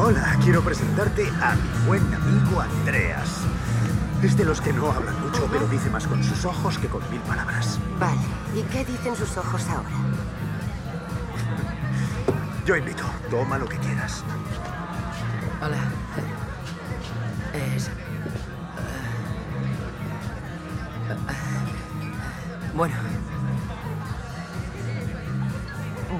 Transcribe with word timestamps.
Hola, 0.00 0.38
quiero 0.44 0.62
presentarte 0.62 1.26
a 1.42 1.56
mi 1.56 1.86
buen 1.88 2.14
amigo 2.14 2.60
Andreas. 2.60 3.40
Es 4.22 4.36
de 4.36 4.44
los 4.44 4.60
que 4.60 4.72
no 4.72 4.92
hablan 4.92 5.20
mucho, 5.20 5.48
pero 5.50 5.66
dice 5.66 5.90
más 5.90 6.06
con 6.06 6.22
sus 6.22 6.44
ojos 6.44 6.78
que 6.78 6.86
con 6.86 7.02
mil 7.10 7.20
palabras. 7.22 7.80
Vale, 7.98 8.20
¿y 8.54 8.62
qué 8.70 8.84
dicen 8.84 9.16
sus 9.16 9.36
ojos 9.36 9.66
ahora? 9.68 9.90
Yo 12.64 12.76
invito, 12.76 13.02
toma 13.28 13.58
lo 13.58 13.68
que 13.68 13.76
quieras. 13.78 14.22
Hola. 15.60 15.78
Es... 17.52 17.90
Bueno, 22.72 22.94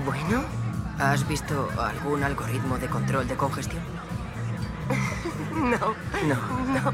Bueno, 0.04 0.57
¿has 0.98 1.26
visto 1.26 1.68
algún 1.80 2.22
algoritmo 2.24 2.78
de 2.78 2.86
control 2.88 3.26
de 3.28 3.36
congestión? 3.36 3.82
no, 5.54 5.94
No. 6.26 6.36
no. 6.80 6.92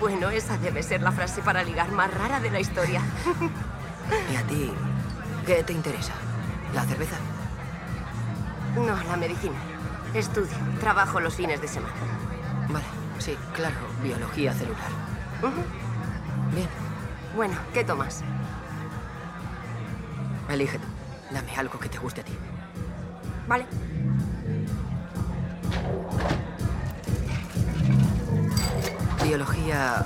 Bueno, 0.00 0.30
esa 0.30 0.56
debe 0.58 0.82
ser 0.82 1.02
la 1.02 1.12
frase 1.12 1.42
para 1.42 1.62
ligar 1.62 1.92
más 1.92 2.12
rara 2.12 2.40
de 2.40 2.50
la 2.50 2.58
historia. 2.60 3.02
¿Y 4.32 4.36
a 4.36 4.42
ti 4.42 4.72
qué 5.46 5.62
te 5.62 5.72
interesa? 5.72 6.12
¿La 6.74 6.84
cerveza? 6.84 7.16
No, 8.76 8.96
la 9.08 9.16
medicina. 9.16 9.56
Estudio, 10.14 10.56
trabajo 10.80 11.20
los 11.20 11.34
fines 11.34 11.60
de 11.60 11.68
semana. 11.68 11.94
Vale, 12.68 12.84
sí, 13.18 13.36
claro, 13.52 13.76
biología 14.02 14.52
celular. 14.54 14.88
Bien, 16.54 16.68
Bueno, 17.36 17.54
¿qué 17.72 17.84
tomas? 17.84 18.22
elige 20.48 20.78
tú. 20.78 20.86
Dame 21.30 21.56
algo 21.56 21.78
que 21.78 21.88
te 21.88 21.98
guste 21.98 22.20
a 22.20 22.24
ti. 22.24 22.32
Vale. 23.46 23.66
Biología 29.22 30.04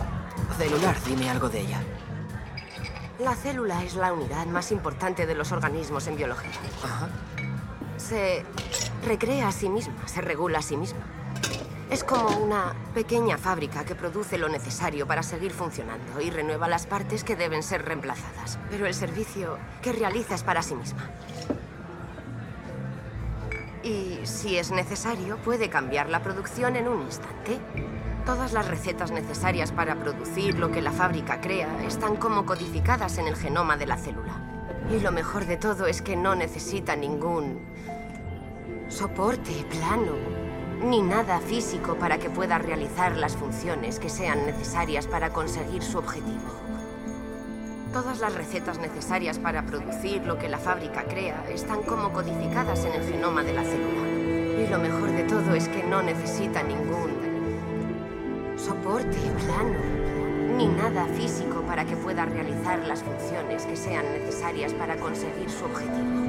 celular, 0.59 0.97
dime 1.07 1.31
algo 1.31 1.49
de 1.49 1.61
ella. 1.61 1.81
La 3.21 3.35
célula 3.35 3.83
es 3.85 3.95
la 3.95 4.13
unidad 4.13 4.47
más 4.47 4.73
importante 4.73 5.27
de 5.27 5.35
los 5.35 5.53
organismos 5.53 6.07
en 6.07 6.17
biología. 6.17 6.51
Ajá. 6.83 7.09
Se 7.97 8.45
recrea 9.05 9.49
a 9.49 9.53
sí 9.53 9.69
misma, 9.69 10.07
se 10.07 10.21
regula 10.21 10.59
a 10.59 10.63
sí 10.63 10.77
misma. 10.77 11.01
Es 11.91 12.05
como 12.05 12.29
una 12.37 12.75
pequeña 12.93 13.39
fábrica 13.39 13.85
que 13.85 13.95
produce 13.95 14.37
lo 14.37 14.49
necesario 14.49 15.07
para 15.07 15.23
seguir 15.23 15.53
funcionando 15.53 16.21
y 16.21 16.31
renueva 16.31 16.69
las 16.69 16.87
partes 16.87 17.25
que 17.25 17.35
deben 17.35 17.63
ser 17.63 17.85
reemplazadas. 17.85 18.59
Pero 18.71 18.87
el 18.87 18.95
servicio 18.95 19.59
que 19.81 19.93
realiza 19.93 20.35
es 20.35 20.43
para 20.43 20.63
sí 20.63 20.75
misma. 20.75 21.11
Y 23.89 24.27
si 24.27 24.59
es 24.59 24.71
necesario, 24.71 25.39
puede 25.39 25.71
cambiar 25.71 26.11
la 26.11 26.23
producción 26.23 26.77
en 26.77 26.89
un 26.89 27.01
instante. 27.01 27.59
Todas 28.27 28.53
las 28.53 28.69
recetas 28.69 29.11
necesarias 29.11 29.73
para 29.73 29.95
producir 29.95 30.59
lo 30.59 30.71
que 30.71 30.83
la 30.83 30.93
fábrica 30.93 31.41
crea 31.41 31.83
están 31.87 32.17
como 32.17 32.45
codificadas 32.45 33.17
en 33.17 33.29
el 33.29 33.37
genoma 33.37 33.79
de 33.79 33.87
la 33.87 33.97
célula. 33.97 34.43
Y 34.95 35.01
lo 35.01 35.11
mejor 35.11 35.47
de 35.47 35.57
todo 35.57 35.87
es 35.87 36.03
que 36.03 36.17
no 36.17 36.35
necesita 36.35 36.97
ningún 36.97 37.61
soporte 38.89 39.65
plano 39.71 40.13
ni 40.83 41.01
nada 41.01 41.41
físico 41.41 41.95
para 41.95 42.19
que 42.19 42.29
pueda 42.29 42.59
realizar 42.59 43.17
las 43.17 43.37
funciones 43.39 43.99
que 43.99 44.11
sean 44.11 44.45
necesarias 44.45 45.07
para 45.07 45.33
conseguir 45.33 45.83
su 45.83 45.97
objetivo. 45.97 46.68
Todas 47.99 48.21
las 48.21 48.33
recetas 48.33 48.79
necesarias 48.79 49.41
para 49.41 49.67
producir 49.67 50.25
lo 50.25 50.39
que 50.39 50.49
la 50.49 50.59
fábrica 50.59 51.03
crea 51.03 51.45
están 51.53 51.83
como 51.83 52.13
codificadas 52.13 52.85
en 52.85 52.93
el 52.93 53.03
genoma 53.03 53.43
de 53.43 53.53
la 53.53 53.65
célula. 53.65 54.09
Y 54.63 54.69
lo 54.71 54.79
mejor 54.79 55.11
de 55.11 55.25
todo 55.25 55.53
es 55.57 55.67
que 55.67 55.83
no 55.83 56.01
necesita 56.01 56.63
ningún 56.63 57.11
soporte 58.57 59.19
plano 59.45 59.81
ni 60.57 60.69
nada 60.69 61.07
físico 61.07 61.63
para 61.63 61.85
que 61.85 61.97
pueda 61.97 62.25
realizar 62.25 62.79
las 62.87 63.03
funciones 63.03 63.67
que 63.67 63.75
sean 63.75 64.05
necesarias 64.13 64.73
para 64.75 64.95
conseguir 64.97 65.51
su 65.51 65.65
objetivo. 65.65 66.28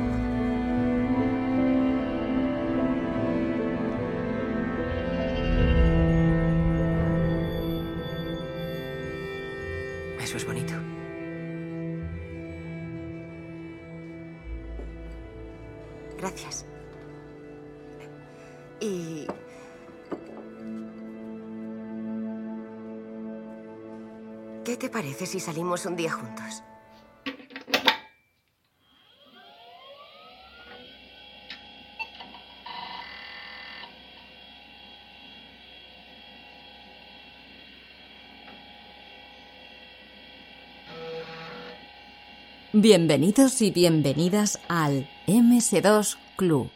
Parece 25.00 25.26
si 25.26 25.40
salimos 25.40 25.86
un 25.86 25.96
día 25.96 26.12
juntos? 26.12 26.62
Bienvenidos 42.74 43.62
y 43.62 43.72
bienvenidas 43.72 44.60
al 44.68 45.08
MS2 45.28 46.18
Club. 46.36 46.70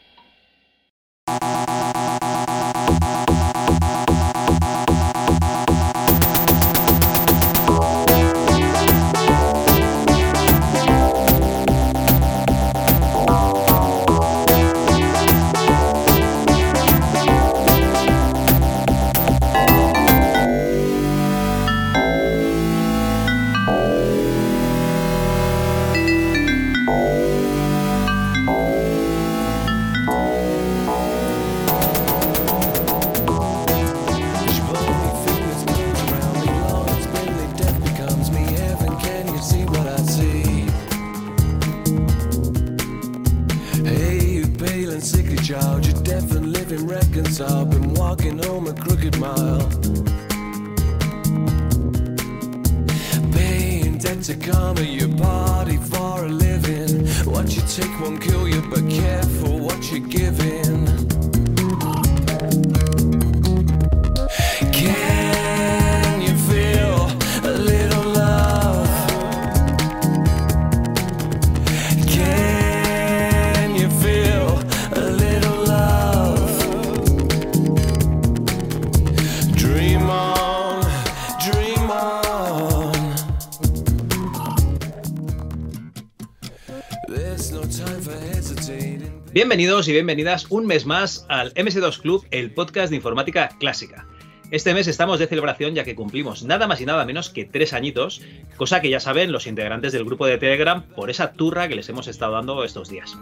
Bienvenidos 89.54 89.88
y 89.88 89.92
bienvenidas 89.92 90.48
un 90.50 90.66
mes 90.66 90.88
más 90.88 91.28
al 91.30 91.54
MS2 91.54 92.02
Club, 92.02 92.26
el 92.32 92.50
podcast 92.50 92.90
de 92.90 92.96
informática 92.96 93.50
clásica. 93.60 94.08
Este 94.50 94.74
mes 94.74 94.88
estamos 94.88 95.20
de 95.20 95.28
celebración 95.28 95.76
ya 95.76 95.84
que 95.84 95.94
cumplimos 95.94 96.42
nada 96.42 96.66
más 96.66 96.82
y 96.82 96.88
nada 96.88 97.06
menos 97.06 97.30
que 97.30 97.46
tres 97.46 97.72
añitos, 97.74 98.24
cosa 98.58 98.82
que 98.82 98.90
ya 98.90 99.00
saben 99.00 99.32
los 99.32 99.46
integrantes 99.46 99.94
del 99.94 100.06
grupo 100.06 100.26
de 100.26 100.40
Telegram 100.40 100.82
por 100.82 101.12
esa 101.12 101.34
turra 101.34 101.68
que 101.68 101.76
les 101.76 101.88
hemos 101.88 102.08
estado 102.08 102.34
dando 102.34 102.64
estos 102.64 102.90
días. 102.90 103.16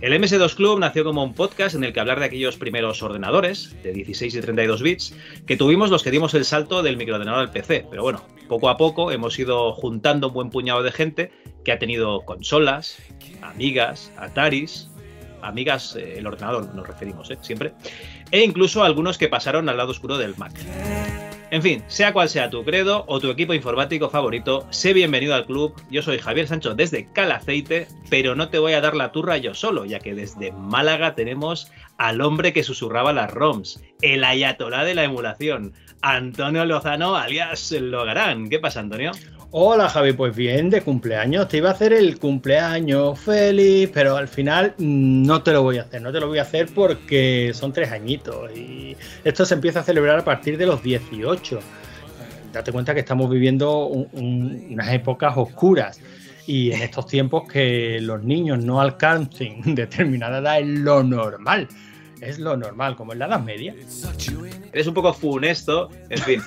El 0.00 0.12
MS2 0.12 0.54
Club 0.54 0.78
nació 0.78 1.02
como 1.02 1.24
un 1.24 1.34
podcast 1.34 1.74
en 1.74 1.82
el 1.82 1.92
que 1.92 1.98
hablar 1.98 2.20
de 2.20 2.26
aquellos 2.26 2.56
primeros 2.56 3.02
ordenadores, 3.02 3.74
de 3.82 3.92
16 3.92 4.36
y 4.36 4.40
32 4.40 4.80
bits, 4.80 5.16
que 5.44 5.56
tuvimos 5.56 5.90
los 5.90 6.04
que 6.04 6.12
dimos 6.12 6.34
el 6.34 6.44
salto 6.44 6.84
del 6.84 6.96
microordenador 6.96 7.40
al 7.40 7.50
PC. 7.50 7.86
Pero 7.90 8.04
bueno, 8.04 8.24
poco 8.48 8.68
a 8.68 8.76
poco 8.76 9.10
hemos 9.10 9.36
ido 9.40 9.72
juntando 9.72 10.28
un 10.28 10.34
buen 10.34 10.50
puñado 10.50 10.84
de 10.84 10.92
gente 10.92 11.32
que 11.64 11.72
ha 11.72 11.80
tenido 11.80 12.20
consolas, 12.20 12.98
amigas, 13.42 14.12
Ataris, 14.16 14.88
amigas, 15.42 15.96
eh, 15.96 16.18
el 16.18 16.26
ordenador 16.26 16.74
nos 16.74 16.86
referimos, 16.86 17.30
¿eh? 17.30 17.38
siempre, 17.40 17.72
e 18.30 18.42
incluso 18.42 18.82
algunos 18.82 19.18
que 19.18 19.28
pasaron 19.28 19.68
al 19.68 19.76
lado 19.76 19.90
oscuro 19.90 20.18
del 20.18 20.36
Mac. 20.36 20.52
En 21.52 21.60
fin, 21.60 21.84
sea 21.86 22.14
cual 22.14 22.30
sea 22.30 22.48
tu 22.48 22.64
credo 22.64 23.04
o 23.08 23.20
tu 23.20 23.28
equipo 23.28 23.52
informático 23.52 24.08
favorito, 24.08 24.66
sé 24.70 24.94
bienvenido 24.94 25.34
al 25.34 25.44
club. 25.44 25.74
Yo 25.90 26.00
soy 26.00 26.16
Javier 26.16 26.48
Sancho 26.48 26.74
desde 26.74 27.12
Calaceite, 27.12 27.88
pero 28.08 28.34
no 28.34 28.48
te 28.48 28.58
voy 28.58 28.72
a 28.72 28.80
dar 28.80 28.96
la 28.96 29.12
turra 29.12 29.36
yo 29.36 29.52
solo, 29.52 29.84
ya 29.84 29.98
que 29.98 30.14
desde 30.14 30.50
Málaga 30.52 31.14
tenemos 31.14 31.70
al 31.98 32.22
hombre 32.22 32.54
que 32.54 32.62
susurraba 32.62 33.12
las 33.12 33.30
ROMs, 33.30 33.82
el 34.00 34.24
ayatolá 34.24 34.82
de 34.84 34.94
la 34.94 35.04
emulación, 35.04 35.74
Antonio 36.00 36.64
Lozano 36.64 37.16
alias 37.16 37.70
Logarán. 37.70 38.48
¿Qué 38.48 38.58
pasa, 38.58 38.80
Antonio? 38.80 39.12
Hola 39.54 39.88
Javi, 39.90 40.14
pues 40.14 40.34
bien, 40.34 40.70
de 40.70 40.80
cumpleaños. 40.80 41.46
Te 41.48 41.58
iba 41.58 41.68
a 41.68 41.72
hacer 41.72 41.92
el 41.92 42.18
cumpleaños 42.18 43.18
feliz, 43.20 43.90
pero 43.92 44.16
al 44.16 44.26
final 44.28 44.74
mm, 44.78 45.26
no 45.26 45.42
te 45.42 45.52
lo 45.52 45.62
voy 45.62 45.76
a 45.78 45.82
hacer. 45.82 46.00
No 46.00 46.10
te 46.10 46.20
lo 46.20 46.28
voy 46.28 46.38
a 46.38 46.42
hacer 46.42 46.68
porque 46.74 47.50
son 47.54 47.70
tres 47.72 47.92
añitos 47.92 48.50
y 48.56 48.96
esto 49.24 49.44
se 49.44 49.54
empieza 49.54 49.80
a 49.80 49.82
celebrar 49.82 50.18
a 50.20 50.24
partir 50.24 50.56
de 50.56 50.64
los 50.66 50.82
18. 50.82 51.60
Date 52.52 52.72
cuenta 52.72 52.94
que 52.94 53.00
estamos 53.00 53.28
viviendo 53.30 53.86
un- 53.86 54.08
un- 54.12 54.66
unas 54.72 54.90
épocas 54.92 55.34
oscuras 55.36 56.00
y 56.46 56.72
en 56.72 56.80
estos 56.82 57.06
tiempos 57.06 57.42
que 57.50 57.98
los 58.00 58.22
niños 58.22 58.64
no 58.64 58.80
alcancen 58.80 59.60
determinada 59.74 60.38
edad 60.38 60.60
es 60.60 60.66
lo 60.66 61.02
normal. 61.02 61.68
Es 62.22 62.38
lo 62.38 62.56
normal, 62.56 62.94
como 62.94 63.12
en 63.12 63.18
la 63.18 63.26
Edad 63.26 63.40
Media. 63.40 63.74
Eres 64.72 64.86
un 64.86 64.94
poco 64.94 65.12
funesto, 65.12 65.90
en 66.08 66.18
fin. 66.18 66.42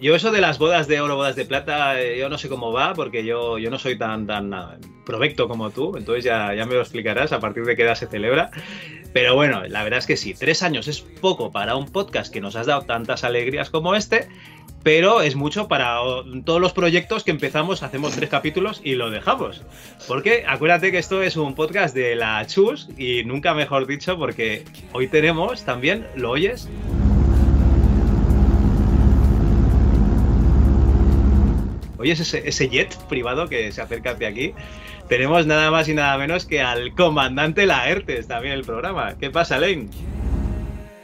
yo 0.00 0.14
eso 0.14 0.30
de 0.30 0.40
las 0.40 0.58
bodas 0.58 0.86
de 0.86 1.00
oro, 1.00 1.16
bodas 1.16 1.34
de 1.34 1.44
plata, 1.44 2.00
eh, 2.00 2.16
yo 2.18 2.28
no 2.28 2.38
sé 2.38 2.48
cómo 2.48 2.72
va, 2.72 2.94
porque 2.94 3.24
yo, 3.24 3.58
yo 3.58 3.68
no 3.68 3.80
soy 3.80 3.98
tan, 3.98 4.28
tan 4.28 4.54
ah, 4.54 4.78
provecto 5.04 5.48
como 5.48 5.70
tú, 5.70 5.96
entonces 5.96 6.22
ya, 6.22 6.54
ya 6.54 6.66
me 6.66 6.74
lo 6.74 6.80
explicarás 6.80 7.32
a 7.32 7.40
partir 7.40 7.64
de 7.64 7.74
qué 7.74 7.82
edad 7.82 7.96
se 7.96 8.06
celebra. 8.06 8.52
Pero 9.12 9.34
bueno, 9.34 9.64
la 9.64 9.82
verdad 9.82 9.98
es 9.98 10.06
que 10.06 10.16
sí, 10.16 10.34
tres 10.34 10.62
años 10.62 10.86
es 10.86 11.00
poco 11.00 11.50
para 11.50 11.74
un 11.74 11.86
podcast 11.86 12.32
que 12.32 12.40
nos 12.40 12.54
has 12.54 12.66
dado 12.66 12.82
tantas 12.82 13.24
alegrías 13.24 13.70
como 13.70 13.96
este, 13.96 14.28
pero 14.82 15.22
es 15.22 15.36
mucho 15.36 15.68
para 15.68 15.98
todos 16.44 16.60
los 16.60 16.72
proyectos 16.72 17.24
que 17.24 17.30
empezamos, 17.30 17.82
hacemos 17.82 18.14
tres 18.14 18.28
capítulos 18.28 18.80
y 18.82 18.94
lo 18.94 19.10
dejamos. 19.10 19.62
Porque 20.08 20.44
acuérdate 20.46 20.90
que 20.90 20.98
esto 20.98 21.22
es 21.22 21.36
un 21.36 21.54
podcast 21.54 21.94
de 21.94 22.16
la 22.16 22.44
Chus 22.46 22.88
y 22.96 23.24
nunca 23.24 23.54
mejor 23.54 23.86
dicho, 23.86 24.18
porque 24.18 24.64
hoy 24.92 25.08
tenemos 25.08 25.64
también, 25.64 26.06
¿lo 26.16 26.30
oyes? 26.30 26.68
Oyes 31.98 32.34
ese, 32.34 32.68
jet 32.68 32.96
privado 33.08 33.48
que 33.48 33.70
se 33.70 33.80
acerca 33.80 34.10
hacia 34.10 34.28
aquí. 34.28 34.54
Tenemos 35.08 35.46
nada 35.46 35.70
más 35.70 35.88
y 35.88 35.94
nada 35.94 36.18
menos 36.18 36.46
que 36.46 36.60
al 36.60 36.94
comandante 36.94 37.66
Laertes 37.66 38.26
también 38.26 38.54
el 38.54 38.64
programa. 38.64 39.16
¿Qué 39.18 39.30
pasa, 39.30 39.58
Lane? 39.58 39.88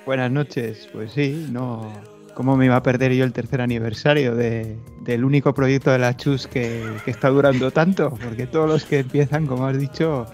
Buenas 0.05 0.31
noches, 0.33 0.89
pues 0.93 1.13
sí, 1.13 1.47
no. 1.53 2.18
¿Cómo 2.39 2.57
me 2.57 2.67
iba 2.67 2.77
a 2.77 2.83
perder 2.85 3.13
yo 3.15 3.25
el 3.25 3.33
tercer 3.33 3.61
aniversario 3.61 4.37
de- 4.37 4.77
del 5.01 5.25
único 5.25 5.53
proyecto 5.55 5.91
de 5.91 5.99
la 5.99 6.17
Chus 6.17 6.47
que, 6.47 6.85
que 7.05 7.11
está 7.11 7.31
durando 7.31 7.73
tanto? 7.73 8.11
Porque 8.11 8.47
todos 8.47 8.69
los 8.71 8.85
que 8.85 9.01
empiezan, 9.01 9.45
como 9.47 9.67
has 9.67 9.77
dicho, 9.77 10.25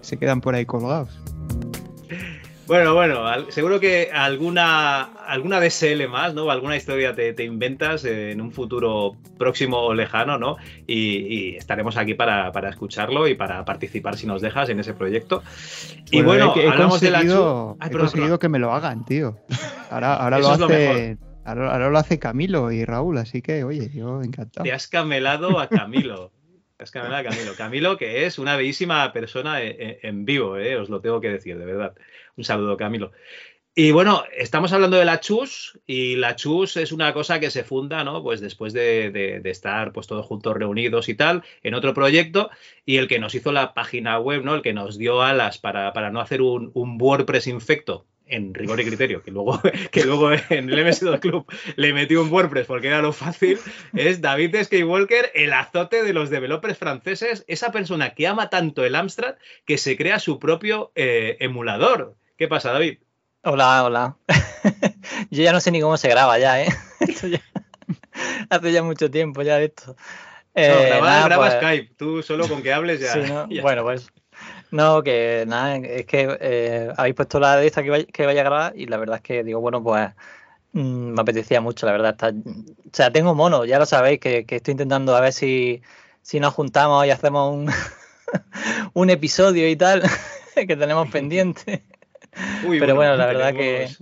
se 0.00 0.16
quedan 0.16 0.40
por 0.40 0.54
ahí 0.54 0.64
colgados. 0.64 1.18
Bueno, 2.68 2.94
bueno, 2.94 3.24
seguro 3.50 3.80
que 3.80 4.10
alguna, 4.14 5.02
alguna 5.26 5.58
DSL 5.58 6.06
más, 6.08 6.34
¿no? 6.34 6.48
Alguna 6.52 6.76
historia 6.76 7.16
te, 7.16 7.32
te 7.32 7.42
inventas 7.42 8.04
eh, 8.04 8.30
en 8.30 8.40
un 8.40 8.52
futuro 8.52 9.16
próximo 9.36 9.78
o 9.78 9.92
lejano, 9.92 10.38
¿no? 10.38 10.56
Y, 10.86 11.16
y 11.26 11.56
estaremos 11.56 11.96
aquí 11.96 12.14
para, 12.14 12.52
para 12.52 12.68
escucharlo 12.70 13.26
y 13.26 13.34
para 13.34 13.64
participar 13.64 14.16
si 14.16 14.28
nos 14.28 14.40
dejas 14.40 14.68
en 14.68 14.78
ese 14.78 14.94
proyecto. 14.94 15.42
Y 16.12 16.22
bueno, 16.22 16.54
he, 16.54 16.60
he 16.66 16.68
hablamos 16.68 17.00
de 17.00 17.10
la 17.10 17.18
Ay, 17.18 17.26
he 17.88 17.90
perdón, 17.90 18.00
conseguido 18.06 18.10
perdón. 18.28 18.38
que 18.38 18.48
me 18.50 18.58
lo 18.60 18.72
hagan, 18.72 19.04
tío. 19.04 19.36
Ahora, 19.90 20.14
ahora 20.14 20.38
lo 20.38 20.52
es 20.52 20.58
lo 20.60 20.66
hace. 20.66 21.18
Ahora, 21.44 21.88
lo 21.88 21.98
hace 21.98 22.18
Camilo 22.18 22.70
y 22.70 22.84
Raúl, 22.84 23.18
así 23.18 23.42
que, 23.42 23.64
oye, 23.64 23.90
yo 23.94 24.22
encantado. 24.22 24.64
Te 24.64 24.72
has 24.72 24.86
camelado 24.88 25.58
a 25.58 25.68
Camilo. 25.68 26.32
Te 26.76 26.84
has 26.84 26.90
camelado 26.90 27.26
a 27.26 27.30
Camilo. 27.30 27.54
Camilo, 27.56 27.96
que 27.96 28.26
es 28.26 28.38
una 28.38 28.56
bellísima 28.56 29.12
persona 29.12 29.62
en, 29.62 29.80
en- 29.80 29.98
en 30.02 30.24
vivo, 30.24 30.56
¿eh? 30.58 30.76
os 30.76 30.88
lo 30.90 31.00
tengo 31.00 31.20
que 31.20 31.28
decir, 31.30 31.58
de 31.58 31.64
verdad. 31.64 31.94
Un 32.36 32.44
saludo, 32.44 32.76
Camilo. 32.76 33.12
Y 33.74 33.92
bueno, 33.92 34.24
estamos 34.36 34.72
hablando 34.72 34.96
de 34.96 35.04
la 35.04 35.20
Chus 35.20 35.78
y 35.86 36.16
la 36.16 36.34
Chus 36.36 36.76
es 36.76 36.90
una 36.90 37.12
cosa 37.14 37.38
que 37.38 37.50
se 37.50 37.62
funda, 37.64 38.02
¿no? 38.02 38.22
Pues 38.22 38.40
después 38.40 38.72
de, 38.72 39.10
de- 39.10 39.40
de 39.40 39.50
estar 39.50 39.92
pues 39.92 40.06
todos 40.08 40.26
juntos 40.26 40.54
reunidos 40.56 41.08
y 41.08 41.14
tal, 41.14 41.44
en 41.62 41.74
otro 41.74 41.94
proyecto 41.94 42.50
y 42.84 42.96
el 42.96 43.06
que 43.08 43.20
nos 43.20 43.34
hizo 43.34 43.52
la 43.52 43.72
página 43.72 44.18
web, 44.18 44.44
¿no? 44.44 44.54
El 44.56 44.62
que 44.62 44.72
nos 44.72 44.98
dio 44.98 45.22
alas 45.22 45.58
para, 45.58 45.92
para 45.92 46.10
no 46.10 46.20
hacer 46.20 46.42
un, 46.42 46.70
un 46.74 47.00
WordPress 47.00 47.46
infecto 47.46 48.06
en 48.30 48.54
rigor 48.54 48.80
y 48.80 48.84
criterio, 48.86 49.22
que 49.22 49.30
luego, 49.30 49.60
que 49.92 50.04
luego 50.04 50.32
en 50.32 50.70
el 50.70 50.86
MS2 50.86 51.20
Club 51.20 51.46
le 51.76 51.92
metió 51.92 52.22
un 52.22 52.32
WordPress 52.32 52.66
porque 52.66 52.88
era 52.88 53.02
lo 53.02 53.12
fácil, 53.12 53.58
es 53.94 54.20
David 54.20 54.56
Skywalker, 54.62 55.30
el 55.34 55.52
azote 55.52 56.02
de 56.02 56.12
los 56.12 56.30
developers 56.30 56.78
franceses, 56.78 57.44
esa 57.48 57.72
persona 57.72 58.14
que 58.14 58.26
ama 58.26 58.50
tanto 58.50 58.84
el 58.84 58.94
Amstrad 58.94 59.34
que 59.66 59.78
se 59.78 59.96
crea 59.96 60.18
su 60.18 60.38
propio 60.38 60.92
eh, 60.94 61.36
emulador. 61.40 62.16
¿Qué 62.38 62.48
pasa, 62.48 62.72
David? 62.72 62.98
Hola, 63.42 63.84
hola. 63.84 64.16
Yo 65.30 65.42
ya 65.42 65.52
no 65.52 65.60
sé 65.60 65.70
ni 65.70 65.80
cómo 65.80 65.96
se 65.96 66.08
graba 66.08 66.38
ya, 66.38 66.62
¿eh? 66.62 66.68
Esto 67.00 67.26
ya- 67.26 67.42
Hace 68.50 68.72
ya 68.72 68.82
mucho 68.82 69.10
tiempo 69.10 69.42
ya 69.42 69.56
de 69.56 69.66
esto. 69.66 69.96
No, 70.54 70.62
Eh, 70.62 70.86
graba, 70.88 71.06
nada, 71.06 71.24
graba 71.26 71.46
pues- 71.48 71.54
Skype, 71.58 71.94
tú 71.96 72.22
solo 72.22 72.48
con 72.48 72.62
que 72.62 72.72
hables 72.72 73.00
ya. 73.00 73.12
Sí, 73.12 73.20
¿no? 73.20 73.48
ya 73.48 73.62
Bueno, 73.62 73.82
pues. 73.84 74.10
No, 74.70 75.02
que 75.02 75.44
nada, 75.46 75.76
es 75.76 76.06
que 76.06 76.36
eh, 76.40 76.92
habéis 76.96 77.14
puesto 77.16 77.40
la 77.40 77.56
de 77.56 77.66
esta 77.66 77.82
que 77.82 77.90
vaya, 77.90 78.04
que 78.04 78.26
vaya 78.26 78.40
a 78.40 78.44
grabar 78.44 78.72
y 78.76 78.86
la 78.86 78.96
verdad 78.98 79.16
es 79.16 79.22
que 79.22 79.42
digo, 79.44 79.60
bueno, 79.60 79.82
pues 79.82 80.08
mm, 80.72 81.12
me 81.14 81.20
apetecía 81.22 81.60
mucho, 81.60 81.86
la 81.86 81.92
verdad. 81.92 82.10
Está, 82.12 82.28
o 82.28 82.32
sea, 82.92 83.10
tengo 83.12 83.34
mono, 83.34 83.64
ya 83.64 83.78
lo 83.78 83.86
sabéis, 83.86 84.20
que, 84.20 84.44
que 84.46 84.56
estoy 84.56 84.72
intentando 84.72 85.16
a 85.16 85.20
ver 85.20 85.32
si, 85.32 85.82
si 86.22 86.38
nos 86.40 86.54
juntamos 86.54 87.04
y 87.06 87.10
hacemos 87.10 87.52
un, 87.52 87.70
un 88.94 89.10
episodio 89.10 89.68
y 89.68 89.76
tal, 89.76 90.02
que 90.54 90.76
tenemos 90.76 91.08
pendiente. 91.12 91.84
Uy, 92.64 92.78
pero 92.78 92.94
bueno, 92.94 93.16
la 93.16 93.26
verdad 93.26 93.52
tenemos- 93.52 93.98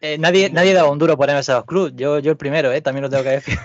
Eh, 0.00 0.16
nadie, 0.18 0.48
nadie 0.48 0.72
daba 0.72 0.88
un 0.90 0.98
duro 0.98 1.18
por 1.18 1.28
MS2 1.28 1.66
Club, 1.66 1.92
yo, 1.94 2.18
yo 2.20 2.30
el 2.30 2.38
primero, 2.38 2.72
¿eh? 2.72 2.80
también 2.80 3.02
lo 3.02 3.10
tengo 3.10 3.22
que 3.24 3.30
decir. 3.30 3.58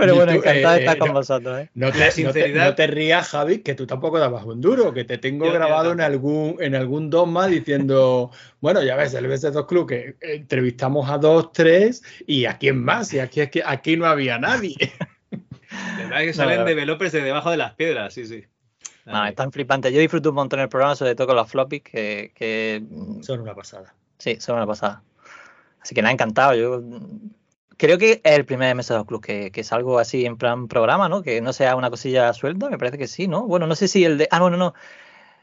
Pero 0.00 0.14
bueno, 0.16 0.32
encantado 0.32 0.74
de 0.74 0.76
eh, 0.78 0.80
estar 0.80 0.96
eh, 0.96 0.98
con 0.98 1.08
no- 1.08 1.14
vosotros. 1.14 1.60
¿eh? 1.60 1.70
No 1.74 1.92
te, 1.92 1.98
no 1.98 2.04
te- 2.04 2.10
sinceridad- 2.12 2.64
no 2.70 2.74
te 2.74 2.86
rías, 2.86 3.28
Javi, 3.28 3.58
que 3.58 3.74
tú 3.74 3.86
tampoco 3.86 4.18
dabas 4.18 4.44
un 4.44 4.60
duro, 4.60 4.92
que 4.92 5.04
te 5.04 5.18
tengo 5.18 5.44
Yo- 5.46 5.52
yo 5.52 5.58
grabado 5.58 5.92
en 5.92 6.00
algún, 6.00 6.56
en 6.60 6.74
algún 6.74 7.10
dosma 7.10 7.46
diciendo, 7.46 8.30
bueno, 8.60 8.82
ya 8.82 8.96
ves, 8.96 9.14
el 9.14 9.26
BS2 9.28 9.66
Club, 9.66 9.88
que 9.88 10.16
entrevistamos 10.20 11.08
a 11.10 11.18
dos, 11.18 11.52
tres, 11.52 12.02
y 12.26 12.46
a 12.46 12.58
quién 12.58 12.82
más, 12.82 13.12
y 13.14 13.20
aquí, 13.20 13.40
aquí, 13.40 13.60
aquí 13.64 13.96
no 13.96 14.06
había 14.06 14.38
nadie. 14.38 14.76
La 15.70 15.96
verdad 16.04 16.20
es 16.22 16.26
que 16.28 16.32
salen 16.34 16.58
no. 16.60 16.64
developers 16.64 17.12
de 17.12 17.22
debajo 17.22 17.50
de 17.50 17.56
las 17.56 17.74
piedras, 17.74 18.12
sí, 18.14 18.26
sí. 18.26 18.44
No, 19.06 19.24
es 19.26 19.34
tan 19.34 19.50
flipante. 19.52 19.92
Yo 19.92 19.98
disfruto 20.00 20.30
un 20.30 20.34
montón 20.36 20.60
el 20.60 20.68
programa, 20.68 20.94
sobre 20.96 21.14
todo 21.14 21.28
con 21.28 21.36
los 21.36 21.48
floppies, 21.50 21.82
que, 21.82 22.32
que, 22.34 22.82
Son 23.22 23.40
una 23.40 23.54
pasada. 23.54 23.94
sí, 24.18 24.36
son 24.40 24.56
una 24.56 24.66
pasada. 24.66 25.02
Así 25.80 25.94
que 25.94 26.02
nada, 26.02 26.12
encantado. 26.12 26.54
Yo 26.54 26.82
creo 27.80 27.96
que 27.98 28.20
es 28.22 28.32
el 28.36 28.44
primer 28.44 28.76
MS2 28.76 29.06
Club 29.06 29.22
que, 29.24 29.50
que 29.50 29.62
es 29.62 29.72
algo 29.72 29.98
así 29.98 30.26
en 30.26 30.36
plan 30.36 30.68
programa, 30.68 31.08
¿no? 31.08 31.22
Que 31.22 31.40
no 31.40 31.52
sea 31.54 31.74
una 31.76 31.88
cosilla 31.90 32.32
suelta, 32.34 32.68
me 32.68 32.76
parece 32.78 32.98
que 32.98 33.06
sí, 33.06 33.26
¿no? 33.26 33.46
Bueno, 33.46 33.66
no 33.66 33.74
sé 33.74 33.88
si 33.88 34.04
el 34.04 34.18
de. 34.18 34.28
Ah, 34.30 34.38
no, 34.38 34.50
no, 34.50 34.56
no. 34.58 34.74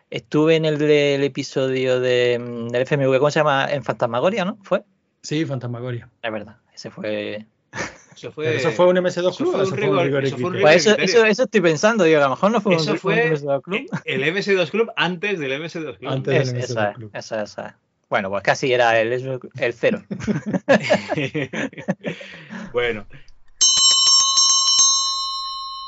Estuve 0.10 0.56
en 0.56 0.66
el 0.66 0.78
del 0.78 1.24
episodio 1.24 2.00
de, 2.00 2.40
mm, 2.40 2.68
del 2.70 2.82
FMV, 2.84 3.18
¿cómo 3.18 3.32
se 3.32 3.40
llama? 3.40 3.68
En 3.72 3.84
Fantasmagoria, 3.84 4.46
¿no? 4.46 4.58
¿Fue? 4.62 4.84
Sí, 5.22 5.44
Fantasmagoria. 5.46 6.10
Es 6.22 6.32
verdad, 6.32 6.58
ese 6.74 6.90
fue. 6.92 7.46
Eso 8.18 8.32
fue, 8.32 8.46
¿Pero 8.46 8.58
eso 8.58 8.72
fue 8.72 8.88
un 8.88 8.96
MS2 8.98 9.10
eso 9.20 9.32
Club 9.38 9.52
fue 9.52 9.60
o 9.60 9.62
un 9.62 9.62
eso 9.68 9.76
fue 9.76 9.84
rigor- 9.86 9.98
un 10.00 10.06
rigor 10.06 10.26
eso 10.26 10.38
fue 10.38 10.46
un 10.46 10.52
criterio? 10.54 10.68
rigor- 10.80 10.96
Pues 10.96 11.08
eso, 11.08 11.18
eso, 11.20 11.26
eso 11.28 11.44
estoy 11.44 11.62
pensando, 11.62 12.04
digo, 12.04 12.18
que 12.18 12.24
a 12.24 12.28
lo 12.28 12.32
mejor 12.32 12.52
no 12.52 12.62
fue 12.62 12.72
un, 12.74 12.80
Eso 12.80 12.92
un 12.94 12.98
fue 12.98 13.30
MS2 13.32 13.62
Club. 13.62 13.80
el 14.06 14.24
MS2 14.24 14.72
Club 14.72 14.90
antes 14.96 15.40
del 15.40 15.52
MS2 15.62 15.98
Club. 16.00 16.10
Antes. 16.12 16.48
Es- 16.48 16.54
del 16.54 16.62
esa, 16.64 16.74
MS2 16.74 16.90
es, 16.90 16.96
Club. 16.98 17.12
esa, 17.14 17.44
esa 17.44 17.68
es. 17.68 17.74
Bueno, 18.10 18.30
pues 18.30 18.44
casi 18.44 18.72
era 18.72 19.00
el, 19.00 19.40
el 19.60 19.74
cero. 19.74 20.04
bueno. 22.74 23.06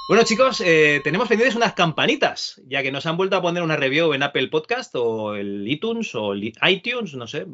Bueno, 0.10 0.24
chicos, 0.24 0.60
eh, 0.66 1.02
tenemos 1.04 1.28
pendientes 1.28 1.56
unas 1.56 1.74
campanitas, 1.74 2.60
ya 2.66 2.82
que 2.82 2.92
nos 2.92 3.06
han 3.06 3.16
vuelto 3.16 3.36
a 3.36 3.44
poner 3.44 3.62
una 3.62 3.76
review 3.76 4.14
en 4.14 4.24
Apple 4.24 4.48
Podcast 4.48 4.96
o 4.96 5.36
el 5.36 5.68
iTunes 5.68 6.16
o 6.16 6.34
el 6.34 6.52
iTunes, 6.68 7.14
no 7.14 7.28
sé, 7.28 7.46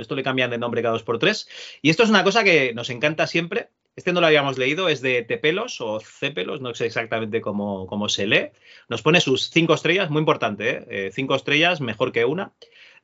esto 0.00 0.14
le 0.14 0.22
cambian 0.22 0.50
de 0.50 0.58
nombre 0.58 0.80
cada 0.80 0.92
dos 0.92 1.02
por 1.02 1.18
tres. 1.18 1.48
Y 1.82 1.90
esto 1.90 2.04
es 2.04 2.10
una 2.10 2.22
cosa 2.22 2.44
que 2.44 2.72
nos 2.72 2.88
encanta 2.90 3.26
siempre. 3.26 3.70
Este 3.96 4.12
no 4.12 4.20
lo 4.20 4.28
habíamos 4.28 4.58
leído, 4.58 4.88
es 4.88 5.00
de 5.00 5.22
Tepelos 5.22 5.80
o 5.80 5.98
Cepelos, 5.98 6.60
no 6.60 6.72
sé 6.74 6.86
exactamente 6.86 7.40
cómo, 7.40 7.88
cómo 7.88 8.08
se 8.08 8.28
lee. 8.28 8.50
Nos 8.88 9.02
pone 9.02 9.20
sus 9.20 9.50
cinco 9.50 9.74
estrellas, 9.74 10.08
muy 10.08 10.20
importante, 10.20 10.70
¿eh? 10.70 10.84
Eh, 10.88 11.10
cinco 11.12 11.34
estrellas, 11.34 11.80
mejor 11.80 12.12
que 12.12 12.24
una. 12.24 12.52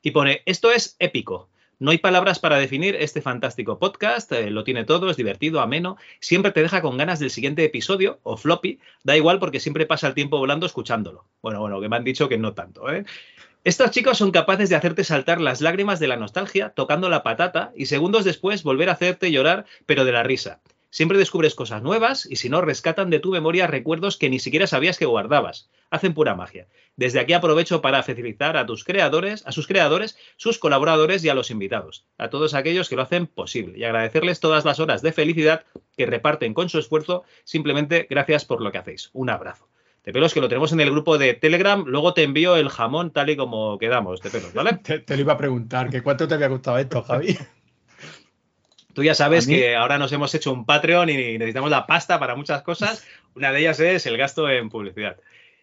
Y 0.01 0.11
pone, 0.11 0.41
esto 0.45 0.71
es 0.71 0.95
épico. 0.99 1.49
No 1.77 1.89
hay 1.89 1.97
palabras 1.97 2.37
para 2.37 2.57
definir 2.57 2.95
este 2.95 3.21
fantástico 3.21 3.79
podcast, 3.79 4.31
eh, 4.31 4.51
lo 4.51 4.63
tiene 4.63 4.83
todo, 4.83 5.09
es 5.09 5.17
divertido, 5.17 5.61
ameno, 5.61 5.97
siempre 6.19 6.51
te 6.51 6.61
deja 6.61 6.81
con 6.81 6.95
ganas 6.95 7.17
del 7.19 7.31
siguiente 7.31 7.63
episodio 7.63 8.19
o 8.21 8.37
floppy, 8.37 8.79
da 9.03 9.17
igual 9.17 9.39
porque 9.39 9.59
siempre 9.59 9.87
pasa 9.87 10.07
el 10.07 10.13
tiempo 10.13 10.37
volando 10.37 10.67
escuchándolo. 10.67 11.25
Bueno, 11.41 11.59
bueno, 11.59 11.81
que 11.81 11.89
me 11.89 11.95
han 11.95 12.03
dicho 12.03 12.29
que 12.29 12.37
no 12.37 12.53
tanto, 12.53 12.91
¿eh? 12.91 13.03
Estos 13.63 13.91
chicos 13.91 14.17
son 14.17 14.31
capaces 14.31 14.69
de 14.69 14.75
hacerte 14.75 15.03
saltar 15.03 15.39
las 15.39 15.61
lágrimas 15.61 15.99
de 15.99 16.07
la 16.07 16.17
nostalgia 16.17 16.69
tocando 16.69 17.09
la 17.09 17.21
patata 17.21 17.71
y 17.75 17.85
segundos 17.85 18.25
después 18.25 18.63
volver 18.63 18.89
a 18.89 18.93
hacerte 18.93 19.31
llorar, 19.31 19.65
pero 19.85 20.03
de 20.03 20.11
la 20.11 20.23
risa. 20.23 20.61
Siempre 20.91 21.17
descubres 21.17 21.55
cosas 21.55 21.81
nuevas 21.81 22.27
y 22.29 22.35
si 22.35 22.49
no, 22.49 22.59
rescatan 22.59 23.09
de 23.09 23.19
tu 23.19 23.31
memoria 23.31 23.65
recuerdos 23.65 24.17
que 24.17 24.29
ni 24.29 24.39
siquiera 24.39 24.67
sabías 24.67 24.97
que 24.97 25.05
guardabas. 25.05 25.69
Hacen 25.89 26.13
pura 26.13 26.35
magia. 26.35 26.67
Desde 26.97 27.21
aquí 27.21 27.31
aprovecho 27.31 27.81
para 27.81 28.03
felicitar 28.03 28.57
a 28.57 28.65
tus 28.65 28.83
creadores, 28.83 29.47
a 29.47 29.53
sus 29.53 29.67
creadores, 29.67 30.17
sus 30.35 30.59
colaboradores 30.59 31.23
y 31.23 31.29
a 31.29 31.33
los 31.33 31.49
invitados, 31.49 32.05
a 32.17 32.29
todos 32.29 32.53
aquellos 32.53 32.89
que 32.89 32.97
lo 32.97 33.03
hacen 33.03 33.25
posible 33.25 33.79
y 33.79 33.85
agradecerles 33.85 34.41
todas 34.41 34.65
las 34.65 34.81
horas 34.81 35.01
de 35.01 35.13
felicidad 35.13 35.63
que 35.95 36.05
reparten 36.05 36.53
con 36.53 36.67
su 36.67 36.77
esfuerzo. 36.77 37.23
Simplemente 37.45 38.05
gracias 38.09 38.43
por 38.43 38.61
lo 38.61 38.73
que 38.73 38.79
hacéis. 38.79 39.11
Un 39.13 39.29
abrazo. 39.29 39.69
Te 40.01 40.11
pelos 40.11 40.33
que 40.33 40.41
lo 40.41 40.49
tenemos 40.49 40.73
en 40.73 40.81
el 40.81 40.91
grupo 40.91 41.17
de 41.17 41.35
Telegram, 41.35 41.85
luego 41.87 42.13
te 42.13 42.23
envío 42.23 42.57
el 42.57 42.67
jamón 42.67 43.11
tal 43.11 43.29
y 43.29 43.37
como 43.37 43.77
quedamos, 43.77 44.19
te 44.19 44.29
pelos, 44.29 44.53
¿vale? 44.53 44.73
Te, 44.83 44.99
te 44.99 45.15
lo 45.15 45.21
iba 45.21 45.33
a 45.33 45.37
preguntar, 45.37 45.89
que 45.89 46.01
cuánto 46.01 46.27
te 46.27 46.33
había 46.33 46.47
gustado 46.49 46.79
esto, 46.79 47.01
Javi. 47.01 47.37
Tú 48.93 49.03
ya 49.03 49.15
sabes 49.15 49.47
que 49.47 49.75
ahora 49.75 49.97
nos 49.97 50.11
hemos 50.11 50.33
hecho 50.35 50.51
un 50.51 50.65
Patreon 50.65 51.09
y 51.09 51.37
necesitamos 51.37 51.69
la 51.69 51.87
pasta 51.87 52.19
para 52.19 52.35
muchas 52.35 52.61
cosas. 52.61 53.05
Una 53.35 53.51
de 53.51 53.59
ellas 53.59 53.79
es 53.79 54.05
el 54.05 54.17
gasto 54.17 54.49
en 54.49 54.69
publicidad. 54.69 55.17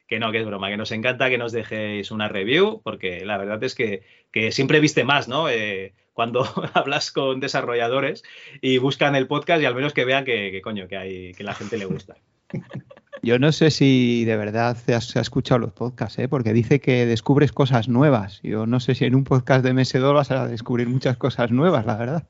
Que 0.07 0.19
no, 0.19 0.33
que 0.33 0.41
es 0.41 0.47
broma, 0.47 0.71
que 0.71 0.77
nos 0.77 0.91
encanta 0.93 1.29
que 1.29 1.37
nos 1.37 1.53
dejéis 1.53 2.11
una 2.11 2.29
review, 2.29 2.81
porque 2.83 3.27
la 3.27 3.37
verdad 3.37 3.63
es 3.63 3.75
que, 3.75 4.03
que 4.33 4.53
siempre 4.53 4.81
viste 4.81 5.05
más, 5.05 5.29
¿no? 5.29 5.51
Eh, 5.51 5.93
cuando 6.15 6.45
hablas 6.75 7.13
con 7.13 7.41
desarrolladores 7.41 8.25
y 8.63 8.79
buscan 8.79 9.15
el 9.15 9.27
podcast 9.27 9.63
y 9.63 9.67
al 9.67 9.75
menos 9.75 9.93
que 9.93 10.05
vean 10.05 10.25
que, 10.25 10.51
que, 10.51 10.63
coño, 10.63 10.89
que, 10.89 10.97
hay, 10.97 11.33
que 11.35 11.45
la 11.45 11.55
gente 11.55 11.77
le 11.77 11.85
gusta. 11.85 12.17
Yo 13.23 13.39
no 13.39 13.53
sé 13.53 13.71
si 13.71 14.25
de 14.25 14.37
verdad 14.37 14.77
se 14.77 14.95
ha 14.95 15.21
escuchado 15.21 15.59
los 15.59 15.73
podcasts, 15.73 16.19
¿eh? 16.19 16.29
porque 16.29 16.53
dice 16.53 16.81
que 16.81 17.05
descubres 17.05 17.53
cosas 17.53 17.89
nuevas. 17.89 18.41
Yo 18.43 18.67
no 18.67 18.81
sé 18.81 18.95
si 18.95 19.05
en 19.05 19.15
un 19.15 19.25
podcast 19.25 19.65
de 19.65 19.73
MS2 19.73 20.15
vas 20.15 20.31
a 20.31 20.47
descubrir 20.47 20.89
muchas 20.89 21.17
cosas 21.17 21.51
nuevas, 21.51 21.85
la 21.85 21.97
verdad. 21.97 22.29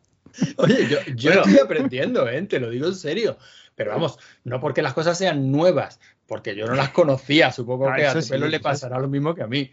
Oye, 0.57 0.89
yo, 0.89 0.99
yo 1.15 1.31
Bueno. 1.31 1.43
estoy 1.47 1.59
aprendiendo, 1.65 2.29
¿eh? 2.29 2.43
te 2.43 2.61
lo 2.61 2.71
digo 2.71 2.87
en 2.87 2.95
serio. 2.95 3.37
Pero 3.75 3.93
vamos, 3.93 4.19
no 4.45 4.61
porque 4.61 4.83
las 4.83 4.93
cosas 4.95 5.17
sean 5.17 5.53
nuevas, 5.53 6.01
porque 6.27 6.57
yo 6.57 6.67
no 6.67 6.75
las 6.75 6.89
conocía. 6.91 7.53
Supongo 7.53 7.89
Ah, 7.89 7.95
que 7.97 8.03
a 8.05 8.09
eso 8.11 8.19
tu 8.19 8.25
sí, 8.25 8.31
pelo 8.31 8.49
le 8.49 8.59
pasará 8.61 8.99
lo 8.99 9.09
mismo 9.09 9.35
que 9.35 9.43
a 9.43 9.47
mí. 9.47 9.71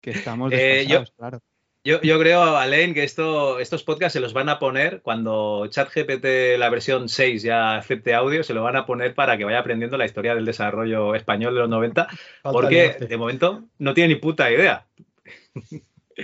Que 0.00 0.10
estamos 0.10 0.52
Eh, 0.52 0.84
yo- 0.88 1.04
claro. 1.16 1.40
Yo, 1.82 1.98
yo 2.02 2.18
creo, 2.18 2.42
Alain, 2.58 2.92
que 2.92 3.04
esto, 3.04 3.58
estos 3.58 3.84
podcasts 3.84 4.12
se 4.12 4.20
los 4.20 4.34
van 4.34 4.50
a 4.50 4.58
poner 4.58 5.00
cuando 5.00 5.66
ChatGPT, 5.66 6.58
la 6.58 6.68
versión 6.68 7.08
6, 7.08 7.42
ya 7.42 7.76
acepte 7.76 8.12
audio, 8.12 8.42
se 8.44 8.52
lo 8.52 8.62
van 8.62 8.76
a 8.76 8.84
poner 8.84 9.14
para 9.14 9.38
que 9.38 9.44
vaya 9.46 9.60
aprendiendo 9.60 9.96
la 9.96 10.04
historia 10.04 10.34
del 10.34 10.44
desarrollo 10.44 11.14
español 11.14 11.54
de 11.54 11.60
los 11.60 11.70
90, 11.70 12.06
porque 12.42 12.96
de 13.00 13.16
momento 13.16 13.64
no 13.78 13.94
tiene 13.94 14.12
ni 14.12 14.20
puta 14.20 14.50
idea. 14.50 14.86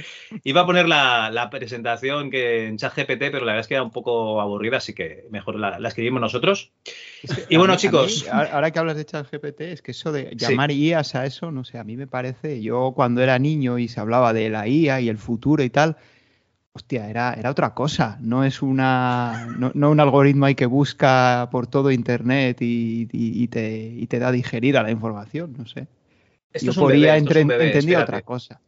Iba 0.45 0.62
a 0.62 0.67
poner 0.67 0.88
la, 0.88 1.31
la 1.31 1.50
presentación 1.50 2.31
que 2.31 2.67
en 2.67 2.76
ChatGPT, 2.76 3.31
pero 3.31 3.41
la 3.41 3.53
verdad 3.53 3.61
es 3.61 3.67
que 3.69 3.75
era 3.75 3.83
un 3.83 3.91
poco 3.91 4.41
aburrida, 4.41 4.79
así 4.79 4.95
que 4.95 5.25
mejor 5.31 5.57
la, 5.59 5.79
la 5.79 5.88
escribimos 5.88 6.21
nosotros. 6.21 6.73
Y 7.49 7.57
bueno, 7.57 7.75
mí- 7.75 7.79
chicos. 7.79 8.25
mí, 8.25 8.29
ahora 8.53 8.71
que 8.71 8.79
hablas 8.79 8.97
de 8.97 9.05
ChatGPT, 9.05 9.61
es 9.62 9.83
que 9.83 9.91
eso 9.93 10.12
de 10.12 10.35
llamar 10.37 10.71
IAs 10.71 11.15
a 11.15 11.26
eso, 11.26 11.50
no 11.50 11.65
sé, 11.65 11.79
a 11.79 11.85
mí 11.85 11.97
me 11.97 12.07
parece, 12.07 12.61
yo 12.62 12.93
cuando 12.95 13.23
era 13.23 13.38
niño 13.38 13.79
y 13.79 13.88
se 13.88 14.00
hablaba 14.00 14.33
de 14.33 14.50
la 14.50 14.69
IA 14.69 15.00
y 15.00 15.09
el 15.09 15.19
futuro 15.19 15.62
y 15.62 15.71
tal, 15.71 15.97
hostia, 16.73 17.09
era, 17.09 17.35
era 17.35 17.50
otra 17.50 17.75
cosa. 17.75 18.19
No 18.21 18.45
es 18.45 18.62
una, 18.62 19.47
no, 19.57 19.73
no 19.75 19.91
un 19.91 20.00
algoritmo 20.00 20.47
ahí 20.47 20.55
que 20.55 20.67
busca 20.67 21.49
por 21.50 21.67
todo 21.67 21.91
Internet 21.91 22.59
y, 22.61 23.09
y- 23.12 23.43
y 23.43 23.49
te, 23.49 23.79
y 23.97 24.07
te 24.07 24.19
da 24.19 24.31
digerida 24.33 24.83
la 24.83 24.91
información, 24.91 25.55
no 25.59 25.67
sé. 25.67 25.87
Esto 26.53 26.67
yo 26.67 26.71
es 26.73 26.76
un 26.76 26.85
por 26.85 26.93
bebé, 26.93 27.07
IA 27.07 27.17
esto 27.17 27.31
es 27.31 27.37
un 27.37 27.43
entre- 27.43 27.59
bebé, 27.59 27.65
entendía 27.67 28.00
otra 28.00 28.23
cosa. 28.23 28.61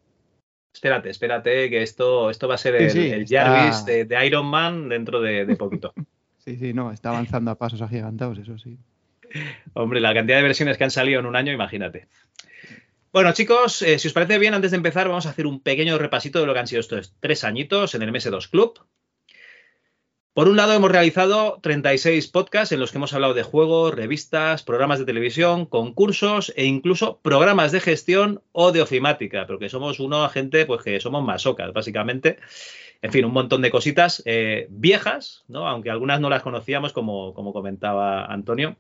Espérate, 0.79 1.11
espérate, 1.11 1.69
que 1.71 1.83
esto, 1.83 2.31
esto 2.31 2.47
va 2.47 2.55
a 2.55 2.59
ser 2.59 2.77
el, 2.77 2.89
sí, 2.93 3.11
el 3.11 3.23
está- 3.23 3.45
Jarvis 3.47 3.85
de, 3.85 4.05
de 4.05 4.27
Iron 4.27 4.47
Man 4.47 4.89
dentro 4.89 5.21
de, 5.21 5.45
de 5.45 5.57
poquito. 5.57 5.93
Sí, 6.39 6.57
sí, 6.57 6.73
no, 6.73 6.93
está 6.93 7.11
avanzando 7.11 7.51
a 7.51 7.59
pasos 7.59 7.83
agigantados, 7.83 8.39
eso 8.39 8.57
sí. 8.57 8.79
Hombre, 9.75 10.01
la 10.01 10.15
cantidad 10.15 10.39
de 10.39 10.43
versiones 10.45 10.79
que 10.79 10.85
han 10.85 10.91
salido 10.91 11.21
en 11.21 11.27
un 11.27 11.37
año, 11.37 11.53
imagínate. 11.53 12.07
Bueno, 13.13 13.33
chicos, 13.33 13.83
eh, 13.83 13.99
si 13.99 14.09
os 14.09 14.15
parece 14.15 14.39
bien, 14.39 14.55
antes 14.55 14.71
de 14.71 14.79
empezar, 14.79 15.09
vamos 15.09 15.27
a 15.27 15.31
hacer 15.31 15.47
un 15.47 15.61
pequeño 15.61 15.99
repasito 15.99 16.41
de 16.41 16.47
lo 16.47 16.55
que 16.55 16.61
han 16.61 16.67
sido 16.67 16.81
estos 16.81 17.13
tres 17.21 17.45
añitos 17.45 17.95
en 17.95 18.01
el 18.03 18.11
MS2 18.11 18.49
Club. 18.49 18.79
Por 20.39 20.49
un 20.49 20.57
lado, 20.57 20.73
hemos 20.73 20.93
realizado 20.93 21.59
36 21.63 22.29
podcasts 22.29 22.71
en 22.71 22.79
los 22.79 22.93
que 22.93 22.99
hemos 22.99 23.13
hablado 23.13 23.35
de 23.35 23.43
juegos, 23.43 23.93
revistas, 23.93 24.63
programas 24.63 25.01
de 25.01 25.05
televisión, 25.05 25.67
concursos 25.67 26.53
e 26.55 26.65
incluso 26.65 27.19
programas 27.23 27.73
de 27.73 27.81
gestión 27.81 28.41
o 28.53 28.71
de 28.71 28.81
ofimática, 28.81 29.49
porque 29.49 29.69
somos 29.69 29.99
una 29.99 30.29
gente 30.29 30.65
pues 30.65 30.85
que 30.85 31.01
somos 31.01 31.25
masocas, 31.25 31.73
básicamente. 31.73 32.39
En 33.03 33.11
fin, 33.11 33.25
un 33.25 33.33
montón 33.33 33.63
de 33.63 33.73
cositas 33.73 34.23
eh, 34.27 34.69
viejas, 34.71 35.43
¿no? 35.49 35.67
aunque 35.67 35.91
algunas 35.91 36.21
no 36.21 36.31
las 36.31 36.45
conocíamos, 36.45 36.93
como, 36.93 37.35
como 37.35 37.53
comentaba 37.53 38.25
Antonio. 38.27 38.77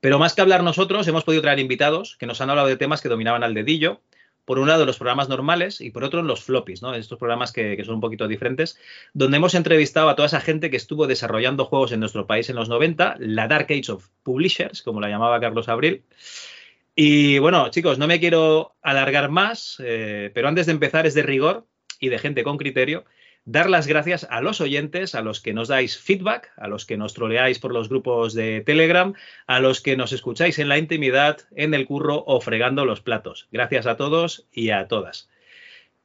Pero 0.00 0.18
más 0.18 0.34
que 0.34 0.40
hablar 0.40 0.62
nosotros, 0.62 1.06
hemos 1.08 1.24
podido 1.24 1.42
traer 1.42 1.58
invitados 1.58 2.16
que 2.18 2.24
nos 2.24 2.40
han 2.40 2.48
hablado 2.48 2.68
de 2.68 2.78
temas 2.78 3.02
que 3.02 3.10
dominaban 3.10 3.42
al 3.44 3.52
dedillo. 3.52 4.00
Por 4.48 4.58
un 4.58 4.68
lado, 4.68 4.86
los 4.86 4.96
programas 4.96 5.28
normales 5.28 5.82
y 5.82 5.90
por 5.90 6.04
otro, 6.04 6.22
los 6.22 6.42
floppies, 6.42 6.80
¿no? 6.80 6.94
Estos 6.94 7.18
programas 7.18 7.52
que, 7.52 7.78
son 7.84 7.96
un 7.96 8.00
poquito 8.00 8.26
diferentes, 8.26 8.78
donde 9.12 9.36
hemos 9.36 9.54
entrevistado 9.54 10.08
a 10.08 10.16
toda 10.16 10.24
esa 10.24 10.40
gente 10.40 10.70
que 10.70 10.78
estuvo 10.78 11.06
desarrollando 11.06 11.66
juegos 11.66 11.92
en 11.92 12.00
nuestro 12.00 12.26
país 12.26 12.48
en 12.48 12.56
los 12.56 12.70
90, 12.70 13.16
la 13.18 13.46
Dark 13.46 13.66
Age 13.68 13.92
of 13.92 14.08
Publishers, 14.22 14.82
como 14.82 15.02
la 15.02 15.10
llamaba 15.10 15.38
Carlos 15.38 15.68
Abril. 15.68 16.02
Y 16.96 17.38
bueno, 17.40 17.68
chicos, 17.68 17.98
no 17.98 18.06
me 18.06 18.20
quiero 18.20 18.74
alargar 18.80 19.28
más, 19.28 19.82
eh, 19.84 20.30
pero 20.32 20.48
antes 20.48 20.64
de 20.64 20.72
empezar 20.72 21.06
es 21.06 21.12
de 21.12 21.24
rigor 21.24 21.66
y 22.00 22.08
de 22.08 22.18
gente 22.18 22.42
con 22.42 22.56
criterio 22.56 23.04
dar 23.44 23.70
las 23.70 23.86
gracias 23.86 24.26
a 24.30 24.40
los 24.40 24.60
oyentes, 24.60 25.14
a 25.14 25.22
los 25.22 25.40
que 25.40 25.52
nos 25.52 25.68
dais 25.68 25.98
feedback, 25.98 26.52
a 26.56 26.68
los 26.68 26.84
que 26.84 26.96
nos 26.96 27.14
troleáis 27.14 27.58
por 27.58 27.72
los 27.72 27.88
grupos 27.88 28.34
de 28.34 28.60
Telegram, 28.60 29.14
a 29.46 29.60
los 29.60 29.80
que 29.80 29.96
nos 29.96 30.12
escucháis 30.12 30.58
en 30.58 30.68
la 30.68 30.78
intimidad, 30.78 31.38
en 31.54 31.74
el 31.74 31.86
curro 31.86 32.24
o 32.26 32.40
fregando 32.40 32.84
los 32.84 33.00
platos. 33.00 33.48
Gracias 33.50 33.86
a 33.86 33.96
todos 33.96 34.46
y 34.52 34.70
a 34.70 34.86
todas. 34.88 35.28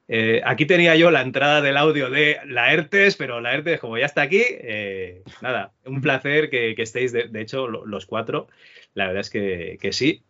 Eh, 0.08 0.42
aquí 0.46 0.66
tenía 0.66 0.96
yo 0.96 1.12
la 1.12 1.22
entrada 1.22 1.62
del 1.62 1.78
audio 1.78 2.10
de 2.10 2.40
la 2.46 2.74
ERTES, 2.74 3.16
pero 3.16 3.40
la 3.42 3.54
ERTES, 3.54 3.80
como 3.80 3.98
ya 3.98 4.06
está 4.06 4.22
aquí, 4.22 4.44
eh, 4.46 5.24
nada, 5.42 5.74
un 5.86 6.02
placer 6.02 6.50
que, 6.50 6.76
estéis, 6.78 7.14
de, 7.14 7.30
hecho, 7.42 7.68
lo, 7.68 7.86
los 7.86 8.06
cuatro. 8.06 8.48
La 8.94 9.08
verdad 9.08 9.22
es 9.22 9.30
que, 9.30 9.78
que 9.82 9.94
sí. 9.94 10.24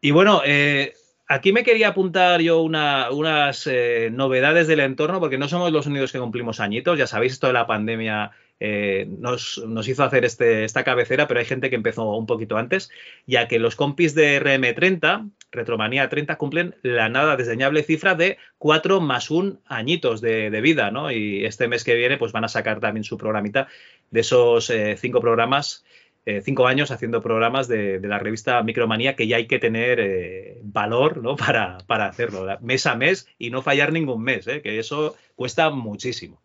Y 0.00 0.10
bueno, 0.12 0.42
eh, 0.44 0.94
aquí 1.30 1.52
me 1.52 1.62
quería 1.62 1.88
apuntar 1.88 2.40
yo 2.40 2.60
una, 2.60 3.08
unas 3.12 3.64
eh, 3.68 4.10
novedades 4.12 4.66
del 4.66 4.80
entorno, 4.80 5.20
porque 5.20 5.38
no 5.38 5.46
somos 5.46 5.70
los 5.70 5.86
únicos 5.86 6.10
que 6.10 6.18
cumplimos 6.18 6.58
añitos. 6.58 6.98
Ya 6.98 7.06
sabéis, 7.06 7.34
esto 7.34 7.46
de 7.46 7.52
la 7.52 7.68
pandemia 7.68 8.32
eh, 8.58 9.06
nos, 9.08 9.62
hizo 9.86 10.02
hacer 10.02 10.24
este, 10.24 10.64
esta 10.64 10.82
cabecera, 10.82 11.28
pero 11.28 11.38
hay 11.38 11.46
gente 11.46 11.70
que 11.70 11.76
empezó 11.76 12.16
un 12.16 12.26
poquito 12.26 12.56
antes, 12.56 12.90
ya 13.26 13.46
que 13.46 13.60
los 13.60 13.76
compis 13.76 14.16
de 14.16 14.42
RM30, 14.42 15.30
Retromanía 15.52 16.08
30, 16.08 16.36
cumplen 16.36 16.74
la 16.82 17.08
nada 17.08 17.36
desdeñable 17.36 17.84
cifra 17.84 18.16
de 18.16 18.36
4 18.58 19.00
más 19.00 19.30
1 19.30 19.60
añitos 19.66 20.20
de, 20.20 20.60
vida, 20.60 20.90
¿no? 20.90 21.12
Y 21.12 21.44
este 21.44 21.68
mes 21.68 21.84
que 21.84 21.94
viene, 21.94 22.18
pues 22.18 22.32
van 22.32 22.44
a 22.44 22.48
sacar 22.48 22.80
también 22.80 23.04
su 23.04 23.16
programita 23.16 23.68
de 24.10 24.20
esos 24.20 24.66
5 24.66 24.72
eh, 24.74 25.20
programas 25.20 25.84
eh, 26.26 26.42
cinco 26.42 26.66
años 26.66 26.90
haciendo 26.90 27.22
programas 27.22 27.66
de, 27.66 27.98
de, 27.98 28.08
la 28.08 28.18
revista 28.18 28.62
Micromanía 28.62 29.16
que 29.16 29.26
ya 29.26 29.36
hay 29.36 29.46
que 29.46 29.58
tener 29.58 29.98
eh, 30.00 30.60
valor 30.62 31.22
¿no? 31.22 31.36
para, 31.36 31.78
para, 31.86 32.06
hacerlo, 32.06 32.46
mes 32.60 32.86
a 32.86 32.94
mes 32.94 33.26
y 33.38 33.50
no 33.50 33.62
fallar 33.62 33.92
ningún 33.92 34.22
mes, 34.22 34.46
¿eh? 34.46 34.60
que 34.60 34.78
eso 34.78 35.16
cuesta 35.34 35.70
muchísimo. 35.70 36.42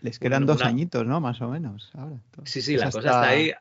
Les 0.00 0.18
quedan 0.18 0.44
una, 0.44 0.54
dos 0.54 0.62
añitos, 0.62 1.06
¿no? 1.06 1.20
Más 1.20 1.42
o 1.42 1.48
menos. 1.48 1.90
Ahora, 1.94 2.16
sí, 2.44 2.62
sí, 2.62 2.76
la 2.78 2.86
cosa 2.86 2.98
está... 2.98 3.10
está 3.10 3.28
ahí. 3.28 3.52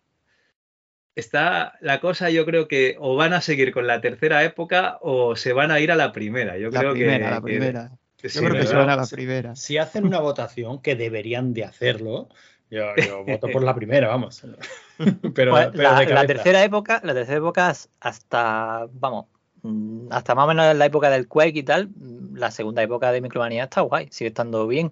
Está 1.15 1.77
la 1.81 2.00
cosa, 2.00 2.31
yo 2.31 2.43
creo 2.45 2.67
que 2.67 2.95
o 2.97 3.15
van 3.15 3.33
a 3.33 3.41
seguir 3.41 3.71
con 3.71 3.85
la 3.85 4.01
tercera 4.01 4.43
época 4.43 4.97
o 5.01 5.35
se 5.35 5.53
van 5.53 5.69
a 5.69 5.79
ir 5.79 5.91
a 5.91 5.95
la 5.95 6.12
primera. 6.12 6.57
Yo 6.57 6.69
la 6.71 6.79
creo 6.79 6.93
primera, 6.93 7.27
que. 7.27 7.31
La 7.31 7.41
primera. 7.41 7.91
Que, 8.17 8.29
yo 8.29 8.41
creo 8.41 8.53
que 8.53 8.65
se 8.65 8.75
van 8.75 8.89
a 8.89 8.95
la 8.95 9.05
primera. 9.05 9.55
Si 9.55 9.77
hacen 9.77 10.05
una 10.05 10.19
votación, 10.21 10.81
que 10.81 10.95
deberían 10.95 11.53
de 11.53 11.65
hacerlo, 11.65 12.29
yo, 12.73 12.95
yo 12.95 13.23
voto 13.25 13.47
por 13.49 13.63
la 13.63 13.75
primera, 13.75 14.07
vamos. 14.07 14.41
pero, 15.33 15.51
pues, 15.51 15.69
pero 15.71 15.73
la, 15.73 16.03
la, 16.03 16.25
tercera 16.25 16.63
época, 16.63 17.01
la 17.03 17.13
tercera 17.13 17.37
época 17.37 17.73
hasta, 17.99 18.87
vamos, 18.91 19.25
mm, 19.61 20.07
hasta 20.11 20.35
más 20.35 20.45
o 20.45 20.47
menos 20.47 20.75
la 20.75 20.85
época 20.85 21.09
del 21.09 21.27
Quake 21.27 21.59
y 21.59 21.63
tal, 21.63 21.87
mm, 21.87 22.35
la 22.35 22.51
segunda 22.51 22.81
época 22.81 23.11
de 23.11 23.21
Micromanía 23.21 23.65
está 23.65 23.81
guay, 23.81 24.07
sigue 24.11 24.29
estando 24.29 24.67
bien. 24.67 24.91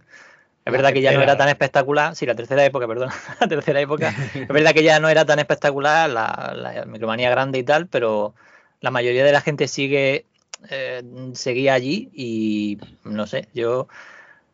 Es 0.63 0.71
verdad 0.71 0.93
que 0.93 1.01
ya 1.01 1.11
no 1.11 1.23
era 1.23 1.35
tan 1.35 1.49
espectacular, 1.49 2.15
sí, 2.15 2.27
la 2.27 2.35
tercera 2.35 2.63
época, 2.63 2.87
perdón, 2.87 3.09
la 3.41 3.47
tercera 3.47 3.81
época, 3.81 4.13
es 4.35 4.47
verdad 4.47 4.73
que 4.73 4.83
ya 4.83 4.99
no 4.99 5.09
era 5.09 5.25
tan 5.25 5.39
espectacular 5.39 6.07
la, 6.07 6.53
la 6.55 6.85
micromanía 6.85 7.31
grande 7.31 7.57
y 7.57 7.63
tal, 7.63 7.87
pero 7.87 8.35
la 8.79 8.91
mayoría 8.91 9.25
de 9.25 9.31
la 9.31 9.41
gente 9.41 9.67
sigue, 9.67 10.25
eh, 10.69 11.01
seguía 11.33 11.73
allí 11.73 12.11
y 12.13 12.77
no 13.03 13.25
sé, 13.25 13.47
yo 13.55 13.87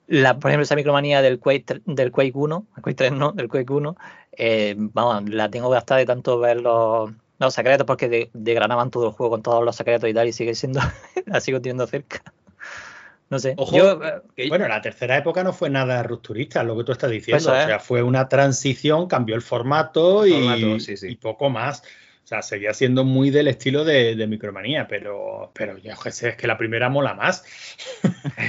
la, 0.08 0.40
por 0.40 0.50
ejemplo, 0.52 0.64
esa 0.64 0.76
micromanía 0.76 1.22
del 1.22 1.40
Quake, 1.40 1.82
del 1.86 2.12
Quake 2.12 2.32
1, 2.34 2.66
el 2.78 2.82
Quake 2.84 2.96
3 2.96 3.12
no, 3.12 3.32
del 3.34 3.48
Quake 3.48 3.72
1, 3.72 3.96
eh, 4.34 4.76
vamos, 4.78 5.30
la 5.30 5.50
tengo 5.50 5.70
gastada 5.70 6.00
de 6.00 6.06
tanto 6.06 6.40
ver 6.40 6.62
los, 6.62 7.12
los 7.40 7.54
secretos 7.54 7.86
porque 7.86 8.08
de- 8.10 8.30
degranaban 8.34 8.90
todo 8.92 9.08
el 9.08 9.12
juego 9.14 9.32
con 9.32 9.44
todos 9.44 9.64
los 9.64 9.76
secretos 9.76 10.10
y 10.10 10.14
tal 10.14 10.28
y 10.28 10.34
sigue 10.34 10.56
siendo, 10.56 10.80
la 11.26 11.40
sigo 11.42 11.60
teniendo 11.62 11.86
cerca. 11.88 12.22
No 13.30 13.40
sé, 13.40 13.56
Ojo, 13.58 13.76
yo, 13.76 14.00
que- 14.38 14.48
Bueno, 14.48 14.70
la 14.70 14.82
tercera 14.82 15.18
época 15.18 15.44
no 15.44 15.52
fue 15.52 15.70
nada 15.70 16.02
rupturista, 16.02 16.64
lo 16.64 16.78
que 16.78 16.86
tú 16.86 16.94
estás 16.94 17.12
diciendo. 17.12 17.38
Eso 17.40 17.56
es. 17.56 17.66
O 17.66 17.68
sea, 17.68 17.80
fue 17.80 18.02
una 18.02 18.30
transición, 18.30 19.08
cambió 19.08 19.36
el 19.36 19.42
formato, 19.42 20.26
y, 20.26 20.32
Formato, 20.32 20.80
sí, 20.80 20.96
sí. 20.96 21.08
y 21.10 21.16
poco 21.18 21.50
más. 21.50 21.84
O 22.28 22.30
sea, 22.30 22.42
seguía 22.42 22.74
siendo 22.74 23.06
muy 23.06 23.30
del 23.30 23.48
estilo 23.48 23.86
de, 23.86 24.14
de 24.18 24.28
Micromanía, 24.28 24.86
pero, 24.86 25.50
pero 25.54 25.78
yo 25.78 25.94
qué 26.04 26.12
sé, 26.12 26.28
es 26.28 26.36
que 26.36 26.46
la 26.46 26.58
primera 26.58 26.90
mola 26.90 27.14
más. 27.14 27.46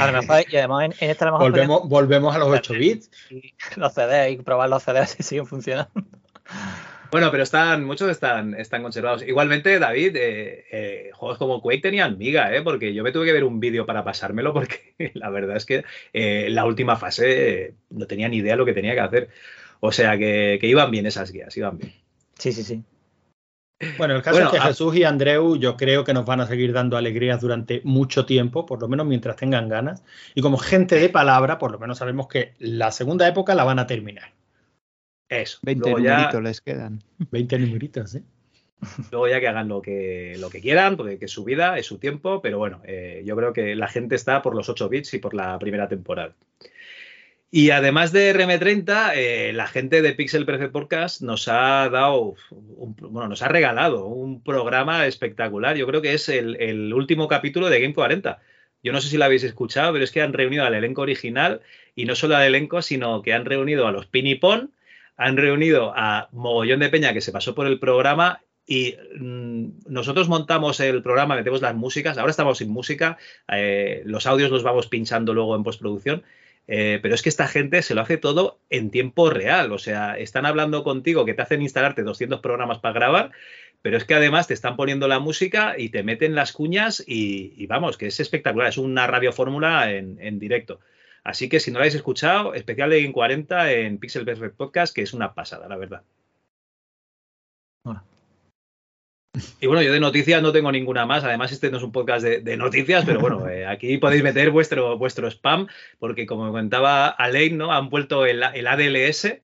a 0.00 0.10
lo 0.10 0.20
mejor, 0.20 0.44
y 0.50 0.56
además 0.56 0.86
en, 0.86 0.94
en 0.98 1.10
esta 1.10 1.26
a 1.26 1.30
lo 1.30 1.38
mejor 1.38 1.52
Volvemos, 1.52 1.88
volvemos 1.88 2.34
a 2.34 2.38
los 2.38 2.48
8 2.48 2.74
bits. 2.74 3.08
y 3.30 3.54
los 3.76 3.94
CDs 3.94 4.32
y 4.32 4.36
probar 4.38 4.68
los 4.68 4.82
CDs 4.82 5.10
si 5.10 5.22
siguen 5.22 5.46
funcionando. 5.46 5.92
Bueno, 7.12 7.30
pero 7.30 7.44
están, 7.44 7.84
muchos 7.84 8.10
están, 8.10 8.54
están 8.54 8.82
conservados. 8.82 9.22
Igualmente, 9.22 9.78
David, 9.78 10.16
eh, 10.16 10.64
eh, 10.72 11.10
juegos 11.14 11.38
como 11.38 11.62
Quake 11.62 11.80
tenían 11.80 12.18
miga, 12.18 12.52
¿eh? 12.52 12.62
porque 12.62 12.92
yo 12.92 13.04
me 13.04 13.12
tuve 13.12 13.26
que 13.26 13.32
ver 13.32 13.44
un 13.44 13.60
vídeo 13.60 13.86
para 13.86 14.02
pasármelo, 14.02 14.52
porque 14.52 14.96
la 15.14 15.30
verdad 15.30 15.56
es 15.56 15.64
que 15.64 15.84
eh, 16.12 16.48
la 16.50 16.64
última 16.64 16.96
fase 16.96 17.66
eh, 17.66 17.74
no 17.90 18.08
tenía 18.08 18.28
ni 18.28 18.38
idea 18.38 18.56
lo 18.56 18.66
que 18.66 18.74
tenía 18.74 18.94
que 18.94 19.00
hacer. 19.00 19.28
O 19.78 19.92
sea 19.92 20.18
que, 20.18 20.58
que 20.60 20.66
iban 20.66 20.90
bien 20.90 21.06
esas 21.06 21.30
guías, 21.30 21.56
iban 21.56 21.78
bien. 21.78 21.92
Sí, 22.36 22.50
sí, 22.50 22.64
sí. 22.64 22.82
Bueno, 23.96 24.16
el 24.16 24.22
caso 24.22 24.36
Bueno, 24.36 24.48
es 24.48 24.52
que 24.52 24.58
a- 24.58 24.68
Jesús 24.68 24.96
y 24.96 25.04
Andreu 25.04 25.56
yo 25.56 25.76
creo 25.76 26.02
que 26.02 26.12
nos 26.12 26.24
van 26.24 26.40
a 26.40 26.46
seguir 26.46 26.72
dando 26.72 26.96
alegrías 26.96 27.40
durante 27.40 27.80
mucho 27.84 28.26
tiempo, 28.26 28.66
por 28.66 28.80
lo 28.80 28.88
menos 28.88 29.06
mientras 29.06 29.36
tengan 29.36 29.68
ganas. 29.68 30.02
Y 30.34 30.42
como 30.42 30.58
gente 30.58 30.96
de 30.96 31.08
palabra, 31.08 31.58
por 31.58 31.70
lo 31.70 31.78
menos 31.78 31.98
sabemos 31.98 32.26
que 32.26 32.54
la 32.58 32.90
segunda 32.90 33.28
época 33.28 33.54
la 33.54 33.64
van 33.64 33.78
a 33.78 33.86
terminar. 33.86 34.32
Eso. 35.28 35.58
20 35.62 35.90
luego, 35.90 36.04
ya, 36.04 36.14
numeritos 36.16 36.42
les 36.42 36.60
quedan. 36.60 37.02
20 37.30 37.58
numeritos, 37.58 38.14
¿eh? 38.16 38.22
luego 39.10 39.26
ya 39.28 39.40
que 39.40 39.48
hagan 39.48 39.68
lo 39.68 39.82
que, 39.82 40.36
lo 40.38 40.50
que 40.50 40.60
quieran, 40.60 40.96
porque 40.96 41.18
que 41.18 41.24
es 41.24 41.30
su 41.32 41.44
vida, 41.44 41.78
es 41.78 41.86
su 41.86 41.98
tiempo, 41.98 42.40
pero 42.40 42.58
bueno, 42.58 42.80
eh, 42.84 43.22
yo 43.24 43.34
creo 43.36 43.52
que 43.52 43.74
la 43.74 43.88
gente 43.88 44.14
está 44.14 44.40
por 44.40 44.54
los 44.54 44.68
8 44.68 44.88
bits 44.88 45.14
y 45.14 45.18
por 45.18 45.34
la 45.34 45.58
primera 45.58 45.88
temporada. 45.88 46.34
Y 47.50 47.70
además 47.70 48.12
de 48.12 48.34
RM30, 48.34 49.12
eh, 49.14 49.52
la 49.54 49.66
gente 49.66 50.02
de 50.02 50.12
Pixel 50.12 50.44
Perfect 50.44 50.72
Podcast 50.72 51.22
nos 51.22 51.48
ha 51.48 51.88
dado, 51.88 52.34
un- 52.50 52.94
bueno, 53.00 53.28
nos 53.28 53.40
ha 53.40 53.48
regalado 53.48 54.04
un 54.04 54.42
programa 54.42 55.06
espectacular. 55.06 55.74
Yo 55.76 55.86
creo 55.86 56.02
que 56.02 56.12
es 56.12 56.28
el, 56.28 56.92
último 56.92 57.26
capítulo 57.26 57.70
de 57.70 57.80
Game 57.80 57.94
40. 57.94 58.38
Yo 58.82 58.92
no 58.92 59.00
sé 59.00 59.08
si 59.08 59.16
lo 59.16 59.24
habéis 59.24 59.44
escuchado, 59.44 59.92
pero 59.92 60.04
es 60.04 60.12
que 60.12 60.20
han 60.20 60.34
reunido 60.34 60.64
al 60.64 60.74
elenco 60.74 61.00
original 61.02 61.62
y 61.94 62.04
no 62.04 62.14
solo 62.14 62.36
al 62.36 62.44
elenco, 62.44 62.82
sino 62.82 63.22
que 63.22 63.32
han 63.32 63.46
reunido 63.46 63.86
a 63.86 63.92
los 63.92 64.06
Pinipon, 64.06 64.72
han 65.16 65.36
reunido 65.38 65.92
a 65.96 66.28
mogollón 66.32 66.80
de 66.80 66.90
peña 66.90 67.14
que 67.14 67.22
se 67.22 67.32
pasó 67.32 67.54
por 67.54 67.66
el 67.66 67.80
programa 67.80 68.42
y 68.66 68.94
mm, 69.18 69.68
nosotros 69.88 70.28
montamos 70.28 70.78
el 70.80 71.02
programa, 71.02 71.34
metemos 71.34 71.62
las 71.62 71.74
músicas, 71.74 72.18
ahora 72.18 72.30
estamos 72.30 72.58
sin 72.58 72.68
música, 72.70 73.16
eh, 73.50 74.02
los 74.04 74.26
audios 74.26 74.50
los 74.50 74.62
vamos 74.62 74.86
pinchando 74.86 75.32
luego 75.32 75.56
en 75.56 75.62
postproducción, 75.64 76.22
eh, 76.68 76.98
pero 77.02 77.14
es 77.14 77.22
que 77.22 77.30
esta 77.30 77.48
gente 77.48 77.80
se 77.80 77.94
lo 77.94 78.02
hace 78.02 78.18
todo 78.18 78.60
en 78.68 78.90
tiempo 78.90 79.30
real, 79.30 79.72
o 79.72 79.78
sea, 79.78 80.18
están 80.18 80.44
hablando 80.44 80.84
contigo 80.84 81.24
que 81.24 81.32
te 81.34 81.42
hacen 81.42 81.62
instalarte 81.62 82.02
200 82.02 82.40
programas 82.40 82.78
para 82.78 82.94
grabar, 82.94 83.32
pero 83.80 83.96
es 83.96 84.04
que 84.04 84.14
además 84.14 84.46
te 84.46 84.54
están 84.54 84.76
poniendo 84.76 85.08
la 85.08 85.18
música 85.18 85.74
y 85.78 85.88
te 85.88 86.02
meten 86.02 86.34
las 86.34 86.52
cuñas 86.52 87.02
y, 87.06 87.66
vamos, 87.66 87.96
que 87.96 88.08
es 88.08 88.20
espectacular, 88.20 88.68
es 88.68 88.76
una 88.78 89.06
radiofórmula 89.06 89.92
en, 89.92 90.18
en 90.20 90.38
directo. 90.38 90.80
Así 91.24 91.48
que 91.48 91.58
si 91.58 91.70
no 91.70 91.78
lo 91.78 91.82
habéis 91.82 91.94
escuchado, 91.94 92.54
especial 92.54 92.90
de 92.90 93.02
Game 93.02 93.14
40 93.14 93.72
en 93.72 93.98
Pixel 93.98 94.24
Perfect 94.24 94.56
Podcast, 94.56 94.94
que 94.94 95.02
es 95.02 95.12
una 95.14 95.34
pasada, 95.34 95.68
la 95.68 95.76
verdad. 95.76 96.02
Bueno. 97.82 98.02
Y 99.60 99.66
bueno, 99.66 99.82
yo 99.82 99.92
de 99.92 100.00
noticias 100.00 100.42
no 100.42 100.52
tengo 100.52 100.70
ninguna 100.72 101.06
más. 101.06 101.24
Además, 101.24 101.52
este 101.52 101.70
no 101.70 101.78
es 101.78 101.82
un 101.82 101.92
podcast 101.92 102.24
de, 102.24 102.40
de 102.40 102.56
noticias, 102.56 103.04
pero 103.04 103.20
bueno, 103.20 103.48
eh, 103.48 103.66
aquí 103.66 103.98
podéis 103.98 104.22
meter 104.22 104.50
vuestro, 104.50 104.96
vuestro 104.98 105.28
spam, 105.28 105.66
porque 105.98 106.26
como 106.26 106.46
comentaba 106.46 107.08
Alain, 107.08 107.56
¿no? 107.58 107.72
Han 107.72 107.90
vuelto 107.90 108.26
el, 108.26 108.42
el 108.54 108.66
ADLS, 108.66 109.38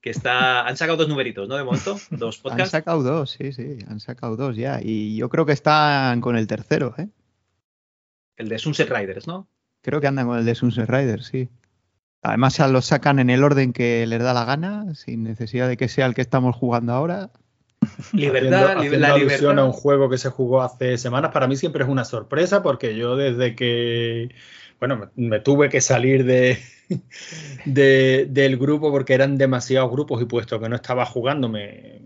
que 0.00 0.10
está. 0.10 0.66
Han 0.66 0.76
sacado 0.76 0.98
dos 0.98 1.08
numeritos, 1.08 1.48
¿no? 1.48 1.56
De 1.56 1.64
momento, 1.64 1.98
dos 2.10 2.36
Han 2.38 2.42
podcasts. 2.42 2.70
sacado 2.70 3.02
dos, 3.02 3.30
sí, 3.30 3.52
sí, 3.52 3.78
han 3.88 4.00
sacado 4.00 4.36
dos 4.36 4.56
ya. 4.56 4.80
Y 4.82 5.16
yo 5.16 5.28
creo 5.28 5.46
que 5.46 5.52
están 5.52 6.20
con 6.20 6.36
el 6.36 6.46
tercero, 6.46 6.94
¿eh? 6.98 7.08
El 8.36 8.48
de 8.48 8.58
Sunset 8.58 8.90
Riders, 8.90 9.26
¿no? 9.26 9.48
Creo 9.82 10.00
que 10.00 10.06
andan 10.06 10.26
con 10.26 10.38
el 10.38 10.44
de 10.44 10.54
Sunset 10.54 10.88
Riders, 10.88 11.26
sí. 11.26 11.48
Además 12.22 12.58
los 12.70 12.86
sacan 12.86 13.18
en 13.18 13.30
el 13.30 13.42
orden 13.42 13.72
que 13.72 14.06
les 14.06 14.22
da 14.22 14.32
la 14.32 14.44
gana, 14.44 14.94
sin 14.94 15.24
necesidad 15.24 15.68
de 15.68 15.76
que 15.76 15.88
sea 15.88 16.06
el 16.06 16.14
que 16.14 16.20
estamos 16.20 16.54
jugando 16.54 16.92
ahora. 16.92 17.30
Libertad, 18.12 18.76
haciendo, 18.78 18.98
la 18.98 19.08
alusión 19.14 19.30
libertad. 19.40 19.58
a 19.58 19.64
un 19.66 19.72
juego 19.72 20.08
que 20.10 20.18
se 20.18 20.28
jugó 20.30 20.62
hace 20.62 20.98
semanas, 20.98 21.30
para 21.32 21.46
mí 21.48 21.56
siempre 21.56 21.82
es 21.84 21.90
una 21.90 22.04
sorpresa 22.04 22.62
porque 22.62 22.96
yo 22.96 23.16
desde 23.16 23.54
que, 23.56 24.30
bueno, 24.78 24.96
me, 25.16 25.28
me 25.28 25.40
tuve 25.40 25.68
que 25.68 25.80
salir 25.80 26.24
de, 26.24 26.58
de- 27.64 28.26
del 28.28 28.56
grupo 28.58 28.90
porque 28.90 29.14
eran 29.14 29.38
demasiados 29.38 29.90
grupos 29.90 30.20
y 30.22 30.26
puesto 30.26 30.60
que 30.60 30.68
no 30.68 30.76
estaba 30.76 31.06
jugando 31.06 31.48
me, 31.48 32.00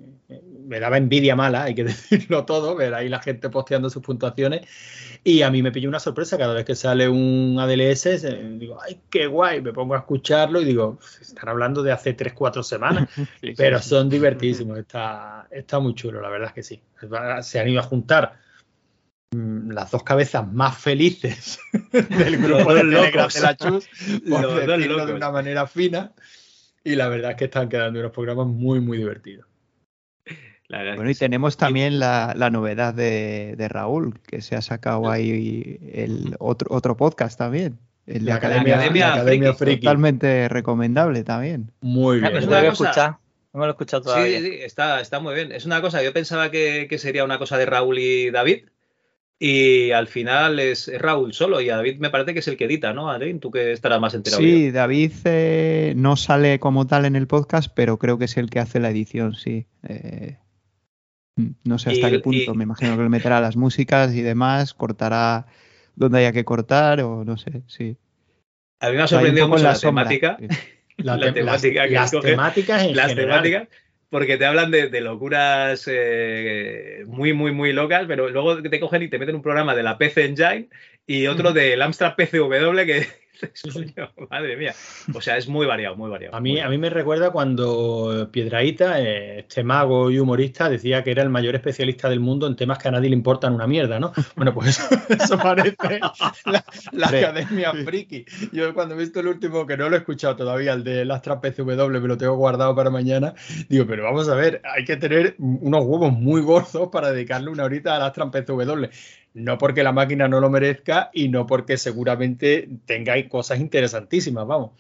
me 0.66 0.80
daba 0.80 0.98
envidia 0.98 1.36
mala, 1.36 1.64
hay 1.64 1.74
que 1.74 1.84
decirlo 1.84 2.44
todo, 2.44 2.74
ver 2.74 2.94
ahí 2.94 3.08
la 3.08 3.20
gente 3.20 3.48
posteando 3.48 3.90
sus 3.90 4.02
puntuaciones 4.02 4.66
y 5.26 5.42
a 5.42 5.50
mí 5.50 5.60
me 5.60 5.72
pilló 5.72 5.88
una 5.88 5.98
sorpresa 5.98 6.38
cada 6.38 6.54
vez 6.54 6.64
que 6.64 6.76
sale 6.76 7.08
un 7.08 7.56
ADLS, 7.58 8.58
digo, 8.60 8.78
ay, 8.80 9.00
qué 9.10 9.26
guay, 9.26 9.60
me 9.60 9.72
pongo 9.72 9.94
a 9.94 9.98
escucharlo 9.98 10.60
y 10.60 10.64
digo, 10.64 11.00
están 11.20 11.48
hablando 11.48 11.82
de 11.82 11.90
hace 11.90 12.16
3-4 12.16 12.62
semanas. 12.62 13.08
Pero 13.56 13.82
son 13.82 14.08
divertísimos, 14.08 14.78
está, 14.78 15.48
está 15.50 15.80
muy 15.80 15.96
chulo, 15.96 16.20
la 16.20 16.28
verdad 16.28 16.50
es 16.50 16.54
que 16.54 16.62
sí. 16.62 16.80
Se 17.42 17.58
han 17.58 17.68
ido 17.68 17.80
a 17.80 17.82
juntar 17.82 18.38
mm, 19.32 19.72
las 19.72 19.90
dos 19.90 20.04
cabezas 20.04 20.46
más 20.46 20.78
felices 20.78 21.58
del 21.92 22.38
grupo 22.38 22.72
de 22.72 22.82
Telegram 22.82 23.28
de 23.28 23.40
la 23.40 23.56
Chus, 23.56 23.88
por 24.28 24.64
decirlo 24.64 25.06
de 25.06 25.12
una 25.12 25.32
manera 25.32 25.66
fina. 25.66 26.12
Y 26.84 26.94
la 26.94 27.08
verdad 27.08 27.32
es 27.32 27.36
que 27.36 27.46
están 27.46 27.68
quedando 27.68 27.98
unos 27.98 28.12
programas 28.12 28.46
muy, 28.46 28.78
muy 28.78 28.98
divertidos. 28.98 29.48
La 30.68 30.78
verdad 30.78 30.94
es 30.94 30.96
Bueno, 30.98 31.10
y 31.10 31.14
sí. 31.14 31.20
tenemos 31.20 31.56
también 31.56 31.98
la, 31.98 32.34
la 32.36 32.50
novedad 32.50 32.92
de, 32.94 33.54
de 33.56 33.68
Raúl, 33.68 34.18
que 34.26 34.42
se 34.42 34.56
ha 34.56 34.62
sacado 34.62 35.10
ahí 35.10 35.78
el 35.92 36.34
otro, 36.38 36.74
otro 36.74 36.96
podcast 36.96 37.38
también. 37.38 37.78
El 38.06 38.20
de 38.24 38.30
La 38.30 38.36
Academia, 38.36 38.74
Academia 38.76 39.06
la 39.08 39.14
Academia 39.14 39.54
Friki, 39.54 39.64
Friki. 39.72 39.80
Totalmente 39.84 40.48
recomendable 40.48 41.24
también. 41.24 41.72
Muy 41.80 42.20
bien. 42.20 42.36
Es 42.36 42.46
no 42.46 42.52
lo 42.52 42.58
una 42.58 42.66
he 42.66 42.70
cosa- 42.70 42.84
escuchado. 42.84 43.18
No 43.52 43.60
me 43.60 43.66
lo 43.66 43.70
he 43.70 43.74
escuchado 43.74 44.02
todavía. 44.02 44.38
Sí, 44.40 44.44
sí, 44.46 44.58
está, 44.62 45.00
está 45.00 45.18
muy 45.18 45.34
bien. 45.34 45.50
Es 45.50 45.64
una 45.66 45.80
cosa, 45.80 46.02
yo 46.02 46.12
pensaba 46.12 46.50
que, 46.50 46.86
que 46.90 46.98
sería 46.98 47.24
una 47.24 47.38
cosa 47.38 47.56
de 47.58 47.66
Raúl 47.66 47.98
y 47.98 48.30
David. 48.30 48.64
Y 49.38 49.90
al 49.92 50.08
final 50.08 50.58
es, 50.60 50.88
es 50.88 51.00
Raúl 51.00 51.32
solo. 51.34 51.60
Y 51.60 51.68
a 51.70 51.76
David 51.76 51.98
me 51.98 52.10
parece 52.10 52.32
que 52.32 52.40
es 52.40 52.48
el 52.48 52.56
que 52.56 52.64
edita, 52.66 52.92
¿no, 52.92 53.10
Alain? 53.10 53.38
Tú 53.40 53.50
que 53.50 53.72
estarás 53.72 54.00
más 54.00 54.14
enterado. 54.14 54.42
Sí, 54.42 54.70
David 54.70 55.12
eh, 55.24 55.94
no 55.96 56.16
sale 56.16 56.58
como 56.58 56.86
tal 56.86 57.04
en 57.06 57.16
el 57.16 57.26
podcast, 57.26 57.70
pero 57.74 57.98
creo 57.98 58.18
que 58.18 58.24
es 58.26 58.36
el 58.36 58.50
que 58.50 58.60
hace 58.60 58.78
la 58.80 58.90
edición, 58.90 59.34
sí. 59.34 59.66
Eh, 59.88 60.36
no 61.64 61.78
sé 61.78 61.90
hasta 61.90 62.08
Y- 62.08 62.12
qué 62.12 62.18
punto, 62.20 62.52
y- 62.52 62.56
me 62.56 62.64
imagino 62.64 62.96
que 62.96 63.02
le 63.02 63.08
meterá 63.08 63.40
las 63.40 63.56
músicas 63.56 64.14
y 64.14 64.22
demás, 64.22 64.74
cortará 64.74 65.46
donde 65.94 66.18
haya 66.18 66.32
que 66.32 66.44
cortar 66.44 67.00
o 67.02 67.24
no 67.24 67.36
sé, 67.36 67.62
sí. 67.66 67.96
A 68.80 68.90
mí 68.90 68.96
me 68.96 69.02
ha 69.02 69.06
sorprendido 69.06 69.48
mucho 69.48 69.62
la, 69.62 69.78
temática. 69.78 70.36
sí. 70.40 70.48
La 70.98 71.16
la 71.18 71.26
te- 71.26 71.40
temática 71.40 71.80
las, 71.82 71.88
que 71.88 71.94
las 71.94 72.04
escoge, 72.06 72.30
temáticas 72.30 72.82
en 72.84 72.96
Las 72.96 73.08
general. 73.08 73.42
temáticas, 73.42 73.68
porque 74.08 74.38
te 74.38 74.46
hablan 74.46 74.70
de, 74.70 74.88
de 74.88 75.00
locuras 75.02 75.84
eh, 75.92 77.04
muy, 77.06 77.34
muy, 77.34 77.52
muy 77.52 77.74
locas, 77.74 78.04
pero 78.08 78.30
luego 78.30 78.62
te 78.62 78.80
cogen 78.80 79.02
y 79.02 79.08
te 79.08 79.18
meten 79.18 79.34
un 79.36 79.42
programa 79.42 79.74
de 79.74 79.82
la 79.82 79.98
PC 79.98 80.24
Engine 80.24 80.68
y 81.06 81.26
otro 81.26 81.52
del 81.52 81.80
Amstrad 81.82 82.14
PCW 82.16 82.84
que 82.84 83.06
coño, 83.72 84.10
madre 84.30 84.56
mía. 84.56 84.74
O 85.14 85.20
sea, 85.20 85.36
es 85.36 85.48
muy 85.48 85.66
variado, 85.66 85.96
muy 85.96 86.10
variado. 86.10 86.34
A 86.34 86.40
mí, 86.40 86.58
a 86.60 86.68
mí 86.68 86.78
me 86.78 86.90
recuerda 86.90 87.30
cuando 87.30 88.28
Piedraíta, 88.30 89.00
eh, 89.00 89.40
este 89.40 89.64
mago 89.64 90.10
y 90.10 90.18
humorista, 90.18 90.68
decía 90.68 91.02
que 91.02 91.10
era 91.10 91.22
el 91.22 91.28
mayor 91.28 91.54
especialista 91.54 92.08
del 92.08 92.20
mundo 92.20 92.46
en 92.46 92.56
temas 92.56 92.78
que 92.78 92.88
a 92.88 92.90
nadie 92.90 93.08
le 93.08 93.16
importan 93.16 93.54
una 93.54 93.66
mierda, 93.66 93.98
¿no? 93.98 94.12
Bueno, 94.36 94.52
pues 94.52 94.68
eso, 94.68 94.88
eso 95.08 95.38
parece 95.38 95.76
la. 96.44 96.64
Academia 97.06 97.72
Friki. 97.72 98.24
Yo 98.52 98.74
cuando 98.74 98.94
he 98.94 98.98
visto 98.98 99.20
el 99.20 99.28
último, 99.28 99.66
que 99.66 99.76
no 99.76 99.88
lo 99.88 99.96
he 99.96 100.00
escuchado 100.00 100.36
todavía, 100.36 100.74
el 100.74 100.84
de 100.84 101.10
Astra 101.10 101.40
PCW, 101.40 101.88
me 101.88 102.08
lo 102.08 102.18
tengo 102.18 102.36
guardado 102.36 102.74
para 102.74 102.90
mañana, 102.90 103.34
digo, 103.68 103.86
pero 103.86 104.04
vamos 104.04 104.28
a 104.28 104.34
ver, 104.34 104.60
hay 104.64 104.84
que 104.84 104.96
tener 104.96 105.36
unos 105.38 105.84
huevos 105.84 106.12
muy 106.12 106.42
gordos 106.42 106.88
para 106.90 107.12
dedicarle 107.12 107.50
una 107.50 107.64
horita 107.64 107.96
al 107.96 108.02
Astra 108.02 108.30
PCW. 108.30 108.86
No 109.36 109.58
porque 109.58 109.82
la 109.82 109.92
máquina 109.92 110.28
no 110.28 110.40
lo 110.40 110.48
merezca 110.48 111.10
y 111.12 111.28
no 111.28 111.46
porque 111.46 111.76
seguramente 111.76 112.70
tengáis 112.86 113.28
cosas 113.28 113.60
interesantísimas, 113.60 114.46
vamos. 114.46 114.70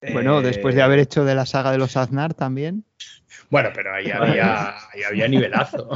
Bueno, 0.00 0.40
Eh, 0.40 0.42
después 0.42 0.74
de 0.74 0.80
haber 0.80 1.00
hecho 1.00 1.26
de 1.26 1.34
la 1.34 1.44
saga 1.44 1.70
de 1.70 1.76
los 1.76 1.98
Aznar 1.98 2.32
también. 2.32 2.82
Bueno, 3.50 3.68
pero 3.74 3.94
ahí 3.94 4.10
había, 4.10 4.70
ahí 4.90 5.02
había 5.06 5.28
nivelazo. 5.28 5.90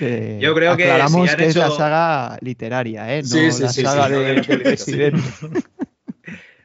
eh, 0.00 0.38
Yo 0.38 0.54
creo 0.54 0.76
que 0.76 0.84
aclaramos 0.84 1.24
si 1.24 1.28
han 1.30 1.36
que 1.38 1.46
es 1.46 1.56
la 1.56 1.70
saga 1.70 2.38
literaria, 2.42 3.16
¿eh? 3.16 3.22
No 3.22 3.28
Sí, 3.28 3.50
sí, 3.50 3.62
la 3.62 3.72
sí, 3.72 3.82
saga 3.82 4.08
sí, 4.08 4.12
de- 4.12 4.58
presidente. 4.58 5.22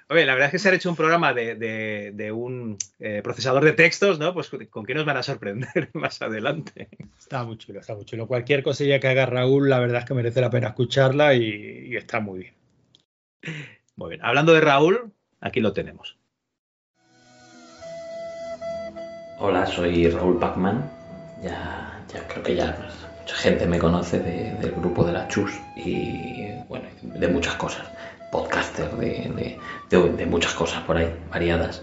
Oye, 0.10 0.26
la 0.26 0.34
verdad 0.36 0.46
es 0.48 0.52
que 0.54 0.60
se 0.60 0.70
ha 0.70 0.74
hecho 0.74 0.90
un 0.90 0.96
programa 0.96 1.34
de, 1.34 1.56
de- 1.56 2.12
de 2.14 2.32
un 2.32 2.78
eh, 3.00 3.20
procesador 3.22 3.66
de 3.66 3.74
textos, 3.74 4.20
¿no? 4.20 4.34
Pues 4.34 4.50
con 4.70 4.86
qué 4.86 4.94
nos 4.96 5.06
van 5.06 5.18
a 5.18 5.24
sorprender 5.24 5.90
más 5.94 6.22
adelante. 6.22 6.88
Está 7.20 7.44
muy 7.44 7.58
chulo, 7.58 7.82
está 7.82 7.94
muy 7.94 8.06
chulo. 8.06 8.26
Cualquier 8.26 8.64
cosilla 8.64 9.00
que 9.02 9.10
haga 9.10 9.26
Raúl, 9.26 9.70
la 9.70 9.80
verdad 9.80 10.00
es 10.00 10.06
que 10.06 10.14
merece 10.14 10.40
la 10.40 10.50
pena 10.50 10.68
escucharla 10.70 11.34
y, 11.34 11.88
y 11.90 11.98
está 11.98 12.22
muy 12.22 12.40
bien. 12.40 12.54
Muy 13.98 14.10
bien. 14.12 14.22
Hablando 14.24 14.54
de 14.54 14.62
Raúl, 14.62 15.12
aquí 15.42 15.60
lo 15.60 15.74
tenemos. 15.74 16.18
Hola, 19.40 19.66
soy 19.66 20.10
Raúl 20.10 20.40
Pacman. 20.40 20.90
Ya, 21.44 22.02
ya 22.14 22.26
creo 22.28 22.44
que 22.44 22.56
ya 22.56 22.78
mucha 23.20 23.36
gente 23.36 23.68
me 23.68 23.78
conoce 23.78 24.20
de- 24.20 24.54
del 24.54 24.72
grupo 24.72 25.04
de 25.04 25.12
la 25.12 25.28
Chus 25.28 25.52
y 25.76 26.48
bueno, 26.70 26.88
de 27.02 27.28
muchas 27.28 27.56
cosas. 27.56 27.86
Podcaster, 28.42 28.92
de, 28.98 29.08
de- 29.36 29.58
de- 29.90 30.10
de 30.12 30.26
muchas 30.28 30.54
cosas 30.54 30.84
por 30.84 30.96
ahí, 30.96 31.10
variadas. 31.32 31.82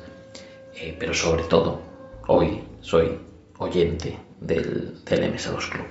Eh, 0.76 0.94
pero 1.00 1.12
sobre 1.12 1.42
todo, 1.44 1.80
hoy 2.28 2.62
soy 2.80 3.18
oyente 3.58 4.16
del, 4.38 4.94
del 5.04 5.32
MS2 5.34 5.68
Club. 5.68 5.86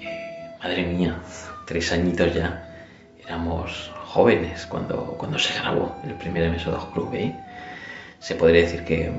Eh, 0.00 0.48
madre 0.62 0.84
mía, 0.84 1.18
tres 1.66 1.90
añitos 1.90 2.32
ya. 2.32 2.68
Éramos 3.26 3.90
jóvenes 4.04 4.64
cuando, 4.66 5.14
cuando 5.18 5.38
se 5.40 5.52
grabó 5.58 5.92
el 6.04 6.14
primer 6.14 6.48
MS2 6.52 6.92
Club, 6.92 7.12
¿eh? 7.14 7.34
Se 8.20 8.36
podría 8.36 8.62
decir 8.62 8.84
que, 8.84 9.10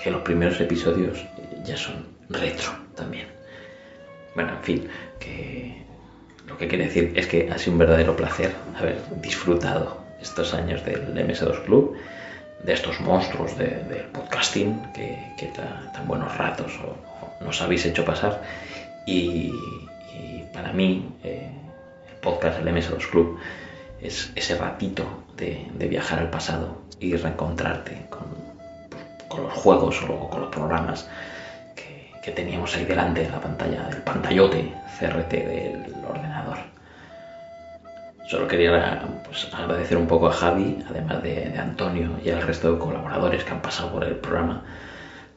que 0.00 0.12
los 0.12 0.22
primeros 0.22 0.60
episodios 0.60 1.26
ya 1.64 1.76
son 1.76 2.06
retro 2.28 2.70
también. 2.94 3.26
Bueno, 4.36 4.52
en 4.52 4.62
fin, 4.62 4.88
que 5.18 5.82
lo 6.50 6.58
que 6.58 6.68
quiere 6.68 6.84
decir 6.84 7.12
es 7.16 7.26
que 7.26 7.48
ha 7.50 7.56
sido 7.58 7.72
un 7.72 7.78
verdadero 7.78 8.14
placer 8.16 8.52
haber 8.78 8.98
disfrutado 9.22 9.98
estos 10.20 10.52
años 10.52 10.84
del 10.84 11.14
MS2 11.16 11.64
Club, 11.64 11.96
de 12.62 12.72
estos 12.74 13.00
monstruos 13.00 13.56
de- 13.56 13.82
del 13.88 14.04
podcasting 14.12 14.92
que, 14.92 15.18
que 15.38 15.46
ta- 15.46 15.90
tan 15.94 16.06
buenos 16.06 16.36
ratos 16.36 16.72
o- 16.84 16.96
o 17.24 17.44
nos 17.44 17.62
habéis 17.62 17.86
hecho 17.86 18.04
pasar. 18.04 18.42
Y, 19.06 19.50
y 20.14 20.44
para 20.52 20.72
mí, 20.72 21.08
eh, 21.24 21.50
el 22.10 22.16
podcast 22.20 22.58
del 22.58 22.68
MS2 22.74 23.06
Club 23.10 23.38
es 24.02 24.30
ese 24.36 24.56
ratito 24.56 25.04
de, 25.36 25.66
de 25.74 25.86
viajar 25.88 26.18
al 26.18 26.28
pasado 26.30 26.82
y 27.00 27.16
reencontrarte 27.16 28.02
con, 28.10 28.26
con 29.28 29.42
los 29.44 29.52
juegos 29.54 30.02
o 30.08 30.28
con 30.28 30.40
los 30.42 30.50
programas 30.50 31.08
que, 31.74 32.10
que 32.22 32.30
teníamos 32.32 32.76
ahí 32.76 32.84
delante 32.84 33.22
de 33.22 33.30
la 33.30 33.40
pantalla, 33.40 33.84
del 33.88 34.02
pantallote 34.02 34.70
CRT 34.98 35.30
del 35.32 35.94
ordenador. 36.06 36.29
Solo 38.30 38.46
quería 38.46 39.02
pues, 39.24 39.52
agradecer 39.52 39.96
un 39.96 40.06
poco 40.06 40.28
a 40.28 40.32
Javi, 40.32 40.78
además 40.88 41.20
de, 41.20 41.52
Antonio 41.58 42.10
y 42.24 42.30
al 42.30 42.42
resto 42.42 42.72
de 42.72 42.78
colaboradores 42.78 43.42
que 43.42 43.50
han 43.50 43.60
pasado 43.60 43.90
por 43.90 44.04
el 44.04 44.14
programa, 44.14 44.62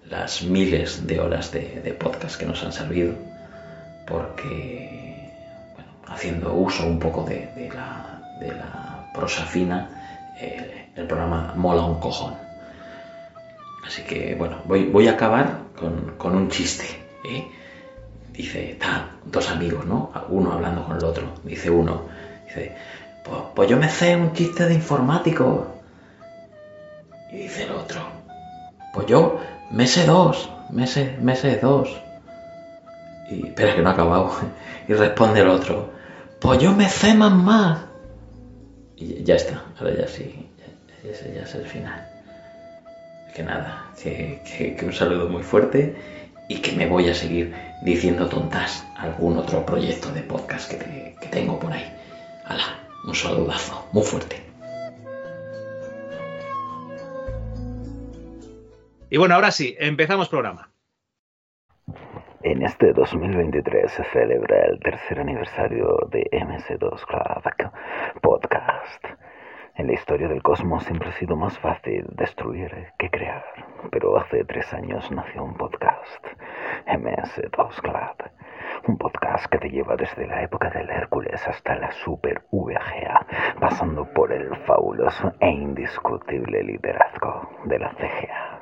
las 0.07 0.43
miles 0.43 1.07
de 1.07 1.19
horas 1.19 1.51
de, 1.51 1.81
de 1.83 1.93
podcast 1.93 2.39
que 2.39 2.45
nos 2.45 2.63
han 2.63 2.71
servido, 2.71 3.15
porque 4.05 5.31
haciendo 6.07 6.53
uso 6.53 6.85
un 6.85 6.99
poco 6.99 7.23
de, 7.23 7.49
la, 7.73 9.09
prosa 9.11 9.43
fina, 9.43 10.33
eh, 10.39 10.89
el 10.95 11.07
programa 11.07 11.55
mola 11.55 11.81
un 11.81 11.99
cojón. 11.99 12.35
Así 13.87 14.03
que 14.03 14.35
bueno, 14.35 14.57
voy, 14.65 15.07
a 15.07 15.13
acabar 15.13 15.61
con, 15.75 16.35
un 16.35 16.49
chiste. 16.49 16.85
¿eh? 17.25 17.47
Dice, 18.31 18.73
está 18.73 19.09
dos 19.25 19.49
amigos, 19.49 19.83
¿no? 19.87 20.11
Uno 20.29 20.51
hablando 20.51 20.83
con 20.85 20.97
el 20.97 21.03
otro. 21.03 21.23
Dice 21.43 21.71
uno, 21.71 22.13
dice, 22.53 22.75
pues, 23.23 23.41
pues 23.55 23.69
yo 23.69 23.77
me 23.77 23.89
sé 23.89 24.15
un 24.15 24.33
chiste 24.33 24.65
de 24.65 24.75
informático. 24.75 25.67
Y 27.31 27.37
dice 27.37 27.63
el 27.63 27.71
otro, 27.71 28.01
pues 28.93 29.07
yo 29.07 29.39
me 29.71 29.87
sé 29.87 30.05
dos, 30.05 30.49
me 30.69 30.85
sé, 30.85 31.17
me 31.21 31.35
sé 31.35 31.57
dos. 31.57 31.89
Y 33.29 33.47
espera 33.47 33.75
que 33.75 33.81
no 33.81 33.89
ha 33.89 33.93
acabado. 33.93 34.31
Y 34.85 34.93
responde 34.95 35.39
el 35.39 35.47
otro, 35.47 35.93
pues 36.41 36.59
yo 36.59 36.73
me 36.73 36.89
sé 36.89 37.13
más 37.13 37.31
más. 37.31 37.79
Y 38.97 39.23
ya 39.23 39.35
está, 39.35 39.63
ahora 39.79 39.95
ya 39.95 40.07
sí, 40.09 40.49
ese 41.09 41.33
ya 41.33 41.43
es 41.43 41.55
el 41.55 41.65
final. 41.65 42.05
Que 43.33 43.43
nada, 43.43 43.85
que, 43.97 44.77
un 44.83 44.91
saludo 44.91 45.29
muy 45.29 45.41
fuerte 45.41 45.95
y 46.49 46.57
que 46.57 46.73
me 46.73 46.85
voy 46.85 47.07
a 47.07 47.15
seguir 47.15 47.55
diciendo 47.81 48.27
tontas 48.27 48.85
algún 48.97 49.37
otro 49.37 49.65
proyecto 49.65 50.11
de 50.11 50.21
podcast 50.23 50.69
que 50.69 51.27
tengo 51.31 51.57
por 51.57 51.71
ahí. 51.71 51.89
Hala, 52.45 52.79
un 53.05 53.15
saludazo 53.15 53.87
muy 53.93 54.03
fuerte. 54.03 54.43
Y 59.09 59.17
bueno, 59.17 59.35
ahora 59.35 59.51
sí, 59.51 59.75
empezamos 59.79 60.27
programa. 60.27 60.69
En 62.41 62.61
este 62.63 62.91
2023 62.91 63.89
se 63.89 64.03
celebra 64.05 64.65
el 64.65 64.79
tercer 64.79 65.21
aniversario 65.21 66.09
de 66.11 66.27
MS2 66.31 67.05
Club 67.05 67.71
Podcast. 68.21 69.05
En 69.75 69.87
la 69.87 69.93
historia 69.93 70.27
del 70.27 70.43
cosmos 70.43 70.83
siempre 70.83 71.09
ha 71.09 71.13
sido 71.13 71.37
más 71.37 71.57
fácil 71.59 72.05
destruir 72.11 72.71
que 72.99 73.09
crear, 73.09 73.45
pero 73.91 74.17
hace 74.17 74.43
tres 74.43 74.73
años 74.73 75.09
nació 75.11 75.43
un 75.43 75.55
podcast, 75.55 76.25
MS2 76.87 77.81
Club. 77.81 78.31
Un 78.85 78.97
podcast 78.97 79.45
que 79.45 79.59
te 79.59 79.69
lleva 79.69 79.95
desde 79.95 80.27
la 80.27 80.43
época 80.43 80.69
del 80.69 80.89
Hércules 80.89 81.47
hasta 81.47 81.73
la 81.75 81.89
Super 81.91 82.43
VGA, 82.51 83.25
pasando 83.57 84.05
por 84.13 84.33
el 84.33 84.53
fabuloso 84.65 85.31
e 85.39 85.49
indiscutible 85.49 86.61
liderazgo 86.63 87.49
de 87.63 87.79
la 87.79 87.91
CGA. 87.91 88.59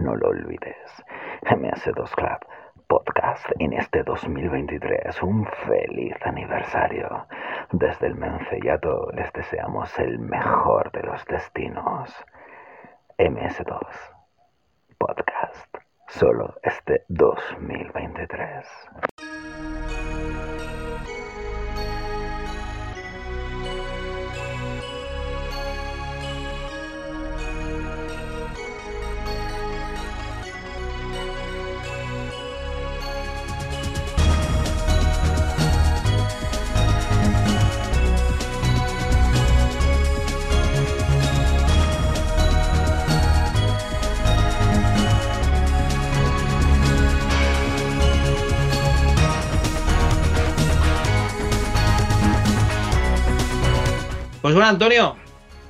No 0.00 0.14
lo 0.14 0.28
olvides, 0.28 1.04
MS2 1.42 2.14
Club 2.14 2.38
Podcast 2.86 3.46
en 3.58 3.72
este 3.72 4.04
2023. 4.04 5.20
Un 5.24 5.44
feliz 5.66 6.14
aniversario. 6.24 7.26
Desde 7.72 8.06
el 8.06 8.14
Mencellato 8.14 9.10
les 9.12 9.32
deseamos 9.32 9.98
el 9.98 10.20
mejor 10.20 10.92
de 10.92 11.02
los 11.02 11.24
destinos. 11.26 12.14
MS2 13.18 13.86
Podcast. 14.98 15.76
Solo 16.06 16.54
este 16.62 17.02
2023. 17.08 19.27
Pues 54.48 54.54
bueno, 54.54 54.70
Antonio, 54.70 55.14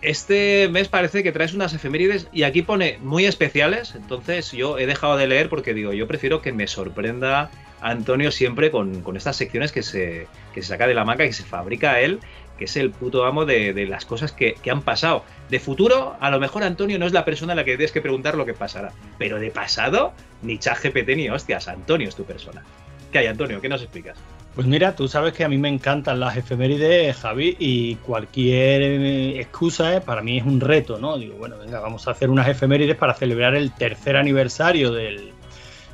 este 0.02 0.68
mes 0.68 0.86
parece 0.86 1.24
que 1.24 1.32
traes 1.32 1.52
unas 1.52 1.74
efemérides 1.74 2.28
y 2.32 2.44
aquí 2.44 2.62
pone 2.62 3.00
muy 3.02 3.26
especiales, 3.26 3.96
entonces 3.96 4.52
yo 4.52 4.78
he 4.78 4.86
dejado 4.86 5.16
de 5.16 5.26
leer 5.26 5.48
porque 5.48 5.74
digo, 5.74 5.92
yo 5.92 6.06
prefiero 6.06 6.42
que 6.42 6.52
me 6.52 6.68
sorprenda 6.68 7.50
Antonio 7.80 8.30
siempre 8.30 8.70
con, 8.70 9.02
con 9.02 9.16
estas 9.16 9.34
secciones 9.34 9.72
que 9.72 9.82
se, 9.82 10.28
que 10.54 10.62
se 10.62 10.68
saca 10.68 10.86
de 10.86 10.94
la 10.94 11.04
manga 11.04 11.24
y 11.24 11.30
que 11.30 11.32
se 11.32 11.42
fabrica 11.42 11.98
él, 11.98 12.20
que 12.56 12.66
es 12.66 12.76
el 12.76 12.92
puto 12.92 13.24
amo 13.24 13.46
de, 13.46 13.74
de 13.74 13.86
las 13.86 14.04
cosas 14.04 14.30
que, 14.30 14.54
que 14.62 14.70
han 14.70 14.82
pasado. 14.82 15.24
De 15.50 15.58
futuro, 15.58 16.14
a 16.20 16.30
lo 16.30 16.38
mejor 16.38 16.62
Antonio 16.62 17.00
no 17.00 17.06
es 17.06 17.12
la 17.12 17.24
persona 17.24 17.54
a 17.54 17.56
la 17.56 17.64
que 17.64 17.76
tienes 17.76 17.90
que 17.90 18.00
preguntar 18.00 18.36
lo 18.36 18.46
que 18.46 18.54
pasará, 18.54 18.92
pero 19.18 19.40
de 19.40 19.50
pasado, 19.50 20.12
ni 20.42 20.56
ChatGPT 20.60 21.16
ni 21.16 21.28
hostias, 21.30 21.66
Antonio 21.66 22.08
es 22.08 22.14
tu 22.14 22.22
persona. 22.22 22.62
¿Qué 23.10 23.18
hay, 23.18 23.26
Antonio? 23.26 23.60
¿Qué 23.60 23.68
nos 23.68 23.82
explicas? 23.82 24.18
Pues 24.54 24.66
mira, 24.66 24.96
tú 24.96 25.06
sabes 25.06 25.34
que 25.34 25.44
a 25.44 25.48
mí 25.48 25.56
me 25.56 25.68
encantan 25.68 26.18
las 26.18 26.36
efemérides, 26.36 27.16
Javi, 27.16 27.56
y 27.60 27.94
cualquier 27.96 28.82
eh, 28.82 29.40
excusa 29.40 29.96
eh, 29.96 30.00
para 30.00 30.20
mí 30.20 30.38
es 30.38 30.44
un 30.44 30.60
reto, 30.60 30.98
¿no? 30.98 31.16
Digo, 31.16 31.36
bueno, 31.36 31.58
venga, 31.58 31.78
vamos 31.78 32.08
a 32.08 32.10
hacer 32.10 32.28
unas 32.28 32.48
efemérides 32.48 32.96
para 32.96 33.14
celebrar 33.14 33.54
el 33.54 33.72
tercer 33.72 34.16
aniversario 34.16 34.90
del, 34.90 35.32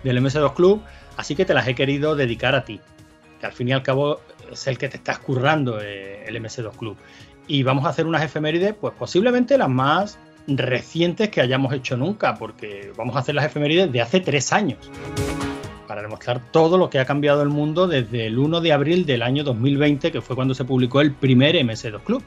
del 0.03 0.23
MS2 0.23 0.55
Club, 0.55 0.83
así 1.17 1.35
que 1.35 1.45
te 1.45 1.53
las 1.53 1.69
he 1.69 1.75
querido 1.75 2.17
dedicar 2.17 2.55
a 2.55 2.65
ti, 2.65 2.81
que 3.39 3.47
al 3.47 3.53
fin 3.53 3.69
y 3.69 3.73
al 3.73 3.83
cabo 3.83 4.21
es 4.51 4.67
el 4.67 4.79
que 4.79 4.89
te 4.89 4.97
estás 4.97 5.19
currando 5.19 5.81
eh, 5.83 6.25
el 6.27 6.43
MS2 6.43 6.77
Club. 6.77 6.97
Y 7.47 7.65
vamos 7.65 7.85
a 7.85 7.91
hacer 7.91 8.07
unas 8.07 8.23
efemérides, 8.23 8.75
pues 8.81 8.95
posiblemente 8.99 9.59
las 9.59 9.69
más 9.69 10.19
recientes 10.47 11.29
que 11.29 11.43
hayamos 11.43 11.75
hecho 11.75 11.99
nunca, 11.99 12.37
porque 12.37 12.93
vamos 12.97 13.17
a 13.17 13.19
hacer 13.19 13.35
las 13.35 13.45
efemérides 13.45 13.93
de 13.93 14.01
hace 14.01 14.21
tres 14.21 14.55
años 14.55 14.79
para 15.87 16.03
demostrar 16.03 16.41
todo 16.51 16.79
lo 16.79 16.91
que 16.91 16.99
ha 16.99 17.05
cambiado 17.05 17.43
el 17.43 17.49
mundo 17.49 17.87
desde 17.87 18.27
el 18.27 18.39
1 18.39 18.61
de 18.61 18.73
abril 18.73 19.07
del 19.07 19.23
año 19.23 19.45
2020, 19.45 20.11
que 20.13 20.21
fue 20.21 20.37
cuando 20.37 20.55
se 20.55 20.65
publicó 20.65 21.01
el 21.01 21.13
primer 21.13 21.55
MS2 21.57 22.03
Club. 22.03 22.23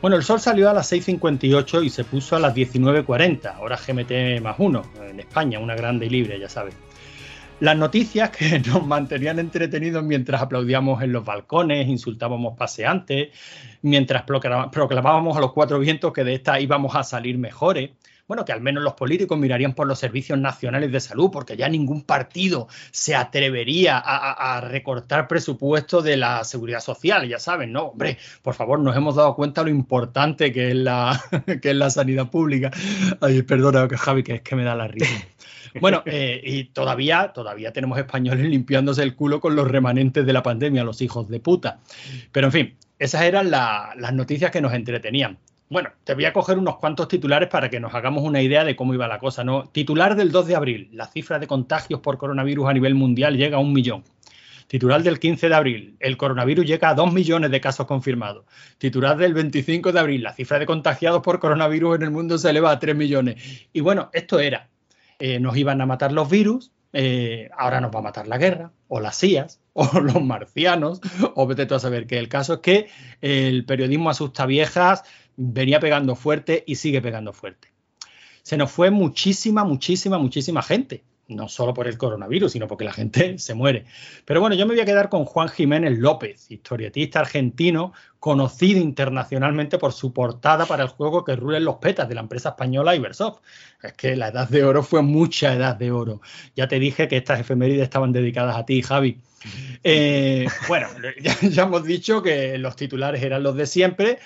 Bueno, 0.00 0.16
el 0.16 0.22
sol 0.22 0.40
salió 0.40 0.68
a 0.68 0.74
las 0.74 0.92
6.58 0.92 1.84
y 1.84 1.90
se 1.90 2.04
puso 2.04 2.36
a 2.36 2.38
las 2.38 2.54
19.40, 2.54 3.58
hora 3.60 3.76
GMT 3.76 4.42
más 4.42 4.56
uno, 4.58 4.82
en 5.08 5.20
España, 5.20 5.58
una 5.58 5.74
grande 5.74 6.06
y 6.06 6.10
libre, 6.10 6.38
ya 6.38 6.48
sabes. 6.48 6.76
Las 7.60 7.76
noticias 7.76 8.30
que 8.30 8.58
nos 8.66 8.86
mantenían 8.86 9.38
entretenidos 9.38 10.04
mientras 10.04 10.42
aplaudíamos 10.42 11.02
en 11.02 11.12
los 11.12 11.24
balcones, 11.24 11.88
insultábamos 11.88 12.56
paseantes, 12.56 13.28
mientras 13.82 14.24
proclamábamos 14.24 15.36
a 15.36 15.40
los 15.40 15.52
cuatro 15.52 15.78
vientos 15.78 16.12
que 16.12 16.24
de 16.24 16.34
esta 16.34 16.60
íbamos 16.60 16.94
a 16.94 17.02
salir 17.02 17.38
mejores 17.38 17.90
bueno, 18.28 18.44
que 18.44 18.52
al 18.52 18.60
menos 18.60 18.82
los 18.82 18.94
políticos 18.94 19.38
mirarían 19.38 19.74
por 19.74 19.86
los 19.86 19.98
servicios 19.98 20.38
nacionales 20.38 20.90
de 20.90 21.00
salud, 21.00 21.30
porque 21.32 21.56
ya 21.56 21.68
ningún 21.68 22.02
partido 22.02 22.68
se 22.90 23.14
atrevería 23.14 23.98
a, 23.98 24.60
recortar 24.60 25.28
presupuesto 25.28 26.02
de 26.02 26.16
la 26.16 26.42
seguridad 26.44 26.80
social, 26.80 27.28
ya 27.28 27.38
saben, 27.38 27.72
¿no? 27.72 27.86
Hombre, 27.88 28.18
por 28.42 28.54
favor, 28.54 28.80
nos 28.80 28.96
hemos 28.96 29.16
dado 29.16 29.34
cuenta 29.34 29.62
lo 29.62 29.70
importante 29.70 30.52
que 30.52 30.70
es 30.70 30.74
la, 30.74 31.20
que 31.62 31.70
es 31.70 31.76
la 31.76 31.90
sanidad 31.90 32.30
pública. 32.30 32.70
Ay, 33.20 33.42
perdona, 33.42 33.88
Javi, 33.96 34.22
que 34.22 34.36
es 34.36 34.42
que 34.42 34.56
me 34.56 34.64
da 34.64 34.74
la 34.74 34.88
risa. 34.88 35.06
Bueno, 35.78 36.02
eh, 36.06 36.40
y 36.42 36.64
todavía, 36.64 37.32
todavía 37.34 37.70
tenemos 37.70 37.98
españoles 37.98 38.46
limpiándose 38.46 39.02
el 39.02 39.14
culo 39.14 39.40
con 39.40 39.56
los 39.56 39.70
remanentes 39.70 40.24
de 40.24 40.32
la 40.32 40.42
pandemia, 40.42 40.84
los 40.84 41.02
hijos 41.02 41.28
de 41.28 41.38
puta. 41.38 41.80
Pero 42.32 42.46
en 42.46 42.52
fin, 42.52 42.76
esas 42.98 43.22
eran 43.22 43.50
las 43.50 44.12
noticias 44.14 44.50
que 44.50 44.62
nos 44.62 44.72
entretenían. 44.72 45.38
Bueno, 45.68 45.90
te 46.04 46.14
voy 46.14 46.24
a 46.26 46.32
coger 46.32 46.58
unos 46.58 46.76
cuantos 46.76 47.08
titulares 47.08 47.48
para 47.48 47.68
que 47.68 47.80
nos 47.80 47.92
hagamos 47.92 48.22
una 48.22 48.40
idea 48.40 48.62
de 48.62 48.76
cómo 48.76 48.94
iba 48.94 49.08
la 49.08 49.18
cosa. 49.18 49.42
¿no? 49.42 49.64
Titular 49.64 50.14
del 50.14 50.30
2 50.30 50.46
de 50.46 50.54
abril, 50.54 50.88
la 50.92 51.06
cifra 51.06 51.40
de 51.40 51.48
contagios 51.48 52.00
por 52.00 52.18
coronavirus 52.18 52.68
a 52.68 52.72
nivel 52.72 52.94
mundial 52.94 53.36
llega 53.36 53.56
a 53.56 53.60
un 53.60 53.72
millón. 53.72 54.04
Titular 54.68 55.02
del 55.02 55.18
15 55.18 55.48
de 55.48 55.54
abril, 55.54 55.96
el 56.00 56.16
coronavirus 56.16 56.66
llega 56.66 56.90
a 56.90 56.94
2 56.94 57.12
millones 57.12 57.50
de 57.50 57.60
casos 57.60 57.86
confirmados. 57.86 58.44
Titular 58.78 59.16
del 59.16 59.34
25 59.34 59.92
de 59.92 60.00
abril, 60.00 60.22
la 60.22 60.32
cifra 60.32 60.58
de 60.58 60.66
contagiados 60.66 61.22
por 61.22 61.40
coronavirus 61.40 61.96
en 61.96 62.02
el 62.02 62.10
mundo 62.10 62.38
se 62.38 62.50
eleva 62.50 62.70
a 62.70 62.78
3 62.78 62.94
millones. 62.94 63.68
Y 63.72 63.80
bueno, 63.80 64.10
esto 64.12 64.38
era, 64.38 64.68
eh, 65.18 65.40
nos 65.40 65.56
iban 65.56 65.80
a 65.80 65.86
matar 65.86 66.12
los 66.12 66.28
virus, 66.28 66.72
eh, 66.92 67.48
ahora 67.56 67.80
nos 67.80 67.94
va 67.94 67.98
a 67.98 68.02
matar 68.02 68.26
la 68.26 68.38
guerra, 68.38 68.72
o 68.88 69.00
las 69.00 69.16
sillas, 69.16 69.60
o 69.72 70.00
los 70.00 70.22
marcianos, 70.22 71.00
o 71.34 71.46
vete 71.46 71.66
tú 71.66 71.74
a 71.74 71.80
saber 71.80 72.06
que 72.06 72.18
el 72.18 72.28
caso 72.28 72.54
es 72.54 72.60
que 72.60 72.88
el 73.20 73.64
periodismo 73.66 74.10
asusta 74.10 74.46
viejas, 74.46 75.04
venía 75.36 75.80
pegando 75.80 76.14
fuerte 76.14 76.64
y 76.66 76.76
sigue 76.76 77.00
pegando 77.00 77.32
fuerte. 77.32 77.68
Se 78.42 78.56
nos 78.56 78.70
fue 78.70 78.90
muchísima, 78.90 79.64
muchísima, 79.64 80.18
muchísima 80.18 80.62
gente. 80.62 81.02
No 81.28 81.48
solo 81.48 81.74
por 81.74 81.88
el 81.88 81.98
coronavirus, 81.98 82.52
sino 82.52 82.68
porque 82.68 82.84
la 82.84 82.92
gente 82.92 83.38
se 83.40 83.54
muere. 83.54 83.84
Pero 84.24 84.40
bueno, 84.40 84.54
yo 84.54 84.64
me 84.64 84.74
voy 84.74 84.80
a 84.80 84.84
quedar 84.84 85.08
con 85.08 85.24
Juan 85.24 85.48
Jiménez 85.48 85.98
López, 85.98 86.48
historietista 86.50 87.18
argentino, 87.18 87.92
conocido 88.20 88.80
internacionalmente 88.80 89.78
por 89.78 89.92
su 89.92 90.12
portada 90.12 90.66
para 90.66 90.84
el 90.84 90.88
juego 90.88 91.24
que 91.24 91.34
rulen 91.34 91.64
los 91.64 91.76
petas 91.76 92.08
de 92.08 92.14
la 92.14 92.20
empresa 92.20 92.50
española 92.50 92.94
Ibersoft. 92.94 93.40
Es 93.82 93.94
que 93.94 94.14
la 94.14 94.28
edad 94.28 94.48
de 94.48 94.62
oro 94.62 94.84
fue 94.84 95.02
mucha 95.02 95.52
edad 95.52 95.74
de 95.74 95.90
oro. 95.90 96.20
Ya 96.54 96.68
te 96.68 96.78
dije 96.78 97.08
que 97.08 97.16
estas 97.16 97.40
efemérides 97.40 97.82
estaban 97.82 98.12
dedicadas 98.12 98.56
a 98.56 98.64
ti, 98.64 98.80
Javi. 98.82 99.18
Eh, 99.82 100.46
bueno, 100.68 100.86
ya 101.50 101.64
hemos 101.64 101.82
dicho 101.82 102.22
que 102.22 102.56
los 102.58 102.76
titulares 102.76 103.20
eran 103.24 103.42
los 103.42 103.56
de 103.56 103.66
siempre 103.66 104.18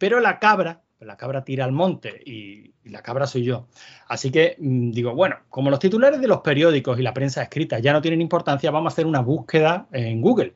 pero 0.00 0.18
la 0.18 0.38
cabra, 0.38 0.80
la 0.98 1.18
cabra 1.18 1.44
tira 1.44 1.66
al 1.66 1.72
monte 1.72 2.22
y, 2.24 2.72
la 2.84 3.02
cabra 3.02 3.26
soy 3.26 3.44
yo. 3.44 3.68
Así 4.08 4.32
que 4.32 4.56
mm, 4.58 4.92
digo, 4.92 5.14
bueno, 5.14 5.36
como 5.50 5.68
los 5.68 5.78
titulares 5.78 6.20
de 6.22 6.26
los 6.26 6.40
periódicos 6.40 6.98
y 6.98 7.02
la 7.02 7.12
prensa 7.12 7.42
escrita 7.42 7.78
ya 7.78 7.92
no 7.92 8.00
tienen 8.00 8.22
importancia, 8.22 8.70
vamos 8.70 8.92
a 8.92 8.94
hacer 8.94 9.06
una 9.06 9.20
búsqueda 9.20 9.86
en 9.92 10.22
Google. 10.22 10.54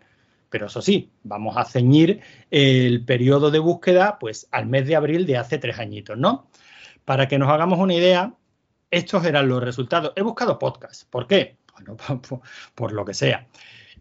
Pero 0.48 0.66
eso 0.66 0.80
sí, 0.80 1.12
vamos 1.22 1.58
a 1.58 1.64
ceñir 1.66 2.20
el 2.50 3.04
periodo 3.04 3.50
de 3.50 3.58
búsqueda 3.58 4.18
pues 4.18 4.48
al 4.50 4.66
mes 4.66 4.86
de 4.86 4.96
abril 4.96 5.26
de 5.26 5.36
hace 5.36 5.58
tres 5.58 5.78
añitos, 5.78 6.16
¿no? 6.16 6.48
Para 7.04 7.28
que 7.28 7.38
nos 7.38 7.50
hagamos 7.50 7.78
una 7.78 7.94
idea, 7.94 8.34
estos 8.90 9.26
eran 9.26 9.46
los 9.48 9.62
resultados. 9.62 10.14
He 10.16 10.22
buscado 10.22 10.58
podcast. 10.58 11.08
¿Por 11.10 11.26
qué? 11.26 11.58
Bueno, 11.74 11.98
por 12.74 12.92
lo 12.92 13.04
que 13.04 13.12
sea 13.12 13.46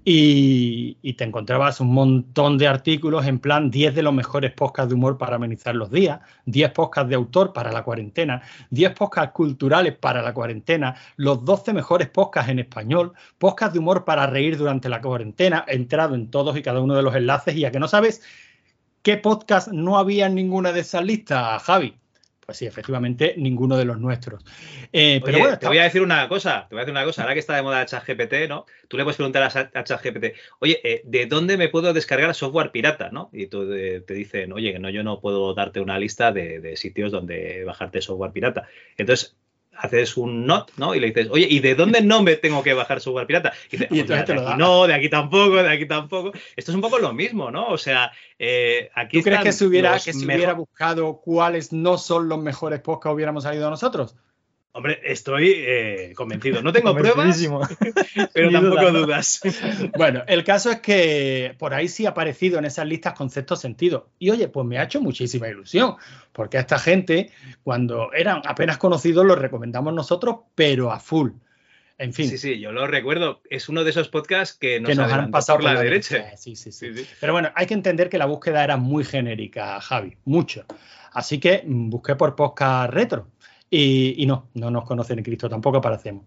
y, 0.06 1.13
te 1.13 1.24
encontrabas 1.24 1.80
un 1.80 1.94
montón 1.94 2.58
de 2.58 2.68
artículos 2.68 3.26
en 3.26 3.39
plan 3.39 3.70
10 3.70 3.96
de 3.96 4.04
los 4.04 4.13
mejores 4.13 4.52
podcasts 4.52 4.89
de 4.89 4.96
humor 4.96 5.18
para 5.18 5.36
amenizar 5.36 5.76
los 5.76 5.92
días, 5.92 6.20
10 6.46 6.72
podcasts 6.72 7.10
de 7.10 7.16
autor 7.16 7.54
para 7.54 7.72
la 7.72 7.84
cuarentena, 7.84 8.42
10 8.72 8.94
podcasts 8.94 9.34
culturales 9.34 9.96
para 9.96 10.22
la 10.22 10.34
cuarentena, 10.34 10.96
los 11.16 11.46
12 11.46 11.74
mejores 11.74 12.10
podcasts 12.10 12.52
en 12.52 12.60
español, 12.60 13.13
podcasts 13.38 13.74
de 13.74 13.80
humor 13.80 14.06
para 14.06 14.28
reír 14.28 14.58
durante 14.58 14.89
la 14.89 15.02
cuarentena, 15.02 15.66
he 15.68 15.76
entrado 15.76 16.16
en 16.16 16.30
todos 16.30 16.58
y 16.58 16.62
cada 16.62 16.82
uno 16.82 16.96
de 16.96 17.04
los 17.04 17.16
enlaces 17.16 17.56
y 17.56 17.62
ya 17.62 17.72
que 17.72 17.80
no 17.80 17.88
sabes 17.88 18.22
qué 19.04 19.18
podcast 19.18 19.70
no 19.70 19.98
había 19.98 20.26
en 20.26 20.36
ninguna 20.36 20.72
de 20.72 20.82
esas 20.82 21.06
listas, 21.06 21.63
Javi. 21.63 22.03
Pues 22.46 22.58
sí, 22.58 22.66
efectivamente, 22.66 23.36
ninguno 23.38 23.78
de 23.78 23.86
los 23.86 24.00
nuestros. 24.00 24.44
Eh, 24.92 25.22
pero 25.24 25.40
bueno, 25.40 25.58
te 25.58 25.68
voy 25.68 25.78
a 25.78 25.84
decir 25.84 26.02
una 26.02 26.28
cosa, 26.28 26.68
te 26.68 26.76
voy 26.76 26.82
a 26.82 26.86
decir 26.86 26.92
una 26.92 27.06
cosa, 27.06 27.22
ahora 27.22 27.34
que 27.34 27.40
está 27.40 27.56
de 27.56 27.62
moda 27.62 27.86
ChatGPT, 27.86 28.50
¿no? 28.50 28.66
Tú 28.90 28.98
le 28.98 29.04
puedes 29.04 29.16
preguntar 29.16 29.44
a 29.44 29.84
ChatGPT, 29.84 30.36
oye, 30.60 30.80
eh, 30.84 31.02
¿de 31.06 31.26
dónde 31.26 31.58
me 31.58 31.70
puedo 31.70 31.94
descargar 31.94 32.36
software 32.36 32.72
pirata, 32.72 33.10
no? 33.12 33.30
Y 33.32 33.48
tú 33.48 33.70
te 33.70 34.14
dicen, 34.14 34.52
oye, 34.52 34.74
que 34.74 34.80
no, 34.80 34.90
yo 34.90 35.04
no 35.04 35.22
puedo 35.22 35.54
darte 35.54 35.80
una 35.80 35.98
lista 35.98 36.32
de, 36.32 36.60
de 36.60 36.76
sitios 36.76 37.12
donde 37.12 37.64
bajarte 37.64 38.02
software 38.02 38.32
pirata. 38.32 38.68
Entonces, 38.98 39.38
haces 39.78 40.18
un 40.18 40.46
not, 40.46 40.72
¿no? 40.78 40.96
Y 40.96 41.00
le 41.00 41.08
dices, 41.08 41.28
oye, 41.32 41.48
¿y 41.50 41.60
de 41.60 41.76
dónde 41.76 42.02
no 42.02 42.24
me 42.24 42.36
tengo 42.36 42.64
que 42.64 42.74
bajar 42.74 43.02
software 43.02 43.28
pirata? 43.28 43.54
Y, 43.72 43.78
dice, 43.78 43.88
entonces 43.92 44.26
te 44.26 44.34
lo 44.34 44.44
da. 44.44 44.58
No, 44.58 44.88
de 44.88 44.94
aquí 44.94 45.10
tampoco, 45.10 45.62
de 45.62 45.70
aquí 45.70 45.86
tampoco. 45.86 46.32
Esto 46.56 46.72
es 46.72 46.76
un 46.76 46.82
poco 46.82 47.00
lo 47.00 47.14
mismo, 47.14 47.52
¿no? 47.52 47.68
O 47.68 47.78
sea, 47.78 48.12
eh, 48.40 48.90
aquí. 48.94 49.18
¿Tú 49.18 49.24
crees 49.24 49.42
que 49.42 49.52
si 49.52 49.66
hubiera, 49.66 49.94
que 50.00 50.14
si 50.14 50.26
hubiera 50.26 50.54
buscado 50.54 51.22
cuáles 51.22 51.74
no 51.74 51.98
son 51.98 52.30
los 52.30 52.40
mejores 52.40 52.80
podcasts 52.82 53.16
hubiéramos 53.16 53.44
salido 53.44 53.70
nosotros? 53.70 54.16
Hombre, 54.76 55.00
estoy 55.04 55.54
eh, 55.56 56.14
convencido. 56.16 56.64
No 56.64 56.74
tengo 56.74 56.96
pruebas, 56.96 57.40
pero 58.34 58.52
tampoco 58.52 58.92
dudas. 58.92 59.40
bueno, 59.98 60.24
el 60.26 60.44
caso 60.44 60.72
es 60.72 60.80
que 60.80 61.56
por 61.60 61.76
ahí 61.76 61.88
sí 61.88 62.08
ha 62.08 62.10
aparecido 62.10 62.58
en 62.58 62.66
esas 62.66 62.88
listas 62.88 63.14
conceptos 63.14 63.62
sentido. 63.62 64.10
Y 64.18 64.32
oye, 64.32 64.48
pues 64.48 64.66
me 64.66 64.80
ha 64.80 64.84
hecho 64.84 65.00
muchísima 65.00 65.48
ilusión, 65.48 65.96
porque 66.32 66.58
a 66.58 66.62
esta 66.62 66.80
gente, 66.80 67.30
cuando 67.62 68.12
eran 68.14 68.42
apenas 68.46 68.80
conocidos, 68.80 69.28
los 69.28 69.38
recomendamos 69.38 69.94
nosotros, 69.94 70.38
pero 70.56 70.92
a 70.92 71.00
full. 71.00 71.34
En 72.00 72.12
fin. 72.12 72.28
Sí, 72.28 72.40
sí, 72.40 72.60
yo 72.60 72.72
lo 72.72 72.88
recuerdo. 72.88 73.44
Es 73.52 73.70
uno 73.70 73.84
de 73.84 73.92
esos 73.92 74.10
podcasts 74.10 74.58
que 74.58 74.80
nos, 74.80 74.98
han 74.98 75.30
pasado 75.30 75.60
por 75.60 75.66
la, 75.66 75.80
derecha. 75.80 76.36
Sí, 76.36 76.56
sí, 76.56 76.72
sí, 76.72 76.92
Pero 77.20 77.34
bueno, 77.34 77.52
hay 77.54 77.68
que 77.68 77.76
entender 77.76 78.10
que 78.10 78.18
la 78.18 78.26
búsqueda 78.26 78.64
era 78.64 78.78
muy 78.78 79.04
genérica, 79.04 79.80
Javi, 79.82 80.18
mucho. 80.26 80.66
Así 81.12 81.40
que 81.40 81.62
busqué 81.64 82.16
por 82.16 82.36
podcast 82.36 82.92
retro 82.92 83.28
y, 83.76 84.26
no, 84.28 84.50
no 84.54 84.70
nos 84.70 84.86
conocen 84.86 85.18
en 85.18 85.26
Cristo, 85.26 85.50
tampoco 85.50 85.78
aparecemos. 85.78 86.26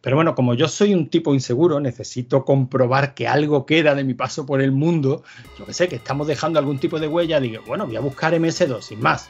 Pero 0.00 0.16
bueno, 0.16 0.34
como 0.34 0.54
yo 0.54 0.66
soy 0.66 0.94
un 0.94 1.10
tipo 1.10 1.34
inseguro, 1.34 1.78
necesito 1.78 2.44
comprobar 2.44 3.14
que 3.14 3.28
algo 3.28 3.66
queda 3.66 3.94
de 3.94 4.02
mi 4.02 4.14
paso 4.14 4.46
por 4.46 4.62
el 4.62 4.72
mundo. 4.72 5.22
Yo 5.58 5.66
que 5.66 5.74
sé, 5.74 5.88
que 5.88 5.96
estamos 5.96 6.26
dejando 6.26 6.58
algún 6.58 6.78
tipo 6.78 6.98
de 6.98 7.06
huella. 7.06 7.38
Digo, 7.38 7.62
bueno, 7.66 7.86
voy 7.86 7.96
a 7.96 8.00
buscar 8.00 8.32
MS2, 8.32 8.80
sin 8.80 9.00
más. 9.00 9.28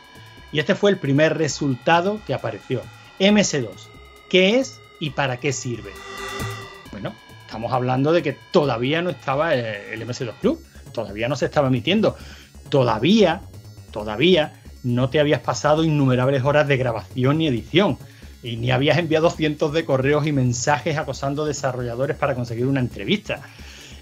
Y 0.53 0.61
este 0.61 0.77
fue 0.77 0.93
el 0.93 0.99
primer 0.99 1.39
resultado 1.39 2.21
que 2.25 2.35
apareció. 2.35 2.83
MS2. 3.19 3.71
¿Qué 4.29 4.61
es 4.61 4.81
y 5.01 5.11
para 5.11 5.39
qué 5.39 5.53
sirve? 5.53 5.91
Bueno, 6.93 7.15
estamos 7.47 7.73
hablando 7.73 8.13
de 8.13 8.23
que 8.23 8.37
todavía 8.53 9.03
no 9.03 9.11
estaba 9.11 9.55
el 9.55 10.07
MS2 10.07 10.35
Club. 10.41 10.65
Todavía 10.93 11.29
no 11.29 11.35
se 11.35 11.47
estaba 11.47 11.67
emitiendo. 11.67 12.17
Todavía, 12.69 13.41
todavía 13.91 14.53
no 14.87 15.11
te 15.11 15.19
habías 15.19 15.41
pasado 15.41 15.85
innumerables 15.85 16.45
horas 16.45 16.69
de 16.69 16.77
grabación 16.77 17.41
y 17.41 17.49
edición, 17.49 17.99
y 18.43 18.57
ni 18.57 18.71
habías 18.71 18.99
enviado 18.99 19.31
cientos 19.31 19.73
de 19.73 19.85
correos 19.85 20.27
y 20.27 20.33
mensajes 20.33 20.97
acosando 20.97 21.45
desarrolladores 21.45 22.17
para 22.17 22.37
conseguir 22.37 22.67
una 22.67 22.81
entrevista. 22.81 23.41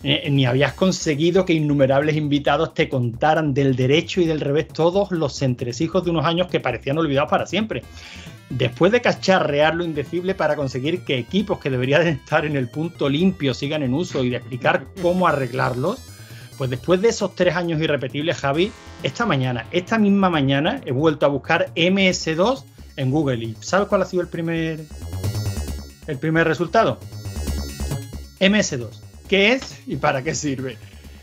Eh, 0.02 0.28
ni 0.30 0.44
habías 0.44 0.74
conseguido 0.74 1.46
que 1.46 1.54
innumerables 1.54 2.16
invitados 2.16 2.74
te 2.74 2.90
contaran 2.90 3.54
del 3.54 3.74
derecho 3.74 4.20
y 4.20 4.26
del 4.26 4.42
revés 4.42 4.68
todos 4.68 5.10
los 5.10 5.40
entresijos 5.40 6.04
de 6.04 6.10
unos 6.10 6.26
años 6.26 6.48
que 6.48 6.60
parecían 6.60 6.98
olvidados 6.98 7.30
para 7.30 7.46
siempre. 7.46 7.82
Después 8.50 8.92
de 8.92 9.00
cacharrear 9.00 9.74
lo 9.74 9.84
indecible 9.84 10.34
para 10.34 10.56
conseguir 10.56 11.06
que 11.06 11.16
equipos 11.16 11.58
que 11.58 11.70
deberían 11.70 12.06
estar 12.06 12.44
en 12.44 12.56
el 12.56 12.68
punto 12.68 13.08
limpio 13.08 13.54
sigan 13.54 13.82
en 13.82 13.94
uso 13.94 14.22
y 14.22 14.28
de 14.28 14.36
explicar 14.36 14.84
cómo 15.00 15.26
arreglarlos, 15.26 16.13
pues 16.56 16.70
después 16.70 17.00
de 17.00 17.08
esos 17.08 17.34
tres 17.34 17.56
años 17.56 17.80
irrepetibles, 17.80 18.36
Javi, 18.36 18.72
esta 19.02 19.26
mañana, 19.26 19.66
esta 19.70 19.98
misma 19.98 20.30
mañana, 20.30 20.80
he 20.84 20.92
vuelto 20.92 21.26
a 21.26 21.28
buscar 21.28 21.72
MS2 21.74 22.64
en 22.96 23.10
Google. 23.10 23.44
¿Y 23.44 23.56
sabes 23.60 23.88
cuál 23.88 24.02
ha 24.02 24.04
sido 24.06 24.22
el 24.22 24.28
primer, 24.28 24.84
el 26.06 26.18
primer 26.18 26.46
resultado? 26.46 26.98
MS2. 28.40 28.88
¿Qué 29.28 29.52
es 29.52 29.80
y 29.86 29.96
para 29.96 30.22
qué 30.22 30.34
sirve? 30.34 30.78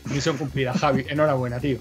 Misión 0.06 0.36
cumplida, 0.36 0.74
Javi. 0.74 1.06
Enhorabuena, 1.08 1.60
tío. 1.60 1.78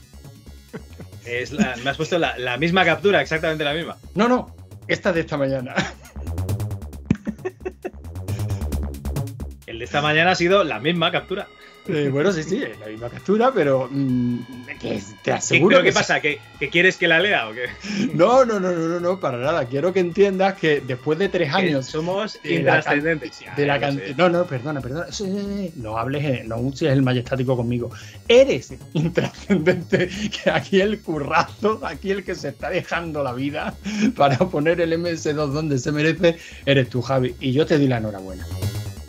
Es 1.25 1.51
me 1.51 1.89
has 1.89 1.97
puesto 1.97 2.17
la, 2.17 2.37
la 2.37 2.57
misma 2.57 2.85
captura, 2.85 3.21
exactamente 3.21 3.63
la 3.63 3.73
misma. 3.73 3.97
No, 4.15 4.27
no, 4.27 4.55
esta 4.87 5.13
de 5.13 5.21
esta 5.21 5.37
mañana. 5.37 5.75
El 9.65 9.79
de 9.79 9.85
esta 9.85 10.01
mañana 10.01 10.31
ha 10.31 10.35
sido 10.35 10.63
la 10.63 10.79
misma 10.79 11.11
captura. 11.11 11.47
Eh, 11.93 12.10
bueno, 12.10 12.32
sí, 12.32 12.43
sí, 12.43 12.63
es 12.63 12.80
la 12.80 12.88
misma 12.88 13.10
captura, 13.10 13.51
pero 13.54 13.88
mm, 13.91 14.39
que 14.80 14.99
te 14.99 15.04
¿Qué, 15.23 15.32
aseguro 15.32 15.75
pero 15.77 15.84
que 15.84 15.89
¿Qué 15.89 15.93
pasa? 15.93 16.19
¿Que, 16.21 16.39
que 16.60 16.69
quieres 16.69 16.97
que 16.97 17.08
la 17.08 17.19
lea 17.19 17.49
o 17.49 17.54
qué? 17.54 17.65
No, 18.13 18.45
no, 18.45 18.60
no, 18.60 18.71
no, 18.71 18.88
no, 18.88 18.99
no, 18.99 19.19
para 19.19 19.38
nada. 19.38 19.65
Quiero 19.65 19.93
que 19.93 19.99
entiendas 19.99 20.56
que 20.56 20.82
después 20.82 21.19
de 21.19 21.30
tres 21.30 21.49
Que 21.49 21.56
años 21.56 21.86
somos 21.86 22.39
de 22.43 22.56
intrascendentes. 22.56 23.39
de 23.56 23.65
la 23.65 23.80
can-. 23.80 24.01
No, 24.17 24.30
no, 24.30 24.45
perdona, 24.45 24.82
perdona. 24.82 25.08
No 25.75 25.97
hables, 25.97 26.23
eh, 26.23 26.43
no 26.45 26.58
uses 26.58 26.91
el 26.91 27.01
majestático 27.01 27.56
conmigo. 27.56 27.91
Eres 28.27 28.73
intrascendente, 28.93 30.10
que 30.43 30.49
aquí 30.49 30.82
el 30.82 30.99
currazo, 31.01 31.80
aquí 31.84 32.12
el 32.12 32.23
que 32.23 32.36
se 32.36 32.49
está 32.49 32.69
dejando 32.69 33.23
la 33.23 33.34
vida 33.34 33.73
para 34.15 34.38
poner 34.38 34.82
el 34.82 34.93
MS2 34.93 35.47
donde 35.51 35.77
se 35.77 35.91
merece, 35.91 36.38
eres 36.65 36.89
tú, 36.89 37.01
Javi. 37.01 37.36
Y 37.39 37.51
yo 37.54 37.65
te 37.65 37.77
doy 37.77 37.88
la 37.88 37.97
enhorabuena. 37.97 38.45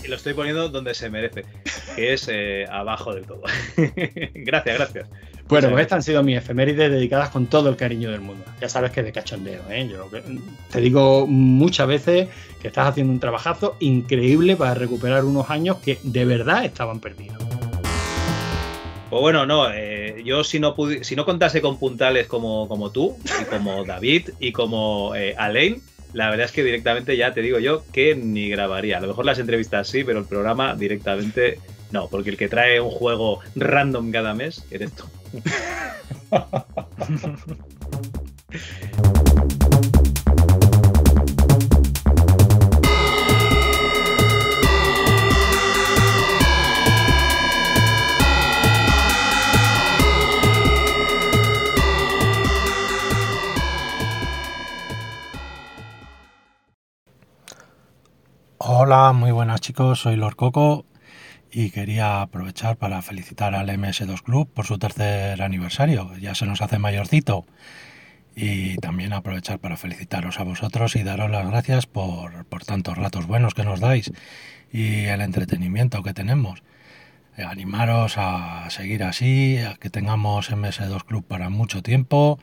Y 0.04 0.08
lo 0.08 0.16
estoy 0.16 0.34
poniendo 0.34 0.68
donde 0.68 0.94
se 0.94 1.08
merece, 1.10 1.44
que 1.94 2.12
es 2.12 2.28
eh, 2.30 2.66
abajo 2.70 3.14
del 3.14 3.24
todo. 3.26 3.42
gracias, 4.34 4.76
gracias. 4.78 5.08
Bueno, 5.48 5.70
pues 5.70 5.82
estas 5.82 5.96
han 5.96 6.02
sido 6.02 6.22
mis 6.22 6.38
efemérides 6.38 6.90
dedicadas 6.90 7.28
con 7.28 7.46
todo 7.46 7.68
el 7.68 7.76
cariño 7.76 8.10
del 8.10 8.20
mundo. 8.20 8.44
Ya 8.60 8.68
sabes 8.68 8.90
que 8.90 9.02
de 9.02 9.12
cachondeo, 9.12 9.60
¿eh? 9.70 9.88
Yo 9.90 10.08
que- 10.10 10.22
te 10.70 10.80
digo 10.80 11.26
muchas 11.26 11.86
veces 11.86 12.28
que 12.60 12.68
estás 12.68 12.88
haciendo 12.88 13.12
un 13.12 13.20
trabajazo 13.20 13.76
increíble 13.80 14.56
para 14.56 14.74
recuperar 14.74 15.24
unos 15.24 15.50
años 15.50 15.76
que 15.78 15.98
de 16.02 16.24
verdad 16.24 16.64
estaban 16.64 17.00
perdidos. 17.00 17.36
Pues 19.10 19.20
bueno, 19.20 19.44
no, 19.44 19.70
eh, 19.70 20.22
yo 20.24 20.42
si 20.42 20.58
no 20.58 20.74
si 21.02 21.16
no 21.16 21.26
contase 21.26 21.60
con 21.60 21.78
puntales 21.78 22.26
como, 22.28 22.66
como 22.66 22.90
tú, 22.90 23.18
y 23.42 23.44
como 23.44 23.84
David, 23.84 24.30
y 24.40 24.52
como 24.52 25.14
eh, 25.14 25.34
Alain, 25.36 25.82
la 26.12 26.30
verdad 26.30 26.46
es 26.46 26.52
que 26.52 26.64
directamente 26.64 27.16
ya 27.16 27.32
te 27.32 27.42
digo 27.42 27.58
yo 27.58 27.84
que 27.92 28.14
ni 28.14 28.48
grabaría. 28.48 28.98
A 28.98 29.00
lo 29.00 29.08
mejor 29.08 29.24
las 29.24 29.38
entrevistas 29.38 29.88
sí, 29.88 30.04
pero 30.04 30.18
el 30.18 30.26
programa 30.26 30.74
directamente 30.74 31.58
no, 31.90 32.08
porque 32.08 32.30
el 32.30 32.36
que 32.36 32.48
trae 32.48 32.80
un 32.80 32.90
juego 32.90 33.40
random 33.54 34.10
cada 34.10 34.34
mes 34.34 34.64
eres 34.70 34.92
tú. 34.92 35.04
Hola, 58.64 59.12
muy 59.12 59.32
buenas 59.32 59.60
chicos, 59.60 59.98
soy 59.98 60.14
Lord 60.14 60.36
Coco 60.36 60.86
y 61.50 61.70
quería 61.70 62.22
aprovechar 62.22 62.76
para 62.76 63.02
felicitar 63.02 63.56
al 63.56 63.68
MS2 63.68 64.22
Club 64.22 64.48
por 64.54 64.66
su 64.66 64.78
tercer 64.78 65.42
aniversario, 65.42 66.16
ya 66.18 66.36
se 66.36 66.46
nos 66.46 66.62
hace 66.62 66.78
mayorcito. 66.78 67.44
Y 68.36 68.76
también 68.76 69.14
aprovechar 69.14 69.58
para 69.58 69.76
felicitaros 69.76 70.38
a 70.38 70.44
vosotros 70.44 70.94
y 70.94 71.02
daros 71.02 71.28
las 71.28 71.44
gracias 71.44 71.86
por, 71.86 72.44
por 72.44 72.64
tantos 72.64 72.96
ratos 72.96 73.26
buenos 73.26 73.54
que 73.54 73.64
nos 73.64 73.80
dais 73.80 74.12
y 74.72 75.06
el 75.06 75.22
entretenimiento 75.22 76.04
que 76.04 76.14
tenemos. 76.14 76.62
Eh, 77.36 77.42
animaros 77.42 78.14
a 78.16 78.70
seguir 78.70 79.02
así, 79.02 79.58
a 79.58 79.74
que 79.74 79.90
tengamos 79.90 80.52
MS2 80.52 81.02
Club 81.02 81.24
para 81.26 81.48
mucho 81.48 81.82
tiempo 81.82 82.38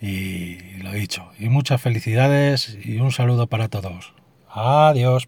y 0.00 0.76
lo 0.84 0.92
dicho, 0.92 1.32
y 1.36 1.48
muchas 1.48 1.82
felicidades 1.82 2.78
y 2.84 2.98
un 2.98 3.10
saludo 3.10 3.48
para 3.48 3.66
todos. 3.66 4.21
Adiós. 4.54 5.26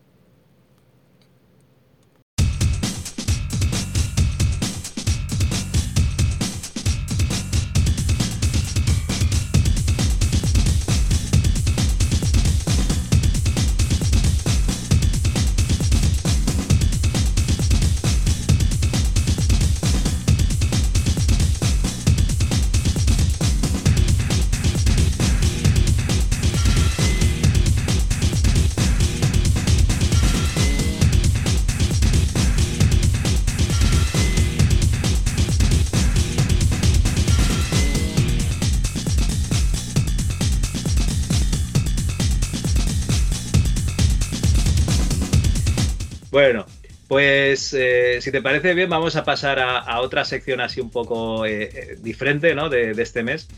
Eh, 47.72 48.18
si 48.20 48.32
te 48.32 48.42
parece 48.42 48.74
bien, 48.74 48.88
vamos 48.88 49.16
a 49.16 49.24
pasar 49.24 49.58
a, 49.58 49.78
a 49.78 50.00
otra 50.00 50.24
sección 50.24 50.60
así 50.60 50.80
un 50.80 50.90
poco 50.90 51.46
eh, 51.46 51.70
eh, 51.72 51.96
diferente 52.00 52.54
¿no? 52.54 52.68
de, 52.68 52.90
este 52.90 53.22
mes, 53.22 53.48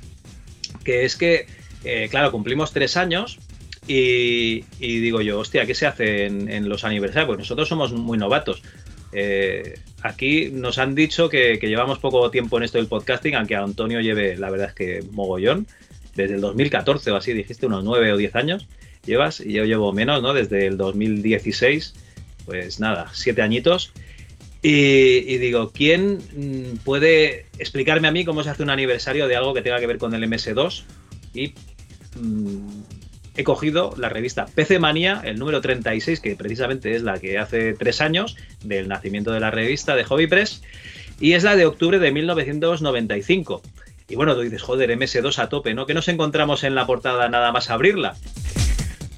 que 0.85 1.05
es 1.05 1.17
que, 1.17 1.47
claro, 2.11 2.33
cumplimos 2.33 2.73
tres 2.73 2.97
años 2.97 3.39
y, 3.87 4.63
digo 4.81 5.21
yo, 5.21 5.39
hostia, 5.39 5.67
¿qué 5.67 5.75
se 5.75 5.87
hace 5.87 6.27
en, 6.27 6.69
los 6.69 6.85
aniversarios? 6.85 7.27
Pues 7.27 7.39
nosotros 7.39 7.69
somos 7.69 7.93
muy 7.93 8.19
novatos. 8.19 8.63
Aquí 10.03 10.51
nos 10.53 10.79
han 10.79 10.95
dicho 10.95 11.29
que, 11.29 11.59
que 11.59 11.69
llevamos 11.69 11.99
poco 11.99 12.31
tiempo 12.31 12.59
en 12.59 12.65
esto 12.65 12.79
del 12.79 12.87
podcasting, 12.87 13.35
aunque 13.35 13.57
Antonio 13.57 14.01
lleve, 14.01 14.37
la 14.37 14.51
verdad 14.51 14.69
es 14.69 14.75
que 14.75 15.05
mogollón, 15.13 15.67
desde 16.15 16.35
el 16.35 16.41
2014 16.41 17.11
o 17.11 17.17
así, 17.17 17.33
dijiste, 17.33 17.67
unos 17.67 17.85
nueve 17.85 18.13
o 18.13 18.17
diez 18.17 18.35
años 18.35 18.67
llevas, 19.05 19.41
y 19.41 19.53
yo 19.53 19.65
llevo 19.65 19.93
menos, 19.93 20.23
¿no? 20.23 20.35
Desde 20.35 20.67
el 20.67 20.77
2016 20.77 21.95
pues 22.47 22.81
nada, 22.81 23.11
siete 23.13 23.43
añitos. 23.43 23.93
Y, 24.63 25.39
digo, 25.39 25.71
¿quién 25.71 26.19
mm, 26.35 26.79
puede 26.79 27.47
explicarme 27.59 28.09
a 28.09 28.11
mí 28.11 28.25
cómo 28.25 28.43
se 28.43 28.51
hace 28.51 28.63
un 28.63 28.71
aniversario 28.71 29.29
de 29.29 29.37
algo 29.37 29.55
que 29.55 29.63
tenga 29.63 29.79
que 29.79 29.87
ver 29.87 29.99
con 29.99 30.15
el 30.15 30.25
MS2? 30.25 30.83
Y 31.35 31.53
mm, 32.19 32.83
he 33.37 33.45
cogido 33.45 33.95
la 33.97 34.09
revista 34.09 34.47
PC 34.47 34.79
Manía, 34.79 35.21
el 35.25 35.39
número 35.39 35.61
36, 35.61 36.21
que 36.21 36.35
precisamente 36.35 36.97
es 36.97 37.03
la 37.03 37.21
que 37.21 37.39
hace 37.39 37.75
tres 37.75 38.01
años 38.01 38.37
del 38.65 38.89
nacimiento 38.89 39.31
de 39.31 39.41
la 39.41 39.51
revista 39.51 39.95
de 39.95 40.05
Hobby 40.05 40.27
Press, 40.27 40.63
y 41.21 41.35
es 41.35 41.45
la 41.45 41.55
de 41.55 41.67
octubre 41.67 41.99
de 41.99 42.11
1995. 42.11 43.63
Y 44.09 44.17
bueno, 44.17 44.35
tú 44.35 44.41
dices, 44.41 44.63
joder, 44.63 44.91
MS2 44.91 45.39
a 45.39 45.49
tope, 45.49 45.75
¿no? 45.75 45.87
Que 45.87 45.95
nos 45.95 46.09
encontramos 46.09 46.65
en 46.65 46.75
la 46.75 46.87
portada 46.87 47.29
nada 47.29 47.53
más 47.53 47.71
abrirla. 47.71 48.17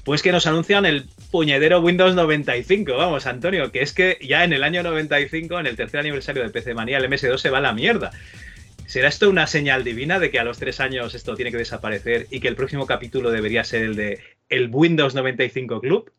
Pues 0.03 0.21
que 0.21 0.31
nos 0.31 0.47
anuncian 0.47 0.85
el 0.85 1.05
puñedero 1.31 1.81
Windows 1.81 2.15
95. 2.15 2.95
Vamos, 2.95 3.25
Antonio, 3.25 3.71
que 3.71 3.81
es 3.81 3.93
que 3.93 4.17
ya 4.21 4.43
en 4.43 4.53
el 4.53 4.63
año 4.63 4.81
95, 4.81 5.59
en 5.59 5.67
el 5.67 5.75
tercer 5.75 5.99
aniversario 5.99 6.43
de 6.43 6.49
PC 6.49 6.73
Manía, 6.73 6.97
el 6.97 7.09
MS2 7.09 7.37
se 7.37 7.49
va 7.49 7.59
a 7.59 7.61
la 7.61 7.73
mierda. 7.73 8.11
¿Será 8.87 9.07
esto 9.07 9.29
una 9.29 9.45
señal 9.45 9.83
divina 9.83 10.17
de 10.17 10.31
que 10.31 10.39
a 10.39 10.43
los 10.43 10.57
tres 10.57 10.79
años 10.79 11.13
esto 11.13 11.35
tiene 11.35 11.51
que 11.51 11.57
desaparecer 11.57 12.25
y 12.31 12.39
que 12.39 12.47
el 12.47 12.55
próximo 12.55 12.87
capítulo 12.87 13.29
debería 13.29 13.63
ser 13.63 13.83
el 13.83 13.95
de 13.95 14.19
el 14.49 14.69
Windows 14.71 15.13
95 15.13 15.79
Club? 15.79 16.11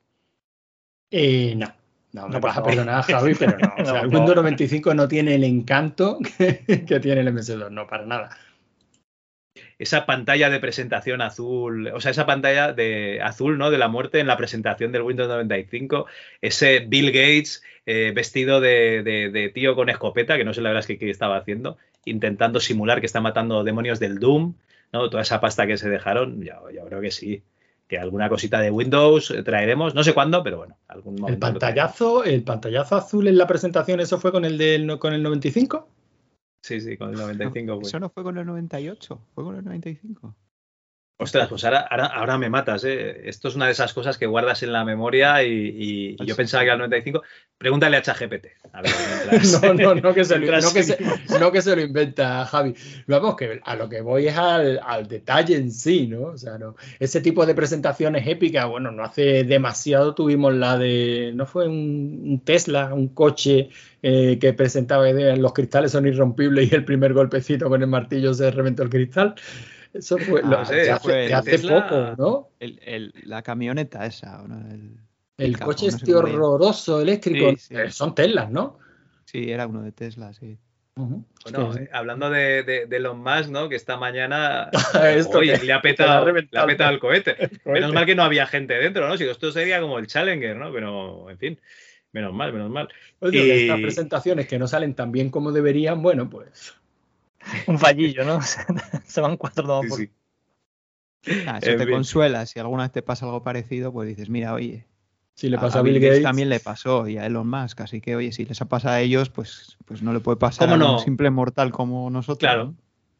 Eh, 1.11 1.55
no. 1.57 1.73
No, 2.13 2.29
me 2.29 2.35
No, 2.35 2.41
vas 2.41 2.57
a 2.57 2.63
perdonar, 2.63 3.03
Javi, 3.05 3.35
pero 3.35 3.59
no. 3.59 3.73
O 3.79 3.85
sea, 3.85 3.95
No, 3.95 4.05
el 4.05 4.11
no. 4.11 4.19
Windows 4.19 4.37
95 4.37 4.95
no 4.95 5.09
tiene 5.09 5.35
el 5.35 5.45
encanto 5.45 6.19
que, 6.39 6.65
que 6.87 7.01
tiene 7.01 7.23
el 7.23 7.35
MS2, 7.35 7.71
no, 7.71 7.87
para 7.87 8.07
nada. 8.07 8.37
Esa 9.81 10.05
pantalla 10.07 10.51
de 10.51 10.61
presentación 10.61 11.23
azul, 11.23 11.89
o 11.89 12.01
sea, 12.01 12.11
esa 12.11 12.27
pantalla 12.27 12.73
de 12.75 13.21
azul, 13.23 13.57
¿no? 13.59 13.71
De 13.71 13.79
la 13.79 13.89
muerte 13.89 14.21
en 14.21 14.27
la 14.27 14.37
presentación 14.37 14.93
del 14.93 15.03
Windows 15.03 15.29
95, 15.29 16.07
ese 16.43 16.81
Bill 16.81 17.07
Gates 17.13 17.63
eh, 17.87 18.13
vestido 18.15 18.61
de, 18.61 19.03
de- 19.03 19.31
de 19.31 19.49
tío 19.49 19.75
con 19.75 19.89
escopeta, 19.89 20.37
que 20.37 20.45
no 20.45 20.53
sé 20.55 20.61
la 20.61 20.69
verdad 20.69 20.85
es 20.89 20.99
que 20.99 21.11
estaba 21.11 21.37
haciendo, 21.39 21.79
intentando 22.05 22.61
simular 22.61 23.01
que 23.01 23.07
está 23.07 23.21
matando 23.21 23.65
demonios 23.65 23.99
del 23.99 24.19
Doom, 24.21 24.55
¿no? 24.93 25.09
Toda 25.11 25.23
esa 25.23 25.41
pasta 25.41 25.67
que 25.67 25.77
se 25.79 25.89
dejaron, 25.89 26.43
yo, 26.43 26.71
yo 26.71 26.85
creo 26.85 27.01
que 27.01 27.11
sí, 27.11 27.43
que 27.89 27.99
alguna 27.99 28.29
cosita 28.29 28.61
de 28.61 28.71
Windows 28.71 29.31
eh, 29.31 29.43
traeremos, 29.43 29.95
no 29.95 30.05
sé 30.05 30.13
cuándo, 30.13 30.43
pero 30.45 30.59
bueno, 30.59 30.77
algún 30.89 31.15
El 31.15 31.21
momento. 31.23 31.41
traeremos. 31.59 31.61
pantallazo, 31.61 32.25
el 32.25 32.43
pantallazo 32.43 32.97
azul 32.97 33.27
en 33.29 33.39
la 33.39 33.47
presentación, 33.47 33.99
¿eso 34.01 34.21
fue 34.21 34.31
con 34.31 34.45
el 34.45 34.59
del 34.59 34.99
con 34.99 35.15
el 35.15 35.23
95? 35.23 35.89
Sí, 36.63 36.81
sí, 36.81 36.97
con 36.97 37.11
el 37.11 37.17
95. 37.17 37.77
pues. 37.77 37.89
Eso 37.89 38.01
no 38.01 38.11
fue 38.11 38.23
con 38.23 38.37
el 38.39 38.47
98, 38.47 39.21
fue 39.35 39.45
con 39.45 39.57
el 39.57 39.65
95. 39.65 40.35
Ostras, 41.23 41.49
pues 41.49 41.65
ahora, 41.65 41.81
ahora, 41.81 42.07
ahora 42.07 42.39
me 42.39 42.49
matas, 42.49 42.83
¿eh? 42.85 43.23
Esto 43.29 43.49
es 43.49 43.55
una 43.55 43.67
de 43.67 43.73
esas 43.73 43.93
cosas 43.93 44.17
que 44.17 44.27
guardas 44.27 44.63
en 44.63 44.73
la 44.73 44.85
memoria 44.85 45.43
y, 45.45 45.49
y- 45.53 46.17
y 46.19 46.27
yo 46.27 46.35
pensaba 46.35 46.63
que 46.63 46.67
era 46.69 46.75
el 46.75 46.79
95. 46.81 47.23
Pregúntale 47.59 47.99
a 47.99 48.03
ChatGPT. 48.03 48.47
Mientras- 48.83 49.63
No, 49.63 49.75
no, 49.75 49.95
no 49.97 50.15
que, 50.15 50.25
se 50.25 50.35
lo, 50.35 50.41
mientras- 50.41 50.65
no, 50.65 50.73
que 50.73 50.83
se, 50.83 50.99
no 51.41 51.53
que 51.53 51.61
se 51.63 51.77
lo 51.77 51.83
inventa 51.83 52.47
Javi. 52.47 52.75
Vamos, 53.07 53.37
que 53.37 53.61
a 53.63 53.77
lo 53.77 53.89
que 53.89 54.01
voy 54.01 54.29
es 54.29 54.37
al, 54.37 54.81
al 54.83 55.07
detalle 55.09 55.57
en 55.57 55.71
sí, 55.71 56.07
¿no? 56.07 56.23
O 56.23 56.39
sea, 56.39 56.57
no, 56.57 56.75
ese 56.99 57.21
tipo 57.21 57.45
de 57.45 57.55
presentaciones 57.55 58.27
épicas, 58.27 58.67
bueno, 58.67 58.91
no 58.91 59.05
hace 59.05 59.45
demasiado 59.45 60.15
tuvimos 60.15 60.55
la 60.55 60.79
de, 60.79 61.33
¿no 61.35 61.45
fue 61.45 61.69
un, 61.69 62.21
un 62.25 62.41
Tesla, 62.45 62.95
un 62.95 63.09
coche 63.09 63.69
eh, 64.03 64.39
que 64.41 64.55
presentaba 64.55 65.05
que 65.13 65.37
los 65.37 65.53
cristales 65.53 65.93
son 65.93 66.07
irrompibles 66.07 66.73
y 66.73 66.75
el 66.75 66.85
primer 66.87 67.13
golpecito 67.13 67.69
con 67.69 67.83
el 67.83 67.89
martillo 67.89 68.33
se 68.33 68.51
reventó 68.51 68.83
el 68.83 68.89
cristal? 68.89 69.35
Eso 69.93 70.19
fue, 70.19 70.43
lo- 70.43 70.59
Ah, 70.61 70.65
de 70.71 70.83
ese 70.83 70.91
hace, 70.93 71.03
fue 71.03 71.15
de 71.15 71.27
el 71.27 71.35
hace 71.35 71.51
Tesla. 71.51 71.89
poco, 71.89 72.15
¿no? 72.23 72.49
El- 72.61 72.81
el- 72.85 73.15
la 73.25 73.43
camioneta 73.43 74.07
esa, 74.07 74.43
¿o 74.43 74.49
no? 74.49 74.61
El, 75.39 75.59
coche 75.59 75.87
no 75.91 75.97
este 75.97 76.15
horroroso 76.15 77.01
eléctrico, 77.01 77.51
Sí, 77.51 77.57
sí. 77.57 77.75
eh, 77.75 77.91
son 77.91 78.15
Teslas, 78.15 78.51
¿no? 78.51 78.79
Sí, 79.25 79.51
era 79.51 79.67
uno 79.67 79.83
de 79.83 79.93
Tesla, 79.93 80.33
sí. 80.33 80.59
Bueno, 80.97 81.75
eh, 81.79 81.89
hablando 81.95 82.29
de, 82.29 82.63
de, 82.63 82.85
de 82.87 82.97
Elon 82.99 83.23
Musk, 83.23 83.49
¿no? 83.49 83.69
Que 83.71 83.77
esta 83.77 83.97
mañana 83.97 84.69
Esto 85.17 85.39
oye, 85.39 85.59
que- 85.59 85.65
le 85.67 85.73
ha 85.73 85.81
petado, 85.81 86.27
le 86.33 86.47
ha 86.59 86.67
petado 86.67 86.91
el 86.93 86.99
cohete. 87.01 87.37
cohete. 87.37 87.61
Menos 87.65 87.93
mal 87.95 88.05
que 88.05 88.15
no 88.15 88.23
había 88.23 88.47
gente 88.47 88.75
dentro, 88.75 89.09
¿no? 89.09 89.17
Si 89.17 89.25
esto 89.25 89.51
sería 89.51 89.81
como 89.81 89.99
el 89.99 90.07
Challenger, 90.07 90.57
¿no? 90.57 90.71
Pero, 90.73 91.31
en 91.31 91.39
fin, 91.39 91.61
menos 92.13 92.35
mal, 92.35 92.53
menos 92.53 92.71
mal. 92.71 92.89
Oye, 93.21 93.39
Y- 93.47 93.51
estas 93.63 93.81
presentaciones 93.81 94.47
que 94.47 94.59
no 94.59 94.67
salen 94.69 94.95
tan 94.95 95.11
bien 95.11 95.31
como 95.31 95.53
deberían, 95.53 96.03
bueno, 96.03 96.29
pues 96.29 96.75
Un 97.67 97.79
fallillo, 97.79 98.25
¿no? 98.25 98.41
Se 99.07 99.21
van 99.21 99.37
cuatro 99.37 99.83
Sí, 99.83 99.89
por... 99.89 99.99
sí. 99.99 100.11
Ah, 101.47 101.59
eso 101.61 101.73
En 101.73 101.79
te 101.79 101.85
fin. 101.85 101.95
consuela. 101.95 102.47
Si 102.47 102.59
alguna 102.59 102.85
vez 102.85 102.93
te 102.93 103.03
pasa 103.03 103.27
algo 103.27 103.43
parecido, 103.43 103.93
pues 103.93 104.09
dices, 104.09 104.29
mira, 104.31 104.55
oye, 104.55 104.87
si 105.35 105.49
le 105.49 105.57
a- 105.57 105.61
pasa 105.61 105.79
a 105.79 105.81
a 105.81 105.83
Bill 105.85 106.01
Gates, 106.01 106.23
también 106.23 106.49
le 106.49 106.61
pasó 106.61 107.07
y 107.09 107.19
a 107.19 107.27
Elon 107.27 107.49
Musk. 107.49 107.81
Así 107.83 108.01
que, 108.01 108.17
oye, 108.17 108.33
si 108.33 108.45
les 108.45 108.61
ha 108.63 108.67
pasado 108.67 108.95
a 108.95 109.01
ellos, 109.01 109.29
pues, 109.31 109.77
pues 109.85 110.03
no 110.03 110.13
le 110.13 110.21
puede 110.21 110.37
pasar 110.39 110.69
¿Cómo 110.69 110.75
a 110.75 110.79
no? 110.79 110.93
un 110.95 110.99
simple 111.01 111.31
mortal 111.31 111.73
como 111.73 112.09
nosotros. 112.11 112.39
Claro. 112.39 112.65
¿no? 112.67 112.75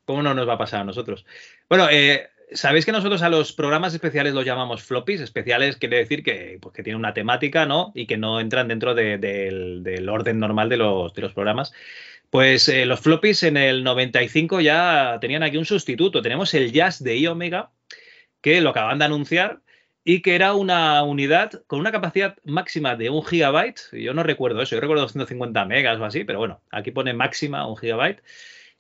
¿Cómo 0.07 0.23
no 0.23 0.35
nos 0.35 0.49
va 0.49 0.55
a 0.55 0.59
pasar 0.59 0.81
a 0.81 0.85
nosotros? 0.85 1.25
Bueno, 1.69 1.89
eh, 1.91 2.29
sabéis 2.53 2.85
que 2.87 2.93
nosotros 2.93 3.23
a 3.23 3.29
los 3.29 3.53
programas 3.53 3.93
especiales 3.95 4.33
los 4.35 4.45
llamamos 4.47 4.83
floppies. 4.83 5.21
Especiales 5.21 5.77
quiere 5.77 5.99
decir 5.99 6.23
que, 6.23 6.59
pues, 6.61 6.75
que 6.75 6.83
tienen 6.83 6.99
una 6.99 7.15
temática, 7.15 7.67
¿no? 7.67 7.93
Y 7.95 8.07
que 8.07 8.17
no 8.17 8.41
entran 8.41 8.67
dentro 8.69 8.95
de- 8.95 9.19
del, 9.19 9.83
del 9.83 10.09
orden 10.09 10.39
normal 10.41 10.69
de 10.71 10.79
los, 10.79 11.13
de 11.15 11.23
los 11.23 11.33
programas. 11.35 11.73
Pues 12.31 12.69
eh, 12.69 12.87
los 12.87 13.01
floppies 13.01 13.43
en 13.43 13.57
el 13.57 13.83
95 13.83 14.61
ya 14.61 15.19
tenían 15.21 15.43
aquí 15.43 15.57
un 15.57 15.65
sustituto. 15.65 16.23
Tenemos 16.23 16.55
el 16.55 16.73
Jazz 16.73 17.03
de 17.03 17.19
iOmega, 17.19 17.73
que 18.41 18.61
lo 18.61 18.71
acaban 18.71 18.99
de 19.01 19.05
anunciar 19.05 19.61
y 20.05 20.23
que 20.23 20.35
era 20.35 20.55
una 20.55 21.03
unidad 21.03 21.63
con 21.67 21.81
una 21.81 21.93
capacidad 21.93 22.37
máxima 22.45 22.97
de 22.97 23.11
un 23.11 23.25
gigabyte. 23.25 23.81
Yo 23.93 24.15
no 24.15 24.23
recuerdo 24.23 24.63
eso, 24.63 24.77
yo 24.77 24.81
recuerdo 24.81 25.03
250 25.03 25.65
megas 25.67 25.99
o 25.99 26.05
así, 26.05 26.25
pero 26.25 26.39
bueno, 26.39 26.63
aquí 26.71 26.91
pone 26.93 27.13
máxima 27.13 27.67
un 27.67 27.77
gigabyte 27.77 28.23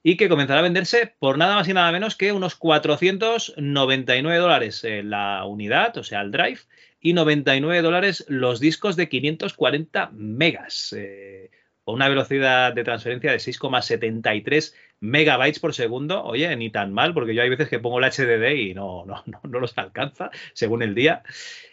y 0.03 0.16
que 0.16 0.28
comenzará 0.28 0.61
a 0.61 0.62
venderse 0.62 1.14
por 1.18 1.36
nada 1.36 1.57
más 1.57 1.68
y 1.68 1.74
nada 1.74 1.92
menos 1.92 2.16
que 2.16 2.32
unos 2.32 2.55
499 2.55 4.38
dólares 4.38 4.82
en 4.84 5.11
la 5.11 5.44
unidad, 5.44 5.96
o 5.98 6.05
sea, 6.05 6.22
el 6.22 6.30
drive, 6.30 6.61
y 7.01 7.12
99 7.12 7.82
dólares 7.82 8.24
los 8.28 8.61
discos 8.61 8.96
de 8.96 9.09
540 9.09 10.11
megas, 10.12 10.94
eh, 10.96 11.51
con 11.91 11.97
una 11.97 12.09
velocidad 12.09 12.72
de 12.72 12.84
transferencia 12.84 13.32
de 13.32 13.38
6,73 13.38 14.74
megabytes 15.01 15.59
por 15.59 15.74
segundo. 15.74 16.22
Oye, 16.22 16.55
ni 16.55 16.70
tan 16.70 16.93
mal, 16.93 17.12
porque 17.12 17.34
yo 17.34 17.43
hay 17.43 17.49
veces 17.49 17.68
que 17.68 17.80
pongo 17.80 17.99
el 17.99 18.05
HDD 18.05 18.53
y 18.55 18.74
no, 18.74 19.05
no, 19.07 19.24
no, 19.26 19.41
no 19.43 19.59
los 19.59 19.76
alcanza 19.76 20.30
según 20.53 20.84
el 20.84 20.95
día. 20.95 21.24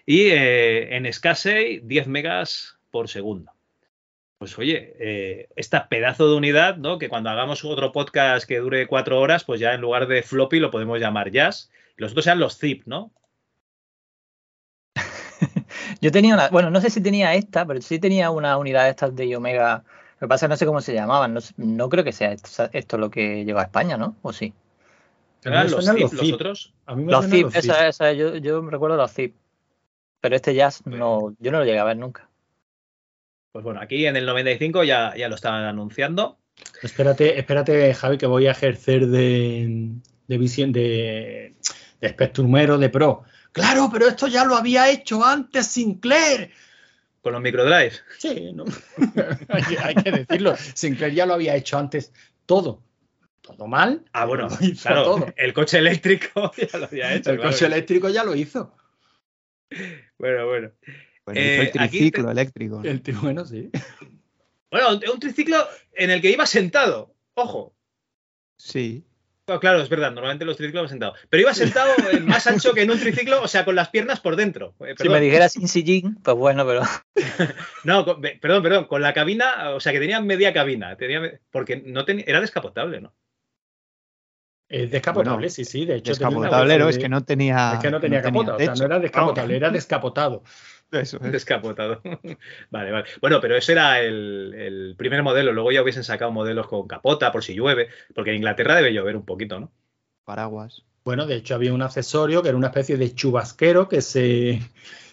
Y 0.07 0.29
eh, 0.29 0.95
en 0.95 1.05
SCSI 1.05 1.81
10 1.83 2.07
megas 2.07 2.79
por 2.89 3.09
segundo. 3.09 3.51
Pues 4.39 4.57
oye, 4.57 4.95
eh, 4.99 5.49
esta 5.55 5.87
pedazo 5.87 6.27
de 6.27 6.35
unidad, 6.35 6.77
¿no? 6.77 6.97
Que 6.97 7.09
cuando 7.09 7.29
hagamos 7.29 7.63
otro 7.63 7.91
podcast 7.91 8.47
que 8.47 8.57
dure 8.57 8.87
cuatro 8.87 9.19
horas, 9.19 9.43
pues 9.43 9.59
ya 9.59 9.75
en 9.75 9.81
lugar 9.81 10.07
de 10.07 10.23
floppy 10.23 10.59
lo 10.59 10.71
podemos 10.71 10.99
llamar 10.99 11.29
jazz. 11.29 11.69
Los 11.95 12.11
otros 12.11 12.25
sean 12.25 12.39
los 12.39 12.57
zip, 12.57 12.87
¿no? 12.87 13.11
Yo 16.01 16.11
tenía 16.11 16.33
una, 16.33 16.49
bueno, 16.49 16.71
no 16.71 16.81
sé 16.81 16.89
si 16.89 17.01
tenía 17.01 17.35
esta, 17.35 17.67
pero 17.67 17.81
sí 17.81 17.99
tenía 17.99 18.31
una 18.31 18.57
unidad 18.57 18.85
de 18.85 18.89
estas 18.89 19.15
de 19.15 19.35
Omega. 19.35 19.83
Lo 20.19 20.27
que 20.27 20.29
pasa 20.29 20.45
es 20.45 20.47
que 20.47 20.51
no 20.51 20.57
sé 20.57 20.65
cómo 20.65 20.81
se 20.81 20.93
llamaban. 20.93 21.33
No, 21.33 21.39
no 21.57 21.89
creo 21.89 22.03
que 22.03 22.11
sea 22.11 22.31
esto, 22.31 22.69
esto 22.73 22.97
lo 22.97 23.11
que 23.11 23.45
llegó 23.45 23.59
a 23.59 23.63
España, 23.63 23.97
¿no? 23.97 24.15
¿O 24.23 24.33
sí? 24.33 24.53
A 25.45 25.49
mí 25.49 25.55
¿Eran 25.55 25.65
me 25.65 25.71
los 25.71 25.85
zip, 25.85 26.13
los 26.13 26.33
otros? 26.33 26.73
a 26.87 26.95
mí 26.95 27.03
me 27.03 27.11
Los 27.11 27.27
zip, 27.27 27.55
esa, 27.55 27.87
esa, 27.87 28.13
yo, 28.13 28.35
yo 28.37 28.61
me 28.63 28.71
recuerdo 28.71 28.97
los 28.97 29.13
zip. 29.13 29.35
Pero 30.19 30.35
este 30.35 30.55
jazz 30.55 30.85
no, 30.85 31.35
yo 31.39 31.51
no 31.51 31.59
lo 31.59 31.65
llegué 31.65 31.77
a 31.77 31.83
ver 31.83 31.97
nunca. 31.97 32.27
Pues 33.51 33.63
bueno, 33.63 33.79
aquí 33.79 34.05
en 34.07 34.15
el 34.15 34.25
95 34.25 34.83
ya, 34.83 35.15
ya 35.15 35.29
lo 35.29 35.35
estaban 35.35 35.63
anunciando. 35.63 36.37
Espérate, 36.81 37.39
espérate, 37.39 37.93
Javi, 37.93 38.17
que 38.17 38.25
voy 38.25 38.47
a 38.47 38.51
ejercer 38.51 39.07
de, 39.07 39.91
de 40.27 40.37
visión 40.37 40.71
de, 40.71 41.55
de 42.01 42.07
espectrumero 42.07 42.79
de 42.79 42.89
pro. 42.89 43.23
Claro, 43.51 43.89
pero 43.91 44.07
esto 44.07 44.27
ya 44.27 44.43
lo 44.43 44.55
había 44.55 44.89
hecho 44.89 45.23
antes 45.23 45.67
Sinclair. 45.67 46.51
Con 47.27 47.33
los 47.33 47.41
microdrive. 47.41 47.91
Sí, 48.19 48.53
¿no? 48.53 48.63
hay, 49.49 49.63
que, 49.63 49.77
hay 49.79 49.95
que 49.95 50.11
decirlo. 50.13 50.55
Sinclair 50.55 51.13
ya 51.13 51.25
lo 51.25 51.33
había 51.33 51.57
hecho 51.57 51.77
antes 51.77 52.13
todo. 52.45 52.81
Todo 53.41 53.67
mal. 53.67 54.05
Ah, 54.13 54.23
bueno, 54.23 54.47
claro, 54.81 55.03
todo. 55.03 55.33
el 55.35 55.51
coche 55.51 55.79
eléctrico 55.79 56.53
ya 56.71 56.77
lo 56.79 56.85
había 56.85 57.13
hecho. 57.13 57.31
El 57.31 57.37
claro 57.37 57.51
coche 57.51 57.65
eléctrico 57.65 58.07
ya 58.07 58.23
lo 58.23 58.33
hizo. 58.33 58.73
Bueno, 60.17 60.47
bueno. 60.47 60.71
Bueno, 61.25 61.41
Eh, 61.41 61.55
hizo 61.55 61.61
el 61.63 61.71
triciclo 61.89 62.25
te- 62.27 62.31
eléctrico. 62.31 62.75
¿no? 62.81 62.89
El 62.89 63.01
bueno, 63.21 63.43
sí. 63.45 63.69
Bueno, 64.71 64.91
un 65.13 65.19
triciclo 65.19 65.67
en 65.95 66.11
el 66.11 66.21
que 66.21 66.31
iba 66.31 66.45
sentado. 66.45 67.13
Ojo. 67.33 67.75
Sí. 68.57 69.03
No, 69.49 69.61
claro, 69.61 69.81
es 69.81 69.87
verdad, 69.87 70.11
normalmente 70.11 70.43
los 70.43 70.57
triciclos 70.57 70.83
van 70.83 70.89
sentados. 70.89 71.17
Pero 71.29 71.41
iba 71.41 71.53
sentado 71.53 71.93
eh, 72.11 72.19
más 72.19 72.45
ancho 72.47 72.73
que 72.73 72.81
en 72.81 72.91
un 72.91 72.99
triciclo, 72.99 73.41
o 73.41 73.47
sea, 73.47 73.63
con 73.63 73.75
las 73.75 73.89
piernas 73.89 74.19
por 74.19 74.35
dentro. 74.35 74.75
Eh, 74.85 74.93
Si 74.99 75.07
me 75.07 75.21
dijeras 75.21 75.53
sin 75.53 75.67
sillín, 75.69 76.15
pues 76.21 76.35
bueno, 76.35 76.65
pero 76.65 76.81
No, 77.85 78.03
con- 78.03 78.21
perdón, 78.21 78.61
perdón, 78.63 78.85
con 78.85 79.01
la 79.01 79.13
cabina, 79.13 79.69
o 79.71 79.79
sea, 79.79 79.93
que 79.93 79.99
tenía 79.99 80.19
media 80.19 80.51
cabina. 80.53 80.97
Tenía, 80.97 81.39
porque 81.49 81.77
no 81.77 82.03
tenía, 82.03 82.25
era 82.27 82.41
descapotable, 82.41 82.99
¿no? 82.99 83.13
Es 84.69 84.91
descapotable, 84.91 85.37
Bueno, 85.37 85.49
sí, 85.49 85.63
sí. 85.63 85.85
De 85.85 85.95
hecho, 85.95 86.11
Descapotablero 86.11 86.85
wifi 86.87 86.89
es 86.89 86.95
de- 86.97 87.01
que 87.03 87.09
no 87.09 87.23
tenía. 87.23 87.71
es 87.75 87.79
que 87.79 87.89
no 87.89 88.01
tenía 88.01 88.21
capota. 88.21 88.55
o 88.55 88.59
sea, 88.59 88.73
no 88.75 88.85
era 88.85 88.99
descapotable, 88.99 89.55
era 89.55 89.69
descapotado. 89.69 90.43
Eso 90.91 91.17
es. 91.21 91.31
Descapotado. 91.31 92.01
vale, 92.71 92.91
vale. 92.91 93.05
Bueno, 93.21 93.41
pero 93.41 93.55
ese 93.55 93.73
era 93.73 93.99
el, 93.99 94.53
el 94.53 94.95
primer 94.97 95.23
modelo. 95.23 95.51
Luego 95.51 95.71
ya 95.71 95.81
hubiesen 95.81 96.03
sacado 96.03 96.31
modelos 96.31 96.67
con 96.67 96.87
capota 96.87 97.31
por 97.31 97.43
si 97.43 97.53
llueve, 97.53 97.89
porque 98.15 98.31
en 98.31 98.37
Inglaterra 98.37 98.75
debe 98.75 98.93
llover 98.93 99.15
un 99.15 99.25
poquito, 99.25 99.59
¿no? 99.59 99.71
Paraguas. 100.23 100.83
Bueno, 101.03 101.25
de 101.25 101.35
hecho 101.35 101.55
había 101.55 101.73
un 101.73 101.81
accesorio 101.81 102.41
que 102.41 102.49
era 102.49 102.57
una 102.57 102.67
especie 102.67 102.97
de 102.97 103.15
chubasquero 103.15 103.87
que 103.87 104.01
se, 104.01 104.61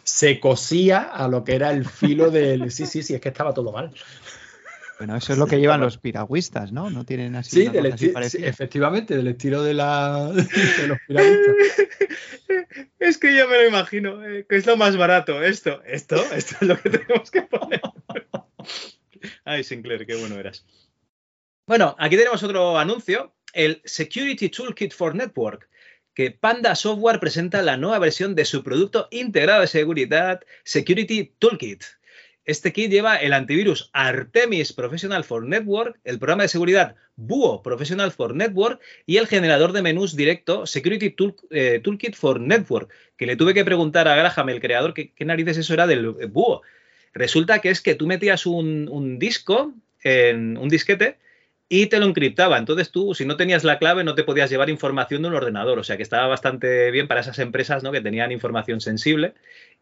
se 0.03 0.41
cosía 0.41 1.03
a 1.03 1.29
lo 1.29 1.45
que 1.45 1.55
era 1.55 1.71
el 1.71 1.85
filo 1.85 2.31
del... 2.31 2.71
Sí, 2.71 2.87
sí, 2.87 3.03
sí, 3.03 3.15
es 3.15 3.21
que 3.21 3.29
estaba 3.29 3.55
todo 3.55 3.71
mal. 3.71 3.93
Bueno, 4.99 5.17
eso 5.17 5.33
es 5.33 5.39
lo 5.39 5.47
que 5.47 5.59
llevan 5.59 5.81
los 5.81 5.99
piragüistas, 5.99 6.73
¿no? 6.73 6.89
No 6.91 7.05
tienen 7.05 7.35
así. 7.37 7.63
Sí, 7.63 7.69
del 7.69 7.93
así 7.93 8.13
sí, 8.29 8.45
efectivamente, 8.45 9.17
del 9.17 9.29
estilo 9.29 9.63
de, 9.63 9.75
la, 9.75 10.33
de 10.33 10.87
los 10.89 10.99
piragüistas. 11.07 11.55
Es 13.05 13.19
que 13.19 13.37
ya 13.37 13.47
me 13.47 13.59
lo 13.59 13.69
imagino, 13.69 14.25
eh, 14.25 14.47
que 14.49 14.57
es 14.57 14.65
lo 14.65 14.79
más 14.79 14.97
barato. 14.97 15.43
Esto, 15.43 15.83
esto, 15.85 16.17
esto 16.35 16.57
es 16.59 16.67
lo 16.67 16.81
que 16.81 16.89
tenemos 16.89 17.31
que 17.31 17.43
poner. 17.43 17.83
Ay, 19.45 19.63
Sinclair, 19.63 20.07
qué 20.07 20.17
bueno 20.17 20.39
eras. 20.39 20.65
Bueno, 21.67 21.95
aquí 21.99 22.17
tenemos 22.17 22.43
otro 22.43 22.79
anuncio, 22.79 23.35
el 23.53 23.83
Security 23.85 24.49
Toolkit 24.49 24.95
for 24.95 25.15
Network, 25.15 25.69
que 26.15 26.31
Panda 26.31 26.75
Software 26.75 27.21
presenta 27.21 27.61
la 27.61 27.77
nueva 27.77 27.99
versión 27.99 28.35
de 28.35 28.47
su 28.47 28.65
producto 28.65 29.09
integrado 29.11 29.61
de 29.61 29.67
seguridad, 29.67 30.41
Security 30.65 31.35
Toolkit. 31.39 31.85
Este 32.45 32.75
kit 32.75 32.91
lleva 32.91 33.17
el 33.17 33.33
antivirus 33.33 33.89
Artemis 33.95 34.75
Professional 34.75 35.25
for 35.25 35.47
Network, 35.47 35.99
el 36.05 36.19
programa 36.19 36.43
de 36.43 36.49
seguridad 36.49 36.95
Buo 37.17 37.63
Professional 37.63 38.13
for 38.13 38.35
Network 38.35 38.81
y 39.07 39.17
el 39.17 39.27
generador 39.27 39.73
de 39.73 39.81
menús 39.81 40.15
directo 40.15 40.67
Security 40.67 41.11
Tool- 41.11 41.37
eh, 41.51 41.81
Toolkit 41.83 42.15
for 42.15 42.39
Network, 42.41 42.91
que 43.17 43.25
le 43.25 43.37
tuve 43.37 43.55
que 43.55 43.65
preguntar 43.65 44.09
a 44.09 44.17
Graham, 44.17 44.51
el 44.51 44.61
creador, 44.61 44.93
qué, 44.93 45.13
narices 45.25 45.57
eso 45.57 45.73
era 45.73 45.87
del 45.87 46.11
Buo. 46.11 46.61
Resulta 47.15 47.61
que 47.61 47.71
es 47.71 47.81
que 47.81 47.95
tú 47.95 48.07
metías 48.07 48.45
un, 48.45 48.89
un 48.91 49.19
disco 49.19 49.73
en 50.03 50.59
un 50.59 50.69
disquete 50.69 51.17
y 51.77 51.87
te 51.87 51.99
lo 51.99 52.07
encriptaba. 52.07 52.57
Entonces 52.57 52.93
tú, 52.93 53.15
si 53.15 53.25
no 53.25 53.37
tenías 53.37 53.65
la 53.65 53.81
clave, 53.81 54.05
no 54.05 54.15
te 54.15 54.23
podías 54.23 54.49
llevar 54.49 54.71
información 54.71 55.23
de 55.23 55.29
un 55.29 55.35
ordenador. 55.35 55.77
O 55.81 55.83
sea 55.83 55.97
que 55.97 56.05
estaba 56.05 56.29
bastante 56.29 56.93
bien 56.93 57.09
para 57.09 57.21
esas 57.21 57.41
empresas 57.41 57.83
¿no? 57.83 57.91
que 57.91 58.01
tenían 58.01 58.31
información 58.31 58.81
sensible 58.81 59.35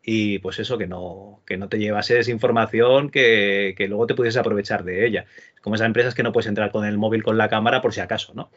y 0.03 0.38
pues 0.38 0.59
eso, 0.59 0.78
que 0.78 0.86
no, 0.86 1.43
que 1.47 1.59
no 1.59 1.68
te 1.68 1.78
llevases 1.78 2.28
información 2.28 3.11
que, 3.11 3.74
que 3.76 3.88
luego 3.88 4.07
te 4.07 4.14
pudieses 4.14 4.40
aprovechar 4.40 4.84
de 4.84 5.07
ella. 5.07 5.26
Como 5.61 5.74
esas 5.74 5.84
empresas 5.84 6.14
que 6.14 6.22
no 6.22 6.32
puedes 6.32 6.49
entrar 6.49 6.70
con 6.70 6.86
el 6.86 6.97
móvil 6.97 7.22
con 7.22 7.36
la 7.36 7.51
cámara 7.51 7.82
por 7.82 7.93
si 7.93 8.01
acaso, 8.01 8.32
¿no? 8.34 8.51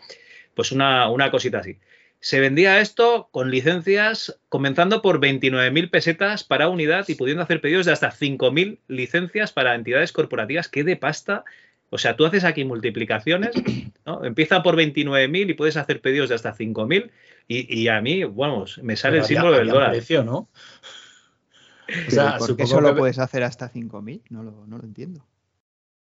Pues 0.54 0.72
una, 0.72 1.10
una 1.10 1.30
cosita 1.30 1.58
así. 1.58 1.78
se 2.22 2.40
vendía 2.40 2.80
esto 2.80 3.28
con 3.32 3.52
licencias 3.52 4.40
comenzando 4.48 5.02
por 5.02 5.20
29.000 5.20 5.90
pesetas 5.90 6.46
para 6.46 6.70
unidad 6.70 7.04
y 7.10 7.16
pudiendo 7.16 7.44
hacer 7.44 7.60
pedidos 7.60 7.86
de 7.86 7.92
hasta 7.92 8.12
5.000 8.14 8.80
licencias 8.88 9.52
para 9.52 9.76
entidades 9.76 10.14
corporativas. 10.14 10.70
¡Qué 10.70 10.86
de 10.86 10.96
pasta! 10.96 11.44
O 11.96 11.98
sea, 11.98 12.16
tú 12.16 12.26
haces 12.26 12.44
aquí 12.44 12.64
multiplicaciones, 12.66 13.52
¿no? 14.06 14.24
Empieza 14.24 14.62
por 14.62 14.76
29.000 14.76 15.50
y 15.50 15.54
puedes 15.54 15.78
hacer 15.78 16.02
pedidos 16.02 16.30
de 16.30 16.36
hasta 16.36 16.54
5.000 16.54 17.10
y, 17.48 17.82
y 17.82 17.88
a 17.88 18.02
mí, 18.02 18.24
vamos, 18.26 18.80
me 18.84 18.96
sale 18.98 19.14
Pero 19.14 19.24
el 19.24 19.28
símbolo 19.28 19.48
había- 19.48 19.60
del 19.60 19.70
había 19.70 19.74
dólar. 19.80 19.92
precio, 19.92 20.24
¿no? 20.24 20.36
O 20.38 20.50
Pero 21.88 22.12
sea, 22.12 22.38
¿Por 22.38 22.58
qué 22.58 22.66
solo 22.68 22.94
que- 22.94 23.00
puedes 23.00 23.20
hacer 23.20 23.44
hasta 23.44 23.70
5.000? 23.70 24.22
No 24.30 24.44
lo, 24.44 24.66
no 24.68 24.78
lo 24.78 24.84
entiendo. 24.84 25.26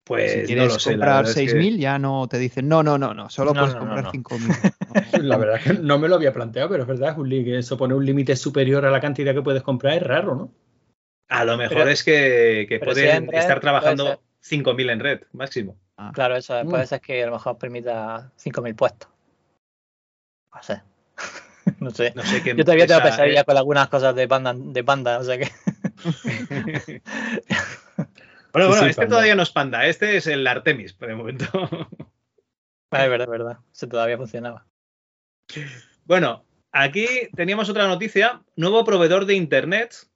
Pues 0.05 0.33
si 0.33 0.39
no 0.41 0.47
quieres 0.47 0.73
lo 0.75 0.79
sé. 0.79 0.91
la 0.91 0.97
comprar 0.97 1.25
verdad 1.25 1.31
es 1.43 1.53
que- 1.53 1.59
6.000 1.59 1.79
ya 1.79 1.99
no 1.99 2.27
te 2.29 2.39
dicen, 2.39 2.69
no, 2.69 2.83
no, 2.83 2.99
no, 2.99 3.15
no, 3.15 3.31
solo 3.31 3.55
No, 3.55 3.61
puedes 3.61 3.75
no, 3.75 3.81
comprar 3.81 4.03
no, 4.05 4.13
no. 4.13 4.13
5.000. 4.13 4.75
La 5.23 5.37
verdad 5.39 5.57
es 5.57 5.63
que 5.65 5.73
no 5.83 5.99
me 5.99 6.09
lo 6.09 6.17
había 6.17 6.33
planteado, 6.33 6.69
pero 6.71 6.83
es 6.83 6.89
verdad, 6.89 7.13
es 7.13 7.19
un 7.19 7.29
li- 7.29 7.45
que 7.45 7.59
eso 7.59 7.77
pone 7.79 7.95
un 7.95 8.05
límite 8.05 8.35
superior 8.37 8.85
a 8.85 8.91
la 8.91 9.01
cantidad 9.01 9.33
que 9.33 9.43
puedes 9.43 9.63
comprar, 9.63 9.95
es 9.95 10.03
raro, 10.03 10.35
¿no? 10.35 10.53
A 11.29 11.45
lo 11.45 11.57
mejor 11.57 11.79
Pero- 11.79 11.91
es 11.91 12.03
que, 12.05 12.67
que 12.69 12.81
pueden 12.81 13.29
red, 13.29 13.39
estar 13.39 13.61
trabajando 13.61 14.07
ser. 14.07 14.19
5.000 14.41 14.91
en 14.91 15.01
red, 15.01 15.21
máximo. 15.33 15.79
Claro, 16.13 16.37
eso 16.37 16.63
Mm. 16.65 16.69
puede 16.71 16.87
ser 16.87 17.01
que 17.01 17.23
a 17.23 17.27
lo 17.27 17.33
mejor 17.33 17.57
permita 17.59 18.33
5.000 18.37 18.75
puestos. 18.75 19.09
No 20.55 20.63
sé. 20.63 20.83
no 21.81 21.91
sé. 21.91 22.13
No 22.15 22.23
sé 22.23 22.43
qué 22.43 22.55
Yo 22.57 22.65
todavía 22.65 22.87
tengo 22.87 22.99
empresa, 22.99 23.17
pesadillas 23.17 23.43
eh. 23.43 23.47
con 23.47 23.57
algunas 23.57 23.89
cosas 23.89 24.15
de 24.15 24.29
panda, 24.29 24.55
de 24.57 24.85
panda, 24.85 25.19
o 25.19 25.25
sea 25.25 25.39
que. 25.39 25.51
Bueno, 28.53 28.69
bueno, 28.69 28.85
sí, 28.85 28.91
este 28.91 29.03
panda. 29.03 29.11
todavía 29.17 29.35
no 29.35 29.43
es 29.43 29.51
Panda, 29.51 29.85
este 29.87 30.17
es 30.17 30.29
el 30.29 30.47
Artemis, 30.47 30.93
por 30.93 31.11
el 31.11 31.17
momento. 31.17 31.45
Ah, 32.93 33.03
es 33.05 33.11
verdad, 33.11 33.27
es 33.27 33.31
verdad. 33.31 33.59
Eso 33.73 33.89
todavía 33.89 34.17
funcionaba. 34.17 34.65
Bueno, 36.05 36.45
aquí 36.71 37.07
teníamos 37.35 37.69
otra 37.69 37.89
noticia. 37.89 38.45
Nuevo 38.55 38.85
proveedor 38.85 39.27
de 39.27 39.35
Internet. 39.35 40.07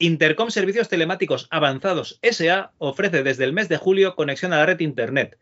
Intercom 0.00 0.50
Servicios 0.50 0.88
Telemáticos 0.88 1.48
Avanzados 1.50 2.20
SA 2.22 2.72
ofrece 2.78 3.24
desde 3.24 3.42
el 3.42 3.52
mes 3.52 3.68
de 3.68 3.78
julio 3.78 4.14
conexión 4.14 4.52
a 4.52 4.58
la 4.58 4.66
red 4.66 4.78
Internet. 4.78 5.38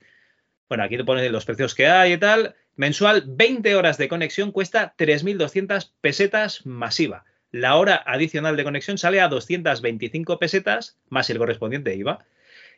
Bueno, 0.69 0.83
aquí 0.83 0.97
te 0.97 1.05
ponen 1.05 1.31
los 1.31 1.45
precios 1.45 1.75
que 1.75 1.87
hay 1.87 2.15
y 2.15 2.19
tal. 2.19 2.55
Mensual, 2.75 3.25
20 3.27 3.75
horas 3.77 3.99
de 3.99 4.09
conexión 4.09 4.53
cuesta 4.53 4.95
3.200 4.97 5.93
pesetas 6.01 6.65
masiva. 6.65 7.27
La 7.51 7.77
hora 7.77 8.03
adicional 8.07 8.57
de 8.57 8.65
conexión 8.65 8.97
sale 8.97 9.21
a 9.21 9.29
225 9.29 10.39
pesetas 10.39 10.99
más 11.11 11.29
el 11.29 11.37
correspondiente 11.37 11.95
IVA. 11.95 12.25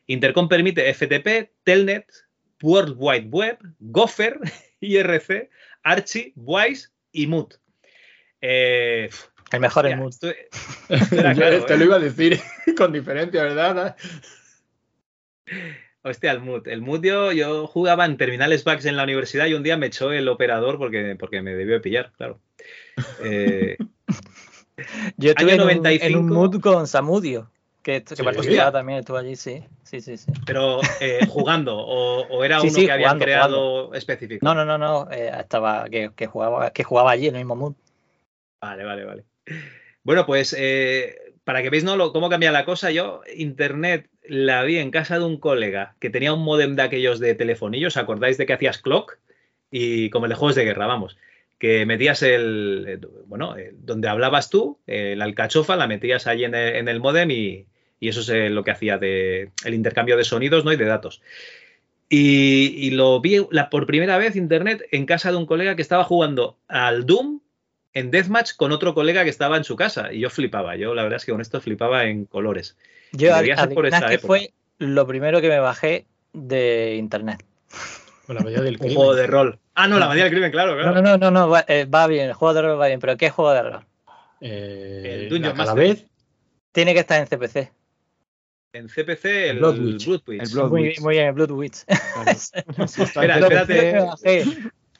Intercom 0.09 0.49
permite 0.49 0.93
FTP, 0.93 1.53
Telnet, 1.63 2.11
World 2.61 2.97
Wide 2.99 3.29
Web, 3.31 3.59
Gopher, 3.79 4.41
IRC, 4.81 5.49
Archie, 5.85 6.33
Wise 6.35 6.89
y 7.13 7.29
Mood. 7.29 7.55
El 9.53 9.61
mejor 9.61 9.87
Yo 9.89 9.95
claro, 11.35 11.65
te 11.65 11.75
¿eh? 11.75 11.79
lo 11.79 11.85
iba 11.85 11.97
a 11.97 12.01
decir 12.01 12.41
con 12.77 12.93
diferencia, 12.93 13.43
¿verdad? 13.43 13.97
Hostia, 16.03 16.33
el 16.33 16.41
Mood. 16.41 16.69
El 16.69 16.83
Mood 16.83 17.03
yo, 17.03 17.33
yo 17.33 17.67
jugaba 17.67 18.05
en 18.05 18.17
terminales 18.17 18.65
backs 18.65 18.85
en 18.85 18.97
la 18.97 19.05
universidad 19.05 19.47
y 19.47 19.55
un 19.55 19.63
día 19.63 19.77
me 19.77 19.87
echó 19.87 20.13
el 20.13 20.29
operador 20.29 20.79
porque, 20.79 21.17
porque 21.19 21.43
me 21.43 21.55
debió 21.55 21.75
de 21.75 21.81
pillar, 21.81 22.13
claro. 22.17 22.41
Eh, 23.23 23.77
Yo 25.17 25.31
estuve 25.31 25.53
año 25.53 25.69
en 25.69 25.79
un, 25.81 25.87
en 25.87 26.13
95. 26.13 26.19
un 26.21 26.29
mood 26.29 26.61
con 26.61 26.87
Samudio, 26.87 27.51
que, 27.83 28.05
que 28.05 28.15
Sí. 28.17 28.23
participaba 28.23 28.71
también, 28.73 29.01
estuvo 29.01 29.17
allí, 29.17 29.35
sí. 29.35 29.65
Sí, 29.83 30.01
sí, 30.01 30.17
sí. 30.17 30.31
pero 30.47 30.81
eh, 31.01 31.27
jugando, 31.29 31.77
o, 31.77 32.27
o 32.29 32.45
era 32.45 32.61
Sí, 32.61 32.69
uno 32.69 32.77
sí, 32.77 32.87
que 32.87 32.93
habían 32.93 33.09
jugando, 33.19 33.25
creado 33.25 33.95
específico. 33.95 34.45
No, 34.47 34.55
no, 34.55 34.65
no, 34.65 34.79
no. 34.79 35.11
eh, 35.11 35.33
estaba 35.37 35.89
que, 35.89 36.13
que 36.15 36.27
jugaba, 36.27 36.71
que 36.71 36.85
jugaba 36.85 37.11
allí 37.11 37.27
en 37.27 37.35
el 37.35 37.41
mismo 37.41 37.57
mood. 37.57 37.75
Vale, 38.63 38.85
vale, 38.85 39.05
vale. 39.05 39.25
Bueno, 40.03 40.25
pues 40.27 40.55
eh, 40.59 41.17
para 41.45 41.63
que 41.63 41.71
veáis 41.71 41.85
¿no? 41.85 42.13
cómo 42.13 42.29
cambia 42.29 42.53
la 42.53 42.65
cosa, 42.65 42.91
yo 42.91 43.23
internet 43.35 44.09
la 44.23 44.63
vi 44.63 44.79
en 44.79 44.91
casa 44.91 45.19
de 45.19 45.25
un 45.25 45.39
colega 45.39 45.97
que 45.99 46.11
tenía 46.11 46.33
un 46.33 46.43
modem 46.43 46.77
de 46.77 46.83
aquellos 46.83 47.21
de 47.21 47.35
telefonillos, 47.35 47.97
¿os 47.97 48.03
acordáis 48.03 48.37
de 48.37 48.47
que 48.47 48.53
hacías 48.53 48.79
clock? 48.79 49.19
Y 49.71 50.11
como 50.11 50.27
el 50.27 50.31
de 50.31 50.37
juegos 50.37 50.57
de 50.57 50.65
guerra, 50.65 50.87
vamos, 50.87 51.17
que 51.59 51.87
metías 51.87 52.23
el, 52.23 53.01
bueno, 53.27 53.57
eh, 53.57 53.73
donde 53.79 54.09
hablabas 54.09 54.51
tú, 54.51 54.79
eh, 54.87 55.15
la 55.17 55.25
alcachofa, 55.25 55.77
la 55.77 55.87
metías 55.87 56.27
ahí 56.27 56.45
en 56.45 56.55
el, 56.55 56.77
en 56.77 56.89
el 56.89 57.01
modem 57.01 57.31
y, 57.31 57.67
eso 58.01 58.21
es 58.21 58.51
lo 58.51 58.63
que 58.63 58.71
hacía 58.71 58.97
de 58.97 59.51
el 59.65 59.75
intercambio 59.75 60.17
de 60.17 60.25
sonidos 60.25 60.65
¿no? 60.65 60.73
y 60.73 60.77
de 60.77 60.85
datos. 60.85 61.21
Y, 62.09 62.75
y 62.77 62.91
lo 62.91 63.21
vi 63.21 63.39
la, 63.51 63.71
por 63.71 63.87
primera 63.87 64.17
vez 64.19 64.37
internet 64.37 64.87
en 64.93 65.05
casa 65.05 65.31
de 65.31 65.37
un 65.37 65.47
colega 65.47 65.77
que 65.77 65.83
estaba 65.83 66.05
jugando 66.05 66.59
al 66.69 67.07
Doom 67.07 67.41
en 67.99 68.11
Deathmatch 68.11 68.55
con 68.57 68.73
otro 68.73 68.95
colega 68.95 69.25
que 69.25 69.31
estaba 69.31 69.57
en 69.57 69.65
su 69.65 69.77
casa. 69.77 70.13
Y 70.13 70.21
yo 70.21 70.31
flipaba. 70.31 70.77
Yo 70.77 70.95
la 70.95 71.03
verdad 71.03 71.17
es 71.17 71.25
que 71.25 71.33
con 71.33 71.41
esto 71.41 71.61
flipaba 71.61 72.05
en 72.05 72.25
colores. 72.25 72.77
Yo 73.13 73.35
ser 73.37 73.75
por 73.75 73.87
esta 73.87 74.09
que 74.09 74.15
época. 74.15 74.27
fue 74.27 74.53
lo 74.79 75.07
primero 75.07 75.41
que 75.41 75.49
me 75.49 75.59
bajé 75.59 76.07
de 76.33 76.97
internet. 76.97 77.43
Con 78.27 78.37
la 78.37 78.43
medida 78.43 78.61
del 78.61 78.75
Un 78.75 78.79
crimen. 78.81 78.97
juego 78.97 79.15
de 79.15 79.27
rol. 79.27 79.59
Ah, 79.75 79.89
no, 79.89 79.99
la 79.99 80.07
manía 80.07 80.25
del 80.25 80.33
crimen, 80.33 80.51
claro, 80.51 80.75
No, 80.77 80.83
claro. 80.83 80.95
no, 80.97 81.03
no, 81.03 81.17
no, 81.19 81.31
no, 81.31 81.49
va, 81.49 81.65
eh, 81.67 81.85
va 81.87 82.07
bien, 82.07 82.27
el 82.29 82.35
juego 82.35 82.53
de 82.53 82.63
rol 82.63 82.81
va 82.81 82.87
bien, 82.89 83.01
pero 83.01 83.17
¿qué 83.17 83.31
juego 83.31 83.53
de 83.53 83.63
rol? 83.63 83.85
Eh, 84.41 85.21
El 85.23 85.29
Dungeon 85.31 85.57
la 85.57 85.65
Master. 85.65 85.75
Calavez, 85.77 86.05
Tiene 86.73 86.93
que 86.95 87.01
estar 87.01 87.19
en 87.21 87.27
CPC. 87.27 87.73
En 88.75 88.89
CPC, 88.89 89.25
el 89.51 89.59
Blood 89.61 89.79
Witch. 89.79 90.07
El 90.09 90.49
Blood 90.53 90.71
Muy, 90.71 90.83
Witch. 90.83 91.01
muy 91.01 91.15
bien, 91.15 91.27
el 91.29 91.33
Blood 91.33 91.51
Witch. 91.53 91.85
Espera, 92.27 93.39
espérate. 93.39 94.07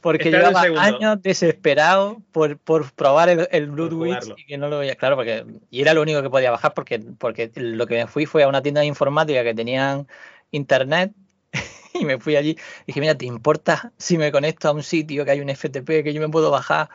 Porque 0.01 0.25
Espera 0.25 0.49
llevaba 0.49 0.81
años 0.83 1.23
desesperado 1.23 2.23
por, 2.33 2.59
por 2.59 2.93
probar 2.93 3.29
el, 3.29 3.49
el 3.51 3.67
Blood 3.71 3.91
Por 3.91 3.99
Witch 3.99 4.15
jugarlo. 4.15 4.35
y 4.39 4.45
que 4.47 4.59
no 4.59 4.69
lo 4.69 4.79
veía. 4.79 4.95
Claro, 4.97 5.17
porque 5.17 5.45
y 5.71 5.81
era 5.83 5.95
lo 5.95 6.03
único 6.03 6.23
que 6.23 6.31
podía 6.31 6.51
bajar 6.51 6.75
porque, 6.75 6.99
porque 7.01 7.51
lo 7.57 7.87
que 7.87 7.95
me 7.97 8.07
fui 8.07 8.27
fue 8.27 8.43
a 8.43 8.49
una 8.49 8.63
tienda 8.63 8.81
de 8.81 8.87
informática 8.87 9.43
que 9.45 9.55
tenían 9.55 10.07
internet 10.51 11.13
y 11.95 12.05
me 12.05 12.19
fui 12.19 12.37
allí 12.37 12.51
y 12.51 12.87
dije, 12.89 13.01
mira, 13.01 13.15
¿te 13.17 13.27
importa 13.27 13.93
si 13.99 14.19
me 14.19 14.31
conecto 14.33 14.69
a 14.69 14.73
un 14.73 14.83
sitio 14.83 15.25
que 15.25 15.31
hay 15.33 15.41
un 15.41 15.49
FTP 15.51 16.03
que 16.05 16.13
yo 16.15 16.21
me 16.21 16.29
puedo 16.29 16.51
bajar? 16.51 16.89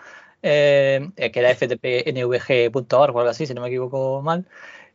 Eh, 0.46 1.10
eh, 1.16 1.32
que 1.32 1.40
era 1.40 1.50
ftpnvg.org 1.56 3.16
o 3.16 3.20
algo 3.20 3.30
así, 3.30 3.46
si 3.48 3.54
no 3.54 3.62
me 3.62 3.68
equivoco 3.70 4.22
mal. 4.22 4.46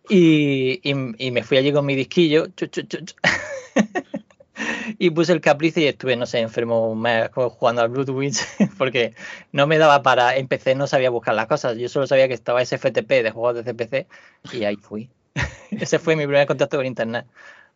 Y, 0.09 0.81
y- 0.83 1.27
y 1.29 1.31
me 1.33 1.43
fui 1.45 1.59
allí 1.59 1.73
con 1.73 1.87
mi 1.87 1.95
disquillo 1.95 2.49
chu, 2.57 2.67
chu, 2.69 2.83
chu, 2.83 2.99
y 4.99 5.11
puse 5.11 5.33
el 5.33 5.41
capricio 5.41 5.83
y 5.83 5.87
estuve, 5.87 6.17
no 6.17 6.27
sé, 6.27 6.41
enfermo 6.41 6.91
un 6.91 7.01
mes 7.01 7.31
jugando 7.33 7.83
al 7.83 7.89
Blood 7.89 8.11
Witch 8.11 8.39
porque 8.79 9.15
no 9.53 9.67
me 9.67 9.79
daba 9.79 10.03
para. 10.03 10.37
En 10.37 10.49
PC 10.49 10.75
no 10.75 10.87
sabía 10.87 11.11
buscar 11.11 11.35
las 11.35 11.47
cosas. 11.47 11.77
Yo 11.77 11.89
solo 11.89 12.07
sabía 12.07 12.29
que 12.29 12.35
estaba 12.35 12.63
ese 12.63 12.79
FTP 12.79 13.23
de 13.23 13.31
juegos 13.31 13.55
de 13.57 13.65
CPC 13.65 14.07
y 14.53 14.65
ahí 14.65 14.77
fui. 14.77 15.11
Ese 15.71 15.99
fue 15.99 16.17
mi 16.17 16.25
primer 16.25 16.47
contacto 16.47 16.77
con 16.79 16.87
internet. 16.87 17.27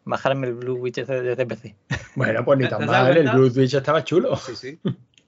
Bajarme 0.05 0.49
el 0.49 0.55
Blue 0.55 0.75
Witch 0.75 0.97
de, 0.97 1.37
CPC. 1.37 1.77
Bueno, 2.17 2.45
pues 2.45 2.59
ni 2.59 2.65
¿Te 2.65 2.71
tan 2.71 2.87
mal, 2.87 3.09
el 3.09 3.15
cuenta? 3.15 3.33
Blood 3.35 3.57
Witch 3.57 3.75
estaba 3.75 4.03
chulo. 4.03 4.37
Sí, 4.37 4.57
sí. 4.57 4.81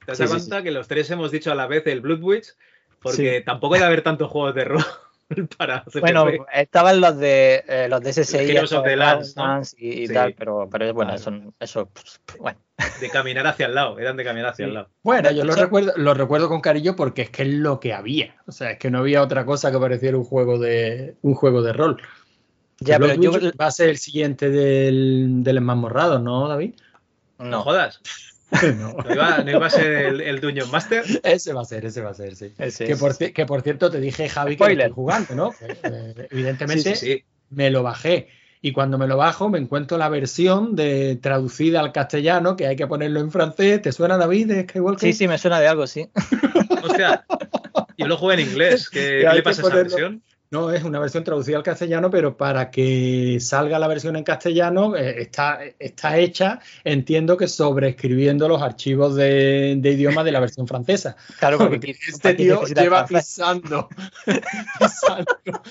¿Te 0.05 0.11
has 0.11 0.17
Sí, 0.17 0.23
dado 0.23 0.39
sí, 0.39 0.49
cuenta 0.49 0.63
que 0.63 0.71
los 0.71 0.87
tres 0.87 1.09
hemos 1.11 1.31
dicho 1.31 1.51
a 1.51 1.55
la 1.55 1.67
vez 1.67 1.87
el 1.87 2.01
Blood 2.01 2.21
Witch? 2.21 2.47
Porque 2.99 3.37
Sí. 3.39 3.45
tampoco 3.45 3.75
hay 3.75 3.79
de 3.79 3.85
haber 3.85 4.01
tantos 4.01 4.29
juegos 4.29 4.53
de 4.55 4.65
rol 4.65 4.83
para 5.57 5.83
CPC. 5.83 5.99
Bueno, 6.01 6.27
estaban 6.53 7.01
los 7.01 7.17
de 7.17 7.63
eh, 7.67 7.87
los 7.89 8.01
de 8.01 8.13
SSI, 8.13 8.37
Heroes 8.37 8.71
of 8.73 8.79
estos 8.79 8.83
the 8.83 8.95
Lands, 8.95 9.35
¿no? 9.35 9.43
Dragonlance 9.43 9.75
y, 9.79 9.89
y 10.03 10.07
Sí. 10.07 10.13
tal, 10.13 10.33
pero, 10.33 10.69
pero 10.71 10.93
bueno, 10.93 11.13
eso, 11.15 11.31
eso 11.59 11.89
pues, 11.91 12.21
bueno. 12.39 12.59
de 13.01 13.09
caminar 13.09 13.47
hacia 13.47 13.65
el 13.67 13.75
lado. 13.75 13.97
Eran 13.99 14.17
de 14.17 14.23
caminar 14.23 14.49
hacia 14.51 14.65
Sí. 14.65 14.69
el 14.69 14.73
lado. 14.75 14.89
Bueno, 15.01 15.31
yo 15.31 15.43
lo 15.45 15.55
recuerdo, 15.55 15.93
lo 15.95 16.13
recuerdo 16.13 16.47
con 16.49 16.61
cariño 16.61 16.95
porque 16.95 17.23
es 17.23 17.29
que 17.29 17.43
es 17.43 17.49
lo 17.49 17.79
que 17.79 17.93
había. 17.93 18.35
O 18.47 18.51
sea, 18.51 18.71
es 18.71 18.79
que 18.79 18.91
no 18.91 18.99
había 18.99 19.21
otra 19.21 19.45
cosa 19.45 19.71
que 19.71 19.79
pareciera 19.79 20.17
un 20.17 20.23
juego 20.25 20.59
de 20.59 21.15
un 21.21 21.33
juego 21.33 21.61
de 21.61 21.73
rol. 21.73 22.01
Ya, 22.79 22.99
pero 22.99 23.13
yo 23.15 23.31
va 23.59 23.67
a 23.67 23.71
ser 23.71 23.89
el 23.89 23.97
siguiente 23.97 24.49
del, 24.49 25.43
del 25.43 25.61
Morrado, 25.61 26.19
¿no, 26.19 26.47
David? 26.49 26.73
No 27.39 27.45
no. 27.45 27.61
jodas. 27.63 28.01
No. 28.51 28.93
¿No 28.93 29.13
iba, 29.13 29.37
no 29.43 29.51
iba 29.51 29.65
a 29.65 29.69
ser 29.69 29.91
el, 29.91 30.21
el 30.21 30.39
Dungeon 30.39 30.69
Master? 30.71 31.03
Ese 31.23 31.53
va 31.53 31.61
a 31.61 31.65
ser, 31.65 31.85
ese 31.85 32.01
va 32.01 32.11
a 32.11 32.13
ser, 32.13 32.35
sí. 32.35 32.53
Ese 32.57 32.85
Que 32.85 32.95
por, 32.95 33.17
que 33.17 33.45
por 33.45 33.61
cierto 33.61 33.89
te 33.91 33.99
dije, 33.99 34.29
Javi, 34.29 34.55
que 34.55 34.63
estoy 34.71 34.91
jugando, 34.91 35.35
¿no? 35.35 35.53
Eh, 35.61 36.27
evidentemente 36.31 36.95
Sí, 36.95 37.07
sí, 37.07 37.13
sí. 37.17 37.23
me 37.49 37.69
lo 37.69 37.83
bajé. 37.83 38.27
Y 38.61 38.71
cuando 38.71 38.97
me 38.97 39.07
lo 39.07 39.17
bajo, 39.17 39.49
me 39.49 39.59
encuentro 39.59 39.97
la 39.97 40.09
versión 40.09 40.75
de 40.75 41.17
traducida 41.21 41.81
al 41.81 41.91
castellano, 41.91 42.55
que 42.55 42.65
hay 42.65 42.75
que 42.75 42.87
ponerlo 42.87 43.19
en 43.19 43.31
francés. 43.31 43.81
¿Te 43.81 43.91
suena, 43.91 44.17
David, 44.17 44.47
de 44.47 44.63
Skywalker? 44.63 45.07
Sí, 45.07 45.13
sí, 45.13 45.27
me 45.27 45.37
suena 45.37 45.59
de 45.59 45.67
algo, 45.67 45.85
sí. 45.85 46.09
Hostia, 46.83 47.25
yo 47.97 48.07
lo 48.07 48.17
jugué 48.17 48.35
en 48.35 48.39
inglés. 48.41 48.89
¿Qué, 48.89 49.23
qué 49.29 49.35
le 49.35 49.43
pasa 49.43 49.61
a 49.61 49.65
esa 49.67 49.75
versión? 49.75 50.23
No, 50.55 50.71
es 50.71 50.85
una 50.85 50.99
versión 50.99 51.25
traducida 51.25 51.57
al 51.57 51.63
castellano, 51.63 52.09
pero 52.09 52.37
para 52.37 52.71
que 52.71 53.39
salga 53.41 53.77
la 53.77 53.89
versión 53.89 54.15
en 54.15 54.23
castellano 54.23 54.95
eh, 54.95 55.23
está, 55.23 55.59
está 55.77 56.17
hecha, 56.17 56.61
entiendo 56.85 57.35
que 57.35 57.49
sobreescribiendo 57.49 58.47
los 58.47 58.61
archivos 58.61 59.15
de, 59.15 59.75
de 59.77 59.91
idioma 59.91 60.23
de 60.23 60.31
la 60.31 60.39
versión 60.39 60.65
francesa. 60.65 61.17
Claro, 61.39 61.57
porque 61.57 61.93
este 62.07 62.29
aquí 62.29 62.43
tío 62.43 62.55
necesita 62.55 62.83
lleva 62.83 63.05
pisando, 63.05 63.89
pisando 64.79 65.61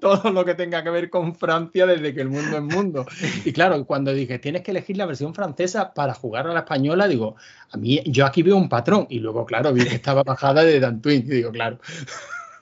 todo 0.00 0.30
lo 0.30 0.42
que 0.42 0.54
tenga 0.54 0.82
que 0.82 0.88
ver 0.88 1.10
con 1.10 1.34
Francia 1.34 1.84
desde 1.84 2.14
que 2.14 2.22
el 2.22 2.30
mundo 2.30 2.56
es 2.56 2.62
mundo. 2.62 3.04
Y 3.44 3.52
claro, 3.52 3.84
cuando 3.84 4.10
dije, 4.14 4.38
tienes 4.38 4.62
que 4.62 4.70
elegir 4.70 4.96
la 4.96 5.04
versión 5.04 5.34
francesa 5.34 5.92
para 5.92 6.14
jugar 6.14 6.46
a 6.46 6.54
la 6.54 6.60
española, 6.60 7.06
digo, 7.08 7.36
a 7.72 7.76
mí 7.76 8.00
yo 8.06 8.24
aquí 8.24 8.42
veo 8.42 8.56
un 8.56 8.70
patrón. 8.70 9.06
Y 9.10 9.18
luego, 9.18 9.44
claro, 9.44 9.74
vi 9.74 9.84
que 9.84 9.96
estaba 9.96 10.22
bajada 10.22 10.64
de 10.64 10.80
Dantwin. 10.80 11.26
Y 11.26 11.30
digo, 11.30 11.52
claro. 11.52 11.78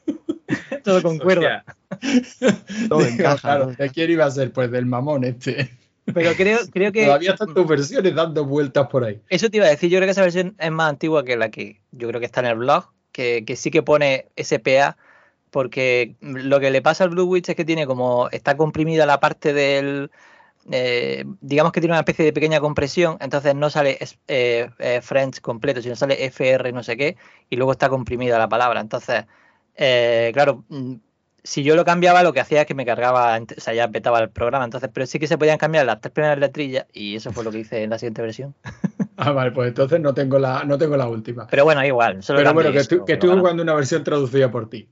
Todo 0.84 1.02
concuerda. 1.02 1.64
Todo 2.88 3.00
Digo, 3.00 3.10
encaja. 3.10 3.38
claro, 3.40 3.66
¿de 3.66 3.90
quién 3.90 4.10
iba 4.10 4.24
a 4.24 4.30
ser? 4.30 4.52
Pues 4.52 4.70
del 4.70 4.86
mamón 4.86 5.24
este. 5.24 5.70
Pero 6.04 6.32
creo, 6.34 6.58
creo 6.72 6.92
que 6.92 7.04
Todavía 7.04 7.32
están 7.32 7.54
tus 7.54 7.66
versiones 7.66 8.14
dando 8.14 8.44
vueltas 8.44 8.86
por 8.88 9.04
ahí. 9.04 9.20
eso 9.28 9.50
te 9.50 9.58
iba 9.58 9.66
a 9.66 9.70
decir. 9.70 9.90
Yo 9.90 9.98
creo 9.98 10.06
que 10.06 10.12
esa 10.12 10.22
versión 10.22 10.54
es 10.58 10.70
más 10.70 10.90
antigua 10.90 11.24
que 11.24 11.36
la 11.36 11.50
que 11.50 11.80
yo 11.92 12.08
creo 12.08 12.20
que 12.20 12.26
está 12.26 12.40
en 12.40 12.46
el 12.46 12.56
blog, 12.56 12.86
que, 13.12 13.44
que 13.44 13.56
sí 13.56 13.70
que 13.70 13.82
pone 13.82 14.26
SPA, 14.36 14.96
porque 15.50 16.16
lo 16.20 16.60
que 16.60 16.70
le 16.70 16.82
pasa 16.82 17.04
al 17.04 17.10
Blue 17.10 17.24
Witch 17.24 17.50
es 17.50 17.56
que 17.56 17.64
tiene 17.64 17.86
como 17.86 18.28
está 18.30 18.56
comprimida 18.56 19.06
la 19.06 19.20
parte 19.20 19.52
del 19.52 20.10
eh, 20.70 21.24
digamos 21.40 21.72
que 21.72 21.80
tiene 21.80 21.92
una 21.92 22.00
especie 22.00 22.24
de 22.24 22.32
pequeña 22.32 22.60
compresión, 22.60 23.16
entonces 23.20 23.54
no 23.54 23.70
sale 23.70 23.98
eh, 24.28 24.68
eh, 24.78 25.00
French 25.02 25.40
completo, 25.40 25.80
sino 25.80 25.96
sale 25.96 26.26
FR 26.26 26.72
no 26.72 26.82
sé 26.82 26.96
qué, 26.96 27.16
y 27.48 27.56
luego 27.56 27.72
está 27.72 27.88
comprimida 27.88 28.38
la 28.38 28.48
palabra. 28.48 28.80
Entonces, 28.80 29.24
eh, 29.78 30.30
claro, 30.34 30.64
mm, 30.68 30.94
si 31.42 31.62
yo 31.62 31.76
lo 31.76 31.84
cambiaba, 31.86 32.22
lo 32.22 32.34
que 32.34 32.40
hacía 32.40 32.60
es 32.62 32.66
que 32.66 32.74
me 32.74 32.84
cargaba, 32.84 33.38
o 33.38 33.60
sea, 33.60 33.72
ya 33.72 33.88
petaba 33.88 34.18
el 34.20 34.28
programa. 34.28 34.64
Entonces, 34.66 34.90
pero 34.92 35.06
sí 35.06 35.18
que 35.18 35.26
se 35.26 35.38
podían 35.38 35.56
cambiar 35.56 35.86
las 35.86 36.00
tres 36.02 36.12
primeras 36.12 36.38
letrillas, 36.38 36.84
y 36.92 37.16
eso 37.16 37.32
fue 37.32 37.44
lo 37.44 37.50
que 37.50 37.60
hice 37.60 37.82
en 37.84 37.90
la 37.90 37.98
siguiente 37.98 38.20
versión. 38.22 38.54
Ah, 39.20 39.32
vale, 39.32 39.50
pues 39.50 39.66
entonces 39.66 39.98
no 40.00 40.14
tengo 40.14 40.38
la, 40.38 40.62
no 40.62 40.78
tengo 40.78 40.96
la 40.96 41.08
última. 41.08 41.48
Pero 41.48 41.64
bueno, 41.64 41.84
igual. 41.84 42.22
Solo 42.22 42.38
Pero 42.38 42.54
bueno, 42.54 42.70
que, 42.70 42.78
eso, 42.78 42.88
tú, 42.88 42.96
que 42.98 43.02
pero 43.04 43.14
estuve 43.14 43.30
bueno, 43.30 43.40
jugando 43.42 43.62
una 43.64 43.74
versión 43.74 44.04
traducida 44.04 44.48
por 44.48 44.70
ti. 44.70 44.88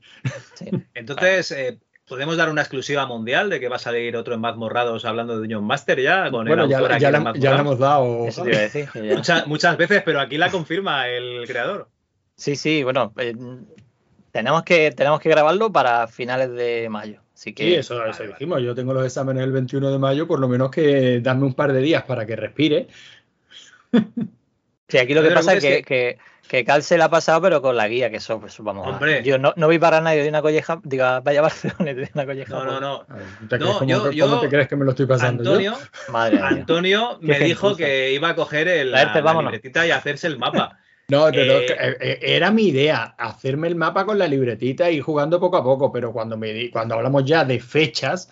sí. 0.54 0.68
Entonces, 0.94 1.52
eh, 1.52 1.78
¿podemos 2.08 2.36
dar 2.36 2.50
una 2.50 2.62
exclusiva 2.62 3.06
mundial 3.06 3.50
de 3.50 3.60
que 3.60 3.68
va 3.68 3.76
a 3.76 3.78
salir 3.78 4.16
otro 4.16 4.34
en 4.34 4.40
Mazmorrados 4.40 5.04
hablando 5.04 5.34
de 5.34 5.38
Dungeon 5.42 5.62
Master 5.64 6.00
ya? 6.00 6.28
Con 6.32 6.46
Bueno, 6.46 6.64
el 6.64 6.70
ya, 6.70 6.80
ya, 6.98 7.10
la, 7.12 7.32
ya 7.34 7.52
la 7.52 7.60
hemos 7.60 7.78
dado. 7.78 8.26
Eso 8.26 8.42
te 8.42 8.48
iba 8.48 8.58
a 8.58 8.62
decir. 8.62 8.88
que 8.92 9.06
ya- 9.06 9.14
Muchas, 9.14 9.46
muchas 9.46 9.76
veces, 9.76 10.02
pero 10.04 10.18
aquí 10.18 10.38
la 10.38 10.50
confirma 10.50 11.06
el 11.06 11.46
creador. 11.46 11.88
Sí, 12.34 12.56
sí, 12.56 12.82
bueno, 12.82 13.12
eh, 13.18 13.32
tenemos 14.36 14.62
que 14.64 14.90
tenemos 14.92 15.20
que 15.20 15.28
grabarlo 15.30 15.72
para 15.72 16.06
finales 16.08 16.50
de 16.52 16.88
mayo. 16.90 17.20
Así 17.34 17.52
que 17.52 17.64
Sí, 17.64 17.74
eso, 17.74 18.04
eso 18.04 18.22
dijimos. 18.24 18.62
Yo 18.62 18.74
tengo 18.74 18.92
los 18.94 19.04
exámenes 19.04 19.44
el 19.44 19.52
21 19.52 19.90
de 19.90 19.98
mayo, 19.98 20.26
por 20.26 20.38
lo 20.40 20.48
menos 20.48 20.70
que 20.70 21.20
darme 21.20 21.44
un 21.46 21.54
par 21.54 21.72
de 21.72 21.80
días 21.80 22.02
para 22.04 22.24
que 22.26 22.36
respire. 22.36 22.88
Sí, 24.88 24.98
aquí 24.98 25.14
lo 25.14 25.22
que 25.22 25.30
pasa 25.30 25.54
es 25.54 25.62
que, 25.64 25.82
que, 25.82 26.18
que 26.48 26.64
Cal 26.64 26.82
se 26.82 26.96
la 26.96 27.06
ha 27.06 27.10
pasado, 27.10 27.40
pero 27.42 27.60
con 27.60 27.76
la 27.76 27.88
guía, 27.88 28.08
que 28.10 28.16
eso, 28.18 28.40
pues 28.40 28.56
vamos. 28.60 28.86
a- 28.86 28.90
Hombre. 28.90 29.22
yo 29.24 29.36
no, 29.38 29.52
no 29.56 29.66
voy 29.66 29.78
para 29.78 30.00
nadie 30.00 30.22
de 30.22 30.28
una 30.28 30.42
colleja, 30.42 30.80
digo, 30.84 31.04
vaya 31.22 31.40
a 31.40 31.42
Barcelona 31.42 31.92
de 31.94 32.08
una 32.14 32.24
colleja. 32.26 32.54
No, 32.54 32.64
no, 32.64 32.80
no. 32.80 33.06
A 33.08 33.14
ver, 33.16 33.26
¿te 33.48 33.58
No, 33.58 33.78
cómo- 33.78 33.90
yo- 33.90 33.98
cómo, 34.02 34.12
yo- 34.12 34.40
te 34.40 34.48
crees 34.48 34.68
que 34.68 34.76
me 34.76 34.84
lo 34.84 34.92
estoy 34.92 35.06
pasando? 35.06 35.42
yo? 35.44 35.50
Antonio, 35.50 35.74
Madre 36.10 36.36
mía. 36.36 36.46
Antonio 36.46 37.18
me 37.20 37.38
dijo 37.40 37.76
que 37.76 38.12
iba 38.12 38.28
a 38.30 38.34
coger 38.36 38.68
el, 38.68 38.92
la, 38.92 39.04
la 39.12 39.32
libretita 39.42 39.86
y 39.86 39.90
hacerse 39.90 40.26
el 40.28 40.38
mapa. 40.38 40.78
No, 41.08 41.26
pero 41.30 41.58
Eh, 41.60 41.66
eh, 41.70 41.96
eh, 42.00 42.18
era 42.20 42.50
mi 42.50 42.68
idea, 42.68 43.14
hacerme 43.16 43.68
el 43.68 43.76
mapa 43.76 44.04
con 44.04 44.18
la 44.18 44.26
libretita 44.26 44.90
y 44.90 45.00
jugando 45.00 45.38
poco 45.38 45.56
a 45.56 45.62
poco, 45.62 45.92
pero 45.92 46.12
cuando, 46.12 46.36
me 46.36 46.52
di- 46.52 46.70
cuando 46.70 46.96
hablamos 46.96 47.24
ya 47.24 47.44
de 47.44 47.60
fechas 47.60 48.28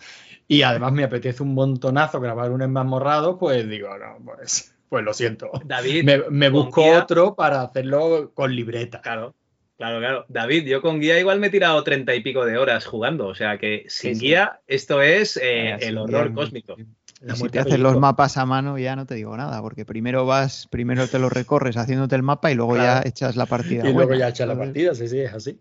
y 0.47 0.61
además 0.61 0.91
me 0.91 1.03
apetece 1.05 1.41
un 1.41 1.53
montonazo 1.53 2.19
grabar 2.19 2.51
un 2.51 2.61
enmamorrado, 2.61 3.37
pues 3.39 3.67
digo, 3.69 3.89
no, 3.97 4.17
pues, 4.25 4.75
pues 4.89 5.05
lo 5.05 5.13
siento. 5.13 5.49
David, 5.63 6.03
Me, 6.29 6.49
busco 6.49 6.81
guía- 6.83 6.99
otro 7.03 7.33
para 7.33 7.61
hacerlo 7.61 8.31
con 8.33 8.53
libreta. 8.53 8.99
Claro, 9.01 9.33
claro, 9.77 9.99
claro. 9.99 10.25
David, 10.27 10.65
yo 10.67 10.81
con 10.81 10.99
guía 10.99 11.17
igual 11.17 11.39
me 11.39 11.47
he 11.47 11.51
tirado 11.51 11.81
treinta 11.83 12.13
y 12.13 12.19
pico 12.21 12.45
de 12.45 12.57
horas 12.57 12.85
jugando. 12.85 13.27
O 13.27 13.35
sea 13.35 13.57
que 13.57 13.85
sin 13.87 14.15
Sí, 14.15 14.19
sí. 14.19 14.25
guía, 14.27 14.59
esto 14.67 15.01
es 15.01 15.37
eh, 15.37 15.77
el 15.79 15.97
horror 15.97 16.33
cósmico. 16.33 16.75
La 17.21 17.33
Y 17.33 17.37
si 17.37 17.49
te 17.49 17.59
haces 17.59 17.79
los 17.79 17.97
mapas 17.97 18.35
a 18.37 18.45
mano 18.45 18.77
ya 18.77 18.95
no 18.95 19.05
te 19.05 19.15
digo 19.15 19.35
nada, 19.37 19.61
porque 19.61 19.85
primero 19.85 20.25
vas, 20.25 20.67
primero 20.69 21.07
te 21.07 21.17
lo 21.17 21.29
recorres 21.29 21.77
haciéndote 21.77 22.13
el 22.15 22.23
mapa 22.23 22.51
y 22.51 22.55
luego 22.55 22.73
Claro. 22.75 23.03
ya 23.03 23.09
echas 23.09 23.35
la 23.37 23.45
partida. 23.45 23.87
Y 23.89 23.93
luego 23.93 24.09
buena. 24.09 24.25
ya 24.25 24.27
echa 24.29 24.45
la 24.45 24.57
partida, 24.57 24.93
sí, 24.93 25.07
sí, 25.07 25.19
es 25.21 25.33
así. 25.33 25.57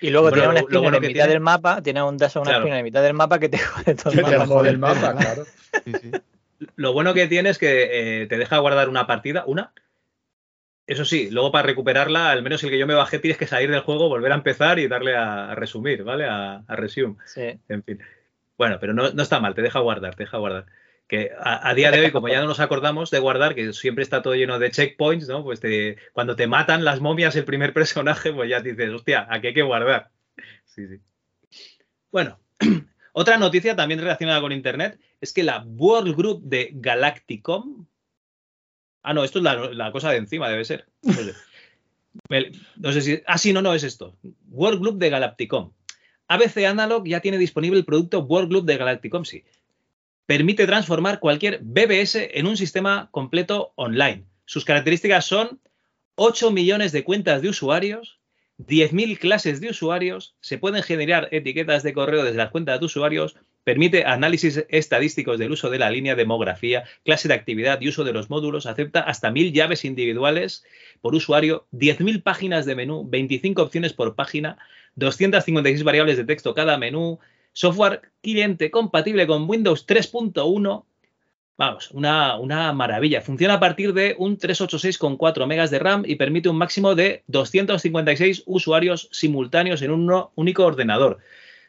Y 0.00 0.08
luego 0.10 0.30
Bueno, 0.30 0.34
tiene 0.36 0.48
un 0.48 0.54
lo- 0.54 0.60
lo 0.60 0.66
spinner 0.66 0.80
bueno 0.82 0.96
en 0.96 1.02
mitad 1.02 1.12
tiene- 1.12 1.28
del 1.28 1.40
mapa, 1.40 1.82
tiene 1.82 2.02
un 2.02 2.16
dash, 2.16 2.36
una 2.36 2.44
Claro. 2.44 2.60
spinner 2.62 2.78
en 2.78 2.84
mitad 2.84 3.02
del 3.02 3.14
mapa 3.14 3.38
que 3.38 3.48
te 3.50 3.58
jode 3.84 3.94
todo 3.94 4.12
Que 4.12 4.18
el 4.20 4.24
te 4.24 4.38
mapa. 4.38 4.46
jode 4.46 4.68
el 4.70 4.78
mapa, 4.78 5.14
claro. 5.16 5.44
sí, 5.84 5.92
sí. 6.00 6.10
Lo 6.76 6.92
bueno 6.94 7.12
que 7.14 7.26
tiene 7.26 7.50
es 7.50 7.58
que 7.58 8.22
eh, 8.22 8.26
te 8.26 8.38
deja 8.38 8.58
guardar 8.58 8.88
una 8.88 9.06
partida, 9.06 9.44
una. 9.46 9.72
Eso 10.86 11.04
sí, 11.04 11.30
luego 11.30 11.52
para 11.52 11.66
recuperarla, 11.66 12.30
al 12.30 12.42
menos 12.42 12.64
el 12.64 12.70
que 12.70 12.78
yo 12.78 12.86
me 12.86 12.94
bajé, 12.94 13.18
tienes 13.18 13.38
que 13.38 13.46
salir 13.46 13.70
del 13.70 13.80
juego, 13.80 14.08
volver 14.08 14.32
a 14.32 14.34
empezar 14.34 14.78
y 14.78 14.88
darle 14.88 15.14
a, 15.14 15.50
a 15.52 15.54
resumir, 15.54 16.02
¿vale? 16.02 16.24
A, 16.24 16.64
a 16.66 16.76
resume. 16.76 17.16
Sí. 17.26 17.60
En 17.68 17.82
fin. 17.84 18.00
Bueno, 18.60 18.76
pero 18.78 18.92
no, 18.92 19.10
no 19.10 19.22
está 19.22 19.40
mal, 19.40 19.54
te 19.54 19.62
deja 19.62 19.78
guardar, 19.80 20.14
te 20.16 20.24
deja 20.24 20.36
guardar. 20.36 20.66
Que 21.08 21.30
a, 21.38 21.66
a 21.66 21.72
día 21.74 21.90
de 21.90 21.98
hoy, 22.00 22.10
como 22.12 22.28
ya 22.28 22.42
no 22.42 22.46
nos 22.46 22.60
acordamos 22.60 23.10
de 23.10 23.18
guardar, 23.18 23.54
que 23.54 23.72
siempre 23.72 24.02
está 24.04 24.20
todo 24.20 24.34
lleno 24.34 24.58
de 24.58 24.70
checkpoints, 24.70 25.28
¿no? 25.28 25.42
Pues 25.42 25.60
te- 25.60 25.96
cuando 26.12 26.36
te 26.36 26.46
matan 26.46 26.84
las 26.84 27.00
momias 27.00 27.34
el 27.36 27.46
primer 27.46 27.72
personaje, 27.80 28.34
pues 28.34 28.50
ya 28.50 28.60
dices, 28.60 28.90
hostia, 28.90 29.26
aquí 29.30 29.46
hay 29.46 29.54
que 29.54 29.62
guardar. 29.62 30.10
Sí, 30.66 30.86
sí. 30.88 30.98
Bueno, 32.12 32.38
otra 33.14 33.38
noticia 33.38 33.74
también 33.74 33.98
relacionada 33.98 34.42
con 34.42 34.52
Internet 34.52 35.00
es 35.22 35.32
que 35.32 35.42
la 35.42 35.64
World 35.66 36.14
Group 36.14 36.42
de 36.42 36.68
Galacticom. 36.74 37.86
Ah, 39.02 39.14
no, 39.14 39.24
esto 39.24 39.38
es 39.38 39.44
la, 39.44 39.54
la 39.72 39.90
cosa 39.90 40.10
de 40.10 40.18
encima, 40.18 40.50
debe 40.50 40.66
ser. 40.66 40.86
No 41.00 41.14
sé. 41.14 41.32
Me- 42.28 42.52
no 42.76 42.92
sé 42.92 43.00
si. 43.00 43.22
Ah, 43.26 43.38
sí, 43.38 43.54
no, 43.54 43.62
no, 43.62 43.72
es 43.72 43.84
esto. 43.84 44.18
World 44.50 44.80
Group 44.82 44.98
de 44.98 45.08
Galacticom. 45.08 45.72
ABC 46.30 46.64
Analog 46.64 47.08
ya 47.08 47.18
tiene 47.18 47.38
disponible 47.38 47.80
el 47.80 47.84
producto 47.84 48.20
World 48.20 48.50
Group 48.50 48.64
de 48.64 48.76
Galacticom, 48.76 49.24
sí. 49.24 49.42
Permite 50.26 50.64
transformar 50.64 51.18
cualquier 51.18 51.58
BBS 51.60 52.14
en 52.34 52.46
un 52.46 52.56
sistema 52.56 53.08
completo 53.10 53.72
online. 53.74 54.22
Sus 54.44 54.64
características 54.64 55.24
son 55.24 55.58
8 56.14 56.52
millones 56.52 56.92
de 56.92 57.02
cuentas 57.02 57.42
de 57.42 57.48
usuarios, 57.48 58.20
10.000 58.58 59.18
clases 59.18 59.60
de 59.60 59.70
usuarios, 59.70 60.36
se 60.40 60.56
pueden 60.56 60.84
generar 60.84 61.28
etiquetas 61.32 61.82
de 61.82 61.94
correo 61.94 62.22
desde 62.22 62.38
las 62.38 62.50
cuentas 62.52 62.78
de 62.78 62.86
usuarios, 62.86 63.34
permite 63.64 64.04
análisis 64.04 64.64
estadísticos 64.68 65.36
del 65.36 65.50
uso 65.50 65.68
de 65.68 65.80
la 65.80 65.90
línea, 65.90 66.14
demografía, 66.14 66.84
clase 67.04 67.26
de 67.26 67.34
actividad 67.34 67.80
y 67.80 67.88
uso 67.88 68.04
de 68.04 68.12
los 68.12 68.30
módulos, 68.30 68.66
acepta 68.66 69.00
hasta 69.00 69.32
1.000 69.32 69.52
llaves 69.52 69.84
individuales 69.84 70.64
por 71.00 71.16
usuario, 71.16 71.66
10.000 71.72 72.22
páginas 72.22 72.66
de 72.66 72.76
menú, 72.76 73.04
25 73.08 73.62
opciones 73.62 73.94
por 73.94 74.14
página, 74.14 74.58
256 74.96 75.84
variables 75.84 76.16
de 76.16 76.24
texto 76.24 76.54
cada 76.54 76.78
menú, 76.78 77.18
software 77.52 78.02
cliente 78.22 78.70
compatible 78.70 79.26
con 79.26 79.48
Windows 79.48 79.86
3.1. 79.86 80.84
Vamos, 81.56 81.90
una, 81.90 82.38
una 82.38 82.72
maravilla. 82.72 83.20
Funciona 83.20 83.54
a 83.54 83.60
partir 83.60 83.92
de 83.92 84.14
un 84.18 84.38
386 84.38 84.96
con 84.96 85.16
4 85.16 85.46
megas 85.46 85.70
de 85.70 85.78
RAM 85.78 86.04
y 86.06 86.16
permite 86.16 86.48
un 86.48 86.56
máximo 86.56 86.94
de 86.94 87.22
256 87.26 88.44
usuarios 88.46 89.08
simultáneos 89.12 89.82
en 89.82 89.90
un 89.90 90.24
único 90.36 90.64
ordenador. 90.64 91.18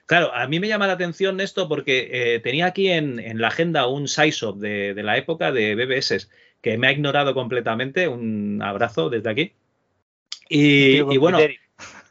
Claro, 0.05 0.34
a 0.34 0.47
mí 0.47 0.59
me 0.59 0.67
llama 0.67 0.88
la 0.88 0.93
atención 0.93 1.39
esto 1.39 1.67
porque 1.67 2.09
eh, 2.11 2.39
tenía 2.39 2.65
aquí 2.65 2.89
en, 2.89 3.19
en, 3.19 3.39
la 3.39 3.47
agenda 3.47 3.88
un 3.88 4.07
SciShop 4.07 4.57
de, 4.57 4.93
de 4.93 5.03
la 5.03 5.17
época 5.17 5.51
de 5.51 5.76
BBS 5.76 6.30
que 6.61 6.78
me 6.78 6.88
ha 6.88 6.91
ignorado 6.91 7.34
completamente. 7.34 8.07
Un 8.07 8.61
abrazo 8.61 9.09
desde 9.09 9.30
aquí. 9.30 9.53
Y, 10.49 10.97
y 10.97 11.17
bueno, 11.17 11.39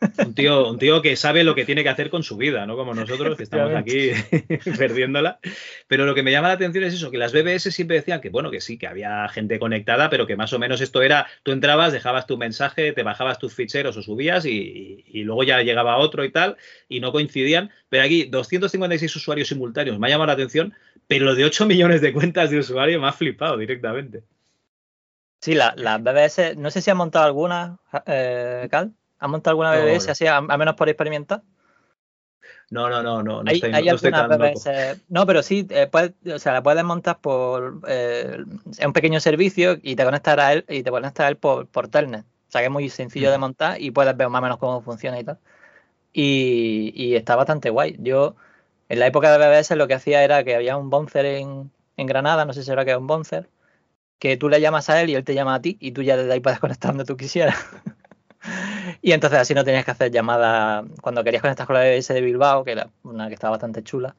un 0.26 0.34
tío, 0.34 0.68
un 0.70 0.78
tío 0.78 1.02
que 1.02 1.16
sabe 1.16 1.44
lo 1.44 1.54
que 1.54 1.64
tiene 1.64 1.82
que 1.82 1.88
hacer 1.88 2.10
con 2.10 2.22
su 2.22 2.36
vida, 2.36 2.66
no 2.66 2.76
como 2.76 2.94
nosotros 2.94 3.36
que 3.36 3.42
estamos 3.42 3.74
aquí 3.74 4.10
perdiéndola. 4.78 5.38
Pero 5.86 6.06
lo 6.06 6.14
que 6.14 6.22
me 6.22 6.32
llama 6.32 6.48
la 6.48 6.54
atención 6.54 6.84
es 6.84 6.94
eso, 6.94 7.10
que 7.10 7.18
las 7.18 7.32
BBS 7.32 7.70
siempre 7.72 7.96
decían 7.96 8.20
que 8.20 8.30
bueno, 8.30 8.50
que 8.50 8.60
sí, 8.60 8.78
que 8.78 8.86
había 8.86 9.28
gente 9.28 9.58
conectada, 9.58 10.10
pero 10.10 10.26
que 10.26 10.36
más 10.36 10.52
o 10.52 10.58
menos 10.58 10.80
esto 10.80 11.02
era, 11.02 11.26
tú 11.42 11.52
entrabas, 11.52 11.92
dejabas 11.92 12.26
tu 12.26 12.38
mensaje, 12.38 12.92
te 12.92 13.02
bajabas 13.02 13.38
tus 13.38 13.54
ficheros 13.54 13.96
o 13.96 14.02
subías 14.02 14.44
y, 14.46 14.50
y, 14.50 15.20
y 15.20 15.24
luego 15.24 15.44
ya 15.44 15.62
llegaba 15.62 15.98
otro 15.98 16.24
y 16.24 16.32
tal, 16.32 16.56
y 16.88 17.00
no 17.00 17.12
coincidían. 17.12 17.70
Pero 17.88 18.04
aquí 18.04 18.24
256 18.24 19.16
usuarios 19.16 19.48
simultáneos 19.48 19.98
me 19.98 20.06
ha 20.06 20.10
llamado 20.10 20.28
la 20.28 20.34
atención, 20.34 20.74
pero 21.06 21.24
lo 21.24 21.34
de 21.34 21.44
8 21.44 21.66
millones 21.66 22.00
de 22.00 22.12
cuentas 22.12 22.50
de 22.50 22.58
usuario 22.58 23.00
me 23.00 23.08
ha 23.08 23.12
flipado 23.12 23.56
directamente. 23.56 24.22
Sí, 25.40 25.54
las 25.54 25.76
la 25.76 25.96
BBS, 25.98 26.56
no 26.56 26.70
sé 26.70 26.82
si 26.82 26.90
han 26.90 26.98
montado 26.98 27.24
alguna, 27.24 27.78
eh, 28.06 28.68
Cal. 28.70 28.94
¿Han 29.20 29.30
montado 29.30 29.52
alguna 29.52 29.70
BBS 29.72 30.06
no. 30.06 30.12
así, 30.12 30.26
a, 30.26 30.36
a 30.38 30.58
menos 30.58 30.74
por 30.74 30.88
experimentar? 30.88 31.42
No, 32.70 32.88
no, 32.88 33.02
no, 33.02 33.22
no, 33.22 33.42
no 33.42 33.50
hay, 33.50 33.54
estoy, 33.56 33.72
hay 33.72 33.84
no 33.84 33.94
estoy 33.96 34.10
loco. 34.12 34.36
BBS. 34.36 35.00
No, 35.08 35.26
pero 35.26 35.42
sí, 35.42 35.66
eh, 35.70 35.88
puedes- 35.90 36.12
o 36.32 36.38
sea, 36.38 36.52
la 36.52 36.62
puedes 36.62 36.84
montar 36.84 37.20
por 37.20 37.80
eh, 37.88 38.38
es 38.78 38.86
un 38.86 38.92
pequeño 38.92 39.18
servicio 39.20 39.76
y 39.82 39.96
te 39.96 40.04
conectas 40.04 40.38
a 40.38 40.52
él 40.52 40.64
y 40.68 40.82
te 40.82 40.90
conectas 40.90 41.26
a 41.26 41.28
él 41.28 41.36
por, 41.36 41.66
por 41.66 41.88
Telnet. 41.88 42.24
O 42.24 42.52
sea 42.52 42.60
que 42.60 42.66
es 42.66 42.70
muy 42.72 42.88
sencillo 42.88 43.28
Mm. 43.28 43.32
de 43.32 43.38
montar 43.38 43.80
y 43.80 43.90
puedes 43.90 44.16
ver 44.16 44.28
más 44.28 44.38
o 44.40 44.42
menos 44.42 44.58
cómo 44.58 44.80
funciona 44.82 45.18
y 45.20 45.24
tal. 45.24 45.38
y, 46.12 46.92
y 46.96 47.16
está 47.16 47.36
bastante 47.36 47.70
guay. 47.70 47.96
Yo, 48.00 48.36
en 48.88 49.00
la 49.00 49.06
época 49.08 49.32
de 49.32 49.38
BBS, 49.38 49.76
lo 49.76 49.88
que 49.88 49.94
hacía 49.94 50.24
era 50.24 50.44
que 50.44 50.54
había 50.56 50.76
un 50.76 50.90
bouncer 50.90 51.26
en, 51.26 51.72
en 51.96 52.06
Granada, 52.08 52.44
no 52.46 52.52
sé 52.54 52.64
si 52.64 52.70
era 52.72 52.84
que 52.84 52.92
era 52.92 52.98
un 53.00 53.06
bouncer, 53.08 53.48
que 54.18 54.36
tú 54.38 54.48
le 54.50 54.60
llamas 54.60 54.90
a 54.90 55.00
él 55.02 55.10
y 55.10 55.16
él 55.16 55.24
te 55.24 55.34
llama 55.34 55.54
a 55.56 55.62
ti 55.62 55.76
y 55.80 55.92
tú 55.92 56.02
ya 56.02 56.16
desde 56.18 56.32
ahí 56.32 56.40
puedes 56.40 56.60
conectar 56.60 56.92
donde 56.92 57.04
tú 57.06 57.16
quisieras. 57.16 57.56
y 59.02 59.12
entonces 59.12 59.38
así 59.38 59.54
no 59.54 59.64
tenías 59.64 59.84
que 59.84 59.90
hacer 59.90 60.10
llamadas 60.10 60.84
cuando 61.00 61.22
querías 61.24 61.42
conectar 61.42 61.66
con 61.66 61.74
la 61.74 61.82
BBS 61.82 62.14
de 62.14 62.20
Bilbao, 62.20 62.64
que 62.64 62.72
era 62.72 62.88
una 63.02 63.28
que 63.28 63.34
estaba 63.34 63.52
bastante 63.52 63.82
chula. 63.82 64.14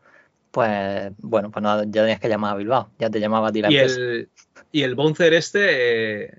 Pues 0.52 1.12
bueno, 1.20 1.50
pues 1.50 1.64
no, 1.64 1.84
ya 1.84 2.02
tenías 2.02 2.20
que 2.20 2.28
llamar 2.28 2.54
a 2.54 2.58
Bilbao, 2.58 2.90
ya 3.00 3.10
te 3.10 3.20
llamaba 3.20 3.48
a 3.48 3.52
ti 3.52 3.62
la 3.62 3.72
Y 3.72 3.78
empresa. 3.78 3.96
el, 3.96 4.30
y 4.72 4.84
el 4.84 4.96
bouncer 4.96 5.34
este, 5.34 6.26
eh, 6.26 6.32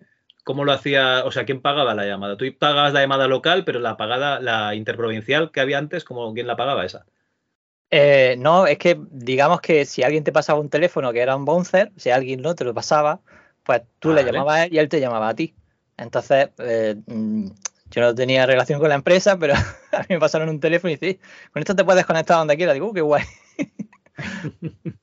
¿cómo 0.45 0.65
lo 0.65 0.73
hacía? 0.73 1.25
O 1.25 1.33
sea, 1.33 1.45
¿quién 1.45 1.63
pagaba 1.63 1.95
la 1.95 2.05
llamada? 2.05 2.37
Tú 2.37 2.45
pagabas 2.59 2.93
la 2.93 3.01
llamada 3.01 3.27
local, 3.27 3.65
pero 3.65 3.81
la 3.81 3.97
pagada, 3.97 4.39
la 4.41 4.75
interprovincial 4.75 5.51
que 5.51 5.61
había 5.61 5.79
antes, 5.79 6.05
¿cómo, 6.05 6.33
¿quién 6.35 6.47
la 6.47 6.57
pagaba 6.57 6.85
esa? 6.85 7.07
Eh, 7.91 8.37
no, 8.39 8.67
es 8.67 8.79
que 8.79 8.99
digamos 9.11 9.61
que 9.61 9.85
si 9.85 10.03
alguien 10.03 10.25
te 10.25 10.33
pasaba 10.33 10.59
un 10.61 10.71
teléfono 10.71 11.13
que 11.13 11.21
era 11.21 11.37
un 11.37 11.45
bouncer, 11.45 11.93
si 11.97 12.11
alguien 12.11 12.41
no 12.41 12.55
te 12.55 12.65
lo 12.65 12.73
pasaba, 12.73 13.21
pues 13.65 13.83
tú 13.99 14.13
le 14.13 14.25
llamabas 14.25 14.57
a 14.57 14.65
él 14.65 14.75
y 14.75 14.79
él 14.79 14.89
te 14.89 15.01
llamaba 15.01 15.29
a 15.29 15.35
ti. 15.35 15.55
Entonces, 15.99 16.49
eh, 16.59 16.97
mm, 17.07 17.49
yo 17.93 18.01
no 18.03 18.15
tenía 18.15 18.47
relación 18.47 18.81
con 18.81 18.89
la 18.89 18.95
empresa, 18.97 19.39
pero 19.39 19.55
a 19.93 19.99
mí 20.01 20.07
me 20.11 20.19
pasaron 20.19 20.49
un 20.49 20.61
teléfono 20.61 20.91
y 20.91 20.97
dice, 20.97 21.21
con 21.53 21.61
esto 21.61 21.77
te 21.77 21.85
puedes 21.85 22.05
conectar 22.07 22.37
donde 22.39 22.57
quieras. 22.57 22.75
Digo, 22.75 22.89
"Uh, 22.89 22.93
qué 22.93 23.01
guay. 23.01 23.25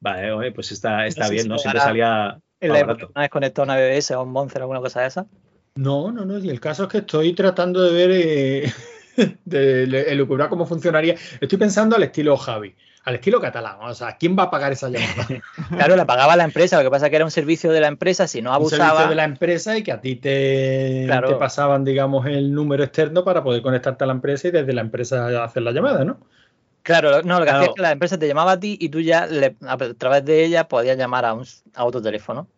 Vale, 0.00 0.32
oye, 0.32 0.52
pues 0.52 0.72
está, 0.72 1.06
está 1.06 1.26
sé 1.26 1.32
bien, 1.32 1.42
si 1.44 1.48
¿no? 1.48 1.58
Siempre 1.58 1.80
salía 1.80 2.40
En 2.60 2.72
la 2.72 2.80
época 2.80 3.06
una 3.14 3.20
vez 3.22 3.30
conectado 3.30 3.62
a 3.70 3.74
una 3.74 3.76
BBS 3.80 4.10
o 4.14 4.22
un 4.22 4.32
bouncer 4.32 4.60
o 4.60 4.64
alguna 4.64 4.80
cosa 4.80 5.02
de 5.02 5.06
esa. 5.08 5.26
No, 5.76 6.10
no, 6.12 6.24
no. 6.24 6.38
Y 6.38 6.50
el 6.50 6.60
caso 6.60 6.84
es 6.84 6.88
que 6.88 6.98
estoy 6.98 7.32
tratando 7.34 7.80
de 7.82 7.92
ver, 7.92 8.10
eh, 8.12 8.72
de, 9.44 9.86
de 9.86 10.02
elucubrar 10.12 10.48
cómo 10.48 10.66
funcionaría. 10.66 11.14
Estoy 11.40 11.58
pensando 11.58 11.96
al 11.96 12.02
estilo 12.02 12.36
Javi, 12.36 12.74
al 13.04 13.14
estilo 13.16 13.40
catalán. 13.40 13.76
O 13.80 13.94
sea, 13.94 14.16
¿quién 14.16 14.36
va 14.38 14.44
a 14.44 14.50
pagar 14.50 14.72
esa 14.72 14.88
llamada? 14.88 15.26
Claro, 15.70 15.96
la 15.96 16.06
pagaba 16.06 16.36
la 16.36 16.44
empresa, 16.44 16.76
lo 16.76 16.82
que 16.84 16.90
pasa 16.90 17.06
es 17.06 17.10
que 17.10 17.16
era 17.16 17.24
un 17.24 17.30
servicio 17.30 17.72
de 17.72 17.80
la 17.80 17.88
empresa, 17.88 18.26
si 18.28 18.42
no 18.42 18.50
Un 18.50 18.68
servicio 18.68 18.84
abusaba. 18.86 19.08
de 19.08 19.14
la 19.14 19.24
empresa 19.24 19.76
y 19.76 19.82
que 19.82 19.92
a 19.92 20.00
ti 20.00 20.16
te, 20.16 21.04
Claro. 21.06 21.28
te 21.28 21.34
pasaban, 21.36 21.84
digamos, 21.84 22.26
el 22.26 22.52
número 22.54 22.84
externo 22.84 23.24
para 23.24 23.42
poder 23.42 23.62
conectarte 23.62 24.04
a 24.04 24.06
la 24.06 24.12
empresa 24.12 24.48
y 24.48 24.50
desde 24.50 24.72
la 24.72 24.82
empresa 24.82 25.42
hacer 25.44 25.62
la 25.62 25.72
llamada, 25.72 26.04
¿no? 26.04 26.18
Claro, 26.82 27.22
no, 27.22 27.38
lo 27.38 27.44
que 27.44 27.50
hacía 27.52 27.66
es 27.68 27.74
que 27.74 27.82
la 27.82 27.92
empresa 27.92 28.18
te 28.18 28.26
llamaba 28.26 28.52
a 28.52 28.60
ti 28.60 28.76
y 28.80 28.88
tú 28.88 29.00
ya 29.00 29.26
le- 29.26 29.56
a 29.66 29.76
través 29.96 30.24
de 30.24 30.44
ella 30.44 30.66
podías 30.68 30.96
llamar 30.98 31.24
a, 31.24 31.32
un, 31.34 31.44
a 31.74 31.84
otro 31.84 32.02
teléfono. 32.02 32.48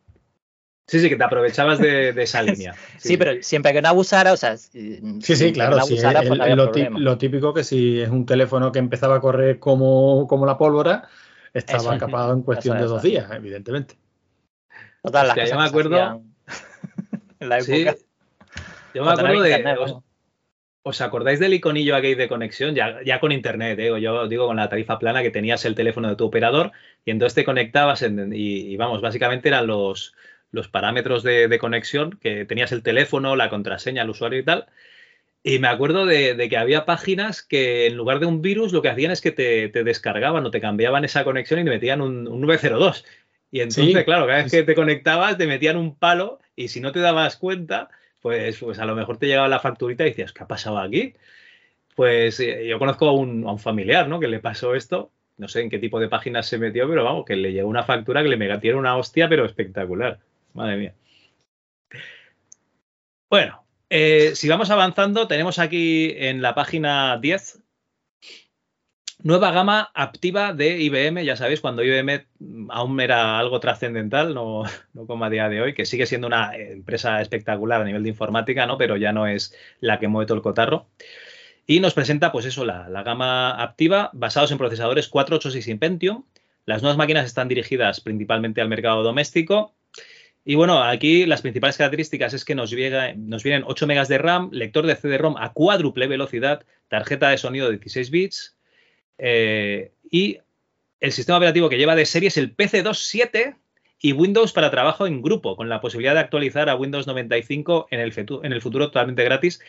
Sí, 0.86 1.00
sí, 1.00 1.08
que 1.08 1.16
te 1.16 1.24
aprovechabas 1.24 1.78
de, 1.78 2.12
de 2.12 2.22
esa 2.22 2.42
línea. 2.42 2.74
Sí, 2.98 3.16
pero 3.16 3.42
siempre 3.42 3.72
que 3.72 3.80
no 3.82 3.88
abusara, 3.88 4.32
o 4.32 4.36
sea, 4.36 4.56
Sí, 4.56 5.00
sí, 5.20 5.52
claro. 5.52 5.76
Que 5.76 5.80
no 5.80 5.86
sí, 5.86 5.92
abusara, 5.94 6.20
el- 6.20 6.28
pues 6.28 6.38
no 6.38 6.44
había 6.44 6.56
lo, 6.56 6.98
lo 6.98 7.18
típico 7.18 7.54
que 7.54 7.64
si 7.64 8.00
es 8.00 8.08
un 8.10 8.26
teléfono 8.26 8.70
que 8.72 8.78
empezaba 8.78 9.16
a 9.16 9.20
correr 9.20 9.58
como, 9.58 10.26
como 10.28 10.44
la 10.46 10.56
pólvora, 10.58 11.08
estaba 11.52 11.78
Eso 11.96 11.98
capado 11.98 12.32
en 12.34 12.42
cuestión 12.42 12.76
Eso, 12.76 12.84
de 12.84 12.88
dos 12.90 13.02
eso. 13.02 13.08
días, 13.08 13.30
evidentemente. 13.32 13.96
Todas 15.02 15.26
las 15.26 15.36
Hostia, 15.36 15.44
yo 15.44 15.50
cosas 15.56 15.58
me 15.58 15.68
acuerdo- 15.68 16.22
en 17.40 17.48
la 17.48 17.60
Sí, 17.60 17.82
época. 17.82 17.96
yo 18.94 19.04
me 19.04 19.10
acuerdo 19.12 19.42
de. 19.42 19.50
internet, 19.50 19.78
os, 20.86 21.00
acordáis 21.00 21.40
del 21.40 21.54
iconillo 21.54 21.96
aquel 21.96 22.16
de 22.18 22.28
conexión? 22.28 22.74
Ya, 22.74 22.98
ya 23.04 23.18
con 23.20 23.32
internet, 23.32 23.78
¿eh? 23.78 24.00
yo 24.00 24.28
digo 24.28 24.46
con 24.46 24.56
la 24.56 24.68
tarifa 24.68 24.98
plana 24.98 25.22
que 25.22 25.30
tenías 25.30 25.64
el 25.64 25.74
teléfono 25.74 26.08
de 26.10 26.16
tu 26.16 26.26
operador 26.26 26.72
y 27.06 27.10
entonces 27.10 27.34
te 27.34 27.44
conectabas 27.44 28.02
en- 28.02 28.32
y, 28.34 28.72
y 28.72 28.76
vamos, 28.76 29.00
básicamente 29.00 29.48
eran 29.48 29.66
los, 29.66 30.14
los 30.54 30.68
parámetros 30.68 31.22
de, 31.22 31.48
de 31.48 31.58
conexión, 31.58 32.18
que 32.22 32.44
tenías 32.46 32.72
el 32.72 32.82
teléfono, 32.82 33.36
la 33.36 33.50
contraseña, 33.50 34.02
el 34.02 34.10
usuario 34.10 34.38
y 34.38 34.44
tal. 34.44 34.66
Y 35.42 35.58
me 35.58 35.68
acuerdo 35.68 36.06
de, 36.06 36.34
de 36.34 36.48
que 36.48 36.56
había 36.56 36.86
páginas 36.86 37.42
que 37.42 37.86
en 37.86 37.96
lugar 37.96 38.18
de 38.20 38.26
un 38.26 38.40
virus 38.40 38.72
lo 38.72 38.80
que 38.80 38.88
hacían 38.88 39.10
es 39.12 39.20
que 39.20 39.30
te, 39.30 39.68
te 39.68 39.84
descargaban 39.84 40.46
o 40.46 40.50
te 40.50 40.60
cambiaban 40.60 41.04
esa 41.04 41.22
conexión 41.24 41.60
y 41.60 41.64
te 41.64 41.70
metían 41.70 42.00
un, 42.00 42.26
un 42.26 42.40
902. 42.40 43.04
Y 43.50 43.60
entonces, 43.60 43.94
Sí. 43.94 44.04
claro, 44.04 44.26
cada 44.26 44.42
vez 44.42 44.50
que 44.50 44.62
te 44.62 44.74
conectabas 44.74 45.36
te 45.36 45.46
metían 45.46 45.76
un 45.76 45.96
palo 45.96 46.40
y 46.56 46.68
si 46.68 46.80
no 46.80 46.92
te 46.92 47.00
dabas 47.00 47.36
cuenta, 47.36 47.90
pues, 48.20 48.58
pues 48.58 48.78
a 48.78 48.86
lo 48.86 48.94
mejor 48.94 49.18
te 49.18 49.26
llegaba 49.26 49.48
la 49.48 49.60
facturita 49.60 50.04
y 50.06 50.10
decías, 50.10 50.32
¿qué 50.32 50.42
ha 50.44 50.48
pasado 50.48 50.78
aquí? 50.78 51.12
Pues 51.94 52.40
eh, 52.40 52.66
yo 52.66 52.78
conozco 52.78 53.06
a 53.08 53.12
un, 53.12 53.44
a 53.46 53.52
un 53.52 53.58
familiar, 53.58 54.08
¿no? 54.08 54.18
Que 54.20 54.28
le 54.28 54.40
pasó 54.40 54.74
esto. 54.74 55.10
No 55.36 55.48
sé 55.48 55.60
en 55.62 55.70
qué 55.70 55.78
tipo 55.78 56.00
de 56.00 56.08
páginas 56.08 56.46
se 56.46 56.58
metió, 56.58 56.88
pero 56.88 57.04
vamos, 57.04 57.24
que 57.24 57.36
le 57.36 57.52
llegó 57.52 57.68
una 57.68 57.82
factura 57.84 58.22
que 58.22 58.28
le 58.28 58.36
metieron 58.36 58.80
una 58.80 58.96
hostia, 58.96 59.28
pero 59.28 59.44
espectacular. 59.44 60.20
Madre 60.54 60.76
mía. 60.76 60.94
Bueno, 63.28 63.64
eh, 63.90 64.32
si 64.34 64.48
vamos 64.48 64.70
avanzando, 64.70 65.28
tenemos 65.28 65.58
aquí 65.58 66.14
en 66.16 66.40
la 66.40 66.54
página 66.54 67.18
10 67.18 67.64
nueva 69.24 69.50
gama 69.50 69.90
activa 69.94 70.52
de 70.52 70.78
IBM. 70.80 71.24
Ya 71.24 71.36
sabéis, 71.36 71.60
cuando 71.60 71.82
IBM 71.82 72.26
aún 72.70 73.00
era 73.00 73.38
algo 73.38 73.58
trascendental, 73.58 74.34
no, 74.34 74.64
como 75.06 75.24
a 75.24 75.30
día 75.30 75.48
de 75.48 75.60
hoy, 75.60 75.74
que 75.74 75.86
sigue 75.86 76.06
siendo 76.06 76.28
una 76.28 76.54
empresa 76.54 77.20
espectacular 77.20 77.80
a 77.80 77.84
nivel 77.84 78.04
de 78.04 78.10
informática, 78.10 78.66
¿no? 78.66 78.78
Pero 78.78 78.96
ya 78.96 79.12
no 79.12 79.26
es 79.26 79.54
la 79.80 79.98
que 79.98 80.08
mueve 80.08 80.26
todo 80.26 80.36
el 80.36 80.42
cotarro. 80.42 80.86
Y 81.66 81.80
nos 81.80 81.94
presenta, 81.94 82.30
pues 82.30 82.44
eso, 82.44 82.64
la, 82.64 82.88
la 82.88 83.02
gama 83.02 83.62
activa 83.62 84.10
basados 84.12 84.52
en 84.52 84.58
procesadores 84.58 85.08
486 85.08 85.78
Pentium. 85.78 86.24
Las 86.66 86.82
nuevas 86.82 86.98
máquinas 86.98 87.24
están 87.26 87.48
dirigidas 87.48 88.00
principalmente 88.00 88.60
al 88.60 88.68
mercado 88.68 89.02
doméstico. 89.02 89.74
Y 90.44 90.56
bueno, 90.56 90.82
aquí 90.82 91.24
las 91.24 91.40
principales 91.42 91.76
características 91.78 92.34
es 92.34 92.44
que 92.44 92.54
nos, 92.54 92.70
llega, 92.70 93.14
nos 93.16 93.42
vienen 93.42 93.64
8 93.66 93.86
megas 93.86 94.08
de 94.08 94.18
RAM, 94.18 94.50
lector 94.52 94.86
de 94.86 94.94
CD-ROM 94.94 95.36
a 95.38 95.52
cuádruple 95.52 96.06
velocidad, 96.06 96.64
tarjeta 96.88 97.30
de 97.30 97.38
sonido 97.38 97.66
de 97.70 97.78
16 97.78 98.10
bits 98.10 98.56
eh, 99.18 99.92
y 100.10 100.38
el 101.00 101.12
sistema 101.12 101.38
operativo 101.38 101.68
que 101.68 101.78
lleva 101.78 101.96
de 101.96 102.04
serie 102.06 102.28
es 102.28 102.36
el 102.36 102.54
PC27 102.54 103.56
y 104.00 104.12
Windows 104.12 104.52
para 104.52 104.70
trabajo 104.70 105.06
en 105.06 105.22
grupo, 105.22 105.56
con 105.56 105.68
la 105.70 105.80
posibilidad 105.80 106.14
de 106.14 106.20
actualizar 106.20 106.68
a 106.68 106.76
Windows 106.76 107.06
95 107.06 107.88
en 107.90 108.00
el, 108.00 108.12
en 108.42 108.52
el 108.52 108.60
futuro 108.60 108.88
totalmente 108.88 109.24
gratis. 109.24 109.60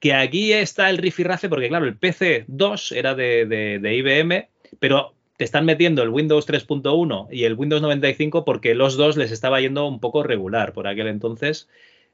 Que 0.00 0.14
aquí 0.14 0.52
está 0.52 0.90
el 0.90 0.98
rifirrafe, 0.98 1.48
porque 1.48 1.68
claro, 1.68 1.84
el 1.86 1.98
PC2 1.98 2.96
era 2.96 3.14
de- 3.14 3.46
de 3.46 3.94
IBM, 3.94 4.48
pero 4.80 5.14
te 5.38 5.44
están 5.44 5.64
metiendo 5.64 6.02
el 6.02 6.10
Windows 6.10 6.46
3.1 6.46 7.28
y 7.30 7.44
el 7.44 7.54
Windows 7.54 7.80
95 7.80 8.44
porque 8.44 8.74
los 8.74 8.98
dos 8.98 9.16
les 9.16 9.30
estaba 9.32 9.60
yendo 9.62 9.86
un 9.86 10.00
poco 10.00 10.22
regular 10.22 10.74
por 10.74 10.86
aquel 10.86 11.06
entonces. 11.06 11.68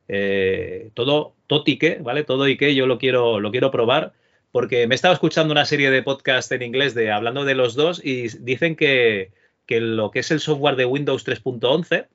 Eh, 0.09 0.91
todo, 0.95 1.35
todo 1.49 1.65
tique, 1.65 1.99
¿vale? 2.03 2.23
Todo 2.23 2.47
y 2.47 2.57
que 2.57 2.75
yo 2.75 2.87
lo 2.87 2.99
quiero, 2.99 3.41
lo 3.41 3.51
quiero 3.51 3.71
probar 3.73 4.13
porque 4.53 4.87
me 4.87 4.95
he 4.95 4.97
estado 4.97 5.15
escuchando 5.15 5.51
una 5.53 5.65
serie 5.65 5.91
de 5.91 6.03
podcasts 6.03 6.53
en 6.53 6.63
inglés 6.63 6.95
de 6.95 7.11
hablando 7.11 7.45
de 7.45 7.55
los 7.55 7.75
dos 7.75 8.01
y 8.05 8.29
dicen 8.41 8.77
que, 8.77 9.33
que 9.67 9.81
lo 9.81 10.11
que 10.13 10.21
es 10.21 10.31
el 10.31 10.39
software 10.41 10.77
de 10.77 10.85
Windows 10.85 11.27
3.11 11.27 12.07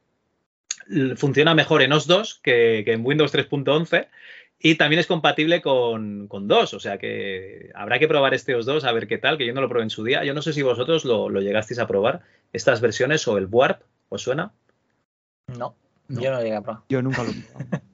l- 0.91 1.15
funciona 1.15 1.55
mejor 1.55 1.81
en 1.81 1.91
OS 1.91 2.05
2 2.07 2.39
que, 2.43 2.83
que 2.85 2.93
en 2.93 3.05
Windows 3.05 3.33
3.11 3.33 4.07
y 4.61 4.75
también 4.75 4.99
es 4.99 5.07
compatible 5.07 5.61
con, 5.61 6.27
con 6.27 6.47
DOS, 6.49 6.73
o 6.73 6.79
sea 6.79 6.97
que 6.97 7.71
habrá 7.73 7.97
que 7.97 8.09
probar 8.09 8.33
este 8.33 8.55
OS 8.55 8.65
2 8.65 8.83
a 8.83 8.91
ver 8.91 9.07
qué 9.07 9.17
tal, 9.17 9.37
que 9.37 9.45
yo 9.45 9.53
no 9.53 9.61
lo 9.61 9.69
probé 9.69 9.83
en 9.83 9.89
su 9.89 10.03
día. 10.03 10.25
Yo 10.25 10.33
no 10.33 10.41
sé 10.41 10.51
si 10.51 10.61
vosotros 10.61 11.05
lo, 11.05 11.29
lo 11.29 11.39
llegasteis 11.39 11.79
a 11.79 11.87
probar, 11.87 12.21
estas 12.51 12.81
versiones 12.81 13.25
o 13.27 13.37
el 13.37 13.47
Warp, 13.49 13.81
¿os 14.09 14.21
suena? 14.21 14.51
No, 15.47 15.75
yo 16.09 16.31
no 16.31 16.41
llegué 16.41 16.57
a 16.57 16.61
probar. 16.61 16.83
Yo 16.89 17.01
nunca 17.01 17.23
lo 17.23 17.29
he 17.31 17.33
probado. 17.35 17.83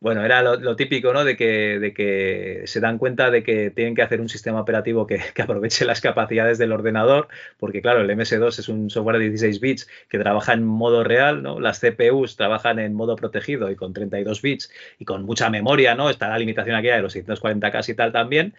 Bueno, 0.00 0.22
era 0.22 0.42
lo, 0.42 0.76
típico, 0.76 1.14
¿no? 1.14 1.24
De 1.24 1.36
que, 1.36 2.62
se 2.66 2.80
dan 2.80 2.98
cuenta 2.98 3.30
de 3.30 3.42
que 3.42 3.70
tienen 3.70 3.94
que 3.94 4.02
hacer 4.02 4.20
un 4.20 4.28
sistema 4.28 4.60
operativo 4.60 5.06
que, 5.06 5.18
aproveche 5.42 5.86
las 5.86 6.02
capacidades 6.02 6.58
del 6.58 6.72
ordenador, 6.72 7.28
porque 7.58 7.80
claro, 7.80 8.00
el 8.00 8.10
MS2 8.10 8.58
es 8.58 8.68
un 8.68 8.90
software 8.90 9.18
de 9.18 9.30
16 9.30 9.60
bits 9.60 9.88
que 10.08 10.18
trabaja 10.18 10.52
en 10.52 10.64
modo 10.64 11.04
real, 11.04 11.42
¿no? 11.42 11.58
Las 11.58 11.80
CPUs 11.80 12.36
trabajan 12.36 12.78
en 12.78 12.94
modo 12.94 13.16
protegido 13.16 13.70
y 13.70 13.76
con 13.76 13.94
32 13.94 14.42
bits 14.42 14.70
y 14.98 15.06
con 15.06 15.24
mucha 15.24 15.48
memoria, 15.48 15.94
¿no? 15.94 16.10
Está 16.10 16.28
la 16.28 16.38
limitación 16.38 16.76
aquí 16.76 16.88
de 16.88 17.00
los 17.00 17.16
640K 17.16 17.88
y 17.88 17.94
tal 17.94 18.12
también. 18.12 18.54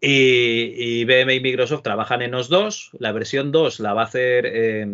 Y, 0.00 1.00
IBM 1.00 1.34
y 1.34 1.40
Microsoft 1.40 1.82
trabajan 1.82 2.22
en 2.22 2.34
OS 2.34 2.48
2, 2.48 2.90
la 3.00 3.12
versión 3.12 3.50
2 3.50 3.80
la 3.80 3.94
va 3.94 4.02
a 4.02 4.04
hacer 4.04 4.46
eh, 4.46 4.86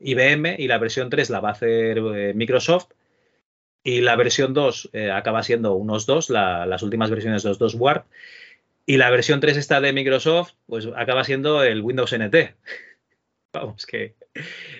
IBM 0.00 0.56
y 0.58 0.68
la 0.68 0.78
versión 0.78 1.08
3 1.08 1.30
la 1.30 1.40
va 1.40 1.48
a 1.50 1.52
hacer 1.52 1.98
eh, 1.98 2.32
Microsoft. 2.34 2.88
Y 3.88 4.02
la 4.02 4.16
versión 4.16 4.52
2 4.52 4.90
eh, 4.92 5.10
acaba 5.10 5.42
siendo 5.42 5.72
un 5.74 5.88
OS 5.88 6.04
2, 6.04 6.28
la- 6.28 6.66
las 6.66 6.82
últimas 6.82 7.08
versiones 7.10 7.42
de 7.42 7.48
OS 7.50 7.58
2 7.58 7.74
Warp. 7.76 8.06
Y 8.84 8.98
la 8.98 9.08
versión 9.08 9.40
3 9.40 9.56
esta 9.56 9.80
de 9.80 9.94
Microsoft, 9.94 10.52
pues 10.66 10.86
acaba 10.94 11.24
siendo 11.24 11.62
el 11.62 11.80
Windows 11.80 12.12
NT. 12.12 12.34
Vamos, 13.54 13.86
que 13.86 14.14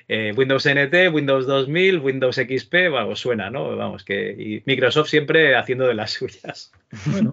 eh, 0.09 0.35
Windows 0.37 0.67
NT, 0.67 1.09
Windows 1.11 1.47
2000, 1.47 2.01
Windows 2.01 2.37
XP, 2.37 2.75
vamos, 2.93 3.19
suena, 3.19 3.49
¿no? 3.51 3.75
Vamos, 3.77 4.05
que 4.05 4.31
y 4.39 4.63
Microsoft 4.67 5.09
siempre 5.09 5.57
haciendo 5.57 5.87
de 5.87 5.95
las 5.95 6.11
suyas. 6.19 6.71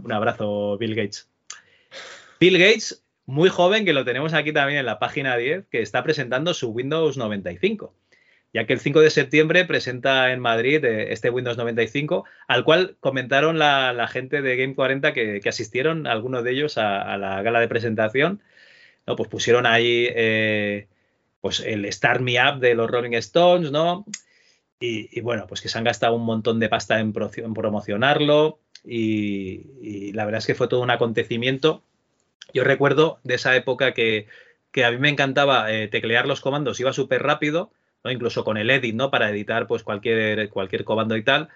Un 0.01 0.11
abrazo, 0.13 0.77
Bill 0.77 0.95
Gates. 0.95 1.29
Bill 2.39 2.57
Gates, 2.57 3.03
muy 3.25 3.49
joven, 3.49 3.83
que 3.83 3.91
lo 3.93 4.05
tenemos 4.05 4.33
aquí 4.33 4.53
también 4.53 4.79
en 4.79 4.85
la 4.85 4.97
página 4.97 5.35
10, 5.35 5.65
que 5.69 5.81
está 5.81 6.03
presentando 6.03 6.53
su 6.53 6.69
Windows 6.69 7.17
95. 7.17 7.93
Ya 8.55 8.65
que 8.65 8.71
el 8.71 8.79
5 8.79 9.01
de 9.01 9.09
septiembre 9.09 9.65
presenta 9.65 10.31
en 10.31 10.39
Madrid 10.39 10.81
eh, 10.85 11.11
este 11.11 11.29
Windows 11.29 11.57
95, 11.57 12.23
al 12.47 12.63
cual 12.63 12.95
comentaron 13.01 13.59
la, 13.59 14.07
gente 14.09 14.41
de 14.41 14.55
Game 14.55 14.75
40 14.75 15.11
que, 15.11 15.41
asistieron, 15.45 16.07
algunos 16.07 16.45
de 16.45 16.51
ellos, 16.51 16.77
a, 16.77 17.17
la 17.17 17.41
gala 17.41 17.59
de 17.59 17.67
presentación. 17.67 18.41
¿no? 19.05 19.17
Pues 19.17 19.27
pusieron 19.27 19.65
ahí 19.65 20.07
eh, 20.09 20.87
pues 21.41 21.59
el 21.59 21.91
Start 21.91 22.21
Me 22.21 22.37
Up 22.39 22.61
de 22.61 22.75
los 22.75 22.89
Rolling 22.89 23.11
Stones, 23.15 23.71
¿no? 23.71 24.05
Y, 24.79 25.19
bueno, 25.19 25.47
pues 25.47 25.59
que 25.59 25.67
se 25.67 25.77
han 25.77 25.83
gastado 25.83 26.15
un 26.15 26.23
montón 26.23 26.61
de 26.61 26.69
pasta 26.69 27.01
en, 27.01 27.11
promocionarlo 27.11 28.59
y, 28.85 30.13
la 30.13 30.23
verdad 30.23 30.39
es 30.39 30.45
que 30.45 30.55
fue 30.55 30.69
todo 30.69 30.79
un 30.79 30.91
acontecimiento. 30.91 31.83
Yo 32.53 32.63
recuerdo 32.63 33.19
de 33.25 33.35
esa 33.35 33.53
época 33.57 33.93
que, 33.93 34.27
a 34.81 34.91
mí 34.91 34.97
me 34.97 35.09
encantaba 35.09 35.73
eh, 35.73 35.89
teclear 35.89 36.25
los 36.25 36.39
comandos, 36.39 36.79
iba 36.79 36.93
súper 36.93 37.21
rápido, 37.21 37.73
¿no? 38.05 38.11
incluso 38.11 38.43
con 38.43 38.57
el 38.57 38.69
edit, 38.69 38.95
¿no? 38.95 39.09
Para 39.11 39.29
editar 39.31 39.67
pues 39.67 39.83
cualquier, 39.83 40.49
cualquier 40.49 40.85
comando 40.85 41.17
y 41.17 41.23
tal, 41.23 41.49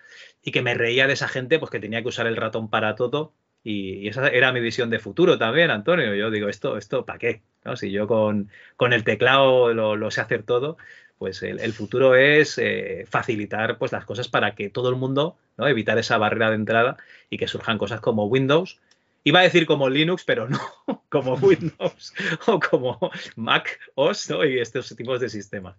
y 0.44 0.52
que 0.52 0.64
me 0.64 0.74
reía 0.74 1.08
de 1.08 1.14
esa 1.14 1.28
gente 1.28 1.60
pues 1.60 1.72
que 1.72 1.80
tenía 1.80 2.02
que 2.02 2.10
usar 2.10 2.28
el 2.28 2.36
ratón 2.36 2.70
para 2.70 2.96
todo. 2.96 3.34
Y, 3.64 4.08
esa 4.08 4.28
era 4.30 4.52
mi 4.52 4.60
visión 4.62 4.90
de 4.90 5.00
futuro 5.00 5.38
también, 5.38 5.70
Antonio. 5.70 6.16
Yo 6.16 6.32
digo, 6.32 6.50
¿esto, 6.50 6.78
esto 6.78 7.06
para 7.06 7.20
qué? 7.20 7.42
¿No? 7.64 7.76
Si 7.76 7.92
yo 7.92 8.08
con, 8.08 8.50
con 8.78 8.94
el 8.94 9.04
teclado 9.04 9.74
lo, 9.74 9.96
lo, 9.96 10.12
sé 10.12 10.22
hacer 10.22 10.44
todo, 10.44 10.78
pues 11.20 11.44
el, 11.44 11.74
futuro 11.74 12.16
es 12.16 12.58
eh, 12.58 13.06
facilitar 13.08 13.78
pues, 13.78 13.92
las 13.92 14.06
cosas 14.06 14.28
para 14.28 14.56
que 14.56 14.70
todo 14.70 14.90
el 14.90 14.96
mundo, 14.96 15.38
¿no? 15.58 15.68
evitar 15.68 15.98
esa 16.00 16.18
barrera 16.18 16.50
de 16.50 16.56
entrada 16.56 16.98
y 17.30 17.38
que 17.38 17.48
surjan 17.48 17.78
cosas 17.78 18.02
como 18.02 18.26
Windows. 18.26 18.80
Iba 19.26 19.42
a 19.42 19.44
decir 19.44 19.66
como 19.66 19.90
Linux, 19.90 20.24
pero 20.26 20.48
no, 20.48 20.60
como 21.10 21.36
Windows 21.36 22.14
o 22.48 22.60
como 22.60 23.12
Mac 23.36 23.80
OS 23.96 24.30
¿no? 24.30 24.46
y 24.46 24.60
estos 24.60 24.96
tipos 24.96 25.20
de 25.20 25.30
sistemas. 25.30 25.76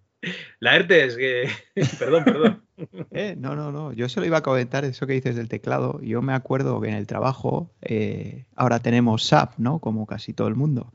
La 0.59 0.75
ERTE 0.75 1.05
es 1.05 1.15
que... 1.15 1.49
perdón, 1.99 2.23
perdón. 2.23 2.63
Eh, 3.11 3.35
no, 3.37 3.55
no, 3.55 3.71
no. 3.71 3.91
Yo 3.93 4.09
solo 4.09 4.25
iba 4.25 4.37
a 4.37 4.43
comentar 4.43 4.85
eso 4.85 5.07
que 5.07 5.13
dices 5.13 5.35
del 5.35 5.49
teclado. 5.49 5.99
Yo 6.01 6.21
me 6.21 6.33
acuerdo 6.33 6.79
que 6.81 6.89
en 6.89 6.95
el 6.95 7.07
trabajo 7.07 7.71
eh, 7.81 8.45
ahora 8.55 8.79
tenemos 8.79 9.23
SAP, 9.23 9.57
¿no? 9.57 9.79
Como 9.79 10.05
casi 10.05 10.33
todo 10.33 10.47
el 10.47 10.55
mundo. 10.55 10.93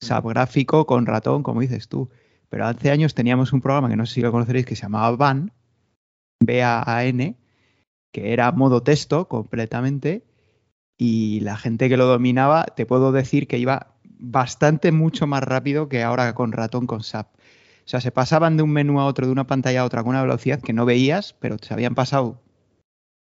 SAP 0.00 0.26
gráfico 0.26 0.86
con 0.86 1.06
ratón, 1.06 1.42
como 1.42 1.60
dices 1.60 1.88
tú. 1.88 2.10
Pero 2.48 2.66
hace 2.66 2.90
años 2.90 3.14
teníamos 3.14 3.52
un 3.52 3.60
programa 3.60 3.88
que 3.88 3.96
no 3.96 4.06
sé 4.06 4.14
si 4.14 4.20
lo 4.20 4.32
conoceréis 4.32 4.66
que 4.66 4.76
se 4.76 4.82
llamaba 4.82 5.16
BAN, 5.16 5.52
B-A-N, 6.40 7.36
que 8.12 8.32
era 8.32 8.52
modo 8.52 8.82
texto 8.82 9.28
completamente 9.28 10.24
y 10.96 11.40
la 11.40 11.56
gente 11.56 11.88
que 11.88 11.96
lo 11.96 12.06
dominaba, 12.06 12.64
te 12.64 12.86
puedo 12.86 13.12
decir 13.12 13.48
que 13.48 13.58
iba 13.58 13.94
bastante 14.04 14.92
mucho 14.92 15.26
más 15.26 15.42
rápido 15.42 15.88
que 15.88 16.02
ahora 16.02 16.34
con 16.34 16.52
ratón 16.52 16.86
con 16.86 17.02
SAP. 17.02 17.33
O 17.84 17.88
sea, 17.88 18.00
se 18.00 18.10
pasaban 18.10 18.56
de 18.56 18.62
un 18.62 18.70
menú 18.70 18.98
a 19.00 19.06
otro, 19.06 19.26
de 19.26 19.32
una 19.32 19.46
pantalla 19.46 19.82
a 19.82 19.84
otra 19.84 20.02
con 20.02 20.10
una 20.10 20.22
velocidad 20.22 20.60
que 20.60 20.72
no 20.72 20.86
veías, 20.86 21.34
pero 21.38 21.56
se 21.60 21.74
habían 21.74 21.94
pasado 21.94 22.40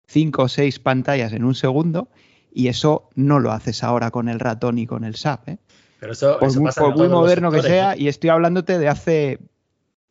cinco 0.07 0.43
o 0.43 0.47
seis 0.49 0.79
pantallas 0.79 1.31
en 1.33 1.45
un 1.45 1.55
segundo 1.55 2.09
y 2.51 2.67
eso 2.67 3.09
no 3.15 3.39
lo 3.39 3.51
haces 3.51 3.83
ahora 3.83 4.11
con 4.11 4.27
el 4.27 4.39
ratón 4.39 4.77
y 4.77 4.85
con 4.85 5.03
el 5.03 5.15
SAP. 5.15 5.49
¿eh? 5.49 5.59
Pero 5.99 6.13
eso, 6.13 6.39
por, 6.39 6.97
muy, 6.97 7.07
moderno 7.07 7.51
que 7.51 7.61
sea, 7.61 7.95
y 7.97 8.07
estoy 8.07 8.29
hablándote 8.29 8.79
de 8.79 8.87
hace 8.87 9.39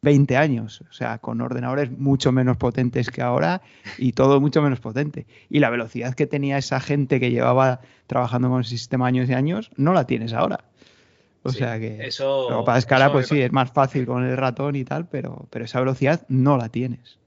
20 0.03 0.37
años, 0.37 0.83
o 0.89 0.93
sea, 0.93 1.19
con 1.19 1.41
ordenadores 1.41 1.91
mucho 1.91 2.31
menos 2.31 2.57
potentes 2.57 3.11
que 3.11 3.23
ahora 3.23 3.63
y 3.97 4.13
todo 4.13 4.41
mucho 4.41 4.63
menos 4.63 4.81
potente. 4.81 5.27
Y 5.49 5.59
la 5.59 5.71
velocidad 5.71 6.15
que 6.15 6.27
tenía 6.27 6.59
esa 6.59 6.79
gente 6.81 7.21
que 7.21 7.31
llevaba 7.31 7.81
trabajando 8.07 8.49
con 8.49 8.59
el 8.59 8.65
sistema 8.65 9.07
años 9.07 9.29
y 9.29 9.35
años, 9.35 9.71
no 9.77 9.93
la 9.93 10.07
tienes 10.07 10.33
ahora. 10.33 10.61
O 11.49 11.53
sea 11.53 11.79
que 11.79 12.07
eso, 12.07 12.63
para 12.65 12.79
escala, 12.79 13.13
pues 13.13 13.29
sí, 13.29 13.41
es 13.41 13.53
más 13.53 13.73
fácil 13.73 14.07
con 14.07 14.25
el 14.25 14.37
ratón 14.37 14.77
y 14.77 14.85
tal, 14.85 15.09
pero, 15.09 15.47
pero 15.51 15.65
esa 15.65 15.81
velocidad 15.81 16.23
no 16.29 16.57
la 16.57 16.69
tienes. 16.69 17.19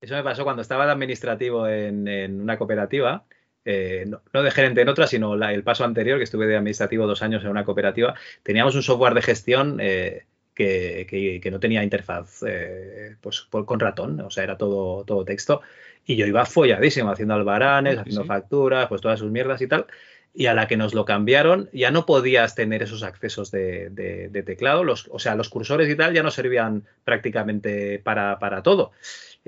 Eso 0.00 0.14
me 0.14 0.22
pasó 0.22 0.44
cuando 0.44 0.62
estaba 0.62 0.86
de 0.86 0.92
administrativo 0.92 1.66
en, 1.66 2.06
en 2.06 2.40
una 2.40 2.58
cooperativa 2.58 3.24
eh, 3.68 4.06
no, 4.06 4.42
de 4.44 4.50
gerente 4.52 4.80
en 4.80 4.88
otra, 4.88 5.08
sino 5.08 5.34
el 5.34 5.64
paso 5.64 5.84
anterior, 5.84 6.18
que 6.18 6.24
estuve 6.24 6.46
de 6.46 6.56
administrativo 6.56 7.04
dos 7.04 7.20
años 7.22 7.42
en 7.42 7.50
una 7.50 7.64
cooperativa, 7.64 8.14
teníamos 8.44 8.76
un 8.76 8.84
software 8.84 9.14
de 9.14 9.22
gestión 9.22 9.78
eh, 9.80 10.24
que, 10.54 11.48
no 11.50 11.58
tenía 11.58 11.82
interfaz 11.82 12.44
eh, 12.46 13.16
pues, 13.20 13.40
con 13.40 13.80
ratón, 13.80 14.20
o 14.20 14.30
sea, 14.30 14.44
era 14.44 14.56
todo, 14.56 15.04
todo 15.04 15.24
texto. 15.24 15.62
Y 16.04 16.14
yo 16.14 16.26
iba 16.26 16.46
folladísimo, 16.46 17.10
haciendo 17.10 17.34
albaranes, 17.34 17.98
haciendo 17.98 18.24
facturas, 18.24 18.86
pues 18.86 19.00
todas 19.00 19.18
sus 19.18 19.32
mierdas 19.32 19.60
y 19.60 19.66
tal. 19.66 19.86
Y 20.38 20.46
a 20.46 20.54
la 20.54 20.68
que 20.68 20.76
nos 20.76 20.92
lo 20.92 21.06
cambiaron, 21.06 21.70
ya 21.72 21.90
no 21.90 22.04
podías 22.04 22.54
tener 22.54 22.82
esos 22.82 23.02
accesos 23.02 23.50
de, 23.50 24.42
teclado. 24.44 24.84
Los, 24.84 25.08
o 25.10 25.18
sea, 25.18 25.34
los 25.34 25.48
cursores 25.48 25.88
y 25.88 25.96
tal 25.96 26.12
ya 26.12 26.22
no 26.22 26.30
servían 26.30 26.84
prácticamente 27.04 27.98
para, 28.04 28.38
para 28.38 28.62
todo. 28.62 28.92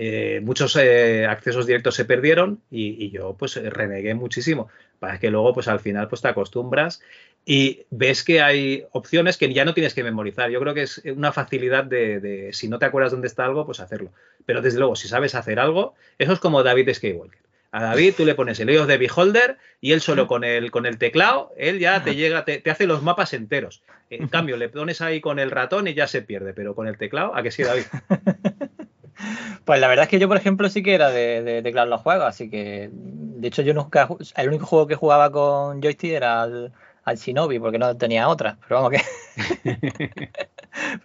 Eh, 0.01 0.41
muchos 0.45 0.77
eh, 0.77 1.27
accesos 1.27 1.67
directos 1.67 1.97
se 1.97 2.05
perdieron 2.05 2.63
y, 2.71 3.11
yo 3.11 3.35
pues 3.37 3.57
renegué 3.57 4.15
muchísimo 4.15 4.69
para 5.01 5.19
que 5.19 5.29
luego 5.29 5.53
pues 5.53 5.67
al 5.67 5.81
final 5.81 6.07
pues 6.07 6.23
te 6.23 6.29
acostumbras 6.29 7.01
y 7.45 7.85
ves 7.91 8.23
que 8.23 8.41
hay 8.41 8.85
opciones 8.93 9.37
que 9.37 9.53
ya 9.53 9.65
no 9.65 9.75
tienes 9.75 9.95
que 9.95 10.05
memorizar. 10.05 10.51
Yo 10.51 10.61
creo 10.61 10.73
que 10.73 10.83
es 10.83 10.99
una 11.05 11.33
facilidad 11.33 11.83
de, 11.83 12.51
si 12.53 12.69
no 12.69 12.79
te 12.79 12.85
acuerdas 12.85 13.11
dónde 13.11 13.27
está 13.27 13.45
algo, 13.45 13.67
pues 13.67 13.81
hacerlo. 13.81 14.13
Pero 14.47 14.63
desde 14.63 14.79
luego, 14.79 14.95
si 14.95 15.09
sabes 15.09 15.35
hacer 15.35 15.59
algo, 15.59 15.95
eso 16.19 16.33
es 16.33 16.39
como 16.39 16.63
David 16.63 16.95
Skywalker. 16.95 17.41
A 17.71 17.83
David 17.83 18.15
tú 18.17 18.25
le 18.25 18.35
pones 18.35 18.59
el 18.61 18.69
oído 18.71 18.87
de 18.87 18.97
Beholder 18.97 19.59
y 19.81 19.93
él 19.93 20.01
solo 20.01 20.27
con 20.27 20.43
el, 20.43 20.71
con 20.71 20.87
el 20.87 20.99
teclado, 20.99 21.53
él 21.57 21.79
ya 21.79 22.03
te 22.03 22.15
llega, 22.15 22.45
te, 22.45 22.59
te, 22.59 22.71
hace 22.71 22.87
los 22.87 23.03
mapas 23.03 23.35
enteros. 23.35 23.83
En 24.11 24.29
cambio, 24.29 24.57
le 24.57 24.71
pones 24.71 25.03
ahí 25.03 25.21
con 25.21 25.39
el 25.39 25.51
ratón 25.51 25.87
y 25.87 25.93
ya 25.93 26.07
se 26.07 26.23
pierde, 26.23 26.55
pero 26.55 26.75
con 26.75 26.89
el 26.89 26.97
teclado, 26.97 27.35
¿a 27.35 27.43
qué 27.43 27.51
sí, 27.51 27.63
David? 27.63 27.85
Pues 29.65 29.81
la 29.81 29.89
verdad 29.89 30.05
es 30.05 30.09
que 30.09 30.19
yo, 30.19 30.29
por 30.29 30.37
ejemplo, 30.37 30.69
sí 30.71 30.83
que 30.83 30.95
era 30.95 31.11
de, 31.11 31.43
de 31.43 31.61
teclado 31.61 31.89
los 31.89 32.01
juegos, 32.01 32.25
así 32.25 32.49
que 32.49 32.89
de 32.93 33.49
hecho 33.49 33.63
yo 33.63 33.75
nunca, 33.75 34.09
el 34.37 34.49
único 34.49 34.67
juego 34.67 34.87
que 34.87 34.95
jugaba 34.95 35.31
con 35.31 35.83
joystick 35.83 36.13
era 36.13 36.43
al, 36.43 36.73
Shinobi, 37.17 37.59
porque 37.59 37.79
no 37.79 37.97
tenía 37.97 38.29
otra, 38.29 38.59
pero 38.67 38.83
vamos 38.83 38.93
que 38.93 40.31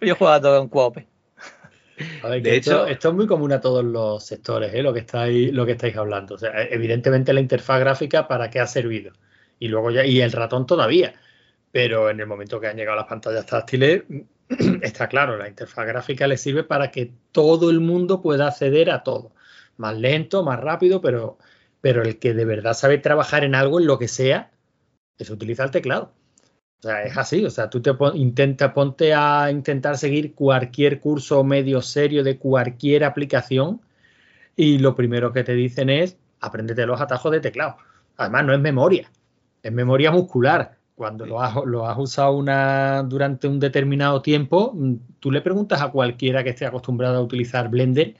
yo 0.00 0.16
jugaba 0.16 0.40
todo 0.40 0.62
en 0.62 0.68
Coop. 1.96 2.30
de 2.30 2.56
hecho, 2.56 2.86
esto 2.86 3.08
es 3.08 3.14
muy 3.14 3.26
común 3.26 3.52
a 3.52 3.60
todos 3.60 3.84
los 3.84 4.24
sectores, 4.24 4.74
¿eh? 4.74 4.82
lo, 4.82 4.92
que 4.92 5.00
estáis, 5.00 5.52
lo 5.52 5.64
que 5.66 5.72
estáis 5.72 5.96
hablando. 5.96 6.34
O 6.34 6.38
sea, 6.38 6.62
evidentemente 6.64 7.32
la 7.32 7.40
interfaz 7.40 7.80
gráfica 7.80 8.26
para 8.28 8.50
qué 8.50 8.60
ha 8.60 8.66
servido. 8.66 9.12
Y 9.58 9.68
luego 9.68 9.90
ya, 9.90 10.04
y 10.04 10.20
el 10.20 10.32
ratón 10.32 10.66
todavía. 10.66 11.14
Pero 11.70 12.10
en 12.10 12.20
el 12.20 12.26
momento 12.26 12.60
que 12.60 12.68
han 12.68 12.76
llegado 12.76 12.96
las 12.96 13.06
pantallas 13.06 13.46
táctiles, 13.46 14.04
está 14.82 15.08
claro, 15.08 15.36
la 15.36 15.48
interfaz 15.48 15.86
gráfica 15.86 16.26
le 16.26 16.36
sirve 16.36 16.64
para 16.64 16.90
que 16.90 17.12
todo 17.32 17.70
el 17.70 17.80
mundo 17.80 18.22
pueda 18.22 18.48
acceder 18.48 18.90
a 18.90 19.02
todo. 19.02 19.32
Más 19.76 19.96
lento, 19.96 20.44
más 20.44 20.60
rápido, 20.60 21.00
pero, 21.00 21.38
pero 21.80 22.02
el 22.02 22.18
que 22.18 22.34
de 22.34 22.44
verdad 22.44 22.74
sabe 22.74 22.98
trabajar 22.98 23.44
en 23.44 23.54
algo, 23.54 23.80
en 23.80 23.86
lo 23.86 23.98
que 23.98 24.08
sea, 24.08 24.52
se 25.18 25.32
utiliza 25.32 25.64
el 25.64 25.70
teclado. 25.70 26.12
O 26.84 26.86
sea, 26.86 27.02
es 27.04 27.16
así. 27.16 27.44
O 27.46 27.50
sea, 27.50 27.70
tú 27.70 27.80
te 27.80 27.92
intenta, 28.14 28.74
ponte 28.74 29.14
a 29.14 29.50
intentar 29.50 29.96
seguir 29.96 30.34
cualquier 30.34 31.00
curso 31.00 31.42
medio 31.42 31.80
serio 31.80 32.22
de 32.22 32.36
cualquier 32.36 33.04
aplicación 33.04 33.80
y 34.54 34.78
lo 34.78 34.94
primero 34.94 35.32
que 35.32 35.44
te 35.44 35.54
dicen 35.54 35.88
es 35.88 36.18
apréndete 36.40 36.84
los 36.84 37.00
atajos 37.00 37.32
de 37.32 37.40
teclado. 37.40 37.76
Además, 38.18 38.44
no 38.44 38.52
es 38.52 38.60
memoria, 38.60 39.10
es 39.62 39.72
memoria 39.72 40.10
muscular 40.10 40.76
cuando 40.94 41.24
lo 41.24 41.40
has, 41.40 41.56
lo 41.64 41.88
has 41.88 41.98
usado 41.98 42.36
una, 42.36 43.02
durante 43.02 43.48
un 43.48 43.58
determinado 43.58 44.20
tiempo, 44.20 44.72
mm, 44.74 44.94
tú 45.20 45.32
le 45.32 45.40
preguntas 45.40 45.80
a 45.80 45.90
cualquiera 45.90 46.44
que 46.44 46.50
esté 46.50 46.66
acostumbrado 46.66 47.16
a 47.16 47.22
utilizar 47.22 47.70
Blender, 47.70 48.14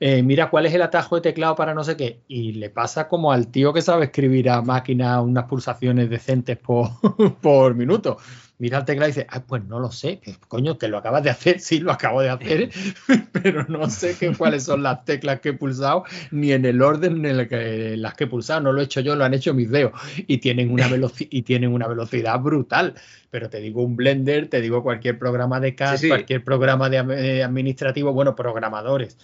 eh, 0.00 0.22
mira 0.22 0.48
cuál 0.48 0.64
es 0.64 0.72
el 0.72 0.80
atajo 0.80 1.16
de 1.16 1.20
teclado 1.20 1.54
para 1.54 1.74
no 1.74 1.84
sé 1.84 1.94
qué, 1.94 2.22
y 2.26 2.52
le 2.52 2.70
pasa 2.70 3.06
como 3.06 3.32
al 3.32 3.48
tío 3.48 3.74
que 3.74 3.82
sabe 3.82 4.06
escribir 4.06 4.48
a 4.48 4.62
máquina 4.62 5.20
unas 5.20 5.44
pulsaciones 5.44 6.08
decentes 6.08 6.56
por, 6.56 6.88
por 7.42 7.74
minuto. 7.74 8.16
Mira 8.60 8.78
el 8.78 8.84
teclado 8.84 9.08
y 9.08 9.12
dice, 9.12 9.26
ah, 9.30 9.42
pues 9.46 9.64
no 9.64 9.80
lo 9.80 9.90
sé, 9.90 10.20
coño, 10.48 10.76
que 10.76 10.88
lo 10.88 10.98
acabas 10.98 11.22
de 11.22 11.30
hacer, 11.30 11.60
sí, 11.60 11.80
lo 11.80 11.92
acabo 11.92 12.22
de 12.22 12.30
hacer, 12.30 12.70
pero 13.32 13.64
no 13.68 13.88
sé 13.90 14.16
qué, 14.18 14.34
cuáles 14.34 14.64
son 14.64 14.82
las 14.82 15.04
teclas 15.04 15.40
que 15.40 15.50
he 15.50 15.52
pulsado, 15.52 16.04
ni 16.30 16.52
en 16.52 16.64
el 16.64 16.80
orden 16.80 17.24
en 17.24 17.40
el 17.40 17.48
que 17.48 17.96
las 17.96 18.14
que 18.14 18.24
he 18.24 18.26
pulsado, 18.26 18.60
no 18.60 18.72
lo 18.72 18.80
he 18.80 18.84
hecho 18.84 19.00
yo, 19.00 19.16
lo 19.16 19.24
han 19.24 19.34
hecho 19.34 19.52
mis 19.52 19.70
dedos, 19.70 19.92
y 20.26 20.38
tienen 20.38 20.70
una, 20.70 20.90
y 21.18 21.42
tienen 21.42 21.72
una 21.72 21.86
velocidad 21.88 22.38
brutal, 22.40 22.94
pero 23.30 23.48
te 23.48 23.60
digo 23.60 23.82
un 23.82 23.96
Blender, 23.96 24.48
te 24.48 24.60
digo 24.60 24.82
cualquier 24.82 25.18
programa 25.18 25.60
de 25.60 25.74
CAD, 25.74 26.08
cualquier 26.08 26.44
programa 26.44 26.90
de 26.90 26.98
eh, 26.98 27.42
administrativo, 27.42 28.12
bueno, 28.12 28.34
programadores. 28.34 29.16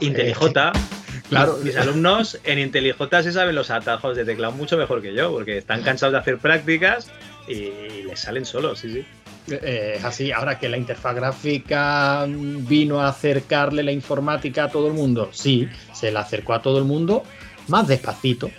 IntelliJ, 0.00 0.38
claro. 1.28 1.58
Mis 1.62 1.76
alumnos 1.76 2.38
en 2.44 2.58
IntelliJ 2.58 2.96
se 3.22 3.32
saben 3.32 3.54
los 3.54 3.70
atajos 3.70 4.16
de 4.16 4.24
teclado 4.24 4.52
mucho 4.52 4.76
mejor 4.76 5.02
que 5.02 5.14
yo, 5.14 5.30
porque 5.30 5.58
están 5.58 5.82
cansados 5.82 6.12
de 6.12 6.18
hacer 6.18 6.38
prácticas 6.38 7.10
y 7.46 8.02
les 8.02 8.20
salen 8.20 8.44
solos, 8.44 8.80
sí, 8.80 8.92
sí. 8.92 9.06
Eh, 9.50 9.94
es 9.96 10.04
así, 10.04 10.30
ahora 10.30 10.58
que 10.58 10.68
la 10.68 10.76
interfaz 10.76 11.14
gráfica 11.14 12.26
vino 12.28 13.00
a 13.00 13.08
acercarle 13.08 13.82
la 13.82 13.92
informática 13.92 14.64
a 14.64 14.68
todo 14.68 14.88
el 14.88 14.92
mundo, 14.92 15.30
sí, 15.32 15.68
se 15.94 16.12
la 16.12 16.20
acercó 16.20 16.52
a 16.52 16.60
todo 16.60 16.78
el 16.78 16.84
mundo 16.84 17.24
más 17.68 17.88
despacito. 17.88 18.50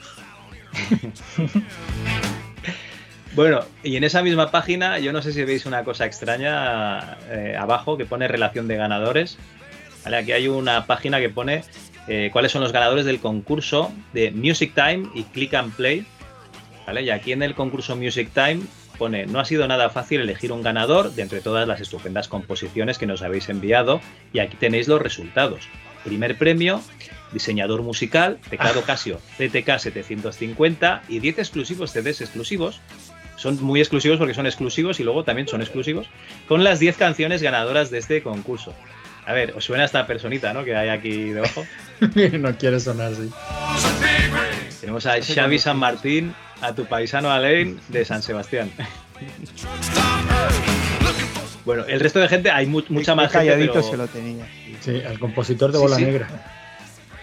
bueno, 3.35 3.61
y 3.83 3.97
en 3.97 4.03
esa 4.03 4.21
misma 4.23 4.51
página, 4.51 4.99
yo 4.99 5.13
no 5.13 5.21
sé 5.21 5.33
si 5.33 5.43
veis 5.43 5.65
una 5.65 5.83
cosa 5.83 6.05
extraña 6.05 7.17
eh, 7.29 7.55
abajo 7.59 7.97
que 7.97 8.05
pone 8.05 8.27
relación 8.27 8.67
de 8.67 8.77
ganadores. 8.77 9.37
¿Vale? 10.03 10.17
Aquí 10.17 10.31
hay 10.31 10.47
una 10.47 10.85
página 10.85 11.19
que 11.19 11.29
pone 11.29 11.63
eh, 12.07 12.29
cuáles 12.33 12.51
son 12.51 12.61
los 12.61 12.71
ganadores 12.71 13.05
del 13.05 13.19
concurso 13.19 13.91
de 14.13 14.31
Music 14.31 14.73
Time 14.73 15.09
y 15.13 15.23
Click 15.23 15.53
and 15.53 15.73
Play. 15.75 16.05
¿vale? 16.87 17.03
Y 17.03 17.09
aquí 17.09 17.31
en 17.31 17.43
el 17.43 17.55
concurso 17.55 17.95
Music 17.95 18.29
Time 18.33 18.61
pone, 18.97 19.25
no 19.25 19.39
ha 19.39 19.45
sido 19.45 19.67
nada 19.67 19.89
fácil 19.89 20.21
elegir 20.21 20.51
un 20.51 20.61
ganador 20.61 21.11
de 21.11 21.21
entre 21.21 21.41
todas 21.41 21.67
las 21.67 21.81
estupendas 21.81 22.27
composiciones 22.27 22.97
que 22.97 23.05
nos 23.05 23.21
habéis 23.21 23.49
enviado 23.49 24.01
y 24.33 24.39
aquí 24.39 24.57
tenéis 24.57 24.87
los 24.87 25.01
resultados. 25.01 25.67
Primer 26.03 26.37
premio, 26.37 26.81
diseñador 27.31 27.81
musical, 27.81 28.39
teclado 28.49 28.81
Casio 28.83 29.19
CTK 29.37 29.79
750 29.79 31.03
y 31.07 31.19
10 31.19 31.39
exclusivos 31.39 31.91
CDs 31.91 32.21
exclusivos. 32.21 32.81
Son 33.35 33.61
muy 33.63 33.79
exclusivos 33.79 34.17
porque 34.17 34.33
son 34.33 34.47
exclusivos 34.47 34.99
y 34.99 35.03
luego 35.03 35.23
también 35.23 35.47
son 35.47 35.61
exclusivos 35.61 36.07
con 36.47 36.63
las 36.63 36.79
10 36.79 36.97
canciones 36.97 37.41
ganadoras 37.41 37.89
de 37.89 37.99
este 37.99 38.21
concurso. 38.21 38.73
A 39.29 39.33
ver, 39.33 39.53
os 39.55 39.63
suena 39.63 39.85
esta 39.85 40.07
personita, 40.07 40.53
¿no? 40.53 40.63
Que 40.63 40.75
hay 40.75 40.89
aquí 40.89 41.29
debajo. 41.29 41.63
no 42.39 42.57
quiere 42.57 42.79
sonar 42.79 43.13
así. 43.13 43.29
Tenemos 44.81 45.05
a 45.05 45.21
Xavi 45.21 45.59
San 45.59 45.77
Martín, 45.77 46.33
a 46.61 46.73
tu 46.73 46.85
paisano 46.85 47.29
Alain 47.29 47.79
de 47.89 48.05
San 48.05 48.23
Sebastián. 48.23 48.71
bueno, 51.65 51.85
el 51.87 51.99
resto 51.99 52.19
de 52.19 52.27
gente, 52.27 52.49
hay 52.49 52.65
mu- 52.65 52.81
mucha 52.89 53.13
más 53.13 53.31
gente. 53.31 53.47
calladito 53.47 53.73
pero- 53.73 53.83
se 53.91 53.97
lo 53.97 54.07
tenía. 54.07 54.47
Sí, 54.81 55.01
al 55.07 55.19
compositor 55.19 55.71
de 55.71 55.77
Bola 55.77 55.97
sí. 55.97 56.05
Negra. 56.05 56.27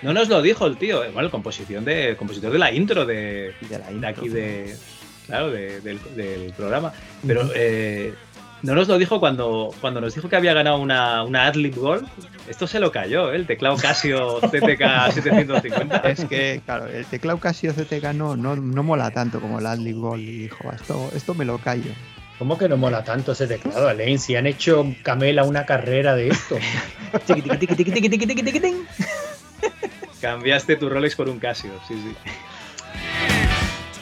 No 0.02 0.12
nos 0.12 0.28
lo 0.28 0.40
dijo 0.42 0.66
el 0.66 0.76
tío. 0.76 1.02
eh, 1.02 1.09
Bueno, 1.11 1.26
el 1.26 1.30
composición 1.32 1.84
de, 1.84 2.11
el 2.11 2.16
compositor 2.16 2.52
de 2.52 2.59
la 2.59 2.70
intro 2.70 3.04
de, 3.07 3.52
de 3.68 4.07
aquí 4.07 4.28
de. 4.28 4.76
Claro, 5.26 5.50
de- 5.50 5.80
del, 5.80 5.98
del 6.14 6.52
programa. 6.57 6.92
Pero 7.26 7.50
eh, 7.54 8.14
no 8.62 8.74
nos 8.74 8.88
lo 8.88 8.98
dijo 8.98 9.20
cuando, 9.20 9.70
cuando 9.80 10.00
nos 10.00 10.14
dijo 10.14 10.28
que 10.28 10.36
había 10.36 10.54
ganado 10.54 10.78
una, 10.78 11.22
una 11.22 11.46
Adlib 11.46 11.76
Gold. 11.76 12.09
Esto 12.48 12.66
se 12.66 12.80
lo 12.80 12.90
cayó, 12.92 13.32
¿eh? 13.32 13.36
el 13.36 13.46
teclado 13.46 13.76
Casio 13.76 14.40
CTK 14.40 15.12
750. 15.12 15.96
Es 16.09 16.24
que, 16.24 16.61
claro, 16.64 16.86
el 16.86 17.04
teclado 17.07 17.38
Casio 17.38 17.72
CTK 17.72 18.14
no, 18.14 18.36
no, 18.36 18.57
no 18.57 18.82
mola 18.82 19.11
tanto 19.11 19.40
como 19.40 19.59
el 19.59 19.66
Adlib 19.66 19.98
Gold. 19.98 20.22
Y 20.22 20.38
dijo, 20.38 20.70
esto, 20.72 21.11
esto 21.14 21.34
me 21.34 21.44
lo 21.44 21.59
callo. 21.59 21.92
¿Cómo 22.38 22.59
que 22.59 22.68
no 22.68 22.76
mola 22.76 23.02
tanto 23.02 23.32
ese 23.32 23.46
teclado, 23.46 23.88
Alain? 23.88 24.18
Si 24.18 24.36
han 24.36 24.46
hecho 24.46 24.86
Camela 25.02 25.44
una 25.44 25.64
carrera 25.64 26.14
de 26.14 26.28
esto. 26.28 26.57
Cambiaste 30.20 30.76
tu 30.76 30.88
Rolex 30.88 31.14
por 31.14 31.28
un 31.28 31.38
Casio, 31.38 31.72
sí, 31.88 31.94
sí. 31.94 32.14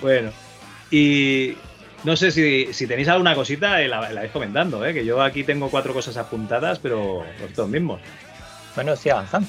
Bueno, 0.00 0.30
y 0.90 1.56
no 2.04 2.16
sé 2.16 2.30
si, 2.30 2.72
si 2.72 2.86
tenéis 2.86 3.08
alguna 3.08 3.34
cosita, 3.34 3.82
eh, 3.82 3.88
la, 3.88 4.10
la 4.10 4.20
vais 4.22 4.32
comentando, 4.32 4.84
¿eh? 4.84 4.92
que 4.94 5.04
yo 5.04 5.22
aquí 5.22 5.42
tengo 5.42 5.70
cuatro 5.70 5.92
cosas 5.92 6.16
apuntadas, 6.16 6.78
pero 6.78 7.24
vosotros 7.40 7.68
mismos. 7.68 8.00
Bueno, 8.74 8.94
sí, 8.96 9.10
avanzando. 9.10 9.48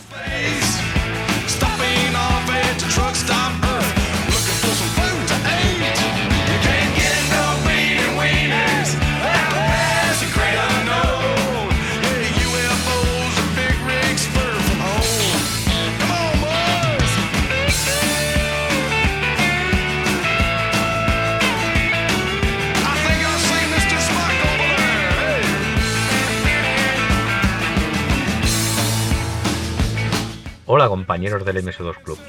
Hola 30.67 30.87
compañeros 30.87 31.45
del 31.45 31.63
MS2 31.63 31.95
Club. 32.03 32.19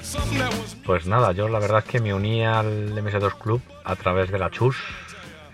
Pues 0.84 1.07
nada, 1.07 1.32
yo 1.32 1.49
la 1.49 1.59
verdad 1.59 1.78
es 1.78 1.91
que 1.91 2.01
me 2.01 2.12
uní 2.12 2.45
al 2.45 2.93
MS2 2.95 3.39
Club 3.39 3.62
a 3.82 3.97
través 3.97 4.30
de 4.30 4.39
la 4.39 4.51
CHUS, 4.51 4.76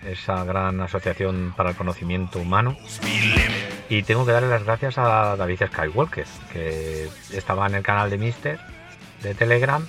esa 0.04 0.42
gran 0.42 0.80
asociación 0.80 1.54
para 1.56 1.70
el 1.70 1.76
conocimiento 1.76 2.40
humano. 2.40 2.76
Y 3.88 4.02
tengo 4.02 4.26
que 4.26 4.32
darle 4.32 4.48
las 4.48 4.64
gracias 4.64 4.98
a 4.98 5.36
David 5.36 5.62
Skywalker, 5.68 6.26
que 6.52 7.08
estaba 7.32 7.68
en 7.68 7.76
el 7.76 7.84
canal 7.84 8.10
de 8.10 8.18
Mister 8.18 8.58
de 9.22 9.34
Telegram 9.36 9.86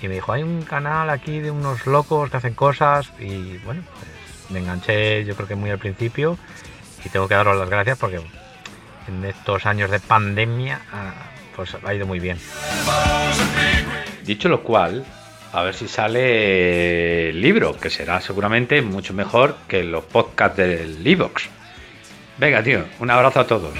y 0.00 0.08
me 0.08 0.14
dijo, 0.14 0.32
hay 0.32 0.42
un 0.42 0.62
canal 0.62 1.10
aquí 1.10 1.40
de 1.40 1.50
unos 1.50 1.86
locos 1.86 2.30
que 2.30 2.38
hacen 2.38 2.54
cosas 2.54 3.12
y 3.18 3.58
bueno, 3.58 3.82
pues 3.92 4.50
me 4.50 4.60
enganché 4.60 5.26
yo 5.26 5.36
creo 5.36 5.46
que 5.46 5.56
muy 5.56 5.68
al 5.68 5.78
principio 5.78 6.38
y 7.04 7.10
tengo 7.10 7.28
que 7.28 7.34
daros 7.34 7.58
las 7.58 7.68
gracias 7.68 7.98
porque 7.98 8.18
en 9.08 9.24
estos 9.26 9.66
años 9.66 9.90
de 9.90 10.00
pandemia 10.00 10.80
ah, 10.90 11.12
pues 11.60 11.76
ha 11.84 11.92
ido 11.94 12.06
muy 12.06 12.20
bien. 12.20 12.38
Dicho 14.24 14.48
lo 14.48 14.62
cual, 14.62 15.04
a 15.52 15.62
ver 15.62 15.74
si 15.74 15.88
sale 15.88 17.28
el 17.28 17.40
libro, 17.42 17.76
que 17.78 17.90
será 17.90 18.22
seguramente 18.22 18.80
mucho 18.80 19.12
mejor 19.12 19.56
que 19.68 19.84
los 19.84 20.04
podcasts 20.04 20.56
del 20.56 21.06
Evox. 21.06 21.50
Venga, 22.38 22.62
tío, 22.62 22.86
un 22.98 23.10
abrazo 23.10 23.40
a 23.40 23.46
todos. 23.46 23.74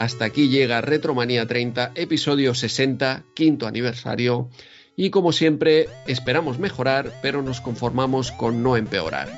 Hasta 0.00 0.24
aquí 0.24 0.48
llega 0.48 0.80
Retromanía 0.80 1.46
30, 1.46 1.92
episodio 1.94 2.54
60, 2.54 3.24
quinto 3.34 3.66
aniversario. 3.66 4.48
Y 4.96 5.10
como 5.10 5.30
siempre, 5.30 5.90
esperamos 6.06 6.58
mejorar, 6.58 7.12
pero 7.20 7.42
nos 7.42 7.60
conformamos 7.60 8.32
con 8.32 8.62
no 8.62 8.78
empeorar. 8.78 9.28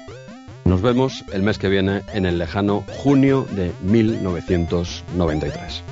Nos 0.65 0.81
vemos 0.81 1.25
el 1.33 1.43
mes 1.43 1.59
que 1.59 1.69
viene 1.69 2.03
en 2.15 2.27
el 2.27 2.39
lejano 2.39 2.85
junio 2.87 3.45
de 3.51 3.73
1993. 3.83 5.83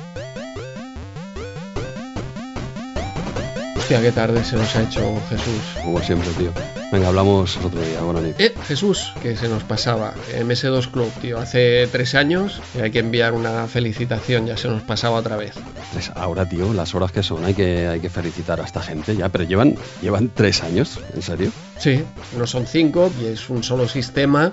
Hostia, 3.91 4.03
qué 4.09 4.13
tarde 4.13 4.45
se 4.45 4.55
nos 4.55 4.77
ha 4.77 4.83
hecho 4.85 5.21
Jesús. 5.29 5.61
Como 5.83 6.01
siempre, 6.01 6.31
tío. 6.39 6.53
Venga, 6.93 7.09
hablamos 7.09 7.57
otro 7.57 7.81
día. 7.81 8.01
Buena 8.03 8.21
nit. 8.21 8.39
Eh, 8.39 8.55
Jesús, 8.69 9.13
que 9.21 9.37
se 9.37 9.49
nos 9.49 9.65
pasaba. 9.65 10.15
MS2 10.33 10.93
Club, 10.93 11.11
tío. 11.21 11.41
Hace 11.41 11.89
tres 11.91 12.15
años 12.15 12.61
y 12.79 12.83
hay 12.83 12.93
que 12.93 13.01
enviar 13.01 13.33
una 13.33 13.67
felicitación, 13.67 14.47
ya 14.47 14.57
se 14.57 14.69
nos 14.69 14.83
pasaba 14.83 15.17
otra 15.19 15.37
vez. 15.37 15.55
Tres- 15.93 16.13
Ahora, 16.15 16.49
tío, 16.49 16.73
las 16.73 16.95
horas 16.95 17.11
que 17.11 17.25
son, 17.25 17.45
hay 17.45 17.55
que, 17.55 17.89
hay 17.89 17.99
que 17.99 18.11
felicitar 18.11 18.61
a 18.61 18.65
esta 18.65 18.81
gente 18.81 19.17
ya, 19.17 19.29
pero 19.29 19.43
llevan, 19.43 19.75
llevan 20.01 20.31
tres 20.33 20.63
años, 20.63 21.01
¿en 21.13 21.23
serio? 21.23 21.51
Sí, 21.81 22.05
no 22.39 22.47
son 22.47 22.69
cinco 22.69 23.11
y 23.21 23.25
es 23.27 23.51
un 23.51 23.65
solo 23.65 23.89
sistema. 23.89 24.53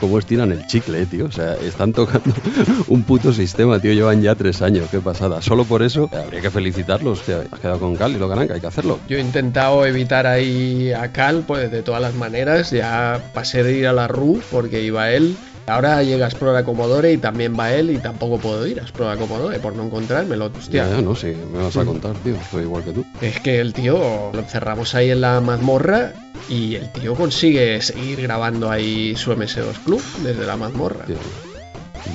¿Cómo 0.00 0.18
estiran 0.18 0.52
el 0.52 0.66
chicle, 0.66 1.02
eh, 1.02 1.06
tío? 1.06 1.26
O 1.26 1.32
sea, 1.32 1.54
están 1.54 1.92
tocando 1.92 2.32
un 2.88 3.02
puto 3.02 3.32
sistema, 3.32 3.80
tío, 3.80 3.92
llevan 3.92 4.22
ya 4.22 4.34
tres 4.34 4.62
años, 4.62 4.88
qué 4.90 5.00
pasada. 5.00 5.42
Solo 5.42 5.64
por 5.64 5.82
eso 5.82 6.08
habría 6.12 6.40
que 6.40 6.50
felicitarlos, 6.50 7.22
tío. 7.22 7.42
Has 7.50 7.60
quedado 7.60 7.80
con 7.80 7.96
Cal 7.96 8.12
y 8.12 8.18
lo 8.18 8.28
ganan, 8.28 8.46
que 8.46 8.54
hay 8.54 8.60
que 8.60 8.66
hacerlo. 8.66 9.00
Yo 9.08 9.16
he 9.18 9.20
intentado 9.20 9.84
evitar 9.86 10.26
ahí 10.26 10.92
a 10.92 11.12
Cal, 11.12 11.44
pues 11.46 11.70
de 11.70 11.82
todas 11.82 12.00
las 12.00 12.14
maneras. 12.14 12.70
Ya 12.70 13.20
pasé 13.34 13.62
de 13.62 13.76
ir 13.76 13.86
a 13.86 13.92
la 13.92 14.06
RU 14.06 14.40
porque 14.50 14.82
iba 14.82 15.10
él. 15.10 15.36
Ahora 15.68 16.02
llega 16.02 16.24
a 16.24 16.28
Explora 16.28 16.64
Commodore 16.64 17.12
y 17.12 17.18
también 17.18 17.54
va 17.58 17.72
él 17.72 17.90
y 17.90 17.98
tampoco 17.98 18.38
puedo 18.38 18.66
ir 18.66 18.80
a 18.80 18.82
Explora 18.82 19.16
Commodore 19.16 19.58
por 19.58 19.74
no 19.76 19.84
encontrármelo. 19.84 20.46
Hostia. 20.46 20.88
Ya, 20.88 21.02
no, 21.02 21.14
sí, 21.14 21.34
me 21.52 21.58
vas 21.58 21.76
a 21.76 21.84
contar, 21.84 22.14
tío. 22.16 22.36
Soy 22.50 22.62
igual 22.62 22.84
que 22.84 22.92
tú. 22.92 23.04
Es 23.20 23.38
que 23.40 23.60
el 23.60 23.74
tío 23.74 24.30
lo 24.32 24.38
encerramos 24.38 24.94
ahí 24.94 25.10
en 25.10 25.20
la 25.20 25.40
mazmorra 25.40 26.14
y 26.48 26.76
el 26.76 26.90
tío 26.92 27.14
consigue 27.14 27.80
seguir 27.82 28.22
grabando 28.22 28.70
ahí 28.70 29.14
su 29.16 29.32
MS2 29.32 29.84
Club 29.84 30.02
desde 30.22 30.46
la 30.46 30.56
mazmorra. 30.56 31.04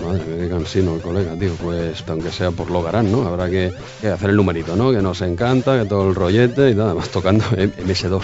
Madre 0.01 0.25
mía, 0.25 0.37
qué 0.43 0.49
cansino 0.49 0.95
el 0.95 1.01
colega, 1.01 1.35
tío. 1.37 1.53
Pues 1.61 2.03
aunque 2.07 2.31
sea 2.31 2.51
por 2.51 2.69
lo 2.71 2.81
garán, 2.81 3.11
¿no? 3.11 3.27
Habrá 3.27 3.49
que, 3.49 3.73
que 4.01 4.07
hacer 4.07 4.31
el 4.31 4.35
numerito, 4.35 4.75
¿no? 4.75 4.91
Que 4.91 5.01
nos 5.01 5.21
encanta, 5.21 5.79
que 5.79 5.85
todo 5.85 6.09
el 6.09 6.15
rollete 6.15 6.71
y 6.71 6.75
nada 6.75 6.93
más 6.95 7.09
tocando 7.09 7.45
M- 7.55 7.71
MS2. 7.85 8.21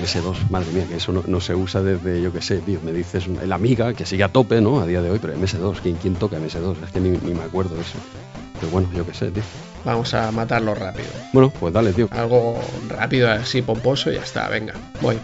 MS2, 0.00 0.50
madre 0.50 0.70
mía, 0.72 0.84
que 0.86 0.96
eso 0.96 1.12
no, 1.12 1.22
no 1.26 1.40
se 1.40 1.54
usa 1.54 1.82
desde, 1.82 2.20
yo 2.20 2.30
qué 2.32 2.42
sé, 2.42 2.58
tío. 2.58 2.78
Me 2.84 2.92
dices 2.92 3.26
el 3.42 3.52
amiga, 3.52 3.94
que 3.94 4.04
sigue 4.04 4.22
a 4.24 4.28
tope, 4.28 4.60
¿no? 4.60 4.80
A 4.80 4.86
día 4.86 5.00
de 5.00 5.10
hoy, 5.10 5.18
pero 5.18 5.34
MS2, 5.34 5.76
¿quién, 5.82 5.96
quién 5.96 6.14
toca 6.16 6.36
MS2? 6.38 6.76
Es 6.84 6.90
que 6.92 7.00
ni, 7.00 7.10
ni 7.10 7.32
me 7.34 7.42
acuerdo 7.44 7.74
de 7.74 7.80
eso. 7.80 7.98
Pero 8.60 8.70
bueno, 8.70 8.88
yo 8.94 9.06
qué 9.06 9.14
sé, 9.14 9.30
tío. 9.30 9.42
Vamos 9.84 10.12
a 10.12 10.30
matarlo 10.32 10.74
rápido. 10.74 11.08
Bueno, 11.32 11.50
pues 11.58 11.72
dale, 11.72 11.92
tío. 11.92 12.08
Algo 12.10 12.60
rápido, 12.90 13.30
así 13.30 13.62
pomposo 13.62 14.10
y 14.10 14.16
ya 14.16 14.22
está. 14.22 14.48
Venga, 14.48 14.74
voy. 15.00 15.16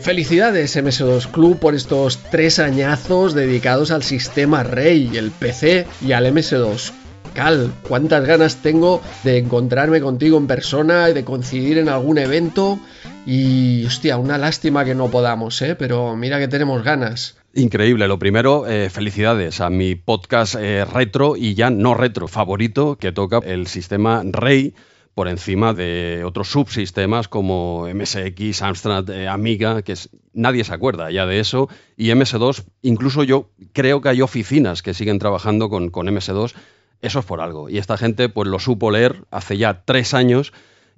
Felicidades 0.00 0.76
MS2 0.76 1.30
Club 1.30 1.58
por 1.58 1.74
estos 1.74 2.18
tres 2.30 2.58
añazos 2.60 3.34
dedicados 3.34 3.90
al 3.90 4.02
sistema 4.02 4.62
Rey, 4.62 5.10
el 5.16 5.32
PC 5.32 5.86
y 6.00 6.12
al 6.12 6.26
MS2. 6.26 6.92
Cal, 7.34 7.72
cuántas 7.86 8.24
ganas 8.24 8.56
tengo 8.62 9.02
de 9.24 9.38
encontrarme 9.38 10.00
contigo 10.00 10.38
en 10.38 10.46
persona 10.46 11.10
y 11.10 11.14
de 11.14 11.24
coincidir 11.24 11.78
en 11.78 11.88
algún 11.88 12.18
evento. 12.18 12.78
Y 13.26 13.84
hostia, 13.84 14.16
una 14.16 14.38
lástima 14.38 14.84
que 14.84 14.94
no 14.94 15.10
podamos, 15.10 15.60
¿eh? 15.62 15.74
Pero 15.74 16.16
mira 16.16 16.38
que 16.38 16.48
tenemos 16.48 16.82
ganas. 16.82 17.36
Increíble. 17.54 18.08
Lo 18.08 18.18
primero, 18.18 18.66
eh, 18.66 18.88
felicidades 18.90 19.60
a 19.60 19.68
mi 19.68 19.94
podcast 19.94 20.54
eh, 20.58 20.84
retro 20.84 21.36
y 21.36 21.54
ya 21.54 21.70
no 21.70 21.94
retro 21.94 22.28
favorito 22.28 22.96
que 22.96 23.12
toca 23.12 23.40
el 23.44 23.66
sistema 23.66 24.22
Rey 24.24 24.74
por 25.18 25.26
encima 25.26 25.74
de 25.74 26.22
otros 26.24 26.46
subsistemas 26.48 27.26
como 27.26 27.88
MSX, 27.92 28.62
Amstrad, 28.62 29.10
eh, 29.10 29.26
Amiga, 29.26 29.82
que 29.82 29.90
es- 29.90 30.10
nadie 30.32 30.62
se 30.62 30.72
acuerda 30.72 31.10
ya 31.10 31.26
de 31.26 31.40
eso, 31.40 31.68
y 31.96 32.10
MS2, 32.12 32.62
incluso 32.82 33.24
yo 33.24 33.50
creo 33.72 34.00
que 34.00 34.10
hay 34.10 34.22
oficinas 34.22 34.80
que 34.80 34.94
siguen 34.94 35.18
trabajando 35.18 35.68
con, 35.70 35.90
con 35.90 36.06
MS2, 36.06 36.54
eso 37.02 37.18
es 37.18 37.24
por 37.24 37.40
algo, 37.40 37.68
y 37.68 37.78
esta 37.78 37.96
gente 37.98 38.28
pues 38.28 38.46
lo 38.48 38.60
supo 38.60 38.92
leer 38.92 39.24
hace 39.32 39.56
ya 39.58 39.82
tres 39.84 40.14
años, 40.14 40.52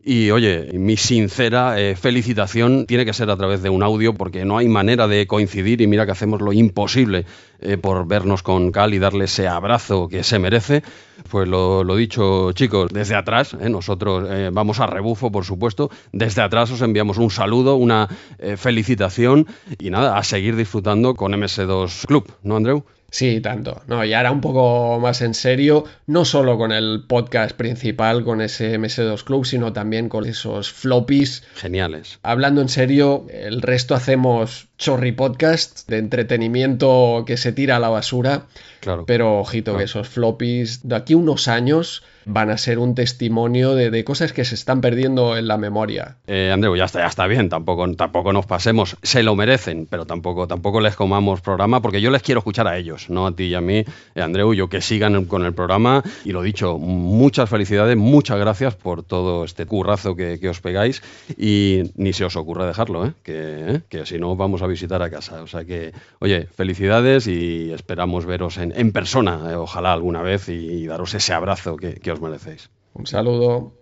y 0.05 0.31
oye, 0.31 0.71
mi 0.73 0.97
sincera 0.97 1.79
eh, 1.81 1.95
felicitación 1.95 2.87
tiene 2.87 3.05
que 3.05 3.13
ser 3.13 3.31
a 3.31 3.37
través 3.37 3.63
de 3.63 3.69
un 3.69 3.83
audio 3.83 4.15
porque 4.15 4.45
no 4.45 4.57
hay 4.57 4.67
manera 4.69 5.07
de 5.07 5.27
coincidir 5.27 5.81
y 5.81 5.87
mira 5.87 6.07
que 6.07 6.13
hacemos 6.13 6.41
lo 6.41 6.53
imposible 6.53 7.27
eh, 7.61 7.77
por 7.77 8.07
vernos 8.09 8.43
con 8.43 8.73
Cal 8.73 8.95
y 8.95 8.99
darle 8.99 9.27
ese 9.27 9.47
abrazo 9.47 10.09
que 10.09 10.23
se 10.23 10.39
merece. 10.39 10.83
Pues 11.29 11.47
lo, 11.47 11.85
dicho, 11.97 12.53
chicos, 12.53 12.91
desde 12.93 13.15
atrás, 13.15 13.55
eh, 13.61 13.69
nosotros 13.69 14.27
vamos 14.53 14.81
a 14.81 14.87
rebufo, 14.87 15.31
por 15.31 15.45
supuesto, 15.45 15.91
desde 16.13 16.41
atrás 16.43 16.71
os 16.71 16.81
enviamos 16.81 17.19
un 17.19 17.31
saludo, 17.31 17.77
una 17.77 18.09
felicitación 18.57 19.47
y 19.79 19.91
nada, 19.91 20.17
a 20.17 20.25
seguir 20.25 20.57
disfrutando 20.57 21.15
con 21.15 21.33
MS2 21.33 22.07
Club, 22.07 22.33
¿no, 22.43 22.57
Andreu? 22.57 22.85
Sí, 23.11 23.41
tanto. 23.41 23.83
No, 23.87 24.05
y 24.05 24.13
ahora 24.13 24.31
un 24.31 24.41
poco 24.41 24.99
más 25.01 25.21
en 25.21 25.35
serio, 25.35 25.85
no 26.07 26.25
solo 26.25 26.57
con 26.57 26.73
el 26.73 27.05
podcast 27.07 27.57
principal, 27.57 28.25
con 28.25 28.41
ese 28.41 28.79
MS2 28.79 29.25
Club, 29.25 29.45
sino 29.45 29.73
también 29.73 30.09
con 30.09 30.27
esos 30.27 30.73
floppies. 30.73 31.43
Geniales. 31.55 32.19
Hablando 32.23 32.61
en 32.61 32.69
serio, 32.69 33.27
el 33.31 33.63
resto 33.63 33.95
hacemos 33.95 34.69
chorri 34.79 35.13
podcast 35.13 35.89
de 35.89 35.99
entretenimiento 35.99 37.25
que 37.27 37.37
se 37.37 37.53
tira 37.53 37.77
a 37.77 37.81
la 37.81 37.89
basura. 37.89 38.47
Claro. 38.81 39.05
Pero 39.07 39.41
ojito, 39.41 39.77
que 39.77 39.85
esos 39.85 40.09
floppies 40.09 40.89
de 40.89 40.97
aquí 40.97 41.15
unos 41.15 41.49
años 41.49 42.03
van 42.25 42.51
a 42.51 42.59
ser 42.59 42.79
un 42.79 42.95
testimonio 42.95 43.75
de, 43.75 44.05
cosas 44.05 44.33
que 44.33 44.45
se 44.45 44.55
están 44.55 44.81
perdiendo 44.81 45.37
en 45.37 45.47
la 45.47 45.59
memoria. 45.59 46.17
Eh, 46.27 46.51
Andreu, 46.53 46.75
ya 46.77 46.85
está, 46.85 47.01
ya 47.01 47.07
está 47.07 47.27
bien, 47.27 47.49
tampoco, 47.49 47.91
tampoco 47.95 48.33
nos 48.33 48.47
pasemos, 48.47 48.97
se 49.03 49.23
lo 49.23 49.37
merecen, 49.37 49.87
pero 49.89 50.07
tampoco, 50.07 50.47
tampoco 50.47 50.81
les 50.81 50.97
comamos 50.97 51.41
programa, 51.41 51.81
porque 51.83 52.01
yo 52.01 52.11
les 52.11 52.23
quiero 52.23 52.39
escuchar 52.39 52.67
a 52.67 52.79
ellos, 52.79 53.11
no 53.11 53.27
a 53.27 53.33
ti 53.33 53.45
y 53.45 53.55
a 53.55 53.61
mí, 53.61 53.85
eh, 54.15 54.23
Andreu, 54.23 54.55
yo 54.55 54.69
que 54.69 54.81
sigan 54.81 55.25
con 55.27 55.45
el 55.45 55.53
programa, 55.53 56.03
y 56.25 56.33
lo 56.33 56.43
dicho, 56.43 56.79
muchas 56.79 57.49
felicidades, 57.49 57.97
muchas 57.97 58.39
gracias 58.39 58.75
por 58.75 59.03
todo 59.03 59.45
este 59.45 59.67
currazo 59.67 60.17
que, 60.17 60.39
que 60.41 60.49
os 60.49 60.61
pegáis, 60.61 61.03
y 61.37 61.83
ni 61.97 62.13
se 62.13 62.25
os 62.25 62.37
ocurra 62.37 62.67
dejarlo, 62.67 63.07
¿eh? 63.07 63.13
Que, 63.23 63.83
que 63.89 64.07
si 64.07 64.19
no 64.19 64.37
vamos 64.37 64.63
a 64.63 64.67
visitar 64.67 65.03
a 65.03 65.11
casa, 65.11 65.43
o 65.43 65.47
sea 65.47 65.65
que, 65.65 65.93
oye, 66.21 66.47
felicidades 66.47 67.27
y 67.27 67.73
esperamos 67.73 68.27
veros 68.27 68.59
en, 68.59 68.73
en 68.77 68.93
persona, 68.93 69.59
ojalá 69.59 69.93
alguna 69.93 70.23
vez, 70.23 70.49
y, 70.49 70.53
y 70.53 70.87
daros 70.87 71.15
ese 71.15 71.33
abrazo 71.33 71.77
que, 71.77 71.95
que 71.95 72.10
os 72.13 72.21
merecéis. 72.21 72.71
Un 72.95 73.07
saludo. 73.07 73.73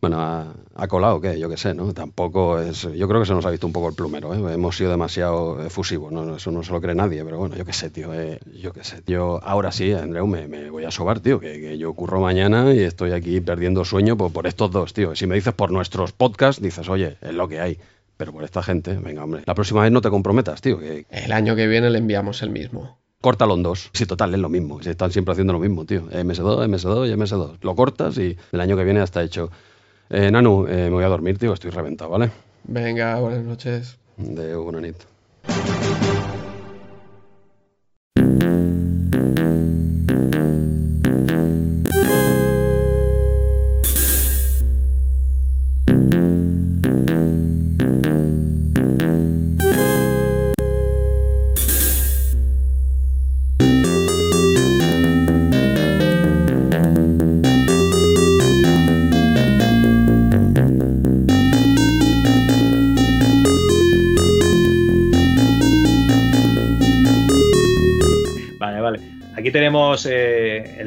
Bueno, 0.00 0.20
ha, 0.20 0.54
ha 0.76 0.86
colado, 0.86 1.20
¿qué? 1.20 1.40
Yo 1.40 1.48
qué 1.48 1.56
sé, 1.56 1.74
¿no? 1.74 1.92
Tampoco 1.92 2.60
es. 2.60 2.82
Yo 2.82 3.08
creo 3.08 3.20
que 3.20 3.26
se 3.26 3.34
nos 3.34 3.44
ha 3.44 3.50
visto 3.50 3.66
un 3.66 3.72
poco 3.72 3.88
el 3.88 3.96
plumero, 3.96 4.32
¿eh? 4.32 4.54
Hemos 4.54 4.76
sido 4.76 4.92
demasiado 4.92 5.60
efusivos, 5.64 6.12
¿no? 6.12 6.36
Eso 6.36 6.52
no 6.52 6.62
se 6.62 6.70
lo 6.70 6.80
cree 6.80 6.94
nadie, 6.94 7.24
pero 7.24 7.38
bueno, 7.38 7.56
yo 7.56 7.64
qué 7.64 7.72
sé, 7.72 7.90
tío. 7.90 8.14
eh, 8.14 8.38
yo 8.54 8.72
qué 8.72 8.84
sé. 8.84 9.02
Yo 9.08 9.40
ahora 9.42 9.72
sí, 9.72 9.92
Andreu, 9.92 10.28
me, 10.28 10.46
me 10.46 10.70
voy 10.70 10.84
a 10.84 10.92
sobar, 10.92 11.18
tío, 11.18 11.40
que, 11.40 11.60
que 11.60 11.78
yo 11.78 11.92
curro 11.94 12.20
mañana 12.20 12.72
y 12.72 12.78
estoy 12.78 13.10
aquí 13.10 13.40
perdiendo 13.40 13.84
sueño 13.84 14.16
por, 14.16 14.32
por 14.32 14.46
estos 14.46 14.70
dos, 14.70 14.92
tío. 14.94 15.16
Si 15.16 15.26
me 15.26 15.34
dices 15.34 15.52
por 15.52 15.72
nuestros 15.72 16.12
podcasts, 16.12 16.62
dices, 16.62 16.88
oye, 16.88 17.16
es 17.20 17.34
lo 17.34 17.48
que 17.48 17.58
hay. 17.60 17.78
Pero 18.16 18.32
por 18.32 18.44
esta 18.44 18.62
gente, 18.62 18.94
venga, 18.94 19.24
hombre. 19.24 19.42
La 19.46 19.54
próxima 19.56 19.82
vez 19.82 19.90
no 19.90 20.00
te 20.00 20.10
comprometas, 20.10 20.60
tío, 20.60 20.78
que, 20.78 21.06
El 21.10 21.32
año 21.32 21.56
que 21.56 21.66
viene 21.66 21.90
le 21.90 21.98
enviamos 21.98 22.42
el 22.42 22.50
mismo. 22.50 22.98
Córtalo 23.20 23.54
en 23.54 23.64
dos. 23.64 23.90
Sí, 23.92 24.06
total, 24.06 24.32
es 24.34 24.40
lo 24.40 24.48
mismo. 24.48 24.80
Si 24.80 24.90
están 24.90 25.10
siempre 25.10 25.32
haciendo 25.32 25.52
lo 25.52 25.58
mismo, 25.58 25.84
tío. 25.84 26.08
MS2, 26.08 26.68
MS2 26.68 27.08
y 27.08 27.14
MS2. 27.14 27.58
Lo 27.62 27.74
cortas 27.74 28.16
y 28.16 28.36
el 28.52 28.60
año 28.60 28.76
que 28.76 28.84
viene 28.84 29.00
ya 29.00 29.04
está 29.04 29.22
hecho. 29.24 29.50
Eh, 30.08 30.30
Nanu, 30.30 30.66
eh, 30.68 30.84
me 30.84 30.90
voy 30.90 31.04
a 31.04 31.08
dormir, 31.08 31.36
tío. 31.36 31.52
Estoy 31.52 31.70
reventado, 31.70 32.10
¿vale? 32.10 32.30
Venga, 32.64 33.18
buenas 33.18 33.42
noches. 33.44 33.98
De 34.16 34.54
buena 34.54 34.80
nit. 34.80 34.96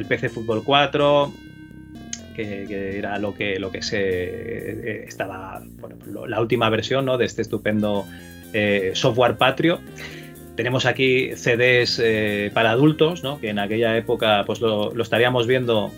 El 0.02 0.08
PC 0.08 0.28
Fútbol 0.28 0.62
4, 0.64 1.32
que, 2.34 2.64
que 2.68 2.98
era 2.98 3.18
lo 3.18 3.34
que, 3.34 3.58
lo 3.58 3.70
que 3.70 3.82
se 3.82 3.98
eh, 4.00 5.04
estaba, 5.06 5.62
bueno, 5.80 5.96
la 6.26 6.40
última 6.40 6.68
versión 6.70 7.04
¿no? 7.04 7.18
de 7.18 7.24
este 7.26 7.42
estupendo 7.42 8.04
eh, 8.52 8.90
software 8.94 9.36
patrio. 9.36 9.80
Tenemos 10.56 10.84
aquí 10.84 11.30
CDs 11.34 12.00
eh, 12.02 12.50
para 12.52 12.72
adultos, 12.72 13.22
¿no? 13.22 13.40
que 13.40 13.48
en 13.50 13.58
aquella 13.58 13.96
época 13.96 14.44
pues 14.46 14.60
lo, 14.60 14.92
lo 14.94 15.02
estaríamos 15.02 15.46
viendo 15.46 15.90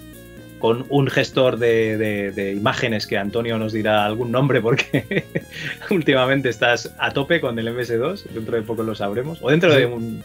con 0.60 0.86
un 0.88 1.08
gestor 1.08 1.58
de, 1.58 1.98
de- 1.98 2.30
de 2.32 2.52
imágenes 2.52 3.06
que 3.06 3.18
Antonio 3.18 3.58
nos 3.58 3.72
dirá 3.72 4.04
algún 4.06 4.30
nombre 4.32 4.60
porque 4.62 5.24
últimamente 5.90 6.48
estás 6.48 6.94
a 6.98 7.10
tope 7.12 7.40
con 7.40 7.58
el 7.58 7.68
MS2, 7.68 8.24
dentro 8.32 8.56
de 8.56 8.62
poco 8.62 8.82
lo 8.82 8.94
sabremos, 8.94 9.38
o 9.42 9.50
dentro 9.50 9.74
de 9.74 9.84
un 9.86 10.22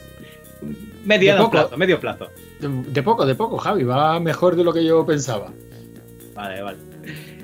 mediano 1.05 1.45
De 1.45 1.49
plazo, 1.49 1.77
medio 1.77 1.99
plazo. 1.99 2.27
De 2.59 3.03
poco, 3.03 3.25
de 3.25 3.35
poco, 3.35 3.57
Javi. 3.57 3.83
Va 3.83 4.19
mejor 4.19 4.55
de 4.55 4.63
lo 4.63 4.73
que 4.73 4.83
yo 4.83 5.05
pensaba. 5.05 5.51
Vale, 6.35 6.61
vale. 6.61 6.77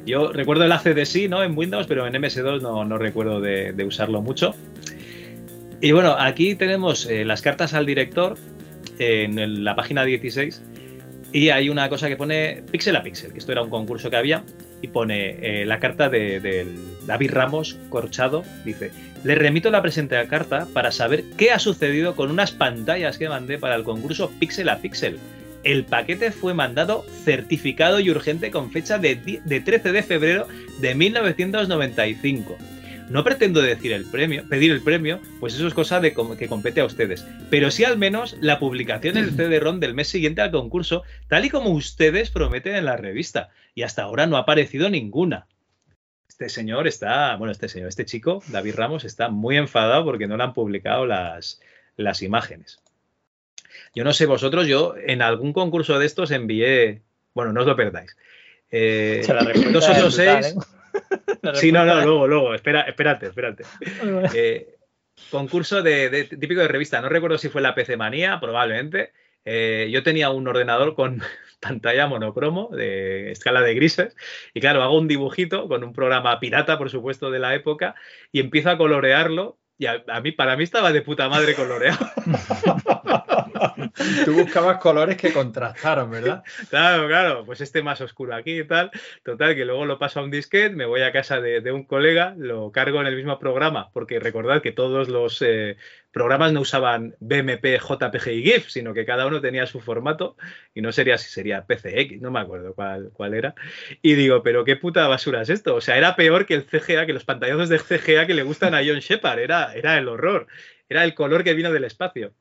Yo 0.05 0.31
recuerdo 0.31 0.63
el 0.65 0.71
ACDC, 0.71 1.27
¿no? 1.29 1.41
En 1.43 1.57
Windows, 1.57 1.87
pero 1.87 2.05
en 2.05 2.13
MS2 2.13 2.61
no, 2.61 2.85
no 2.85 2.97
recuerdo 2.97 3.41
de, 3.41 3.73
de 3.73 3.83
usarlo 3.85 4.21
mucho. 4.21 4.53
Y 5.81 5.91
bueno, 5.91 6.15
aquí 6.17 6.55
tenemos 6.55 7.05
eh, 7.07 7.25
las 7.25 7.41
cartas 7.41 7.73
al 7.73 7.85
director 7.85 8.37
en 8.99 9.39
el- 9.39 9.63
la 9.63 9.75
página 9.75 10.05
16 10.05 10.61
y 11.33 11.49
hay 11.49 11.69
una 11.69 11.89
cosa 11.89 12.07
que 12.07 12.15
pone 12.15 12.63
pixel 12.71 12.95
a 12.95 13.03
pixel, 13.03 13.33
que 13.33 13.39
esto 13.39 13.51
era 13.51 13.61
un 13.61 13.69
concurso 13.69 14.09
que 14.09 14.15
había, 14.15 14.43
y 14.81 14.87
pone 14.87 15.61
eh, 15.61 15.65
la 15.65 15.79
carta 15.79 16.07
de, 16.07 16.39
del 16.39 16.77
David 17.05 17.31
Ramos 17.31 17.77
Corchado, 17.89 18.43
dice, 18.63 18.91
le 19.25 19.33
remito 19.33 19.71
la 19.71 19.81
presente 19.81 20.23
carta 20.27 20.67
para 20.71 20.91
saber 20.91 21.23
qué 21.35 21.51
ha 21.51 21.57
sucedido 21.57 22.15
con 22.15 22.29
unas 22.29 22.51
pantallas 22.51 23.17
que 23.17 23.27
mandé 23.27 23.57
para 23.57 23.73
el 23.73 23.83
concurso 23.83 24.31
pixel 24.39 24.69
a 24.69 24.77
pixel. 24.77 25.17
El 25.63 25.83
paquete 25.83 26.31
fue 26.31 26.53
mandado 26.53 27.03
certificado 27.23 27.99
y 27.99 28.11
urgente 28.11 28.51
con 28.51 28.71
fecha 28.71 28.99
de, 28.99 29.15
de 29.43 29.59
13 29.61 29.91
de 29.93 30.03
febrero 30.03 30.47
de 30.79 30.93
1995. 30.93 32.55
No 33.09 33.23
pretendo 33.23 33.63
decir 33.63 33.93
el 33.93 34.05
premio, 34.05 34.47
pedir 34.47 34.71
el 34.71 34.81
premio, 34.81 35.19
pues 35.39 35.55
eso 35.55 35.65
es 35.65 35.73
cosa 35.73 35.99
de 35.99 36.13
que 36.13 36.47
compete 36.47 36.81
a 36.81 36.85
ustedes. 36.85 37.25
Pero 37.49 37.71
sí 37.71 37.83
al 37.83 37.97
menos 37.97 38.37
la 38.41 38.59
publicación 38.59 39.17
en 39.17 39.23
el 39.23 39.31
CD-ROM 39.35 39.79
del 39.79 39.95
mes 39.95 40.07
siguiente 40.07 40.41
al 40.41 40.51
concurso, 40.51 41.01
tal 41.29 41.45
y 41.45 41.49
como 41.49 41.71
ustedes 41.71 42.29
prometen 42.29 42.75
en 42.75 42.85
la 42.85 42.95
revista. 42.95 43.49
Y 43.73 43.81
hasta 43.81 44.03
ahora 44.03 44.27
no 44.27 44.37
ha 44.37 44.41
aparecido 44.41 44.91
ninguna. 44.91 45.47
Este 46.35 46.49
señor 46.49 46.85
está, 46.85 47.37
bueno, 47.37 47.53
este 47.53 47.69
señor, 47.69 47.87
este 47.87 48.03
chico, 48.03 48.43
David 48.47 48.75
Ramos, 48.75 49.05
está 49.05 49.29
muy 49.29 49.55
enfadado 49.55 50.03
porque 50.03 50.27
no 50.27 50.35
le 50.35 50.43
han 50.43 50.53
publicado 50.53 51.05
las, 51.05 51.61
las 51.95 52.21
imágenes. 52.21 52.81
Yo 53.95 54.03
no 54.03 54.11
sé 54.11 54.25
vosotros, 54.25 54.67
yo 54.67 54.95
en 54.97 55.21
algún 55.21 55.53
concurso 55.53 55.97
de 55.97 56.05
estos 56.05 56.31
envié, 56.31 57.03
bueno, 57.33 57.53
no 57.53 57.61
os 57.61 57.67
lo 57.67 57.77
perdáis. 57.77 58.17
Eh, 58.69 59.23
dos 59.71 59.87
brutal, 59.87 60.11
seis. 60.11 60.47
¿eh? 60.47 60.55
Sí, 61.53 61.71
no, 61.71 61.85
no, 61.85 62.01
luego, 62.01 62.27
luego, 62.27 62.53
espera, 62.53 62.81
espérate, 62.81 63.27
espérate. 63.27 63.63
Eh, 64.33 64.75
concurso 65.31 65.81
de, 65.81 66.09
de- 66.09 66.25
típico 66.25 66.59
de 66.59 66.67
revista, 66.67 66.99
no 66.99 67.07
recuerdo 67.07 67.37
si 67.37 67.47
fue 67.47 67.61
la 67.61 67.73
PC 67.75 67.95
Manía, 67.95 68.39
probablemente. 68.41 69.13
Eh, 69.45 69.87
yo 69.89 70.03
tenía 70.03 70.31
un 70.31 70.45
ordenador 70.49 70.95
con 70.95 71.21
pantalla 71.67 72.07
monocromo 72.07 72.69
de 72.71 73.31
escala 73.31 73.61
de 73.61 73.73
grises 73.73 74.15
y 74.53 74.59
claro, 74.59 74.83
hago 74.83 74.97
un 74.97 75.07
dibujito 75.07 75.67
con 75.67 75.83
un 75.83 75.93
programa 75.93 76.39
pirata, 76.39 76.77
por 76.77 76.89
supuesto, 76.89 77.31
de 77.31 77.39
la 77.39 77.55
época 77.55 77.95
y 78.31 78.39
empiezo 78.39 78.69
a 78.69 78.77
colorearlo 78.77 79.57
y 79.77 79.87
a, 79.87 80.03
a 80.07 80.21
mí, 80.21 80.31
para 80.31 80.55
mí 80.55 80.63
estaba 80.63 80.91
de 80.91 81.01
puta 81.01 81.27
madre 81.27 81.55
coloreado. 81.55 82.07
Tú 84.25 84.33
buscabas 84.33 84.77
colores 84.77 85.17
que 85.17 85.33
contrastaron, 85.33 86.11
¿verdad? 86.11 86.43
Claro, 86.69 87.07
claro, 87.07 87.45
pues 87.45 87.61
este 87.61 87.83
más 87.83 88.01
oscuro 88.01 88.35
aquí 88.35 88.59
y 88.59 88.67
tal. 88.67 88.91
Total, 89.23 89.55
que 89.55 89.65
luego 89.65 89.85
lo 89.85 89.99
paso 89.99 90.19
a 90.19 90.23
un 90.23 90.31
disquete, 90.31 90.75
me 90.75 90.85
voy 90.85 91.01
a 91.01 91.11
casa 91.11 91.41
de, 91.41 91.61
de 91.61 91.71
un 91.71 91.83
colega, 91.83 92.33
lo 92.37 92.71
cargo 92.71 93.01
en 93.01 93.07
el 93.07 93.15
mismo 93.15 93.39
programa, 93.39 93.89
porque 93.93 94.19
recordad 94.19 94.61
que 94.61 94.71
todos 94.71 95.09
los 95.09 95.41
eh, 95.41 95.77
programas 96.15 96.53
no 96.53 96.61
usaban 96.61 97.13
BMP, 97.19 97.77
JPG 97.77 98.27
y 98.29 98.43
GIF, 98.43 98.69
sino 98.69 98.93
que 98.93 99.03
cada 99.03 99.27
uno 99.27 99.41
tenía 99.41 99.67
su 99.67 99.81
formato 99.81 100.37
y 100.73 100.79
no 100.79 100.93
sería 100.93 101.17
si 101.17 101.29
sería 101.29 101.65
PCX, 101.65 102.21
no 102.21 102.31
me 102.31 102.39
acuerdo 102.39 102.73
cuál, 102.73 103.33
era. 103.33 103.53
Y 104.01 104.13
digo, 104.13 104.41
pero 104.41 104.63
qué 104.63 104.77
puta 104.77 105.09
basura 105.09 105.41
es 105.41 105.49
esto. 105.49 105.75
O 105.75 105.81
sea, 105.81 105.97
era 105.97 106.15
peor 106.15 106.45
que 106.45 106.53
el 106.53 106.63
CGA, 106.63 107.05
que 107.05 107.11
los 107.11 107.25
pantallazos 107.25 107.67
de 107.67 107.79
CGA 107.79 108.25
que 108.27 108.33
le 108.33 108.43
gustan 108.43 108.73
a 108.73 108.77
John 108.77 108.99
Shepard, 108.99 109.39
era, 109.39 109.73
era 109.73 109.97
el 109.97 110.07
horror. 110.07 110.47
Era 110.87 111.03
el 111.03 111.15
color 111.15 111.43
que 111.43 111.53
vino 111.53 111.73
del 111.73 111.83
espacio. 111.83 112.31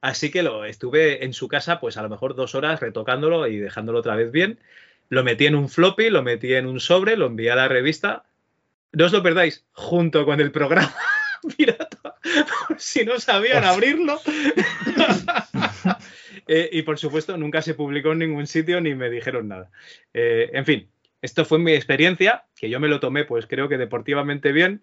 Así 0.00 0.30
que 0.30 0.42
lo 0.42 0.64
estuve 0.64 1.22
en 1.22 1.34
su 1.34 1.48
casa, 1.48 1.80
pues 1.80 1.98
a 1.98 2.02
lo 2.02 2.08
mejor 2.08 2.34
dos 2.34 2.54
horas 2.54 2.80
retocándolo 2.80 3.46
y 3.46 3.58
dejándolo 3.58 3.98
otra 3.98 4.16
vez 4.16 4.32
bien. 4.32 4.58
Lo 5.10 5.22
metí 5.22 5.44
en 5.44 5.54
un 5.54 5.68
floppy, 5.68 6.08
lo 6.08 6.22
metí 6.22 6.54
en 6.54 6.64
un 6.64 6.80
sobre, 6.80 7.18
lo 7.18 7.26
envié 7.26 7.50
a 7.50 7.56
la 7.56 7.68
revista. 7.68 8.24
No 8.92 9.04
os 9.04 9.12
lo 9.12 9.22
perdáis, 9.22 9.66
junto 9.72 10.24
con 10.24 10.40
el 10.40 10.50
programa 10.50 10.94
pirata, 11.58 11.97
si 12.78 13.04
no 13.04 13.18
sabían 13.18 13.64
abrirlo. 13.64 14.20
Eh, 16.50 16.70
y 16.72 16.80
por 16.80 16.98
supuesto, 16.98 17.36
nunca 17.36 17.60
se 17.60 17.74
publicó 17.74 18.12
en 18.12 18.20
ningún 18.20 18.46
sitio 18.46 18.80
ni 18.80 18.94
me 18.94 19.10
dijeron 19.10 19.48
nada. 19.48 19.70
Eh, 20.14 20.48
en 20.54 20.64
fin, 20.64 20.88
esto 21.20 21.44
fue 21.44 21.58
mi 21.58 21.72
experiencia, 21.74 22.46
que 22.56 22.70
yo 22.70 22.80
me 22.80 22.88
lo 22.88 23.00
tomé, 23.00 23.26
pues 23.26 23.46
creo 23.46 23.68
que 23.68 23.76
deportivamente 23.76 24.50
bien, 24.50 24.82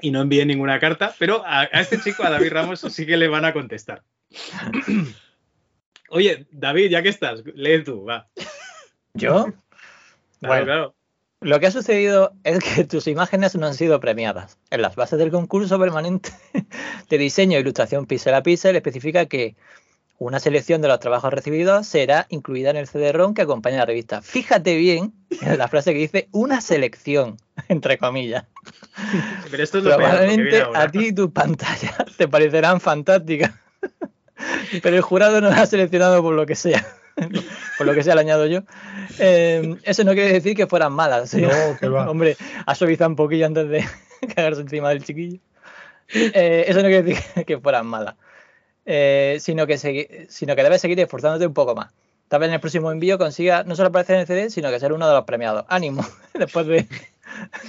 y 0.00 0.10
no 0.10 0.22
envié 0.22 0.46
ninguna 0.46 0.80
carta, 0.80 1.14
pero 1.18 1.44
a, 1.44 1.60
a 1.60 1.80
este 1.80 2.00
chico, 2.00 2.24
a 2.24 2.30
David 2.30 2.52
Ramos, 2.52 2.80
sí 2.80 3.04
que 3.04 3.18
le 3.18 3.28
van 3.28 3.44
a 3.44 3.52
contestar. 3.52 4.02
Oye, 6.08 6.46
David, 6.50 6.88
ya 6.88 7.02
que 7.02 7.10
estás, 7.10 7.42
lee 7.54 7.84
tú, 7.84 8.06
va. 8.06 8.28
¿Yo? 9.12 9.44
Claro, 9.44 9.54
Bueno. 10.40 10.64
claro. 10.64 10.94
Lo 11.40 11.60
que 11.60 11.68
ha 11.68 11.70
sucedido 11.70 12.32
es 12.42 12.58
que 12.58 12.84
tus 12.84 13.06
imágenes 13.06 13.54
no 13.54 13.66
han 13.66 13.74
sido 13.74 14.00
premiadas. 14.00 14.58
En 14.70 14.82
las 14.82 14.96
bases 14.96 15.18
del 15.18 15.30
concurso 15.30 15.78
permanente 15.78 16.30
de 17.10 17.18
diseño 17.18 17.56
e 17.56 17.60
ilustración 17.60 18.06
pixel 18.06 18.34
a 18.34 18.42
pixel 18.42 18.76
especifica 18.76 19.26
que 19.26 19.54
una 20.18 20.40
selección 20.40 20.82
de 20.82 20.88
los 20.88 20.98
trabajos 20.98 21.32
recibidos 21.32 21.86
será 21.86 22.26
incluida 22.28 22.70
en 22.70 22.76
el 22.76 22.88
CD-ROM 22.88 23.34
que 23.34 23.42
acompaña 23.42 23.76
a 23.76 23.80
la 23.80 23.86
revista. 23.86 24.20
Fíjate 24.20 24.76
bien 24.76 25.12
en 25.40 25.58
la 25.58 25.68
frase 25.68 25.92
que 25.92 26.00
dice 26.00 26.28
una 26.32 26.60
selección, 26.60 27.36
entre 27.68 27.98
comillas. 27.98 28.44
Pero 29.48 29.62
esto 29.62 29.78
es 29.78 29.84
lo 29.84 29.96
Probablemente 29.96 30.64
a 30.74 30.90
ti 30.90 31.08
y 31.08 31.12
tus 31.12 31.30
pantallas 31.30 31.94
te 32.16 32.26
parecerán 32.26 32.80
fantásticas. 32.80 33.52
Pero 34.82 34.96
el 34.96 35.02
jurado 35.02 35.40
no 35.40 35.50
las 35.50 35.58
ha 35.60 35.66
seleccionado 35.66 36.20
por 36.20 36.34
lo 36.34 36.46
que 36.46 36.56
sea. 36.56 36.84
Por 37.78 37.86
lo 37.86 37.94
que 37.94 38.02
sea, 38.02 38.14
le 38.14 38.22
añado 38.22 38.46
yo. 38.46 38.62
Eh, 39.18 39.76
eso 39.82 40.04
no 40.04 40.12
quiere 40.12 40.32
decir 40.32 40.56
que 40.56 40.66
fueran 40.66 40.92
malas. 40.92 41.30
¿sí? 41.30 41.42
No, 41.42 41.50
que 41.78 41.88
va. 41.88 42.10
Hombre, 42.10 42.36
ha 42.66 42.74
suavizado 42.74 43.10
un 43.10 43.16
poquillo 43.16 43.46
antes 43.46 43.68
de 43.68 43.84
cagarse 44.34 44.60
encima 44.60 44.90
del 44.90 45.04
chiquillo. 45.04 45.38
Eh, 46.14 46.64
eso 46.66 46.80
no 46.82 46.88
quiere 46.88 47.02
decir 47.02 47.44
que 47.44 47.58
fueran 47.58 47.86
malas. 47.86 48.14
Eh, 48.86 49.36
sino, 49.40 49.66
que 49.66 49.76
sino 50.28 50.56
que 50.56 50.62
debes 50.62 50.80
seguir 50.80 50.98
esforzándote 51.00 51.46
un 51.46 51.54
poco 51.54 51.74
más. 51.74 51.92
Tal 52.28 52.40
vez 52.40 52.48
en 52.48 52.54
el 52.54 52.60
próximo 52.60 52.90
envío 52.90 53.18
consiga 53.18 53.64
no 53.64 53.74
solo 53.74 53.88
aparecer 53.88 54.16
en 54.16 54.20
el 54.22 54.26
CD, 54.26 54.50
sino 54.50 54.70
que 54.70 54.80
ser 54.80 54.92
uno 54.92 55.06
de 55.06 55.14
los 55.14 55.24
premiados. 55.24 55.64
Ánimo, 55.68 56.04
después 56.34 56.66
de, 56.66 56.86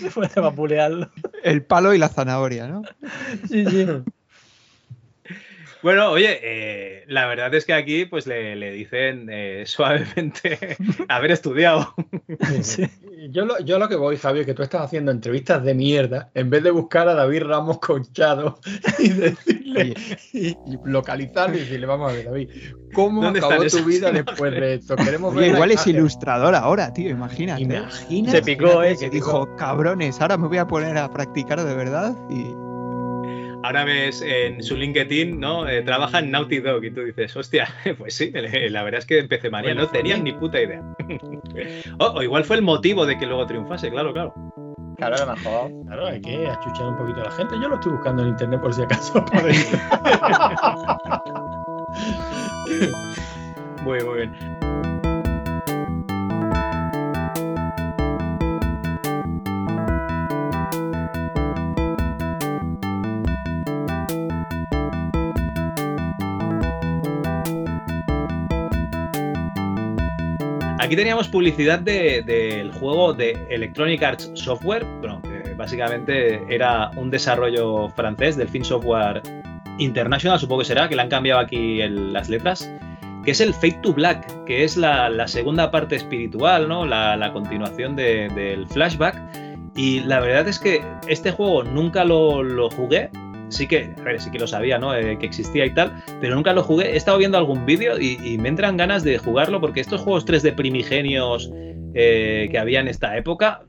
después 0.01 0.33
de 0.33 0.41
vapulearlo. 0.41 1.09
El 1.43 1.63
palo 1.63 1.93
y 1.93 1.97
la 1.97 2.09
zanahoria, 2.09 2.67
¿no? 2.67 2.83
Sí, 3.49 3.65
sí. 3.65 3.87
Bueno, 5.81 6.11
oye, 6.11 6.39
eh, 6.43 7.05
la 7.07 7.25
verdad 7.25 7.53
es 7.53 7.65
que 7.65 7.73
aquí 7.73 8.05
pues 8.05 8.27
le, 8.27 8.55
le 8.57 8.71
dicen 8.71 9.27
eh, 9.31 9.63
suavemente 9.65 10.77
haber 11.07 11.31
estudiado. 11.31 11.93
Yo 13.31 13.43
lo, 13.43 13.59
yo 13.59 13.79
lo 13.79 13.89
que 13.89 13.97
voy, 13.97 14.15
Javier, 14.15 14.45
que 14.45 14.53
tú 14.53 14.63
estás 14.63 14.81
haciendo 14.81 15.11
entrevistas 15.11 15.61
de 15.63 15.73
mierda 15.73 16.31
en 16.35 16.49
vez 16.49 16.63
de 16.63 16.71
buscar 16.71 17.09
a 17.09 17.13
David 17.13 17.43
Ramos 17.43 17.77
Conchado 17.79 18.59
y 18.99 19.09
decirle 19.09 19.93
y, 20.31 20.47
y 20.47 20.77
localizarlo 20.85 21.57
y 21.57 21.59
decirle, 21.59 21.85
vamos 21.85 22.11
a 22.11 22.15
ver, 22.15 22.25
David, 22.25 22.49
¿cómo 22.93 23.21
¿Dónde 23.21 23.39
acabó 23.39 23.65
tu 23.65 23.83
vida 23.83 24.11
después 24.11 24.51
de 24.53 24.75
esto? 24.75 24.95
Queremos 24.95 25.33
Oye, 25.33 25.41
ver 25.41 25.49
la 25.49 25.55
igual 25.57 25.71
es 25.71 25.85
imagen". 25.85 25.95
ilustrador 25.97 26.55
ahora, 26.55 26.93
tío, 26.93 27.09
imagínate. 27.09 27.61
Imagina. 27.61 28.31
Se 28.31 28.41
picó, 28.41 28.83
¿eh? 28.83 28.91
Que 28.91 28.97
Se 28.97 29.09
dijo, 29.09 29.53
cabrones, 29.57 30.21
ahora 30.21 30.37
me 30.37 30.47
voy 30.47 30.57
a 30.57 30.65
poner 30.65 30.97
a 30.97 31.11
practicar 31.11 31.61
de 31.61 31.75
verdad 31.75 32.15
y... 32.29 32.68
Ahora 33.63 33.83
ves 33.83 34.21
en 34.21 34.63
su 34.63 34.75
LinkedIn, 34.75 35.39
¿no? 35.39 35.67
Eh, 35.67 35.81
trabaja 35.81 36.19
en 36.19 36.31
Naughty 36.31 36.59
Dog 36.59 36.83
y 36.85 36.91
tú 36.91 37.01
dices, 37.01 37.35
hostia, 37.35 37.67
pues 37.97 38.13
sí, 38.13 38.31
la 38.31 38.83
verdad 38.83 38.99
es 38.99 39.05
que 39.05 39.19
empecé 39.19 39.49
manía, 39.49 39.73
Bueno, 39.73 39.81
no 39.81 39.89
tenían 39.89 40.23
ni 40.23 40.31
puta 40.31 40.61
idea. 40.61 40.81
o, 41.99 42.05
o 42.05 42.23
igual 42.23 42.45
fue 42.45 42.55
el 42.55 42.61
motivo 42.61 43.05
de 43.05 43.17
que 43.17 43.25
luego 43.25 43.45
triunfase, 43.45 43.89
claro, 43.89 44.13
claro. 44.13 44.33
Claro, 44.99 45.15
a 45.15 45.25
lo 45.25 45.33
mejor. 45.33 45.71
Claro, 45.85 46.07
hay 46.07 46.21
que 46.21 46.45
achuchar 46.47 46.87
un 46.87 46.97
poquito 46.97 47.21
a 47.21 47.25
la 47.25 47.31
gente. 47.31 47.55
Yo 47.61 47.69
lo 47.69 47.75
estoy 47.75 47.93
buscando 47.93 48.21
en 48.21 48.29
internet 48.29 48.59
por 48.59 48.73
si 48.73 48.81
acaso. 48.81 49.23
Muy, 53.83 54.03
muy 54.03 54.17
bien. 54.17 54.58
Aquí 70.89 70.95
teníamos 70.95 71.27
publicidad 71.27 71.77
de- 71.77 72.23
del 72.23 72.71
juego 72.71 73.13
de 73.13 73.37
Electronic 73.51 74.01
Arts 74.01 74.31
Software, 74.33 74.83
bueno, 75.01 75.21
que 75.21 75.53
básicamente 75.53 76.41
era 76.49 76.89
un 76.95 77.11
desarrollo 77.11 77.89
francés 77.89 78.35
del 78.37 78.47
Fin 78.49 78.65
Software 78.65 79.21
International, 79.77 80.39
supongo 80.39 80.61
que 80.61 80.65
será, 80.65 80.89
que 80.89 80.95
le 80.95 81.03
han 81.03 81.09
cambiado 81.09 81.41
aquí 81.41 81.77
las 81.87 82.27
letras, 82.27 82.73
que 83.23 83.29
es 83.29 83.39
el 83.39 83.53
Fate 83.53 83.77
to 83.83 83.93
Black, 83.93 84.45
que 84.45 84.63
es 84.63 84.77
la, 84.77 85.27
segunda 85.27 85.69
parte 85.69 85.95
espiritual, 85.95 86.67
¿no? 86.67 86.87
La, 86.87 87.29
continuación 87.33 87.95
de- 87.95 88.27
del 88.29 88.67
flashback. 88.67 89.15
Y 89.75 89.99
la 89.99 90.19
verdad 90.19 90.47
es 90.47 90.57
que 90.57 90.81
este 91.07 91.29
juego 91.29 91.61
nunca 91.65 92.03
lo 92.03 92.71
jugué. 92.71 93.11
Sí 93.49 93.67
que, 93.67 93.89
a 93.97 94.03
ver, 94.03 94.21
sí 94.21 94.31
que 94.31 94.39
lo 94.39 94.47
sabía, 94.47 94.77
¿no? 94.77 94.95
Eh, 94.95 95.17
que 95.19 95.25
existía 95.25 95.65
y 95.65 95.73
tal, 95.73 96.03
pero 96.21 96.35
nunca 96.35 96.53
lo 96.53 96.63
jugué. 96.63 96.93
He 96.93 96.95
estado 96.95 97.17
viendo 97.17 97.37
algún 97.37 97.65
vídeo 97.65 97.99
y, 97.99 98.19
y 98.23 98.37
me 98.37 98.49
entran 98.49 98.77
ganas 98.77 99.03
de 99.03 99.17
jugarlo 99.17 99.59
porque 99.59 99.81
estos 99.81 100.01
juegos 100.01 100.25
3D 100.25 100.55
primigenios 100.55 101.51
eh, 101.93 102.47
que 102.51 102.59
había 102.59 102.79
en 102.79 102.87
esta 102.87 103.17
época, 103.17 103.63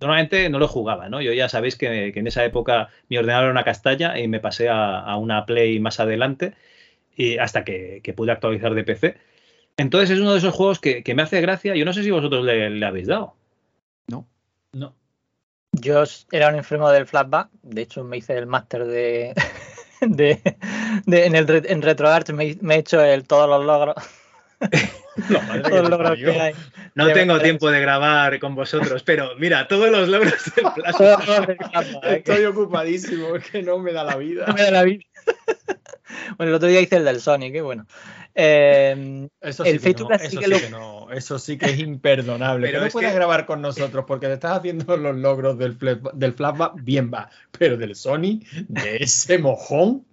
normalmente 0.00 0.48
no 0.48 0.58
lo 0.58 0.68
jugaba, 0.68 1.08
¿no? 1.08 1.20
Yo 1.20 1.32
ya 1.32 1.48
sabéis 1.48 1.76
que, 1.76 2.12
que 2.12 2.20
en 2.20 2.26
esa 2.26 2.44
época 2.44 2.88
mi 3.08 3.16
ordenador 3.16 3.44
era 3.44 3.52
una 3.52 3.64
castaña 3.64 4.18
y 4.18 4.28
me 4.28 4.40
pasé 4.40 4.68
a, 4.68 5.00
a 5.00 5.16
una 5.16 5.44
Play 5.46 5.80
más 5.80 5.98
adelante 6.00 6.54
y 7.16 7.38
hasta 7.38 7.64
que, 7.64 8.00
que 8.02 8.12
pude 8.12 8.32
actualizar 8.32 8.74
de 8.74 8.84
PC. 8.84 9.16
Entonces 9.76 10.10
es 10.10 10.20
uno 10.20 10.32
de 10.32 10.38
esos 10.38 10.54
juegos 10.54 10.78
que, 10.80 11.02
que 11.02 11.14
me 11.14 11.22
hace 11.22 11.40
gracia. 11.40 11.74
Yo 11.74 11.84
no 11.84 11.92
sé 11.92 12.02
si 12.02 12.10
vosotros 12.10 12.44
le, 12.44 12.70
le 12.70 12.86
habéis 12.86 13.08
dado. 13.08 13.34
No. 14.72 14.94
Yo 15.72 16.04
era 16.30 16.48
un 16.48 16.56
enfermo 16.56 16.90
del 16.90 17.06
flashback. 17.06 17.48
De 17.62 17.82
hecho, 17.82 18.04
me 18.04 18.18
hice 18.18 18.36
el 18.36 18.46
máster 18.46 18.84
de, 18.84 19.34
de, 20.00 20.40
de- 21.06 21.26
en, 21.26 21.34
el, 21.34 21.64
en 21.66 21.82
RetroArts. 21.82 22.32
Me, 22.32 22.56
me 22.60 22.76
he 22.76 22.78
hecho 22.78 23.00
el, 23.02 23.26
todos 23.26 23.48
los 23.48 23.64
logros. 23.64 23.94
todos 25.62 25.80
los 25.80 25.90
logros 25.90 26.16
que 26.18 26.40
hay. 26.40 26.54
No 26.94 27.06
De- 27.06 27.14
tengo 27.14 27.40
tiempo 27.40 27.70
de 27.70 27.80
grabar 27.80 28.38
con 28.38 28.54
vosotros, 28.54 29.02
pero 29.02 29.30
mira, 29.38 29.66
todos 29.66 29.90
los 29.90 30.08
logros 30.08 30.34
del 30.54 30.64
todos 30.74 30.74
Flash. 30.74 31.00
los 31.00 31.26
logros 31.28 31.46
del 31.46 31.56
flashback, 31.56 32.04
¿eh? 32.04 32.16
Estoy 32.16 32.44
ocupadísimo, 32.44 33.36
es 33.36 33.50
que 33.50 33.62
no 33.62 33.78
me 33.78 33.92
da 33.92 34.04
la 34.04 34.16
vida. 34.16 34.44
No 34.46 34.54
me 34.54 34.62
da 34.62 34.70
la 34.70 34.82
vida. 34.84 35.04
bueno, 36.36 36.50
el 36.50 36.54
otro 36.54 36.68
día 36.68 36.80
hice 36.80 36.96
el 36.96 37.04
del 37.04 37.20
Sonic, 37.20 37.54
¿eh? 37.54 37.62
bueno. 37.62 37.86
Eh, 38.34 39.28
Eso 39.40 39.64
el 39.64 39.80
sí, 39.80 39.92
que 39.94 40.02
no, 40.02 40.10
eso 40.10 40.30
sí 40.30 40.38
que 40.38 40.46
lo- 40.48 40.58
que 40.60 40.70
no, 40.70 41.10
eso 41.12 41.38
sí 41.38 41.58
que 41.58 41.66
es 41.66 41.78
imperdonable. 41.78 42.66
Pero 42.66 42.78
que 42.78 42.80
no 42.80 42.86
es 42.86 42.92
puedas 42.92 43.10
que- 43.10 43.16
grabar 43.16 43.44
con 43.46 43.60
nosotros 43.60 44.04
porque 44.06 44.26
te 44.26 44.34
estás 44.34 44.58
haciendo 44.58 44.96
los 44.96 45.16
logros 45.16 45.58
del, 45.58 45.78
fla- 45.78 46.00
del 46.14 46.32
flashback, 46.32 46.72
bien 46.82 47.10
va. 47.12 47.28
Pero 47.58 47.76
del 47.76 47.94
Sony, 47.94 48.40
de 48.68 48.96
ese 49.00 49.38
mojón, 49.38 50.04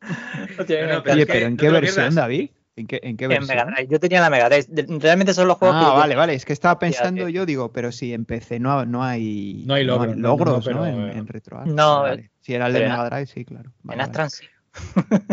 no, 0.02 0.64
encanta. 0.64 1.12
Oye, 1.12 1.26
pero 1.26 1.46
¿en 1.46 1.52
no 1.54 1.60
qué 1.60 1.70
versión, 1.70 1.94
pierdas. 1.94 2.14
David? 2.14 2.50
¿En 2.76 2.86
qué, 2.88 3.00
en 3.04 3.16
qué 3.16 3.24
En 3.26 3.30
versión? 3.30 3.56
Mega 3.56 3.64
Drive. 3.70 3.88
Yo 3.88 4.00
tenía 4.00 4.20
la 4.20 4.30
Mega 4.30 4.48
Drive. 4.48 4.66
Realmente 5.00 5.32
son 5.32 5.46
los 5.48 5.56
juegos 5.58 5.76
Ah, 5.78 5.90
que 5.92 5.98
vale, 5.98 6.16
vale. 6.16 6.34
Es 6.34 6.44
que 6.44 6.52
estaba 6.52 6.78
pensando 6.78 7.28
yo, 7.28 7.46
digo, 7.46 7.72
pero 7.72 7.92
si 7.92 8.12
en 8.12 8.24
PC 8.24 8.58
no, 8.58 8.84
no 8.84 9.04
hay, 9.04 9.62
No 9.66 9.74
hay 9.74 9.84
logros, 9.84 10.16
no, 10.16 10.22
no, 10.22 10.28
logros, 10.28 10.64
pero, 10.64 10.78
¿no? 10.78 10.86
En, 10.86 11.08
eh, 11.08 11.12
en 11.18 11.26
RetroArch. 11.26 11.68
No, 11.68 12.02
Vale. 12.02 12.30
Si 12.40 12.52
era 12.52 12.66
el 12.66 12.72
de 12.72 12.80
pero 12.80 12.90
Mega 12.90 13.08
Drive, 13.10 13.26
sí, 13.26 13.44
claro. 13.44 13.70
Vale, 13.82 13.94
en 13.94 13.98
vale. 13.98 14.02
Astran 14.02 14.30
sí. 14.30 14.44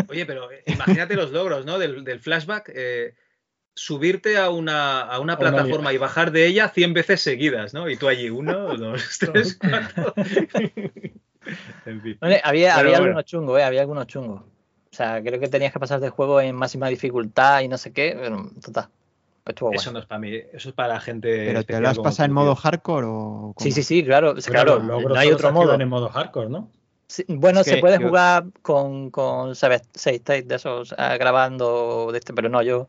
Oye, 0.08 0.26
pero 0.26 0.50
eh, 0.52 0.62
imagínate 0.66 1.14
los 1.14 1.30
logros, 1.30 1.64
¿no? 1.66 1.78
Del, 1.78 2.04
del 2.04 2.20
flashback. 2.20 2.70
eh, 2.74 3.14
subirte 3.74 4.36
a 4.36 4.50
una, 4.50 5.00
a 5.00 5.18
una 5.18 5.38
plataforma 5.38 5.92
y 5.92 5.98
bajar 5.98 6.30
de 6.30 6.46
ella 6.46 6.68
100 6.68 6.92
veces 6.92 7.22
seguidas, 7.22 7.72
¿no? 7.72 7.88
Y 7.88 7.96
tú 7.96 8.08
allí, 8.08 8.28
uno, 8.30 8.76
dos, 8.76 9.18
tres, 9.18 9.58
cuatro. 9.58 10.14
En 11.86 12.00
fin. 12.00 12.16
Había, 12.20 12.40
había 12.46 12.76
bueno. 12.76 12.96
algunos 12.98 13.24
chungos, 13.24 13.58
eh, 13.58 13.64
había 13.64 13.80
algunos 13.80 14.06
chungos. 14.06 14.42
O 14.42 14.94
sea, 14.94 15.20
creo 15.20 15.40
que 15.40 15.48
tenías 15.48 15.72
que 15.72 15.80
pasarte 15.80 16.06
el 16.06 16.12
juego 16.12 16.40
en 16.40 16.54
máxima 16.54 16.86
dificultad 16.86 17.62
y 17.62 17.68
no 17.68 17.78
sé 17.78 17.92
qué. 17.92 18.16
Pero, 18.16 18.48
total. 18.64 18.88
Estuvo 19.44 19.70
guay. 19.70 19.78
Eso 19.78 19.90
no 19.90 19.98
es 19.98 20.06
para 20.06 20.20
mí, 20.20 20.36
eso 20.52 20.68
es 20.68 20.74
para 20.76 20.94
la 20.94 21.00
gente. 21.00 21.46
¿Pero 21.46 21.64
te 21.64 21.80
lo 21.80 21.88
has 21.88 21.98
pasado 21.98 22.26
en 22.26 22.32
modo 22.32 22.54
hardcore 22.54 23.06
o 23.08 23.54
Sí, 23.58 23.72
sí, 23.72 23.82
sí, 23.82 24.04
claro. 24.04 24.34
Pero 24.34 24.52
claro, 24.52 24.78
no 24.78 25.16
hay 25.16 25.32
otro 25.32 25.50
modo. 25.50 25.74
en 25.74 25.88
modo 25.88 26.08
hardcore, 26.10 26.48
¿no? 26.48 26.70
Sí, 27.12 27.26
bueno, 27.28 27.60
Es 27.60 27.66
se 27.66 27.76
puede 27.76 27.98
yo- 28.00 28.08
jugar 28.08 28.46
con, 28.62 29.10
con 29.10 29.54
save, 29.54 29.82
save 29.92 30.16
state 30.16 30.44
de 30.44 30.54
esos, 30.54 30.94
ah, 30.96 31.18
grabando 31.18 32.08
de 32.10 32.18
este, 32.18 32.32
pero 32.32 32.48
no, 32.48 32.62
yo. 32.62 32.88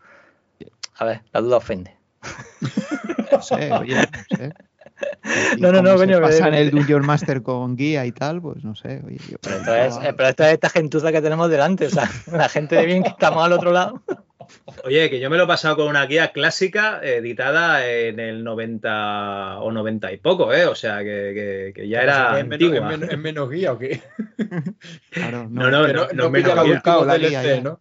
A 0.95 1.03
ver, 1.03 1.23
la 1.33 1.41
duda 1.41 1.57
ofende. 1.57 1.97
No 3.33 3.41
sé, 3.41 3.71
oye, 3.73 3.95
no 3.95 4.37
sé. 4.37 4.53
Y 5.57 5.59
No, 5.59 5.71
no, 5.73 5.81
no, 5.81 5.95
coño, 5.97 6.21
pasan 6.21 6.53
el 6.53 6.71
Dungeon 6.71 7.05
Master 7.05 7.41
con 7.43 7.75
guía 7.75 8.05
y 8.05 8.13
tal, 8.13 8.41
pues 8.41 8.63
no 8.63 8.75
sé. 8.75 9.01
Oye, 9.05 9.17
yo 9.27 9.37
Pero 9.41 9.55
esto 9.57 9.75
es, 9.75 9.97
eh, 9.97 10.13
pero 10.15 10.29
esto 10.29 10.43
es 10.45 10.53
esta 10.53 10.69
gentuza 10.69 11.11
que 11.11 11.21
tenemos 11.21 11.49
delante, 11.49 11.87
o 11.87 11.89
sea, 11.89 12.09
la 12.31 12.47
gente 12.47 12.77
de 12.77 12.85
bien 12.85 13.03
que 13.03 13.09
estamos 13.09 13.43
al 13.43 13.51
otro 13.51 13.71
lado. 13.73 14.01
Oye, 14.83 15.09
que 15.09 15.19
yo 15.19 15.29
me 15.29 15.37
lo 15.37 15.43
he 15.43 15.47
pasado 15.47 15.75
con 15.77 15.87
una 15.87 16.05
guía 16.05 16.31
clásica 16.31 16.99
editada 17.03 17.87
en 17.87 18.19
el 18.19 18.43
90 18.43 19.59
o 19.59 19.71
90 19.71 20.11
y 20.11 20.17
poco, 20.17 20.53
¿eh? 20.53 20.65
O 20.65 20.75
sea, 20.75 20.99
que, 20.99 21.31
que- 21.33 21.71
que 21.75 21.87
ya 21.87 22.01
era 22.01 22.39
¿Es 22.39 22.45
menos, 22.47 22.53
antigua. 22.69 22.91
es 22.91 22.97
menos- 22.99 23.09
es 23.13 23.17
menos 23.19 23.49
guía 23.49 23.73
o 23.73 23.79
qué? 23.79 24.01
Claro, 25.11 25.47
No, 25.49 25.69
no, 25.71 25.85
Que 25.85 25.93
no, 25.93 26.05
no, 26.07 26.13
no 26.13 26.29
me 26.29 26.39
pilla 26.41 26.55
lo 26.55 26.55
los 26.61 26.65
guía. 26.65 26.75
últimos 26.75 27.07
la 27.07 27.13
DLC, 27.17 27.29
guía. 27.41 27.61
¿no? 27.61 27.79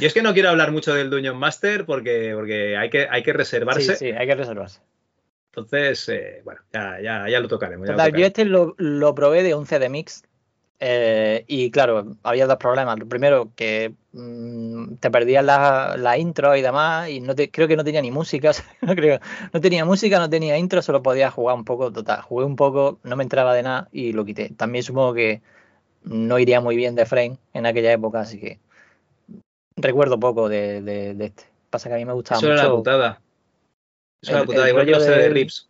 Y 0.00 0.04
es 0.04 0.12
que 0.12 0.22
no 0.22 0.34
quiero 0.34 0.50
hablar 0.50 0.72
mucho 0.72 0.94
del 0.94 1.10
Dungeon 1.10 1.36
Master 1.38 1.86
porque, 1.86 2.32
porque 2.34 2.76
hay, 2.76 2.90
que, 2.90 3.06
hay 3.10 3.22
que 3.22 3.32
reservarse. 3.32 3.96
Sí, 3.96 4.06
sí, 4.06 4.10
hay 4.12 4.26
que 4.26 4.34
reservarse. 4.34 4.80
Entonces, 5.48 6.08
eh, 6.10 6.42
bueno, 6.44 6.60
ya, 6.72 7.00
ya, 7.00 7.28
ya 7.30 7.40
lo 7.40 7.48
tocaremos. 7.48 7.86
ya 7.86 7.92
lo 7.92 7.98
Total, 7.98 8.12
yo 8.20 8.26
este 8.26 8.44
lo, 8.44 8.74
lo 8.78 9.14
probé 9.14 9.42
de 9.42 9.54
un 9.54 9.64
CD 9.64 9.88
Mix 9.88 10.22
eh, 10.80 11.44
y 11.46 11.70
claro, 11.70 12.16
había 12.22 12.46
dos 12.46 12.56
problemas. 12.58 12.98
Lo 12.98 13.06
primero, 13.08 13.50
que 13.56 13.94
mm, 14.12 14.96
te 14.96 15.10
perdías 15.10 15.44
la, 15.44 15.96
la 15.98 16.18
intro 16.18 16.54
y 16.56 16.62
demás 16.62 17.08
y 17.08 17.20
no 17.20 17.34
te, 17.34 17.50
creo 17.50 17.66
que 17.68 17.76
no 17.76 17.84
tenía 17.84 18.02
ni 18.02 18.10
música. 18.10 18.50
o 18.50 18.52
sea, 18.52 18.64
no, 18.82 18.94
creo, 18.94 19.20
no 19.52 19.60
tenía 19.60 19.84
música, 19.84 20.18
no 20.18 20.28
tenía 20.28 20.58
intro, 20.58 20.82
solo 20.82 21.02
podía 21.02 21.30
jugar 21.30 21.56
un 21.56 21.64
poco. 21.64 21.92
Total, 21.92 22.20
jugué 22.22 22.44
un 22.44 22.56
poco, 22.56 22.98
no 23.04 23.16
me 23.16 23.22
entraba 23.22 23.54
de 23.54 23.62
nada 23.62 23.88
y 23.92 24.12
lo 24.12 24.24
quité. 24.24 24.50
También 24.50 24.82
supongo 24.84 25.14
que 25.14 25.40
no 26.04 26.38
iría 26.38 26.60
muy 26.60 26.76
bien 26.76 26.94
de 26.94 27.06
frame 27.06 27.38
en 27.52 27.66
aquella 27.66 27.92
época, 27.92 28.20
así 28.20 28.38
que 28.38 28.58
recuerdo 29.76 30.18
poco 30.20 30.48
de, 30.48 30.82
de- 30.82 31.14
de 31.14 31.24
este. 31.26 31.44
Pasa 31.70 31.88
que 31.88 31.94
a 31.96 31.98
mí 31.98 32.04
me 32.04 32.12
gustaba 32.12 32.38
Eso 32.38 32.46
era 32.48 32.56
la 32.56 32.62
mucho. 32.64 32.76
putada. 32.78 33.20
Eso 34.22 34.32
era 34.32 34.38
la 34.38 34.40
el- 34.42 34.46
putada, 34.46 34.64
el 34.64 34.70
igual 34.70 34.86
que 34.86 34.92
los 34.92 35.04
CD 35.04 35.16
de- 35.22 35.28
Rips. 35.30 35.68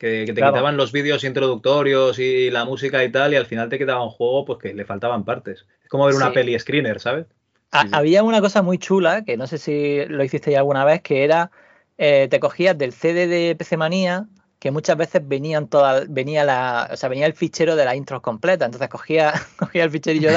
Que, 0.00 0.24
que 0.24 0.32
te 0.32 0.40
Claro. 0.40 0.54
quitaban 0.54 0.78
los 0.78 0.92
vídeos 0.92 1.24
introductorios 1.24 2.18
y 2.18 2.50
la 2.50 2.64
música 2.64 3.04
y 3.04 3.12
tal, 3.12 3.34
y 3.34 3.36
al 3.36 3.44
final 3.44 3.68
te 3.68 3.76
quedaba 3.76 4.02
un 4.02 4.08
juego 4.08 4.46
pues 4.46 4.58
que 4.58 4.72
le 4.72 4.86
faltaban 4.86 5.26
partes. 5.26 5.66
Es 5.84 5.90
como 5.90 6.06
ver 6.06 6.14
una 6.14 6.32
peli 6.32 6.58
screener, 6.58 6.98
¿sabes? 7.00 7.26
Ha- 7.70 7.86
Había 7.92 8.22
una 8.22 8.40
cosa 8.40 8.62
muy 8.62 8.78
chula, 8.78 9.24
que 9.24 9.36
no 9.36 9.46
sé 9.46 9.58
si 9.58 10.06
lo 10.06 10.24
hiciste 10.24 10.50
ya 10.52 10.58
alguna 10.60 10.86
vez, 10.86 11.02
que 11.02 11.22
era, 11.22 11.50
eh, 11.98 12.28
te 12.30 12.40
cogías 12.40 12.78
del 12.78 12.94
CD 12.94 13.26
de 13.26 13.54
PC 13.54 13.76
Manía, 13.76 14.26
que 14.58 14.70
muchas 14.70 14.96
veces 14.96 15.20
venían 15.28 15.68
todas, 15.68 16.10
venía 16.10 16.44
la, 16.44 16.88
o 16.90 16.96
sea, 16.96 17.10
venía 17.10 17.26
el 17.26 17.34
fichero 17.34 17.76
de 17.76 17.84
las 17.84 17.94
intros 17.94 18.22
completas, 18.22 18.66
entonces 18.66 18.88
cogía, 18.88 19.34
cogía 19.58 19.84
el 19.84 19.90
ficherillo 19.90 20.30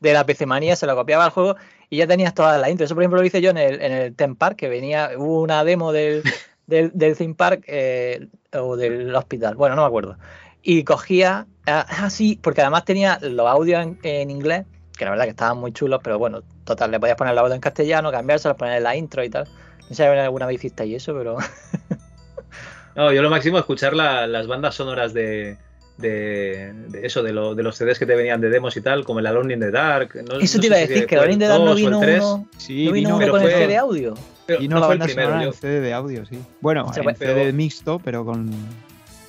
de, 0.00 0.12
la 0.12 0.26
PC 0.26 0.46
Manía, 0.46 0.74
se 0.74 0.86
lo 0.86 0.96
copiaba 0.96 1.26
al 1.26 1.30
juego 1.30 1.54
y 1.90 1.98
ya 1.98 2.08
tenías 2.08 2.34
todas 2.34 2.60
las 2.60 2.70
intros. 2.70 2.88
Eso, 2.88 2.96
por 2.96 3.04
ejemplo, 3.04 3.20
lo 3.20 3.26
hice 3.26 3.40
yo 3.40 3.50
en 3.50 3.58
el, 3.58 3.80
en 3.80 3.92
el 3.92 4.16
Theme 4.16 4.34
Park, 4.34 4.56
que 4.56 4.68
venía, 4.68 5.12
hubo 5.16 5.42
una 5.42 5.62
demo 5.62 5.92
del, 5.92 6.22
del, 6.66 6.90
del 6.92 7.16
Theme 7.16 7.34
Park 7.34 7.64
eh, 7.68 8.28
o 8.56 8.76
del 8.76 9.14
hospital, 9.14 9.54
bueno, 9.54 9.76
no 9.76 9.82
me 9.82 9.88
acuerdo. 9.88 10.16
Y 10.62 10.82
cogía, 10.84 11.46
ah, 11.66 11.86
ah, 11.88 12.10
sí, 12.10 12.38
porque 12.42 12.60
además 12.62 12.84
tenía 12.84 13.18
los 13.22 13.46
audios 13.46 13.82
en, 13.82 13.98
en 14.02 14.30
inglés, 14.30 14.64
que 14.96 15.04
la 15.04 15.10
verdad 15.12 15.24
que 15.24 15.30
estaban 15.30 15.58
muy 15.58 15.72
chulos, 15.72 16.00
pero 16.02 16.18
bueno, 16.18 16.42
total, 16.64 16.90
le 16.90 16.98
podías 16.98 17.16
poner 17.16 17.32
el 17.32 17.38
audio 17.38 17.54
en 17.54 17.60
castellano, 17.60 18.10
cambiárselo, 18.10 18.56
poner 18.56 18.82
la 18.82 18.96
intro 18.96 19.22
y 19.22 19.30
tal. 19.30 19.44
No 19.82 19.88
sé 19.88 19.94
si 19.94 20.02
alguna 20.02 20.46
vez 20.46 20.56
hiciste 20.56 20.94
eso, 20.94 21.14
pero 21.14 21.36
No, 22.96 23.12
yo 23.12 23.22
lo 23.22 23.28
máximo 23.30 23.58
escuchar 23.58 23.94
la- 23.94 24.26
las 24.26 24.46
bandas 24.46 24.74
sonoras 24.74 25.12
de, 25.12 25.58
de, 25.98 26.72
de 26.88 27.06
eso, 27.06 27.22
de, 27.22 27.32
lo- 27.32 27.54
de 27.54 27.62
los 27.62 27.76
CDs 27.76 27.98
que 27.98 28.06
te 28.06 28.16
venían 28.16 28.40
de 28.40 28.48
demos 28.48 28.74
y 28.76 28.80
tal, 28.80 29.04
como 29.04 29.18
el 29.20 29.26
Alone 29.26 29.52
in 29.54 29.60
the 29.60 29.70
Dark. 29.70 30.14
No, 30.26 30.38
eso 30.40 30.56
no 30.56 30.60
te 30.62 30.66
iba 30.68 30.76
a 30.76 30.80
decir, 30.80 31.06
que 31.06 31.16
Alone 31.16 31.32
in 31.34 31.38
the 31.40 31.44
el 31.44 31.50
Dark 31.50 31.62
no 31.62 31.70
2 31.70 31.74
o 31.74 31.78
el 31.78 31.84
vino 31.84 32.00
3. 32.00 32.24
uno, 32.24 32.48
Sí, 32.56 32.86
no 32.86 32.92
vino 32.92 33.08
vino- 33.10 33.16
uno 33.18 33.30
con 33.32 33.42
el 33.42 33.50
fue- 33.50 33.58
CD 33.66 33.76
audio. 33.76 34.14
Pero 34.46 34.62
Y 34.62 34.68
no 34.68 34.76
no 34.76 34.80
la 34.80 34.86
fue 34.86 34.94
el 34.96 35.00
primero, 35.02 35.28
sonora 35.30 35.44
en 35.46 35.52
CD 35.52 35.80
de 35.80 35.92
audio, 35.92 36.24
sí. 36.26 36.38
Bueno, 36.60 36.86
en 36.96 37.16
CD 37.16 37.52
mixto, 37.52 37.98
pero 37.98 38.24
con. 38.24 38.50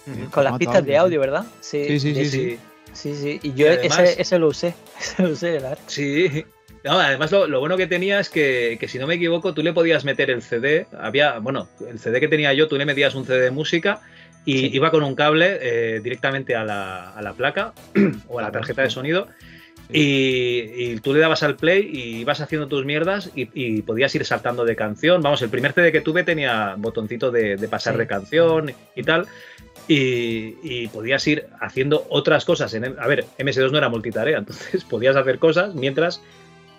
en 0.06 0.26
Con 0.28 0.44
las 0.44 0.58
pistas 0.58 0.86
de 0.86 0.98
audio. 0.98 1.20
¿verdad? 1.20 1.46
Sí, 1.60 1.86
Sí, 1.88 2.00
sí, 2.00 2.16
sí, 2.16 2.26
sí. 2.30 2.60
Sí, 2.94 3.14
sí. 3.16 3.40
Y 3.44 3.54
yo 3.54 3.66
Y 3.68 3.70
además- 3.70 4.00
ese, 4.00 4.22
ese 4.22 4.40
lo 4.40 4.48
usé. 4.48 4.74
Ese 5.00 5.24
lo 5.24 5.30
usé, 5.30 5.52
verdad. 5.52 5.78
Sí. 5.88 6.46
No, 6.84 7.00
además 7.00 7.32
lo, 7.32 7.48
lo 7.48 7.60
bueno 7.60 7.76
que 7.78 7.86
tenía 7.88 8.20
es 8.20 8.30
que, 8.30 8.78
que 8.80 8.88
si 8.88 8.98
no 8.98 9.08
me 9.08 9.16
equivoco, 9.16 9.54
tú 9.54 9.62
le 9.62 9.74
podías 9.74 10.06
meter 10.06 10.30
el 10.32 10.42
CD. 10.42 10.88
Había, 11.00 11.40
bueno, 11.40 11.68
el 11.90 12.00
CD 12.00 12.20
que 12.20 12.28
tenía 12.28 12.54
yo, 12.54 12.68
tú 12.68 12.78
le 12.78 12.86
metías 12.86 13.14
un 13.16 13.26
CD 13.26 13.40
de 13.42 13.52
música 13.52 14.00
y 14.46 14.60
Sí. 14.60 14.70
iba 14.74 14.90
con 14.92 15.04
un 15.04 15.14
cable 15.16 15.58
eh, 15.62 16.00
directamente 16.00 16.56
a 16.56 16.64
la, 16.64 17.12
a 17.12 17.22
la 17.22 17.34
placa 17.34 17.74
o 18.30 18.40
a 18.40 18.42
la 18.44 18.52
tarjeta 18.52 18.84
de 18.84 18.90
sonido. 18.90 19.28
Y, 19.94 20.64
y 20.76 21.00
tú 21.00 21.14
le 21.14 21.20
dabas 21.22 21.44
al 21.44 21.56
play 21.56 21.90
y 21.92 22.18
ibas 22.22 22.42
haciendo 22.42 22.68
tus 22.68 22.84
mierdas 22.84 23.32
y, 23.36 23.48
y 23.54 23.82
podías 23.84 24.14
ir 24.16 24.26
saltando 24.26 24.66
de 24.66 24.76
canción. 24.76 25.22
Vamos, 25.22 25.42
el 25.42 25.50
primer 25.50 25.72
CD 25.74 25.92
que 25.92 26.02
tuve 26.02 26.24
tenía 26.24 26.76
botoncito 26.78 27.32
de, 27.32 27.56
de 27.56 27.68
pasar 27.70 27.94
Sí. 27.94 28.00
de 28.00 28.08
canción 28.08 28.72
y 28.96 29.04
tal. 29.04 29.28
Y, 29.88 30.56
y 30.62 30.88
podías 30.90 31.26
ir 31.28 31.48
haciendo 31.62 32.06
otras 32.10 32.44
cosas. 32.44 32.74
En, 32.74 32.84
a 33.00 33.08
ver, 33.08 33.26
MS2 33.40 33.72
no 33.72 33.78
era 33.78 33.88
multitarea, 33.88 34.38
entonces 34.40 34.84
podías 34.84 35.16
hacer 35.16 35.40
cosas 35.40 35.74
mientras 35.76 36.22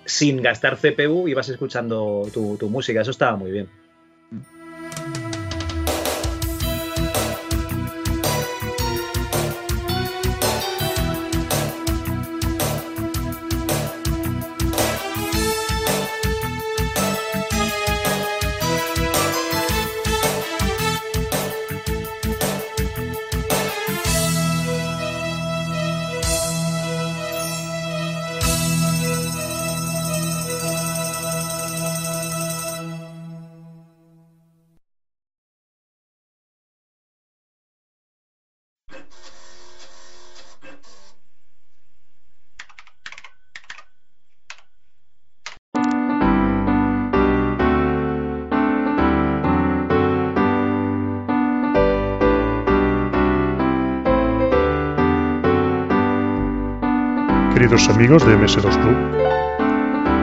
sin 0.05 0.43
gastar 0.43 0.77
CPU 0.77 1.29
ibas 1.29 1.49
escuchando 1.49 2.29
tu, 2.33 2.57
tu 2.59 2.69
música. 2.69 3.01
Eso 3.01 3.11
estaba 3.11 3.37
muy 3.37 3.51
bien. 3.51 3.69
Queridos 57.69 57.95
amigos 57.95 58.25
de 58.27 58.35
MS2 58.35 58.81
Club, 58.81 58.97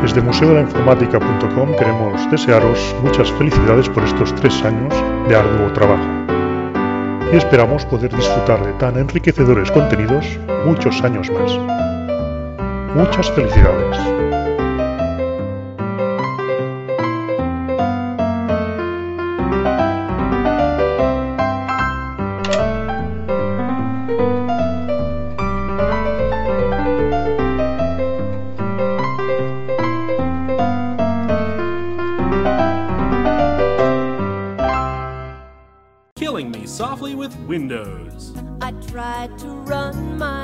desde 0.01 0.19
museodelainformática.com 0.19 1.75
queremos 1.77 2.31
desearos 2.31 2.95
muchas 3.03 3.31
felicidades 3.33 3.87
por 3.87 4.03
estos 4.03 4.33
tres 4.33 4.63
años 4.63 4.91
de 5.29 5.35
arduo 5.35 5.71
trabajo. 5.73 6.03
Y 7.31 7.35
esperamos 7.35 7.85
poder 7.85 8.15
disfrutar 8.15 8.65
de 8.65 8.73
tan 8.79 8.97
enriquecedores 8.97 9.69
contenidos 9.69 10.25
muchos 10.65 10.99
años 11.03 11.29
más. 11.29 11.55
Muchas 12.95 13.29
felicidades. 13.29 14.34
Windows. 37.47 38.33
I 38.59 38.71
tried 38.71 39.37
to 39.39 39.47
run 39.47 40.17
my 40.17 40.34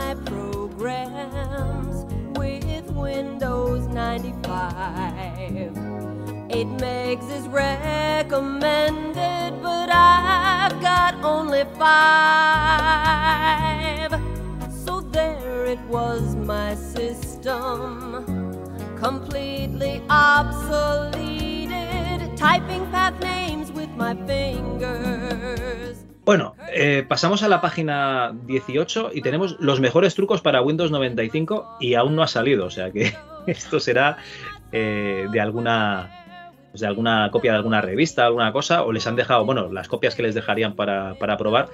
pasamos 27.22 27.43
a 27.43 27.49
la 27.49 27.61
página 27.61 28.35
18 28.48 29.11
y 29.14 29.22
tenemos 29.22 29.56
los 29.60 29.80
mejores 29.80 30.15
trucos 30.15 30.41
para 30.41 30.64
Windows 30.64 30.89
95 30.89 31.77
y 31.80 31.93
aún 31.93 32.15
no 32.15 32.23
ha 32.23 32.27
salido, 32.27 32.65
o 32.65 32.72
sea 32.72 32.89
que 32.89 33.14
esto 33.45 33.80
será 33.80 34.18
eh, 34.72 35.27
de 35.31 35.39
alguna 35.39 36.10
pues 36.72 36.81
de 36.81 36.88
alguna 36.88 37.30
copia 37.31 37.52
de 37.52 37.57
alguna 37.57 37.80
revista, 37.80 38.26
alguna 38.26 38.52
cosa, 38.52 38.81
o 38.81 38.91
les 38.91 39.06
han 39.06 39.15
dejado, 39.15 39.45
bueno, 39.45 39.72
las 39.72 39.88
copias 39.88 40.15
que 40.15 40.23
les 40.23 40.34
dejarían 40.34 40.76
para, 40.76 41.14
para 41.19 41.38
probar 41.38 41.69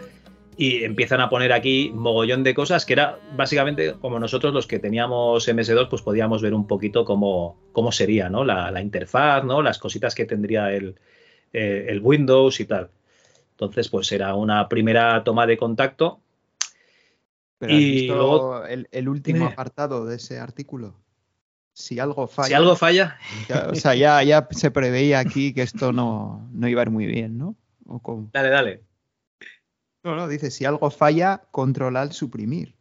y 0.58 0.84
empiezan 0.84 1.22
a 1.22 1.30
poner 1.30 1.54
aquí 1.54 1.94
mogollón 1.96 2.44
de 2.44 2.54
cosas 2.54 2.86
que 2.86 2.92
era 2.92 3.18
básicamente 3.38 3.94
como 3.94 4.20
nosotros 4.20 4.54
los 4.54 4.68
que 4.68 4.80
teníamos 4.80 5.48
MS2 5.48 5.88
pues 5.88 6.02
podíamos 6.02 6.42
ver 6.42 6.54
un 6.54 6.68
poquito 6.68 7.06
cómo, 7.06 7.58
cómo 7.72 7.94
sería 7.94 8.30
¿no? 8.30 8.44
la, 8.44 8.82
interfaz, 8.82 9.46
¿no? 9.46 9.62
las 9.62 9.78
cositas 9.78 10.14
que 10.14 10.26
tendría 10.26 10.74
el, 10.74 10.96
eh, 11.54 11.86
el 11.88 12.02
Windows 12.02 12.60
y 12.60 12.66
tal. 12.66 12.90
Entonces 13.60 13.90
pues 13.90 14.12
era 14.12 14.36
una 14.36 14.70
primera 14.70 15.24
toma 15.24 15.48
de 15.48 15.58
contacto. 15.58 16.20
Pero 17.58 17.74
has 17.74 17.80
y 17.82 17.92
visto 17.92 18.16
luego 18.16 18.66
el, 18.66 18.88
el 18.92 19.10
último 19.10 19.40
Dime. 19.40 19.52
apartado 19.52 20.06
de 20.06 20.18
ese 20.18 20.38
artículo. 20.40 20.94
Si 21.74 22.00
algo 22.00 22.28
falla. 22.28 22.48
si 22.48 22.54
algo 22.54 22.76
falla, 22.76 23.18
ya- 23.50 23.68
o 23.72 23.76
sea, 23.76 23.96
ya, 23.96 24.22
ya 24.24 24.48
se 24.52 24.70
preveía 24.70 25.18
aquí 25.20 25.54
que 25.54 25.64
esto 25.64 25.92
no, 25.92 26.48
no 26.54 26.68
iba 26.68 26.82
a 26.82 26.86
ir 26.86 26.92
muy 26.92 27.08
bien, 27.08 27.38
¿no? 27.40 27.56
O 27.88 28.00
con- 28.00 28.30
dale, 28.32 28.50
dale. 28.50 28.84
No, 30.04 30.16
no, 30.16 30.28
dice, 30.28 30.52
si 30.52 30.66
algo 30.66 30.90
falla, 30.92 31.42
control 31.52 31.98
al 31.98 32.12
suprimir. 32.14 32.76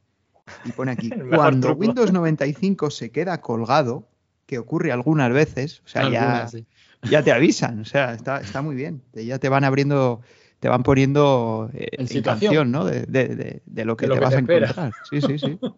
Y 0.64 0.72
pone 0.72 0.92
aquí, 0.92 1.10
cuando 1.34 1.68
truco. 1.68 1.80
Windows 1.80 2.12
95 2.12 2.90
se 2.90 3.10
queda 3.10 3.40
colgado, 3.40 4.06
que 4.46 4.58
ocurre 4.58 4.92
algunas 4.92 5.32
veces, 5.32 5.80
o 5.84 5.88
sea, 5.88 6.08
ya, 6.10 6.46
sí. 6.48 6.66
ya 7.10 7.22
te 7.22 7.32
avisan, 7.32 7.80
o 7.80 7.84
sea, 7.84 8.12
está, 8.14 8.40
está 8.40 8.60
muy 8.62 8.76
bien. 8.76 9.02
Te- 9.10 9.24
Ya 9.26 9.38
te 9.38 9.48
van 9.48 9.64
abriendo, 9.64 10.20
te 10.60 10.68
van 10.68 10.82
poniendo 10.82 11.70
eh, 11.74 11.88
En 11.92 12.00
en 12.02 12.08
situación. 12.08 12.40
canción, 12.54 12.72
¿no? 12.72 12.84
De, 12.84 13.06
de- 13.06 13.34
de- 13.36 13.62
de 13.64 13.84
lo 13.84 13.96
que 13.96 14.06
De 14.06 14.08
lo 14.08 14.14
te 14.14 14.18
que 14.20 14.24
vas 14.24 14.30
te 14.30 14.36
a 14.36 14.40
encontrar. 14.40 14.92
Sí, 15.10 15.20
sí, 15.20 15.38
sí. 15.38 15.58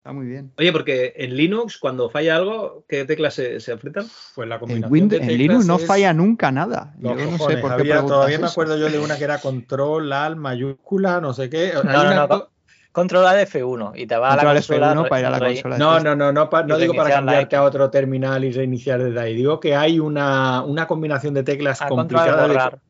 Está 0.00 0.14
muy 0.14 0.24
bien. 0.24 0.50
Oye, 0.56 0.72
porque 0.72 1.12
en 1.16 1.36
Linux 1.36 1.76
cuando 1.76 2.08
falla 2.08 2.36
algo, 2.36 2.84
¿qué 2.88 3.04
teclas 3.04 3.34
se, 3.34 3.60
se 3.60 3.72
enfrentan? 3.72 4.06
Pues 4.34 4.48
la 4.48 4.54
En, 4.54 4.60
combinación 4.60 4.90
Win- 4.92 5.08
de 5.08 5.16
en 5.18 5.26
Linux 5.36 5.66
no 5.66 5.76
es- 5.76 5.86
falla 5.86 6.14
nunca 6.14 6.50
nada. 6.50 6.94
Los 6.98 7.18
Yo 7.18 7.30
no 7.30 7.38
sé 7.38 7.56
por 7.58 7.76
qué 7.76 7.82
había- 7.82 8.00
todavía 8.06 8.38
me 8.38 8.46
acuerdo 8.46 8.78
yo 8.78 8.88
de 8.88 8.98
una 8.98 9.18
que 9.18 9.24
era 9.24 9.38
control, 9.42 10.10
al, 10.14 10.36
mayúscula, 10.36 11.20
no 11.20 11.34
sé 11.34 11.50
qué. 11.50 11.72
No, 11.84 12.04
no, 12.04 12.14
no, 12.14 12.28
co- 12.28 12.50
Controlar 12.92 13.38
F1 13.46 13.92
y 13.94 14.06
te 14.06 14.16
va 14.16 14.32
a 14.32 14.36
la 14.36 14.42
Control 14.42 14.54
consola. 14.56 14.92
F1 14.94 15.08
para 15.08 15.20
ir 15.20 15.26
a 15.26 15.30
la 15.30 15.38
consola. 15.38 15.78
No, 15.78 16.00
no, 16.00 16.16
no, 16.16 16.32
no, 16.32 16.48
pa- 16.50 16.62
no 16.64 16.76
digo 16.78 16.94
para 16.94 17.10
cambiarte 17.10 17.54
a 17.56 17.62
otro 17.62 17.88
terminal 17.90 18.42
y 18.42 18.52
reiniciar 18.52 19.02
desde 19.04 19.20
ahí. 19.20 19.36
Digo 19.36 19.60
que 19.60 19.76
hay 19.76 20.00
una, 20.00 20.62
una 20.62 20.86
combinación 20.86 21.34
de 21.34 21.42
teclas 21.44 21.82
Ah, 21.82 21.88
control 21.88 22.20
complicada. 22.22 22.80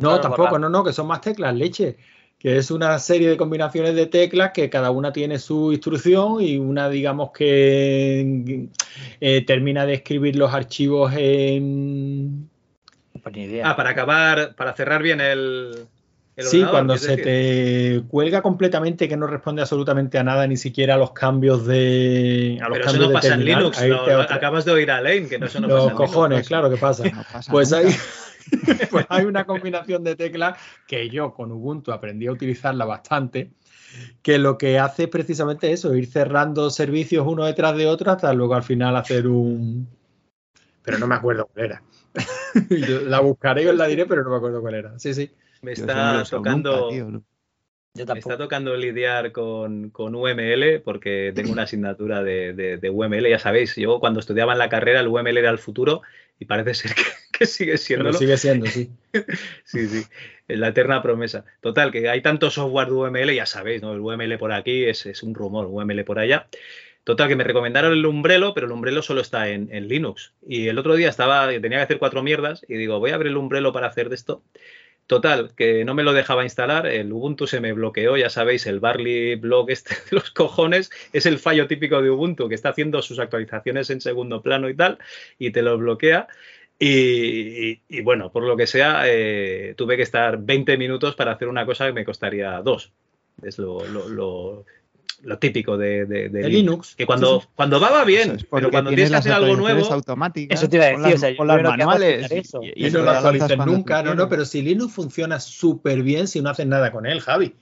No, 0.00 0.20
tampoco, 0.20 0.42
borrar. 0.44 0.60
no, 0.60 0.68
no, 0.68 0.84
que 0.84 0.92
son 0.92 1.06
más 1.06 1.20
teclas, 1.20 1.54
leche. 1.54 1.96
Que 2.38 2.56
es 2.58 2.70
una 2.70 2.96
serie 3.00 3.28
de 3.28 3.36
combinaciones 3.36 3.96
de 3.96 4.06
teclas 4.06 4.52
que 4.52 4.70
cada 4.70 4.92
una 4.92 5.12
tiene 5.12 5.40
su 5.40 5.72
instrucción 5.72 6.40
y 6.40 6.56
una, 6.56 6.88
digamos, 6.88 7.32
que 7.32 8.68
eh, 9.20 9.44
termina 9.44 9.84
de 9.86 9.94
escribir 9.94 10.36
los 10.36 10.54
archivos 10.54 11.12
en. 11.16 12.48
Pues 13.22 13.34
ni 13.34 13.42
idea. 13.42 13.68
Ah, 13.70 13.76
para 13.76 13.90
acabar, 13.90 14.54
para 14.54 14.72
cerrar 14.74 15.02
bien 15.02 15.20
el. 15.20 15.86
el 16.36 16.44
Sí, 16.44 16.58
ordenador, 16.58 16.70
cuando 16.70 16.96
se 16.96 17.16
decir. 17.16 17.24
te 17.24 18.02
cuelga 18.08 18.40
completamente, 18.40 19.08
que 19.08 19.16
no 19.16 19.26
responde 19.26 19.62
absolutamente 19.62 20.16
a 20.18 20.22
nada, 20.22 20.46
ni 20.46 20.56
siquiera 20.56 20.94
a 20.94 20.96
los 20.98 21.10
cambios 21.10 21.66
de. 21.66 22.58
A 22.62 22.68
los 22.68 22.78
Pero 22.78 22.84
eso 22.84 22.92
cambios 22.92 23.00
no 23.02 23.08
de 23.08 23.14
pasa 23.14 23.34
en 23.34 23.44
Linux. 23.44 23.82
otra- 23.82 24.34
acabas 24.36 24.64
de 24.64 24.70
oír 24.70 24.90
a 24.92 25.00
Lane, 25.00 25.26
que 25.28 25.40
no, 25.40 25.46
eso 25.46 25.58
no 25.60 25.66
los 25.66 25.76
pasa 25.76 25.90
en 25.90 25.94
Linux, 25.96 26.12
cojones, 26.12 26.38
pues. 26.38 26.46
claro 26.48 26.70
que 26.70 26.76
pasa. 26.76 27.02
No 27.10 27.24
pasa 27.32 27.50
Pues 27.50 27.72
nunca. 27.72 27.88
hay, 28.52 28.86
pues 28.90 29.06
hay 29.08 29.24
una 29.24 29.44
combinación 29.44 30.04
de 30.04 30.16
teclas 30.16 30.58
que 30.86 31.08
yo 31.08 31.32
con 31.34 31.52
Ubuntu 31.52 31.92
aprendí 31.92 32.26
a 32.26 32.32
utilizarla 32.32 32.84
bastante, 32.84 33.50
que 34.22 34.38
lo 34.38 34.58
que 34.58 34.78
hace 34.78 35.04
es 35.04 35.08
precisamente 35.08 35.72
eso, 35.72 35.94
ir 35.94 36.06
cerrando 36.06 36.70
servicios 36.70 37.26
uno 37.26 37.44
detrás 37.44 37.76
de 37.76 37.86
otro 37.86 38.10
hasta 38.12 38.32
luego 38.32 38.54
al 38.54 38.62
final 38.62 38.96
hacer 38.96 39.26
un... 39.26 39.88
Pero 40.82 40.98
no 40.98 41.06
me 41.06 41.14
acuerdo 41.16 41.46
cuál 41.52 41.66
era. 41.66 41.82
La 43.06 43.20
buscaré 43.20 43.62
y 43.64 43.66
os 43.66 43.76
la 43.76 43.86
diré, 43.86 44.06
pero 44.06 44.24
no 44.24 44.30
me 44.30 44.36
acuerdo 44.36 44.60
cuál 44.60 44.74
era. 44.74 44.98
Sí, 44.98 45.12
sí. 45.14 45.30
Me 45.62 45.72
no 45.74 45.80
está 45.80 46.24
tocando. 46.24 46.90
nunca, 46.90 46.94
tío. 46.94 47.22
Yo 47.94 48.06
Me 48.06 48.20
está 48.20 48.38
tocando 48.38 48.76
lidiar 48.76 49.32
con, 49.32 49.90
con 49.90 50.14
UML 50.14 50.80
porque 50.80 51.32
tengo 51.34 51.50
una 51.52 51.62
asignatura 51.64 52.22
de, 52.22 52.52
de- 52.52 52.76
de 52.76 52.90
UML, 52.90 53.28
ya 53.28 53.38
sabéis, 53.40 53.74
yo 53.74 53.98
cuando 53.98 54.20
estudiaba 54.20 54.52
en 54.52 54.58
la 54.60 54.68
carrera 54.68 55.00
el 55.00 55.08
UML 55.08 55.36
era 55.36 55.50
el 55.50 55.58
futuro 55.58 56.02
y 56.38 56.44
parece 56.44 56.74
ser 56.74 56.94
que, 56.94 57.02
que 57.38 57.46
sigue 57.46 57.78
siendo 57.78 58.12
sigue 58.12 58.36
siendo, 58.36 58.66
sí. 58.66 58.90
Sí, 59.64 59.86
sí, 59.88 60.04
la 60.48 60.68
eterna 60.68 61.02
promesa. 61.02 61.44
Total, 61.60 61.90
que 61.90 62.08
hay 62.08 62.22
tanto 62.22 62.50
software 62.50 62.88
de 62.88 62.94
UML, 62.94 63.34
ya 63.34 63.46
sabéis, 63.46 63.82
¿no? 63.82 63.92
El 63.92 64.00
UML 64.00 64.38
por 64.38 64.52
aquí 64.52 64.84
es, 64.84 65.06
es 65.06 65.22
un 65.22 65.34
rumor, 65.34 65.66
UML 65.66 66.04
por 66.04 66.18
allá. 66.18 66.48
Total, 67.04 67.28
que 67.28 67.36
me 67.36 67.44
recomendaron 67.44 67.92
el 67.92 68.04
Umbrello, 68.04 68.52
pero 68.52 68.66
el 68.66 68.72
Umbrello 68.72 69.00
solo 69.00 69.22
está 69.22 69.48
en, 69.48 69.68
en 69.72 69.88
Linux. 69.88 70.34
Y 70.46 70.68
el 70.68 70.78
otro 70.78 70.94
día 70.94 71.08
estaba, 71.08 71.48
tenía 71.48 71.78
que 71.78 71.84
hacer 71.84 71.98
cuatro 71.98 72.22
mierdas 72.22 72.66
y 72.68 72.74
digo, 72.74 72.98
voy 72.98 73.12
a 73.12 73.14
abrir 73.14 73.30
el 73.30 73.38
Umbrello 73.38 73.72
para 73.72 73.86
hacer 73.86 74.10
de 74.10 74.14
esto. 74.14 74.42
Total, 75.08 75.54
que 75.56 75.86
no 75.86 75.94
me 75.94 76.02
lo 76.02 76.12
dejaba 76.12 76.44
instalar, 76.44 76.86
el 76.86 77.10
Ubuntu 77.10 77.46
se 77.46 77.60
me 77.60 77.72
bloqueó, 77.72 78.18
ya 78.18 78.28
sabéis, 78.28 78.66
el 78.66 78.78
Barley 78.78 79.36
blog 79.36 79.70
este 79.70 79.94
de 79.94 80.00
los 80.10 80.30
cojones 80.30 80.90
es 81.14 81.24
el 81.24 81.38
fallo 81.38 81.66
típico 81.66 82.02
de 82.02 82.10
Ubuntu, 82.10 82.46
que 82.46 82.54
está 82.54 82.68
haciendo 82.68 83.00
sus 83.00 83.18
actualizaciones 83.18 83.88
en 83.88 84.02
segundo 84.02 84.42
plano 84.42 84.68
y 84.68 84.74
tal, 84.76 84.98
y 85.38 85.50
te 85.50 85.62
lo 85.62 85.78
bloquea. 85.78 86.28
Y, 86.78 88.02
bueno, 88.02 88.30
por 88.30 88.44
lo 88.44 88.54
que 88.56 88.66
sea, 88.66 89.04
eh, 89.06 89.74
tuve 89.78 89.96
que 89.96 90.02
estar 90.02 90.38
20 90.38 90.76
minutos 90.76 91.16
para 91.16 91.32
hacer 91.32 91.48
una 91.48 91.64
cosa 91.66 91.86
que 91.86 91.92
me 91.94 92.04
costaría 92.04 92.60
dos. 92.60 92.92
Es 93.42 93.58
lo- 93.58 93.84
lo- 93.88 94.64
lo 95.22 95.38
típico 95.38 95.76
de, 95.76 96.06
de- 96.06 96.28
de 96.28 96.42
De 96.42 96.48
Linux. 96.48 96.94
Que 96.94 97.04
cuando, 97.04 97.42
cuando 97.56 97.80
va, 97.80 97.90
va 97.90 98.04
bien, 98.04 98.32
es 98.36 98.44
pero 98.50 98.70
cuando 98.70 98.90
tienes 98.90 99.10
que 99.10 99.16
hacer 99.16 99.32
algo 99.32 99.56
nuevo, 99.56 99.92
automáticas, 99.92 100.58
Eso 100.58 100.68
te 100.68 100.76
iba 100.76 100.84
a 100.84 100.88
decir, 100.88 101.02
las- 101.04 101.14
o 101.14 101.18
sea, 101.18 101.44
las 101.44 101.62
manuales 101.62 102.30
y- 102.30 102.34
eso. 102.38 102.60
y- 102.62 102.68
Y, 102.76 102.86
y 102.86 102.90
no 102.90 103.02
lo 103.02 103.22
tú 103.48 103.56
nunca, 103.66 104.02
no, 104.02 104.14
no, 104.14 104.28
pero 104.28 104.44
si 104.44 104.62
Linux 104.62 104.92
funciona 104.92 105.40
súper 105.40 106.02
bien 106.02 106.28
si 106.28 106.40
no 106.40 106.50
haces 106.50 106.66
nada 106.66 106.92
con 106.92 107.04
él, 107.06 107.20
Javi. 107.20 107.54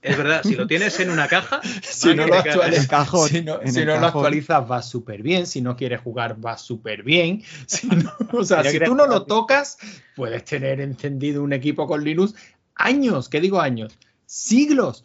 es 0.00 0.16
verdad, 0.16 0.42
si 0.44 0.54
lo 0.54 0.66
tienes 0.68 0.98
en 1.00 1.10
una 1.10 1.26
caja, 1.28 1.60
Si 1.82 2.14
no 2.14 2.26
lo, 2.26 2.34
actualizas, 2.36 2.84
El 2.84 2.88
cajón, 2.88 3.28
si 3.28 3.42
no, 3.42 3.60
en 3.60 3.72
si 3.72 3.80
el 3.80 3.86
no 3.86 3.94
lo 3.96 4.00
cajón. 4.00 4.20
actualizas 4.24 4.70
va 4.70 4.80
súper 4.80 5.22
bien, 5.22 5.46
si 5.46 5.60
no 5.60 5.76
quieres 5.76 6.00
jugar 6.00 6.36
va 6.42 6.56
súper 6.56 7.02
bien. 7.02 7.42
Si 7.66 7.88
no- 7.88 8.12
o 8.32 8.44
sea, 8.44 8.58
Si 8.58 8.62
no 8.62 8.62
si 8.64 8.70
quieres 8.70 8.88
tú 8.88 8.94
no 8.94 9.06
lo 9.06 9.24
tocas, 9.26 9.76
puedes 10.16 10.44
tener 10.44 10.80
encendido 10.80 11.42
un 11.42 11.52
equipo 11.52 11.86
con 11.86 12.02
Linux 12.04 12.34
años, 12.76 13.28
¿qué 13.28 13.40
digo 13.40 13.60
años? 13.60 13.98
Siglos. 14.24 15.04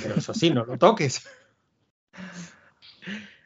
Pero 0.00 0.14
eso 0.14 0.32
sí, 0.34 0.50
no 0.50 0.64
lo 0.64 0.78
toques. 0.78 1.26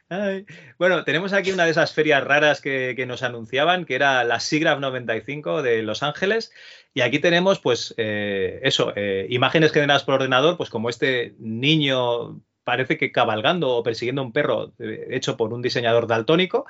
Ay. 0.09 0.45
Bueno, 0.79 1.03
tenemos 1.03 1.33
aquí 1.33 1.51
una 1.51 1.65
de 1.65 1.71
esas 1.71 1.93
ferias 1.93 2.23
raras 2.23 2.61
que, 2.61 2.93
que 2.95 3.05
nos 3.05 3.23
anunciaban, 3.23 3.85
que 3.85 3.95
era 3.95 4.23
la 4.23 4.39
SIGGRAPH 4.39 4.79
95 4.79 5.61
de 5.61 5.81
Los 5.81 6.03
Ángeles. 6.03 6.51
Y 6.93 7.01
aquí 7.01 7.19
tenemos, 7.19 7.59
pues, 7.59 7.93
eh, 7.97 8.59
eso, 8.63 8.93
eh, 8.95 9.27
imágenes 9.29 9.71
generadas 9.71 10.03
por 10.03 10.15
ordenador, 10.15 10.57
pues 10.57 10.69
como 10.69 10.89
este 10.89 11.35
niño 11.39 12.41
parece 12.67 12.97
que 12.97 13.13
cabalgando 13.13 13.69
o 13.69 13.81
persiguiendo 13.81 14.21
a 14.21 14.25
un 14.25 14.33
perro 14.33 14.73
eh, 14.79 15.07
hecho 15.11 15.37
por 15.37 15.53
un 15.53 15.61
diseñador 15.61 16.05
daltónico 16.05 16.65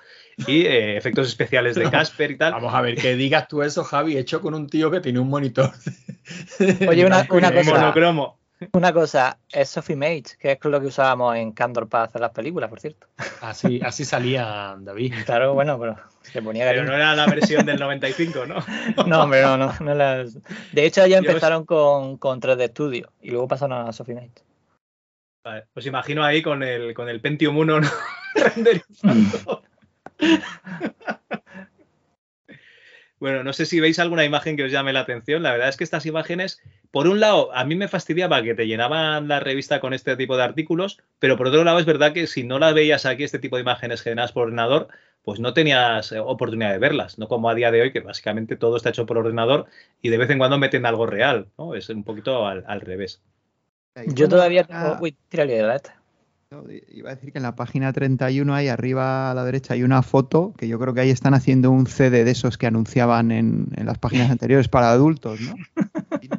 y 0.46 0.62
eh, 0.68 0.96
efectos 0.96 1.28
especiales 1.28 1.76
de 1.76 1.90
Casper 1.92 2.30
y 2.30 2.38
tal. 2.38 2.54
Vamos 2.54 2.72
a 2.76 2.82
ver, 2.82 2.98
que 2.98 3.16
digas 3.16 3.48
tú 3.48 3.64
eso, 3.64 3.84
Javi, 3.84 4.16
hecho 4.16 4.40
con 4.40 4.54
un 4.54 4.68
tío 4.68 4.92
que 4.92 5.00
tiene 5.00 5.18
un 5.18 5.28
monitor. 5.28 5.72
Oye, 6.88 7.04
una, 7.04 7.28
una 7.32 7.52
cosa. 7.56 7.72
Monocromo. 7.72 8.38
Una 8.74 8.92
cosa, 8.92 9.38
es 9.52 9.70
Sophie 9.70 9.96
Mage, 9.96 10.36
que 10.40 10.52
es 10.54 10.66
lo 10.66 10.80
que 10.82 10.88
usábamos 10.88 11.36
en 11.36 11.52
Candor 11.52 11.88
para 11.88 12.06
hacer 12.06 12.22
las 12.22 12.32
películas, 12.32 12.70
por 12.70 12.80
cierto. 12.80 13.08
Así, 13.42 13.80
así 13.84 14.04
salía 14.04 14.76
David. 14.80 15.14
Claro, 15.26 15.54
bueno, 15.54 15.80
pero 15.80 15.96
se 16.24 16.42
ponía 16.42 16.66
Pero 16.66 16.80
cariño. 16.82 16.92
no 16.92 16.98
era 16.98 17.16
la 17.16 17.28
versión 17.28 17.66
del 17.66 17.80
95, 17.80 18.46
¿no? 18.48 18.56
No, 19.08 19.24
hombre, 19.24 19.42
no, 19.44 19.58
no. 19.58 19.74
no 19.80 19.94
las- 19.94 20.38
De 20.72 20.86
hecho, 20.86 21.02
ya 21.06 21.22
Yo 21.22 21.30
empezaron 21.30 21.66
con, 21.66 22.18
con 22.18 22.42
3D 22.42 22.70
Studio 22.72 23.12
y 23.22 23.30
luego 23.30 23.48
pasaron 23.48 23.88
a 23.88 23.94
Sophie 23.94 24.16
Mage. 24.16 24.32
Vale, 25.46 25.68
Os 25.76 25.86
imagino 25.86 26.24
ahí 26.24 26.42
con 26.42 26.64
el, 26.64 26.94
con 26.94 27.08
el 27.10 27.22
Pentium 27.22 27.56
1 27.58 27.80
¿no? 27.82 27.88
renderizando. 28.36 29.64
Bueno, 33.20 33.44
no 33.44 33.52
sé 33.54 33.66
si 33.66 33.80
veis 33.80 33.98
alguna 34.00 34.26
imagen 34.26 34.56
que 34.56 34.64
os 34.64 34.72
llame 34.72 34.94
la 34.94 35.00
atención. 35.02 35.42
La 35.42 35.52
verdad 35.52 35.70
es 35.70 35.78
que 35.78 35.84
estas 35.84 36.06
imágenes, 36.06 36.62
por 36.92 37.08
un 37.08 37.20
lado, 37.20 37.54
a 37.54 37.66
mí 37.66 37.76
me 37.76 37.88
fastidiaba 37.88 38.44
que 38.44 38.54
te 38.54 38.68
llenaban 38.68 39.28
la 39.28 39.40
revista 39.40 39.80
con 39.80 39.94
este 39.94 40.16
tipo 40.16 40.38
de 40.38 40.44
artículos, 40.44 41.00
pero 41.20 41.36
por 41.36 41.48
otro 41.48 41.64
lado 41.64 41.80
es 41.80 41.86
verdad 41.86 42.14
que 42.14 42.28
si 42.28 42.44
no 42.44 42.60
las 42.60 42.74
veías 42.74 43.06
aquí, 43.06 43.24
este 43.24 43.40
tipo 43.40 43.56
de 43.56 43.64
imágenes 43.64 44.02
generadas 44.02 44.32
por 44.34 44.44
ordenador, 44.44 44.88
pues 45.24 45.40
no 45.40 45.54
tenías 45.54 46.12
eh, 46.12 46.20
oportunidad 46.20 46.72
de 46.72 46.78
verlas, 46.78 47.18
no 47.18 47.28
como 47.28 47.50
a 47.50 47.56
día 47.56 47.72
de 47.72 47.82
hoy, 47.82 47.92
que 47.92 48.00
básicamente 48.00 48.56
todo 48.56 48.78
está 48.78 48.90
hecho 48.90 49.06
por 49.06 49.18
ordenador 49.18 49.66
y 50.02 50.10
de 50.10 50.18
vez 50.18 50.30
en 50.30 50.38
cuando 50.38 50.58
meten 50.58 50.86
algo 50.86 51.06
real, 51.06 51.48
¿no? 51.58 51.76
Es 51.76 51.90
un 51.90 52.04
poquito 52.04 52.46
al, 52.46 52.64
al 52.68 52.82
revés. 52.82 53.22
Yo 54.06 54.30
todavía 54.30 54.64
tengo. 54.64 54.98
Uy, 55.02 55.18
tírale. 55.28 55.64
No, 56.50 56.64
Iba 56.90 57.12
a 57.12 57.16
decir 57.16 57.32
que 57.34 57.40
en 57.40 57.44
la 57.44 57.56
página 57.56 57.92
31 57.92 58.54
ahí 58.56 58.70
arriba 58.70 59.32
a 59.32 59.34
la 59.34 59.44
derecha 59.44 59.74
hay 59.74 59.84
una 59.84 60.02
foto 60.02 60.54
que 60.58 60.68
yo 60.70 60.80
creo 60.80 60.94
que 60.94 61.02
ahí 61.02 61.10
están 61.10 61.34
haciendo 61.34 61.72
un 61.72 61.88
CD 61.88 62.24
de 62.24 62.32
esos 62.32 62.58
que 62.58 62.68
anunciaban 62.68 63.32
en, 63.32 63.68
en 63.76 63.86
las 63.86 63.98
páginas 63.98 64.32
anteriores 64.32 64.70
para 64.70 64.92
adultos, 64.92 65.42
¿no? 65.42 65.56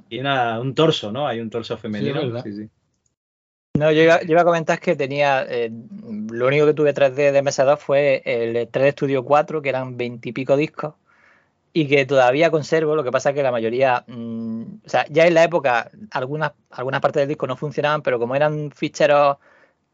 Y 0.09 0.19
una- 0.21 0.61
un 0.61 0.75
torso, 0.75 1.13
¿no? 1.13 1.27
Hay 1.29 1.41
un 1.41 1.51
torso 1.51 1.77
femenino. 1.77 2.15
verdad. 2.23 2.43
Sí, 2.43 2.55
sí. 2.55 2.69
No, 3.79 3.93
yo 3.93 4.03
iba, 4.03 4.23
yo 4.23 4.33
iba 4.33 4.41
a 4.41 4.45
comentar 4.47 4.81
que 4.81 4.97
tenía. 4.97 5.45
eh, 5.47 5.71
lo 6.33 6.47
único 6.47 6.65
que 6.67 6.75
tuve 6.75 6.95
3D 6.95 7.31
de 7.31 7.43
MS2 7.43 7.79
fue 7.79 8.23
el 8.25 8.67
3D 8.69 8.93
Studio 8.93 9.25
4, 9.25 9.61
que 9.63 9.69
eran 9.69 9.97
20 9.99 10.31
y 10.31 10.33
pico 10.33 10.57
discos, 10.57 10.95
y 11.75 11.87
que 11.87 12.07
todavía 12.07 12.51
conservo. 12.51 12.97
Lo 12.97 13.05
que 13.05 13.13
pasa 13.13 13.29
es 13.31 13.37
que 13.37 13.43
la 13.43 13.53
mayoría. 13.53 14.05
mm, 14.09 14.63
o 14.85 14.89
sea, 14.89 15.05
ya 15.11 15.27
en 15.27 15.35
la 15.35 15.45
época, 15.45 15.91
algunas, 16.11 16.53
algunas 16.71 17.01
partes 17.03 17.21
del 17.21 17.29
disco 17.29 17.47
no 17.47 17.57
funcionaban, 17.57 18.01
pero 18.03 18.19
como 18.19 18.35
eran 18.35 18.71
ficheros 18.73 19.37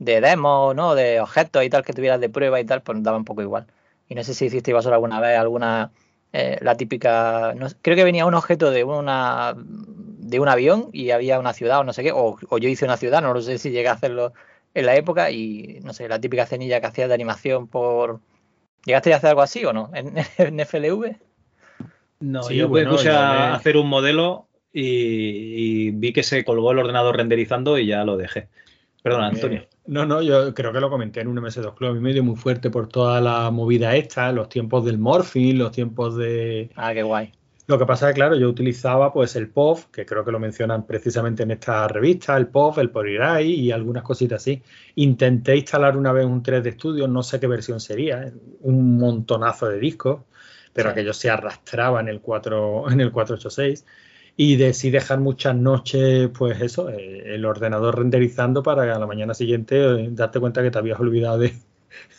de 0.05 0.21
demo, 0.21 0.75
¿no? 0.75 0.95
De 0.95 1.21
objetos 1.21 1.65
y 1.65 1.71
tal 1.71 1.85
que 1.85 1.93
tuvieras 1.93 2.21
de 2.21 2.29
prueba 2.29 2.61
y 2.61 2.65
tal, 2.65 2.83
pues 2.83 3.03
daba 3.03 3.17
un 3.17 3.25
poco 3.25 3.43
igual. 3.43 3.67
Y 4.09 4.15
no 4.15 4.23
sé 4.25 4.35
si 4.35 4.47
hiciste 4.47 4.73
vosotros 4.73 4.95
alguna 4.95 5.21
vez 5.21 5.39
alguna. 5.39 5.93
eh, 6.33 6.59
la 6.63 6.77
típica. 6.77 7.55
no 7.57 7.69
creo 7.83 7.97
que 7.97 8.05
venía 8.05 8.27
un 8.27 8.35
objeto 8.35 8.71
de 8.71 8.85
una 8.85 9.55
de 9.57 10.41
un 10.41 10.49
avión 10.49 10.89
y 10.93 11.11
había 11.11 11.39
una 11.39 11.53
ciudad 11.53 11.81
o 11.81 11.85
no 11.85 11.93
sé 11.93 12.03
qué, 12.03 12.13
o, 12.13 12.37
o 12.49 12.59
yo 12.59 12.69
hice 12.69 12.85
una 12.87 12.97
ciudad, 12.97 13.23
no 13.23 13.35
lo 13.35 13.43
sé 13.43 13.59
si 13.59 13.71
llegué 13.71 13.89
a 13.89 13.93
hacerlo 13.93 14.33
en 14.75 14.87
la 14.87 14.97
época 14.97 15.31
y 15.31 15.81
no 15.85 15.93
sé, 15.93 16.09
la 16.09 16.21
típica 16.21 16.47
cenilla 16.47 16.81
que 16.81 16.87
hacías 16.87 17.09
de 17.09 17.15
animación 17.15 17.69
por... 17.69 18.21
¿Llegaste 18.87 19.13
a 19.15 19.17
hacer 19.19 19.31
algo 19.31 19.43
así 19.43 19.65
o 19.65 19.73
no? 19.73 19.91
¿En, 19.95 20.15
en 20.39 20.61
FLV? 20.61 21.17
No, 22.21 22.49
Sí, 22.49 22.57
yo 22.57 22.69
bueno, 22.69 22.91
me 22.91 22.97
puse 22.97 23.11
a 23.11 23.27
me- 23.29 23.57
hacer 23.57 23.77
un 23.77 23.89
modelo 23.89 24.49
y, 24.73 25.89
y 25.89 25.91
vi 25.93 26.13
que 26.13 26.23
se 26.23 26.45
colgó 26.45 26.73
el 26.73 26.79
ordenador 26.79 27.17
renderizando 27.17 27.79
y 27.79 27.87
ya 27.87 28.05
lo 28.05 28.17
dejé. 28.17 28.49
Perdona, 29.03 29.29
Antonio. 29.29 29.69
No, 29.87 30.07
no, 30.07 30.23
yo 30.23 30.55
creo 30.55 30.73
que 30.73 30.81
lo 30.81 30.89
comenté 30.89 31.21
en 31.21 31.29
un 31.29 31.37
MS2 31.37 31.75
Club. 31.75 31.91
A 31.91 31.95
mí 31.95 32.01
me 32.01 32.13
dio 32.13 32.25
muy 32.25 32.37
fuerte 32.37 32.71
por 32.71 32.89
toda 32.89 33.21
la 33.21 33.51
movida 33.51 33.95
esta, 33.95 34.33
los 34.33 34.49
tiempos 34.49 34.85
del 34.85 34.99
Morphin, 34.99 35.59
los 35.59 35.73
tiempos 35.73 36.17
de. 36.17 36.71
Ah, 36.75 36.95
qué 36.95 37.03
guay. 37.03 37.33
Lo 37.67 37.79
que 37.79 37.87
pasa 37.87 38.09
es 38.09 38.15
que, 38.15 38.17
claro, 38.21 38.37
yo 38.37 38.49
utilizaba 38.49 39.11
pues 39.13 39.37
el 39.37 39.49
POV, 39.49 39.91
que 39.91 40.05
creo 40.05 40.23
que 40.23 40.31
lo 40.31 40.39
mencionan 40.39 40.87
precisamente 40.87 41.45
en 41.45 41.51
esta 41.51 41.89
revista, 41.89 42.37
el 42.37 42.49
POV, 42.49 42.79
el 42.79 42.91
Polirai 42.91 43.51
y 43.51 43.73
algunas 43.73 44.03
cositas 44.03 44.43
así. 44.43 44.63
Intenté 44.97 45.57
instalar 45.57 45.97
una 45.97 46.13
vez 46.13 46.27
un 46.27 46.43
3D 46.43 46.75
Studio, 46.75 47.09
no 47.09 47.23
sé 47.23 47.41
qué 47.41 47.47
versión 47.47 47.81
sería, 47.81 48.31
un 48.61 48.99
montonazo 48.99 49.67
de 49.69 49.79
discos, 49.79 50.21
pero 50.75 50.91
Sí. 50.91 50.93
aquello 50.93 51.15
se 51.15 51.31
arrastraba 51.31 52.01
en 52.01 52.09
el 52.09 52.21
4, 52.21 52.91
en 52.91 53.01
el 53.01 53.11
486 53.11 53.87
y 54.37 54.57
decidí 54.57 54.91
dejar 54.91 55.21
muchas 55.21 55.55
noches, 55.55 56.31
pues 56.37 56.61
eso, 56.61 56.91
eh, 56.91 57.35
el 57.35 57.45
ordenador 57.45 57.99
renderizando 57.99 58.63
para 58.63 58.85
que 58.85 58.91
a 58.91 58.99
la 58.99 59.07
mañana 59.07 59.35
siguiente 59.35 59.77
eh, 59.77 60.09
darte 60.11 60.41
cuenta 60.41 60.63
que 60.63 60.71
te 60.71 60.79
habías 60.79 60.99
olvidado 60.99 61.39
de 61.39 61.55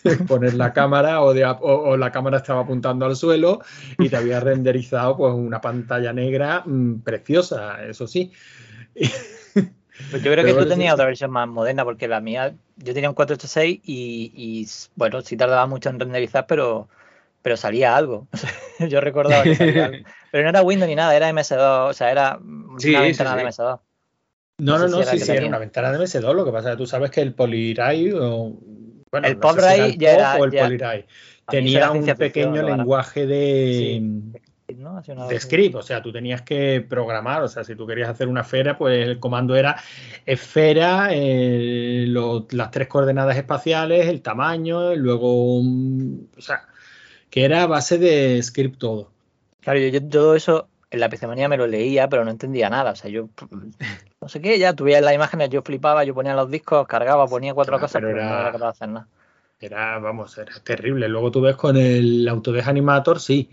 poner 0.28 0.54
la 0.54 0.72
cámara 0.72 1.22
o, 1.22 1.34
de, 1.34 1.46
o, 1.46 1.58
o 1.60 1.98
la 1.98 2.12
cámara 2.12 2.38
estaba 2.38 2.62
apuntando 2.62 3.06
al 3.06 3.16
suelo 3.16 3.60
y 4.00 4.08
te 4.08 4.16
había 4.16 4.40
renderizado 4.40 5.18
pues 5.18 5.34
una 5.34 5.60
pantalla 5.60 6.14
negra 6.14 6.64
mm, 6.66 7.02
preciosa, 7.02 7.86
eso 7.86 8.08
sí. 8.08 8.32
Pues 10.12 10.22
yo 10.24 10.32
creo 10.32 10.44
que 10.44 10.52
tú 10.52 10.56
bueno, 10.58 10.70
tenías 10.70 10.92
sí. 10.92 10.94
otra 10.94 11.06
versión 11.06 11.32
más 11.32 11.48
moderna, 11.48 11.86
porque 11.86 12.08
la 12.08 12.20
mía, 12.20 12.54
yo 12.78 12.94
tenía 12.94 13.10
un 13.10 13.16
486 13.16 13.82
y, 13.84 14.32
y, 14.36 14.68
bueno, 14.96 15.22
sí 15.22 15.38
tardaba 15.38 15.66
mucho 15.68 15.90
en 15.90 16.00
renderizar, 16.00 16.46
pero, 16.48 16.90
pero 17.46 17.58
salía 17.58 17.96
algo. 17.96 18.28
yo 18.90 19.00
recordaba 19.02 19.44
que 19.44 19.54
salía 19.54 19.86
algo. 19.86 19.98
Pero 20.32 20.44
no 20.46 20.50
era 20.50 20.64
Windows 20.64 20.90
ni 20.90 20.96
nada, 20.96 21.16
era 21.16 21.30
MS2, 21.32 21.90
o 21.92 21.94
sea, 21.94 22.10
era 22.12 22.40
una 22.42 22.80
Sí, 22.80 22.92
ventana 22.96 23.30
sí. 23.34 23.38
de 23.38 23.44
MS2. 23.44 23.80
No, 24.58 24.80
no, 24.80 24.88
no, 24.88 25.04
sí, 25.04 25.20
sí, 25.20 25.32
era 25.32 25.46
una 25.46 25.60
ventana 25.60 25.92
de 25.92 26.00
MS2, 26.00 26.34
lo 26.36 26.44
que 26.44 26.52
pasa 26.52 26.70
es 26.70 26.76
que 26.76 26.78
tú 26.80 26.88
sabes 26.88 27.12
que 27.12 27.22
el 27.22 27.36
Polirai, 27.36 28.12
o, 28.14 28.58
bueno, 29.12 29.28
El 29.28 29.38
no 29.38 29.54
si 29.54 29.98
ya 30.00 30.12
era- 30.12 30.36
o 30.38 30.46
el 30.46 30.52
ya- 30.52 30.62
eso 30.64 30.90
tenía 31.52 31.92
un 31.92 32.04
pequeño 32.18 32.64
lenguaje 32.78 33.28
de, 33.28 34.02
de 35.30 35.40
script, 35.40 35.76
o 35.76 35.84
sea, 35.84 36.02
tú 36.02 36.12
tenías 36.12 36.42
que 36.42 36.84
programar, 36.90 37.44
o 37.44 37.48
sea, 37.48 37.64
si 37.64 37.76
tú 37.76 37.86
querías 37.86 38.10
hacer 38.10 38.28
una 38.28 38.42
esfera, 38.42 38.76
pues 38.76 39.08
el 39.08 39.20
comando 39.20 39.56
era 39.56 39.78
esfera, 40.26 41.10
eh, 41.12 42.06
lo- 42.08 42.48
las 42.50 42.72
tres 42.72 42.88
coordenadas 42.88 43.38
espaciales, 43.38 44.08
el 44.08 44.24
tamaño, 44.24 44.96
luego, 44.96 45.60
o 45.60 46.42
sea, 46.42 46.64
que 47.36 47.44
era 47.44 47.64
a 47.64 47.68
base 47.68 47.98
de 47.98 48.42
script 48.42 48.80
todo. 48.80 49.12
Claro, 49.60 49.78
yo, 49.78 49.90
yo 49.90 50.08
todo 50.08 50.36
eso 50.36 50.70
en 50.90 51.02
la 51.02 51.10
PC 51.10 51.28
me 51.28 51.58
lo 51.58 51.68
leía, 51.68 52.08
pero 52.08 52.24
no 52.24 52.32
entendía 52.32 52.70
nada. 52.70 52.92
O 52.92 52.96
sea, 52.96 53.12
yo 53.12 53.28
no 54.22 54.30
sé 54.30 54.40
qué, 54.40 54.58
ya 54.58 54.72
tuve 54.72 55.02
las 55.02 55.14
imágenes, 55.14 55.50
yo 55.50 55.62
flipaba, 55.62 56.06
yo 56.06 56.14
ponía 56.14 56.34
los 56.34 56.50
discos, 56.50 56.88
cargaba, 56.88 57.28
ponía 57.28 57.54
cuatro 57.54 57.78
cosas, 57.78 58.02
pero 58.02 58.08
pero, 58.14 58.24
no 58.24 58.32
era- 58.36 58.42
era 58.44 58.52
capaz 58.54 58.66
de 58.68 58.72
hacer 58.72 58.88
nada. 58.88 59.08
Era, 59.60 60.00
vamos, 60.00 60.38
era 60.38 60.54
terrible. 60.64 61.10
Luego 61.10 61.30
tú 61.30 61.42
ves 61.42 61.58
con 61.58 61.76
el 61.76 62.26
Autodesk 62.30 62.70
Animator, 62.70 63.20
sí. 63.20 63.50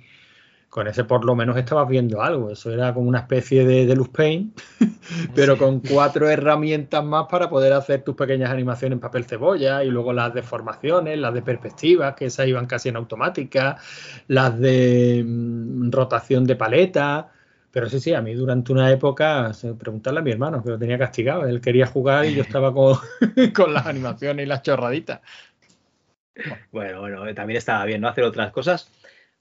Con 0.73 0.89
ese 0.89 1.05
por 1.05 1.23
lo 1.27 1.37
menos 1.37 1.59
estabas 1.59 1.87
viendo 1.87 2.23
algo. 2.23 2.51
Eso 2.51 2.73
era 2.73 2.95
como 2.95 3.07
una 3.07 3.19
especie 3.19 3.67
de, 3.67 3.85
de 3.85 3.95
Luz 3.95 4.09
Paint, 4.09 4.59
pero 5.35 5.59
con 5.59 5.81
cuatro 5.81 6.31
herramientas 6.31 7.05
más 7.05 7.27
para 7.31 7.51
poder 7.51 7.75
hacer 7.75 8.03
tus 8.03 8.15
pequeñas 8.15 8.51
animaciones 8.51 8.97
en 8.97 9.01
papel 9.01 9.27
cebolla 9.27 9.85
y 9.85 9.91
luego 9.91 10.15
las 10.15 10.33
deformaciones, 10.33 11.19
las 11.19 11.35
de 11.35 11.43
perspectivas, 11.43 12.15
que 12.15 12.25
esas 12.25 12.47
iban 12.47 12.65
casi 12.65 12.89
en 12.89 12.97
automática, 12.97 13.77
las 14.29 14.59
de 14.59 15.23
mm, 15.23 15.91
rotación 15.91 16.47
de 16.47 16.57
paleta. 16.57 17.31
Pero 17.71 17.91
sí, 17.91 18.01
sí, 18.01 18.15
a 18.15 18.23
mí 18.23 18.33
durante 18.33 18.73
una 18.73 18.91
época, 18.91 19.53
preguntarle 19.79 20.21
a 20.21 20.23
mi 20.23 20.31
hermano, 20.31 20.63
que 20.63 20.71
lo 20.71 20.79
tenía 20.79 20.97
castigado. 20.97 21.45
Él 21.45 21.61
quería 21.61 21.85
jugar 21.85 22.25
y 22.25 22.35
yo 22.35 22.41
estaba 22.41 22.73
con, 22.73 22.97
con 23.55 23.75
las 23.75 23.85
animaciones 23.85 24.47
y 24.47 24.49
las 24.49 24.63
chorraditas. 24.63 25.21
Bueno, 26.71 27.01
bueno, 27.01 27.27
eh, 27.27 27.35
también 27.35 27.59
estaba 27.59 27.85
bien, 27.85 28.01
¿no? 28.01 28.09
Hacer 28.09 28.25
otras 28.25 28.51
cosas. 28.53 28.91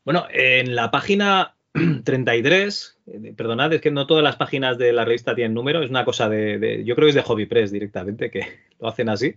Bueno, 0.04 0.26
en 0.32 0.76
la 0.76 0.92
página 0.92 1.56
33, 2.04 3.00
eh, 3.08 3.34
perdonad, 3.36 3.72
es 3.74 3.82
que 3.82 3.92
no 3.92 4.08
todas 4.08 4.24
las 4.24 4.36
páginas 4.36 4.78
de 4.78 4.94
la 4.94 5.06
revista 5.06 5.36
tienen 5.36 5.54
número, 5.54 5.84
es 5.84 5.90
una 5.90 6.06
cosa 6.06 6.28
de, 6.30 6.84
yo 6.86 6.96
creo 6.96 7.06
que 7.06 7.10
es 7.10 7.16
de 7.16 7.22
Hobby 7.22 7.46
Press 7.46 7.72
directamente, 7.72 8.30
que 8.32 8.42
lo 8.80 8.88
hacen 8.88 9.10
así. 9.10 9.36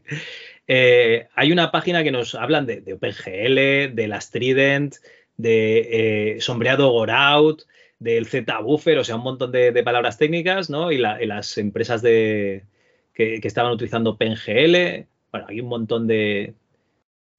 Eh, 0.67 1.29
hay 1.35 1.53
una 1.53 1.71
página 1.71 2.03
que 2.03 2.11
nos 2.13 2.35
hablan 2.35 2.67
de, 2.67 2.81
de 2.81 2.95
OpenGL, 2.95 3.95
de 3.95 4.09
las 4.09 4.31
Trident, 4.31 4.95
de 5.37 6.37
eh, 6.37 6.41
sombreado 6.41 6.91
Goraut, 6.91 7.63
del 7.99 8.27
Z-Buffer, 8.27 8.99
o 8.99 9.05
sea, 9.05 9.17
un 9.17 9.23
montón 9.23 9.53
de, 9.53 9.73
palabras 9.83 10.19
técnicas, 10.19 10.69
¿no? 10.71 10.93
Y, 10.93 10.99
la- 10.99 11.23
y 11.23 11.27
las 11.27 11.57
empresas 11.59 12.03
de, 12.03 12.65
que, 13.15 13.41
que 13.41 13.49
estaban 13.49 13.73
utilizando 13.73 14.11
OpenGL, 14.11 15.07
bueno, 15.31 15.47
hay 15.49 15.61
un 15.61 15.69
montón 15.69 16.07
de, 16.07 16.55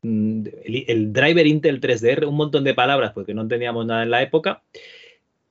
el, 0.05 0.85
el 0.87 1.13
driver 1.13 1.47
Intel 1.47 1.81
3DR, 1.81 2.27
un 2.27 2.35
montón 2.35 2.63
de 2.63 2.73
palabras 2.73 3.13
porque 3.13 3.33
no 3.33 3.41
entendíamos 3.41 3.85
nada 3.85 4.03
en 4.03 4.11
la 4.11 4.21
época. 4.21 4.63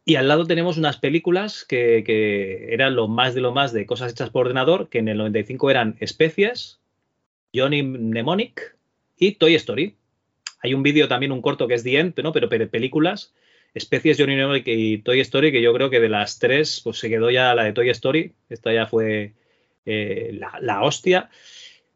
Y 0.07 0.17
al 0.17 0.29
lado 0.29 0.47
tenemos 0.47 0.77
unas 0.77 0.99
películas 0.99 1.65
que, 1.65 2.69
eran 2.71 2.95
lo 2.95 3.09
más 3.09 3.35
de 3.35 3.41
lo 3.41 3.53
más 3.53 3.73
de 3.73 3.87
cosas 3.87 4.13
hechas 4.13 4.31
por 4.31 4.47
ordenador, 4.47 4.89
que 4.91 4.99
en 4.99 5.09
el 5.09 5.17
95 5.17 5.71
eran 5.71 5.97
Especies, 5.99 6.79
Johnny 7.55 7.83
Mnemonic 7.83 8.77
y 9.17 9.33
Toy 9.33 9.55
Story. 9.55 9.97
Hay 10.61 10.75
un 10.75 10.83
vídeo 10.83 11.09
también, 11.09 11.33
un 11.33 11.41
corto 11.41 11.67
que 11.67 11.75
es 11.75 11.85
The 11.85 11.99
End, 11.99 12.21
¿no? 12.23 12.33
pero, 12.33 12.51
pero 12.51 12.69
películas, 12.69 13.35
Especies, 13.73 14.19
Johnny 14.19 14.35
Mnemonic 14.35 14.65
y 14.67 14.99
Toy 14.99 15.21
Story, 15.21 15.51
que 15.53 15.63
yo 15.63 15.73
creo 15.73 15.89
que 15.89 16.01
de 16.01 16.11
las 16.11 16.39
tres, 16.39 16.83
pues 16.85 16.99
se 16.99 17.09
quedó 17.09 17.31
ya 17.31 17.55
la 17.55 17.65
de 17.65 17.73
Toy 17.73 17.89
Story. 17.89 18.33
Esta 18.51 18.75
ya 18.75 18.87
fue 18.87 19.33
eh, 19.87 20.37
la, 20.39 20.59
la 20.61 20.83
hostia. 20.83 21.31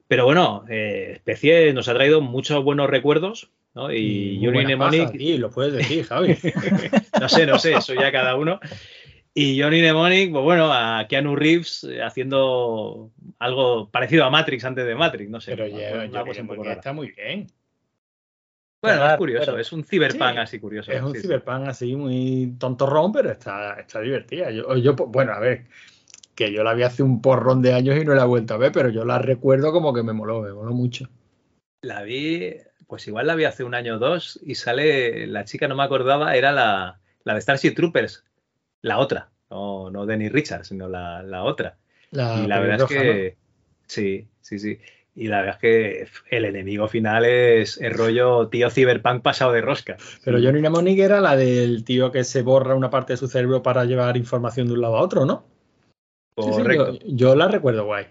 Pero 0.09 0.25
bueno, 0.25 0.65
eh, 0.71 1.13
Especie 1.17 1.73
nos 1.75 1.87
ha 1.89 1.95
traído 1.95 2.23
muchos 2.23 2.65
buenos 2.65 2.89
recuerdos, 2.89 3.51
¿no? 3.75 3.93
Y 3.93 4.39
buenas 4.39 4.65
Mnemonic, 4.65 5.13
sí, 5.13 5.37
lo 5.37 5.51
puedes 5.51 5.75
decir, 5.75 6.05
Javi. 6.05 6.37
no 7.21 7.29
sé, 7.29 7.47
no 7.47 7.59
sé, 7.59 7.75
eso 7.75 7.93
ya 7.95 8.11
cada 8.11 8.35
uno. 8.35 8.59
Y 9.35 9.61
Johnny 9.61 9.81
Mnemonic, 9.81 10.33
pues 10.33 10.43
bueno, 10.43 10.73
a 10.73 11.07
Keanu 11.07 11.37
Reeves 11.37 11.85
eh, 11.85 12.03
haciendo 12.03 13.13
algo 13.39 13.91
parecido 13.91 14.25
a 14.25 14.31
Matrix 14.31 14.65
antes 14.65 14.87
de 14.87 14.95
Matrix, 14.95 15.31
no 15.31 15.41
sé. 15.41 15.55
Pero 15.55 15.69
ya, 15.69 16.05
está 16.73 16.93
muy 16.95 17.13
bien. 17.13 17.47
Bueno, 18.81 18.97
Claro, 18.99 19.13
es 19.13 19.19
curioso, 19.19 19.59
es 19.59 19.73
un 19.73 19.85
cyberpunk 19.85 20.33
Sí, 20.33 20.39
así 20.39 20.59
curioso. 20.59 20.91
Es 20.91 21.03
un 21.03 21.13
sí, 21.13 21.21
sí. 21.21 21.27
cyberpunk 21.27 21.69
así 21.69 21.97
muy 21.97 22.55
tontorrón, 22.59 23.13
pero 23.13 23.31
está, 23.31 23.75
está 23.79 24.01
divertida. 24.01 24.51
Yo, 24.51 24.77
yo, 24.77 24.95
bueno, 24.95 25.33
a 25.33 25.41
ver, 25.41 25.67
que 26.39 26.53
yo 26.53 26.63
la 26.63 26.73
vi 26.73 26.85
hace 26.85 27.03
un 27.03 27.21
porrón 27.21 27.63
de 27.63 27.75
años 27.75 27.97
y 27.97 28.05
no 28.05 28.15
la 28.15 28.23
he 28.23 28.27
vuelto 28.27 28.55
a 28.55 28.59
ver, 28.59 28.71
pero 28.71 28.91
yo 28.91 29.05
la 29.05 29.19
recuerdo 29.19 29.73
como 29.73 29.93
que 29.93 30.05
me 30.05 30.13
moló, 30.13 30.41
me 30.41 30.53
moló 30.53 30.73
mucho. 30.73 31.09
La 31.83 32.05
vi, 32.05 32.55
pues 32.87 33.09
igual 33.09 33.27
la 33.27 33.35
vi 33.35 33.43
hace 33.43 33.65
un 33.65 33.75
año 33.75 33.97
o 33.97 33.99
dos 33.99 34.39
y 34.45 34.55
sale, 34.55 35.27
la 35.27 35.45
chica 35.45 35.67
no 35.67 35.75
me 35.75 35.83
acordaba, 35.83 36.37
era 36.37 36.53
la, 36.53 37.01
la 37.25 37.35
de 37.35 37.41
Starship 37.41 37.75
Troopers, 37.75 38.25
la 38.83 38.99
otra, 38.99 39.31
no, 39.51 39.91
no 39.91 40.07
Denny 40.07 40.29
Richards, 40.29 40.69
sino 40.69 40.89
la, 40.89 41.25
la 41.25 41.43
otra. 41.43 41.77
La 42.13 42.41
y 42.45 42.47
la 42.47 42.61
verdad 42.61 42.87
es 42.89 42.97
que, 42.97 43.37
sí, 43.89 44.29
sí, 44.41 44.61
sí. 44.61 44.79
Y 45.17 45.27
la 45.27 45.39
verdad 45.39 45.57
es 45.57 45.61
que 45.61 46.37
el 46.37 46.45
enemigo 46.45 46.87
final 46.87 47.25
es 47.25 47.79
el 47.79 47.95
rollo 47.95 48.47
tío 48.47 48.71
Cyberpunk 48.71 49.23
pasado 49.23 49.51
de 49.51 49.61
rosca. 49.61 49.97
Pero 50.25 50.39
Johnny 50.41 50.61
Mnemonic 50.61 51.01
era 51.01 51.21
la 51.21 51.37
del 51.37 51.83
tío 51.83 52.13
que 52.13 52.23
se 52.23 52.43
borra 52.43 52.77
una 52.77 52.91
parte 52.91 53.15
de 53.15 53.17
su 53.17 53.27
cerebro 53.27 53.61
para 53.61 53.85
llevar 53.87 54.17
información 54.17 54.69
de 54.69 54.75
un 54.75 54.83
lado 54.83 54.99
a 54.99 55.03
otro, 55.03 55.27
¿no? 55.27 55.58
Sí, 56.43 56.51
sí, 56.53 56.59
Correcto. 56.59 56.93
yo, 56.93 56.99
yo 57.07 57.35
la 57.35 57.49
recuerdo 57.49 57.85
guay. 57.85 58.05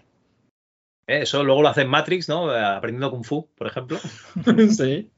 Eh, 1.07 1.21
Eso 1.21 1.43
luego 1.43 1.61
lo 1.61 1.69
hace 1.69 1.81
en 1.81 1.89
Matrix, 1.89 2.27
¿no? 2.29 2.53
Eh, 2.55 2.59
Aprendiendo 2.59 3.11
Kung 3.11 3.23
Fu, 3.25 3.49
por 3.55 3.67
ejemplo. 3.67 3.99
sí. 4.69 5.09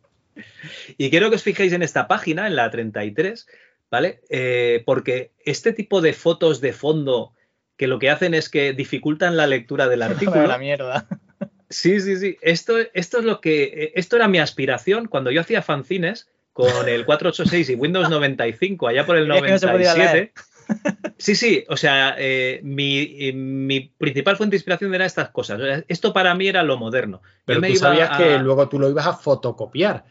Y 0.97 1.09
quiero 1.09 1.29
que 1.29 1.35
os 1.35 1.43
fijéis 1.43 1.73
en 1.73 1.81
esta 1.83 2.07
página, 2.07 2.47
en 2.47 2.55
la 2.55 2.69
33, 2.69 3.47
¿vale? 3.91 4.21
Eh, 4.29 4.83
porque 4.85 5.31
este 5.43 5.73
tipo 5.73 6.01
de 6.01 6.13
fotos 6.13 6.61
de 6.61 6.73
fondo 6.73 7.33
que 7.75 7.87
lo 7.87 7.97
que 7.99 8.09
hacen 8.09 8.33
es 8.33 8.49
que 8.49 8.73
dificultan 8.73 9.35
la 9.37 9.47
lectura 9.47 9.87
del 9.87 10.01
artículo. 10.03 10.47
la 10.47 10.57
mierda. 10.57 11.07
Sí, 11.71 11.99
sí, 12.01 12.17
sí. 12.17 12.35
Esto, 12.41 12.79
esto 12.95 13.19
es 13.19 13.25
lo 13.25 13.41
que. 13.41 13.91
Esto 13.93 14.15
era 14.15 14.27
mi 14.27 14.39
aspiración 14.39 15.05
cuando 15.07 15.29
yo 15.29 15.39
hacía 15.41 15.61
fanzines 15.61 16.27
con 16.51 16.89
el 16.89 17.05
486 17.05 17.69
y 17.69 17.75
Windows 17.75 18.09
95, 18.09 18.87
allá 18.87 19.05
por 19.05 19.17
el 19.17 19.27
Creía 19.27 19.41
que 19.43 19.51
no 19.51 19.59
se 19.59 19.67
podía 19.67 19.93
97. 19.93 20.33
Sí, 21.17 21.35
sí, 21.35 21.65
o 21.67 21.75
sea, 21.77 22.15
eh, 22.17 22.61
mi, 22.63 22.99
eh, 23.27 23.33
mi 23.33 23.81
principal 23.97 24.37
fuente 24.37 24.53
de 24.53 24.57
inspiración 24.57 24.93
era 24.95 25.05
estas 25.05 25.29
cosas. 25.29 25.59
O 25.59 25.65
sea, 25.65 25.83
esto 25.87 26.13
para 26.13 26.33
mí 26.35 26.47
era 26.47 26.63
lo 26.63 26.77
moderno. 26.77 27.21
Yo 27.23 27.29
Pero 27.45 27.61
me 27.61 27.67
tú 27.67 27.73
iba 27.73 27.79
sabías 27.89 28.09
a- 28.11 28.17
que 28.17 28.37
luego 28.39 28.69
tú 28.69 28.79
lo 28.79 28.89
ibas 28.89 29.05
a 29.07 29.13
fotocopiar. 29.13 30.05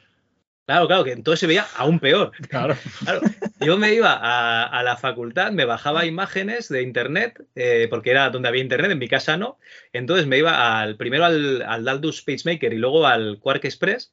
Claro, 0.67 0.87
claro, 0.87 1.03
que 1.05 1.13
entonces 1.13 1.41
se 1.41 1.47
veía 1.47 1.67
aún 1.79 1.99
peor. 1.99 2.31
Claro. 2.51 2.77
Claro, 3.03 3.23
Yo 3.61 3.79
me 3.79 3.95
iba 3.95 4.13
a, 4.13 4.65
a 4.65 4.83
la 4.83 4.99
facultad, 4.99 5.51
me 5.51 5.65
bajaba 5.65 6.05
imágenes 6.05 6.69
de 6.69 6.83
internet, 6.83 7.43
eh, 7.55 7.87
porque 7.89 8.11
era 8.11 8.29
donde 8.29 8.49
había 8.49 8.61
internet, 8.61 8.91
en 8.91 8.99
mi 8.99 9.09
casa 9.09 9.39
no. 9.39 9.59
Entonces 9.95 10.27
me 10.27 10.37
iba 10.37 10.79
al 10.81 10.97
primero 10.99 11.25
al, 11.25 11.63
al 11.63 11.85
Daldus 11.87 12.21
PageMaker 12.21 12.75
y 12.75 12.77
luego 12.77 13.07
al 13.07 13.39
Quark 13.41 13.65
Express 13.65 14.13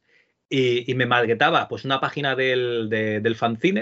y, 0.50 0.94
me 0.94 1.06
maquetaba 1.06 1.68
pues 1.68 1.86
una 1.86 2.00
página 2.00 2.36
del, 2.36 2.88
de- 2.90 3.20
del 3.20 3.36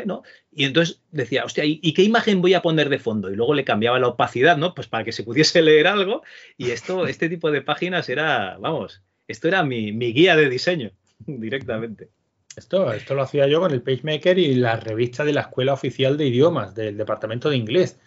¿no? 0.06 0.24
Y 0.52 0.66
entonces 0.66 1.02
decía, 1.12 1.44
hostia, 1.44 1.66
¿y, 1.66 1.80
y 1.84 1.94
qué 1.94 2.04
imagen 2.04 2.42
voy 2.42 2.54
a 2.54 2.62
poner 2.62 2.90
de 2.90 3.00
fondo? 3.00 3.30
Y 3.32 3.36
luego 3.36 3.54
le 3.54 3.66
cambiaba 3.66 4.00
la 4.00 4.08
opacidad, 4.08 4.58
¿no? 4.58 4.74
Pues 4.74 4.88
para 4.88 5.04
que 5.04 5.12
se 5.12 5.24
pudiese 5.24 5.62
leer 5.62 5.88
algo. 5.88 6.24
Y 6.58 6.72
esto, 6.72 7.06
este 7.08 7.30
tipo 7.30 7.52
de 7.52 7.62
páginas 7.62 8.10
era, 8.10 8.58
vamos, 8.60 9.02
esto 9.28 9.48
era 9.48 9.64
mi, 9.64 9.92
mi 9.92 10.14
guía 10.14 10.36
de 10.36 10.50
diseño 10.50 10.92
directamente. 11.20 12.10
Esto, 12.56 12.94
esto 12.94 13.16
lo 13.16 13.24
hacía 13.24 13.48
yo 13.48 13.60
con 13.60 13.72
el 13.72 13.82
PageMaker 13.82 14.38
y 14.38 14.56
la 14.56 14.76
revista 14.76 15.26
de 15.26 15.34
la 15.34 15.42
Escuela 15.42 15.74
Oficial 15.74 16.18
de 16.18 16.28
Idiomas 16.28 16.76
del 16.76 16.98
Departamento 16.98 17.50
de 17.50 17.58
Inglés. 17.58 18.00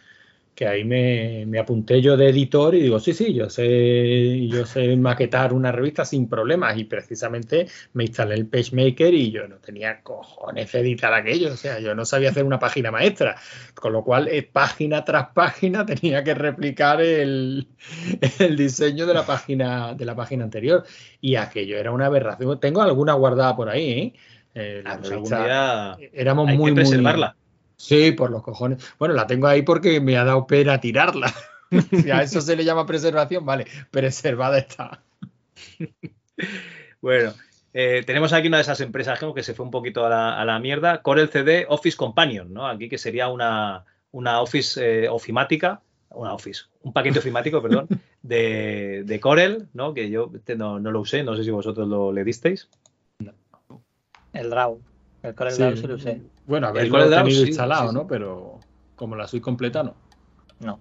Que 0.57 0.67
ahí 0.67 0.85
me, 0.85 1.45
me 1.47 1.59
apunté 1.59 2.01
yo 2.01 2.17
de 2.17 2.31
editor 2.31 2.75
y 2.75 2.81
digo, 2.81 2.99
sí, 2.99 3.13
sí, 3.13 3.35
yo 3.35 3.51
sé, 3.51 4.49
yo 4.49 4.65
sé 4.65 4.97
maquetar 4.97 5.53
una 5.53 5.71
revista 5.71 6.07
sin 6.07 6.31
problemas. 6.31 6.79
Y 6.79 6.85
precisamente 6.85 7.67
me 7.93 8.05
instalé 8.05 8.37
el 8.37 8.47
PageMaker 8.47 9.13
y 9.13 9.31
yo 9.31 9.47
no 9.49 9.57
tenía 9.57 10.01
cojones 10.03 10.73
de 10.73 10.81
editar 10.81 11.13
aquello. 11.13 11.53
O 11.53 11.57
sea, 11.57 11.79
yo 11.79 11.95
no 11.95 12.07
sabía 12.07 12.31
hacer 12.31 12.45
una 12.45 12.59
página 12.59 12.91
maestra. 12.91 13.37
Con 13.75 13.93
lo 13.93 14.03
cual, 14.03 14.29
eh, 14.29 14.43
página 14.51 15.05
tras 15.05 15.29
página 15.35 15.85
tenía 16.01 16.25
que 16.25 16.33
replicar 16.33 17.03
el, 17.03 17.69
el 18.39 18.57
diseño 18.57 19.05
de 19.07 19.13
la 19.13 19.27
página, 19.27 19.93
de 19.93 20.05
la 20.07 20.17
página 20.17 20.45
anterior. 20.45 20.85
Y 21.21 21.37
aquello 21.37 21.77
era 21.77 21.91
una 21.93 22.07
aberración. 22.07 22.59
Tengo 22.61 22.81
alguna 22.81 23.13
guardada 23.13 23.55
por 23.55 23.69
ahí, 23.69 23.91
¿eh? 23.91 24.13
Eh, 24.55 24.81
la 24.83 24.97
pues 24.97 25.11
algún 25.13 25.31
revista- 25.31 25.95
día 25.99 26.09
éramos 26.15 26.49
hay 26.49 26.55
que 26.55 26.59
muy, 26.59 26.71
muy- 26.73 26.81
preservarla. 26.81 27.37
Sí, 27.77 28.13
por 28.13 28.31
los 28.31 28.43
cojones. 28.43 28.83
Bueno, 28.99 29.15
la 29.15 29.27
tengo 29.27 29.47
ahí 29.47 29.63
porque 29.63 30.01
me 30.01 30.17
ha 30.17 30.25
dado 30.25 30.47
pena 30.47 30.81
tirarla. 30.81 31.33
si 31.91 32.11
a 32.11 32.23
eso 32.23 32.41
se 32.41 32.57
le 32.57 32.65
llama 32.65 32.87
preservación, 32.87 33.45
vale, 33.45 33.67
preservada 33.91 34.59
está. 34.59 35.03
Bueno, 37.01 37.35
eh, 37.73 38.03
tenemos 38.07 38.33
aquí 38.33 38.49
una 38.49 38.57
de 38.57 38.63
esas 38.63 38.81
empresas 38.81 39.21
que 39.35 39.43
se 39.43 39.55
fue 39.55 39.65
un 39.65 39.71
poquito 39.71 40.05
a 40.05 40.09
la, 40.09 40.41
a 40.41 40.45
la 40.45 40.59
mierda. 40.59 41.03
Corel 41.03 41.29
CD 41.29 41.67
Office 41.69 41.97
Companion, 41.97 42.53
¿no? 42.53 42.67
Aquí 42.67 42.89
que 42.89 42.99
sería 42.99 43.29
una, 43.29 43.85
una 44.13 44.41
Office 44.41 45.05
eh, 45.05 45.09
ofimática, 45.09 45.83
una 46.11 46.33
Office, 46.33 46.63
un 46.83 46.93
paquete 46.93 47.19
ofimático, 47.19 47.63
perdón, 47.63 47.87
de, 48.23 49.03
de 49.05 49.21
Corel, 49.21 49.69
¿no? 49.75 49.95
Que 49.95 50.11
yo 50.11 50.31
este 50.35 50.57
no, 50.57 50.81
no 50.81 50.91
lo 50.91 51.01
usé, 51.01 51.23
no 51.23 51.37
sé 51.37 51.45
si 51.45 51.51
vosotros 51.51 51.87
lo 51.87 52.13
le 52.13 52.25
disteis. 52.25 52.69
El 54.33 54.51
Draw. 54.51 54.81
El 55.23 55.35
Corel 55.35 55.53
Sí. 55.53 55.63
Draw 55.63 55.77
sí 55.77 55.87
lo 55.87 55.95
usé. 55.95 56.23
Bueno, 56.47 56.67
El 56.69 56.71
haberlo 56.71 56.91
Corel 56.93 57.11
Draw, 57.11 57.25
tenido 57.25 57.43
sí, 57.43 57.49
instalado, 57.49 57.83
sí, 57.83 57.89
sí. 57.89 57.95
¿no? 57.95 58.07
Pero 58.07 58.61
como 58.95 59.17
la 59.17 59.27
soy 59.27 59.41
completa, 59.41 59.83
no. 59.83 59.95
No. 60.61 60.81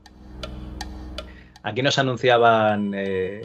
Aquí 1.64 1.82
nos 1.82 1.98
anunciaban 1.98 2.94
eh, 2.96 3.42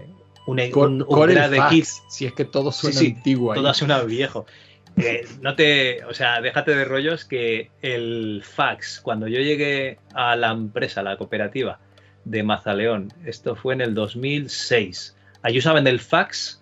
un, 0.47 0.59
Cor- 0.70 0.88
un 0.88 1.02
upgrade 1.02 1.48
de 1.48 1.62
kit. 1.70 1.86
Si 2.09 2.26
es 2.26 2.32
que 2.34 2.44
todo 2.44 2.70
Sí, 2.70 2.80
suena 2.82 2.98
sí, 2.98 3.14
antiguo 3.16 3.52
ahí. 3.52 3.60
todo 3.60 3.72
suena 3.74 4.02
viejo. 4.02 4.47
Eh, 4.97 5.26
no 5.40 5.55
te, 5.55 6.05
o 6.05 6.12
sea, 6.12 6.40
déjate 6.42 6.74
de 6.74 6.84
rollos 6.84 7.24
que 7.24 7.70
el 7.80 8.42
fax, 8.44 9.01
cuando 9.01 9.26
yo 9.28 9.38
llegué 9.40 9.98
a 10.14 10.36
la 10.36 10.51
empresa, 10.51 11.01
a 11.01 11.05
la 11.05 11.16
cooperativa 11.16 11.78
de 12.24 12.42
Mazaleón, 12.42 13.10
esto 13.24 13.56
fue 13.56 13.72
en 13.74 13.80
el 13.80 13.94
2006. 13.94 15.16
Allí 15.42 15.59
usaban 15.59 15.86
el 15.86 16.01
fax 16.01 16.60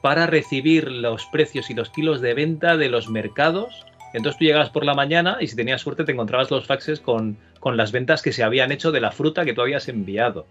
para 0.00 0.26
recibir 0.26 0.90
los 0.90 1.26
precios 1.26 1.68
y 1.68 1.74
los 1.74 1.90
kilos 1.90 2.20
de 2.22 2.32
venta 2.32 2.76
de 2.78 2.88
los 2.88 3.10
mercados. 3.10 3.84
Entonces 4.14 4.38
tú 4.38 4.44
llegabas 4.44 4.70
por 4.70 4.84
la 4.86 4.94
mañana 4.94 5.38
y 5.40 5.48
si 5.48 5.56
tenías 5.56 5.82
suerte 5.82 6.04
te 6.04 6.12
encontrabas 6.12 6.50
los 6.50 6.66
faxes 6.66 7.00
con, 7.00 7.36
con 7.58 7.76
las 7.76 7.90
ventas 7.90 8.22
que 8.22 8.32
se 8.32 8.44
habían 8.44 8.70
hecho 8.70 8.92
de 8.92 9.00
la 9.00 9.10
fruta 9.10 9.44
que 9.44 9.52
tú 9.52 9.60
habías 9.60 9.88
enviado. 9.88 10.46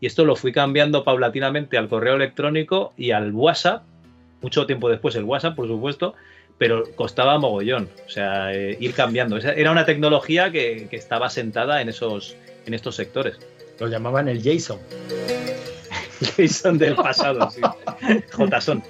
Y 0.00 0.06
esto 0.06 0.24
lo 0.24 0.34
fui 0.34 0.50
cambiando 0.50 1.04
paulatinamente 1.04 1.76
al 1.76 1.88
correo 1.88 2.14
electrónico 2.14 2.94
y 2.96 3.10
al 3.10 3.32
WhatsApp, 3.32 3.82
mucho 4.40 4.66
tiempo 4.66 4.88
después 4.88 5.14
el 5.14 5.24
WhatsApp, 5.24 5.54
por 5.54 5.68
supuesto, 5.68 6.14
pero 6.56 6.84
costaba 6.94 7.38
mogollón, 7.38 7.90
o 8.06 8.10
sea, 8.10 8.54
eh, 8.54 8.78
ir 8.80 8.94
cambiando. 8.94 9.36
Era 9.36 9.70
una 9.70 9.84
tecnología 9.84 10.50
que, 10.50 10.88
que 10.88 10.96
estaba 10.96 11.28
sentada 11.28 11.82
en, 11.82 11.90
esos, 11.90 12.34
en 12.64 12.72
estos 12.72 12.96
sectores. 12.96 13.38
Lo 13.78 13.88
llamaban 13.88 14.26
el 14.28 14.42
JSON. 14.42 14.78
JSON 16.36 16.78
del 16.78 16.94
pasado, 16.94 17.50
sí. 17.50 17.60
JSON. 18.50 18.82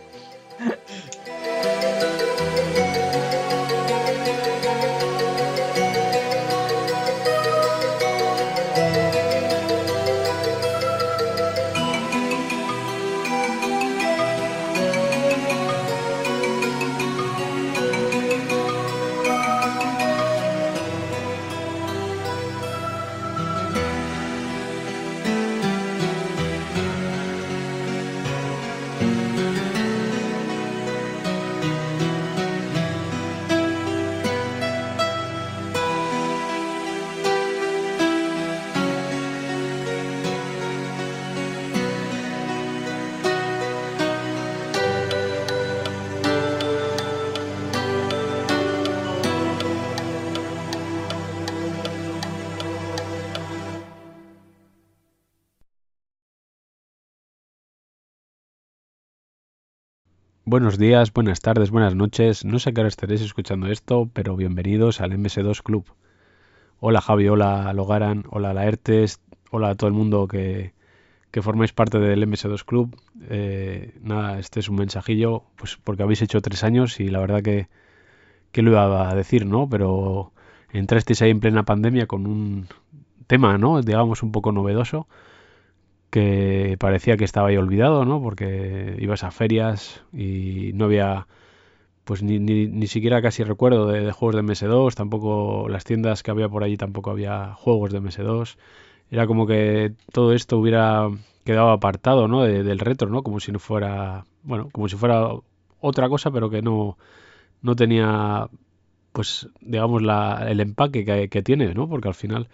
Buenos 60.52 60.76
días, 60.76 61.14
buenas 61.14 61.40
tardes, 61.40 61.70
buenas 61.70 61.94
noches. 61.94 62.44
No 62.44 62.58
sé 62.58 62.74
qué 62.74 62.80
hora 62.82 62.88
estaréis 62.88 63.22
escuchando 63.22 63.68
esto, 63.68 64.10
pero 64.12 64.36
bienvenidos 64.36 65.00
al 65.00 65.12
MS2 65.12 65.62
Club. 65.62 65.86
Hola 66.78 67.00
Javi, 67.00 67.26
hola 67.26 67.72
Logaran, 67.72 68.24
hola 68.28 68.52
Laertes, 68.52 69.22
hola 69.50 69.70
a 69.70 69.74
todo 69.76 69.88
el 69.88 69.94
mundo 69.94 70.28
que, 70.28 70.74
que 71.30 71.40
formáis 71.40 71.72
parte 71.72 71.98
del 71.98 72.28
MS2 72.28 72.66
Club. 72.66 72.94
Eh, 73.30 73.94
nada, 74.02 74.38
este 74.38 74.60
es 74.60 74.68
un 74.68 74.76
mensajillo, 74.76 75.44
pues 75.56 75.78
porque 75.82 76.02
habéis 76.02 76.20
hecho 76.20 76.42
tres 76.42 76.64
años 76.64 77.00
y 77.00 77.08
la 77.08 77.20
verdad 77.20 77.40
que, 77.42 77.68
que 78.50 78.60
lo 78.60 78.72
iba 78.72 79.08
a 79.08 79.14
decir, 79.14 79.46
¿no? 79.46 79.70
Pero 79.70 80.34
entrasteis 80.70 81.22
ahí 81.22 81.30
en 81.30 81.40
plena 81.40 81.62
pandemia 81.62 82.06
con 82.06 82.26
un 82.26 82.66
tema, 83.26 83.56
¿no? 83.56 83.80
Digamos 83.80 84.22
un 84.22 84.32
poco 84.32 84.52
novedoso 84.52 85.08
que 86.12 86.76
parecía 86.80 87.18
que 87.18 87.24
estaba 87.26 87.48
ahí 87.50 87.58
olvidado, 87.58 88.06
¿no? 88.06 88.22
Porque 88.22 88.96
ibas 89.00 89.24
a 89.24 89.32
ferias 89.32 90.04
y 90.14 90.72
no 90.74 90.86
había, 90.86 91.28
pues 92.04 92.22
ni, 92.22 92.38
ni, 92.40 92.66
ni 92.68 92.86
siquiera 92.88 93.22
casi 93.22 93.44
recuerdo 93.44 93.86
de, 93.88 94.12
juegos 94.12 94.34
de 94.36 94.40
MS2, 94.40 94.94
tampoco 94.96 95.68
las 95.68 95.84
tiendas 95.84 96.22
que 96.22 96.30
había 96.32 96.48
por 96.48 96.64
allí 96.64 96.76
tampoco 96.76 97.10
había 97.10 97.54
juegos 97.54 97.92
de 97.92 97.98
MS2. 97.98 98.58
Era 99.10 99.26
como 99.26 99.46
que 99.46 99.94
todo 100.12 100.32
esto 100.32 100.58
hubiera 100.58 101.08
quedado 101.44 101.70
apartado, 101.70 102.28
¿no? 102.28 102.42
De- 102.44 102.62
del 102.64 102.78
retro, 102.80 103.08
¿no? 103.10 103.22
Como 103.22 103.40
si 103.40 103.52
no 103.52 103.58
fuera, 103.60 104.24
bueno, 104.44 104.68
como 104.72 104.88
si 104.88 104.96
fuera 104.96 105.28
otra 105.80 106.08
cosa, 106.08 106.30
pero 106.32 106.50
que 106.50 106.62
no, 106.62 106.98
no 107.62 107.76
tenía, 107.76 108.48
pues, 109.12 109.48
digamos, 109.60 110.02
la, 110.02 110.46
el 110.50 110.60
empaque 110.60 111.04
que, 111.04 111.28
que 111.28 111.42
tiene, 111.42 111.74
¿no? 111.74 111.88
Porque 111.88 112.08
al 112.08 112.14
final 112.14 112.48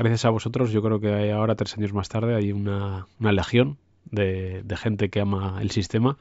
gracias 0.00 0.24
a 0.24 0.30
vosotros, 0.30 0.72
yo 0.72 0.82
creo 0.82 0.98
que 0.98 1.30
ahora, 1.30 1.54
tres 1.54 1.76
años 1.76 1.92
más 1.92 2.08
tarde, 2.08 2.34
hay 2.34 2.52
una, 2.52 3.06
una 3.20 3.32
legión 3.32 3.76
de, 4.10 4.62
de 4.64 4.76
gente 4.76 5.10
que 5.10 5.20
ama 5.20 5.58
el 5.60 5.70
sistema, 5.70 6.16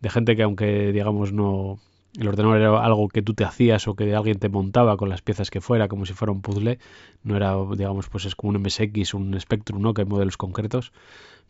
de 0.00 0.10
gente 0.10 0.36
que 0.36 0.42
aunque 0.42 0.92
digamos 0.92 1.32
no 1.32 1.78
el 2.18 2.28
ordenador 2.28 2.58
era 2.58 2.84
algo 2.84 3.08
que 3.08 3.22
tú 3.22 3.34
te 3.34 3.44
hacías 3.44 3.88
o 3.88 3.94
que 3.94 4.14
alguien 4.14 4.38
te 4.38 4.48
montaba 4.48 4.96
con 4.96 5.08
las 5.08 5.22
piezas 5.22 5.50
que 5.50 5.60
fuera, 5.60 5.88
como 5.88 6.06
si 6.06 6.12
fuera 6.12 6.32
un 6.32 6.40
puzzle, 6.40 6.78
no 7.22 7.36
era, 7.36 7.54
digamos, 7.76 8.08
pues 8.08 8.24
es 8.24 8.34
como 8.34 8.52
un 8.52 8.62
MSX, 8.62 9.14
un 9.14 9.38
Spectrum, 9.38 9.82
¿no? 9.82 9.94
Que 9.94 10.02
hay 10.02 10.08
modelos 10.08 10.36
concretos, 10.36 10.92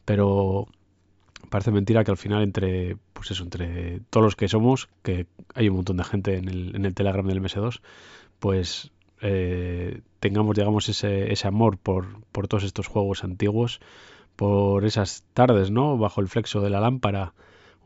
pero 0.05 0.67
parece 1.51 1.71
mentira 1.71 2.05
que 2.05 2.11
al 2.11 2.17
final 2.17 2.43
entre, 2.43 2.97
pues 3.13 3.31
eso, 3.31 3.45
entre 3.45 4.01
todos 4.11 4.25
los 4.25 4.37
que 4.37 4.49
somos, 4.49 4.89
que 5.03 5.27
hay 5.55 5.69
un 5.69 5.77
montón 5.77 5.97
de 5.99 6.05
gente 6.05 6.37
en 6.37 6.49
el, 6.49 6.77
en 6.77 6.85
el 6.85 6.95
Telegram 6.95 7.27
del 7.27 7.43
MS2, 7.43 7.81
pues 8.39 8.91
eh, 9.21 10.01
tengamos, 10.21 10.57
digamos, 10.57 10.89
ese, 10.89 11.33
ese 11.33 11.49
amor 11.49 11.79
por, 11.79 12.23
por 12.33 12.49
todos 12.49 12.65
estos 12.65 12.87
juegos 12.87 13.25
antiguos, 13.25 13.81
por 14.37 14.85
esas 14.85 15.25
tardes, 15.35 15.71
¿no? 15.71 15.97
Bajo 15.99 16.21
el 16.21 16.29
flexo 16.29 16.61
de 16.61 16.71
la 16.71 16.81
lámpara, 16.81 17.33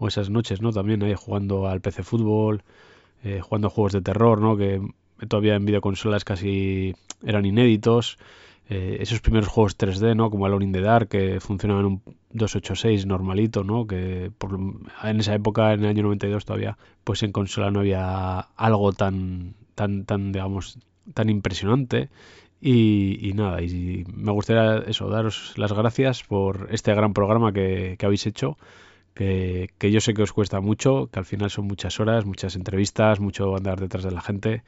o 0.00 0.08
esas 0.08 0.30
noches, 0.30 0.60
¿no? 0.62 0.72
También 0.72 1.02
ahí 1.02 1.14
jugando 1.14 1.68
al 1.68 1.80
PC 1.80 2.02
fútbol, 2.02 2.62
eh, 3.22 3.40
jugando 3.40 3.68
a 3.68 3.70
juegos 3.70 3.92
de 3.92 4.00
terror, 4.00 4.40
¿no? 4.40 4.56
Que 4.56 4.80
todavía 5.28 5.54
en 5.54 5.66
videoconsolas 5.66 6.24
casi 6.24 6.94
eran 7.22 7.44
inéditos. 7.44 8.18
Eh, 8.70 8.98
esos 9.00 9.20
primeros 9.20 9.48
juegos 9.48 9.76
3D, 9.76 10.16
¿no? 10.16 10.30
Como 10.30 10.46
Alone 10.46 10.64
in 10.64 10.72
the 10.72 10.80
Dark, 10.80 11.08
que 11.08 11.38
funcionaban 11.40 11.84
en 11.84 11.92
un 11.92 12.02
286 12.30 13.04
normalito, 13.04 13.62
¿no? 13.62 13.86
Que 13.86 14.30
por, 14.38 14.58
en 15.02 15.20
esa 15.20 15.34
época, 15.34 15.74
en 15.74 15.80
el 15.80 15.90
año 15.90 16.04
92 16.04 16.44
todavía, 16.44 16.78
pues 17.04 17.22
en 17.22 17.32
consola 17.32 17.70
no 17.70 17.80
había 17.80 18.38
algo 18.38 18.92
tan, 18.92 19.54
tan, 19.74 20.04
tan, 20.06 20.32
digamos, 20.32 20.78
tan 21.14 21.30
impresionante. 21.30 22.10
Y, 22.62 23.32
nada, 23.34 23.62
y 23.62 24.04
me 24.14 24.32
gustaría 24.32 24.84
eso, 24.86 25.08
daros 25.08 25.54
las 25.56 25.72
gracias 25.72 26.22
por 26.22 26.68
este 26.70 26.94
gran 26.94 27.14
programa 27.14 27.52
que, 27.52 27.96
habéis 28.02 28.26
hecho 28.26 28.58
que, 29.14 29.70
yo 29.80 30.00
sé 30.00 30.14
que 30.14 30.22
os 30.22 30.32
cuesta 30.32 30.60
mucho, 30.60 31.08
que 31.12 31.18
al 31.18 31.24
final 31.24 31.50
son 31.50 31.66
muchas 31.66 32.00
horas, 32.00 32.26
muchas 32.26 32.56
entrevistas, 32.56 33.18
mucho 33.20 33.56
andar 33.56 33.80
detrás 33.80 34.04
de 34.04 34.10
la 34.10 34.20
gente 34.20 34.62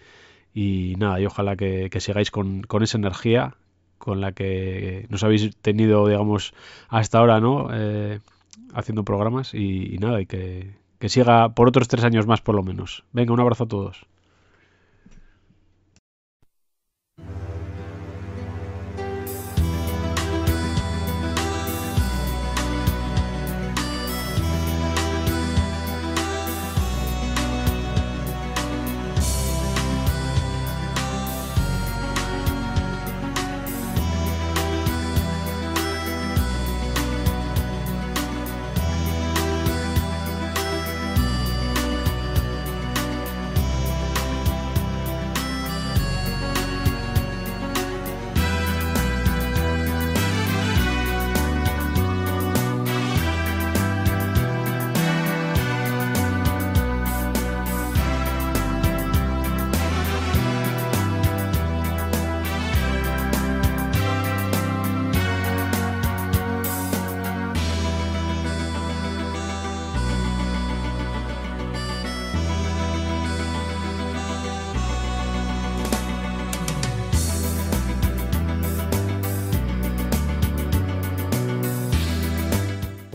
y 0.54 0.94
nada, 0.98 1.20
y 1.20 1.26
ojalá 1.26 1.56
que, 1.56 1.90
sigáis 2.00 2.30
con, 2.30 2.64
esa 2.80 2.98
energía 2.98 3.56
con 3.98 4.20
la 4.20 4.32
que 4.32 5.06
nos 5.10 5.22
habéis 5.24 5.54
tenido, 5.56 6.06
digamos, 6.08 6.54
hasta 6.88 7.18
ahora, 7.18 7.40
¿no? 7.40 7.68
Eh, 7.72 8.20
haciendo 8.74 9.04
programas 9.04 9.54
y, 9.54 9.98
nada, 10.00 10.20
y 10.20 10.26
que 10.26 10.74
siga 11.08 11.50
por 11.50 11.68
otros 11.68 11.88
tres 11.88 12.04
años 12.04 12.26
más 12.26 12.40
por 12.40 12.54
lo 12.54 12.62
menos. 12.62 13.04
Venga, 13.12 13.34
un 13.34 13.40
abrazo 13.40 13.64
a 13.64 13.68
todos. 13.68 14.06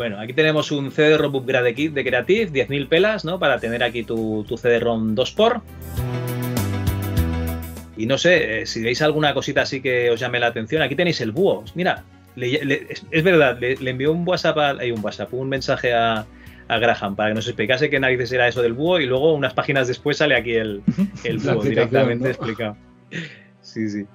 Bueno, 0.08 0.22
aquí 0.22 0.32
tenemos 0.32 0.72
un 0.72 0.90
CD-ROM 0.90 1.36
Upgrade 1.36 1.76
Kit 1.76 1.92
de 1.92 2.02
Creative, 2.02 2.50
10.000 2.50 2.88
pelas, 2.88 3.26
¿no? 3.26 3.40
Para 3.40 3.60
tener 3.60 3.84
aquí 3.84 4.04
tu, 4.04 4.46
tu 4.48 4.58
CD-ROM 4.58 5.18
2x. 5.18 5.62
Y 7.98 8.06
no 8.06 8.18
sé, 8.18 8.62
eh, 8.62 8.66
si 8.66 8.82
veis 8.82 9.02
alguna 9.02 9.34
cosita 9.34 9.64
así 9.64 9.82
que 9.82 10.10
os 10.10 10.18
llame 10.18 10.40
la 10.40 10.48
atención, 10.48 10.82
aquí 10.82 10.96
tenéis 10.96 11.20
el 11.20 11.34
búho. 11.34 11.66
Mira, 11.76 12.06
le, 12.38 12.64
le, 12.64 12.88
es, 12.90 13.06
es, 13.12 13.22
verdad, 13.22 13.58
le, 13.60 13.76
le, 13.76 13.92
envió 13.92 14.14
un 14.14 14.26
WhatsApp, 14.26 14.58
a, 14.60 14.70
hay 14.80 14.92
un 14.92 15.04
WhatsApp, 15.04 15.34
un 15.34 15.50
mensaje 15.50 15.94
a, 15.94 16.26
a, 16.70 16.80
Graham 16.80 17.18
para 17.18 17.32
que 17.32 17.36
nos 17.36 17.48
explicase 17.48 17.90
qué 17.90 18.00
narices 18.00 18.32
era 18.32 18.48
eso 18.48 18.62
del 18.62 18.72
búho 18.72 19.02
y 19.02 19.08
luego 19.08 19.34
unas 19.34 19.54
páginas 19.54 19.90
después 19.90 20.16
sale 20.16 20.38
aquí 20.38 20.54
el, 20.54 20.84
el 21.26 21.38
búho 21.40 21.64
directamente 21.64 22.24
¿no? 22.24 22.30
explicado. 22.30 22.78
Sí, 23.60 23.90
sí. 23.90 24.06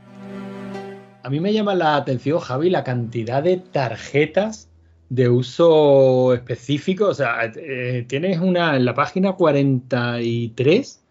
A 1.23 1.28
mí 1.28 1.39
me 1.39 1.52
llama 1.52 1.74
la 1.74 1.97
atención, 1.97 2.39
Javi, 2.39 2.70
la 2.70 2.82
cantidad 2.82 3.43
de 3.43 3.59
tarjetas 3.59 4.72
de 5.12 5.28
uso 5.28 6.32
específico. 6.32 7.09
O 7.09 7.14
sea, 7.14 7.52
eh, 7.55 8.06
tienes 8.09 8.40
una 8.40 8.76
en 8.76 8.86
la 8.86 8.94
página 8.94 9.34
43, 9.34 11.05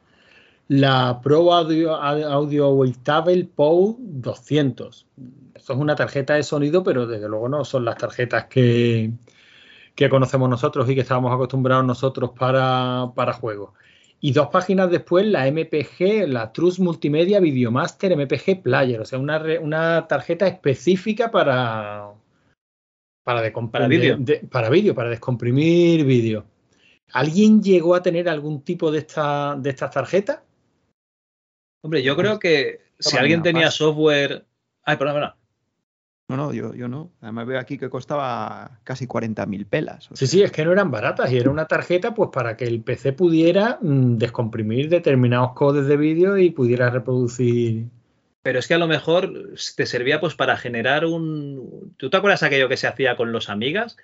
la 0.70 1.22
Pro 1.22 1.54
Audio, 1.54 1.94
Audio 1.96 2.70
Wavetable 2.72 3.46
POW 3.46 3.98
200. 4.00 5.08
Esto 5.54 5.74
es 5.74 5.80
una 5.80 5.96
tarjeta 5.96 6.34
de 6.34 6.42
sonido, 6.42 6.84
pero 6.84 7.06
desde 7.06 7.30
luego 7.30 7.48
no 7.48 7.64
son 7.64 7.86
las 7.86 7.98
tarjetas 7.98 8.46
que, 8.46 9.12
que 9.94 10.10
conocemos 10.10 10.50
nosotros 10.50 10.90
y 10.90 10.96
que 10.96 11.02
estábamos 11.02 11.32
acostumbrados 11.32 11.86
nosotros 11.86 12.32
para, 12.32 13.12
para 13.16 13.34
juegos. 13.34 13.74
Y 14.20 14.34
dos 14.34 14.48
páginas 14.48 14.90
después, 14.90 15.28
la 15.28 15.46
MPG, 15.46 16.28
la 16.28 16.52
Trust 16.52 16.80
Multimedia 16.80 17.40
Videomaster 17.40 18.18
MPG 18.18 18.64
Player, 18.64 19.02
o 19.02 19.06
sea, 19.06 19.20
una, 19.20 19.44
una 19.62 20.08
tarjeta 20.08 20.48
específica 20.48 21.30
para, 21.30 22.12
para, 23.24 23.52
para 23.72 23.88
vídeo. 23.88 24.18
De, 24.20 24.38
para 24.52 24.70
vídeo, 24.70 24.96
para 24.96 25.10
descomprimir 25.10 26.06
vídeo. 26.06 26.46
¿Alguien 27.14 27.62
llegó 27.62 27.96
a 27.96 28.02
tener 28.02 28.30
algún 28.30 28.62
tipo 28.64 28.92
de, 28.92 29.00
esta, 29.00 29.56
de 29.58 29.70
estas 29.70 29.92
tarjetas? 29.92 30.40
Hombre, 31.84 32.04
yo 32.04 32.16
creo 32.16 32.40
que 32.40 32.82
si 33.00 33.18
alguien 33.18 33.42
tenía 33.42 33.66
más. 33.66 33.76
software. 33.76 34.46
Ay, 34.84 34.98
perdón, 34.98 35.16
perdón. 35.16 35.34
No, 36.30 36.38
no, 36.38 36.54
yo, 36.54 36.74
yo 36.74 36.88
no. 36.88 37.12
Además 37.20 37.46
veo 37.46 37.60
aquí 37.60 37.78
que 37.78 37.90
costaba 37.90 38.80
casi 38.86 39.06
40.000 39.06 39.66
pelas. 39.68 40.10
Sí, 40.14 40.28
sí, 40.28 40.42
es 40.42 40.52
que 40.52 40.64
no 40.64 40.72
eran 40.72 40.90
baratas 40.90 41.30
y 41.32 41.38
era 41.38 41.50
una 41.50 41.66
tarjeta 41.66 42.14
pues 42.14 42.30
para 42.32 42.56
que 42.56 42.64
el 42.64 42.82
PC 42.82 43.12
pudiera 43.12 43.80
mmm, 43.82 44.16
descomprimir 44.16 44.88
determinados 44.88 45.52
codes 45.54 45.88
de 45.88 45.98
vídeo 45.98 46.38
y 46.38 46.52
pudiera 46.52 46.90
reproducir 46.90 47.88
pero 48.42 48.60
es 48.60 48.68
que 48.68 48.74
a 48.74 48.80
lo 48.80 48.88
mejor 48.88 49.32
te 49.76 49.86
servía 49.86 50.20
pues 50.20 50.36
para 50.36 50.58
generar 50.58 51.06
un... 51.06 51.94
¿Tú 51.98 52.10
te 52.10 52.18
acuerdas 52.18 52.44
aquello 52.44 52.70
que 52.70 52.78
se 52.78 52.88
hacía 52.88 53.16
con 53.16 53.32
los 53.32 53.50
amigas? 53.50 53.98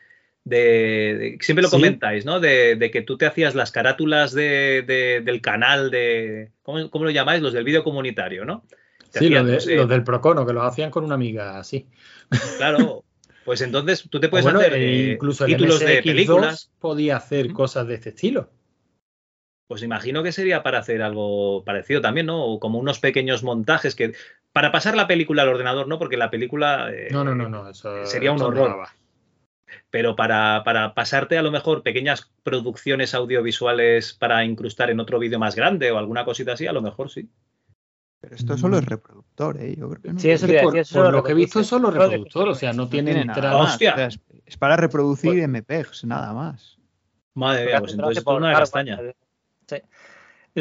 De, 0.44 1.18
de 1.18 1.38
siempre 1.42 1.64
lo 1.64 1.70
¿Sí? 1.70 1.76
comentáis, 1.76 2.26
¿no? 2.26 2.40
De, 2.40 2.76
de, 2.76 2.92
que 2.92 3.02
tú 3.02 3.18
te 3.18 3.26
hacías 3.26 3.56
las 3.56 3.72
carátulas 3.72 4.34
de, 4.34 5.22
del 5.24 5.42
canal 5.42 5.92
de... 5.92 6.52
¿cómo, 6.62 6.90
¿cómo, 6.90 7.06
lo 7.06 7.12
llamáis? 7.12 7.42
Los 7.42 7.54
del 7.54 7.64
vídeo 7.64 7.84
comunitario, 7.84 8.46
¿no? 8.46 8.64
Te 9.12 9.20
sí, 9.20 9.26
hacían, 9.26 9.52
los, 9.52 9.66
de, 9.66 9.76
los, 9.76 9.90
del 9.90 10.04
Procono, 10.04 10.46
que 10.46 10.54
los 10.54 10.66
hacían 10.66 10.92
con 10.92 11.04
una 11.04 11.16
amiga 11.16 11.58
así. 11.58 11.88
Claro, 12.58 13.04
pues 13.44 13.62
entonces 13.62 14.06
tú 14.10 14.20
te 14.20 14.30
puedes 14.30 14.44
bueno, 14.44 14.60
hacer 14.60 14.74
eh, 14.74 15.14
incluso 15.14 15.46
títulos 15.46 15.80
de 15.80 16.04
películas. 16.04 16.70
podía 16.80 17.18
hacer 17.18 17.54
cosas 17.54 17.88
de 17.88 17.96
este 17.96 18.10
estilo. 18.10 18.52
Pues 19.68 19.84
imagino 19.84 20.24
que 20.24 20.32
sería 20.32 20.64
para 20.64 20.80
hacer 20.80 21.02
algo 21.02 21.64
parecido 21.66 22.00
también, 22.00 22.28
¿no? 22.28 22.44
O 22.46 22.60
como 22.60 22.80
unos 22.80 23.00
pequeños 23.00 23.44
montajes 23.44 23.96
que. 23.96 24.14
Para 24.54 24.72
pasar 24.72 24.96
la 24.96 25.08
película 25.08 25.44
al 25.44 25.50
ordenador, 25.50 25.88
¿no? 25.88 26.00
Porque 26.00 26.16
la 26.16 26.32
película. 26.32 26.90
Eh, 26.92 27.10
no, 27.12 27.24
no, 27.26 27.36
no, 27.36 27.50
no. 27.50 27.70
Eso, 27.70 28.06
sería 28.06 28.32
un 28.32 28.38
eso 28.38 28.48
horror. 28.48 28.78
No 28.78 28.84
Pero 29.90 30.16
para, 30.16 30.64
para, 30.64 30.94
pasarte 30.94 31.38
a 31.38 31.42
lo 31.42 31.52
mejor 31.52 31.84
pequeñas 31.84 32.32
producciones 32.44 33.14
audiovisuales 33.14 34.14
para 34.14 34.46
incrustar 34.46 34.90
en 34.90 35.02
otro 35.02 35.20
vídeo 35.20 35.38
más 35.38 35.56
grande 35.56 35.92
o 35.92 35.98
alguna 35.98 36.24
cosita 36.24 36.54
así, 36.54 36.66
a 36.66 36.74
lo 36.74 36.82
mejor 36.82 37.10
sí. 37.10 37.30
Pero 38.22 38.36
esto 38.36 38.58
solo 38.58 38.78
es 38.78 38.86
reproductor, 38.86 39.62
¿eh? 39.62 39.76
Yo 39.78 39.90
creo 39.90 40.02
que 40.02 40.14
no. 40.14 40.20
Sí, 40.20 40.30
eso 40.30 40.48
es 40.48 40.64
por, 40.64 40.74
por, 40.74 40.88
por 40.88 41.12
lo 41.12 41.24
que 41.24 41.34
he 41.34 41.36
visto 41.36 41.60
es 41.60 41.68
solo 41.68 41.92
reproductor, 41.92 42.48
o 42.48 42.56
sea, 42.56 42.72
no, 42.72 42.88
tiene, 42.88 43.12
tiene 43.12 43.26
nada 43.26 43.58
más. 43.58 43.74
Hostia. 43.74 43.94
O 43.94 43.96
sea, 43.98 44.08
es, 44.08 44.20
es, 44.46 44.58
para 44.58 44.78
reproducir 44.78 45.34
pues, 45.34 45.48
MPEGs, 45.48 46.06
nada 46.06 46.34
más. 46.34 46.80
Madre 47.34 47.66
mía, 47.66 47.80
pues 47.80 47.92
entonces 47.92 48.24
es 48.26 48.26
una 48.26 48.54
castaña. 48.54 49.00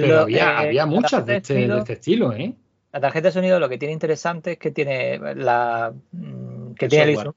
Pero 0.00 0.14
lo, 0.16 0.20
había, 0.22 0.44
eh, 0.44 0.66
había 0.68 0.86
muchas 0.86 1.24
de 1.24 1.36
este, 1.36 1.54
sonido, 1.54 1.74
de 1.76 1.80
este, 1.80 1.92
estilo, 1.94 2.32
¿eh? 2.32 2.54
La 2.92 3.00
tarjeta 3.00 3.28
de 3.28 3.32
sonido 3.32 3.60
lo 3.60 3.68
que 3.68 3.78
tiene 3.78 3.92
interesante 3.92 4.52
es 4.52 4.58
que 4.58 4.70
tiene 4.70 5.18
la 5.34 5.92
mm, 6.12 6.74
que 6.74 6.86
el 6.86 6.90
tiene 6.90 7.12
el, 7.12 7.30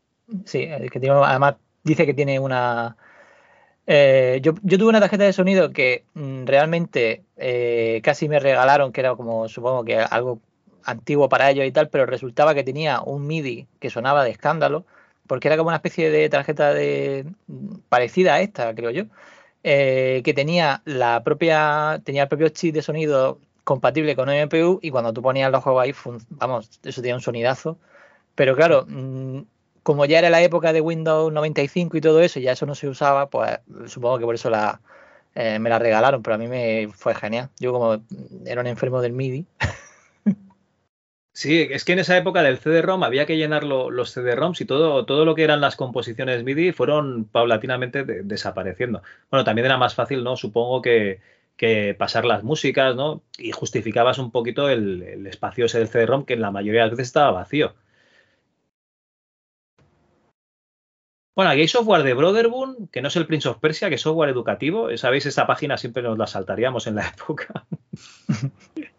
sí, 0.45 0.67
que 0.91 0.99
tiene 0.99 1.15
además 1.23 1.55
dice 1.83 2.05
que 2.05 2.13
tiene 2.13 2.39
una... 2.39 2.97
eh, 3.87 4.39
yo, 4.41 4.53
yo 4.61 4.77
tuve 4.77 4.89
una 4.89 4.99
tarjeta 4.99 5.23
de 5.23 5.33
sonido 5.33 5.71
que 5.71 6.03
mm, 6.13 6.45
realmente 6.45 7.23
eh, 7.37 8.01
casi 8.03 8.29
me 8.29 8.39
regalaron, 8.39 8.91
que 8.91 9.01
era 9.01 9.15
como, 9.15 9.47
supongo 9.47 9.83
que 9.83 9.97
algo 9.97 10.39
antiguo 10.83 11.29
para 11.29 11.49
ellos 11.49 11.65
y 11.65 11.71
tal, 11.71 11.89
pero 11.89 12.05
resultaba 12.05 12.53
que 12.53 12.63
tenía 12.63 13.01
un 13.01 13.27
MIDI 13.27 13.67
que 13.79 13.89
sonaba 13.89 14.23
de 14.23 14.31
escándalo, 14.31 14.85
porque 15.27 15.47
era 15.47 15.57
como 15.57 15.67
una 15.69 15.77
especie 15.77 16.09
de 16.09 16.29
tarjeta 16.29 16.73
de 16.73 17.25
parecida 17.89 18.35
a 18.35 18.41
esta, 18.41 18.73
creo 18.75 18.91
yo, 18.91 19.03
eh, 19.71 20.23
que 20.23 20.33
tenía 20.33 20.81
la 20.85 21.23
propia, 21.23 22.01
tenía 22.03 22.23
el 22.23 22.27
propio 22.27 22.49
chip 22.49 22.73
de 22.73 22.81
sonido 22.81 23.37
compatible 23.63 24.15
con 24.15 24.27
MPU 24.27 24.79
y 24.81 24.89
cuando 24.89 25.13
tú 25.13 25.21
ponías 25.21 25.51
los 25.51 25.63
juegos 25.63 25.83
ahí, 25.83 25.93
vamos, 26.29 26.79
eso 26.83 27.01
tenía 27.01 27.13
un 27.13 27.21
sonidazo. 27.21 27.77
Pero 28.33 28.55
claro, 28.55 28.85
mm, 28.87 29.41
como 29.83 30.05
ya 30.05 30.17
era 30.17 30.31
la 30.31 30.41
época 30.41 30.73
de 30.73 30.81
Windows 30.81 31.31
95 31.31 31.97
y 31.97 32.01
todo 32.01 32.19
eso, 32.21 32.39
ya 32.39 32.53
eso 32.53 32.65
no 32.65 32.73
se 32.73 32.87
usaba, 32.87 33.29
pues 33.29 33.59
supongo 33.85 34.17
que 34.17 34.25
por 34.25 34.33
eso 34.33 34.49
la, 34.49 34.81
eh, 35.35 35.59
me 35.59 35.69
la 35.69 35.77
regalaron, 35.77 36.23
pero 36.23 36.33
a 36.35 36.37
mí 36.39 36.47
me 36.47 36.89
fue 36.95 37.13
genial. 37.13 37.49
Yo 37.59 37.71
como 37.71 38.01
era 38.47 38.61
un 38.61 38.67
enfermo 38.67 39.01
del 39.01 39.13
MIDI, 39.13 39.45
Sí, 41.31 41.67
es 41.71 41.85
que 41.85 41.93
en 41.93 41.99
esa 41.99 42.17
época 42.17 42.41
del 42.43 42.57
CD-ROM 42.57 43.03
había 43.03 43.25
que 43.25 43.37
llenar 43.37 43.63
lo- 43.63 43.89
los 43.91 44.11
CD-ROMs 44.11 44.61
y 44.61 44.65
todo, 44.65 45.05
todo 45.05 45.25
lo 45.25 45.35
que 45.35 45.43
eran 45.43 45.61
las 45.61 45.75
composiciones 45.75 46.43
MIDI 46.43 46.71
fueron 46.73 47.25
paulatinamente 47.25 48.03
de- 48.03 48.23
desapareciendo. 48.23 49.01
Bueno, 49.31 49.43
también 49.45 49.65
era 49.65 49.77
más 49.77 49.95
fácil, 49.95 50.23
¿no? 50.23 50.35
Supongo 50.35 50.81
que, 50.81 51.21
que 51.55 51.95
pasar 51.97 52.25
las 52.25 52.43
músicas, 52.43 52.95
¿no? 52.95 53.23
Y 53.37 53.51
justificabas 53.51 54.17
un 54.19 54.31
poquito 54.31 54.69
el, 54.69 55.01
el 55.03 55.27
espacio 55.27 55.65
ese 55.65 55.79
del 55.79 55.87
CD-ROM 55.87 56.25
que 56.25 56.33
en 56.33 56.41
la 56.41 56.51
mayoría 56.51 56.81
de 56.81 56.87
las 56.87 56.97
veces 56.97 57.07
estaba 57.07 57.31
vacío. 57.31 57.73
Bueno, 61.35 61.51
aquí 61.51 61.61
hay 61.61 61.67
software 61.67 62.03
de 62.03 62.13
Brotherboon, 62.13 62.87
que 62.91 63.01
no 63.01 63.07
es 63.07 63.15
el 63.15 63.25
Prince 63.25 63.47
of 63.49 63.59
Persia, 63.59 63.89
que 63.89 63.95
es 63.95 64.01
software 64.01 64.29
educativo. 64.29 64.95
Sabéis, 64.97 65.25
esta 65.25 65.47
página 65.47 65.77
siempre 65.77 66.03
nos 66.03 66.17
la 66.17 66.27
saltaríamos 66.27 66.85
en 66.87 66.95
la 66.95 67.07
época. 67.17 67.65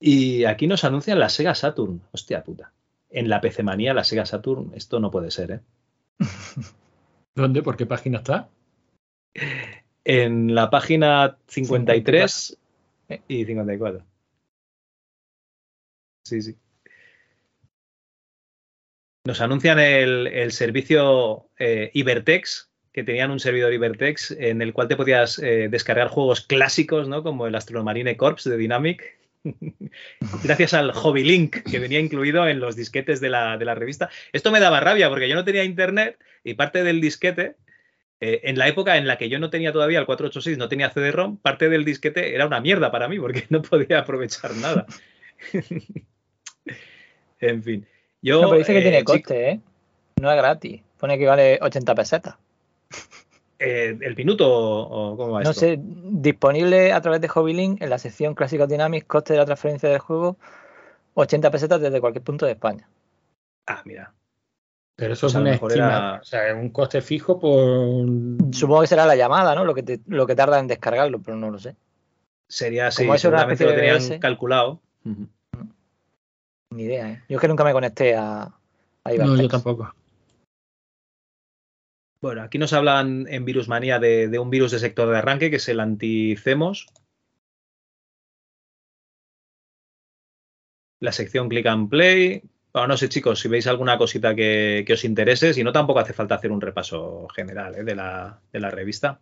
Y 0.00 0.44
aquí 0.44 0.66
nos 0.66 0.84
anuncian 0.84 1.18
la 1.18 1.28
Sega 1.28 1.54
Saturn. 1.54 2.00
Hostia 2.10 2.42
puta. 2.42 2.72
En 3.10 3.28
la 3.28 3.40
PC 3.40 3.62
Manía, 3.62 3.92
la 3.92 4.04
Sega 4.04 4.24
Saturn, 4.24 4.72
esto 4.74 4.98
no 4.98 5.10
puede 5.10 5.30
ser, 5.30 5.50
¿eh? 5.50 5.60
¿Dónde? 7.34 7.62
¿Por 7.62 7.76
qué 7.76 7.86
página 7.86 8.18
está? 8.18 8.48
En 10.04 10.54
la 10.54 10.70
página 10.70 11.36
53 11.46 12.58
y 13.28 13.44
54. 13.44 14.04
Sí, 16.24 16.42
sí. 16.42 16.56
Nos 19.26 19.40
anuncian 19.40 19.78
el, 19.78 20.26
el 20.28 20.52
servicio 20.52 21.50
eh, 21.58 21.90
Ibertex, 21.92 22.70
que 22.92 23.04
tenían 23.04 23.30
un 23.30 23.38
servidor 23.38 23.72
Ibertex 23.72 24.30
en 24.32 24.62
el 24.62 24.72
cual 24.72 24.88
te 24.88 24.96
podías 24.96 25.38
eh, 25.38 25.68
descargar 25.68 26.08
juegos 26.08 26.40
clásicos, 26.40 27.08
¿no? 27.08 27.22
Como 27.22 27.46
el 27.46 27.54
Astromarine 27.54 28.16
Corps 28.16 28.44
de 28.44 28.56
Dynamic. 28.56 29.19
Gracias 30.44 30.74
al 30.74 30.92
Hobby 30.92 31.24
Link 31.24 31.62
que 31.62 31.78
venía 31.78 31.98
incluido 31.98 32.46
en 32.46 32.60
los 32.60 32.76
disquetes 32.76 33.20
de 33.20 33.30
la, 33.30 33.56
de 33.56 33.64
la 33.64 33.74
revista. 33.74 34.10
Esto 34.32 34.50
me 34.50 34.60
daba 34.60 34.80
rabia 34.80 35.08
porque 35.08 35.28
yo 35.28 35.34
no 35.34 35.44
tenía 35.44 35.64
internet 35.64 36.18
y 36.44 36.54
parte 36.54 36.84
del 36.84 37.00
disquete, 37.00 37.56
eh, 38.20 38.40
en 38.44 38.58
la 38.58 38.68
época 38.68 38.96
en 38.98 39.06
la 39.06 39.16
que 39.16 39.30
yo 39.30 39.38
no 39.38 39.48
tenía 39.48 39.72
todavía 39.72 39.98
el 39.98 40.06
486, 40.06 40.58
no 40.58 40.68
tenía 40.68 40.90
CD-ROM, 40.90 41.38
parte 41.38 41.70
del 41.70 41.86
disquete 41.86 42.34
era 42.34 42.46
una 42.46 42.60
mierda 42.60 42.90
para 42.90 43.08
mí 43.08 43.18
porque 43.18 43.44
no 43.50 43.62
podía 43.62 44.00
aprovechar 44.00 44.54
nada. 44.56 44.86
en 47.40 47.62
fin. 47.62 47.86
Yo, 48.22 48.42
no, 48.42 48.48
pero 48.48 48.58
dice 48.58 48.72
que 48.72 48.80
eh, 48.80 48.82
tiene 48.82 48.98
chico, 48.98 49.12
coste, 49.12 49.50
¿eh? 49.50 49.60
No 50.20 50.30
es 50.30 50.36
gratis. 50.36 50.82
Pone 50.98 51.18
que 51.18 51.26
vale 51.26 51.58
80 51.62 51.94
pesetas. 51.94 52.34
Eh, 53.60 53.96
¿El 54.00 54.16
minuto 54.16 54.48
o, 54.50 55.12
o 55.12 55.16
cómo 55.16 55.32
va 55.34 55.42
No 55.42 55.50
esto? 55.50 55.60
sé, 55.60 55.78
disponible 55.80 56.92
a 56.92 57.00
través 57.00 57.20
de 57.20 57.30
HobbyLink 57.32 57.80
en 57.82 57.90
la 57.90 57.98
sección 57.98 58.34
Clásicos 58.34 58.68
Dynamics, 58.68 59.06
coste 59.06 59.34
de 59.34 59.38
la 59.38 59.44
transferencia 59.46 59.88
del 59.88 59.98
juego, 60.00 60.36
80 61.14 61.50
pesetas 61.50 61.80
desde 61.80 62.00
cualquier 62.00 62.24
punto 62.24 62.46
de 62.46 62.52
España. 62.52 62.88
Ah, 63.66 63.82
mira. 63.84 64.12
Pero 64.96 65.12
eso 65.14 65.26
Pues 65.26 65.32
es 65.32 65.36
a 65.36 65.38
lo 65.38 65.42
una 65.44 65.50
mejor 65.52 65.70
estima, 65.72 65.86
era- 65.96 66.18
o 66.20 66.24
sea, 66.24 66.48
es 66.48 66.54
un 66.54 66.70
coste 66.70 67.00
fijo 67.00 67.38
por... 67.38 68.06
Supongo 68.54 68.80
que 68.82 68.86
será 68.86 69.06
la 69.06 69.16
llamada, 69.16 69.54
¿no? 69.54 69.64
Lo 69.64 69.74
que, 69.74 69.82
te- 69.82 70.00
lo 70.06 70.26
que 70.26 70.34
tarda 70.34 70.58
en 70.58 70.66
descargarlo, 70.66 71.20
pero 71.22 71.36
no 71.36 71.50
lo 71.50 71.58
sé. 71.58 71.76
Sería 72.48 72.88
así, 72.88 73.02
Como 73.04 73.14
eso 73.14 73.28
era 73.28 73.44
una 73.44 73.54
seguramente 73.54 73.64
lo 73.64 73.74
tenían 73.74 73.96
BBS. 73.98 74.18
calculado. 74.20 74.80
Ni 76.72 76.82
idea, 76.84 77.10
¿eh? 77.10 77.22
Yo 77.28 77.36
es 77.36 77.40
que 77.40 77.48
nunca 77.48 77.64
me 77.64 77.72
conecté 77.72 78.14
a, 78.14 78.42
a 79.04 79.12
No, 79.12 79.36
yo 79.36 79.48
tampoco. 79.48 79.92
Bueno, 82.20 82.42
aquí 82.42 82.58
nos 82.58 82.72
hablan 82.74 83.26
en 83.28 83.44
Virusmanía 83.44 83.98
de, 83.98 84.28
de 84.28 84.38
un 84.38 84.50
virus 84.50 84.72
de 84.72 84.78
sector 84.78 85.08
de 85.08 85.16
arranque 85.16 85.50
que 85.50 85.56
es 85.56 85.68
el 85.68 85.80
anticemos. 85.80 86.86
La 91.00 91.12
sección 91.12 91.48
Click 91.48 91.66
and 91.66 91.88
Play. 91.88 92.42
Bueno, 92.72 92.88
no 92.88 92.96
sé, 92.96 93.08
chicos, 93.08 93.40
si 93.40 93.48
veis 93.48 93.66
alguna 93.66 93.96
cosita 93.96 94.34
que, 94.34 94.86
os 94.92 95.04
interese, 95.04 95.54
si 95.54 95.64
no, 95.64 95.72
tampoco 95.72 95.98
hace 95.98 96.12
falta 96.12 96.36
hacer 96.36 96.52
un 96.52 96.60
repaso 96.60 97.26
general 97.34 97.74
¿eh? 97.74 97.84
de, 97.84 97.96
la, 97.96 98.38
de 98.52 98.60
la 98.60 98.70
revista. 98.70 99.18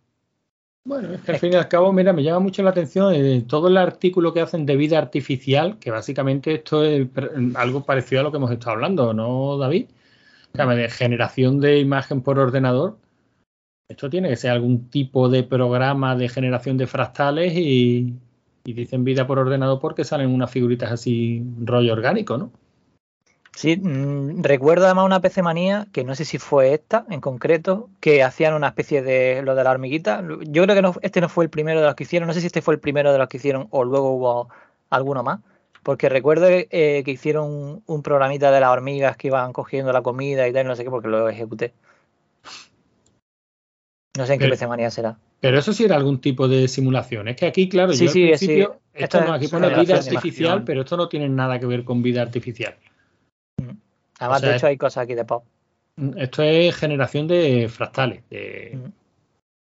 Bueno, 0.83 1.13
es 1.13 1.21
que 1.21 1.31
al 1.31 1.39
fin 1.39 1.53
y 1.53 1.55
al 1.55 1.67
cabo, 1.67 1.91
mira, 1.91 2.13
me 2.13 2.23
llama 2.23 2.39
mucho 2.39 2.63
la 2.63 2.69
atención 2.71 3.13
eh, 3.13 3.43
todo 3.47 3.69
el 3.69 3.77
artículo 3.77 4.33
que 4.33 4.41
hacen 4.41 4.65
de 4.65 4.75
vida 4.75 4.97
artificial, 4.97 5.77
que 5.79 5.89
básicamente 5.89 6.55
esto 6.55 6.83
es 6.83 7.07
algo 7.55 7.83
parecido 7.85 8.21
a 8.21 8.23
lo 8.23 8.31
que 8.31 8.37
hemos 8.37 8.51
estado 8.51 8.71
hablando, 8.71 9.13
¿no, 9.13 9.57
David? 9.57 9.87
De 10.53 10.89
generación 10.89 11.59
de 11.59 11.79
imagen 11.79 12.21
por 12.21 12.37
ordenador. 12.37 12.97
Esto 13.87 14.09
tiene 14.09 14.29
que 14.29 14.35
ser 14.35 14.51
algún 14.51 14.89
tipo 14.89 15.29
de 15.29 15.43
programa 15.43 16.15
de 16.15 16.29
generación 16.29 16.77
de 16.77 16.85
fractales 16.85 17.53
y, 17.55 18.15
y 18.65 18.73
dicen 18.73 19.03
vida 19.03 19.25
por 19.25 19.39
ordenador 19.39 19.79
porque 19.79 20.03
salen 20.03 20.29
unas 20.29 20.51
figuritas 20.51 20.91
así, 20.91 21.43
rollo 21.63 21.93
orgánico, 21.93 22.37
¿no? 22.37 22.51
Sí, 23.55 23.75
mm, 23.75 24.41
recuerdo 24.41 24.85
además 24.85 25.05
una 25.05 25.19
PC 25.19 25.41
manía, 25.41 25.87
que 25.91 26.03
no 26.03 26.15
sé 26.15 26.23
si 26.23 26.37
fue 26.37 26.73
esta 26.73 27.05
en 27.09 27.19
concreto, 27.19 27.89
que 27.99 28.23
hacían 28.23 28.53
una 28.53 28.69
especie 28.69 29.01
de 29.01 29.41
lo 29.41 29.55
de 29.55 29.63
la 29.63 29.71
hormiguita. 29.71 30.23
Yo 30.47 30.63
creo 30.63 30.75
que 30.75 30.81
no, 30.81 30.93
este 31.01 31.19
no 31.19 31.27
fue 31.29 31.43
el 31.45 31.49
primero 31.49 31.81
de 31.81 31.87
los 31.87 31.95
que 31.95 32.03
hicieron, 32.03 32.27
no 32.27 32.33
sé 32.33 32.41
si 32.41 32.47
este 32.47 32.61
fue 32.61 32.75
el 32.75 32.79
primero 32.79 33.11
de 33.11 33.17
los 33.17 33.27
que 33.27 33.35
hicieron 33.37 33.67
o 33.71 33.83
luego 33.83 34.11
hubo 34.11 34.49
alguno 34.89 35.23
más, 35.23 35.41
porque 35.89 36.07
recuerdo 36.07 36.45
eh, 36.51 37.01
que 37.03 37.09
hicieron 37.09 37.47
un, 37.51 37.83
un 37.87 38.03
programita 38.03 38.51
de 38.51 38.59
las 38.59 38.69
hormigas 38.69 39.17
que 39.17 39.25
iban 39.29 39.51
cogiendo 39.53 39.91
la 39.91 40.03
comida 40.03 40.47
y 40.47 40.53
tal, 40.53 40.67
no 40.67 40.75
sé 40.75 40.83
qué, 40.83 40.89
porque 40.91 41.07
lo 41.07 41.27
ejecuté. 41.27 41.73
No 44.15 44.27
sé 44.27 44.33
en 44.33 44.39
qué 44.39 44.45
Pero- 44.45 44.51
PC 44.53 44.67
manía 44.67 44.91
será. 44.91 45.17
Pero 45.39 45.57
eso 45.57 45.73
sí 45.73 45.85
era 45.85 45.95
algún 45.95 46.21
tipo 46.21 46.47
de 46.47 46.67
simulación. 46.67 47.27
Es 47.27 47.37
que 47.37 47.47
aquí, 47.47 47.67
claro, 47.67 47.93
Sí, 47.93 48.05
yo 48.05 48.11
sí, 48.11 48.31
al 48.31 48.37
sí. 48.37 48.45
principio, 48.45 48.79
Esto 48.93 49.17
esto 49.17 49.27
no, 49.27 49.33
aquí 49.33 49.47
pone 49.47 49.69
vida 49.81 49.95
artificial, 49.95 50.63
pero 50.63 50.81
esto 50.81 50.95
no 50.95 51.09
tiene 51.09 51.27
nada 51.27 51.59
que 51.59 51.65
ver 51.65 51.83
con 51.83 52.03
vida 52.03 52.21
artificial. 52.21 52.75
Además, 54.19 54.37
O 54.37 54.39
sea, 54.41 54.49
de 54.51 54.55
hecho, 54.57 54.67
hay 54.67 54.77
cosas 54.77 55.05
aquí 55.05 55.15
de 55.15 55.25
pop. 55.25 55.43
Esto 56.17 56.43
es 56.43 56.75
generación 56.75 57.27
de 57.27 57.67
fractales. 57.67 58.21
de- 58.29 58.77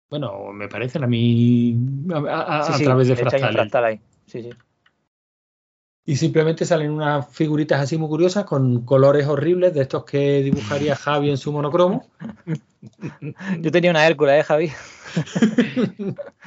Bueno, 0.10 0.52
me 0.52 0.68
parecen 0.68 1.04
a 1.04 1.08
mí 1.08 1.78
a, 2.12 2.18
a- 2.18 2.74
a 2.76 2.78
través 2.80 3.08
de 3.08 3.14
hecho 3.14 3.22
hay 3.22 3.26
un 3.26 3.30
fractales. 3.30 3.54
fractal 3.56 3.86
ahí. 3.86 4.00
Sí, 4.26 4.42
sí. 4.42 4.50
Y 6.10 6.16
simplemente 6.16 6.64
salen 6.64 6.90
unas 6.92 7.28
figuritas 7.36 7.82
así 7.82 7.98
muy 7.98 8.08
curiosas 8.08 8.46
con 8.46 8.86
colores 8.86 9.28
horribles 9.28 9.74
de 9.74 9.82
estos 9.82 10.06
que 10.06 10.42
dibujaría 10.42 10.96
Javi 10.96 11.30
en 11.30 11.38
su 11.38 11.52
monocromo. 11.52 12.08
Yo 13.60 13.72
tenía 13.72 13.92
una 13.92 14.08
Hércules, 14.08 14.40
¿eh, 14.40 14.44
Javi? 14.44 14.72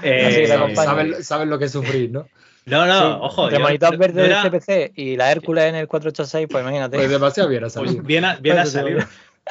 Eh. 0.03 0.47
Saben, 0.75 1.23
saben 1.23 1.51
lo 1.51 1.59
que 1.59 1.67
es 1.67 1.73
sufrir, 1.73 2.11
¿no? 2.11 2.27
No, 2.67 2.87
no, 2.87 2.99
Sí, 3.01 3.19
ojo. 3.23 3.45
entre 3.45 3.59
yo- 3.59 3.65
monitor 3.65 3.93
no- 3.93 3.99
verde 3.99 4.29
no 4.29 4.29
del 4.29 4.51
CPC 4.51 4.93
y 4.97 5.17
la 5.17 5.31
Hércules 5.33 5.65
en 5.65 5.75
el 5.75 5.87
486, 5.89 6.47
pues 6.51 6.63
imagínate. 6.63 6.97
Pues 6.97 7.11
demasiado 7.11 7.49
bien 7.49 7.63
ha 7.65 7.67
Pues 7.67 7.75
salido. 7.75 8.03
bien 8.03 8.25
ha, 8.25 8.37
bien 8.37 8.59
ha 8.59 8.63
Pues, 8.63 8.73
salido. 8.73 9.01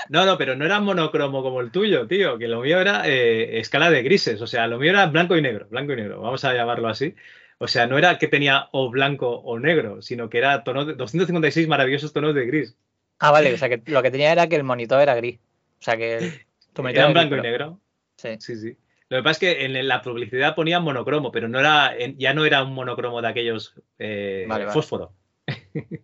No, 0.10 0.26
no, 0.26 0.38
pero 0.38 0.56
no 0.56 0.66
era 0.66 0.80
monocromo 0.80 1.44
como 1.44 1.62
el 1.62 1.72
tuyo, 1.72 2.08
tío, 2.08 2.38
que 2.38 2.48
lo 2.48 2.62
mío 2.62 2.80
era 2.80 3.04
eh, 3.08 3.60
escala 3.60 3.90
de 3.92 4.02
grises, 4.04 4.42
o 4.42 4.48
sea, 4.48 4.66
lo 4.68 4.78
mío 4.80 4.92
era 4.92 5.06
blanco 5.08 5.36
y 5.38 5.42
negro, 5.42 5.68
blanco 5.70 5.94
y 5.94 5.98
negro, 5.98 6.22
vamos 6.22 6.44
a 6.46 6.54
llamarlo 6.54 6.88
así. 6.88 7.14
O 7.60 7.68
sea, 7.68 7.88
no 7.88 7.98
era 7.98 8.18
que 8.18 8.28
tenía 8.28 8.70
o 8.72 8.90
blanco 8.90 9.30
o 9.30 9.60
negro, 9.60 10.02
sino 10.02 10.30
que 10.30 10.38
era 10.40 10.64
tonos 10.64 10.88
de 10.88 10.94
256 10.96 11.68
maravillosos 11.68 12.14
tonos 12.14 12.34
de 12.34 12.46
gris. 12.46 12.76
Ah, 13.20 13.32
vale, 13.32 13.54
o 13.54 13.58
sea 13.58 13.70
que 13.70 13.82
lo 13.92 14.02
que 14.02 14.12
tenía 14.12 14.32
era 14.32 14.48
que 14.48 14.56
el 14.56 14.64
monitor 14.64 15.02
era 15.02 15.16
gris. 15.16 15.40
O 15.80 15.84
sea 15.84 15.98
que 15.98 16.20
tu 16.74 16.82
monitor 16.82 17.02
Era 17.02 17.08
en 17.08 17.14
gris, 17.14 17.30
blanco 17.30 17.36
y 17.36 17.42
negro. 17.42 17.82
Sí. 18.18 18.30
Sí, 18.40 18.56
sí. 18.58 18.78
Lo 19.10 19.18
que 19.18 19.24
pasa 19.24 19.32
es 19.32 19.40
que 19.40 19.66
en 19.66 19.88
la 19.88 20.02
publicidad 20.02 20.56
ponían 20.56 20.84
monocromo, 20.84 21.32
pero 21.32 21.48
no 21.50 21.60
era, 21.60 21.98
ya 22.18 22.34
no 22.34 22.46
era 22.46 22.64
un 22.64 22.74
monocromo 22.74 23.22
de 23.22 23.28
aquellos 23.28 23.76
eh, 23.98 24.46
Vale, 24.48 24.66
vale. 24.66 24.74
fósforo. 24.74 25.14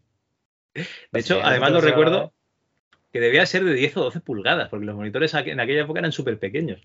De 0.73 0.85
Pues 1.11 1.25
hecho, 1.25 1.35
sí, 1.35 1.41
además 1.43 1.71
lo 1.71 1.77
entonces, 1.77 1.91
recuerdo 1.91 2.33
que 3.13 3.19
debía 3.21 3.45
ser 3.45 3.63
de 3.63 3.73
10 3.73 3.97
o 3.97 4.03
12 4.05 4.19
pulgadas, 4.21 4.69
porque 4.69 4.85
los 4.85 4.95
monitores 4.95 5.33
en 5.33 5.59
aquella 5.59 5.81
época 5.83 5.99
eran 5.99 6.11
súper 6.11 6.39
pequeños. 6.39 6.81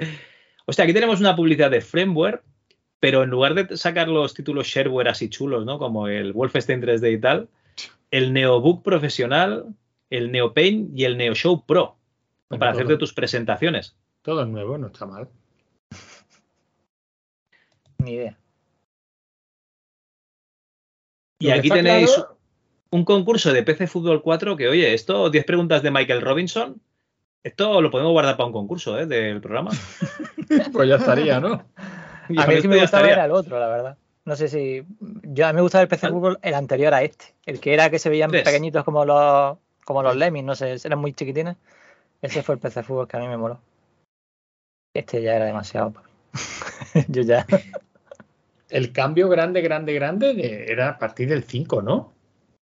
Hostia, 0.66 0.84
aquí 0.84 0.92
tenemos 0.92 1.20
una 1.20 1.36
publicidad 1.36 1.70
de 1.70 1.80
Frameware, 1.80 2.42
pero 3.00 3.22
en 3.22 3.30
lugar 3.30 3.54
de 3.54 3.76
sacar 3.76 4.08
los 4.08 4.34
títulos 4.34 4.66
shareware 4.66 5.08
así 5.08 5.28
chulos, 5.30 5.64
¿no? 5.64 5.78
Como 5.78 6.08
el 6.08 6.32
Wolfenstein 6.32 6.82
3D 6.82 7.12
y 7.12 7.20
tal, 7.20 7.48
el 8.10 8.32
Neobook 8.32 8.82
profesional, 8.82 9.66
el 10.10 10.32
NeoPaint 10.32 10.98
y 10.98 11.04
el 11.04 11.16
NeoShow 11.16 11.64
Pro 11.66 11.96
Bueno, 12.48 12.60
para 12.60 12.72
todo. 12.72 12.80
hacerte 12.82 12.98
tus 12.98 13.12
presentaciones. 13.12 13.96
Todo 14.22 14.42
es 14.42 14.48
nuevo, 14.48 14.76
no 14.78 14.88
está 14.88 15.06
mal. 15.06 15.28
Ni 17.98 18.12
idea. 18.14 18.36
Y 21.38 21.50
aquí 21.50 21.68
tenéis 21.68 22.12
claro- 22.12 22.36
un 22.90 23.04
concurso 23.04 23.52
de 23.52 23.62
PC 23.62 23.86
Fútbol 23.86 24.22
4 24.22 24.56
que, 24.56 24.68
oye, 24.68 24.94
esto, 24.94 25.28
10 25.30 25.44
preguntas 25.44 25.82
de 25.82 25.90
Michael 25.90 26.22
Robinson, 26.22 26.80
esto 27.42 27.80
lo 27.80 27.90
podemos 27.90 28.12
guardar 28.12 28.36
para 28.36 28.46
un 28.46 28.52
concurso 28.52 28.98
¿eh? 28.98 29.06
del 29.06 29.40
programa. 29.40 29.70
Pues 30.72 30.88
ya 30.88 30.96
estaría, 30.96 31.40
¿no? 31.40 31.64
Y 32.28 32.40
A 32.40 32.46
mí 32.46 32.54
esto 32.54 32.68
me 32.68 32.80
gustaba 32.80 33.08
era 33.08 33.24
el 33.24 33.30
otro, 33.30 33.58
la 33.60 33.68
verdad. 33.68 33.96
No 34.24 34.34
sé 34.34 34.48
si. 34.48 34.84
Yo 35.22 35.46
a 35.46 35.52
mí 35.52 35.56
me 35.56 35.62
gustaba 35.62 35.82
el 35.82 35.88
PC 35.88 36.08
Fútbol, 36.08 36.38
el 36.42 36.54
anterior 36.54 36.92
a 36.92 37.02
este. 37.04 37.26
El 37.44 37.60
que 37.60 37.72
era 37.72 37.88
que 37.90 38.00
se 38.00 38.08
veían 38.10 38.30
Tres. 38.32 38.42
pequeñitos 38.42 38.82
como 38.84 39.04
los 39.04 39.56
como 39.84 40.02
los 40.02 40.16
Lemmings, 40.16 40.44
no 40.44 40.56
sé, 40.56 40.74
eran 40.84 40.98
muy 40.98 41.12
chiquitines. 41.12 41.56
Ese 42.20 42.42
fue 42.42 42.56
el 42.56 42.60
PC 42.60 42.82
Fútbol 42.82 43.06
que 43.06 43.16
a 43.16 43.20
mí 43.20 43.28
me 43.28 43.36
moló. 43.36 43.60
Este 44.94 45.22
ya 45.22 45.36
era 45.36 45.44
demasiado 45.44 45.92
para 45.92 46.08
mí. 46.08 46.12
Yo 47.08 47.22
ya. 47.22 47.46
El 48.68 48.92
cambio 48.92 49.28
grande, 49.28 49.60
grande, 49.60 49.92
grande 49.94 50.34
de- 50.34 50.64
era 50.72 50.88
a 50.90 50.98
partir 50.98 51.28
del 51.28 51.44
5, 51.44 51.82
¿no? 51.82 52.12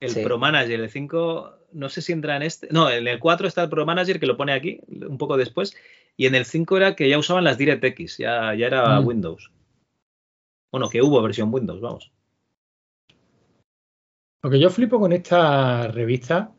El 0.00 0.10
Sí. 0.10 0.22
Pro 0.22 0.38
Manager, 0.38 0.80
el 0.80 0.88
5, 0.90 1.58
no 1.72 1.88
sé 1.88 2.02
si 2.02 2.12
entra 2.12 2.36
en 2.36 2.42
este. 2.42 2.68
No, 2.70 2.90
en 2.90 3.06
el 3.06 3.18
4 3.18 3.48
está 3.48 3.62
el 3.64 3.70
Pro 3.70 3.86
Manager 3.86 4.20
que 4.20 4.26
lo 4.26 4.36
pone 4.36 4.52
aquí, 4.52 4.80
un 4.88 5.18
poco 5.18 5.36
después. 5.36 5.76
Y 6.16 6.26
en 6.26 6.34
el 6.34 6.44
5 6.44 6.76
era 6.76 6.96
que 6.96 7.08
ya 7.08 7.18
usaban 7.18 7.44
las 7.44 7.58
DirectX, 7.58 8.18
ya, 8.18 8.54
ya 8.54 8.66
era 8.66 9.00
Mm. 9.00 9.06
Windows. 9.06 9.50
Bueno, 10.70 10.88
que 10.88 11.02
hubo 11.02 11.22
versión 11.22 11.52
Windows, 11.52 11.80
vamos. 11.80 12.12
Lo 14.42 14.50
que 14.50 14.58
yo 14.58 14.70
flipo 14.70 14.98
con 14.98 15.12
esta 15.12 15.88
revista 15.88 16.52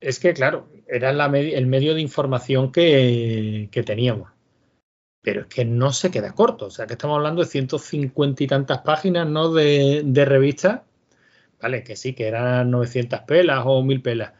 es 0.00 0.18
que, 0.18 0.34
claro, 0.34 0.68
era 0.88 1.12
la 1.12 1.26
el 1.26 1.66
medio 1.66 1.94
de 1.94 2.00
información 2.00 2.72
que, 2.72 3.68
que 3.70 3.82
teníamos. 3.82 4.30
Pero 5.22 5.42
es 5.42 5.46
que 5.46 5.64
no 5.64 5.92
se 5.92 6.10
queda 6.10 6.34
corto. 6.34 6.66
O 6.66 6.70
sea, 6.70 6.86
que 6.86 6.94
estamos 6.94 7.16
hablando 7.16 7.42
de 7.42 7.48
150 7.48 8.44
y 8.44 8.46
tantas 8.46 8.78
páginas, 8.78 9.28
¿no? 9.28 9.52
De, 9.52 10.02
de 10.04 10.24
revista. 10.24 10.84
Vale, 11.60 11.82
que 11.82 11.96
sí, 11.96 12.12
que 12.12 12.26
eran 12.28 12.70
900 12.70 13.20
pelas 13.20 13.62
o 13.64 13.82
1000 13.82 14.02
pelas. 14.02 14.32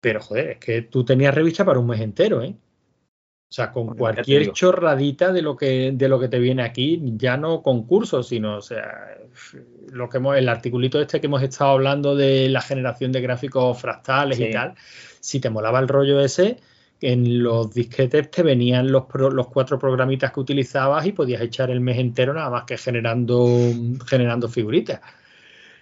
Pero, 0.00 0.20
joder, 0.20 0.50
es 0.50 0.58
que 0.58 0.82
tú 0.82 1.04
tenías 1.04 1.34
revista 1.34 1.64
para 1.64 1.78
un 1.78 1.86
mes 1.86 2.00
entero, 2.00 2.42
¿eh? 2.42 2.54
O 3.48 3.52
sea, 3.52 3.70
con 3.70 3.86
cualquier 3.96 4.42
chorradita 4.52 5.32
de 5.32 5.40
lo 5.40 5.56
que 5.56 5.92
de 5.92 6.08
lo 6.08 6.18
que 6.18 6.28
te 6.28 6.40
viene 6.40 6.62
aquí, 6.62 7.00
ya 7.16 7.36
no 7.36 7.62
concursos, 7.62 8.28
sino, 8.28 8.56
o 8.56 8.60
sea, 8.60 9.18
lo 9.92 10.08
que 10.08 10.16
hemos, 10.16 10.36
el 10.36 10.48
articulito 10.48 11.00
este 11.00 11.20
que 11.20 11.28
hemos 11.28 11.42
estado 11.42 11.70
hablando 11.70 12.16
de 12.16 12.48
la 12.48 12.60
generación 12.60 13.12
de 13.12 13.20
gráficos 13.20 13.80
fractales 13.80 14.40
y 14.40 14.50
tal, 14.50 14.74
si 15.20 15.38
te 15.38 15.48
molaba 15.48 15.78
el 15.78 15.86
rollo 15.86 16.20
ese, 16.20 16.58
en 17.00 17.42
los 17.42 17.72
disquetes 17.72 18.30
te 18.32 18.42
venían 18.42 18.90
los, 18.90 19.04
pro- 19.04 19.30
los 19.30 19.46
cuatro 19.46 19.78
programitas 19.78 20.32
que 20.32 20.40
utilizabas 20.40 21.06
y 21.06 21.12
podías 21.12 21.40
echar 21.40 21.70
el 21.70 21.80
mes 21.80 21.98
entero 21.98 22.34
nada 22.34 22.50
más 22.50 22.64
que 22.64 22.76
generando, 22.76 23.46
generando 24.06 24.48
figuritas. 24.48 25.00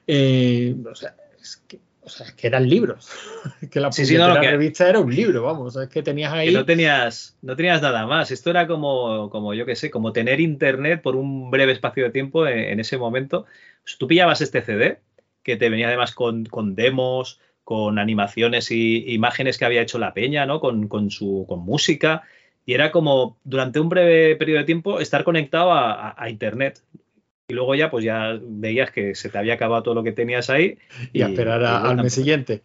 Eh, 0.07 0.75
o, 0.91 0.95
sea, 0.95 1.15
es 1.41 1.63
que, 1.69 1.79
o 2.03 2.09
sea, 2.09 2.27
es 2.27 2.33
que 2.33 2.47
eran 2.47 2.69
libros. 2.69 3.09
que 3.71 3.81
la 3.81 3.91
Sí, 3.93 4.05
sí, 4.07 4.17
no, 4.17 4.39
que- 4.41 4.51
revista 4.51 4.89
era 4.89 5.01
un 5.01 5.15
libro, 5.15 5.43
vamos. 5.43 5.69
O 5.69 5.71
sea, 5.71 5.83
es 5.85 5.89
que 5.89 6.03
tenías 6.03 6.33
ahí. 6.33 6.49
Que 6.49 6.55
no 6.55 6.65
tenías, 6.65 7.37
no 7.43 7.57
tenías 7.57 7.81
nada 7.83 8.07
más. 8.07 8.31
Esto 8.31 8.51
era 8.51 8.67
como, 8.67 9.31
como 9.31 9.55
yo 9.55 9.65
qué 9.67 9.77
sé, 9.77 9.91
como 9.91 10.13
tener 10.13 10.41
internet 10.41 11.01
por 11.03 11.17
un 11.17 11.51
breve 11.51 11.73
espacio 11.73 12.05
de 12.05 12.11
tiempo 12.11 12.47
en, 12.47 12.59
en 12.59 12.81
ese 12.81 12.99
momento. 12.99 13.47
Pues 13.83 13.97
tú 13.99 14.07
pillabas 14.07 14.41
este 14.41 14.63
CD, 14.63 14.99
que 15.43 15.57
te 15.57 15.69
venía 15.69 15.89
además 15.89 16.15
con, 16.15 16.45
con 16.47 16.75
demos, 16.75 17.41
con 17.65 17.99
animaciones 17.99 18.71
y 18.71 19.05
imágenes 19.13 19.57
que 19.59 19.65
había 19.65 19.83
hecho 19.83 19.99
la 19.99 20.13
peña, 20.15 20.45
¿no? 20.47 20.61
Con, 20.61 20.89
con 20.89 21.11
su, 21.11 21.47
con 21.49 21.61
música. 21.61 22.23
Y 22.67 22.73
era 22.75 22.91
como, 22.93 23.39
durante 23.45 23.79
un 23.81 23.91
breve 23.91 24.37
periodo 24.37 24.61
de 24.61 24.65
tiempo, 24.65 25.01
estar 25.01 25.23
conectado 25.25 25.73
a, 25.73 25.93
a- 26.11 26.15
a 26.17 26.31
internet. 26.31 26.83
Y 27.49 27.55
luego 27.55 27.75
ya, 27.75 27.91
pues 27.91 28.03
ya 28.05 28.39
veías 28.41 28.91
que 28.91 29.15
se 29.15 29.29
te 29.29 29.37
había 29.37 29.55
acabado 29.55 29.83
todo 29.83 29.95
lo 29.95 30.03
que 30.03 30.13
tenías 30.13 30.49
ahí. 30.49 30.79
y 31.13 31.21
a 31.23 31.27
esperar 31.29 31.63
a- 31.63 31.83
y 31.85 31.91
al 31.91 31.97
mes 32.03 32.15
siguiente. 32.15 32.63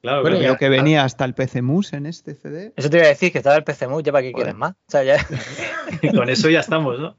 Claro, 0.00 0.22
Bueno. 0.22 0.38
Creo 0.38 0.56
que 0.56 0.68
venía 0.68 1.04
hasta 1.04 1.24
el 1.24 1.34
PC 1.34 1.60
Mus 1.62 1.92
en 1.92 2.06
este 2.06 2.34
CD. 2.34 2.72
Eso 2.76 2.88
te 2.90 2.96
iba 2.98 3.06
a 3.06 3.10
decir, 3.10 3.30
que 3.32 3.38
estaba 3.38 3.56
el 3.56 3.64
PC 3.64 3.86
Move, 3.88 4.02
ya 4.04 4.12
para 4.12 4.22
qué 4.22 4.32
quieres 4.32 4.54
más. 4.54 4.72
O 4.72 4.90
sea, 4.90 5.02
ya. 5.04 5.16
con 6.14 6.28
eso 6.28 6.48
ya 6.48 6.60
estamos, 6.60 6.98
¿no? 7.00 7.16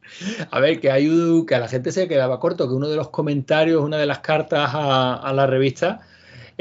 A 0.51 0.59
ver, 0.59 0.79
que 0.79 0.91
hay 0.91 1.07
un- 1.07 1.45
que 1.45 1.55
a 1.55 1.59
la 1.59 1.67
gente 1.69 1.91
se 1.91 2.07
quedaba 2.07 2.39
corto, 2.39 2.67
que 2.67 2.73
uno 2.73 2.87
de 2.89 2.95
los 2.97 3.09
comentarios, 3.09 3.81
una 3.83 3.97
de 3.97 4.05
las 4.05 4.19
cartas 4.19 4.71
a, 4.73 5.13
a 5.15 5.33
la 5.33 5.45
revista, 5.47 6.01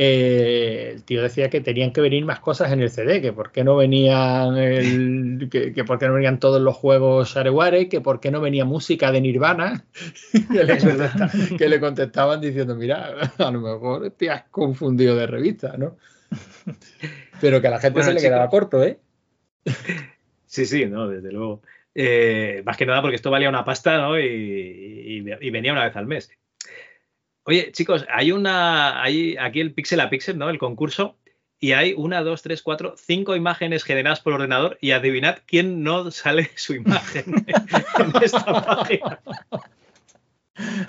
eh, 0.00 0.92
el 0.94 1.02
tío 1.02 1.22
decía 1.22 1.50
que 1.50 1.60
tenían 1.60 1.92
que 1.92 2.00
venir 2.00 2.24
más 2.24 2.38
cosas 2.38 2.70
en 2.72 2.80
el 2.80 2.88
CD, 2.88 3.20
que 3.20 3.32
por 3.32 3.50
qué 3.50 3.64
no 3.64 3.74
venían 3.76 4.56
el, 4.56 5.48
que, 5.52 5.72
que 5.72 5.84
por 5.84 5.98
qué 5.98 6.06
no 6.06 6.14
venían 6.14 6.38
todos 6.38 6.60
los 6.62 6.76
juegos 6.76 7.34
Shareware, 7.34 7.88
que 7.88 8.00
por 8.00 8.20
qué 8.20 8.30
no 8.30 8.40
venía 8.40 8.64
música 8.64 9.10
de 9.10 9.20
Nirvana, 9.20 9.84
que 10.52 10.62
le, 10.64 10.78
contesta- 10.78 11.30
que 11.58 11.68
le 11.68 11.80
contestaban 11.80 12.40
diciendo, 12.40 12.76
mira, 12.76 13.12
a 13.38 13.50
lo 13.50 13.60
mejor 13.60 14.10
te 14.12 14.30
has 14.30 14.44
confundido 14.44 15.16
de 15.16 15.26
revista, 15.26 15.76
¿no? 15.76 15.96
Pero 17.40 17.60
que 17.60 17.66
a 17.66 17.70
la 17.70 17.78
gente 17.80 17.98
Bueno, 17.98 18.08
se 18.08 18.14
le 18.14 18.20
quedaba 18.20 18.48
corto, 18.48 18.84
¿eh? 18.84 18.98
Sí, 20.46 20.64
sí, 20.64 20.86
no, 20.86 21.08
desde 21.08 21.32
luego. 21.32 21.62
Eh, 21.94 22.62
más 22.64 22.76
que 22.76 22.86
nada 22.86 23.00
porque 23.02 23.16
esto 23.16 23.30
valía 23.30 23.48
una 23.48 23.64
pasta, 23.64 23.98
¿no? 23.98 24.18
Y, 24.18 24.24
y- 24.26 25.24
y 25.40 25.50
venía 25.50 25.72
una 25.72 25.84
vez 25.84 25.96
al 25.96 26.06
mes. 26.06 26.30
Oye, 27.48 27.72
chicos, 27.72 28.04
hay 28.12 28.30
una, 28.30 29.02
hay 29.02 29.34
aquí 29.38 29.60
el 29.60 29.72
pixel 29.72 30.00
a 30.00 30.10
pixel, 30.10 30.36
¿no? 30.36 30.50
El 30.50 30.58
concurso. 30.58 31.16
Y 31.58 31.72
hay 31.72 31.94
una, 31.96 32.22
dos, 32.22 32.42
tres, 32.42 32.60
cuatro, 32.60 32.94
cinco 32.98 33.36
imágenes 33.36 33.84
generadas 33.84 34.20
por 34.20 34.34
ordenador 34.34 34.76
y 34.82 34.90
adivinad 34.90 35.38
quién 35.46 35.82
no 35.82 36.10
sale 36.10 36.50
su 36.56 36.74
imagen 36.74 37.46
en 37.46 38.22
esta 38.22 38.44
página. 38.44 39.20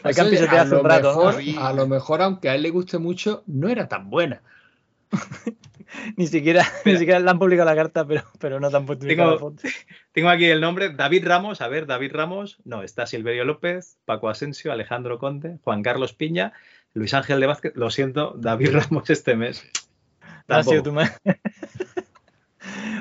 Hay 0.04 0.14
que 0.14 0.22
a, 0.22 0.66
lo 0.66 0.84
mejor, 0.84 1.42
a 1.60 1.74
lo 1.74 1.88
mejor, 1.88 2.22
aunque 2.24 2.50
a 2.50 2.56
él 2.56 2.64
le 2.64 2.72
guste 2.72 2.98
mucho, 2.98 3.44
no 3.46 3.70
era 3.70 3.88
tan 3.88 4.10
buena. 4.10 4.42
Ni 6.18 6.28
siquiera, 6.28 6.66
ni 6.86 6.98
siquiera 6.98 7.20
le 7.20 7.30
han 7.30 7.40
publicado 7.40 7.70
la 7.70 7.76
carta, 7.76 8.06
pero, 8.06 8.24
pero 8.40 8.60
no 8.60 8.70
ni 8.70 8.96
Tengo-. 8.96 9.56
Tengo 10.12 10.30
aquí 10.30 10.46
el 10.46 10.62
nombre, 10.62 10.90
David 10.90 11.26
Ramos. 11.26 11.62
A 11.62 11.68
ver, 11.68 11.86
David 11.86 12.14
Ramos. 12.14 12.60
No, 12.64 12.84
está 12.84 13.06
Silverio 13.06 13.46
López, 13.46 13.98
Paco 14.06 14.30
Asensio, 14.30 14.72
Alejandro 14.72 15.20
Conte, 15.20 15.58
Juan 15.64 15.84
Carlos 15.84 16.14
Piña, 16.14 16.54
Luis 16.94 17.14
Ángel 17.14 17.40
de 17.40 17.48
Vázquez. 17.48 17.74
Lo 17.76 17.90
siento, 17.90 18.36
David 18.38 18.72
Ramos 18.74 19.10
este 19.10 19.36
mes. 19.36 19.70
No 20.48 20.56
ha 20.56 20.64
sido 20.64 20.84
Tampoco. 20.84 21.08
tu 21.24 21.32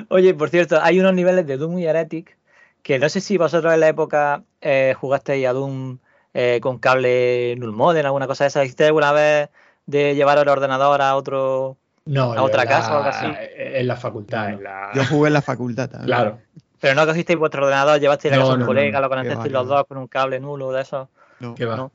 Oye, 0.09 0.33
por 0.33 0.49
cierto, 0.49 0.79
hay 0.81 0.99
unos 0.99 1.13
niveles 1.13 1.45
de 1.45 1.57
Doom 1.57 1.79
y 1.79 1.85
Heretic 1.85 2.37
que 2.81 2.97
no 2.97 3.09
sé 3.09 3.21
si 3.21 3.37
vosotros 3.37 3.73
en 3.73 3.81
la 3.81 3.89
época 3.89 4.43
eh, 4.61 4.95
jugasteis 4.97 5.45
a 5.45 5.53
Doom 5.53 5.99
eh, 6.33 6.59
con 6.61 6.79
cable 6.79 7.55
null 7.57 7.73
modem, 7.73 8.05
alguna 8.05 8.27
cosa 8.27 8.45
de 8.45 8.47
esa. 8.49 8.63
¿Hiciste 8.63 8.85
alguna 8.85 9.11
vez 9.11 9.49
de 9.85 10.15
llevar 10.15 10.37
el 10.37 10.47
ordenador 10.47 11.01
a 11.01 11.15
otro 11.15 11.77
No, 12.05 12.33
a 12.33 12.41
otra 12.41 12.63
en 12.63 12.69
casa 12.69 12.93
o 12.93 12.97
algo 12.97 13.09
la- 13.09 13.17
así? 13.17 13.27
En 13.57 13.87
la 13.87 13.95
facultad, 13.95 14.49
en 14.49 14.63
la... 14.63 14.91
Yo 14.95 15.03
jugué 15.05 15.27
en 15.27 15.33
la 15.33 15.41
facultad 15.41 15.89
también. 15.89 16.07
Claro. 16.07 16.39
Pero 16.79 16.95
no 16.95 17.05
cogisteis 17.05 17.37
vuestro 17.37 17.63
ordenador, 17.63 17.99
llevasteis 17.99 18.31
la 18.31 18.37
No, 18.37 18.43
casa 18.43 18.51
de 18.51 18.53
un 18.55 18.59
no, 18.61 18.65
colega, 18.67 18.97
no. 18.99 19.01
lo 19.01 19.09
conectasteis 19.09 19.51
los 19.53 19.67
dos 19.67 19.85
con 19.87 19.97
un 19.97 20.07
cable 20.07 20.39
nulo 20.39 20.71
de 20.71 20.81
eso. 20.81 21.09
No. 21.39 21.53
¿Qué 21.55 21.65
va? 21.65 21.75
No. 21.75 21.91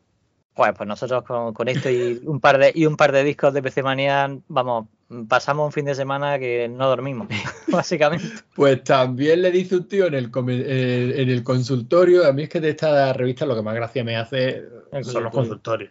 Pues, 0.55 0.73
pues 0.77 0.87
nosotros 0.87 1.25
con, 1.25 1.53
con 1.53 1.67
esto 1.69 1.91
y 1.91 2.23
un 2.27 2.39
par 2.39 2.59
de 2.59 2.71
y 2.75 2.87
un 2.87 2.97
par 2.97 3.11
de 3.11 3.25
discos 3.25 3.53
de 3.55 3.63
PC 3.63 3.83
Manía, 3.83 4.31
vamos, 4.47 4.87
pasamos 5.29 5.67
un 5.67 5.73
fin 5.73 5.85
de 5.85 5.95
semana 5.95 6.39
que 6.39 6.69
no 6.69 6.89
dormimos, 6.89 7.29
básicamente. 7.69 8.27
Pues 8.55 8.83
también 8.85 9.43
le 9.43 9.51
dice 9.51 9.77
un 9.77 9.89
tío 9.89 10.07
en 10.07 10.15
el, 10.15 10.31
eh, 10.49 11.15
en 11.17 11.29
el 11.31 11.43
consultorio, 11.43 12.27
a 12.27 12.33
mí 12.33 12.45
es 12.45 12.49
que 12.49 12.61
de 12.61 12.71
esta 12.71 13.13
revista 13.13 13.47
lo 13.47 13.55
que 13.55 13.63
más 13.63 13.75
gracia 13.75 14.05
me 14.05 14.17
hace 14.17 14.63
son 15.03 15.25
los 15.25 15.33
consultorio. 15.33 15.89
consultorios. 15.89 15.91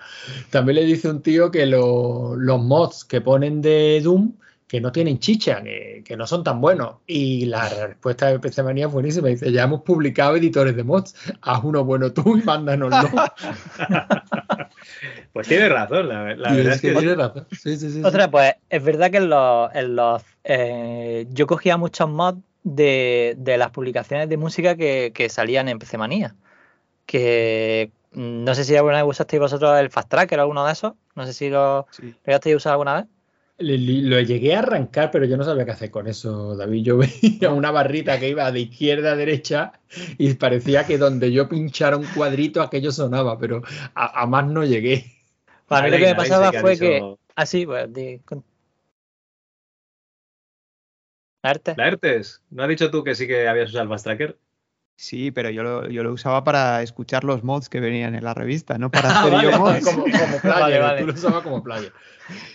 También 0.50 0.76
le 0.76 0.86
dice 0.86 1.10
un 1.10 1.22
tío 1.22 1.52
que 1.52 1.66
lo- 1.66 2.36
los 2.36 2.62
mods 2.62 3.04
que 3.04 3.22
ponen 3.22 3.62
de 3.62 4.00
Doom 4.02 4.34
que 4.74 4.82
no 4.82 4.91
tienen 4.91 5.20
chicha, 5.20 5.62
que, 5.62 6.02
que 6.04 6.18
no 6.18 6.26
son 6.26 6.44
tan 6.44 6.60
buenos. 6.60 6.95
Y 7.06 7.45
la 7.45 7.70
respuesta 7.70 8.26
de 8.32 8.40
PC 8.40 8.64
Manía 8.64 8.88
es 8.88 8.91
buenísima. 8.91 9.28
Dice, 9.28 9.52
ya 9.52 9.66
hemos 9.66 9.84
publicado 9.84 10.36
editores 10.36 10.76
de 10.76 10.84
mods, 10.84 11.14
haz 11.44 11.64
uno 11.64 11.86
bueno 11.86 12.12
tú 12.12 12.36
y 12.38 12.41
mándanoslo. 12.41 13.08
Pues 15.32 15.48
tiene 15.48 15.70
razón, 15.70 16.10
la, 16.10 16.24
verdad 16.24 16.58
es 16.60 16.68
es 16.76 16.82
que 16.82 16.91
que 16.94 17.00
tiene 17.00 17.16
razón. 17.16 17.48
Sí, 17.52 17.78
sí, 17.78 17.90
sí, 17.90 17.91
sí. 17.91 18.02
Otra, 18.04 18.30
pues 18.32 18.54
es 18.70 18.84
verdad 18.84 19.12
que 19.12 19.18
en 19.18 19.30
los, 19.30 19.74
en 19.76 19.95
los, 19.95 20.24
eh, 20.44 21.28
yo 21.30 21.45
cogía 21.48 21.78
muchos 21.78 22.10
mods 22.10 22.40
de, 22.64 23.36
de 23.38 23.58
las 23.58 23.70
publicaciones 23.70 24.28
de 24.30 24.38
música 24.38 24.76
que, 24.76 25.12
que 25.14 25.30
salían 25.30 25.70
en 25.70 25.78
PC 25.80 25.98
Manía. 26.00 26.36
Que 27.06 27.91
mm, 28.14 28.44
no 28.44 28.56
sé 28.56 28.64
si 28.64 28.76
alguna 28.76 28.98
vez 29.04 29.06
usasteis 29.10 29.40
vosotros 29.40 29.80
el 29.80 29.90
Fast 29.91 30.10
Tracker 30.10 30.40
o 30.40 30.41
alguno 30.44 30.66
de 30.66 30.74
esos. 30.74 30.94
No 31.16 31.26
sé 31.28 31.34
si 31.34 31.50
lo 31.50 31.86
Sí. 31.91 32.14
llegasteis 32.26 32.54
a 32.56 32.58
usar 32.58 32.72
alguna 32.74 32.95
vez. 32.95 33.06
Lo 33.60 34.20
llegué 34.20 34.56
a 34.56 34.60
arrancar, 34.60 35.12
pero 35.12 35.26
yo 35.26 35.38
no 35.38 35.44
sabía 35.44 35.64
qué 35.66 35.72
hacer 35.72 35.92
con 35.92 36.08
eso, 36.08 36.56
David. 36.56 36.84
Yo 36.84 36.98
veía 37.22 37.52
una 37.52 37.72
barrita 37.72 38.20
que 38.20 38.30
iba 38.30 38.52
de 38.52 38.62
izquierda 38.62 39.14
a 39.14 39.16
derecha 39.16 39.74
y 40.18 40.34
parecía 40.34 40.86
que 40.86 40.98
donde 40.98 41.32
yo 41.32 41.48
pinchara 41.48 41.98
un 41.98 42.06
cuadrito 42.06 42.62
aquello 42.62 42.92
sonaba, 42.92 43.38
pero 43.38 43.62
a, 43.94 44.22
a 44.22 44.26
más 44.26 44.48
no 44.48 44.66
llegué. 44.66 45.06
Para 45.68 45.86
mí 45.86 45.92
lo 45.92 45.98
que 45.98 46.06
me 46.06 46.16
pasaba 46.16 46.52
que 46.52 46.60
fue 46.60 46.78
que. 46.78 47.16
Ah, 47.36 47.46
sí, 47.46 47.66
pues. 47.66 47.90
con- 48.26 48.44
Arte. 51.44 51.74
Laertes, 51.76 52.42
¿no 52.50 52.64
has 52.64 52.70
dicho 52.70 52.90
tú 52.90 53.04
que 53.04 53.16
sí 53.16 53.28
que 53.28 53.48
habías 53.48 53.70
usado 53.70 53.84
el 53.84 53.90
Fast 53.90 54.06
Tracker? 54.06 54.38
Sí, 54.95 55.32
pero 55.32 55.49
yo 55.49 55.64
lo, 55.64 55.90
yo 55.90 56.03
lo 56.03 56.14
usaba 56.14 56.44
para 56.44 56.82
escuchar 56.82 57.24
los 57.24 57.44
mods 57.44 57.68
que 57.68 57.80
venían 57.80 58.15
en 58.15 58.24
la 58.24 58.34
revista, 58.34 58.78
no 58.78 58.90
para 58.90 59.10
Ah, 59.10 59.20
hacer 59.20 59.32
vale, 59.34 59.52
yo 59.52 59.60
mods. 59.60 59.84
Como, 59.86 60.03
como 60.03 60.40
player, 60.41 60.61
Vale, 60.61 60.80
vale. 60.80 61.02
tú 61.02 61.07
lo 61.07 61.14
usabas 61.14 61.41
como 61.44 61.64
player. 61.64 61.91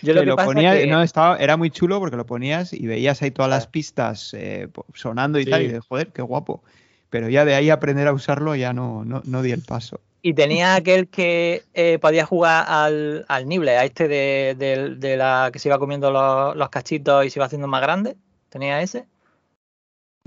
Yo 0.01 0.13
lo 0.13 0.21
que 0.21 0.25
que 0.25 0.29
lo 0.29 0.35
pasa 0.35 0.45
ponía, 0.49 0.73
que- 0.77 0.87
no, 0.87 1.01
estaba, 1.03 1.37
era 1.37 1.57
muy 1.57 1.69
chulo 1.69 1.99
porque 1.99 2.15
lo 2.15 2.25
ponías 2.25 2.73
y 2.73 2.87
veías 2.87 3.21
ahí 3.21 3.31
todas 3.31 3.51
las 3.51 3.67
pistas 3.67 4.33
eh, 4.33 4.67
sonando 4.93 5.37
y 5.39 5.43
Sí. 5.43 5.49
tal, 5.51 5.61
y 5.63 5.67
de 5.67 5.79
joder, 5.79 6.07
qué 6.07 6.21
guapo. 6.21 6.63
Pero 7.09 7.27
ya 7.29 7.43
de 7.45 7.55
ahí 7.55 7.69
aprender 7.69 8.07
a 8.07 8.13
usarlo 8.13 8.55
ya 8.55 8.71
no, 8.71 9.03
no, 9.03 9.21
no 9.25 9.41
di 9.41 9.51
el 9.51 9.61
paso. 9.61 9.99
Y 10.21 10.33
tenía 10.33 10.75
aquel 10.75 11.07
que 11.07 11.63
eh, 11.73 11.97
podía 11.99 12.25
jugar 12.25 12.65
al, 12.67 13.25
al 13.27 13.47
nible, 13.47 13.77
a 13.77 13.83
este 13.85 14.07
de, 14.07 14.55
de- 14.57 14.95
de 14.95 15.17
la 15.17 15.49
que 15.51 15.59
se 15.59 15.69
iba 15.69 15.79
comiendo 15.79 16.11
los, 16.11 16.55
los 16.55 16.69
cachitos 16.69 17.25
y 17.25 17.29
se 17.29 17.39
iba 17.39 17.45
haciendo 17.45 17.67
más 17.67 17.81
grande. 17.81 18.15
¿Tenía 18.49 18.81
ese? 18.81 19.05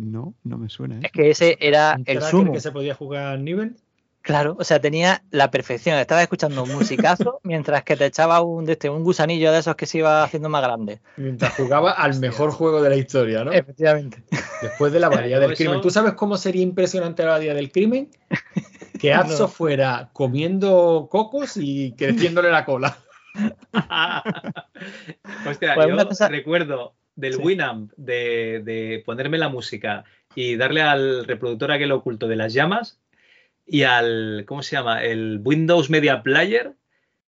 No, 0.02 0.34
no 0.42 0.58
me 0.58 0.68
suena. 0.68 0.96
¿eh? 0.96 1.00
Es 1.04 1.12
que 1.12 1.30
ese 1.30 1.56
era 1.60 1.94
¿Un 1.96 2.04
el 2.06 2.22
sumo. 2.22 2.52
que 2.52 2.60
se 2.60 2.72
podía 2.72 2.94
jugar 2.94 3.26
al 3.26 3.44
nivel? 3.44 3.76
Claro, 4.20 4.56
o 4.58 4.62
sea, 4.64 4.80
tenía 4.80 5.22
la 5.30 5.50
perfección. 5.50 5.98
Estabas 5.98 6.22
escuchando 6.22 6.62
un 6.62 6.72
musicazo 6.72 7.40
mientras 7.44 7.82
que 7.84 7.96
te 7.96 8.06
echaba 8.06 8.40
un, 8.40 8.64
de 8.64 8.72
este, 8.72 8.88
un 8.90 9.02
gusanillo 9.04 9.50
de 9.52 9.58
esos 9.60 9.74
que 9.76 9.86
se 9.86 9.98
iba 9.98 10.22
haciendo 10.22 10.48
más 10.48 10.62
grande. 10.62 11.00
Mientras 11.16 11.54
jugaba 11.56 11.90
al 11.92 12.18
mejor 12.20 12.50
juego 12.52 12.82
de 12.82 12.90
la 12.90 12.96
historia, 12.96 13.42
¿no? 13.44 13.52
Efectivamente. 13.52 14.22
Después 14.60 14.92
de 14.92 15.00
la 15.00 15.06
abadía 15.08 15.38
del 15.40 15.54
crimen. 15.56 15.80
¿Tú 15.80 15.90
sabes 15.90 16.14
cómo 16.14 16.36
sería 16.36 16.62
impresionante 16.62 17.22
la 17.24 17.30
abadía 17.30 17.54
del 17.54 17.70
crimen? 17.72 18.10
Que 19.00 19.12
Abso 19.12 19.38
No. 19.44 19.48
fuera 19.48 20.10
comiendo 20.12 21.08
cocos 21.10 21.56
y 21.56 21.92
creciéndole 21.96 22.50
la 22.50 22.64
cola. 22.64 22.96
Hostia, 25.48 25.74
Pues 25.74 25.86
yo 25.88 25.94
una 25.94 26.04
cosa- 26.06 26.28
recuerdo 26.28 26.94
del 27.14 27.34
Sí. 27.34 27.40
Winamp 27.43 27.93
de, 27.97 28.62
de 28.64 29.02
ponerme 29.05 29.39
la 29.39 29.48
música 29.48 30.05
y 30.34 30.56
darle 30.56 30.82
al 30.82 31.24
reproductor 31.24 31.70
aquel 31.72 31.93
oculto 31.93 32.26
de 32.28 32.36
las 32.36 32.52
llamas 32.52 32.98
y 33.66 33.82
al, 33.82 34.44
¿cómo 34.47 34.62
se 34.62 34.76
llama? 34.76 35.02
El 35.05 35.40
Windows 35.44 35.90
Media 35.90 36.22
Player, 36.22 36.72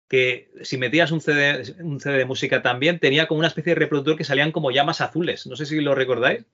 que 0.08 0.50
si 0.62 0.78
metías 0.78 1.10
un 1.12 1.20
CD, 1.20 1.62
un 1.80 2.00
CD 2.00 2.18
de 2.18 2.24
música 2.24 2.62
también, 2.62 2.98
tenía 2.98 3.26
como 3.26 3.38
una 3.40 3.48
especie 3.48 3.74
de 3.74 3.80
reproductor 3.80 4.16
que 4.16 4.24
salían 4.24 4.52
como 4.52 4.70
llamas 4.70 5.00
azules. 5.00 5.46
No 5.46 5.56
sé 5.56 5.66
si 5.66 5.80
lo 5.80 5.94
recordáis. 5.94 6.44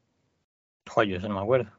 Joder, 0.89 1.17
eso 1.17 1.29
no 1.29 1.35
me 1.35 1.41
acuerdo. 1.41 1.71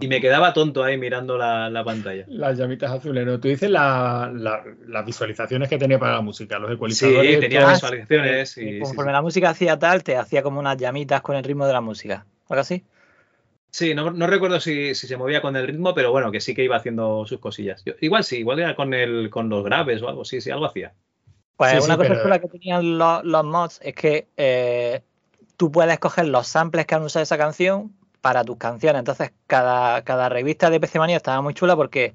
Y 0.00 0.08
me 0.08 0.20
quedaba 0.22 0.52
tonto 0.54 0.82
ahí 0.82 0.96
mirando 0.96 1.36
la, 1.36 1.68
la 1.68 1.84
pantalla. 1.84 2.24
Las 2.28 2.56
llamitas 2.56 2.90
azules, 2.90 3.26
¿no? 3.26 3.38
Tú 3.38 3.48
dices 3.48 3.68
la- 3.70 4.30
la- 4.34 4.64
las 4.86 5.04
visualizaciones 5.04 5.68
que 5.68 5.76
tenía 5.76 5.98
para 5.98 6.14
la 6.14 6.20
música, 6.22 6.58
los 6.58 6.70
Sí, 6.70 6.74
ecualizadores. 6.74 7.40
tenía 7.40 7.60
todo. 7.60 7.70
visualizaciones. 7.72 8.56
Y 8.56 8.60
y- 8.62 8.72
sí, 8.74 8.78
conforme 8.80 9.10
sí. 9.10 9.14
la 9.14 9.22
música 9.22 9.50
hacía 9.50 9.78
tal, 9.78 10.02
te 10.02 10.16
hacía 10.16 10.42
como 10.42 10.60
unas 10.60 10.78
llamitas 10.78 11.20
con 11.20 11.36
el 11.36 11.44
ritmo 11.44 11.66
de 11.66 11.72
la 11.74 11.80
música. 11.82 12.24
¿Algo 12.48 12.60
así? 12.62 12.84
Sí, 13.70 13.94
no, 13.94 14.10
no 14.10 14.26
recuerdo 14.26 14.58
si, 14.60 14.94
si 14.94 15.06
se 15.06 15.16
movía 15.18 15.42
con 15.42 15.54
el 15.56 15.66
ritmo, 15.66 15.92
pero 15.94 16.10
bueno, 16.10 16.32
que 16.32 16.40
sí 16.40 16.54
que 16.54 16.64
iba 16.64 16.76
haciendo 16.76 17.26
sus 17.26 17.38
cosillas. 17.38 17.82
Yo- 17.84 17.92
igual 18.00 18.24
sí, 18.24 18.38
igual 18.38 18.60
era 18.60 18.74
con, 18.74 18.94
el, 18.94 19.28
con 19.28 19.50
los 19.50 19.62
graves 19.62 20.00
o 20.00 20.08
algo, 20.08 20.24
sí, 20.24 20.40
sí, 20.40 20.50
algo 20.50 20.64
hacía. 20.64 20.94
Pues 21.58 21.72
Sí, 21.72 21.76
una 21.78 21.94
sí, 21.94 21.98
cosa 21.98 22.08
pero- 22.08 22.22
chula 22.22 22.38
que 22.38 22.48
tenían 22.48 22.96
los, 22.98 23.24
los 23.24 23.44
mods 23.44 23.80
es 23.82 23.94
que 23.94 24.26
eh, 24.38 25.02
tú 25.58 25.70
puedes 25.70 25.98
coger 25.98 26.28
los 26.28 26.46
samples 26.46 26.86
que 26.86 26.94
han 26.94 27.02
usado 27.02 27.22
esa 27.24 27.36
canción 27.36 27.92
para 28.26 28.42
tus 28.42 28.56
canciones. 28.56 28.98
Entonces, 28.98 29.30
cada, 29.46 30.02
cada 30.02 30.28
revista 30.28 30.68
de 30.68 30.80
PC 30.80 30.98
Manía 30.98 31.16
estaba 31.16 31.40
muy 31.42 31.54
chula 31.54 31.76
porque 31.76 32.12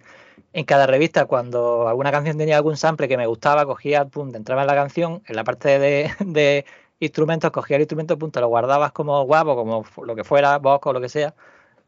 en 0.52 0.66
cada 0.66 0.86
revista, 0.86 1.24
cuando 1.26 1.88
alguna 1.88 2.12
canción 2.12 2.38
tenía 2.38 2.58
algún 2.58 2.76
sample 2.76 3.08
que 3.08 3.16
me 3.16 3.28
gustaba, 3.28 3.66
cogía, 3.66 4.04
pum, 4.04 4.36
entraba 4.36 4.64
en 4.64 4.68
la 4.68 4.76
canción, 4.76 5.24
en 5.26 5.38
la 5.38 5.46
parte 5.46 5.80
de, 5.80 6.66
instrumentos, 7.00 7.50
cogía 7.52 7.78
el 7.78 7.84
instrumento, 7.84 8.18
pum, 8.18 8.30
te 8.30 8.42
lo 8.42 8.50
guardabas 8.50 8.92
como 8.92 9.24
guapo, 9.24 9.56
como 9.56 9.86
lo 10.06 10.14
que 10.14 10.26
fuera, 10.26 10.58
voz 10.58 10.82
o 10.84 10.92
lo 10.92 11.00
que 11.00 11.08
sea, 11.08 11.34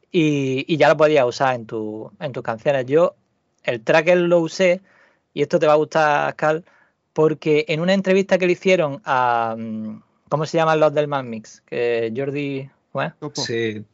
y, 0.10 0.78
ya 0.78 0.88
lo 0.88 0.96
podías 0.96 1.26
usar 1.26 1.56
en, 1.56 1.66
tu, 1.66 2.10
en 2.22 2.32
tus 2.32 2.44
canciones. 2.44 2.86
Yo 2.86 3.16
el 3.64 3.84
tracker 3.84 4.18
lo 4.20 4.40
usé, 4.40 4.82
y 5.34 5.42
esto 5.42 5.60
te 5.60 5.68
va 5.68 5.74
a 5.74 5.76
gustar, 5.76 6.34
Cal, 6.38 6.64
porque 7.12 7.66
en 7.68 7.82
una 7.82 7.94
entrevista 7.94 8.38
que 8.38 8.48
le 8.48 8.54
hicieron 8.54 9.02
a. 9.04 9.56
mm, 9.58 10.02
¿Cómo 10.30 10.46
se 10.46 10.58
llaman 10.58 10.80
los 10.80 10.94
del 10.94 11.10
Man 11.10 11.30
Mix? 11.30 11.62
Que 11.66 12.14
Jordi. 12.16 12.70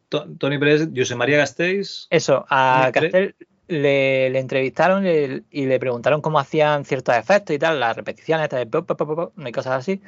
Tony 0.09 0.57
Pérez, 0.57 0.89
José 0.95 1.15
María 1.15 1.37
Gasteiz. 1.37 2.07
Eso, 2.09 2.45
a. 2.49 2.91
Castel 2.93 3.35
le, 3.69 4.29
le 4.31 4.39
entrevistaron 4.39 5.05
y, 5.05 5.43
y 5.51 5.65
le 5.67 5.79
preguntaron 5.79 6.21
cómo 6.21 6.39
hacían 6.39 6.85
ciertos 6.85 7.15
efectos 7.15 7.55
y 7.55 7.59
tal, 7.59 7.79
las 7.79 7.95
repeticiones, 7.95 8.43
estas 8.45 8.59
de 8.59 8.65
pop, 8.65 8.85
pop, 8.85 8.97
pop, 8.97 9.15
pop, 9.15 9.33
y 9.37 9.51
cosas 9.51 9.73
así. 9.73 10.01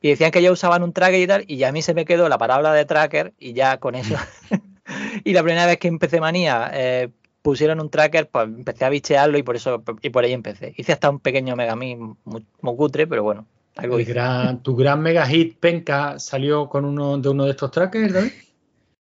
Y 0.00 0.10
decían 0.10 0.30
que 0.30 0.38
ellos 0.38 0.52
usaban 0.52 0.84
un 0.84 0.92
tracker 0.92 1.20
y 1.20 1.26
tal, 1.26 1.44
y 1.48 1.56
ya 1.56 1.68
a 1.68 1.72
mí 1.72 1.82
se 1.82 1.94
me 1.94 2.04
quedó 2.04 2.28
la 2.28 2.38
palabra 2.38 2.72
de 2.72 2.84
tracker 2.84 3.34
y 3.38 3.52
ya 3.52 3.78
con 3.78 3.96
eso. 3.96 4.14
y 5.24 5.32
la 5.32 5.42
primera 5.42 5.66
vez 5.66 5.78
que 5.78 5.88
empecé 5.88 6.20
manía, 6.20 6.70
eh, 6.72 7.08
pusieron 7.42 7.80
un 7.80 7.90
tracker, 7.90 8.28
pues 8.28 8.44
empecé 8.44 8.84
a 8.84 8.90
bichearlo 8.90 9.36
y 9.36 9.42
por 9.42 9.56
eso 9.56 9.82
y 10.00 10.10
por 10.10 10.24
ahí 10.24 10.32
empecé. 10.32 10.72
Hice 10.76 10.92
hasta 10.92 11.10
un 11.10 11.18
pequeño 11.18 11.56
megamix 11.56 11.98
muy, 11.98 12.46
muy 12.60 12.76
cutre, 12.76 13.08
pero 13.08 13.24
bueno, 13.24 13.46
algo 13.78 13.96
El 13.96 14.02
hice. 14.02 14.12
gran- 14.12 14.62
tu 14.62 14.76
gran 14.76 15.00
mega 15.00 15.26
hit 15.26 15.58
Penca 15.58 16.18
salió 16.18 16.68
con 16.68 16.84
uno 16.84 17.16
de 17.18 17.28
uno 17.28 17.44
de 17.44 17.50
estos 17.52 17.70
trackers, 17.70 18.12
David. 18.12 18.30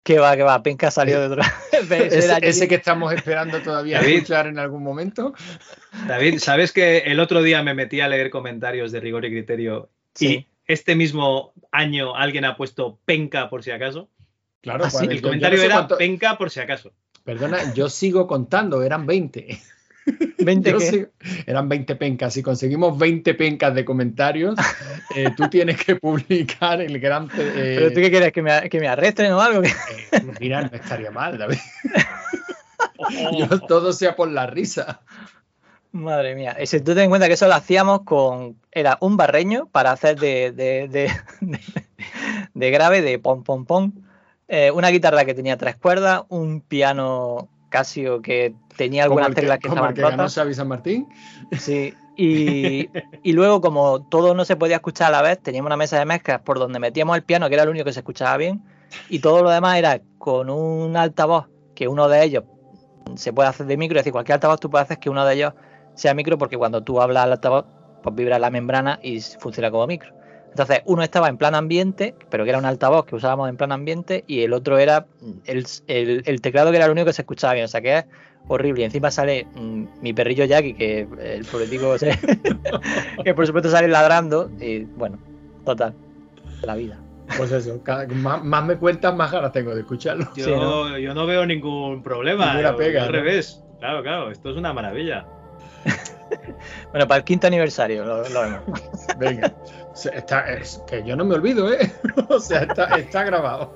Que 0.05 0.19
va, 0.19 0.35
que 0.35 0.43
va, 0.43 0.61
Penca 0.61 0.91
salió 0.91 1.19
de 1.19 1.25
otro. 1.25 1.41
Ese, 1.71 2.37
ese 2.43 2.67
que 2.67 2.75
estamos 2.75 3.11
esperando 3.11 3.59
todavía 3.63 3.99
David. 3.99 4.13
escuchar 4.17 4.45
en 4.45 4.59
algún 4.59 4.83
momento. 4.83 5.33
David, 6.07 6.37
¿sabes 6.37 6.71
que 6.71 6.99
el 6.99 7.19
otro 7.19 7.41
día 7.41 7.63
me 7.63 7.73
metí 7.73 8.01
a 8.01 8.07
leer 8.07 8.29
comentarios 8.29 8.91
de 8.91 8.99
rigor 8.99 9.25
y 9.25 9.31
criterio 9.31 9.89
Sí. 10.13 10.27
y 10.27 10.47
este 10.71 10.95
mismo 10.95 11.53
año 11.71 12.15
alguien 12.15 12.45
ha 12.45 12.55
puesto 12.55 12.99
penca 13.05 13.49
por 13.49 13.63
si 13.63 13.71
acaso? 13.71 14.07
Claro, 14.61 14.83
Ah, 14.85 14.89
pues, 14.91 15.01
sí, 15.01 15.07
el 15.09 15.15
yo 15.17 15.21
comentario 15.23 15.57
no 15.57 15.61
sé 15.61 15.65
era 15.65 15.75
cuánto- 15.75 15.97
penca 15.97 16.37
por 16.37 16.51
si 16.51 16.59
acaso. 16.59 16.91
Perdona, 17.23 17.73
yo 17.73 17.89
sigo 17.89 18.27
contando, 18.27 18.83
eran 18.83 19.07
20. 19.07 19.59
20 20.37 20.71
Yo 20.71 20.77
qué? 20.77 20.85
sigo- 20.91 21.07
eran 21.47 21.67
20 21.69 21.95
pencas. 21.95 22.33
Si 22.33 22.43
conseguimos 22.43 22.97
20 22.97 23.33
pencas 23.33 23.73
de 23.73 23.83
comentarios, 23.85 24.55
eh, 25.15 25.31
tú 25.35 25.47
tienes 25.49 25.83
que 25.83 25.95
publicar 25.95 26.81
el 26.81 26.99
gran. 26.99 27.25
eh, 27.37 27.73
¿Pero 27.77 27.89
tú 27.89 27.95
qué 28.01 28.09
quieres? 28.11 28.31
¿Que 28.31 28.41
me, 28.41 28.69
que 28.69 28.79
me 28.79 28.87
arresten 28.87 29.31
o 29.33 29.41
algo? 29.41 29.61
Mira, 30.39 30.61
no 30.61 30.69
estaría 30.77 31.11
mal, 31.11 31.37
David. 31.37 31.57
Yo 33.37 33.59
todo 33.61 33.93
sea 33.93 34.15
por 34.15 34.29
la 34.31 34.47
risa. 34.47 35.01
Madre 35.91 36.35
mía. 36.35 36.57
Y 36.61 36.67
si 36.67 36.79
tú 36.81 36.93
ten 36.93 37.03
en 37.05 37.09
cuenta 37.09 37.27
que 37.27 37.33
eso 37.33 37.47
lo 37.47 37.53
hacíamos 37.55 38.01
con. 38.03 38.57
Era 38.71 38.97
un 39.01 39.15
barreño 39.17 39.67
para 39.71 39.91
hacer 39.91 40.19
de, 40.19 40.51
de, 40.51 40.87
de, 40.89 41.11
de- 41.41 41.59
de 42.53 42.71
grave, 42.71 43.01
de 43.01 43.17
pom 43.19 43.43
pom 43.43 43.65
pom. 43.65 43.91
eh, 44.47 44.71
una 44.71 44.89
guitarra 44.89 45.25
que 45.25 45.33
tenía 45.33 45.57
tres 45.57 45.75
cuerdas, 45.77 46.23
un 46.29 46.61
piano 46.61 47.47
Casio 47.69 48.21
que 48.21 48.53
tenía 48.77 49.07
que, 49.07 49.35
teclas 49.41 49.59
que 49.59 49.67
estaban 49.67 49.93
que 49.93 50.01
ganó 50.01 50.17
rotas. 50.17 50.35
Xavi 50.35 50.53
San 50.53 50.67
Martín. 50.67 51.07
Sí. 51.59 51.93
Y, 52.17 52.89
y 53.23 53.33
luego, 53.33 53.59
como 53.59 54.01
todo 54.03 54.33
no 54.35 54.45
se 54.45 54.55
podía 54.55 54.77
escuchar 54.77 55.09
a 55.09 55.17
la 55.17 55.21
vez, 55.21 55.37
teníamos 55.37 55.67
una 55.67 55.75
mesa 55.75 55.99
de 55.99 56.05
mezclas 56.05 56.39
por 56.39 56.59
donde 56.59 56.79
metíamos 56.79 57.13
el 57.17 57.23
piano, 57.23 57.49
que 57.49 57.55
era 57.55 57.63
el 57.63 57.69
único 57.69 57.83
que 57.83 57.91
se 57.91 57.99
escuchaba 57.99 58.37
bien, 58.37 58.61
y 59.09 59.19
todo 59.19 59.43
lo 59.43 59.49
demás 59.49 59.77
era 59.77 59.99
con 60.17 60.49
un 60.49 60.95
altavoz, 60.95 61.47
que 61.75 61.89
uno 61.89 62.07
de 62.07 62.23
ellos 62.23 62.45
se 63.15 63.33
puede 63.33 63.49
hacer 63.49 63.65
de 63.65 63.75
micro, 63.75 63.97
es 63.97 64.03
decir, 64.05 64.13
cualquier 64.13 64.35
altavoz 64.35 64.61
tú 64.61 64.69
puedes 64.69 64.85
hacer 64.85 64.97
que 64.99 65.09
uno 65.09 65.25
de 65.25 65.33
ellos 65.35 65.53
sea 65.93 66.13
micro, 66.13 66.37
porque 66.37 66.55
cuando 66.57 66.81
tú 66.81 67.01
hablas 67.01 67.25
al 67.25 67.33
altavoz, 67.33 67.65
pues 68.01 68.15
vibra 68.15 68.39
la 68.39 68.49
membrana 68.49 68.97
y 69.03 69.19
funciona 69.19 69.69
como 69.69 69.85
micro. 69.85 70.13
Entonces, 70.51 70.83
uno 70.85 71.03
estaba 71.03 71.27
en 71.27 71.35
plan 71.37 71.53
ambiente, 71.53 72.15
pero 72.29 72.45
que 72.45 72.51
era 72.51 72.59
un 72.59 72.65
altavoz 72.65 73.05
que 73.05 73.15
usábamos 73.17 73.49
en 73.49 73.57
plan 73.57 73.73
ambiente, 73.73 74.23
y 74.25 74.43
el 74.43 74.53
otro 74.53 74.77
era 74.77 75.05
el, 75.47 75.65
el- 75.87 76.23
el 76.25 76.39
teclado 76.39 76.71
que 76.71 76.77
era 76.77 76.85
el 76.85 76.91
único 76.93 77.07
que 77.07 77.13
se 77.13 77.23
escuchaba 77.23 77.55
bien. 77.55 77.65
O 77.65 77.67
sea 77.67 77.81
que 77.81 77.97
es 77.97 78.05
horrible. 78.47 78.81
Y 78.81 78.85
encima 78.85 79.11
sale 79.11 79.47
mm, 79.55 79.83
mi 80.01 80.13
perrillo 80.13 80.45
Jackie, 80.45 80.73
que 80.73 81.07
el 81.19 81.45
pobretico 81.45 81.97
se- 81.97 82.17
que 83.23 83.33
por 83.33 83.45
supuesto 83.47 83.69
sale 83.69 83.87
ladrando. 83.87 84.49
Y 84.59 84.83
bueno, 84.83 85.17
total, 85.65 85.93
la 86.61 86.75
vida. 86.75 86.99
Pues 87.37 87.51
eso, 87.51 87.81
cada- 87.83 88.07
más, 88.07 88.43
más 88.43 88.63
me 88.65 88.77
cuentas, 88.77 89.15
más 89.15 89.31
ganas 89.31 89.51
tengo 89.51 89.73
de 89.73 89.81
escucharlo. 89.81 90.27
Yo, 90.35 90.97
yo 90.97 91.13
no 91.13 91.25
veo 91.25 91.45
ningún 91.45 92.03
problema. 92.03 92.47
Ninguna 92.53 92.71
yo- 92.71 92.77
pega, 92.77 92.99
yo 92.99 93.05
al 93.07 93.11
¿no? 93.11 93.17
revés. 93.19 93.61
Claro, 93.79 94.03
claro, 94.03 94.31
esto 94.31 94.49
es 94.51 94.57
una 94.57 94.73
maravilla. 94.73 95.25
Bueno, 96.91 97.07
para 97.07 97.19
el 97.19 97.23
quinto 97.23 97.45
aniversario 97.47 98.03
lo, 98.03 98.27
lo 98.29 98.41
vemos. 98.41 98.63
Venga, 99.19 99.53
está, 100.13 100.51
es 100.53 100.81
que 100.87 101.03
yo 101.05 101.15
no 101.15 101.23
me 101.23 101.35
olvido, 101.35 101.71
¿eh? 101.71 101.91
O 102.29 102.39
sea, 102.39 102.63
está, 102.63 102.85
está 102.97 103.23
grabado. 103.23 103.71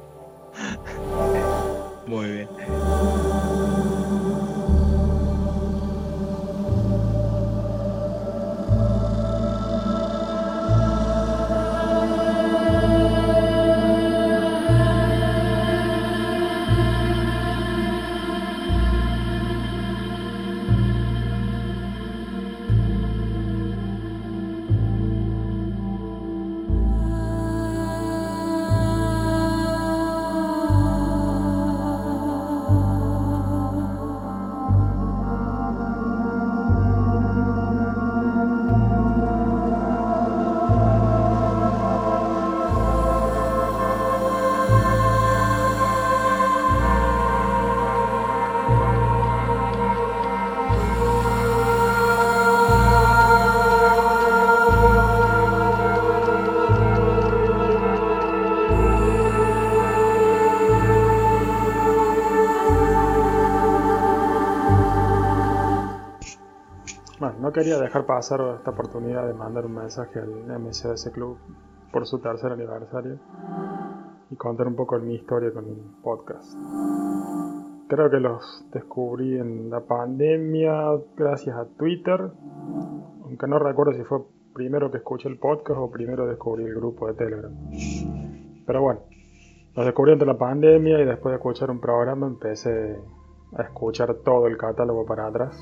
Muy 2.08 2.32
bien. 2.32 2.48
Quería 67.60 67.78
dejar 67.78 68.06
pasar 68.06 68.40
esta 68.56 68.72
oportunidad 68.72 69.28
de 69.28 69.34
mandar 69.34 69.66
un 69.66 69.76
mensaje 69.76 70.18
al 70.18 70.62
MCS 70.62 71.10
Club 71.14 71.38
por 71.92 72.08
su 72.08 72.20
tercer 72.20 72.54
aniversario 72.54 73.20
y 74.32 74.36
contar 74.38 74.66
un 74.68 74.78
poco 74.78 74.98
de 74.98 75.06
mi 75.06 75.16
historia 75.16 75.52
con 75.52 75.66
el 75.66 75.76
podcast. 76.02 76.54
Creo 77.90 78.10
que 78.10 78.22
los 78.22 78.66
descubrí 78.72 79.38
en 79.38 79.70
la 79.70 79.82
pandemia 79.82 80.74
gracias 81.18 81.58
a 81.58 81.66
Twitter, 81.66 82.32
aunque 83.26 83.48
no 83.48 83.60
recuerdo 83.60 83.92
si 83.92 84.04
fue 84.06 84.20
primero 84.54 84.90
que 84.90 85.00
escuché 85.00 85.28
el 85.28 85.38
podcast 85.38 85.82
o 85.82 85.92
primero 85.92 86.28
descubrí 86.28 86.64
el 86.64 86.76
grupo 86.76 87.08
de 87.08 87.14
Telegram. 87.16 87.52
Pero 88.66 88.82
bueno, 88.82 89.02
los 89.76 89.86
descubrí 89.86 90.14
ante 90.14 90.26
la 90.26 90.38
pandemia 90.38 91.02
y 91.02 91.06
después 91.06 91.34
de 91.34 91.36
escuchar 91.36 91.72
un 91.72 91.82
programa 91.82 92.26
empecé 92.26 92.98
a 93.58 93.64
escuchar 93.64 94.14
todo 94.24 94.48
el 94.48 94.56
catálogo 94.56 95.06
para 95.06 95.28
atrás. 95.28 95.62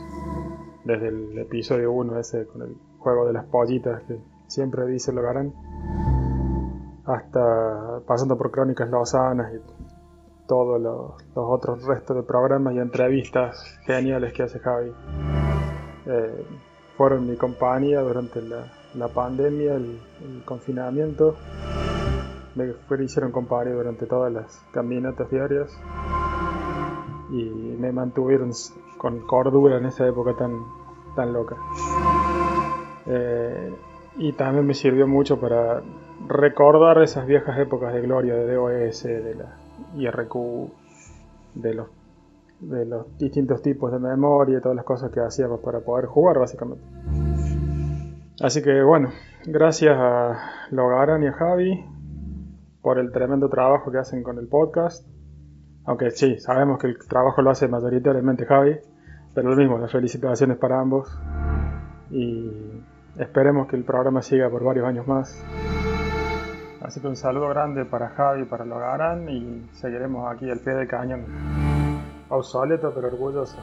Desde 0.88 1.10
el 1.10 1.38
episodio 1.38 1.92
1 1.92 2.18
ese 2.18 2.48
con 2.48 2.62
el 2.62 2.78
juego 3.00 3.28
de 3.28 3.34
las 3.34 3.44
pollitas 3.48 4.04
que 4.04 4.18
siempre 4.48 4.86
dice 4.86 5.12
Logarán, 5.12 5.54
hasta 7.04 8.00
pasando 8.08 8.38
por 8.38 8.52
Crónicas 8.52 8.90
Lozanas 8.90 9.54
y 9.54 10.48
todos 10.48 10.80
los, 10.82 11.22
los 11.36 11.46
otros 11.46 11.86
restos 11.86 12.16
de 12.16 12.24
programas 12.24 12.74
y 12.74 12.80
entrevistas 12.80 13.78
geniales 13.86 14.32
que 14.32 14.44
hace 14.44 14.60
Javi. 14.60 14.94
Eh, 16.06 16.46
fueron 16.96 17.28
mi 17.30 17.36
compañía 17.36 18.00
durante 18.00 18.42
la, 18.42 18.72
la 18.96 19.10
pandemia, 19.10 19.76
el, 19.76 20.00
confinamiento. 20.46 21.36
Me 22.56 22.72
fueron, 22.88 23.06
hicieron 23.06 23.34
compañía 23.34 23.74
durante 23.74 24.06
todas 24.06 24.32
las 24.32 24.64
caminatas 24.72 25.30
diarias 25.30 25.70
y 27.30 27.76
me 27.78 27.92
mantuvieron 27.92 28.54
con 28.98 29.20
cordura 29.26 29.78
en 29.78 29.86
esa 29.86 30.08
época 30.08 30.34
tan, 30.34 30.64
tan 31.16 31.34
loca. 31.34 31.56
Eh, 33.06 33.74
y 34.18 34.34
también 34.34 34.66
me 34.66 34.74
sirvió 34.74 35.08
mucho 35.08 35.40
para 35.40 35.82
recordar 36.28 37.02
esas 37.02 37.28
viejas 37.28 37.58
épocas 37.60 37.94
de 37.94 38.02
gloria 38.02 38.36
de 38.36 38.54
DOS, 38.54 39.04
de 39.04 39.36
la 39.36 39.58
IRQ, 39.96 40.36
de 41.56 41.74
los, 41.74 41.88
de 42.60 42.86
los 42.86 43.18
distintos 43.18 43.62
tipos 43.62 43.92
de 43.92 44.00
memoria 44.00 44.58
y 44.58 44.62
todas 44.62 44.76
las 44.76 44.86
cosas 44.86 45.12
que 45.12 45.20
hacíamos 45.20 45.60
para 45.60 45.80
poder 45.82 46.08
jugar, 46.08 46.40
básicamente. 46.40 46.84
Así 48.42 48.62
que 48.62 48.82
bueno, 48.84 49.10
gracias 49.46 49.96
a 49.98 50.68
Logaran 50.72 51.24
y 51.24 51.28
a 51.28 51.34
Javi 51.34 51.86
por 52.82 53.00
el 53.00 53.12
tremendo 53.12 53.50
trabajo 53.50 53.92
que 53.92 53.98
hacen 53.98 54.24
con 54.24 54.38
el 54.38 54.48
podcast. 54.48 55.08
Aunque 55.88 56.12
sí, 56.12 56.38
sabemos 56.40 56.80
que 56.80 56.88
el 56.88 56.98
trabajo 57.08 57.42
lo 57.42 57.50
hace 57.50 57.70
mayoritariamente 57.70 58.46
Javi, 58.46 58.76
pero 59.34 59.50
lo 59.50 59.56
mismo, 59.56 59.78
las 59.78 59.90
felicitaciones 59.90 60.58
para 60.58 60.82
ambos. 60.82 61.10
Y 62.12 62.52
esperemos 63.18 63.68
que 63.68 63.78
el 63.78 63.86
programa 63.86 64.22
siga 64.22 64.50
por 64.50 64.66
varios 64.66 64.86
años 64.86 65.08
más. 65.08 65.42
Así 66.82 67.00
que 67.00 67.08
un 67.08 67.16
saludo 67.16 67.48
grande 67.50 67.86
para 67.86 68.10
Javi 68.10 68.42
y 68.42 68.46
para 68.46 68.66
Logaran 68.66 69.30
y 69.30 69.70
seguiremos 69.74 70.30
aquí 70.30 70.50
al 70.50 70.60
pie 70.60 70.74
del 70.74 70.88
cañón. 70.90 71.26
Obsoleto 72.28 72.94
pero 72.94 73.08
orgulloso. 73.08 73.58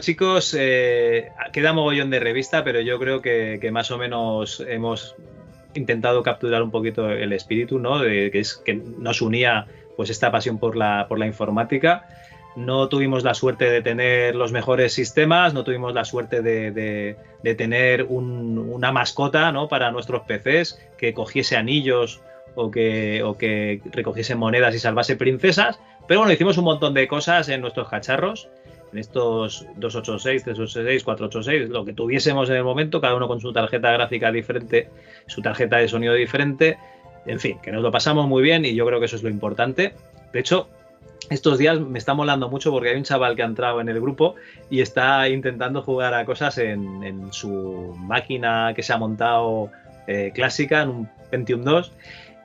Chicos, 0.00 0.54
eh, 0.58 1.28
queda 1.52 1.72
mogollón 1.72 2.10
de 2.10 2.20
revista, 2.20 2.64
pero 2.64 2.80
yo 2.80 2.98
creo 2.98 3.20
que, 3.22 3.68
más 3.72 3.90
o 3.90 3.98
menos 3.98 4.60
hemos 4.66 5.14
intentado 5.74 6.22
capturar 6.22 6.62
un 6.62 6.70
poquito 6.70 7.10
el 7.10 7.32
espíritu, 7.32 7.78
¿no? 7.78 8.00
De, 8.00 8.30
que 8.64 8.74
nos 8.74 9.22
unía 9.22 9.66
pues 9.96 10.10
esta 10.10 10.30
pasión 10.32 10.58
por 10.58 10.76
la, 10.76 11.06
por 11.08 11.18
la 11.18 11.26
informática. 11.26 12.06
No 12.56 12.88
tuvimos 12.88 13.22
la 13.22 13.34
suerte 13.34 13.70
de 13.70 13.80
tener 13.80 14.34
los 14.34 14.50
mejores 14.50 14.92
sistemas, 14.92 15.54
no 15.54 15.62
tuvimos 15.62 15.94
la 15.94 16.04
suerte 16.04 16.42
de, 16.42 16.72
de- 16.72 17.54
tener 17.54 18.04
un- 18.08 18.58
una 18.58 18.90
mascota 18.90 19.52
¿no? 19.52 19.68
para 19.68 19.92
nuestros 19.92 20.22
PCs 20.22 20.80
que 20.98 21.14
cogiese 21.14 21.56
anillos 21.56 22.20
o 22.56 22.70
que, 22.72 23.22
o 23.22 23.38
que 23.38 23.80
recogiese 23.92 24.34
monedas 24.34 24.74
y 24.74 24.80
salvase 24.80 25.14
princesas. 25.14 25.78
Pero 26.08 26.20
bueno, 26.20 26.32
hicimos 26.32 26.58
un 26.58 26.64
montón 26.64 26.92
de 26.94 27.06
cosas 27.06 27.48
en 27.48 27.60
nuestros 27.60 27.88
cacharros 27.88 28.48
en 28.92 28.98
estos 28.98 29.66
286, 29.76 30.44
386, 30.44 31.04
486, 31.04 31.70
lo 31.70 31.84
que 31.84 31.92
tuviésemos 31.92 32.48
en 32.50 32.56
el 32.56 32.64
momento, 32.64 33.00
cada 33.00 33.14
uno 33.14 33.28
con 33.28 33.40
su 33.40 33.52
tarjeta 33.52 33.92
gráfica 33.92 34.32
diferente, 34.32 34.88
su 35.26 35.42
tarjeta 35.42 35.76
de 35.76 35.88
sonido 35.88 36.14
diferente, 36.14 36.78
en 37.26 37.38
fin, 37.38 37.58
que 37.62 37.70
nos 37.70 37.82
lo 37.82 37.90
pasamos 37.90 38.26
muy 38.26 38.42
bien 38.42 38.64
y 38.64 38.74
yo 38.74 38.86
creo 38.86 38.98
que 38.98 39.06
eso 39.06 39.16
es 39.16 39.22
lo 39.22 39.28
importante. 39.28 39.94
De 40.32 40.40
hecho, 40.40 40.68
estos 41.28 41.58
días 41.58 41.78
me 41.80 41.98
está 41.98 42.14
molando 42.14 42.48
mucho 42.48 42.72
porque 42.72 42.90
hay 42.90 42.96
un 42.96 43.04
chaval 43.04 43.36
que 43.36 43.42
ha 43.42 43.46
entrado 43.46 43.80
en 43.80 43.88
el 43.88 44.00
grupo 44.00 44.34
y 44.68 44.80
está 44.80 45.28
intentando 45.28 45.82
jugar 45.82 46.14
a 46.14 46.24
cosas 46.24 46.58
en, 46.58 47.32
su 47.32 47.94
máquina 47.98 48.72
que 48.74 48.82
se 48.82 48.92
ha 48.92 48.96
montado 48.96 49.70
eh, 50.06 50.32
clásica, 50.34 50.82
en 50.82 50.88
un 50.88 51.08
Pentium 51.30 51.62
2. 51.62 51.92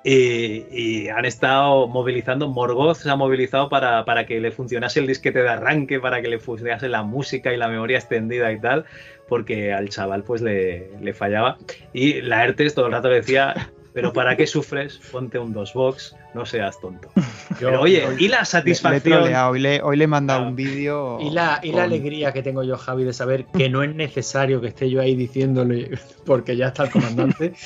Y, 0.08 1.10
han 1.10 1.26
estado 1.26 1.88
movilizando, 1.88 2.48
Morgoth 2.48 2.98
se 2.98 3.10
ha 3.10 3.16
movilizado 3.16 3.70
para, 3.70 4.06
para 4.06 4.28
que 4.28 4.40
le 4.40 4.52
funcionase 4.52 5.00
el 5.00 5.08
disquete 5.08 5.42
de 5.42 5.50
arranque, 5.50 6.00
para 6.00 6.22
que 6.22 6.28
le 6.28 6.38
funcionase 6.38 6.90
la 6.90 7.02
música 7.02 7.52
y 7.52 7.58
la 7.58 7.68
memoria 7.68 7.98
extendida 7.98 8.52
y 8.52 8.60
tal, 8.60 8.86
porque 9.28 9.74
al 9.74 9.90
chaval 9.90 10.24
pues 10.24 10.44
le, 10.44 10.92
le 11.02 11.14
fallaba. 11.16 11.58
Y 11.92 12.22
la 12.22 12.44
ERTES 12.44 12.76
todo 12.76 12.86
el 12.86 12.92
rato 12.92 13.10
le 13.10 13.16
decía, 13.16 13.72
pero 13.94 14.14
¿para 14.14 14.38
qué 14.38 14.46
sufres? 14.46 15.00
Ponte 15.12 15.40
un 15.40 15.54
dos 15.54 15.74
box, 15.74 16.16
no 16.36 16.46
seas 16.46 16.80
tonto. 16.80 17.10
Pero 17.60 17.82
oye, 17.82 18.04
y 18.20 18.28
la 18.28 18.38
Le, 18.38 18.42
le 18.42 18.46
satisfacción... 18.46 19.20
troleado, 19.20 19.52
hoy 19.52 19.60
le, 19.62 19.82
hoy 19.82 19.96
le 19.98 20.04
he 20.04 20.08
mandado 20.08 20.46
un 20.46 20.56
vídeo. 20.56 21.18
Y 21.22 21.30
la, 21.32 21.62
y 21.64 21.72
la 21.72 21.84
alegría 21.84 22.34
que 22.34 22.44
tengo 22.44 22.62
yo, 22.64 22.78
Javi, 22.78 23.06
de 23.06 23.14
saber 23.14 23.46
que 23.46 23.70
no 23.70 23.82
es 23.82 23.96
necesario 23.96 24.60
que 24.60 24.68
esté 24.68 24.90
yo 24.90 25.02
ahí 25.02 25.16
diciéndole, 25.16 25.98
porque 26.26 26.58
ya 26.58 26.68
está 26.68 26.84
el 26.84 26.92
comandante. 26.92 27.54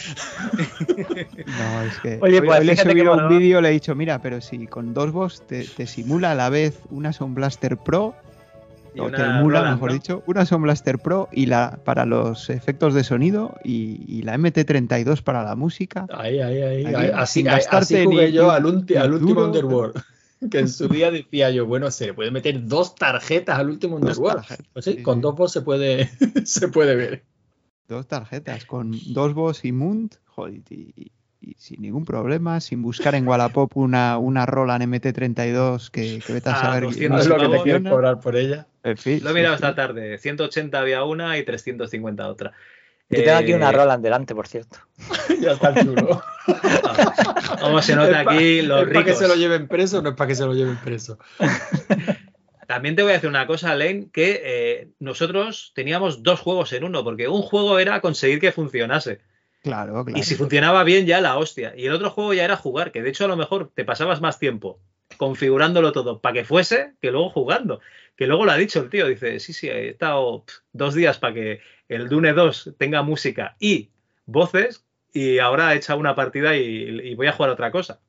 No, 0.79 1.81
es 1.83 1.97
que 1.99 2.19
Oye, 2.21 2.39
hoy, 2.39 2.45
pues 2.47 2.59
hoy 2.59 2.65
le 2.65 2.73
he 2.73 2.77
subido 2.77 3.13
un 3.13 3.23
¿no? 3.23 3.29
vídeo, 3.29 3.61
le 3.61 3.69
he 3.69 3.71
dicho, 3.71 3.95
mira, 3.95 4.21
pero 4.21 4.39
si 4.41 4.67
con 4.67 4.93
dos 4.93 5.11
boss 5.11 5.43
te, 5.45 5.65
te 5.65 5.87
simula 5.87 6.31
a 6.31 6.35
la 6.35 6.49
vez 6.49 6.79
una 6.89 7.11
Sound 7.11 7.35
Blaster 7.35 7.77
Pro, 7.77 8.15
Y 9.05 9.07
una 9.07 9.39
emula, 9.39 9.59
Roland, 9.59 9.75
mejor 9.75 9.89
¿no? 9.89 9.93
dicho, 9.93 10.23
una 10.27 10.45
Sound 10.45 10.63
Blaster 10.63 10.99
Pro 10.99 11.29
y 11.31 11.45
la 11.45 11.79
para 11.83 12.05
los 12.05 12.49
efectos 12.49 12.93
de 12.93 13.03
sonido 13.03 13.55
y, 13.63 14.03
y 14.07 14.21
la 14.23 14.37
MT32 14.37 15.21
para 15.21 15.43
la 15.43 15.55
música. 15.55 16.05
Ahí, 16.13 16.39
ahí, 16.39 16.61
ahí. 16.61 17.11
Así, 17.13 17.45
así 17.47 18.03
jugué 18.03 18.27
ni- 18.27 18.33
yo 18.33 18.51
al, 18.51 18.63
ulti- 18.65 18.97
al 18.97 19.13
último. 19.13 19.45
Underworld. 19.45 19.95
Que 20.49 20.59
en 20.59 20.69
su 20.69 20.87
día 20.87 21.11
decía 21.11 21.49
yo, 21.51 21.65
bueno, 21.65 21.91
se 21.91 22.05
le 22.05 22.13
puede 22.13 22.31
meter 22.31 22.65
dos 22.65 22.95
tarjetas 22.95 23.59
al 23.59 23.69
último 23.69 23.97
Underworld. 23.97 24.41
Pues 24.71 24.85
sí, 24.85 24.93
sí, 24.93 25.03
con 25.03 25.15
sí. 25.15 25.21
dos 25.21 25.35
voz 25.35 25.51
se 25.51 25.61
puede, 25.61 26.09
se 26.45 26.69
puede 26.69 26.95
ver. 26.95 27.25
Dos 27.89 28.07
tarjetas 28.07 28.63
con 28.63 28.91
dos 29.13 29.33
boss 29.33 29.65
y 29.65 29.73
Munt, 29.73 30.15
joder, 30.27 30.61
y, 30.69 31.11
y 31.41 31.53
sin 31.55 31.81
ningún 31.81 32.05
problema, 32.05 32.61
sin 32.61 32.81
buscar 32.81 33.15
en 33.15 33.27
Wallapop 33.27 33.75
una, 33.75 34.17
una 34.17 34.45
Roland 34.45 34.81
MT32 34.83 35.89
que, 35.89 36.21
que 36.25 36.31
vete 36.31 36.51
a 36.51 36.53
A 36.53 36.55
saber 36.61 36.83
200 36.85 37.09
no 37.09 37.21
es 37.21 37.27
lo 37.27 37.37
que 37.37 37.57
te 37.57 37.63
quieren 37.63 37.83
cobrar 37.83 38.21
por 38.21 38.37
ella. 38.37 38.67
En 38.83 38.97
fin, 38.97 39.19
Lo 39.23 39.31
he 39.31 39.33
mirado 39.33 39.55
esta 39.55 39.75
tarde, 39.75 40.17
180 40.17 40.79
había 40.79 41.03
una 41.03 41.37
y 41.37 41.43
350 41.43 42.27
otra. 42.27 42.53
Yo 43.09 43.23
tengo 43.23 43.37
aquí 43.37 43.53
una 43.53 43.69
Eh, 43.69 43.73
Roland 43.73 44.03
delante, 44.03 44.35
por 44.35 44.47
cierto. 44.47 44.77
ya 45.41 45.53
está 45.53 45.69
el 45.69 45.85
chulo. 45.85 46.21
Vamos, 47.61 47.85
se 47.85 47.95
nota 47.95 48.19
aquí 48.19 48.61
los 48.61 48.83
¿Es 48.83 48.87
para 48.87 49.05
que 49.05 49.11
ricos. 49.11 49.17
se 49.17 49.27
lo 49.27 49.35
lleven 49.35 49.67
preso 49.67 49.99
o 49.99 50.01
no 50.01 50.09
es 50.09 50.15
para 50.15 50.27
que 50.27 50.35
se 50.35 50.45
lo 50.45 50.53
lleven 50.53 50.77
preso? 50.77 51.17
también 52.67 52.95
te 52.95 53.01
voy 53.01 53.11
a 53.11 53.15
decir 53.15 53.29
una 53.29 53.47
cosa, 53.47 53.75
Len, 53.75 54.09
que 54.11 54.41
eh, 54.43 54.89
nosotros 54.99 55.71
teníamos 55.73 56.21
dos 56.21 56.39
juegos 56.39 56.71
en 56.73 56.83
uno, 56.83 57.03
porque 57.03 57.27
un 57.27 57.41
juego 57.41 57.79
era 57.79 57.99
conseguir 57.99 58.39
que 58.39 58.51
funcionase. 58.51 59.21
Claro, 59.63 60.05
claro. 60.05 60.19
Y 60.19 60.23
si 60.23 60.35
funcionaba 60.35 60.83
bien, 60.83 61.05
ya 61.05 61.19
la 61.19 61.37
hostia. 61.37 61.73
Y 61.75 61.87
el 61.87 61.93
otro 61.93 62.11
juego 62.11 62.33
ya 62.33 62.45
era 62.45 62.55
jugar, 62.55 62.91
que 62.91 63.01
de 63.01 63.09
hecho 63.09 63.25
a 63.25 63.27
lo 63.27 63.35
mejor 63.35 63.71
te 63.73 63.83
pasabas 63.83 64.21
más 64.21 64.39
tiempo 64.39 64.79
configurándolo 65.17 65.91
todo 65.91 66.21
para 66.21 66.33
que 66.33 66.45
fuese 66.45 66.93
que 67.01 67.11
luego 67.11 67.29
jugando. 67.29 67.81
Que 68.19 68.27
luego 68.27 68.43
lo 68.43 68.51
ha 68.51 68.57
dicho 68.57 68.81
el 68.81 68.89
tío, 68.89 69.07
dice, 69.07 69.39
sí, 69.39 69.53
sí, 69.53 69.69
he 69.69 69.91
estado 69.91 70.43
dos 70.73 70.93
días 70.93 71.17
para 71.19 71.33
que 71.33 71.61
el 71.87 72.09
Dune 72.09 72.33
2 72.33 72.75
tenga 72.77 73.01
música 73.01 73.55
y 73.61 73.91
voces 74.25 74.85
y 75.13 75.39
ahora 75.39 75.73
he 75.73 75.77
echado 75.77 76.01
una 76.01 76.15
partida 76.15 76.57
y, 76.57 76.99
y 77.01 77.15
voy 77.15 77.27
a 77.27 77.31
jugar 77.31 77.51
otra 77.51 77.71
cosa. 77.71 78.01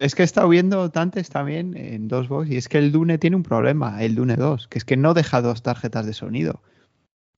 Es 0.00 0.16
que 0.16 0.22
he 0.22 0.24
estado 0.24 0.48
viendo 0.48 0.90
Tantes 0.90 1.30
también 1.30 1.76
en 1.76 2.08
dos 2.08 2.26
box 2.26 2.50
y 2.50 2.56
es 2.56 2.68
que 2.68 2.78
el 2.78 2.90
Dune 2.90 3.16
tiene 3.18 3.36
un 3.36 3.44
problema, 3.44 4.02
el 4.02 4.16
Dune 4.16 4.34
2, 4.34 4.66
que 4.66 4.78
es 4.78 4.84
que 4.84 4.96
no 4.96 5.14
deja 5.14 5.40
dos 5.40 5.62
tarjetas 5.62 6.04
de 6.04 6.12
sonido. 6.12 6.60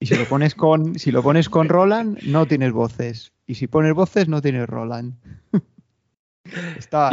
Y 0.01 0.07
si 0.07 0.17
lo 0.17 0.25
pones 0.25 0.55
con, 0.55 0.95
si 0.99 1.13
lo 1.13 1.23
pones 1.23 1.51
con 1.51 1.69
Roland, 1.69 2.19
no 2.23 2.47
tienes 2.47 2.73
voces. 2.73 3.35
Y 3.47 3.57
si 3.57 3.67
pones 3.67 3.93
voces, 3.93 4.27
no 4.27 4.41
tienes 4.41 4.67
Roland. 4.67 5.17
Está, 6.79 7.11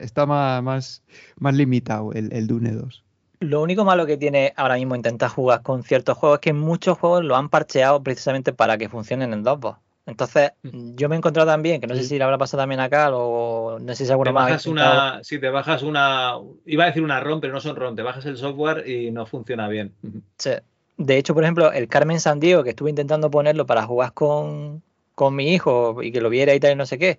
está 0.00 0.26
más, 0.26 1.04
más 1.38 1.54
limitado 1.54 2.12
el, 2.14 2.32
el 2.32 2.48
Dune 2.48 2.72
2. 2.72 3.05
Lo 3.40 3.62
único 3.62 3.84
malo 3.84 4.06
que 4.06 4.16
tiene 4.16 4.52
ahora 4.56 4.76
mismo 4.76 4.94
intentar 4.94 5.30
jugar 5.30 5.62
con 5.62 5.82
ciertos 5.82 6.16
juegos 6.16 6.38
es 6.38 6.40
que 6.40 6.52
muchos 6.52 6.98
juegos 6.98 7.24
lo 7.24 7.36
han 7.36 7.48
parcheado 7.48 8.02
precisamente 8.02 8.52
para 8.52 8.78
que 8.78 8.88
funcionen 8.88 9.32
en 9.32 9.42
Dropbox. 9.42 9.78
Entonces, 10.06 10.52
Mm. 10.62 10.94
yo 10.94 11.08
me 11.08 11.16
he 11.16 11.18
encontrado 11.18 11.48
también, 11.50 11.80
que 11.80 11.88
no 11.88 11.94
sé 11.96 12.04
si 12.04 12.16
le 12.16 12.22
habrá 12.22 12.38
pasado 12.38 12.62
también 12.62 12.80
acá 12.80 13.10
o 13.12 13.78
no 13.80 13.94
sé 13.94 14.06
si 14.06 14.10
alguno 14.12 14.30
Te 14.30 14.34
más 14.34 14.66
una, 14.66 15.18
si 15.24 15.40
te 15.40 15.50
bajas 15.50 15.82
una, 15.82 16.34
iba 16.64 16.84
a 16.84 16.86
decir 16.86 17.02
una 17.02 17.18
ROM, 17.18 17.40
pero 17.40 17.52
no 17.52 17.60
son 17.60 17.74
ROM, 17.74 17.96
te 17.96 18.02
bajas 18.02 18.24
el 18.26 18.36
software 18.36 18.88
y 18.88 19.10
no 19.10 19.26
funciona 19.26 19.68
bien. 19.68 19.92
Sí. 20.38 20.52
De 20.96 21.18
hecho, 21.18 21.34
por 21.34 21.42
ejemplo, 21.42 21.72
el 21.72 21.88
Carmen 21.88 22.20
Sandiego, 22.20 22.62
que 22.62 22.70
estuve 22.70 22.90
intentando 22.90 23.30
ponerlo 23.30 23.66
para 23.66 23.82
jugar 23.82 24.12
con, 24.14 24.82
con 25.16 25.34
mi 25.34 25.52
hijo 25.52 26.00
y 26.02 26.12
que 26.12 26.20
lo 26.20 26.30
viera 26.30 26.54
y 26.54 26.60
tal 26.60 26.72
y 26.72 26.76
no 26.76 26.86
sé 26.86 26.98
qué, 26.98 27.18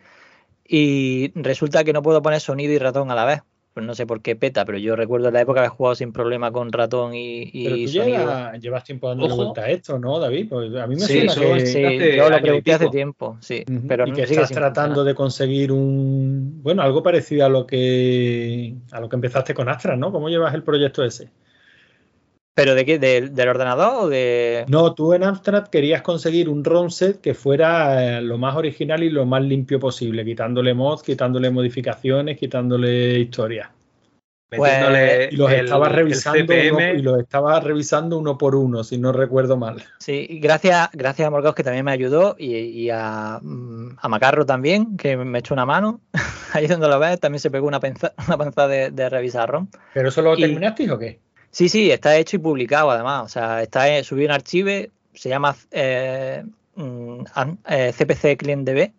y 0.66 1.32
resulta 1.36 1.84
que 1.84 1.94
no 1.94 2.02
puedo 2.02 2.22
poner 2.22 2.40
sonido 2.40 2.72
y 2.74 2.78
ratón 2.80 3.12
a 3.12 3.16
la 3.16 3.26
vez. 3.26 3.42
Pues 3.78 3.86
no 3.86 3.94
sé 3.94 4.08
por 4.08 4.24
qué 4.24 4.36
peta, 4.36 4.66
pero 4.66 4.80
yo 4.80 4.96
recuerdo 4.96 5.28
en 5.28 5.36
la 5.36 5.42
época 5.42 5.60
haber 5.60 5.70
jugado 5.70 5.94
sin 5.94 6.12
problema 6.12 6.52
con 6.52 6.72
ratón 6.72 7.14
y, 7.14 7.44
y 7.54 7.64
Pero 7.66 7.76
tú 7.76 7.88
sonido. 7.90 8.18
llevas, 8.18 8.60
llevas 8.60 8.84
tiempo 8.84 9.08
Ojo. 9.12 9.36
vuelta 9.36 9.62
a 9.62 9.70
esto, 9.70 10.00
¿no, 10.00 10.18
David? 10.18 10.48
Pues 10.50 10.76
a 10.78 10.88
mí 10.88 10.96
me 10.96 11.02
Sí, 11.02 11.30
suena 11.30 11.34
sí, 11.36 11.42
que, 11.42 11.66
sí, 11.68 12.18
yo 12.18 12.28
lo 12.28 12.42
pregunté 12.42 12.74
hace 12.74 12.90
tiempo, 12.90 13.38
sí, 13.40 13.64
pero 13.88 14.08
y 14.08 14.10
no 14.10 14.16
que 14.18 14.24
estás 14.24 14.50
tratando 14.50 15.04
de 15.04 15.14
conseguir 15.14 15.72
un 15.72 16.64
bueno 16.64 16.82
algo 16.82 17.04
parecido 17.04 17.46
a 17.46 17.50
lo 17.50 17.68
que 17.68 18.74
a 18.92 19.00
lo 19.00 19.10
que 19.10 19.16
empezaste 19.16 19.54
con 19.54 19.70
Astra, 19.70 19.96
¿no? 19.96 20.12
¿Cómo 20.12 20.28
llevas 20.28 20.56
el 20.56 20.64
proyecto 20.64 21.04
ese? 21.04 21.30
¿Pero 22.58 22.74
de 22.74 22.86
qué? 22.86 22.98
¿Del, 22.98 23.36
del 23.36 23.50
ordenador 23.50 24.06
o 24.06 24.10
de...? 24.10 24.66
No, 24.68 24.96
tú 24.96 25.14
en 25.14 25.24
Amstrad 25.24 25.68
querías 25.68 26.02
conseguir 26.02 26.50
un 26.50 26.64
ROM 26.64 26.90
set 26.90 27.22
que 27.22 27.36
fuera 27.36 28.18
eh, 28.18 28.22
lo 28.24 28.40
más 28.40 28.56
original 28.56 29.04
y 29.04 29.12
lo 29.12 29.28
más 29.28 29.44
limpio 29.44 29.80
posible, 29.80 30.26
quitándole 30.26 30.74
mods, 30.74 31.04
quitándole 31.04 31.52
modificaciones, 31.52 32.36
quitándole 32.36 33.20
historias. 33.20 33.70
Metiéndole 34.50 35.30
y 35.32 35.36
los 35.36 35.52
el- 35.52 35.66
estabas 35.66 35.90
el 35.90 35.96
revisando 35.98 36.54
uno, 36.72 36.94
y 36.94 37.02
los 37.04 37.20
estabas 37.20 37.64
revisando 37.64 38.18
uno 38.18 38.38
por 38.40 38.56
uno, 38.56 38.84
si 38.84 38.98
no 38.98 39.12
recuerdo 39.12 39.58
mal. 39.58 39.84
Sí, 40.00 40.40
gracias, 40.42 40.90
gracias 40.94 41.28
a 41.28 41.30
Morgaos 41.32 41.54
que 41.54 41.64
también 41.64 41.86
me 41.86 41.92
ayudó 41.92 42.36
y, 42.40 42.56
y 42.56 42.90
a, 42.90 43.40
mm, 43.42 43.98
a 44.02 44.08
Macarro 44.10 44.46
también, 44.48 44.98
que 44.98 45.16
me 45.16 45.40
echó 45.40 45.54
una 45.54 45.66
mano. 45.68 46.00
Ahí 46.54 46.66
donde 46.66 46.88
lo 46.88 46.98
ves, 46.98 47.20
también 47.20 47.40
se 47.42 47.52
pegó 47.52 47.68
una 47.68 47.80
penza, 47.82 48.14
una 48.28 48.38
panza 48.38 48.68
de, 48.68 48.90
de 48.90 49.10
revisar 49.10 49.48
ROM. 49.50 49.68
¿Pero 49.94 50.10
eso 50.10 50.22
lo 50.24 50.36
Y- 50.36 50.42
terminaste 50.42 50.90
o 50.90 50.98
qué? 50.98 51.20
Sí, 51.58 51.70
sí, 51.70 51.90
está 51.90 52.16
hecho 52.18 52.36
y 52.36 52.40
publicado 52.40 52.92
además. 52.92 53.24
O 53.26 53.30
sea, 53.30 53.64
está 53.64 53.90
eh, 53.90 54.04
subido 54.04 54.28
en 54.28 54.32
archivo, 54.32 54.70
se 55.16 55.28
llama 55.28 55.56
eh, 55.72 56.46
mm, 56.76 57.22
eh, 57.68 57.92
CPC 57.98 58.38
Client 58.38 58.64
DB 58.64 58.94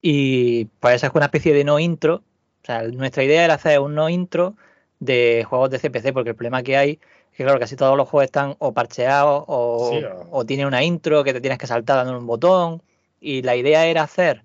y 0.00 0.64
pues 0.80 0.94
esa 0.94 1.08
es 1.08 1.14
una 1.14 1.26
especie 1.26 1.52
de 1.52 1.64
no 1.64 1.78
intro. 1.78 2.22
O 2.62 2.64
sea, 2.64 2.84
nuestra 2.84 3.22
idea 3.22 3.44
era 3.44 3.52
hacer 3.52 3.80
un 3.80 3.94
no 3.94 4.08
intro 4.08 4.56
de 4.98 5.44
juegos 5.46 5.68
de 5.68 5.78
CPC, 5.78 6.14
porque 6.14 6.30
el 6.30 6.36
problema 6.36 6.62
que 6.62 6.78
hay 6.78 7.00
es 7.32 7.36
que, 7.36 7.44
claro, 7.44 7.60
casi 7.60 7.76
todos 7.76 7.98
los 7.98 8.08
juegos 8.08 8.24
están 8.24 8.56
o 8.60 8.72
parcheados 8.72 9.44
o, 9.46 9.90
Sí, 9.92 10.02
o- 10.06 10.38
o 10.38 10.46
tienen 10.46 10.68
una 10.68 10.82
intro 10.82 11.22
que 11.22 11.34
te 11.34 11.42
tienes 11.42 11.58
que 11.58 11.66
saltar 11.66 11.98
dando 11.98 12.18
un 12.18 12.26
botón. 12.26 12.82
Y 13.20 13.42
la 13.42 13.56
idea 13.56 13.84
era 13.84 14.04
hacer 14.04 14.42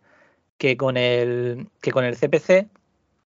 que 0.57 0.75
con 0.75 0.97
el, 0.97 1.69
que 1.79 1.93
con 1.93 2.03
el 2.03 2.17
CPC 2.17 2.67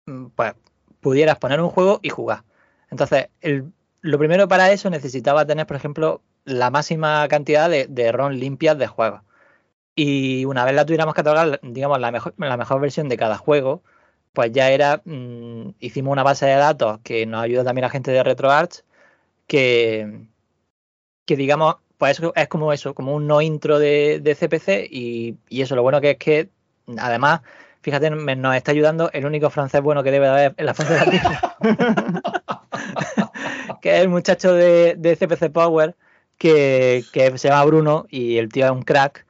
mm, 0.05 0.27
pues, 0.36 0.52
pudieras 1.01 1.39
poner 1.39 1.62
un 1.62 1.70
juego 1.70 2.01
y 2.02 2.10
jugar. 2.10 2.43
Entonces, 2.90 3.28
el- 3.40 3.73
lo 4.01 4.19
primero 4.19 4.49
para 4.49 4.73
eso 4.73 4.91
necesitaba 4.91 5.47
tener, 5.47 5.66
por 5.66 5.77
ejemplo, 5.77 6.23
la 6.45 6.70
máxima 6.70 7.27
cantidad 7.29 7.69
de, 7.70 7.87
de 7.87 8.12
ROM 8.12 8.33
limpias 8.33 8.79
de 8.79 8.87
juegos. 8.87 9.23
Y 9.95 10.45
una 10.45 10.65
vez 10.65 10.75
la 10.75 10.87
tuviéramos 10.87 11.15
catalogada, 11.15 11.59
digamos, 11.62 12.01
la 12.01 12.12
mejor, 12.12 12.35
la 12.39 12.57
mejor 12.57 12.81
versión 12.81 13.09
de 13.09 13.16
cada 13.16 13.37
juego, 13.37 13.83
pues 14.33 14.53
ya 14.53 14.70
era, 14.70 15.03
mm, 15.05 15.70
hicimos 15.81 16.12
una 16.12 16.23
base 16.23 16.47
de 16.47 16.55
datos 16.55 17.01
que 17.03 17.27
nos 17.27 17.43
ayuda 17.43 17.65
también 17.65 17.85
a 17.85 17.91
gente 17.91 18.12
de 18.12 18.23
RetroArch, 18.23 18.85
que, 19.49 20.29
que 21.27 21.37
digamos, 21.37 21.77
pues 21.99 22.20
es, 22.20 22.31
es 22.37 22.49
como 22.49 22.73
eso, 22.73 22.95
como 22.95 23.15
un 23.15 23.27
no 23.27 23.43
intro 23.43 23.79
de, 23.79 24.20
de 24.20 24.35
CPC 24.35 24.87
y, 24.91 25.39
y 25.49 25.62
eso, 25.62 25.75
lo 25.77 25.83
bueno 25.83 26.01
que 26.01 26.12
es 26.12 26.19
que, 26.19 26.51
además, 26.99 27.41
fíjate, 27.83 28.11
nos 28.11 28.57
está 28.57 28.70
ayudando 28.73 29.11
el 29.12 29.27
único 29.27 29.51
francés 29.51 29.83
bueno 29.83 30.03
que 30.03 30.11
debe 30.11 30.27
de 30.27 30.33
haber 30.33 30.55
en 30.57 30.66
la 30.66 30.75
faz 30.75 30.89
de 30.89 30.97
la 30.97 32.45
que 33.81 33.97
es 33.97 34.03
el 34.03 34.09
muchacho 34.09 34.53
de, 34.55 34.97
CPC 35.19 35.51
Power, 35.53 35.97
que, 36.39 37.09
que 37.13 37.37
se 37.39 37.49
llama 37.49 37.65
Bruno 37.65 38.07
y 38.11 38.37
el 38.39 38.49
tío 38.51 38.67
es 38.67 38.71
un 38.73 38.83
crack. 38.83 39.27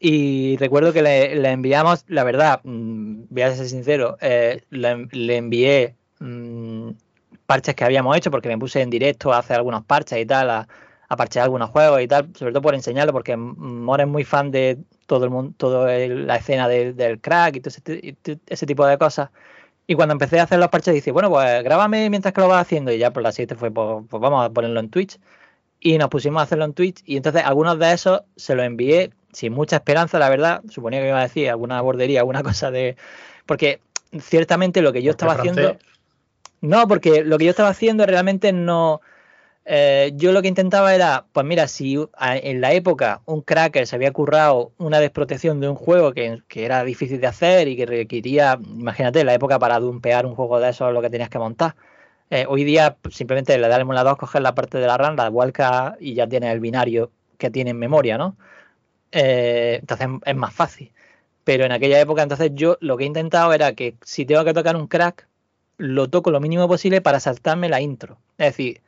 Y 0.00 0.56
recuerdo 0.58 0.92
que 0.92 1.02
le, 1.02 1.36
le 1.36 1.50
enviamos, 1.50 2.04
la 2.08 2.24
verdad, 2.24 2.60
mm, 2.64 3.24
voy 3.30 3.42
a 3.42 3.54
ser 3.54 3.68
sincero, 3.68 4.16
eh, 4.20 4.64
le, 4.70 5.06
le 5.12 5.36
envié 5.36 5.96
mm, 6.20 6.90
parches 7.46 7.74
que 7.74 7.84
habíamos 7.84 8.16
hecho 8.16 8.30
porque 8.30 8.48
me 8.48 8.58
puse 8.58 8.80
en 8.82 8.90
directo 8.90 9.32
a 9.32 9.38
hacer 9.38 9.56
algunos 9.56 9.84
parches 9.84 10.18
y 10.20 10.26
tal, 10.26 10.50
a, 10.50 10.68
a 11.08 11.16
parchear 11.16 11.44
algunos 11.44 11.70
juegos 11.70 12.00
y 12.02 12.08
tal, 12.08 12.30
sobre 12.34 12.52
todo 12.52 12.62
por 12.62 12.74
enseñarlo, 12.74 13.12
porque 13.12 13.36
More 13.36 14.04
es 14.04 14.08
muy 14.08 14.24
fan 14.24 14.50
de 14.50 14.78
todo 15.06 15.24
el 15.24 15.30
mundo, 15.30 15.54
toda 15.56 15.96
la 16.08 16.36
escena 16.36 16.68
del- 16.68 17.20
crack 17.20 17.56
y 17.56 17.60
todo 17.60 17.74
ese 18.46 18.66
tipo 18.66 18.86
de 18.86 18.98
cosas. 18.98 19.30
Y 19.86 19.94
cuando 19.94 20.12
empecé 20.12 20.40
a 20.40 20.44
hacer 20.44 20.58
los 20.58 20.68
parches, 20.68 20.94
dice, 20.94 21.10
bueno, 21.10 21.28
pues 21.28 21.62
grábame 21.64 22.08
mientras 22.08 22.32
que 22.32 22.40
lo 22.40 22.48
vas 22.48 22.62
haciendo. 22.62 22.92
Y 22.92 22.98
ya 22.98 23.12
por 23.12 23.22
la 23.22 23.32
siguiente 23.32 23.56
fue, 23.56 23.70
pues, 23.70 24.04
pues 24.08 24.20
vamos 24.20 24.44
a 24.44 24.50
ponerlo 24.50 24.80
en 24.80 24.90
Twitch. 24.90 25.18
Y 25.80 25.98
nos 25.98 26.08
pusimos 26.08 26.40
a 26.40 26.44
hacerlo 26.44 26.64
en 26.64 26.74
Twitch. 26.74 27.02
Y 27.04 27.16
entonces 27.16 27.42
algunos 27.44 27.78
de 27.78 27.92
esos 27.92 28.22
se 28.36 28.54
los 28.54 28.64
envié 28.64 29.10
sin 29.32 29.52
mucha 29.52 29.76
esperanza, 29.76 30.18
la 30.18 30.28
verdad. 30.28 30.62
Suponía 30.68 31.00
que 31.00 31.08
iba 31.08 31.18
a 31.18 31.22
decir 31.22 31.50
alguna 31.50 31.80
bordería, 31.80 32.20
alguna 32.20 32.42
cosa 32.44 32.70
de. 32.70 32.96
Porque 33.46 33.80
ciertamente 34.20 34.82
lo 34.82 34.92
que 34.92 35.02
yo 35.02 35.10
estaba 35.10 35.32
haciendo. 35.32 35.62
francés. 35.62 35.86
No, 36.60 36.86
porque 36.86 37.24
lo 37.24 37.38
que 37.38 37.46
yo 37.46 37.50
estaba 37.50 37.70
haciendo 37.70 38.06
realmente 38.06 38.52
no. 38.52 39.00
Eh, 39.64 40.12
yo 40.16 40.32
lo 40.32 40.42
que 40.42 40.48
intentaba 40.48 40.94
era, 40.94 41.26
pues 41.32 41.46
mira, 41.46 41.68
si 41.68 41.96
en 42.18 42.60
la 42.60 42.72
época 42.72 43.22
un 43.26 43.42
cracker 43.42 43.86
se 43.86 43.94
había 43.96 44.12
currado 44.12 44.72
una 44.78 44.98
desprotección 44.98 45.60
de 45.60 45.68
un 45.68 45.76
juego 45.76 46.12
que, 46.12 46.42
era 46.54 46.84
difícil 46.84 47.20
de 47.20 47.28
hacer 47.28 47.68
y 47.68 47.76
que 47.76 47.86
requería, 47.86 48.58
imagínate, 48.60 49.20
en 49.20 49.26
la 49.26 49.34
época 49.34 49.58
para 49.58 49.78
dumpear 49.78 50.26
un 50.26 50.34
juego 50.34 50.58
de 50.58 50.70
eso 50.70 50.90
lo 50.90 51.00
que 51.00 51.10
tenías 51.10 51.30
que 51.30 51.38
montar. 51.38 51.76
Eh, 52.30 52.46
hoy 52.48 52.64
día 52.64 52.96
pues, 53.00 53.14
simplemente 53.14 53.56
le 53.58 53.68
das 53.68 53.76
el 53.76 53.82
emulador, 53.82 54.16
coges 54.16 54.42
la 54.42 54.54
parte 54.54 54.78
de 54.78 54.86
la 54.86 54.96
RAM, 54.96 55.16
la 55.16 55.28
vuelcas 55.28 55.94
y 56.00 56.14
ya 56.14 56.26
tienes 56.26 56.52
el 56.52 56.60
binario 56.60 57.12
que 57.38 57.50
tiene 57.50 57.70
en 57.70 57.78
memoria, 57.78 58.18
¿no? 58.18 58.36
Eh, 59.12 59.78
entonces 59.80 60.08
es 60.24 60.36
más 60.36 60.54
fácil. 60.54 60.92
Pero 61.44 61.64
en 61.64 61.72
aquella 61.72 62.00
época, 62.00 62.22
entonces 62.22 62.52
yo 62.54 62.78
lo 62.80 62.96
que 62.96 63.04
he 63.04 63.06
intentado 63.06 63.52
era 63.52 63.74
que 63.74 63.96
si 64.02 64.26
tengo 64.26 64.44
que 64.44 64.54
tocar 64.54 64.76
un 64.76 64.86
crack, 64.88 65.28
lo 65.78 66.08
toco 66.10 66.30
lo 66.30 66.40
mínimo 66.40 66.68
posible 66.68 67.00
para 67.00 67.20
saltarme 67.20 67.68
la 67.68 67.80
intro. 67.80 68.18
Es 68.38 68.48
decir, 68.48 68.82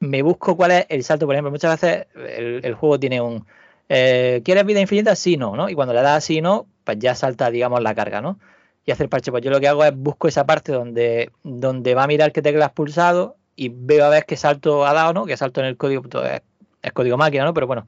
me 0.00 0.22
busco 0.22 0.56
cuál 0.56 0.70
es 0.72 0.86
el 0.88 1.02
salto. 1.04 1.26
Por 1.26 1.34
ejemplo, 1.34 1.50
muchas 1.50 1.80
veces 1.80 2.06
el, 2.14 2.64
el 2.64 2.74
juego 2.74 2.98
tiene 3.00 3.20
un. 3.20 3.46
eh, 3.88 4.42
¿Quieres 4.44 4.64
vida 4.66 4.80
infinita? 4.80 5.14
Sí, 5.16 5.36
no, 5.36 5.56
¿no? 5.56 5.68
Y 5.68 5.74
cuando 5.74 5.94
le 5.94 6.02
das 6.02 6.24
sí, 6.24 6.40
no, 6.40 6.66
pues 6.84 6.98
ya 6.98 7.14
salta, 7.14 7.50
digamos, 7.50 7.82
la 7.82 7.94
carga, 7.94 8.20
¿no? 8.20 8.38
Y 8.84 8.90
hacer 8.92 9.08
parche. 9.08 9.30
Pues 9.30 9.42
yo 9.44 9.50
lo 9.50 9.60
que 9.60 9.68
hago 9.68 9.84
es 9.84 9.94
busco 9.96 10.28
esa 10.28 10.46
parte 10.46 10.72
donde, 10.72 11.30
donde 11.42 11.94
va 11.94 12.04
a 12.04 12.06
mirar 12.06 12.32
qué 12.32 12.42
tecla 12.42 12.66
has 12.66 12.72
pulsado 12.72 13.36
y 13.56 13.70
veo 13.70 14.04
a 14.04 14.08
ver 14.08 14.24
qué 14.26 14.36
salto 14.36 14.86
ha 14.86 14.92
dado, 14.94 15.12
¿no? 15.12 15.26
Que 15.26 15.36
salto 15.36 15.60
en 15.60 15.66
el 15.66 15.76
código, 15.76 16.02
pues, 16.02 16.32
es, 16.32 16.42
es 16.82 16.92
código 16.92 17.16
máquina, 17.16 17.44
¿no? 17.44 17.54
Pero 17.54 17.66
bueno, 17.66 17.86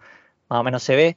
más 0.49 0.61
o 0.61 0.65
menos 0.65 0.83
se 0.83 0.97
ve. 0.97 1.17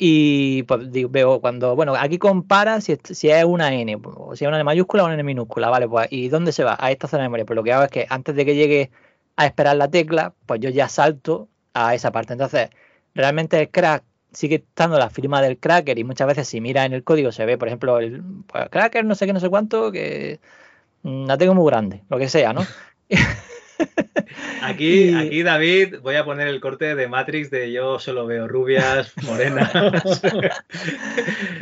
Y 0.00 0.62
pues 0.64 0.90
veo 1.10 1.40
cuando, 1.40 1.74
bueno, 1.74 1.94
aquí 1.96 2.18
compara 2.18 2.80
si 2.80 2.96
si 3.04 3.30
es 3.30 3.44
una 3.44 3.74
N, 3.74 3.98
si 4.34 4.44
es 4.44 4.48
una 4.48 4.56
N 4.56 4.64
mayúscula 4.64 5.02
o 5.02 5.06
una 5.06 5.14
N 5.14 5.24
minúscula, 5.24 5.68
¿vale? 5.70 5.88
Pues, 5.88 6.06
¿y 6.12 6.28
dónde 6.28 6.52
se 6.52 6.62
va? 6.64 6.76
A 6.78 6.90
esta 6.92 7.08
zona 7.08 7.24
de 7.24 7.28
memoria. 7.28 7.44
Pues 7.46 7.56
lo 7.56 7.64
que 7.64 7.72
hago 7.72 7.84
es 7.84 7.90
que 7.90 8.06
antes 8.08 8.34
de 8.36 8.44
que 8.46 8.54
llegue 8.54 8.90
a 9.38 9.46
esperar 9.46 9.76
la 9.76 9.88
tecla, 9.88 10.34
pues 10.46 10.60
yo 10.60 10.68
ya 10.68 10.88
salto 10.88 11.48
a 11.72 11.94
esa 11.94 12.10
parte. 12.10 12.32
Entonces, 12.32 12.70
realmente 13.14 13.60
el 13.60 13.70
crack 13.70 14.02
sigue 14.32 14.56
estando 14.56 14.98
la 14.98 15.10
firma 15.10 15.40
del 15.40 15.58
cracker 15.58 15.96
y 15.96 16.02
muchas 16.02 16.26
veces 16.26 16.48
si 16.48 16.60
mira 16.60 16.84
en 16.84 16.92
el 16.92 17.04
código 17.04 17.30
se 17.30 17.46
ve, 17.46 17.56
por 17.56 17.68
ejemplo, 17.68 18.00
el 18.00 18.20
pues, 18.48 18.68
cracker 18.68 19.04
no 19.04 19.14
sé 19.14 19.26
qué, 19.26 19.32
no 19.32 19.38
sé 19.38 19.48
cuánto, 19.48 19.92
que 19.92 20.40
mm, 21.04 21.26
la 21.26 21.38
tengo 21.38 21.54
muy 21.54 21.70
grande, 21.70 22.02
lo 22.10 22.18
que 22.18 22.28
sea, 22.28 22.52
¿no? 22.52 22.66
Aquí, 24.60 25.14
aquí, 25.14 25.44
David, 25.44 26.00
voy 26.02 26.16
a 26.16 26.24
poner 26.24 26.48
el 26.48 26.60
corte 26.60 26.96
de 26.96 27.06
Matrix 27.06 27.48
de 27.48 27.70
yo 27.70 28.00
solo 28.00 28.26
veo 28.26 28.48
rubias, 28.48 29.12
morenas. 29.22 29.70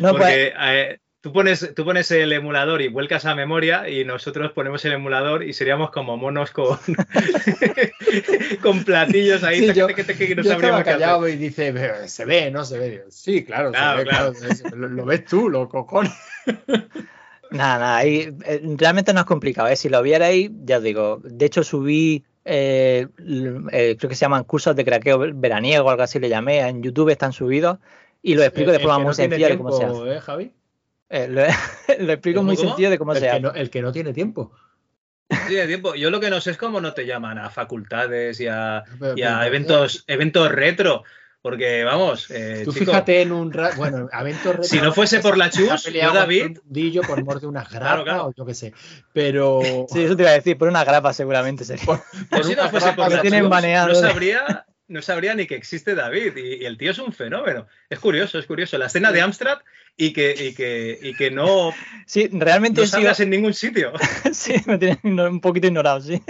No, 0.00 0.12
pues- 0.12 0.22
Porque 0.22 0.52
eh, 0.58 0.98
tú, 1.26 1.32
pones, 1.32 1.74
tú 1.74 1.84
pones 1.84 2.08
el 2.12 2.32
emulador 2.32 2.80
y 2.82 2.86
vuelcas 2.88 3.26
a 3.26 3.34
memoria 3.34 3.88
y 3.88 4.04
nosotros 4.04 4.52
ponemos 4.52 4.84
el 4.84 4.92
emulador 4.92 5.42
y 5.42 5.52
seríamos 5.54 5.90
como 5.90 6.16
monos 6.16 6.52
con, 6.52 6.78
con 8.62 8.84
platillos 8.84 9.42
ahí. 9.42 9.58
Sí, 9.58 9.74
yo, 9.74 9.88
tac, 9.88 10.06
tac, 10.06 10.16
que 10.16 10.36
no 10.36 10.42
yo 10.44 10.52
estaba 10.52 10.78
hacer. 10.78 10.92
callado 10.94 11.26
y 11.28 11.34
dice, 11.36 11.72
"Pero 11.72 12.06
se 12.06 12.24
ve, 12.24 12.52
no 12.52 12.64
se 12.64 12.78
ve. 12.78 13.04
Sí, 13.08 13.44
claro, 13.44 13.72
Claro, 13.72 13.98
se 13.98 14.04
ve, 14.04 14.08
claro. 14.10 14.32
claro, 14.34 14.54
se- 14.54 14.76
lo, 14.76 14.88
lo 14.88 15.04
ves 15.04 15.24
tú, 15.24 15.48
los 15.50 15.68
cojones. 15.68 16.12
Nada, 17.50 17.78
nada, 17.78 17.96
ahí, 17.98 18.32
eh, 18.44 18.60
realmente 18.76 19.12
no 19.12 19.20
es 19.20 19.26
complicado, 19.26 19.68
¿eh? 19.68 19.76
Si 19.76 19.88
lo 19.88 20.02
vierais, 20.02 20.50
ya 20.64 20.78
os 20.78 20.82
digo, 20.82 21.20
de 21.24 21.46
hecho 21.46 21.62
subí, 21.62 22.24
eh, 22.44 23.06
eh, 23.72 23.96
creo 23.98 24.08
que 24.08 24.14
se 24.16 24.20
llaman 24.22 24.42
cursos 24.44 24.74
de 24.74 24.84
craqueo 24.84 25.18
veraniego 25.34 25.86
o 25.86 25.90
algo 25.90 26.02
así 26.02 26.18
le 26.18 26.28
llamé, 26.28 26.58
en 26.60 26.82
YouTube 26.82 27.08
están 27.10 27.32
subidos 27.32 27.78
y 28.20 28.34
lo 28.34 28.42
explico 28.42 28.72
de 28.72 28.80
forma 28.80 28.96
que 28.96 29.02
muy 29.04 29.10
no 29.10 29.16
tiene 29.16 29.36
sencilla 29.36 29.56
cómo 29.58 29.72
se 29.72 29.84
hace. 29.84 30.16
¿eh, 30.16 30.20
Javi? 30.20 30.52
Eh, 31.08 31.28
lo, 31.28 31.42
lo 32.06 32.12
explico 32.12 32.38
¿Cómo, 32.40 32.48
muy 32.48 32.56
cómo? 32.56 32.68
sencillo 32.70 32.90
de 32.90 32.98
cómo 32.98 33.12
el 33.12 33.18
se 33.20 33.40
no, 33.40 33.52
el 33.52 33.70
que 33.70 33.82
no 33.82 33.92
tiene 33.92 34.12
tiempo. 34.12 34.52
De 35.48 35.66
tiempo. 35.66 35.94
Yo 35.94 36.10
lo 36.10 36.20
que 36.20 36.30
no 36.30 36.40
sé 36.40 36.52
es 36.52 36.56
cómo 36.56 36.80
no 36.80 36.92
te 36.94 37.04
llaman 37.06 37.38
a 37.38 37.50
facultades 37.50 38.40
y 38.40 38.46
a, 38.48 38.84
Pero- 38.98 39.14
y 39.16 39.22
a 39.22 39.34
pero- 39.38 39.42
eventos, 39.44 40.04
eventos 40.06 40.50
retro. 40.52 41.04
Porque, 41.42 41.84
vamos, 41.84 42.28
eh, 42.32 42.62
Tú 42.64 42.72
chico, 42.72 42.86
fíjate 42.86 43.22
en 43.22 43.30
un 43.30 43.52
ra- 43.52 43.70
bueno, 43.76 44.08
Avento 44.10 44.48
Retro, 44.50 44.64
Si 44.64 44.80
no 44.80 44.92
fuese 44.92 45.20
por 45.20 45.38
la 45.38 45.48
chus, 45.48 45.84
yo, 45.84 46.12
David- 46.12 46.58
mundillo 46.64 47.02
por 47.02 47.22
mor 47.24 47.38
de 47.40 47.46
unas 47.46 47.68
Claro, 47.68 48.02
grapas 48.02 48.02
claro. 48.04 48.26
o 48.26 48.34
yo 48.36 48.44
qué 48.46 48.54
sé. 48.54 48.72
Pero 49.12 49.60
Sí, 49.88 50.02
eso 50.02 50.16
te 50.16 50.24
iba 50.24 50.30
a 50.32 50.34
decir, 50.34 50.58
por 50.58 50.66
una 50.66 50.82
grapa 50.84 51.12
seguramente 51.12 51.64
sería. 51.64 51.84
yo 51.86 52.42
si 52.42 52.56
no 52.56 52.62
una 52.62 52.68
fuese 52.70 52.86
por 52.94 52.96
grapa 52.96 53.08
la 53.10 53.22
chus, 53.22 53.32
no 53.88 53.94
sabría, 54.08 54.66
no 54.88 55.02
sabría 55.02 55.34
ni 55.34 55.46
que 55.46 55.54
existe 55.56 55.94
David. 55.94 56.36
Y, 56.36 56.62
y 56.62 56.64
el 56.64 56.78
tío 56.78 56.90
es 56.90 56.98
un 56.98 57.12
fenómeno. 57.12 57.66
Es 57.90 57.98
curioso, 57.98 58.38
es 58.38 58.46
curioso. 58.46 58.78
La 58.78 58.86
escena 58.86 59.12
de 59.12 59.20
Amstrad 59.20 59.58
y 59.96 60.12
que, 60.12 60.34
y 60.38 60.54
que, 60.54 60.98
y 61.00 61.14
que 61.14 61.30
no, 61.30 61.72
Sí, 62.06 62.28
realmente 62.32 62.82
no 62.82 62.86
salgas 62.86 63.20
en 63.20 63.30
ningún 63.30 63.54
sitio. 63.54 63.92
Sí, 64.32 64.54
me 64.66 64.78
tienen 64.78 65.20
un 65.20 65.40
poquito 65.40 65.66
ignorado, 65.68 66.00
sí. 66.00 66.20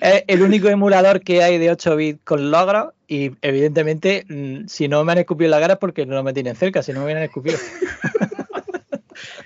Es 0.00 0.24
el 0.26 0.42
único 0.42 0.68
emulador 0.68 1.20
que 1.20 1.42
hay 1.42 1.58
de 1.58 1.70
8 1.70 1.96
bits 1.96 2.20
con 2.24 2.50
logros 2.50 2.94
y 3.06 3.32
evidentemente 3.42 4.24
mm, 4.28 4.66
si 4.66 4.88
no 4.88 5.04
me 5.04 5.12
han 5.12 5.18
escupido 5.18 5.50
la 5.50 5.60
cara 5.60 5.74
es 5.74 5.78
porque 5.78 6.06
no 6.06 6.22
me 6.22 6.32
tienen 6.32 6.56
cerca, 6.56 6.82
si 6.82 6.92
no 6.92 7.00
me 7.00 7.04
hubieran 7.06 7.24
escupido. 7.24 7.58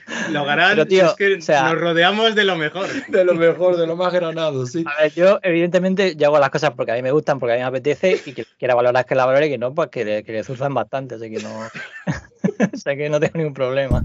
Lo 0.30 0.48
harán, 0.48 0.86
tío, 0.86 1.06
es 1.06 1.14
que 1.14 1.34
o 1.34 1.40
sea- 1.40 1.64
nos 1.64 1.80
rodeamos 1.80 2.34
de 2.34 2.44
lo 2.44 2.56
mejor. 2.56 2.86
de 3.08 3.24
lo 3.24 3.34
mejor, 3.34 3.76
de 3.76 3.86
lo 3.86 3.96
más 3.96 4.12
granado, 4.12 4.66
sí. 4.66 4.84
A 4.86 5.02
ver, 5.02 5.12
yo 5.12 5.38
evidentemente 5.42 6.14
yo 6.16 6.28
hago 6.28 6.38
las 6.38 6.50
cosas 6.50 6.72
porque 6.76 6.92
a 6.92 6.94
mí 6.94 7.02
me 7.02 7.10
gustan, 7.10 7.38
porque 7.38 7.54
a 7.54 7.56
mí 7.56 7.62
me 7.62 7.68
apetece 7.68 8.20
y 8.24 8.32
que 8.32 8.44
quiera 8.58 8.74
valorar 8.74 9.04
que 9.04 9.14
la 9.14 9.26
valore 9.26 9.46
y 9.46 9.50
que 9.50 9.58
no, 9.58 9.74
pues 9.74 9.88
que 9.88 10.04
le, 10.04 10.22
que 10.24 10.32
le 10.32 10.44
zuzan 10.44 10.74
bastante, 10.74 11.16
así 11.16 11.30
que 11.30 11.42
no... 11.42 11.68
o 12.72 12.76
sea 12.76 12.96
que 12.96 13.08
no 13.08 13.18
tengo 13.18 13.38
ningún 13.38 13.54
problema. 13.54 14.04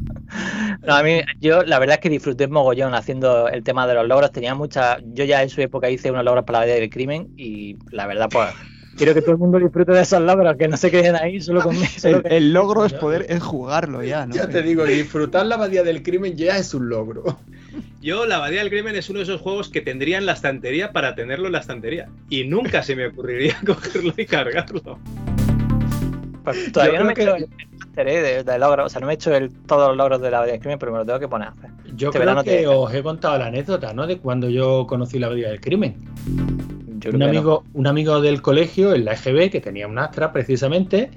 No, 0.81 0.95
a 0.95 1.03
mí, 1.03 1.21
yo 1.39 1.63
la 1.63 1.77
verdad 1.79 1.95
es 1.95 1.99
que 2.01 2.09
disfruté 2.09 2.47
mogollón 2.47 2.95
haciendo 2.95 3.47
el 3.47 3.63
tema 3.63 3.85
de 3.85 3.93
los 3.93 4.07
logros. 4.07 4.31
Tenía 4.31 4.55
mucha. 4.55 4.97
Yo 5.03 5.25
ya 5.25 5.43
en 5.43 5.49
su 5.49 5.61
época 5.61 5.89
hice 5.89 6.09
unos 6.09 6.23
logros 6.23 6.45
para 6.45 6.59
la 6.59 6.65
vida 6.65 6.75
del 6.75 6.89
crimen 6.89 7.29
y 7.37 7.77
la 7.91 8.07
verdad, 8.07 8.29
pues. 8.31 8.49
Quiero 9.03 9.13
que 9.15 9.21
todo 9.21 9.31
el 9.31 9.37
mundo 9.37 9.57
disfrute 9.59 9.91
de 9.93 10.01
esos 10.01 10.21
logros, 10.21 10.55
que 10.57 10.67
no 10.67 10.77
se 10.77 10.91
queden 10.91 11.15
ahí 11.15 11.41
solo 11.41 11.61
conmigo. 11.61 11.85
El, 12.03 12.21
el 12.25 12.53
logro 12.53 12.85
es 12.85 12.93
poder 12.93 13.25
es 13.29 13.41
jugarlo 13.41 14.03
ya, 14.03 14.25
¿no? 14.25 14.35
Ya 14.35 14.47
te 14.47 14.61
digo, 14.61 14.85
disfrutar 14.85 15.45
la 15.45 15.55
abadía 15.55 15.83
del 15.83 16.03
crimen 16.03 16.35
ya 16.35 16.57
es 16.57 16.73
un 16.73 16.89
logro. 16.89 17.39
Yo, 18.01 18.25
la 18.25 18.35
Abadía 18.37 18.59
del 18.59 18.69
Crimen 18.69 18.95
es 18.95 19.09
uno 19.09 19.19
de 19.19 19.23
esos 19.23 19.39
juegos 19.39 19.69
que 19.69 19.79
tendría 19.79 20.17
en 20.17 20.25
la 20.25 20.33
estantería 20.33 20.91
para 20.91 21.15
tenerlo 21.15 21.45
en 21.47 21.53
la 21.53 21.59
estantería. 21.59 22.09
Y 22.29 22.43
nunca 22.43 22.83
se 22.83 22.95
me 22.95 23.07
ocurriría 23.07 23.55
cogerlo 23.65 24.13
y 24.17 24.25
cargarlo. 24.25 24.99
Pues 26.43 26.71
todavía 26.71 26.99
no 26.99 27.05
me 27.05 27.11
he 27.11 27.15
creo 27.15 27.35
hecho 27.37 27.47
el 27.97 28.07
¿eh? 28.07 28.21
de, 28.21 28.43
de 28.43 28.59
logros, 28.59 28.87
o 28.87 28.89
sea, 28.89 28.99
no 28.99 29.07
me 29.07 29.13
he 29.13 29.15
hecho 29.15 29.33
el, 29.33 29.51
todos 29.67 29.89
los 29.89 29.97
logros 29.97 30.21
de 30.21 30.31
la 30.31 30.41
vida 30.41 30.53
del 30.53 30.59
crimen, 30.61 30.79
pero 30.79 30.91
me 30.91 30.97
lo 30.97 31.05
tengo 31.05 31.19
que 31.19 31.27
poner 31.27 31.49
a 31.49 31.51
hacer. 31.51 31.69
Yo 31.95 32.09
Este 32.09 32.19
creo 32.19 32.43
que 32.43 32.49
te- 32.49 32.67
os 32.67 32.93
he 32.93 33.03
contado 33.03 33.37
la 33.37 33.45
anécdota, 33.45 33.93
¿no? 33.93 34.07
De 34.07 34.17
cuando 34.17 34.49
yo 34.49 34.85
conocí 34.87 35.19
la 35.19 35.27
abadía 35.27 35.49
del 35.49 35.61
crimen. 35.61 35.95
Yo 37.01 37.09
creo 37.09 37.13
Un 37.13 37.19
que 37.19 37.37
amigo, 37.37 37.63
un 37.73 37.87
amigo 37.87 38.21
del 38.21 38.41
colegio, 38.41 38.93
en 38.93 39.05
la 39.05 39.13
EGB, 39.13 39.49
que 39.49 39.59
tenía 39.59 39.87
un 39.87 39.97
Astra 39.97 40.31
precisamente, 40.31 41.09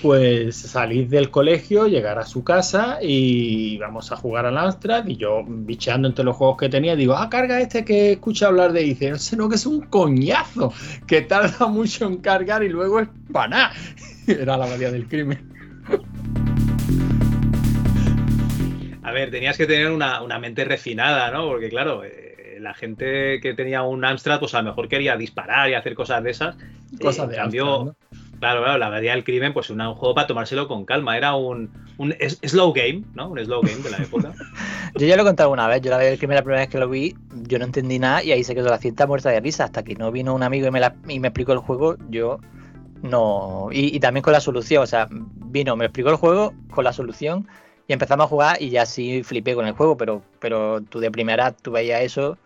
pues 0.00 0.56
salir 0.56 1.08
del 1.08 1.30
colegio, 1.30 1.86
llegar 1.86 2.18
a 2.18 2.24
su 2.24 2.44
casa 2.44 2.98
y 3.02 3.76
vamos 3.78 4.12
a 4.12 4.16
jugar 4.16 4.46
al 4.46 4.56
Amstrad 4.56 5.06
y 5.06 5.16
yo 5.16 5.42
bicheando 5.44 6.08
entre 6.08 6.24
los 6.24 6.36
juegos 6.36 6.56
que 6.58 6.68
tenía 6.68 6.96
digo, 6.96 7.14
ah, 7.14 7.28
carga 7.28 7.60
este 7.60 7.84
que 7.84 8.12
escucha 8.12 8.46
hablar 8.46 8.72
de 8.72 8.82
y 8.82 8.90
dice, 8.90 9.10
no 9.10 9.18
sé, 9.18 9.36
no, 9.36 9.48
que 9.48 9.56
es 9.56 9.66
un 9.66 9.80
coñazo, 9.82 10.72
que 11.06 11.22
tarda 11.22 11.66
mucho 11.66 12.06
en 12.06 12.18
cargar 12.18 12.62
y 12.62 12.68
luego 12.68 13.00
es 13.00 13.08
para 13.32 13.48
nada. 13.48 13.72
Era 14.26 14.56
la 14.56 14.64
abadía 14.64 14.90
del 14.92 15.08
crimen. 15.08 15.50
A 19.02 19.10
ver, 19.10 19.32
tenías 19.32 19.56
que 19.56 19.66
tener 19.66 19.90
una, 19.90 20.22
una 20.22 20.38
mente 20.38 20.64
refinada, 20.64 21.30
¿no? 21.32 21.48
Porque, 21.48 21.68
claro, 21.68 22.04
eh, 22.04 22.31
la 22.62 22.74
gente 22.74 23.40
que 23.40 23.54
tenía 23.54 23.82
un 23.82 24.04
Amstrad, 24.04 24.38
pues 24.40 24.54
a 24.54 24.62
lo 24.62 24.68
mejor 24.70 24.88
quería 24.88 25.16
disparar 25.16 25.68
y 25.70 25.74
hacer 25.74 25.94
cosas 25.94 26.22
de 26.22 26.30
esas. 26.30 26.56
Cosas 27.00 27.28
de 27.28 27.36
cambio, 27.36 27.66
Amstrad, 27.74 27.94
Claro, 28.40 28.62
claro, 28.62 28.78
la 28.78 28.86
Abadía 28.86 29.12
del 29.12 29.22
Crimen, 29.24 29.52
pues 29.52 29.70
era 29.70 29.88
un 29.88 29.94
juego 29.94 30.14
para 30.14 30.26
tomárselo 30.26 30.66
con 30.66 30.84
calma. 30.84 31.16
Era 31.16 31.34
un, 31.34 31.70
un 31.98 32.12
slow 32.42 32.72
game, 32.72 33.04
¿no? 33.14 33.28
Un 33.28 33.38
slow 33.44 33.62
game 33.62 33.76
de 33.82 33.90
la 33.90 34.02
época. 34.02 34.34
Yo 34.96 35.06
ya 35.06 35.16
lo 35.16 35.22
he 35.22 35.24
contado 35.24 35.50
una 35.50 35.66
vez, 35.68 35.80
yo 35.80 35.90
la, 35.90 36.16
que 36.18 36.26
me- 36.26 36.34
la 36.34 36.42
primera 36.42 36.60
vez 36.62 36.68
que 36.68 36.78
lo 36.78 36.86
vi, 36.88 37.14
yo 37.48 37.58
no 37.58 37.64
entendí 37.64 37.98
nada 37.98 38.22
y 38.22 38.32
ahí 38.32 38.44
se 38.44 38.54
quedó 38.54 38.68
la 38.68 38.76
cinta 38.78 39.06
muerta 39.06 39.30
de 39.30 39.40
risa. 39.40 39.64
Hasta 39.64 39.82
que 39.82 39.94
no 39.94 40.10
vino 40.12 40.34
un 40.34 40.42
amigo 40.42 40.66
y 40.66 40.70
me, 40.70 40.80
la- 40.80 40.96
y 41.08 41.18
me 41.20 41.28
explicó 41.28 41.52
el 41.52 41.60
juego, 41.60 41.96
yo 42.10 42.40
no. 43.02 43.68
Y, 43.72 43.94
y 43.96 44.00
también 44.00 44.22
con 44.22 44.32
la 44.32 44.40
solución, 44.40 44.82
o 44.82 44.86
sea, 44.86 45.08
vino, 45.10 45.76
me 45.76 45.86
explicó 45.86 46.10
el 46.10 46.16
juego 46.16 46.52
con 46.70 46.84
la 46.84 46.92
solución 46.92 47.46
y 47.88 47.92
empezamos 47.92 48.24
a 48.26 48.28
jugar 48.28 48.60
y 48.62 48.70
ya 48.70 48.86
sí 48.86 49.22
flipé 49.22 49.54
con 49.54 49.66
el 49.66 49.72
juego, 49.72 49.96
pero, 49.96 50.22
pero 50.40 50.80
tú 50.82 51.00
de 51.00 51.10
primera 51.10 51.52
tú 51.52 51.70
veías 51.72 52.02
eso 52.02 52.38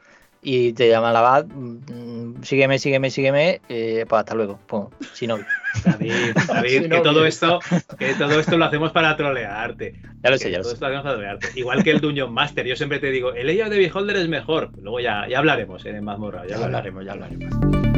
y 0.49 0.73
te 0.75 0.89
llaman 0.89 1.13
la 1.13 1.21
bad, 1.23 1.47
mm, 1.47 2.43
sígueme, 2.43 2.79
sígueme, 2.79 3.11
sígueme, 3.11 3.61
eh, 3.69 4.05
pues 4.09 4.21
hasta 4.21 4.37
luego. 4.37 4.61
Pum, 4.69 4.89
sin 5.13 5.31
novio. 5.31 5.45
David, 5.85 6.13
David, 6.49 6.83
que 6.89 7.01
todo 7.01 7.15
bien. 7.15 7.27
esto, 7.27 7.59
que 7.99 8.15
todo 8.15 8.39
esto 8.39 8.57
lo 8.57 8.65
hacemos 8.67 8.93
para 8.93 9.17
trolearte. 9.17 9.95
Ya 10.23 10.31
lo 10.31 10.39
sé, 10.39 10.45
Que 10.45 10.53
ya 10.53 10.59
lo 10.59 10.63
todo 10.63 10.71
sé. 10.71 10.75
esto 10.77 10.89
lo 10.89 10.97
hacemos 10.99 11.03
para 11.03 11.15
trolearte. 11.17 11.49
Igual 11.59 11.83
que 11.83 11.91
el 11.91 12.01
Dungeon 12.01 12.33
Master, 12.33 12.65
yo 12.65 12.77
siempre 12.77 13.01
te 13.01 13.11
digo, 13.11 13.33
el 13.35 13.49
layout 13.49 13.71
de 13.71 13.79
Beholder 13.79 14.17
es 14.19 14.29
mejor. 14.29 14.71
Luego 14.81 15.01
ya, 15.01 15.27
ya 15.29 15.39
hablaremos 15.39 15.85
¿eh? 15.85 15.91
en 15.91 16.05
mazmorra, 16.05 16.43
ya, 16.45 16.51
Ya 16.51 16.59
lo 16.59 16.65
hablaremos, 16.67 17.05
ya 17.05 17.13
hablaremos. 17.13 17.96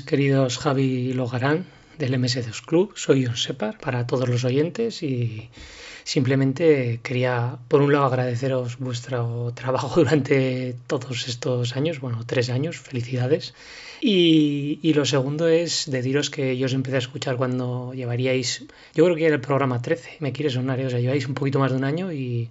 Queridos 0.00 0.56
Javi 0.56 1.12
Logarán 1.12 1.66
del 1.98 2.14
MS2 2.14 2.64
Club. 2.64 2.92
Soy 2.96 3.26
John 3.26 3.36
Separ 3.36 3.78
para 3.78 4.06
todos 4.06 4.26
los 4.26 4.44
oyentes 4.44 5.02
y 5.02 5.50
simplemente 6.04 7.00
quería, 7.02 7.58
por 7.68 7.82
un 7.82 7.92
lado, 7.92 8.06
agradeceros 8.06 8.78
vuestro 8.78 9.52
trabajo 9.54 9.92
durante 9.96 10.74
todos 10.86 11.28
estos 11.28 11.76
años, 11.76 12.00
bueno, 12.00 12.24
tres 12.24 12.48
años, 12.48 12.78
felicidades. 12.78 13.52
Y, 14.00 14.78
y 14.82 14.94
lo 14.94 15.04
segundo 15.04 15.46
es 15.48 15.90
deciros 15.90 16.30
que 16.30 16.56
yo 16.56 16.66
os 16.66 16.72
empecé 16.72 16.96
a 16.96 17.00
escuchar 17.00 17.36
cuando 17.36 17.92
llevaríais, 17.92 18.64
yo 18.94 19.04
creo 19.04 19.16
que 19.16 19.26
era 19.26 19.34
el 19.34 19.42
programa 19.42 19.82
13, 19.82 20.16
me 20.20 20.32
quiere 20.32 20.48
sonar, 20.48 20.80
¿eh? 20.80 20.86
o 20.86 20.90
sea, 20.90 21.00
lleváis 21.00 21.28
un 21.28 21.34
poquito 21.34 21.58
más 21.58 21.70
de 21.70 21.76
un 21.76 21.84
año 21.84 22.12
y 22.12 22.48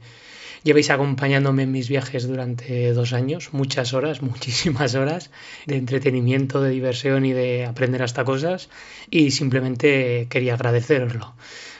Lleváis 0.63 0.91
acompañándome 0.91 1.63
en 1.63 1.71
mis 1.71 1.89
viajes 1.89 2.27
durante 2.27 2.93
dos 2.93 3.13
años, 3.13 3.51
muchas 3.51 3.93
horas, 3.93 4.21
muchísimas 4.31 4.95
horas 4.95 5.31
de 5.65 5.77
entretenimiento, 5.77 6.61
de 6.61 6.69
diversión 6.69 7.25
y 7.25 7.33
de 7.33 7.65
aprender 7.65 8.03
hasta 8.03 8.23
cosas 8.23 8.69
y 9.09 9.31
simplemente 9.31 10.27
quería 10.29 10.53
agradeceroslo. 10.53 11.33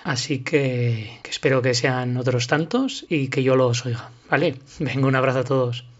Así 0.03 0.39
que, 0.39 1.19
que 1.21 1.29
espero 1.29 1.61
que 1.61 1.75
sean 1.75 2.17
otros 2.17 2.47
tantos 2.47 3.05
y 3.07 3.27
que 3.27 3.43
yo 3.43 3.55
los 3.55 3.85
oiga. 3.85 4.09
¿Vale? 4.29 4.55
Venga, 4.79 5.07
un 5.07 5.15
abrazo 5.15 5.39
a 5.39 5.43
todos. 5.43 5.90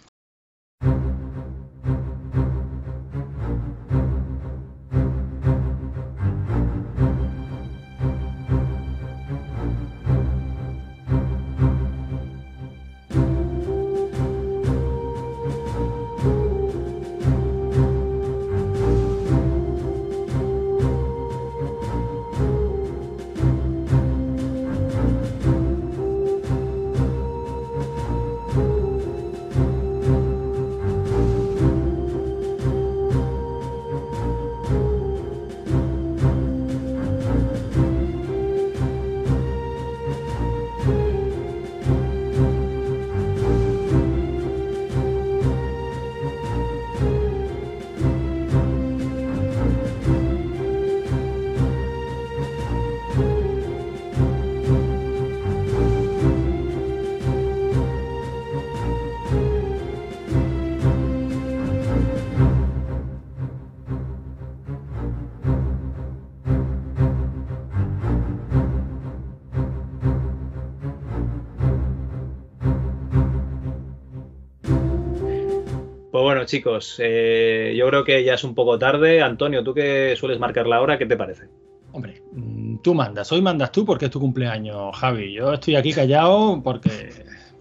Chicos, 76.52 76.96
eh, 77.00 77.74
yo 77.78 77.88
creo 77.88 78.04
que 78.04 78.24
ya 78.24 78.34
es 78.36 78.44
un 78.44 78.54
poco 78.54 78.78
tarde. 78.78 79.22
Antonio, 79.22 79.64
tú 79.64 79.74
que 79.74 80.16
sueles 80.18 80.38
marcar 80.40 80.68
la 80.68 80.82
hora, 80.82 80.98
¿qué 80.98 81.06
te 81.06 81.18
parece? 81.18 81.46
Hombre, 81.94 82.22
mm, 82.34 82.78
tú 82.84 82.94
mandas, 82.94 83.32
hoy 83.32 83.42
mandas 83.42 83.72
tú 83.72 83.86
porque 83.86 84.06
es 84.06 84.12
tu 84.12 84.20
cumpleaños, 84.20 84.96
Javi. 84.98 85.34
Yo 85.34 85.54
estoy 85.54 85.76
aquí 85.76 85.94
callado 85.94 86.62
porque, 86.64 87.10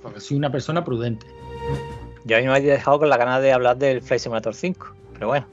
porque 0.02 0.20
soy 0.20 0.36
una 0.36 0.50
persona 0.52 0.84
prudente. 0.84 1.26
Yo 2.24 2.36
a 2.36 2.40
mí 2.40 2.44
me 2.46 2.50
habéis 2.52 2.66
dejado 2.66 2.98
con 2.98 3.08
la 3.08 3.16
ganas 3.16 3.40
de 3.42 3.52
hablar 3.52 3.76
del 3.78 4.02
Flight 4.02 4.20
Simulator 4.22 4.54
5, 4.54 4.94
pero 5.14 5.28
bueno. 5.28 5.46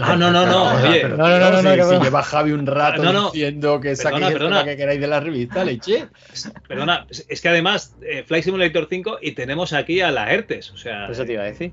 Ah, 0.00 0.14
no, 0.16 0.30
no, 0.30 0.46
no, 0.46 0.72
oye. 0.88 1.00
Pero, 1.02 1.16
no, 1.16 1.28
no, 1.28 1.38
no, 1.38 1.50
no, 1.62 1.74
si- 1.74 1.82
si 1.96 2.00
lleva 2.04 2.22
Javi 2.22 2.52
un 2.52 2.64
rato 2.64 3.02
No, 3.02 3.12
no. 3.12 3.30
diciendo 3.32 3.80
que 3.80 3.96
saquéis 3.96 4.28
el 4.28 4.38
tema 4.38 4.64
que 4.64 4.76
queráis 4.76 5.00
de 5.00 5.06
la 5.08 5.18
revista, 5.20 5.64
leche. 5.64 6.06
Perdona, 6.68 7.06
es 7.28 7.40
que 7.40 7.48
además, 7.48 7.96
eh, 8.02 8.22
Flight 8.24 8.44
Simulator 8.44 8.86
5 8.88 9.18
y 9.20 9.32
tenemos 9.32 9.72
aquí 9.72 10.00
a 10.00 10.10
la 10.12 10.32
ERTES, 10.32 10.70
o 10.72 10.76
sea... 10.76 11.08
Eso 11.08 11.24
te 11.24 11.32
iba 11.32 11.42
a 11.42 11.46
decir. 11.46 11.72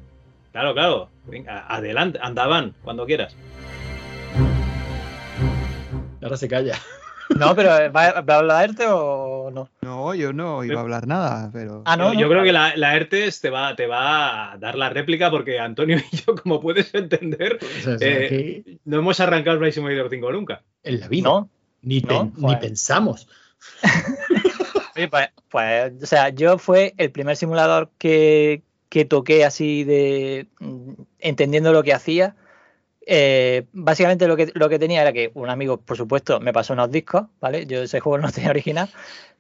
Claro, 0.52 0.74
claro. 0.74 1.10
Venga, 1.26 1.66
adelante, 1.68 2.20
andaban, 2.22 2.74
cuando 2.84 3.06
quieras. 3.06 3.36
Ahora 6.22 6.38
se 6.38 6.48
calla. 6.48 6.76
No, 7.40 7.56
pero 7.56 7.70
¿va 7.94 8.20
va 8.22 8.34
a 8.34 8.38
hablar 8.40 8.70
ERTE 8.72 8.88
o 8.90 9.50
no? 9.52 9.70
No, 9.84 10.14
yo 10.14 10.34
no 10.34 10.66
iba 10.66 10.80
a 10.80 10.84
hablar 10.84 11.08
nada, 11.08 11.50
pero. 11.54 11.82
Ah, 11.86 11.96
no. 11.96 12.12
yo, 12.14 12.20
yo 12.20 12.30
creo 12.30 12.44
que 12.44 12.52
la, 12.52 12.76
la 12.76 12.94
ERTES 12.98 13.40
te 13.40 13.50
va, 13.50 13.74
te 13.74 13.88
va 13.88 14.52
a 14.52 14.58
dar 14.58 14.76
la 14.76 14.90
réplica 14.90 15.32
porque 15.32 15.58
Antonio 15.58 15.98
y 16.12 16.16
yo, 16.18 16.36
como 16.36 16.60
puedes 16.60 16.94
entender, 16.94 17.58
sea, 17.82 17.96
eh, 18.02 18.80
no 18.84 18.98
hemos 18.98 19.22
arrancado 19.22 19.54
el 19.54 19.60
Flight 19.60 19.74
Simulator 19.76 20.10
5 20.10 20.30
nunca. 20.34 20.62
En 20.84 21.00
la 21.00 21.08
vida. 21.08 21.24
¿No? 21.30 21.50
Ni, 21.84 22.02
No, 22.02 22.08
pen- 22.10 22.34
ni 22.36 22.42
joder. 22.42 22.60
pensamos. 22.60 23.30
Oye, 24.98 25.08
pues, 25.08 25.30
pues, 25.50 25.94
o 26.04 26.06
sea, 26.06 26.30
yo 26.30 26.58
fue 26.58 26.94
el 26.98 27.12
primer 27.12 27.38
simulador 27.38 27.92
que, 27.98 28.62
que 28.92 29.06
toqué 29.06 29.46
así 29.46 29.86
de 29.86 30.48
entendiendo 31.20 31.72
lo 31.72 31.82
que 31.82 31.94
hacía. 31.94 32.36
Eh, 33.08 33.64
básicamente 33.72 34.28
lo 34.28 34.36
que, 34.36 34.52
lo 34.54 34.68
que 34.68 34.80
tenía 34.80 35.02
era 35.02 35.14
que 35.14 35.32
un 35.34 35.50
amigo, 35.50 35.78
por 35.80 35.96
supuesto, 35.96 36.42
me 36.42 36.52
pasó 36.52 36.74
unos 36.74 36.92
discos, 36.92 37.24
¿vale? 37.40 37.66
Yo 37.66 37.82
ese 37.82 38.02
juego 38.02 38.18
no 38.18 38.30
tenía 38.34 38.50
original, 38.50 38.90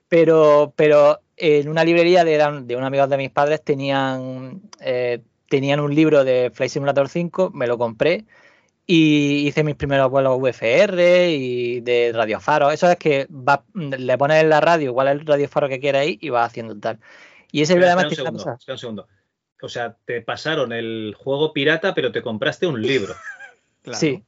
pero, 0.08 0.72
pero 0.78 1.20
en 1.36 1.68
una 1.68 1.84
librería 1.84 2.24
de, 2.24 2.38
de 2.64 2.76
un 2.78 2.84
amigo 2.86 3.06
de 3.08 3.18
mis 3.18 3.30
padres 3.30 3.62
tenían, 3.62 4.62
eh, 4.80 5.20
tenían 5.50 5.82
un 5.82 5.94
libro 5.94 6.24
de 6.24 6.50
Flight 6.54 6.72
Simulator 6.72 7.10
5, 7.10 7.52
me 7.54 7.68
lo 7.68 7.78
compré 7.78 8.24
y 8.88 9.48
hice 9.48 9.66
mis 9.66 9.76
primeros 9.76 10.10
vuelos 10.10 10.40
VFR 10.40 11.30
y 11.30 11.82
de 11.82 12.14
radiofaros. 12.16 12.74
Eso 12.74 12.90
es 12.90 12.96
que 12.96 13.28
va- 13.30 13.66
le 13.74 14.18
pones 14.18 14.42
en 14.44 14.50
la 14.50 14.62
radio 14.62 14.94
cuál 14.94 15.10
es 15.10 15.14
el 15.16 15.26
radiofaro 15.26 15.68
que 15.68 15.82
quieras 15.82 16.06
y 16.08 16.30
vas 16.30 16.48
haciendo 16.48 16.80
tal. 16.80 17.00
Y 17.52 17.62
ese 17.62 17.74
Espera, 17.74 17.88
además 17.92 18.06
un 18.06 18.16
segundo, 18.16 18.38
cosa. 18.40 18.56
espera 18.58 18.76
un 18.76 18.80
segundo. 18.80 19.08
O 19.62 19.70
sea, 19.70 19.96
te 20.06 20.22
pasaron 20.22 20.72
el 20.74 21.16
juego 21.18 21.54
pirata, 21.54 21.94
pero 21.94 22.12
te 22.12 22.22
compraste 22.22 22.68
un 22.68 22.82
libro. 22.82 23.16
Sí, 23.94 24.24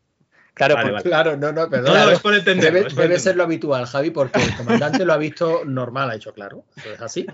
claro, 0.56 0.74
Vale, 0.74 0.92
porque- 0.94 1.10
vale. 1.10 1.24
Claro, 1.24 1.38
no, 1.38 1.52
no, 1.52 1.70
perdón. 1.70 1.94
No, 1.94 2.06
no, 2.06 2.12
es 2.12 2.20
por 2.22 2.34
entenderlo, 2.34 2.80
Debe, 2.90 3.10
por 3.10 3.20
ser 3.20 3.36
lo 3.36 3.44
habitual, 3.44 3.86
Javi, 3.86 4.10
porque 4.10 4.42
el 4.42 4.56
comandante 4.56 5.06
lo 5.06 5.14
ha 5.14 5.18
visto 5.18 5.62
normal, 5.64 6.10
ha 6.10 6.14
dicho, 6.16 6.34
claro, 6.34 6.66
eso 6.76 6.92
es 6.94 7.02
así. 7.02 7.28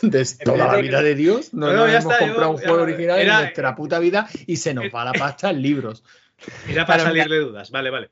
De 0.00 0.26
toda 0.42 0.56
la 0.72 0.76
vida 0.76 1.02
de 1.02 1.14
Dios, 1.14 1.52
no, 1.52 1.70
No, 1.72 1.86
hemos 1.86 2.04
está, 2.04 2.18
comprado 2.18 2.44
yo- 2.44 2.50
un 2.52 2.56
juego 2.58 2.76
ya- 2.78 2.82
original 2.82 3.20
en 3.20 3.28
nuestra 3.28 3.76
puta 3.76 3.98
vida 3.98 4.26
y 4.46 4.56
se 4.56 4.72
nos 4.72 4.86
va 4.86 5.04
la 5.04 5.12
pasta 5.12 5.50
en 5.50 5.60
libros. 5.60 6.02
Era 6.66 6.86
para 6.86 7.02
Claro, 7.02 7.12
mira. 7.14 7.24
salir 7.24 7.38
de 7.38 7.44
dudas. 7.44 7.70
Vale, 7.70 7.90
vale. 7.90 8.10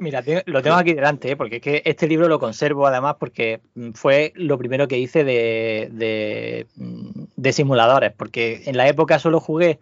Mira, 0.00 0.22
lo 0.46 0.62
tengo 0.62 0.76
aquí 0.76 0.94
delante, 0.94 1.30
¿eh? 1.30 1.36
porque 1.36 1.56
es 1.56 1.62
que 1.62 1.82
este 1.84 2.08
libro 2.08 2.28
lo 2.28 2.38
conservo 2.38 2.86
además 2.86 3.16
porque 3.18 3.60
mm, 3.74 3.92
fue 3.92 4.32
lo 4.36 4.58
primero 4.58 4.88
que 4.88 4.98
hice 4.98 5.24
de, 5.24 5.88
de, 5.92 6.66
mm, 6.76 7.24
de 7.36 7.52
simuladores, 7.52 8.12
porque 8.12 8.62
en 8.66 8.76
la 8.76 8.88
época 8.88 9.18
solo 9.18 9.40
jugué 9.40 9.80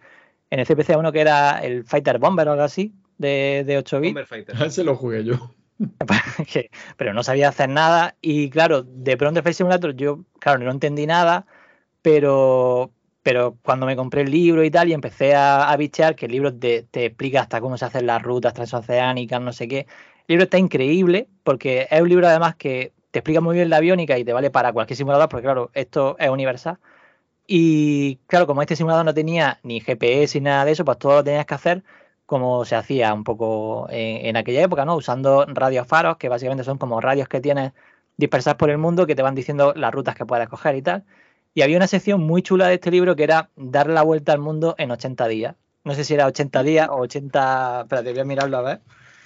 en 0.49 0.59
el 0.59 0.65
CPC 0.65 0.97
uno 0.97 1.11
que 1.11 1.21
era 1.21 1.59
el 1.59 1.83
Fighter 1.85 2.19
Bomber 2.19 2.47
o 2.47 2.51
algo 2.51 2.63
así, 2.63 2.93
de, 3.17 3.63
de 3.65 3.77
8 3.77 3.99
bits. 3.99 4.13
Bomber 4.13 4.25
Fighter. 4.27 4.71
Se 4.71 4.83
lo 4.83 4.95
jugué 4.95 5.23
yo. 5.23 5.51
pero 6.97 7.13
no 7.13 7.23
sabía 7.23 7.49
hacer 7.49 7.69
nada 7.69 8.15
y 8.21 8.49
claro, 8.49 8.83
de 8.83 9.17
pronto 9.17 9.39
el 9.39 9.43
Flight 9.43 9.57
Simulator 9.57 9.95
yo, 9.95 10.25
claro, 10.39 10.59
no 10.59 10.71
entendí 10.71 11.07
nada, 11.07 11.45
pero, 12.01 12.91
pero 13.23 13.57
cuando 13.63 13.85
me 13.85 13.95
compré 13.95 14.21
el 14.21 14.31
libro 14.31 14.63
y 14.63 14.71
tal 14.71 14.89
y 14.89 14.93
empecé 14.93 15.35
a, 15.35 15.69
a 15.71 15.77
bichear, 15.77 16.15
que 16.15 16.25
el 16.27 16.31
libro 16.31 16.53
te, 16.53 16.83
te 16.83 17.05
explica 17.05 17.41
hasta 17.41 17.61
cómo 17.61 17.77
se 17.77 17.85
hacen 17.85 18.07
las 18.07 18.21
rutas 18.21 18.53
transoceánicas, 18.53 19.41
no 19.41 19.53
sé 19.53 19.67
qué, 19.67 19.79
el 19.79 20.35
libro 20.35 20.43
está 20.45 20.57
increíble 20.57 21.27
porque 21.43 21.87
es 21.89 22.01
un 22.01 22.09
libro 22.09 22.27
además 22.27 22.55
que 22.55 22.93
te 23.11 23.19
explica 23.19 23.41
muy 23.41 23.55
bien 23.55 23.69
la 23.69 23.77
aviónica 23.77 24.17
y 24.17 24.25
te 24.25 24.33
vale 24.33 24.49
para 24.51 24.73
cualquier 24.73 24.97
simulador, 24.97 25.29
porque 25.29 25.43
claro, 25.43 25.69
esto 25.73 26.15
es 26.19 26.29
universal. 26.29 26.79
Y 27.47 28.17
claro, 28.27 28.47
como 28.47 28.61
este 28.61 28.75
simulador 28.75 29.05
no 29.05 29.13
tenía 29.13 29.59
ni 29.63 29.81
GPS 29.81 30.39
ni 30.39 30.45
nada 30.45 30.65
de 30.65 30.71
eso, 30.73 30.85
pues 30.85 30.97
todo 30.99 31.15
lo 31.17 31.23
tenías 31.23 31.45
que 31.45 31.55
hacer 31.55 31.83
como 32.25 32.65
se 32.65 32.75
hacía 32.77 33.13
un 33.13 33.25
poco 33.25 33.87
en, 33.89 34.37
aquella 34.37 34.63
época, 34.63 34.85
¿no? 34.85 34.95
Usando 34.95 35.45
radiofaros, 35.45 36.17
que 36.17 36.29
básicamente 36.29 36.63
son 36.63 36.77
como 36.77 37.01
radios 37.01 37.27
que 37.27 37.41
tienes 37.41 37.73
dispersados 38.17 38.57
por 38.57 38.69
el 38.69 38.77
mundo 38.77 39.05
que 39.07 39.15
te 39.15 39.21
van 39.21 39.35
diciendo 39.35 39.73
las 39.75 39.93
rutas 39.93 40.15
que 40.15 40.25
puedes 40.25 40.47
coger 40.47 40.75
y 40.75 40.81
tal. 40.81 41.03
Y 41.53 41.61
había 41.63 41.77
una 41.77 41.87
sección 41.87 42.21
muy 42.21 42.41
chula 42.41 42.67
de 42.67 42.75
este 42.75 42.91
libro 42.91 43.15
que 43.15 43.23
era 43.23 43.49
dar 43.55 43.89
la 43.89 44.03
vuelta 44.03 44.31
al 44.31 44.39
mundo 44.39 44.75
en 44.77 44.91
80 44.91 45.27
días. 45.27 45.55
No 45.83 45.93
sé 45.95 46.03
si 46.03 46.13
era 46.13 46.25
80 46.27 46.63
días 46.63 46.87
o 46.89 46.97
80... 46.97 47.81
Espérate, 47.81 48.11
voy 48.11 48.19
a 48.21 48.25
mirarlo 48.25 48.57
a 48.57 48.61
ver. 48.61 48.81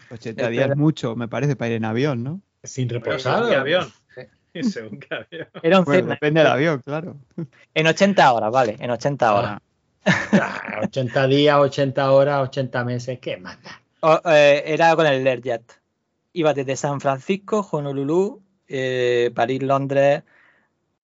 80 0.09 0.49
días 0.49 0.69
es 0.71 0.77
mucho, 0.77 1.15
me 1.15 1.27
parece, 1.27 1.55
para 1.55 1.69
ir 1.69 1.75
en 1.75 1.85
avión, 1.85 2.23
¿no? 2.23 2.41
Sin 2.63 2.89
según 2.89 3.03
qué 3.49 3.55
avión. 3.55 3.91
Según 4.61 4.99
qué 4.99 5.13
avión. 5.13 5.47
Era 5.61 5.79
un 5.79 5.85
Bueno, 5.85 6.07
depende 6.11 6.39
del 6.39 6.49
avión, 6.49 6.81
claro. 6.85 7.17
En 7.73 7.87
80 7.87 8.31
horas, 8.31 8.51
vale, 8.51 8.77
en 8.79 8.89
80 8.89 9.35
horas. 9.35 9.59
Ah, 10.05 10.79
80 10.83 11.27
días, 11.27 11.57
80 11.57 12.11
horas, 12.11 12.41
80 12.47 12.85
meses, 12.85 13.19
¿qué 13.19 13.35
más 13.35 13.57
da? 13.61 13.81
O- 13.99 14.21
eh, 14.31 14.63
era 14.65 14.95
con 14.95 15.05
el 15.07 15.23
Learjet. 15.25 15.61
Iba 16.31 16.53
desde 16.53 16.77
San 16.77 17.01
Francisco, 17.01 17.67
Honolulu, 17.69 18.41
eh, 18.69 19.29
París, 19.35 19.61
Londres, 19.61 20.23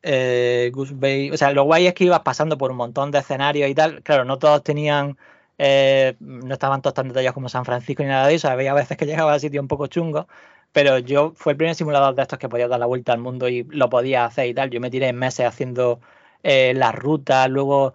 eh, 0.04 0.72
Goose 0.74 0.94
Bay. 0.96 1.32
O 1.32 1.38
sea, 1.38 1.52
lo 1.52 1.64
guay 1.64 1.88
es 1.88 1.94
que 1.94 2.06
ibas 2.06 2.22
pasando 2.22 2.58
por 2.58 2.72
un 2.72 2.78
montón 2.78 3.12
de 3.12 3.20
escenarios 3.20 3.70
y 3.70 3.76
tal. 3.76 4.02
Claro, 4.04 4.26
no 4.26 4.40
todos 4.40 4.64
tenían, 4.64 5.18
eh, 5.58 6.16
no 6.20 6.54
estaban 6.54 6.82
todos 6.82 6.94
tan 6.96 7.08
detallados 7.08 7.34
como 7.34 7.50
San 7.50 7.66
Francisco 7.66 8.04
ni 8.04 8.10
nada 8.10 8.28
de 8.28 8.36
eso. 8.36 8.50
Había 8.50 8.74
veces 8.74 8.98
que 8.98 9.06
llegaba 9.06 9.34
a 9.34 9.40
sitios 9.40 9.62
un 9.62 9.68
poco 9.68 9.88
chungos. 9.88 10.26
Pero 10.72 11.00
yo 11.00 11.34
fue 11.36 11.54
el 11.54 11.58
primer 11.58 11.76
simulador 11.76 12.16
de 12.16 12.22
estos 12.22 12.40
que 12.40 12.50
podía 12.50 12.68
dar 12.68 12.80
la 12.80 12.86
vuelta 12.86 13.14
al 13.14 13.20
mundo 13.20 13.50
y 13.50 13.64
lo 13.64 13.90
podía 13.90 14.26
hacer 14.26 14.48
y 14.48 14.54
tal. 14.54 14.70
Yo 14.70 14.80
me 14.80 14.90
tiré 14.90 15.12
meses 15.14 15.46
haciendo 15.46 16.00
eh, 16.44 16.74
las 16.76 16.96
rutas, 16.96 17.50
luego 17.50 17.94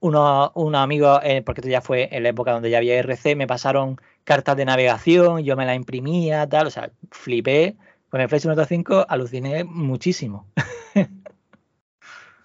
unos, 0.00 0.50
unos 0.54 0.80
amigos, 0.80 1.20
eh, 1.24 1.42
porque 1.42 1.60
esto 1.60 1.70
ya 1.70 1.80
fue 1.80 2.08
en 2.12 2.24
la 2.24 2.30
época 2.30 2.52
donde 2.52 2.70
ya 2.70 2.78
había 2.78 2.98
RC, 2.98 3.36
me 3.36 3.46
pasaron 3.46 4.00
cartas 4.24 4.56
de 4.56 4.64
navegación, 4.64 5.42
yo 5.44 5.56
me 5.56 5.66
las 5.66 5.76
imprimía, 5.76 6.48
tal, 6.48 6.66
o 6.68 6.70
sea, 6.70 6.90
flipé. 7.10 7.76
Con 8.10 8.20
el 8.20 8.28
Flight 8.28 8.42
Simulator 8.42 8.66
5 8.66 9.06
aluciné 9.08 9.64
muchísimo. 9.64 10.46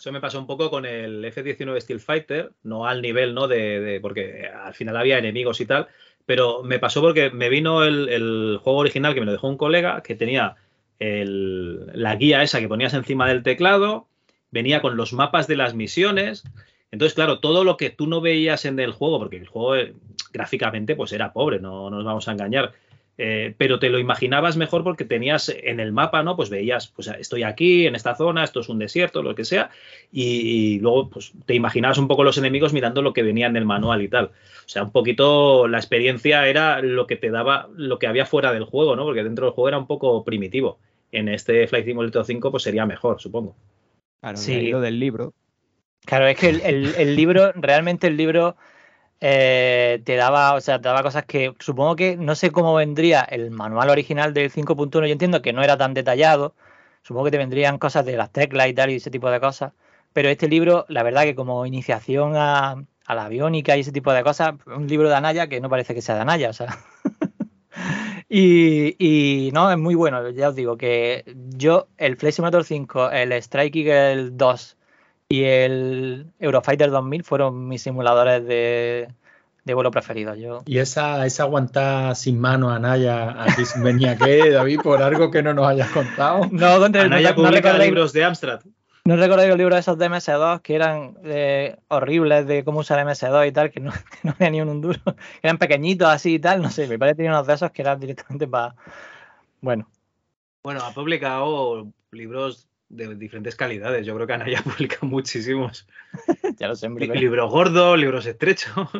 Eso 0.07 0.13
me 0.13 0.21
pasó 0.21 0.39
un 0.39 0.47
poco 0.47 0.69
con 0.71 0.85
el 0.85 1.25
F-19 1.25 1.81
Steel 1.81 1.99
Fighter, 1.99 2.53
no 2.63 2.87
al 2.87 3.01
nivel, 3.01 3.33
¿no? 3.33 3.49
De, 3.49 3.99
porque 4.01 4.47
al 4.47 4.73
final 4.73 4.95
había 4.95 5.17
enemigos 5.17 5.59
y 5.59 5.65
tal, 5.65 5.89
pero 6.25 6.63
me 6.63 6.79
pasó 6.79 7.01
porque 7.01 7.29
me 7.29 7.49
vino 7.49 7.83
el, 7.83 8.57
juego 8.63 8.79
original 8.79 9.13
que 9.13 9.19
me 9.19 9.25
lo 9.25 9.33
dejó 9.33 9.49
un 9.49 9.57
colega 9.57 10.01
que 10.03 10.15
tenía 10.15 10.55
la 10.97 12.15
guía 12.15 12.41
esa 12.41 12.61
que 12.61 12.69
ponías 12.69 12.93
encima 12.93 13.27
del 13.27 13.43
teclado, 13.43 14.07
venía 14.49 14.81
con 14.81 14.95
los 14.95 15.11
mapas 15.11 15.45
de 15.47 15.57
las 15.57 15.73
misiones. 15.75 16.45
Entonces, 16.89 17.13
claro, 17.13 17.41
todo 17.41 17.65
lo 17.65 17.75
que 17.75 17.89
tú 17.89 18.07
no 18.07 18.21
veías 18.21 18.63
en 18.63 18.79
el 18.79 18.93
juego, 18.93 19.19
porque 19.19 19.35
el 19.35 19.47
juego 19.49 19.75
eh, 19.75 19.93
gráficamente 20.31 20.95
pues 20.95 21.11
era 21.11 21.33
pobre, 21.33 21.59
no 21.59 21.89
nos 21.89 22.05
vamos 22.05 22.29
a 22.29 22.31
engañar. 22.31 22.71
Eh, 23.19 23.55
pero 23.57 23.79
te 23.79 23.89
lo 23.89 23.97
imaginabas 23.97 24.57
mejor 24.57 24.83
porque 24.83 25.03
tenías 25.03 25.49
en 25.49 25.79
el 25.79 25.91
mapa, 25.91 26.21
¿no? 26.21 26.35
Pues 26.35 26.51
veías, 26.51 26.87
pues 26.89 27.07
estoy 27.07 27.41
aquí, 27.41 27.87
en 27.87 27.95
esta 27.95 28.15
zona, 28.15 28.43
esto 28.43 28.59
es 28.59 28.69
un 28.69 28.77
desierto, 28.77 29.23
lo 29.23 29.33
que 29.33 29.43
sea, 29.43 29.71
y, 30.11 30.23
y 30.75 30.79
luego 30.79 31.09
pues 31.09 31.31
te 31.47 31.55
imaginabas 31.55 31.97
un 31.97 32.07
poco 32.07 32.23
los 32.23 32.37
enemigos 32.37 32.73
mirando 32.73 33.01
lo 33.01 33.13
que 33.13 33.23
venía 33.23 33.47
en 33.47 33.57
el 33.57 33.65
manual 33.65 34.03
y 34.03 34.07
tal. 34.07 34.25
O 34.25 34.69
sea, 34.69 34.83
un 34.83 34.91
poquito 34.91 35.67
la 35.67 35.77
experiencia 35.79 36.47
era 36.47 36.81
lo 36.83 37.07
que 37.07 37.15
te 37.15 37.31
daba, 37.31 37.69
lo 37.75 37.97
que 37.97 38.05
había 38.05 38.27
fuera 38.27 38.53
del 38.53 38.65
juego, 38.65 38.95
¿no? 38.95 39.03
Porque 39.03 39.23
dentro 39.23 39.45
del 39.47 39.53
juego 39.55 39.67
era 39.69 39.79
un 39.79 39.87
poco 39.87 40.23
primitivo. 40.23 40.77
En 41.11 41.27
este 41.29 41.65
Flight 41.67 41.85
Simulator 41.85 42.23
5 42.25 42.51
pues 42.51 42.61
sería 42.63 42.85
mejor, 42.85 43.19
supongo. 43.19 43.55
Claro, 44.21 44.37
Sí. 44.37 44.69
lo 44.69 44.79
del 44.81 44.99
libro. 44.99 45.33
Claro, 46.05 46.27
es 46.27 46.37
que 46.37 46.49
el, 46.49 46.61
el- 46.61 46.95
el 46.97 47.15
libro, 47.15 47.51
realmente 47.55 48.05
el 48.07 48.15
libro 48.17 48.55
eh, 49.21 50.01
te 50.05 50.15
daba, 50.15 50.53
o 50.53 50.61
sea, 50.61 50.79
te 50.79 50.87
daba 50.87 51.03
cosas 51.03 51.25
que 51.25 51.53
supongo 51.59 51.95
que 51.95 52.17
no 52.17 52.35
sé 52.35 52.51
cómo 52.51 52.75
vendría 52.75 53.21
el 53.21 53.51
manual 53.51 53.89
original 53.89 54.33
del 54.33 54.51
5.1, 54.51 54.91
yo 55.07 55.11
entiendo 55.11 55.41
que 55.41 55.53
no 55.53 55.63
era 55.63 55.77
tan 55.77 55.93
detallado, 55.93 56.55
supongo 57.03 57.25
que 57.25 57.31
te 57.31 57.37
vendrían 57.37 57.79
cosas 57.79 58.05
de 58.05 58.17
las 58.17 58.31
teclas 58.31 58.67
y 58.69 58.73
tal 58.73 58.91
y 58.91 58.95
ese 58.95 59.11
tipo 59.11 59.29
de 59.31 59.39
cosas, 59.39 59.73
pero 60.13 60.29
este 60.29 60.47
libro, 60.47 60.85
la 60.89 61.03
verdad 61.03 61.23
que 61.23 61.35
como 61.35 61.65
iniciación 61.65 62.33
a, 62.35 62.83
la 63.07 63.25
aviónica 63.25 63.77
y 63.77 63.81
ese 63.81 63.91
tipo 63.91 64.11
de 64.13 64.23
cosas, 64.23 64.55
un 64.67 64.87
libro 64.87 65.09
de 65.09 65.15
Anaya 65.15 65.47
que 65.47 65.61
no 65.61 65.69
parece 65.69 65.95
que 65.95 66.01
sea 66.01 66.15
de 66.15 66.21
Anaya, 66.21 66.49
o 66.49 66.53
sea. 66.53 66.77
Y, 68.29 68.95
y 68.99 69.51
no, 69.53 69.71
es 69.71 69.77
muy 69.77 69.95
bueno, 69.95 70.29
ya 70.31 70.49
os 70.49 70.55
digo 70.55 70.77
que 70.77 71.23
yo, 71.55 71.87
el 71.97 72.17
Flight 72.17 72.35
Simulator 72.35 72.65
5, 72.65 73.11
el 73.11 73.31
Strike 73.31 73.75
Eagle 73.77 74.31
2 74.31 74.76
y 75.29 75.43
el 75.43 76.27
Eurofighter 76.39 76.89
2000 76.89 77.23
fueron 77.23 77.67
mis 77.67 77.81
simuladores 77.81 78.45
de, 78.45 79.09
de 79.65 79.73
vuelo 79.73 79.91
preferidos. 79.91 80.37
Yo, 80.37 80.61
Y 80.65 80.77
esa, 80.77 81.25
esa 81.25 81.43
aguantada 81.43 82.15
sin 82.15 82.39
mano 82.39 82.69
a 82.69 82.79
Naya, 82.79 83.41
a 83.43 83.45
ti 83.55 83.63
venía 83.83 84.15
que, 84.17 84.51
David, 84.51 84.79
por 84.81 85.01
algo 85.01 85.29
que 85.29 85.43
no 85.43 85.53
nos 85.53 85.67
hayas 85.67 85.89
contado. 85.89 86.47
No, 86.51 86.79
contra 86.79 87.01
el- 87.01 87.07
Anaya 87.07 87.31
no- 87.31 87.43
no 87.43 87.49
publica 87.49 87.71
recordáis- 87.73 87.85
libros 87.89 88.13
de 88.13 88.23
Amstrad. 88.23 88.61
¿No 89.03 89.15
recordáis 89.15 89.47
los 89.47 89.57
libros 89.57 89.79
esos 89.79 89.97
de 89.97 90.09
MS2 90.09 90.59
que 90.61 90.75
eran 90.75 91.17
eh, 91.23 91.77
horribles 91.87 92.45
de 92.45 92.65
cómo 92.65 92.79
usar 92.79 92.99
MS2 93.05 93.47
y 93.47 93.51
tal, 93.53 93.71
que 93.71 93.79
no, 93.79 93.91
que 94.21 94.27
no 94.27 94.33
tenía 94.33 94.63
ni 94.65 94.69
un 94.71 94.81
duro? 94.81 94.99
Eran 95.41 95.57
pequeñitos 95.57 96.07
así 96.09 96.35
y 96.35 96.39
tal, 96.39 96.61
no 96.61 96.69
sé, 96.69 96.87
mi 96.87 96.97
padre 96.97 97.15
tenía 97.15 97.31
unos 97.31 97.47
de 97.47 97.53
esos 97.53 97.71
que 97.71 97.81
eran 97.81 97.99
directamente 97.99 98.47
para... 98.47 98.75
Bueno, 99.61 99.89
Bueno, 100.63 100.81
ha 100.83 100.91
publicado 100.93 101.87
libros 102.11 102.66
de 102.89 103.15
diferentes 103.15 103.55
calidades. 103.55 104.05
Yo 104.05 104.15
creo 104.15 104.27
que 104.27 104.33
Anaya 104.33 104.61
publica 104.63 104.97
muchísimos. 105.01 105.87
ya 106.59 106.67
lo 106.67 106.75
sé, 106.75 106.89
libros 106.89 107.51
gordos, 107.51 107.97
libros 107.97 108.25
estrechos. 108.25 108.73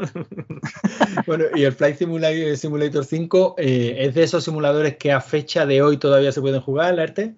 Bueno, 1.26 1.46
y 1.56 1.64
el 1.64 1.74
Flight 1.74 1.98
Simulator, 1.98 2.56
Simulator 2.56 3.04
5 3.04 3.56
eh, 3.58 3.96
es 4.00 4.14
de 4.14 4.24
esos 4.24 4.44
simuladores 4.44 4.98
que 4.98 5.12
a 5.12 5.20
fecha 5.20 5.66
de 5.66 5.82
hoy 5.82 5.98
todavía 5.98 6.32
se 6.32 6.42
pueden 6.42 6.62
jugar, 6.62 6.94
la 6.94 7.04
ERTE. 7.04 7.36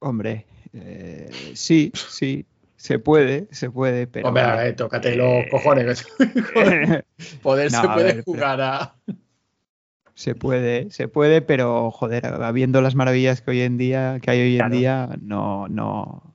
Hombre, 0.00 0.46
eh, 0.72 1.28
sí, 1.54 1.90
sí, 1.94 2.46
se 2.76 2.98
puede, 2.98 3.48
se 3.50 3.70
puede, 3.70 4.06
pero. 4.06 4.28
Hombre, 4.28 4.44
a 4.44 4.56
ver, 4.56 4.76
tócate 4.76 5.16
los 5.16 5.46
cojones. 5.50 6.06
Joder, 6.54 7.04
Poder 7.42 7.72
No, 7.72 7.80
se 7.80 7.86
a 7.86 7.94
puede 7.94 8.14
ver, 8.14 8.24
jugar 8.24 8.60
a. 8.60 8.96
Se 10.18 10.34
puede, 10.34 10.90
se 10.90 11.06
puede, 11.06 11.42
pero 11.42 11.92
joder, 11.92 12.26
habiendo 12.26 12.82
las 12.82 12.96
maravillas 12.96 13.40
que 13.40 13.52
hoy 13.52 13.60
en 13.60 13.78
día, 13.78 14.18
que 14.20 14.32
hay 14.32 14.40
hoy 14.40 14.56
Claro. 14.56 14.74
en 14.74 14.80
día, 14.80 15.16
no, 15.22 15.68
no, 15.68 16.34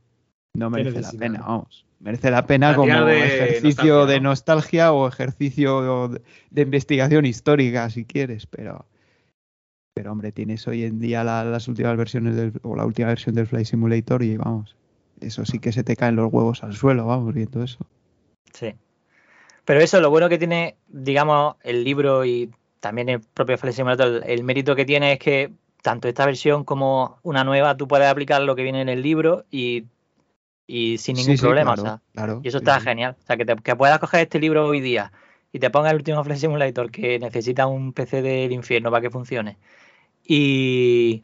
no 0.56 0.70
merece 0.70 1.02
la 1.02 1.12
pena, 1.12 1.42
vamos. 1.42 1.86
Merece 2.00 2.32
la 2.32 2.48
pena 2.48 2.70
La 2.70 2.76
como 2.78 3.04
de 3.04 3.26
ejercicio 3.26 3.84
nostalgia, 3.96 4.06
de 4.14 4.20
¿no? 4.22 4.30
nostalgia 4.30 4.94
o 4.94 5.06
ejercicio 5.06 6.08
de, 6.08 6.22
de 6.50 6.62
investigación 6.62 7.26
histórica, 7.26 7.90
si 7.90 8.06
quieres, 8.06 8.48
pero, 8.48 8.86
pero 9.94 10.14
hombre, 10.14 10.32
tienes 10.32 10.66
hoy 10.66 10.86
en 10.86 11.02
día 11.02 11.26
la- 11.26 11.44
las 11.44 11.68
últimas 11.68 11.98
versiones 11.98 12.38
del, 12.38 12.54
o 12.62 12.78
la 12.78 12.86
última 12.86 13.10
versión 13.10 13.36
del 13.36 13.48
Flight 13.48 13.66
Simulator 13.68 14.24
y 14.24 14.38
vamos, 14.38 14.78
eso 15.20 15.44
sí 15.44 15.60
que 15.60 15.74
se 15.74 15.84
te 15.84 15.98
caen 15.98 16.16
los 16.16 16.32
huevos 16.32 16.64
al 16.64 16.74
suelo, 16.74 17.06
vamos, 17.08 17.34
viendo 17.34 17.62
eso. 17.62 17.86
Sí. 18.54 18.76
Pero 19.66 19.82
eso, 19.82 20.00
lo 20.00 20.10
bueno 20.10 20.30
que 20.30 20.38
tiene, 20.38 20.78
digamos, 20.88 21.56
el 21.64 21.84
libro 21.84 22.24
y 22.24 22.50
también 22.84 23.08
el 23.08 23.22
propio 23.22 23.58
Flight 23.58 23.78
Simulator, 23.78 24.24
el, 24.26 24.44
mérito 24.44 24.76
que 24.76 24.84
tiene 24.84 25.14
es 25.14 25.20
que 25.20 25.54
tanto 25.82 26.10
esta 26.10 26.26
versión 26.26 26.66
como 26.66 27.18
una 27.24 27.46
nueva, 27.46 27.78
tú 27.78 27.88
puedes 27.88 28.08
aplicar 28.08 28.42
lo 28.42 28.58
que 28.58 28.64
viene 28.64 28.82
en 28.82 28.90
el 28.90 29.02
libro 29.02 29.46
y, 29.50 29.86
y 30.68 30.98
sin 30.98 31.16
ningún 31.16 31.32
Sí, 31.32 31.38
sí, 31.38 31.44
problema. 31.44 31.76
claro, 31.76 31.82
o 31.82 31.86
sea, 31.86 32.02
claro, 32.12 32.42
y 32.44 32.50
eso 32.50 32.60
sí, 32.60 32.66
está 32.66 32.82
genial. 32.82 33.16
O 33.24 33.26
sea, 33.26 33.38
que, 33.38 33.46
te- 33.46 33.56
que 33.56 33.76
puedas 33.78 34.00
coger 34.00 34.22
este 34.24 34.40
libro 34.40 34.68
hoy 34.68 34.82
día 34.82 35.14
y 35.54 35.60
te 35.60 35.70
ponga 35.70 35.92
el 35.92 35.96
último 35.96 36.22
Flight 36.26 36.42
Simulator 36.42 36.92
que 36.92 37.20
necesita 37.20 37.68
un 37.68 37.94
PC 37.94 38.22
del 38.22 38.52
infierno 38.52 38.92
para 38.92 39.02
que 39.02 39.10
funcione 39.10 39.58
y, 40.26 41.22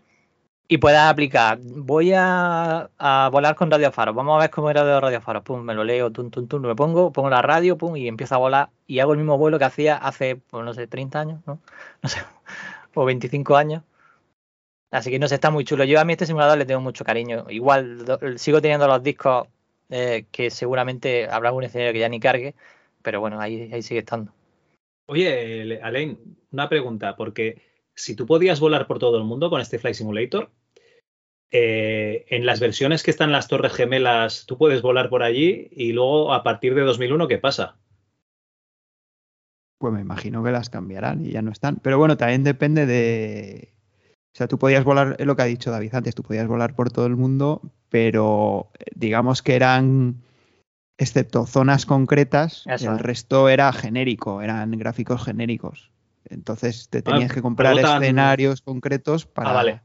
y 0.71 0.77
puedas 0.77 1.11
aplicar. 1.11 1.59
Voy 1.61 2.13
a, 2.13 2.89
a 2.99 3.29
volar 3.31 3.55
con 3.55 3.71
radiofaros. 3.71 4.15
Vamos 4.15 4.37
a 4.37 4.41
ver 4.41 4.51
cómo 4.51 4.69
era 4.69 4.85
de 4.85 4.91
los 4.91 5.01
radiofaros. 5.01 5.43
Pum, 5.43 5.63
me 5.63 5.73
lo 5.73 5.83
leo, 5.83 6.11
tum, 6.11 6.29
tum, 6.29 6.47
tum, 6.47 6.61
me 6.61 6.75
pongo, 6.75 7.11
pongo 7.11 7.29
la 7.29 7.41
radio, 7.41 7.75
pum, 7.75 7.97
y 7.97 8.07
empiezo 8.07 8.35
a 8.35 8.37
volar. 8.37 8.69
Y 8.85 8.99
hago 8.99 9.13
el 9.13 9.17
mismo 9.17 9.37
vuelo 9.39 9.57
que 9.57 9.65
hacía 9.65 9.97
hace, 9.97 10.35
pues 10.35 10.63
no 10.63 10.73
sé, 10.75 10.85
30 10.87 11.19
años, 11.19 11.41
¿no? 11.47 11.59
No 12.03 12.09
sé, 12.09 12.19
o 12.93 13.03
25 13.03 13.55
años. 13.55 13.83
Así 14.91 15.09
que 15.09 15.19
no 15.19 15.27
sé, 15.27 15.35
está 15.35 15.49
muy 15.49 15.65
chulo. 15.65 15.83
Yo 15.85 15.99
a 15.99 16.05
mí 16.05 16.13
este 16.13 16.27
simulador 16.27 16.57
le 16.57 16.65
tengo 16.65 16.81
mucho 16.81 17.03
cariño. 17.03 17.45
Igual 17.49 18.05
sigo 18.37 18.61
teniendo 18.61 18.87
los 18.87 19.01
discos 19.01 19.47
eh, 19.89 20.25
que 20.31 20.51
seguramente 20.51 21.27
habrá 21.29 21.49
algún 21.49 21.63
escenario 21.63 21.93
que 21.93 21.99
ya 21.99 22.09
ni 22.09 22.19
cargue, 22.19 22.53
pero 23.01 23.19
bueno, 23.19 23.39
ahí, 23.41 23.71
ahí 23.73 23.81
sigue 23.81 24.01
estando. 24.01 24.31
Oye, 25.07 25.79
Alain, 25.81 26.37
una 26.51 26.69
pregunta, 26.69 27.15
porque 27.15 27.68
si 27.99 28.15
tú 28.15 28.25
podías 28.25 28.59
volar 28.59 28.87
por 28.87 28.97
todo 28.97 29.17
el 29.17 29.25
mundo 29.25 29.49
con 29.49 29.59
este 29.59 29.77
Flight 29.77 29.95
Simulator, 29.95 30.49
eh, 31.51 32.25
en 32.29 32.45
las 32.45 32.59
versiones 32.59 33.03
que 33.03 33.11
están 33.11 33.29
en 33.29 33.33
las 33.33 33.47
Torres 33.47 33.73
Gemelas, 33.73 34.45
tú 34.45 34.57
puedes 34.57 34.81
volar 34.81 35.09
por 35.09 35.21
allí 35.21 35.67
y 35.71 35.91
luego 35.91 36.33
a 36.33 36.43
partir 36.43 36.75
de 36.75 36.81
2001, 36.81 37.27
¿qué 37.27 37.37
pasa? 37.39 37.75
Pues 39.79 39.93
me 39.93 40.01
imagino 40.01 40.43
que 40.43 40.51
las 40.51 40.69
cambiarán 40.69 41.25
y 41.25 41.31
ya 41.31 41.41
no 41.41 41.51
están. 41.51 41.77
Pero 41.77 41.97
bueno, 41.97 42.17
también 42.17 42.43
depende 42.43 42.85
de. 42.85 43.73
O 44.33 44.37
sea, 44.37 44.47
tú 44.47 44.57
podías 44.57 44.83
volar, 44.83 45.15
es 45.19 45.25
lo 45.25 45.35
que 45.35 45.41
ha 45.41 45.45
dicho 45.45 45.71
David 45.71 45.95
antes, 45.95 46.15
tú 46.15 46.23
podías 46.23 46.47
volar 46.47 46.75
por 46.75 46.91
todo 46.91 47.05
el 47.05 47.15
mundo, 47.15 47.61
pero 47.89 48.71
eh, 48.79 48.85
digamos 48.95 49.41
que 49.41 49.55
eran, 49.55 50.21
excepto 50.97 51.45
zonas 51.45 51.85
concretas, 51.85 52.63
Eso 52.67 52.91
el 52.91 52.97
es. 52.97 53.01
resto 53.01 53.49
era 53.49 53.73
genérico, 53.73 54.41
eran 54.41 54.71
gráficos 54.77 55.23
genéricos. 55.23 55.91
Entonces 56.29 56.89
te 56.89 57.01
tenías 57.01 57.31
Ah, 57.31 57.33
que 57.33 57.41
comprar 57.41 57.73
preguntan- 57.73 58.03
escenarios 58.03 58.61
concretos 58.61 59.25
para. 59.25 59.49
Ah, 59.49 59.53
vale. 59.53 59.81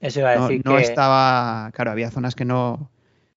Eso 0.00 0.20
iba 0.20 0.32
a 0.32 0.36
No, 0.36 0.42
decir 0.48 0.62
no 0.64 0.76
que 0.76 0.82
estaba. 0.82 1.70
Claro, 1.74 1.90
había 1.90 2.10
zonas 2.10 2.34
que 2.34 2.44
no, 2.44 2.90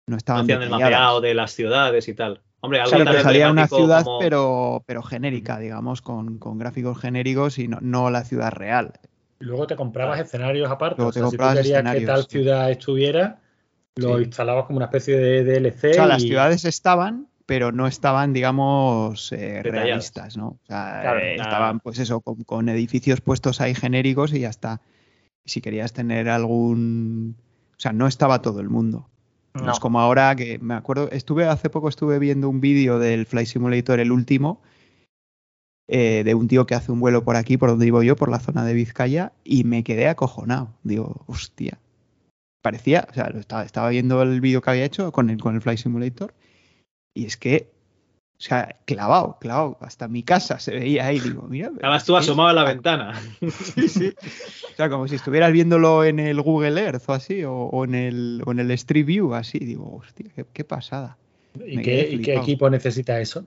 no 0.06 0.16
estaban 0.16 0.42
Hacían 0.42 0.62
el 0.62 0.70
mapeado 0.70 1.20
de 1.20 1.34
las 1.34 1.52
ciudades 1.52 2.08
y 2.08 2.14
tal. 2.14 2.42
Hombre, 2.60 2.80
algo 2.80 2.96
Claro, 2.96 3.22
salía 3.22 3.50
una 3.52 3.68
ciudad, 3.68 4.02
como- 4.04 4.18
pero, 4.18 4.82
pero 4.86 5.02
genérica, 5.04 5.58
digamos, 5.60 6.02
con, 6.02 6.38
con 6.38 6.58
gráficos 6.58 6.98
genéricos 6.98 7.58
y 7.60 7.68
no, 7.68 7.78
no 7.80 8.10
la 8.10 8.24
ciudad 8.24 8.50
real. 8.50 8.94
Luego 9.38 9.68
te 9.68 9.76
comprabas 9.76 10.18
escenarios 10.18 10.68
aparte. 10.68 10.96
Luego 10.96 11.10
o 11.10 11.12
te 11.12 11.20
sea, 11.20 11.26
si 11.26 11.30
tú 11.30 11.36
comprabas 11.36 11.54
querías 11.62 11.94
que 11.94 12.00
tal 12.00 12.22
sí. 12.22 12.28
ciudad 12.30 12.70
estuviera, 12.72 13.38
lo 13.94 14.16
Sí. 14.18 14.24
instalabas 14.24 14.64
como 14.66 14.78
una 14.78 14.86
especie 14.86 15.16
de 15.16 15.44
DLC. 15.44 15.90
O 15.90 15.94
sea, 15.94 16.06
las 16.06 16.24
y- 16.24 16.26
ciudades 16.28 16.64
estaban, 16.64 17.28
pero 17.48 17.72
no 17.72 17.86
estaban, 17.86 18.34
digamos, 18.34 19.32
eh, 19.32 19.62
realistas, 19.62 20.36
¿no? 20.36 20.48
O 20.48 20.60
sea, 20.66 20.98
Claro. 21.00 21.18
eh, 21.20 21.36
estaban, 21.36 21.80
pues 21.80 21.98
eso, 21.98 22.20
con, 22.20 22.44
con 22.44 22.68
edificios 22.68 23.22
puestos 23.22 23.62
ahí 23.62 23.74
genéricos 23.74 24.34
y 24.34 24.40
ya 24.40 24.50
está. 24.50 24.82
Si 25.46 25.62
querías 25.62 25.94
tener 25.94 26.28
algún... 26.28 27.36
O 27.70 27.80
sea, 27.80 27.94
no 27.94 28.06
estaba 28.06 28.42
todo 28.42 28.60
el 28.60 28.68
mundo. 28.68 29.08
No. 29.54 29.62
no. 29.62 29.72
es 29.72 29.80
como 29.80 29.98
ahora 29.98 30.36
que 30.36 30.58
me 30.58 30.74
acuerdo, 30.74 31.08
estuve 31.10 31.46
hace 31.46 31.70
poco 31.70 31.88
estuve 31.88 32.18
viendo 32.18 32.50
un 32.50 32.60
vídeo 32.60 32.98
del 32.98 33.24
Flight 33.24 33.48
Simulator, 33.48 33.98
el 33.98 34.12
último, 34.12 34.60
eh, 35.88 36.24
de 36.26 36.34
un 36.34 36.48
tío 36.48 36.66
que 36.66 36.74
hace 36.74 36.92
un 36.92 37.00
vuelo 37.00 37.24
por 37.24 37.36
aquí, 37.36 37.56
por 37.56 37.70
donde 37.70 37.86
vivo 37.86 38.02
yo, 38.02 38.14
por 38.14 38.30
la 38.30 38.40
zona 38.40 38.62
de 38.66 38.74
Vizcaya, 38.74 39.32
y 39.42 39.64
me 39.64 39.84
quedé 39.84 40.06
acojonado. 40.08 40.74
Digo, 40.82 41.24
hostia. 41.26 41.78
parecía, 42.60 43.08
o 43.10 43.14
sea, 43.14 43.30
lo 43.30 43.38
estaba, 43.38 43.64
estaba 43.64 43.88
viendo 43.88 44.20
el 44.20 44.42
vídeo 44.42 44.60
que 44.60 44.68
había 44.68 44.84
hecho 44.84 45.12
con 45.12 45.30
el, 45.30 45.40
con 45.40 45.54
el 45.54 45.62
Flight 45.62 45.78
Simulator 45.78 46.34
y 47.18 47.26
es 47.26 47.36
que, 47.36 47.68
o 48.38 48.40
sea, 48.40 48.76
clavado, 48.84 49.38
clavado, 49.40 49.76
hasta 49.80 50.06
mi 50.06 50.22
casa 50.22 50.60
se 50.60 50.70
veía 50.70 51.06
ahí, 51.06 51.18
digo, 51.18 51.42
mira. 51.48 51.70
Estabas 51.74 52.04
tú 52.04 52.16
asomado 52.16 52.50
a 52.50 52.52
la 52.52 52.62
ventana. 52.62 53.20
Sí, 53.74 53.88
sí. 53.88 54.14
O 54.72 54.76
sea, 54.76 54.88
como 54.88 55.08
si 55.08 55.16
estuvieras 55.16 55.50
viéndolo 55.50 56.04
en 56.04 56.20
el 56.20 56.40
Google 56.40 56.80
Earth 56.80 57.02
o 57.08 57.12
así, 57.12 57.42
o, 57.42 57.52
o 57.52 57.84
en, 57.84 57.96
el, 57.96 58.42
o 58.46 58.52
en 58.52 58.60
el 58.60 58.70
Street 58.70 59.04
View, 59.04 59.34
así, 59.34 59.58
digo, 59.58 59.96
hostia, 59.96 60.30
qué, 60.36 60.44
qué 60.52 60.62
pasada. 60.62 61.16
¿Y 61.66 61.82
qué, 61.82 62.08
y 62.12 62.30
equipo 62.30 62.70
necesita 62.70 63.20
eso? 63.20 63.44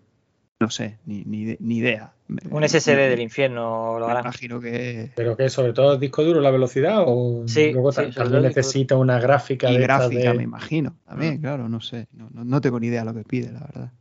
No 0.61 0.69
sé, 0.69 0.99
ni, 1.07 1.23
ni, 1.25 1.57
ni 1.59 1.77
idea. 1.77 2.13
Un 2.51 2.63
SSD 2.63 2.95
del 3.09 3.19
infierno 3.19 3.97
lo 3.97 4.05
Me 4.05 4.11
harán. 4.11 4.25
imagino 4.25 4.61
que. 4.61 5.09
¿Pero 5.15 5.35
qué? 5.35 5.49
¿Sobre 5.49 5.73
todo 5.73 5.97
disco 5.97 6.23
duro, 6.23 6.39
la 6.39 6.51
velocidad? 6.51 7.03
¿O 7.07 7.43
Sí, 7.47 7.71
luego 7.71 7.91
sí, 7.91 8.03
también 8.15 8.43
necesita 8.43 8.95
una 8.95 9.19
gráfica 9.19 9.71
Y 9.71 9.77
de 9.77 9.81
gráfica, 9.81 10.29
de- 10.31 10.37
me 10.37 10.43
imagino. 10.43 10.95
También, 11.05 11.39
claro, 11.39 11.67
no 11.67 11.81
sé. 11.81 12.07
No, 12.13 12.29
no, 12.31 12.45
no 12.45 12.61
tengo 12.61 12.79
ni 12.79 12.87
idea 12.87 13.03
lo 13.03 13.13
que 13.15 13.23
pide, 13.23 13.51
la 13.51 13.61
verdad. 13.61 13.91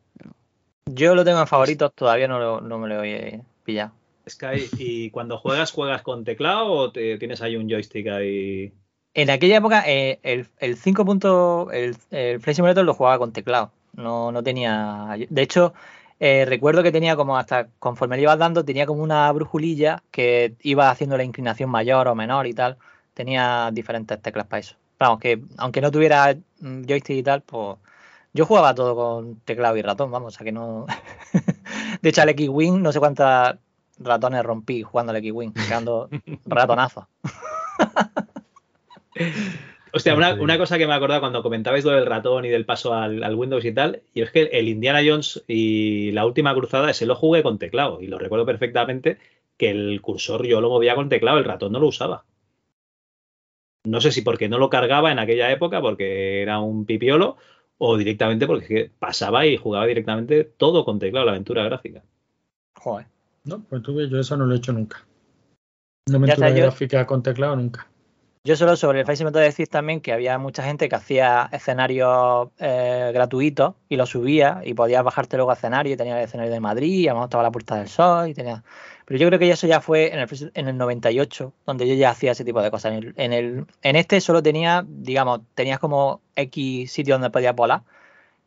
Yo 0.92 1.14
lo 1.14 1.24
tengo 1.24 1.40
en 1.40 1.46
favoritos, 1.46 1.92
todavía 1.94 2.28
no, 2.28 2.38
lo- 2.38 2.60
no 2.60 2.78
me 2.78 2.88
lo 2.88 3.02
he 3.02 3.40
pillado. 3.64 3.92
Sky, 4.28 4.68
¿y 4.78 5.10
cuando 5.10 5.38
juegas, 5.38 5.72
juegas 5.72 6.02
con 6.02 6.24
teclado 6.24 6.66
o 6.70 6.92
te- 6.92 7.16
tienes 7.18 7.40
ahí 7.40 7.56
un 7.56 7.68
joystick 7.70 8.06
ahí? 8.08 8.72
En 9.14 9.30
aquella 9.30 9.56
época, 9.56 9.82
eh, 9.86 10.20
el, 10.22 10.46
el 10.58 10.76
5. 10.76 11.04
punto- 11.06 11.70
el, 11.72 11.96
el 12.10 12.40
Flight 12.40 12.56
Simulator 12.56 12.84
lo 12.84 12.94
jugaba 12.94 13.18
con 13.18 13.32
teclado. 13.32 13.72
No, 13.94 14.30
no 14.30 14.42
tenía. 14.42 15.16
De 15.28 15.42
hecho, 15.42 15.72
eh, 16.20 16.44
recuerdo 16.44 16.82
que 16.82 16.92
tenía 16.92 17.16
como 17.16 17.38
hasta 17.38 17.68
conforme 17.78 18.16
le 18.16 18.22
ibas 18.22 18.38
dando, 18.38 18.64
tenía 18.64 18.84
como 18.86 19.02
una 19.02 19.32
brujulilla 19.32 20.02
que 20.10 20.54
iba 20.60 20.90
haciendo 20.90 21.16
la 21.16 21.24
inclinación 21.24 21.70
mayor 21.70 22.08
o 22.08 22.14
menor 22.14 22.46
y 22.46 22.52
tal. 22.52 22.76
Tenía 23.14 23.70
diferentes 23.72 24.20
teclas 24.20 24.46
para 24.46 24.60
eso. 24.60 24.76
Vamos, 24.98 25.18
que 25.18 25.42
aunque 25.56 25.80
no 25.80 25.90
tuviera 25.90 26.36
mm, 26.60 26.82
joystick 26.86 27.16
y 27.16 27.22
tal, 27.22 27.40
pues 27.40 27.78
yo 28.34 28.44
jugaba 28.44 28.74
todo 28.74 28.94
con 28.94 29.40
teclado 29.40 29.78
y 29.78 29.82
ratón, 29.82 30.10
vamos, 30.10 30.34
o 30.34 30.36
sea 30.36 30.44
que 30.44 30.52
no. 30.52 30.86
De 32.02 32.10
hecho, 32.10 32.22
al 32.22 32.28
X-Wing, 32.28 32.82
no 32.82 32.92
sé 32.92 32.98
cuántas 33.00 33.56
ratones 33.98 34.44
rompí 34.44 34.82
jugando 34.82 35.10
al 35.10 35.16
X-Wing, 35.16 35.52
quedando 35.52 36.10
ratonazos. 36.46 37.06
Hostia, 39.92 40.14
una, 40.14 40.34
una 40.34 40.58
cosa 40.58 40.78
que 40.78 40.86
me 40.86 40.92
he 40.92 40.96
acordado 40.96 41.20
cuando 41.20 41.42
comentabais 41.42 41.84
lo 41.84 41.92
del 41.92 42.06
ratón 42.06 42.44
y 42.44 42.48
del 42.48 42.64
paso 42.64 42.94
al, 42.94 43.22
al 43.22 43.34
Windows 43.34 43.64
y 43.64 43.72
tal, 43.72 44.02
y 44.14 44.22
es 44.22 44.30
que 44.30 44.42
el 44.52 44.68
Indiana 44.68 45.00
Jones 45.04 45.42
y 45.48 46.12
la 46.12 46.26
última 46.26 46.54
cruzada 46.54 46.90
ese 46.90 47.06
lo 47.06 47.16
jugué 47.16 47.42
con 47.42 47.58
teclado, 47.58 48.00
y 48.00 48.06
lo 48.06 48.18
recuerdo 48.18 48.46
perfectamente 48.46 49.18
que 49.56 49.70
el 49.70 50.00
cursor 50.00 50.46
yo 50.46 50.60
lo 50.60 50.70
movía 50.70 50.94
con 50.94 51.08
teclado, 51.08 51.38
el 51.38 51.44
ratón 51.44 51.72
no 51.72 51.80
lo 51.80 51.88
usaba. 51.88 52.24
No 53.84 54.00
sé 54.00 54.12
si 54.12 54.22
porque 54.22 54.48
no 54.48 54.58
lo 54.58 54.70
cargaba 54.70 55.10
en 55.10 55.18
aquella 55.18 55.50
época, 55.50 55.80
porque 55.80 56.42
era 56.42 56.60
un 56.60 56.84
pipiolo, 56.84 57.36
o 57.78 57.96
directamente 57.96 58.46
porque 58.46 58.90
pasaba 58.98 59.46
y 59.46 59.56
jugaba 59.56 59.86
directamente 59.86 60.44
todo 60.44 60.84
con 60.84 60.98
teclado, 60.98 61.26
la 61.26 61.32
aventura 61.32 61.64
gráfica. 61.64 62.02
Joder. 62.74 63.06
No, 63.44 63.62
pues 63.62 63.82
tú 63.82 63.94
ves, 63.94 64.10
yo 64.10 64.18
eso 64.18 64.36
no 64.36 64.46
lo 64.46 64.54
he 64.54 64.58
hecho 64.58 64.72
nunca. 64.72 65.06
Una 66.08 66.26
Ya 66.26 66.34
aventura 66.34 66.50
gráfica 66.50 67.06
con 67.06 67.22
teclado 67.22 67.56
nunca. 67.56 67.86
Yo 68.42 68.56
solo 68.56 68.74
sobre 68.74 69.00
el 69.00 69.04
Flight 69.04 69.18
Simulator 69.18 69.42
decir 69.42 69.68
también 69.68 70.00
que 70.00 70.14
había 70.14 70.38
mucha 70.38 70.62
gente 70.62 70.88
que 70.88 70.96
hacía 70.96 71.50
escenarios 71.52 72.48
eh, 72.58 73.10
gratuitos 73.12 73.74
y 73.88 73.96
los 73.96 74.08
subía 74.08 74.62
y 74.64 74.72
podías 74.72 75.04
bajarte 75.04 75.36
luego 75.36 75.50
a 75.50 75.54
escenario 75.54 75.92
y 75.92 75.96
tenía 75.98 76.16
el 76.18 76.24
escenario 76.24 76.50
de 76.50 76.60
Madrid 76.60 77.00
y 77.00 77.08
a 77.08 77.10
lo 77.10 77.16
mejor 77.16 77.26
estaba 77.28 77.42
la 77.42 77.50
Puerta 77.50 77.76
del 77.76 77.88
Sol 77.88 78.28
y 78.30 78.34
tenía... 78.34 78.64
Pero 79.04 79.20
yo 79.20 79.26
creo 79.26 79.38
que 79.38 79.50
eso 79.50 79.66
ya 79.66 79.82
fue 79.82 80.14
en 80.14 80.20
el, 80.20 80.28
en 80.54 80.68
el 80.68 80.76
98 80.78 81.52
donde 81.66 81.86
yo 81.86 81.94
ya 81.94 82.10
hacía 82.10 82.32
ese 82.32 82.44
tipo 82.44 82.62
de 82.62 82.70
cosas. 82.70 82.92
En, 82.92 82.98
el, 82.98 83.14
en, 83.16 83.32
el- 83.34 83.66
en 83.82 83.96
este 83.96 84.20
solo 84.22 84.42
tenía, 84.42 84.86
digamos, 84.88 85.40
tenías 85.54 85.78
como 85.78 86.22
X 86.34 86.90
sitios 86.92 87.16
donde 87.16 87.28
podías 87.30 87.54
volar 87.54 87.82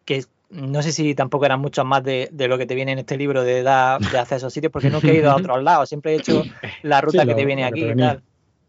que 0.05 0.25
no 0.49 0.81
sé 0.83 0.91
si 0.91 1.15
tampoco 1.15 1.45
eran 1.45 1.59
muchos 1.61 1.85
más 1.85 2.03
de, 2.03 2.29
de 2.31 2.47
lo 2.47 2.57
que 2.57 2.65
te 2.65 2.75
viene 2.75 2.91
en 2.93 2.99
este 2.99 3.17
libro 3.17 3.43
de, 3.43 3.63
dar, 3.63 4.01
de 4.03 4.17
hacer 4.19 4.37
esos 4.37 4.53
sitios 4.53 4.71
porque 4.71 4.89
nunca 4.91 5.11
he 5.11 5.15
ido 5.15 5.31
a 5.31 5.35
otros 5.37 5.63
lados, 5.63 5.89
siempre 5.89 6.13
he 6.13 6.15
hecho 6.15 6.47
la 6.81 7.01
ruta 7.01 7.23
Sí, 7.23 7.27
que 7.27 7.35
te 7.35 7.45
viene 7.45 7.65
aquí 7.65 7.89
y 7.89 7.95
tal. 7.95 8.23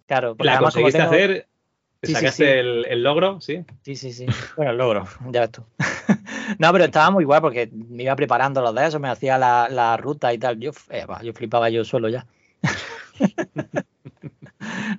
Claro, 0.06 0.34
porque 0.36 0.46
¿La 0.46 0.52
además 0.54 0.74
conseguiste 0.74 0.98
tengo- 0.98 1.12
hacer? 1.12 1.46
Sí, 2.02 2.12
¿Sacaste 2.12 2.44
sí. 2.44 2.50
El, 2.58 2.84
el 2.86 3.02
logro? 3.02 3.40
Sí. 3.40 3.64
Sí, 3.82 3.96
sí, 3.96 4.12
sí. 4.12 4.26
Bueno, 4.56 4.72
el 4.72 4.76
logro, 4.78 5.06
ya 5.30 5.40
ves 5.40 5.52
tú. 5.52 5.64
no, 6.58 6.70
pero 6.72 6.84
estaba 6.84 7.10
muy 7.10 7.24
guay 7.24 7.40
porque 7.40 7.70
me 7.72 8.02
iba 8.02 8.14
preparando 8.14 8.60
los 8.60 8.74
de 8.74 8.86
eso, 8.86 9.00
me 9.00 9.08
hacía 9.08 9.38
la, 9.38 9.68
la 9.70 9.96
ruta 9.96 10.32
y 10.34 10.38
tal. 10.38 10.60
Yo, 10.60 10.72
eh, 10.90 11.06
yo 11.22 11.32
flipaba 11.32 11.70
yo 11.70 11.82
solo 11.84 12.10
ya. 12.10 12.26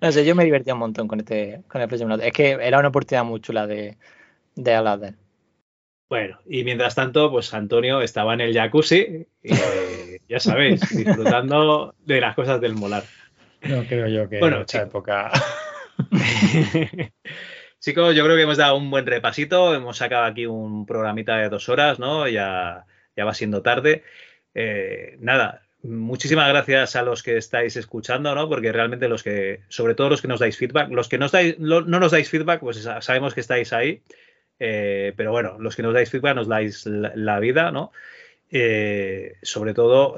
no 0.01 0.11
sé, 0.11 0.25
yo 0.25 0.35
me 0.35 0.43
divertía 0.45 0.73
un 0.73 0.79
montón 0.79 1.07
con 1.07 1.19
este 1.19 1.61
con 1.67 1.81
el 1.81 1.87
Flight. 1.89 2.21
Es 2.23 2.33
que 2.33 2.51
era 2.51 2.79
una 2.79 2.89
oportunidad 2.89 3.23
muy 3.23 3.39
chula 3.39 3.67
de, 3.67 3.97
de 4.55 4.73
hablar 4.75 4.99
de 4.99 5.07
él. 5.09 5.15
Bueno, 6.09 6.39
y 6.47 6.63
mientras 6.63 6.93
tanto, 6.95 7.31
pues 7.31 7.53
Antonio 7.53 8.01
estaba 8.01 8.33
en 8.35 8.41
el 8.41 8.53
jacuzzi, 8.53 9.25
y, 9.43 9.53
eh, 9.53 10.19
ya 10.29 10.39
sabéis, 10.39 10.81
disfrutando 10.95 11.95
de 12.05 12.21
las 12.21 12.35
cosas 12.35 12.61
del 12.61 12.75
molar. 12.75 13.03
No 13.69 13.83
creo 13.83 14.07
yo 14.07 14.29
que 14.29 14.39
Bueno, 14.39 14.57
en 14.57 14.61
esta 14.63 14.81
época. 14.83 15.31
Chicos, 17.79 18.15
yo 18.15 18.23
creo 18.23 18.35
que 18.35 18.41
hemos 18.43 18.57
dado 18.57 18.77
un 18.77 18.89
buen 18.89 19.05
repasito, 19.05 19.73
hemos 19.75 19.97
sacado 19.97 20.23
aquí 20.25 20.45
un 20.45 20.85
programita 20.85 21.37
de 21.37 21.49
dos 21.49 21.69
horas, 21.69 21.99
¿no? 21.99 22.27
Ya, 22.27 22.85
ya 23.15 23.25
va 23.25 23.33
siendo 23.33 23.61
tarde. 23.61 24.03
Eh, 24.53 25.17
nada, 25.19 25.61
muchísimas 25.83 26.47
gracias 26.49 26.95
a 26.95 27.03
los 27.03 27.21
que 27.21 27.37
estáis 27.37 27.75
escuchando, 27.75 28.33
¿no? 28.33 28.49
Porque 28.49 28.71
realmente 28.71 29.07
los 29.07 29.21
que, 29.23 29.61
sobre 29.67 29.93
todo 29.93 30.09
los 30.09 30.21
que 30.21 30.27
nos 30.27 30.39
dais 30.39 30.57
feedback, 30.57 30.89
los 30.89 31.09
que 31.09 31.17
nos 31.17 31.31
dais, 31.31 31.59
no 31.59 31.81
nos 31.81 32.11
dais 32.11 32.29
feedback, 32.29 32.59
pues 32.59 32.81
sa- 32.81 33.01
sabemos 33.01 33.33
que 33.35 33.41
estáis 33.41 33.71
ahí, 33.73 34.01
eh, 34.59 35.13
pero 35.15 35.31
bueno, 35.31 35.57
los 35.59 35.75
que 35.75 35.83
nos 35.83 35.93
dais 35.93 36.09
feedback 36.09 36.35
nos 36.35 36.47
dais 36.47 36.85
la, 36.87 37.11
la 37.15 37.39
vida, 37.39 37.71
¿no? 37.71 37.91
Eh, 38.57 39.35
sobre 39.41 39.73
todo, 39.73 40.15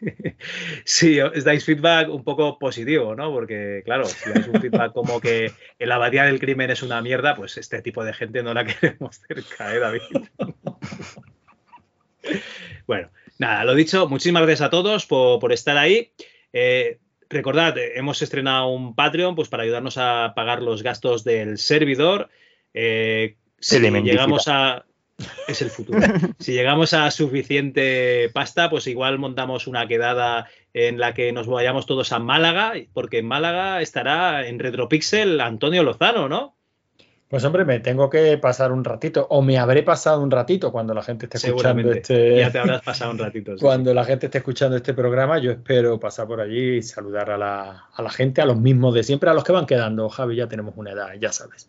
si 0.84 1.18
os 1.18 1.42
dais 1.42 1.64
feedback 1.64 2.08
un 2.08 2.22
poco 2.22 2.56
positivo, 2.56 3.16
¿no? 3.16 3.32
Porque, 3.32 3.82
claro, 3.84 4.04
si 4.04 4.30
dais 4.30 4.46
un 4.46 4.60
feedback 4.62 4.92
como 4.92 5.20
que 5.20 5.50
la 5.80 5.96
abadía 5.96 6.22
del 6.22 6.38
crimen 6.38 6.70
es 6.70 6.84
una 6.84 7.02
mierda, 7.02 7.34
pues 7.34 7.56
este 7.58 7.82
tipo 7.82 8.04
de 8.04 8.12
gente 8.12 8.44
no 8.44 8.54
la 8.54 8.64
queremos 8.70 9.20
cerca, 9.26 9.74
¿eh, 9.74 9.80
David? 9.80 10.02
Bueno, 12.86 13.10
nada, 13.38 13.64
lo 13.64 13.74
dicho, 13.74 14.08
muchísimas 14.08 14.42
gracias 14.42 14.66
a 14.66 14.70
todos 14.70 15.06
por, 15.06 15.40
por 15.40 15.52
estar 15.52 15.76
ahí. 15.76 16.12
Eh, 16.52 16.98
recordad, 17.28 17.74
hemos 17.76 18.20
estrenado 18.20 18.68
un 18.68 18.94
Patreon 18.94 19.34
pues, 19.34 19.48
para 19.48 19.62
ayudarnos 19.62 19.96
a 19.96 20.32
pagar 20.36 20.62
los 20.62 20.82
gastos 20.82 21.24
del 21.24 21.58
servidor. 21.58 22.28
Eh, 22.74 23.36
si 23.58 23.80
llegamos 23.80 24.46
a. 24.48 24.84
Es 25.48 25.62
el 25.62 25.70
futuro. 25.70 26.00
si 26.38 26.52
llegamos 26.52 26.94
a 26.94 27.10
suficiente 27.10 28.30
pasta, 28.32 28.70
pues 28.70 28.86
igual 28.86 29.18
montamos 29.18 29.66
una 29.66 29.86
quedada 29.86 30.48
en 30.74 30.98
la 30.98 31.14
que 31.14 31.32
nos 31.32 31.46
vayamos 31.46 31.86
todos 31.86 32.12
a 32.12 32.18
Málaga, 32.18 32.74
porque 32.92 33.18
en 33.18 33.26
Málaga 33.26 33.82
estará 33.82 34.46
en 34.46 34.58
Retropixel 34.58 35.40
Antonio 35.40 35.82
Lozano, 35.82 36.28
¿no? 36.28 36.56
Pues 37.30 37.44
hombre, 37.44 37.64
me 37.64 37.78
tengo 37.78 38.10
que 38.10 38.38
pasar 38.38 38.72
un 38.72 38.82
ratito, 38.82 39.24
o 39.30 39.40
me 39.40 39.56
habré 39.56 39.84
pasado 39.84 40.20
un 40.20 40.32
ratito 40.32 40.72
cuando 40.72 40.94
la 40.94 41.02
gente 41.02 41.26
esté 41.26 41.38
escuchando 41.38 41.92
este. 41.92 42.38
Ya 42.38 42.50
te 42.50 42.58
habrás 42.58 42.82
pasado 42.82 43.12
un 43.12 43.18
ratito. 43.20 43.56
sí, 43.56 43.60
Cuando 43.60 43.94
la 43.94 44.04
gente 44.04 44.26
esté 44.26 44.38
escuchando 44.38 44.76
este 44.76 44.94
programa, 44.94 45.38
yo 45.38 45.52
espero 45.52 46.00
pasar 46.00 46.26
por 46.26 46.40
allí 46.40 46.78
y 46.78 46.82
saludar 46.82 47.30
a 47.30 47.38
la, 47.38 47.84
a 47.94 48.02
la 48.02 48.10
gente, 48.10 48.40
a 48.40 48.46
los 48.46 48.58
mismos 48.58 48.94
de 48.94 49.04
siempre, 49.04 49.30
a 49.30 49.34
los 49.34 49.44
que 49.44 49.52
van 49.52 49.66
quedando. 49.66 50.08
Javi, 50.08 50.34
ya 50.34 50.48
tenemos 50.48 50.74
una 50.76 50.90
edad, 50.90 51.14
ya 51.20 51.30
sabes. 51.30 51.68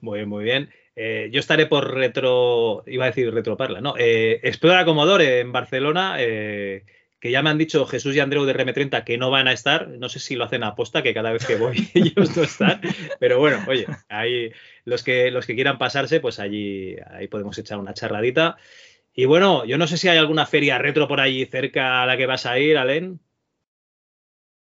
Muy 0.00 0.18
bien, 0.18 0.28
muy 0.28 0.44
bien. 0.44 0.70
Eh, 1.00 1.30
yo 1.30 1.38
estaré 1.38 1.66
por 1.66 1.94
retro, 1.94 2.82
iba 2.88 3.04
a 3.04 3.06
decir 3.06 3.32
retroparla, 3.32 3.80
no, 3.80 3.94
eh, 3.96 4.40
Explora 4.42 4.84
Commodore 4.84 5.38
en 5.38 5.52
Barcelona, 5.52 6.16
eh, 6.18 6.86
que 7.20 7.30
ya 7.30 7.40
me 7.40 7.50
han 7.50 7.58
dicho 7.58 7.86
Jesús 7.86 8.16
y 8.16 8.20
Andreu 8.20 8.44
de 8.44 8.52
RM30 8.52 9.04
que 9.04 9.16
no 9.16 9.30
van 9.30 9.46
a 9.46 9.52
estar, 9.52 9.86
no 9.86 10.08
sé 10.08 10.18
si 10.18 10.34
lo 10.34 10.42
hacen 10.42 10.64
a 10.64 10.70
aposta, 10.70 11.04
que 11.04 11.14
cada 11.14 11.30
vez 11.30 11.46
que 11.46 11.54
voy 11.54 11.88
ellos 11.94 12.36
no 12.36 12.42
están, 12.42 12.80
pero 13.20 13.38
bueno, 13.38 13.64
oye, 13.68 13.86
ahí 14.08 14.50
los 14.84 15.04
que, 15.04 15.30
los 15.30 15.46
que 15.46 15.54
quieran 15.54 15.78
pasarse, 15.78 16.18
pues 16.18 16.40
allí 16.40 16.96
ahí 17.12 17.28
podemos 17.28 17.56
echar 17.58 17.78
una 17.78 17.94
charradita. 17.94 18.56
Y 19.14 19.26
bueno, 19.26 19.64
yo 19.66 19.78
no 19.78 19.86
sé 19.86 19.98
si 19.98 20.08
hay 20.08 20.18
alguna 20.18 20.46
feria 20.46 20.78
retro 20.78 21.06
por 21.06 21.20
allí 21.20 21.46
cerca 21.46 22.02
a 22.02 22.06
la 22.06 22.16
que 22.16 22.26
vas 22.26 22.44
a 22.44 22.58
ir, 22.58 22.76
Alen. 22.76 23.20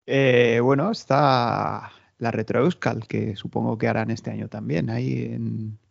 Bueno, 0.06 0.92
está 0.92 1.90
la 2.18 2.30
Retro 2.30 2.60
Euskal, 2.60 3.08
que 3.08 3.34
supongo 3.34 3.76
que 3.76 3.88
harán 3.88 4.12
este 4.12 4.30
año 4.30 4.46
también, 4.46 4.88
ahí 4.88 5.24
en. 5.24 5.81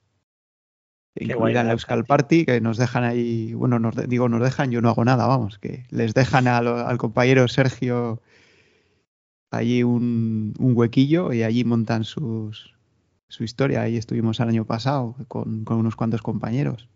Incluida 1.16 1.62
en 1.62 1.68
la 1.68 1.74
Euskal, 1.74 2.06
Party, 2.06 2.46
que 2.46 2.62
nos 2.62 2.78
dejan 2.78 3.04
ahí, 3.04 3.54
bueno, 3.54 3.80
nos 3.80 3.96
de- 3.96 4.08
digo, 4.08 4.30
nos 4.30 4.42
dejan, 4.42 4.72
yo 4.72 4.82
no 4.82 4.90
hago 4.90 5.04
nada, 5.04 5.28
vamos, 5.28 5.60
que 5.60 5.86
les 5.90 6.14
dejan 6.14 6.48
al 6.48 6.98
compañero 6.98 7.48
Sergio 7.48 8.22
allí 9.52 9.84
un, 9.84 10.54
un 10.58 10.78
huequillo 10.78 11.34
y 11.34 11.44
allí 11.44 11.66
montan 11.66 12.06
sus, 12.06 12.74
su 13.28 13.44
historia. 13.44 13.82
Ahí 13.82 13.98
estuvimos 13.98 14.40
el 14.40 14.48
año 14.50 14.66
pasado 14.66 15.16
con, 15.28 15.66
con 15.66 15.78
unos 15.78 15.98
cuantos 15.98 16.22
compañeros. 16.22 16.88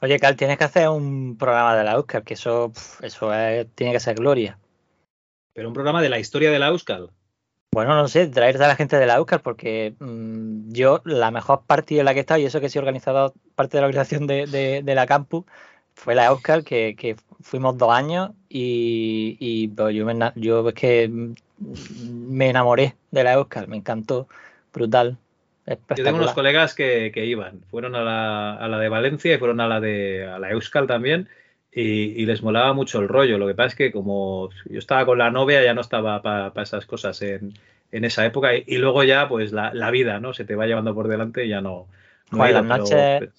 Oye, 0.00 0.20
Cal, 0.20 0.36
tienes 0.36 0.56
que 0.58 0.64
hacer 0.64 0.88
un 0.88 1.36
programa 1.36 1.74
de 1.76 1.82
la 1.82 1.94
Euskal, 1.94 2.22
que 2.22 2.34
eso, 2.34 2.72
eso 3.02 3.34
es- 3.34 3.66
tiene 3.74 3.92
que 3.92 4.00
ser 4.00 4.14
gloria. 4.14 4.58
Pero 5.54 5.66
un 5.66 5.74
programa 5.74 6.00
de 6.00 6.08
la 6.08 6.20
historia 6.20 6.52
de 6.52 6.60
la 6.60 6.68
Euskal. 6.68 7.10
Bueno, 7.70 7.94
no 7.94 8.08
sé, 8.08 8.26
traerte 8.28 8.64
a 8.64 8.68
la 8.68 8.76
gente 8.76 8.96
de 8.96 9.06
la 9.06 9.16
Euskal, 9.16 9.40
porque 9.40 9.94
mm, 10.00 10.72
yo, 10.72 11.02
la 11.04 11.30
mejor 11.30 11.62
partida 11.66 12.00
en 12.00 12.06
la 12.06 12.12
que 12.14 12.20
he 12.20 12.22
estado, 12.22 12.40
y 12.40 12.46
eso 12.46 12.60
que 12.60 12.68
sí 12.68 12.78
he 12.78 12.80
organizado 12.80 13.34
parte 13.54 13.76
de 13.76 13.82
la 13.82 13.86
organización 13.88 14.26
de, 14.26 14.46
de- 14.46 14.82
de 14.82 14.94
la 14.94 15.06
campus, 15.06 15.44
fue 15.94 16.14
la 16.14 16.26
Euskal, 16.26 16.64
que, 16.64 16.96
que 16.96 17.16
fuimos 17.40 17.76
dos 17.76 17.90
años 17.92 18.30
y, 18.48 19.36
y, 19.38 19.68
pues, 19.68 19.94
yo, 19.94 20.06
me, 20.06 20.14
yo 20.36 20.66
es 20.68 20.74
que 20.74 21.08
mm, 21.08 21.34
me 22.30 22.48
enamoré 22.50 22.96
de 23.10 23.24
la 23.24 23.34
Euskal, 23.34 23.68
me 23.68 23.76
encantó, 23.76 24.28
brutal, 24.72 25.18
Yo 25.66 26.04
tengo 26.04 26.16
unos 26.16 26.32
colegas 26.32 26.74
que, 26.74 27.10
que 27.12 27.26
iban, 27.26 27.60
fueron 27.70 27.94
a 27.94 28.02
la, 28.02 28.54
a 28.54 28.68
la 28.68 28.78
de 28.78 28.88
Valencia 28.88 29.34
y 29.34 29.38
fueron 29.38 29.60
a 29.60 29.68
la 29.68 29.80
de 29.80 30.26
a 30.26 30.38
la 30.38 30.50
Euskal 30.50 30.86
también 30.86 31.28
y, 31.72 31.82
y 32.22 32.26
les 32.26 32.42
molaba 32.42 32.72
mucho 32.72 33.00
el 33.00 33.08
rollo. 33.08 33.38
Lo 33.38 33.46
que 33.46 33.54
pasa 33.54 33.68
es 33.68 33.74
que 33.74 33.92
como 33.92 34.50
yo 34.66 34.78
estaba 34.78 35.04
con 35.06 35.18
la 35.18 35.30
novia 35.30 35.62
ya 35.64 35.74
no 35.74 35.80
estaba 35.80 36.22
para 36.22 36.62
esas 36.62 36.86
cosas 36.86 37.20
en, 37.22 37.52
en 37.92 38.04
esa 38.04 38.24
época 38.26 38.54
y, 38.56 38.64
y 38.66 38.78
luego 38.78 39.04
ya 39.04 39.28
pues 39.28 39.52
la, 39.52 39.72
la 39.74 39.90
vida, 39.90 40.20
¿no? 40.20 40.34
Se 40.34 40.44
te 40.44 40.56
va 40.56 40.66
llevando 40.66 40.94
por 40.94 41.08
delante 41.08 41.44
y 41.44 41.48
ya 41.50 41.60
no. 41.60 41.86
no 42.30 42.38
Joder, 42.38 42.52
las 42.54 42.62
pero- 42.62 42.76
noches, 42.78 43.30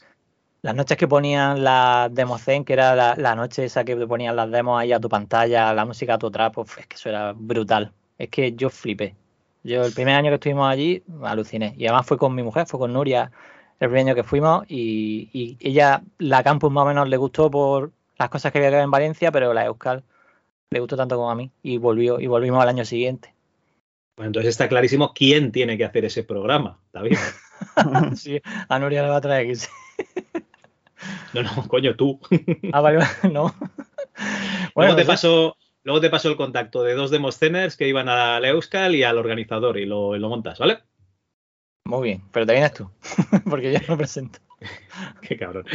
las 0.62 0.76
noches 0.76 0.98
que 0.98 1.08
ponían 1.08 1.64
las 1.64 2.14
Demozen, 2.14 2.66
que 2.66 2.74
era 2.74 2.94
la, 2.96 3.16
la 3.18 3.34
noche 3.36 3.64
esa 3.64 3.86
que 3.86 3.96
ponían 3.96 4.36
las 4.36 4.52
demos 4.52 4.80
ahí 4.80 4.92
a 4.92 5.00
tu 5.00 5.08
pantalla, 5.08 5.74
la 5.74 5.86
música 5.86 6.16
a 6.16 6.18
tu 6.18 6.30
trapo, 6.30 6.66
es 6.78 6.86
que 6.86 6.96
eso 6.96 7.10
era 7.10 7.34
brutal. 7.36 7.94
Es 8.18 8.28
que 8.30 8.52
yo 8.54 8.70
flipé. 8.70 9.16
Yo 9.64 9.84
el 9.86 9.94
primer 9.94 10.16
año 10.16 10.30
que 10.32 10.36
estuvimos 10.36 10.70
allí, 10.70 11.02
aluciné. 11.24 11.74
Y 11.78 11.86
además 11.88 12.06
fue 12.06 12.18
con 12.18 12.36
mi 12.36 12.44
mujer, 12.44 12.66
fue 12.68 12.80
con 12.80 12.92
Nuria, 12.92 13.32
el 13.80 13.88
primer 13.88 14.08
año 14.08 14.16
que 14.16 14.24
fuimos, 14.24 14.66
y, 14.68 15.30
y 15.32 15.58
ella, 15.62 16.02
la 16.18 16.44
campus 16.44 16.70
más 16.72 16.84
o 16.84 16.88
menos 16.88 17.08
le 17.08 17.16
gustó 17.16 17.50
por 17.50 17.92
las 18.20 18.30
cosas 18.30 18.52
que 18.52 18.58
había 18.60 18.70
que 18.70 18.76
ver 18.76 18.84
en 18.84 18.92
Valencia, 18.92 19.32
pero 19.32 19.54
la 19.54 19.66
Euskal 19.66 20.04
le 20.70 20.80
gustó 20.80 20.98
tanto 20.98 21.16
como 21.16 21.32
a 21.32 21.36
mí, 21.36 21.52
y 21.64 21.78
volvió, 21.78 22.20
y 22.20 22.28
volvimos 22.28 22.62
al 22.62 22.70
año 22.70 22.86
siguiente. 22.86 23.34
Bueno, 24.16 24.28
entonces 24.30 24.50
está 24.50 24.68
clarísimo 24.68 25.14
quién 25.14 25.52
tiene 25.52 25.78
que 25.78 25.86
hacer 25.86 26.06
ese 26.06 26.24
programa, 26.24 26.80
David. 26.94 27.18
sí, 28.16 28.42
a 28.68 28.80
Nuria 28.80 29.02
le 29.02 29.10
va 29.10 29.18
a 29.18 29.22
traer 29.22 29.56
sí. 29.56 29.68
No, 31.34 31.44
no, 31.44 31.68
coño, 31.68 31.96
tú. 31.96 32.20
Ah, 32.74 32.82
vale, 32.82 33.00
no. 33.32 33.56
luego, 34.76 34.96
te 34.96 35.04
sí. 35.04 35.08
paso, 35.08 35.58
luego 35.84 36.02
te 36.02 36.10
paso 36.10 36.30
el 36.30 36.36
contacto 36.36 36.84
de 36.84 36.94
dos 36.94 37.12
demosceners 37.12 37.78
que 37.78 37.88
iban 37.88 38.10
a 38.10 38.40
la 38.40 38.50
Euskal 38.50 38.96
y 38.96 39.04
al 39.04 39.18
organizador 39.18 39.78
y 39.78 39.86
lo, 39.86 40.16
y 40.16 40.20
lo 40.20 40.30
montas, 40.30 40.60
¿vale? 40.60 40.80
Muy 41.86 42.10
bien, 42.10 42.24
pero 42.32 42.46
te 42.46 42.52
vienes 42.54 42.74
tú, 42.74 42.92
porque 43.50 43.72
yo 43.72 43.80
no 43.88 43.98
presento. 43.98 44.40
Qué 45.22 45.38
cabrón. 45.38 45.66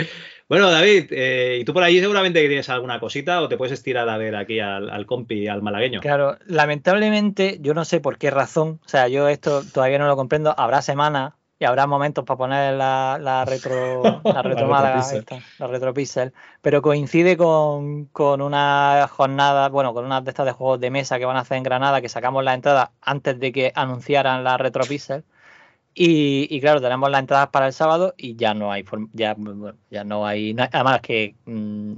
Bueno, 0.49 0.71
David, 0.71 1.07
eh, 1.11 1.59
y 1.61 1.65
tú 1.65 1.73
por 1.73 1.83
allí 1.83 2.01
seguramente 2.01 2.41
tienes 2.47 2.69
alguna 2.69 3.01
cosita 3.01 3.41
o 3.41 3.49
te 3.49 3.57
puedes 3.57 3.73
estirar 3.73 4.09
a 4.09 4.17
ver 4.19 4.37
aquí 4.37 4.61
al, 4.61 4.91
al 4.91 5.07
compi, 5.07 5.49
al 5.49 5.63
malagueño. 5.63 6.01
Claro, 6.01 6.39
lamentablemente, 6.47 7.59
yo 7.61 7.75
no 7.75 7.85
sé 7.85 8.01
por 8.01 8.19
qué 8.19 8.31
razón, 8.31 8.81
o 8.85 8.89
sea, 8.89 9.09
yo 9.09 9.29
esto 9.29 9.63
todavía 9.73 9.99
no 9.99 10.07
lo 10.07 10.17
comprendo, 10.17 10.55
habrá 10.57 10.83
semanas 10.83 11.33
y 11.59 11.65
habrá 11.65 11.87
momentos 11.87 12.25
para 12.25 12.37
poner 12.37 12.75
la, 12.75 13.19
la 13.21 13.45
retro, 13.45 14.03
la 14.25 14.43
retro 14.43 14.67
Málaga, 14.67 14.97
retropixel. 14.97 15.19
esta, 15.21 15.39
la 15.59 15.67
retro 15.69 15.95
pixel, 15.95 16.33
pero 16.61 16.83
coincide 16.83 17.37
con, 17.37 18.07
con 18.07 18.43
una 18.43 19.09
jornada, 19.11 19.69
bueno, 19.69 19.95
con 19.95 20.05
una 20.05 20.21
de 20.21 20.31
estas 20.31 20.47
de 20.47 20.53
juegos 20.53 20.81
de 20.81 20.91
mesa 20.91 21.19
que 21.19 21.25
van 21.25 21.37
a 21.37 21.41
hacer 21.41 21.57
en 21.57 21.63
Granada, 21.63 22.01
que 22.01 22.09
sacamos 22.09 22.45
la 22.45 22.55
entrada 22.55 22.93
antes 23.01 23.39
de 23.39 23.53
que 23.53 23.73
anunciaran 23.75 24.45
la 24.45 24.57
retro 24.59 24.85
pixel. 24.85 25.25
Y, 25.95 26.49
y 26.55 26.61
claro, 26.61 26.81
tenemos 26.81 27.11
las 27.11 27.21
entradas 27.21 27.49
para 27.51 27.67
el 27.69 27.73
sábado 27.73 28.15
y 28.17 28.35
ya 28.37 28.53
no 28.55 28.73
hay, 28.73 28.85
ya, 29.13 29.37
ya 29.91 30.05
no 30.05 30.27
hay, 30.27 30.53
no- 30.55 30.65
además 30.73 31.01
que 31.03 31.37
mm, 31.47 31.93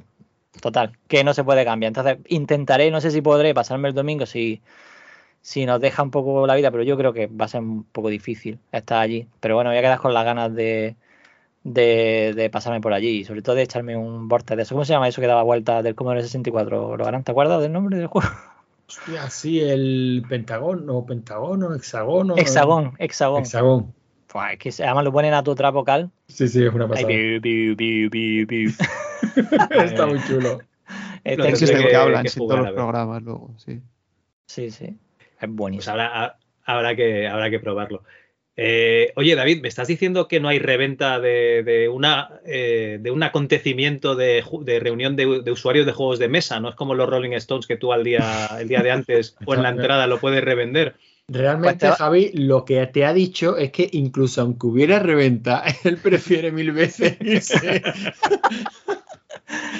Total, 0.62 0.92
que 1.08 1.24
no 1.24 1.34
se 1.34 1.44
puede 1.44 1.64
cambiar. 1.64 1.90
Entonces, 1.90 2.18
intentaré, 2.28 2.90
no 2.90 3.00
sé 3.00 3.10
si 3.12 3.22
podré 3.22 3.54
pasarme 3.54 3.88
el 3.88 3.94
domingo 3.94 4.26
si, 4.26 4.62
si 5.42 5.66
nos 5.66 5.80
deja 5.80 6.02
un 6.02 6.10
poco 6.10 6.46
la 6.46 6.54
vida, 6.56 6.70
pero 6.70 6.82
yo 6.84 6.96
creo 6.98 7.12
que 7.12 7.26
va 7.28 7.46
a 7.46 7.48
ser 7.48 7.60
un 7.62 7.84
poco 7.84 8.08
difícil 8.08 8.58
estar 8.72 9.00
allí. 9.00 9.28
Pero 9.40 9.54
bueno, 9.56 9.70
voy 9.70 9.78
a 9.78 9.82
quedar 9.82 9.98
con 10.00 10.14
las 10.14 10.24
ganas 10.24 10.54
de, 10.54 10.96
de, 11.64 12.34
de 12.36 12.50
pasarme 12.50 12.80
por 12.82 12.92
allí 12.94 13.08
y 13.20 13.24
sobre 13.24 13.42
todo 13.42 13.56
de 13.56 13.62
echarme 13.64 13.96
un 13.96 14.28
vortex 14.28 14.56
de 14.56 14.62
eso. 14.64 14.74
¿Cómo 14.76 14.84
se 14.86 14.92
llama 14.94 15.08
eso 15.08 15.20
que 15.22 15.28
daba 15.28 15.42
vuelta 15.44 15.82
del 15.82 15.94
Commodore 15.96 16.22
64? 16.22 16.96
¿Lo 16.96 17.22
¿Te 17.24 17.30
acuerdas 17.32 17.62
del 17.62 17.72
nombre 17.72 17.98
del 17.98 18.08
juego? 18.08 18.28
Hostia, 18.88 19.28
sí, 19.30 19.60
el 19.60 20.24
pentágono, 20.28 21.04
pentágono, 21.04 21.74
hexagono. 21.74 22.36
Hexagón, 22.36 22.94
hexagón. 22.98 23.42
Hexagón. 23.42 23.94
Buah, 24.32 24.52
es 24.52 24.58
que 24.58 24.70
se- 24.72 24.84
además 24.84 25.04
lo 25.04 25.12
ponen 25.12 25.34
a 25.34 25.42
tu 25.42 25.54
trapo 25.54 25.84
cal. 25.84 26.10
Sí, 26.28 26.46
sí, 26.48 26.64
es 26.64 26.72
una 26.72 26.86
pasada. 26.88 27.08
biu, 27.08 27.40
biu, 27.40 27.74
biu, 27.76 28.10
biu, 28.10 28.46
biu. 28.46 28.70
Está 29.70 30.06
muy 30.06 30.22
chulo. 30.24 30.60
Este 31.24 31.42
que 31.42 31.48
es 31.48 31.62
el 31.62 31.70
el 31.76 31.88
que 31.88 31.96
hablan 31.96 32.22
que 32.22 32.28
en 32.28 32.34
todos 32.34 32.58
los 32.60 32.70
programas 32.72 33.22
luego, 33.22 33.54
sí. 33.56 33.82
Sí, 34.46 34.70
sí. 34.70 34.84
Es 34.84 34.96
Pues 35.40 35.50
buenísimo. 35.56 35.92
habrá, 35.92 36.38
habrá, 36.64 36.94
que, 36.94 37.26
habrá 37.26 37.50
que 37.50 37.58
probarlo. 37.58 38.04
Eh, 38.58 39.12
oye, 39.16 39.34
David, 39.34 39.60
¿me 39.60 39.68
estás 39.68 39.86
diciendo 39.88 40.28
que 40.28 40.40
no 40.40 40.48
hay 40.48 40.58
reventa 40.58 41.20
de, 41.20 41.62
de 41.62 41.88
una, 41.90 42.40
eh, 42.46 42.98
de 43.00 43.10
un 43.10 43.22
acontecimiento 43.22 44.14
de, 44.16 44.42
reunión 44.80 45.14
de, 45.14 45.42
de 45.42 45.50
usuarios 45.50 45.84
de 45.84 45.92
juegos 45.92 46.18
de 46.18 46.28
mesa? 46.28 46.58
No 46.60 46.70
es 46.70 46.74
como 46.74 46.94
los 46.94 47.08
Rolling 47.08 47.32
Stones 47.32 47.66
que 47.66 47.76
tú 47.76 47.92
al 47.92 48.02
día, 48.02 48.48
el 48.58 48.66
día 48.68 48.82
de 48.82 48.90
antes 48.92 49.36
o 49.44 49.54
en 49.54 49.62
la 49.62 49.68
entrada 49.68 50.06
lo 50.06 50.18
puedes 50.20 50.42
revender. 50.42 50.94
Realmente, 51.28 51.86
Pues 51.88 51.98
Javi, 51.98 52.30
lo 52.34 52.64
que 52.64 52.86
te 52.86 53.04
ha 53.04 53.12
dicho 53.12 53.56
es 53.56 53.72
que 53.72 53.88
incluso 53.92 54.40
aunque 54.42 54.68
hubiera 54.68 55.00
reventa, 55.00 55.64
él 55.84 55.96
prefiere 55.98 56.50
mil 56.52 56.70
veces 56.72 57.16
irse 57.20 57.82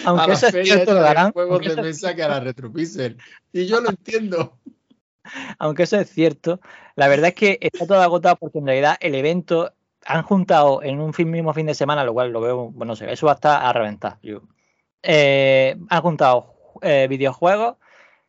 a 0.04 0.08
Aunque 0.10 0.26
la 0.28 0.34
eso 0.34 0.46
es 0.46 0.52
feria 0.52 0.74
cierto, 0.74 0.90
esta 0.92 0.94
de 0.94 1.00
Garán, 1.00 1.32
juegos 1.32 1.52
aunque 1.52 1.68
de 1.68 1.74
eso- 1.74 1.82
mesa 1.82 2.14
que 2.14 2.22
a 2.22 2.28
la 2.28 2.40
Retropixel. 2.40 3.16
Y 3.52 3.66
yo 3.66 3.80
lo 3.80 3.90
entiendo. 3.90 4.58
Aunque 5.58 5.84
eso 5.84 5.98
es 5.98 6.10
cierto, 6.10 6.60
la 6.94 7.08
verdad 7.08 7.28
es 7.28 7.34
que 7.34 7.58
está 7.60 7.86
todo 7.86 8.00
agotado 8.02 8.36
porque 8.36 8.58
en 8.58 8.66
realidad 8.66 8.96
el 9.00 9.14
evento 9.14 9.72
han 10.04 10.22
juntado 10.22 10.82
en 10.82 11.00
un 11.00 11.12
fin- 11.12 11.30
mismo 11.30 11.52
fin 11.52 11.66
de 11.66 11.74
semana, 11.74 12.04
lo 12.04 12.12
cual 12.12 12.30
lo 12.32 12.40
veo, 12.40 12.56
bueno, 12.70 12.92
no 12.92 12.96
sé, 12.96 13.12
eso 13.12 13.26
va 13.26 13.32
a 13.32 13.34
estar 13.36 13.64
a 13.64 13.72
reventar. 13.72 14.18
Eh, 15.02 15.76
han 15.88 16.02
juntado 16.02 16.54
eh, 16.82 17.06
videojuegos, 17.08 17.76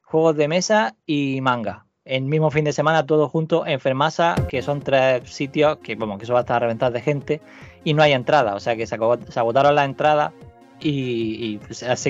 juegos 0.03 0.35
de 0.35 0.47
mesa 0.47 0.95
y 1.05 1.41
manga. 1.41 1.85
El 2.05 2.23
mismo 2.23 2.49
fin 2.51 2.63
de 2.63 2.71
semana, 2.73 3.05
todos 3.05 3.29
juntos 3.29 3.63
en 3.67 3.79
Fermasa, 3.81 4.35
que 4.47 4.61
son 4.61 4.81
tres 4.81 5.29
sitios 5.29 5.77
que, 5.79 5.95
vamos, 5.95 6.17
que 6.17 6.23
eso 6.23 6.33
va 6.33 6.39
a 6.39 6.43
estar 6.43 6.55
a 6.57 6.59
reventar 6.59 6.91
de 6.93 7.01
gente 7.01 7.41
y 7.83 7.93
no 7.93 8.01
hay 8.01 8.13
entrada. 8.13 8.55
O 8.55 8.59
sea 8.61 8.75
que 8.77 8.87
se, 8.87 8.95
agotaron 8.95 9.75
las 9.75 9.85
entradas 9.85 10.31
y, 10.79 11.55
y 11.55 11.59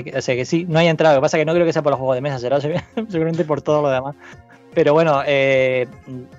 que- 0.04 0.12
que 0.36 0.44
sí, 0.44 0.66
no 0.68 0.78
hay 0.78 0.86
entrada. 0.86 1.14
Lo 1.14 1.20
que 1.20 1.22
pasa 1.24 1.36
es 1.36 1.40
que 1.40 1.46
no 1.46 1.52
creo 1.54 1.66
que 1.66 1.72
sea 1.72 1.82
por 1.82 1.90
los 1.90 1.98
juegos 1.98 2.14
de 2.14 2.20
mesa, 2.20 2.38
será 2.38 2.60
seguramente 2.60 3.44
por 3.44 3.60
todo 3.60 3.82
lo 3.82 3.88
demás. 3.90 4.14
Pero 4.78 4.92
bueno, 4.92 5.22
eh, 5.26 5.88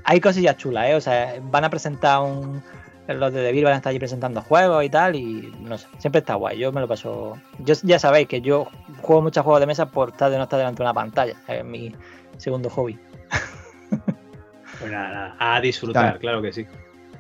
hay 0.05 0.21
cosillas 0.21 0.55
chulas, 0.55 0.87
¿eh? 0.87 0.95
O 0.95 1.01
sea, 1.01 1.33
van 1.51 1.65
a 1.65 1.69
presentar 1.69 2.21
un. 2.21 2.63
Los 3.05 3.33
de 3.33 3.41
Devir 3.41 3.65
van 3.65 3.73
a 3.73 3.75
estar 3.75 3.89
allí 3.89 3.99
presentando 3.99 4.41
juegos 4.41 4.81
y 4.85 4.89
tal, 4.89 5.13
y 5.17 5.53
no 5.59 5.77
sé, 5.77 5.87
siempre 5.97 6.19
está 6.19 6.35
guay. 6.35 6.57
Yo 6.57 6.71
me 6.71 6.79
lo 6.79 6.87
paso. 6.87 7.33
Yo 7.57 7.75
ya 7.83 7.99
sabéis 7.99 8.29
que 8.29 8.39
yo 8.39 8.67
juego 9.01 9.21
muchos 9.23 9.43
juegos 9.43 9.59
de 9.59 9.65
mesa 9.67 9.87
por 9.91 10.11
estar 10.11 10.31
de 10.31 10.37
no 10.37 10.43
estar 10.43 10.57
delante 10.57 10.77
de 10.77 10.83
una 10.83 10.93
pantalla. 10.93 11.33
Es 11.49 11.65
mi 11.65 11.93
segundo 12.37 12.69
hobby. 12.69 12.97
Pues 14.79 14.89
nada, 14.89 15.09
nada, 15.09 15.35
a 15.57 15.59
disfrutar, 15.59 16.03
Claro. 16.05 16.19
claro 16.19 16.41
que 16.41 16.53
sí. 16.53 16.65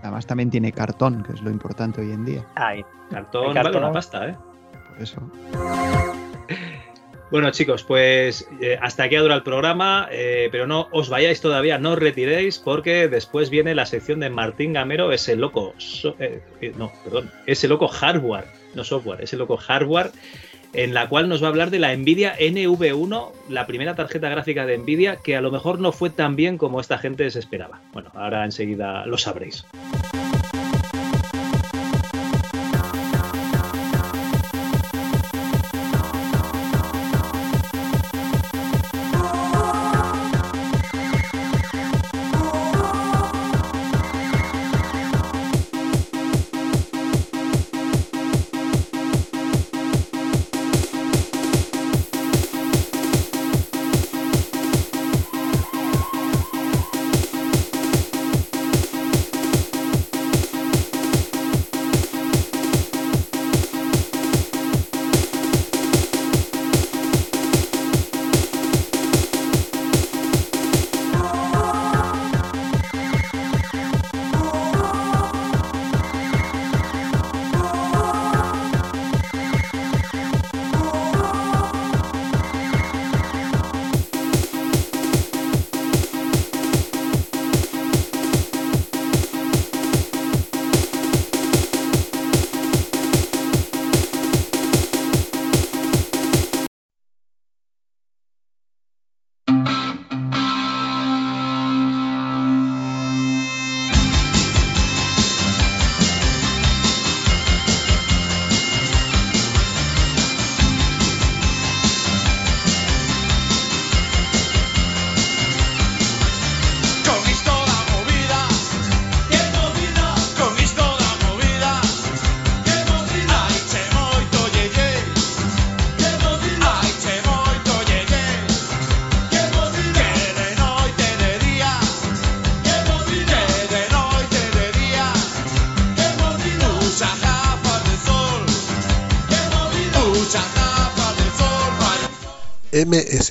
Además 0.01 0.25
también 0.25 0.49
tiene 0.49 0.71
cartón, 0.71 1.21
que 1.23 1.33
es 1.33 1.41
lo 1.41 1.49
importante 1.49 1.99
hoy 1.99 2.13
en 2.13 2.23
día. 2.23 2.45
Ahí. 2.55 2.85
Cartón, 3.11 3.47
El 3.47 3.53
vale 3.55 3.63
cartón. 3.63 3.83
una 3.83 3.91
pasta, 3.91 4.29
¿eh? 4.29 4.37
Por 4.87 5.01
eso. 5.01 5.21
Bueno, 7.31 7.51
chicos, 7.51 7.83
pues 7.83 8.47
eh, 8.59 8.77
hasta 8.81 9.03
aquí 9.03 9.15
ha 9.15 9.21
durado 9.21 9.37
el 9.37 9.43
programa, 9.43 10.07
eh, 10.11 10.49
pero 10.51 10.65
no 10.65 10.87
os 10.91 11.09
vayáis 11.09 11.41
todavía, 11.41 11.77
no 11.77 11.91
os 11.91 11.99
retiréis, 11.99 12.57
porque 12.57 13.07
después 13.07 13.51
viene 13.51 13.75
la 13.75 13.85
sección 13.85 14.19
de 14.19 14.31
Martín 14.31 14.73
Gamero, 14.73 15.11
ese 15.11 15.35
loco, 15.35 15.75
so- 15.77 16.15
eh, 16.19 16.41
no, 16.75 16.91
perdón, 17.03 17.29
ese 17.45 17.67
loco 17.67 17.87
hardware, 17.87 18.45
no 18.73 18.83
software, 18.83 19.21
ese 19.21 19.37
loco 19.37 19.57
hardware, 19.57 20.09
en 20.73 20.95
la 20.95 21.07
cual 21.07 21.29
nos 21.29 21.41
va 21.43 21.47
a 21.47 21.49
hablar 21.51 21.69
de 21.69 21.77
la 21.77 21.95
Nvidia 21.95 22.35
NV1, 22.39 23.31
la 23.49 23.67
primera 23.67 23.95
tarjeta 23.95 24.29
gráfica 24.29 24.65
de 24.65 24.79
Nvidia, 24.79 25.17
que 25.17 25.35
a 25.35 25.41
lo 25.41 25.51
mejor 25.51 25.79
no 25.79 25.91
fue 25.91 26.09
tan 26.09 26.35
bien 26.35 26.57
como 26.57 26.79
esta 26.81 26.97
gente 26.97 27.29
se 27.29 27.37
esperaba. 27.39 27.79
Bueno, 27.93 28.09
ahora 28.15 28.43
enseguida 28.43 29.05
lo 29.05 29.19
sabréis. 29.19 29.65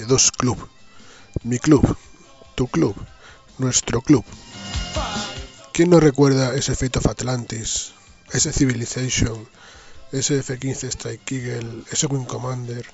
MS2 0.08 0.30
Club. 0.30 0.68
Mi 1.42 1.58
club, 1.58 1.96
tu 2.54 2.66
club, 2.66 2.96
nuestro 3.58 4.00
club. 4.00 4.24
¿Quién 5.74 5.90
no 5.90 6.00
recuerda 6.00 6.54
ese 6.54 6.74
Fate 6.74 6.98
of 6.98 7.08
Atlantis, 7.08 7.92
ese 8.32 8.50
Civilization, 8.50 9.46
ese 10.10 10.38
F-15 10.38 10.84
Strike 10.88 11.32
Eagle, 11.32 11.84
ese 11.92 12.06
Wing 12.06 12.24
Commander, 12.24 12.86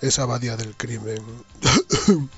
esa 0.00 0.22
abadía 0.22 0.56
del 0.56 0.74
crimen? 0.74 1.22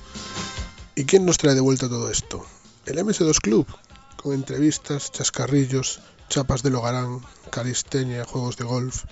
¿Y 0.97 1.05
quién 1.05 1.25
nos 1.25 1.39
trae 1.39 1.55
de 1.55 1.61
vuelta 1.61 1.89
todo 1.89 2.11
esto? 2.11 2.45
El 2.85 2.99
MS2 2.99 3.41
Club, 3.41 3.69
con 4.17 4.35
entrevistas, 4.35 5.13
chascarrillos, 5.13 6.01
chapas 6.29 6.65
de 6.65 6.71
Logarán, 6.71 7.21
calistenia, 7.51 8.25
juegos 8.25 8.57
de 8.57 8.65
golf. 8.65 9.05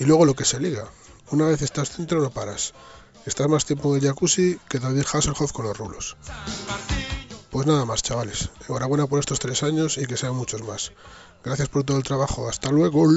Y 0.00 0.04
luego 0.04 0.24
lo 0.24 0.34
que 0.34 0.44
se 0.44 0.58
liga. 0.58 0.84
Una 1.30 1.46
vez 1.46 1.62
estás 1.62 1.96
dentro 1.96 2.20
no 2.20 2.30
paras. 2.30 2.74
Estás 3.26 3.48
más 3.48 3.64
tiempo 3.64 3.96
en 3.96 4.02
el 4.02 4.08
jacuzzi 4.08 4.58
que 4.68 4.78
David 4.78 5.04
Hasselhoff 5.12 5.52
con 5.52 5.64
los 5.66 5.76
rulos. 5.76 6.16
Pues 7.50 7.66
nada 7.66 7.84
más, 7.84 8.02
chavales. 8.02 8.50
Enhorabuena 8.68 9.06
por 9.06 9.20
estos 9.20 9.38
tres 9.38 9.62
años 9.62 9.96
y 9.96 10.06
que 10.06 10.16
sean 10.16 10.34
muchos 10.34 10.62
más. 10.62 10.92
Gracias 11.42 11.68
por 11.68 11.84
todo 11.84 11.96
el 11.96 12.02
trabajo. 12.02 12.48
Hasta 12.48 12.70
luego. 12.70 13.08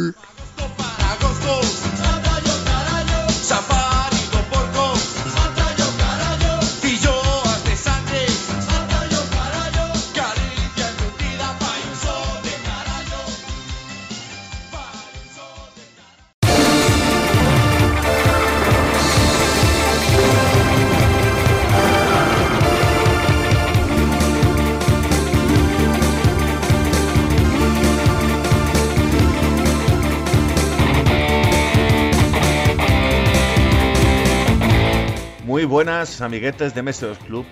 Muy 35.58 35.66
buenas, 35.66 36.22
amiguetes 36.22 36.76
de 36.76 36.84
MS2 36.84 37.18
Club. 37.18 37.44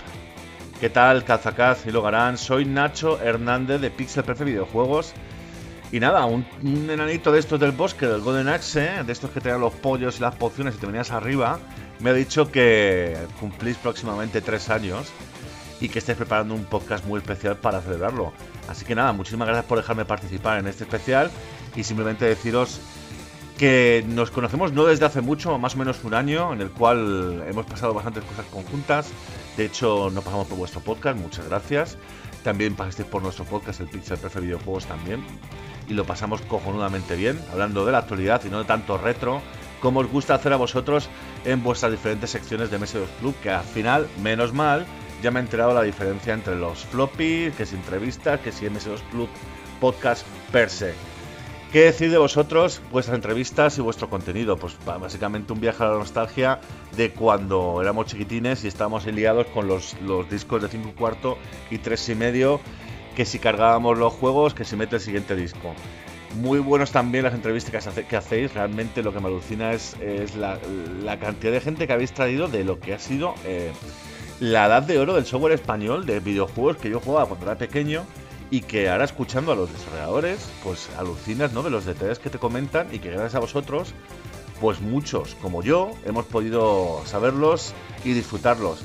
¿Qué 0.80 0.92
tal, 0.92 1.24
Kazacaz 1.24 1.88
y 1.88 1.92
Logarán? 1.92 2.38
Soy 2.38 2.64
Nacho 2.64 3.20
Hernández 3.20 3.82
de 3.82 3.90
Pixel 3.90 4.24
Perfect 4.24 4.48
Videojuegos. 4.48 5.12
Y 5.92 6.00
nada, 6.00 6.26
un, 6.26 6.46
enanito 6.64 7.32
de 7.32 7.40
estos 7.40 7.60
del 7.60 7.72
bosque, 7.72 8.06
del 8.06 8.22
Golden 8.22 8.48
Axe, 8.48 8.86
¿eh? 8.86 9.04
de 9.04 9.12
estos 9.12 9.32
que 9.32 9.42
te 9.42 9.50
dan 9.50 9.60
los 9.60 9.74
pollos 9.74 10.20
y 10.20 10.22
las 10.22 10.36
pociones 10.36 10.76
y 10.76 10.78
te 10.78 10.86
venías 10.86 11.10
arriba, 11.10 11.58
me 12.00 12.12
ha 12.12 12.14
dicho 12.14 12.52
que 12.52 13.18
cumplís 13.40 13.78
próximamente 13.78 14.40
tres 14.40 14.70
años 14.70 15.08
y 15.82 15.90
que 15.90 15.98
estáis 15.98 16.20
preparando 16.20 16.54
un 16.54 16.66
podcast 16.66 17.08
muy 17.08 17.18
especial 17.18 17.58
para 17.58 17.82
celebrarlo. 17.82 18.34
Así 18.70 18.86
que 18.86 18.94
nada, 18.94 19.14
muchísimas 19.14 19.48
gracias 19.48 19.66
por 19.66 19.80
dejarme 19.80 20.06
participar 20.06 20.60
en 20.60 20.68
este 20.68 20.84
especial 20.84 21.32
y 21.76 21.84
simplemente 21.84 22.26
deciros 22.26 22.80
que 23.58 24.04
nos 24.08 24.32
conocemos 24.32 24.74
no 24.74 24.86
desde 24.86 25.06
hace 25.06 25.22
mucho, 25.22 25.58
más 25.58 25.76
o 25.76 25.78
menos 25.78 26.04
un 26.04 26.14
año, 26.14 26.54
en 26.54 26.62
el 26.62 26.72
cual 26.72 27.44
hemos 27.48 27.66
pasado 27.66 27.94
bastantes 27.94 28.24
cosas 28.26 28.46
conjuntas. 28.52 29.12
De 29.56 29.66
hecho, 29.66 30.10
nos 30.12 30.24
pasamos 30.24 30.48
por 30.48 30.58
vuestro 30.58 30.82
podcast, 30.82 31.18
muchas 31.18 31.48
gracias. 31.48 31.98
También 32.44 32.76
pasasteis 32.76 33.08
por 33.08 33.24
nuestro 33.24 33.46
podcast, 33.46 33.80
el 33.80 33.88
Pixel 33.88 34.18
Perfect 34.18 34.44
Videojuegos 34.44 34.86
también. 34.86 35.24
Y 35.88 35.94
lo 35.94 36.06
pasamos 36.06 36.42
cojonudamente 36.42 37.16
bien, 37.16 37.40
hablando 37.52 37.86
de 37.86 37.92
la 37.92 38.00
actualidad 38.00 38.42
y 38.46 38.50
no 38.50 38.60
de 38.60 38.66
tanto 38.66 38.98
retro, 38.98 39.42
como 39.80 40.02
os 40.02 40.08
gusta 40.08 40.36
hacer 40.36 40.52
a 40.52 40.58
vosotros 40.58 41.10
en 41.46 41.64
vuestras 41.64 41.92
diferentes 41.92 42.32
secciones 42.32 42.72
de 42.72 42.80
MS2 42.80 43.08
Club, 43.20 43.36
que 43.42 43.52
al 43.52 43.64
final, 43.64 44.08
menos 44.22 44.54
mal, 44.54 44.86
ya 45.24 45.32
me 45.32 45.40
he 45.40 45.44
enterado 45.44 45.74
la 45.74 45.82
diferencia 45.82 46.34
entre 46.34 46.56
los 46.56 46.86
floppy, 46.86 47.52
que 47.56 47.64
es 47.64 47.74
entrevistas, 47.74 48.40
que 48.42 48.52
si 48.52 48.66
MS2 48.66 49.00
Club 49.12 49.30
podcast 49.80 50.26
per 50.52 50.70
se. 50.70 51.15
¿Qué 51.72 51.82
decir 51.82 52.10
de 52.10 52.18
vosotros, 52.18 52.82
vuestras 52.92 53.16
entrevistas 53.16 53.78
y 53.78 53.82
vuestro 53.82 54.10
contenido? 54.10 54.56
Pues 54.56 54.78
básicamente 54.86 55.52
un 55.52 55.60
viaje 55.60 55.84
a 55.84 55.88
la 55.88 55.98
nostalgia 55.98 56.60
de 56.96 57.12
cuando 57.12 57.82
éramos 57.82 58.06
chiquitines 58.06 58.64
y 58.64 58.68
estábamos 58.68 59.06
liados 59.08 59.48
con 59.48 59.68
los, 59.68 60.00
los 60.02 60.30
discos 60.30 60.62
de 60.62 60.70
5 60.70 60.90
y 60.90 60.92
cuarto 60.94 61.38
y 61.70 61.80
3 61.80 62.10
y 62.10 62.16
medio, 62.16 62.62
que 63.16 63.26
si 63.26 63.40
cargábamos 63.40 63.98
los 63.98 64.14
juegos, 64.14 64.54
que 64.54 64.64
si 64.64 64.78
mete 64.78 64.96
el 64.96 65.02
siguiente 65.02 65.36
disco. 65.36 65.74
Muy 66.36 66.60
buenos 66.60 66.92
también 66.92 67.26
las 67.26 67.34
entrevistas 67.34 67.88
que 67.94 68.16
hacéis, 68.16 68.54
realmente 68.54 69.04
lo 69.04 69.14
que 69.14 69.20
me 69.20 69.28
alucina 69.28 69.74
es, 69.74 69.96
es 70.00 70.36
la, 70.36 70.58
la 71.04 71.20
cantidad 71.20 71.52
de 71.52 71.62
gente 71.62 71.88
que 71.88 71.94
habéis 71.94 72.14
traído 72.14 72.48
de 72.48 72.64
lo 72.64 72.80
que 72.80 72.94
ha 72.94 73.00
sido 73.00 73.36
eh, 73.46 73.72
la 74.40 74.68
edad 74.68 74.84
de 74.84 75.00
oro 75.00 75.16
del 75.16 75.26
software 75.26 75.54
español 75.54 76.06
de 76.06 76.20
videojuegos 76.20 76.78
que 76.78 76.90
yo 76.90 77.00
jugaba 77.00 77.26
cuando 77.26 77.46
era 77.46 77.58
pequeño 77.58 78.06
y 78.52 78.62
que 78.62 78.90
ahora 78.90 79.06
escuchando 79.06 79.52
a 79.52 79.56
los 79.56 79.72
desarrolladores, 79.72 80.50
pues 80.64 80.90
alucinas, 80.98 81.54
¿no? 81.54 81.64
De 81.64 81.70
los 81.70 81.86
detalles 81.86 82.20
que 82.20 82.30
te 82.30 82.38
comentan 82.38 82.88
y 82.94 83.00
que 83.00 83.10
gracias 83.10 83.36
a 83.36 83.40
vosotros, 83.40 83.94
pues 84.62 84.82
muchos, 84.82 85.36
como 85.42 85.64
yo, 85.64 85.92
hemos 86.06 86.26
podido 86.26 87.02
saberlos 87.06 87.74
y 88.04 88.14
disfrutarlos. 88.14 88.80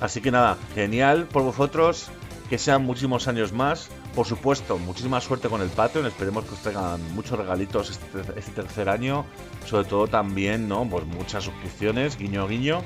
Así 0.00 0.20
que 0.20 0.30
nada, 0.30 0.56
genial 0.74 1.26
por 1.26 1.42
vosotros, 1.42 2.08
que 2.50 2.58
sean 2.58 2.84
muchísimos 2.84 3.28
años 3.28 3.52
más. 3.52 3.88
Por 4.14 4.26
supuesto, 4.26 4.76
muchísima 4.76 5.20
suerte 5.20 5.48
con 5.48 5.62
el 5.62 5.68
Patreon, 5.68 6.06
esperemos 6.06 6.44
que 6.44 6.54
os 6.54 6.60
traigan 6.60 7.00
muchos 7.14 7.38
regalitos 7.38 7.90
este, 7.90 8.38
este 8.38 8.52
tercer 8.52 8.88
año, 8.88 9.24
sobre 9.64 9.88
todo 9.88 10.06
también, 10.06 10.68
¿no? 10.68 10.86
Pues 10.88 11.06
muchas 11.06 11.44
suscripciones, 11.44 12.18
guiño 12.18 12.46
guiño. 12.46 12.82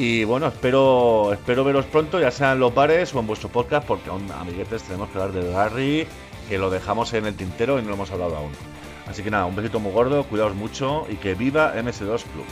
Y 0.00 0.22
bueno, 0.22 0.46
espero, 0.46 1.32
espero 1.32 1.64
veros 1.64 1.84
pronto, 1.86 2.20
ya 2.20 2.30
sea 2.30 2.52
en 2.52 2.60
los 2.60 2.72
bares 2.72 3.12
o 3.16 3.18
en 3.18 3.26
vuestro 3.26 3.48
podcast, 3.48 3.84
porque 3.84 4.10
aún, 4.10 4.30
amiguetes, 4.30 4.84
tenemos 4.84 5.08
que 5.08 5.18
hablar 5.18 5.32
de 5.32 5.50
Gary, 5.50 6.06
que 6.48 6.56
lo 6.56 6.70
dejamos 6.70 7.12
en 7.14 7.26
el 7.26 7.34
tintero 7.34 7.80
y 7.80 7.82
no 7.82 7.88
lo 7.88 7.94
hemos 7.94 8.12
hablado 8.12 8.36
aún. 8.36 8.52
Así 9.08 9.24
que 9.24 9.30
nada, 9.32 9.46
un 9.46 9.56
besito 9.56 9.80
muy 9.80 9.90
gordo, 9.90 10.22
cuidaos 10.22 10.54
mucho 10.54 11.04
y 11.10 11.16
que 11.16 11.34
viva 11.34 11.74
MS2 11.74 12.22
Club. 12.22 12.46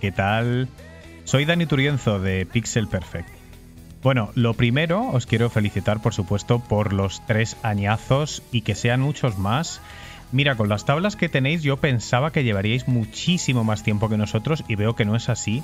¿Qué 0.00 0.10
tal? 0.10 0.68
Soy 1.24 1.44
Dani 1.44 1.66
Turienzo 1.66 2.18
de 2.18 2.46
Pixel 2.46 2.88
Perfect. 2.88 3.28
Bueno, 4.02 4.30
lo 4.34 4.54
primero 4.54 5.08
os 5.10 5.26
quiero 5.26 5.50
felicitar 5.50 6.00
por 6.00 6.14
supuesto 6.14 6.58
por 6.58 6.92
los 6.94 7.24
tres 7.26 7.56
añazos 7.62 8.42
y 8.50 8.62
que 8.62 8.74
sean 8.74 9.02
muchos 9.02 9.38
más. 9.38 9.80
Mira, 10.32 10.56
con 10.56 10.68
las 10.68 10.86
tablas 10.86 11.16
que 11.16 11.28
tenéis 11.28 11.62
yo 11.62 11.76
pensaba 11.76 12.32
que 12.32 12.44
llevaríais 12.44 12.88
muchísimo 12.88 13.62
más 13.62 13.82
tiempo 13.82 14.08
que 14.08 14.16
nosotros 14.16 14.64
y 14.68 14.74
veo 14.74 14.96
que 14.96 15.04
no 15.04 15.16
es 15.16 15.28
así. 15.28 15.62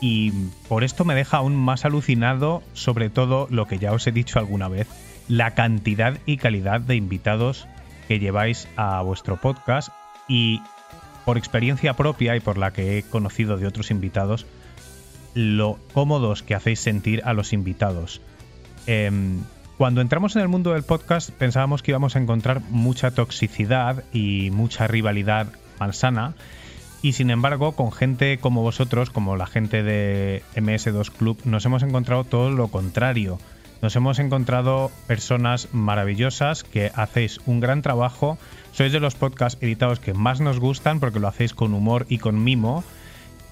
Y 0.00 0.32
por 0.68 0.82
esto 0.82 1.04
me 1.04 1.14
deja 1.14 1.36
aún 1.36 1.54
más 1.54 1.84
alucinado, 1.84 2.62
sobre 2.72 3.10
todo 3.10 3.46
lo 3.50 3.66
que 3.66 3.78
ya 3.78 3.92
os 3.92 4.06
he 4.08 4.12
dicho 4.12 4.40
alguna 4.40 4.66
vez, 4.66 4.88
la 5.28 5.52
cantidad 5.52 6.18
y 6.26 6.38
calidad 6.38 6.80
de 6.80 6.96
invitados 6.96 7.68
que 8.08 8.18
lleváis 8.18 8.66
a 8.76 9.00
vuestro 9.02 9.40
podcast 9.40 9.90
y 10.26 10.60
por 11.24 11.38
experiencia 11.38 11.94
propia 11.94 12.36
y 12.36 12.40
por 12.40 12.58
la 12.58 12.72
que 12.72 12.98
he 12.98 13.02
conocido 13.02 13.56
de 13.56 13.66
otros 13.66 13.90
invitados, 13.90 14.46
lo 15.34 15.78
cómodos 15.94 16.42
que 16.42 16.54
hacéis 16.54 16.80
sentir 16.80 17.22
a 17.24 17.32
los 17.32 17.52
invitados. 17.52 18.20
Em, 18.86 19.40
cuando 19.78 20.00
entramos 20.00 20.36
en 20.36 20.42
el 20.42 20.48
mundo 20.48 20.72
del 20.72 20.82
podcast 20.82 21.30
pensábamos 21.30 21.82
que 21.82 21.92
íbamos 21.92 22.16
a 22.16 22.18
encontrar 22.18 22.60
mucha 22.70 23.12
toxicidad 23.12 24.04
y 24.12 24.50
mucha 24.50 24.86
rivalidad 24.86 25.48
malsana 25.78 26.34
y 27.02 27.14
sin 27.14 27.30
embargo 27.30 27.72
con 27.72 27.90
gente 27.90 28.38
como 28.38 28.62
vosotros, 28.62 29.10
como 29.10 29.36
la 29.36 29.46
gente 29.46 29.82
de 29.82 30.42
MS2 30.54 31.10
Club, 31.10 31.38
nos 31.44 31.64
hemos 31.66 31.82
encontrado 31.82 32.24
todo 32.24 32.50
lo 32.50 32.68
contrario. 32.68 33.38
Nos 33.82 33.96
hemos 33.96 34.20
encontrado 34.20 34.92
personas 35.08 35.68
maravillosas 35.72 36.62
que 36.62 36.92
hacéis 36.94 37.40
un 37.46 37.58
gran 37.58 37.82
trabajo. 37.82 38.38
Sois 38.72 38.90
de 38.90 39.00
los 39.00 39.14
podcasts 39.14 39.62
editados 39.62 40.00
que 40.00 40.14
más 40.14 40.40
nos 40.40 40.58
gustan 40.58 40.98
porque 40.98 41.20
lo 41.20 41.28
hacéis 41.28 41.52
con 41.52 41.74
humor 41.74 42.06
y 42.08 42.18
con 42.18 42.42
mimo. 42.42 42.82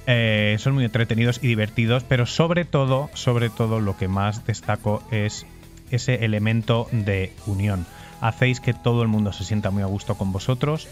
Eh, 0.06 0.56
son 0.58 0.74
muy 0.74 0.84
entretenidos 0.84 1.38
y 1.42 1.46
divertidos, 1.46 2.04
pero 2.04 2.24
sobre 2.24 2.64
todo, 2.64 3.10
sobre 3.14 3.50
todo 3.50 3.80
lo 3.80 3.96
que 3.96 4.08
más 4.08 4.46
destaco 4.46 5.02
es 5.10 5.46
ese 5.90 6.24
elemento 6.24 6.88
de 6.90 7.32
unión. 7.46 7.86
Hacéis 8.20 8.60
que 8.60 8.72
todo 8.72 9.02
el 9.02 9.08
mundo 9.08 9.32
se 9.32 9.44
sienta 9.44 9.70
muy 9.70 9.82
a 9.82 9.86
gusto 9.86 10.16
con 10.16 10.32
vosotros. 10.32 10.88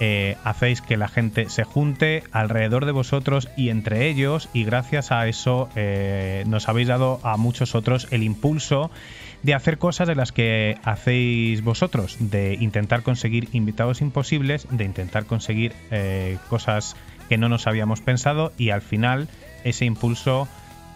eh, 0.00 0.36
hacéis 0.44 0.80
que 0.80 0.96
la 0.96 1.08
gente 1.08 1.48
se 1.48 1.64
junte 1.64 2.22
alrededor 2.30 2.86
de 2.86 2.92
vosotros 2.92 3.48
y 3.56 3.70
entre 3.70 4.08
ellos 4.08 4.48
y 4.52 4.64
gracias 4.64 5.10
a 5.10 5.26
eso 5.26 5.68
eh, 5.74 6.44
nos 6.46 6.68
habéis 6.68 6.88
dado 6.88 7.18
a 7.24 7.36
muchos 7.36 7.74
otros 7.74 8.06
el 8.12 8.22
impulso 8.22 8.92
de 9.42 9.54
hacer 9.54 9.78
cosas 9.78 10.08
de 10.08 10.14
las 10.14 10.32
que 10.32 10.78
hacéis 10.84 11.62
vosotros, 11.62 12.16
de 12.18 12.54
intentar 12.54 13.02
conseguir 13.02 13.48
invitados 13.52 14.00
imposibles, 14.00 14.66
de 14.70 14.84
intentar 14.84 15.26
conseguir 15.26 15.72
eh, 15.90 16.38
cosas 16.48 16.96
que 17.28 17.38
no 17.38 17.48
nos 17.48 17.66
habíamos 17.66 18.00
pensado 18.00 18.52
y 18.58 18.70
al 18.70 18.82
final 18.82 19.28
ese 19.64 19.84
impulso 19.84 20.48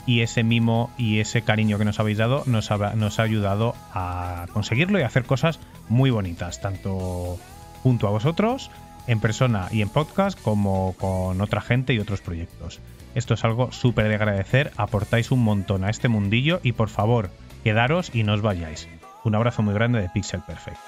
y 0.07 0.21
ese 0.21 0.43
mimo 0.43 0.91
y 0.99 1.21
ese 1.21 1.43
cariño 1.43 1.79
que 1.79 1.85
nos 1.85 2.01
habéis 2.01 2.19
dado 2.19 2.43
nos 2.47 2.71
ha, 2.71 2.95
nos 2.95 3.21
ha 3.21 3.23
ayudado 3.23 3.75
a 3.93 4.47
conseguirlo 4.53 4.99
y 4.99 5.03
a 5.03 5.07
hacer 5.07 5.25
cosas 5.25 5.61
muy 5.89 6.11
bonitas, 6.11 6.61
tanto 6.61 7.39
junto 7.83 8.09
a 8.09 8.11
vosotros, 8.11 8.71
en 9.07 9.21
persona 9.21 9.69
y 9.71 9.83
en 9.83 9.89
podcast, 9.89 10.41
como 10.41 10.95
con 10.99 11.41
otra 11.41 11.61
gente 11.61 11.93
y 11.95 11.99
otros 11.99 12.21
proyectos. 12.21 12.81
Esto 13.15 13.35
es 13.35 13.45
algo 13.45 13.73
súper 13.73 14.09
de 14.09 14.15
agradecer, 14.15 14.73
aportáis 14.77 15.31
un 15.31 15.43
montón 15.43 15.85
a 15.85 15.91
este 15.91 16.09
mundillo 16.09 16.61
y 16.63 16.73
por 16.73 16.89
favor, 16.89 17.31
quedaros 17.63 18.15
y 18.15 18.25
no 18.25 18.35
os 18.35 18.43
vayáis. 18.43 18.89
Un 19.25 19.35
abrazo 19.35 19.63
muy 19.63 19.75
grande 19.75 20.01
de 20.01 20.09
Pixel 20.09 20.43
Perfect. 20.43 20.79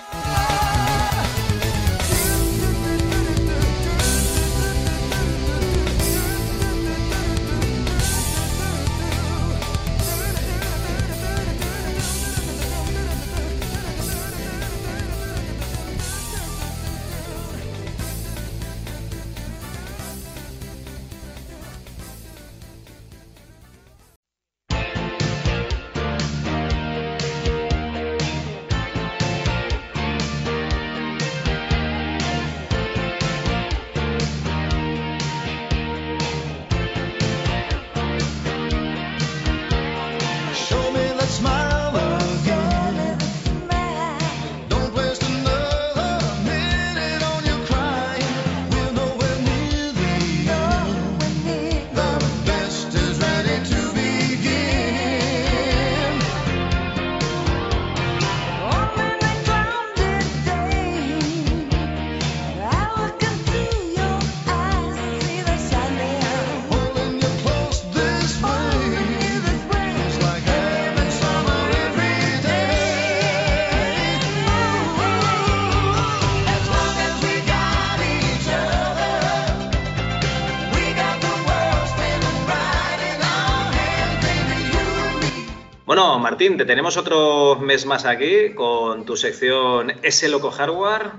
Te 86.45 86.67
tenemos 86.67 86.99
otro 86.99 87.57
mes 87.57 87.87
más 87.87 88.05
aquí 88.05 88.51
con 88.55 89.07
tu 89.07 89.17
sección 89.17 89.95
S 90.03 90.29
Loco 90.29 90.51
Hardware. 90.51 91.13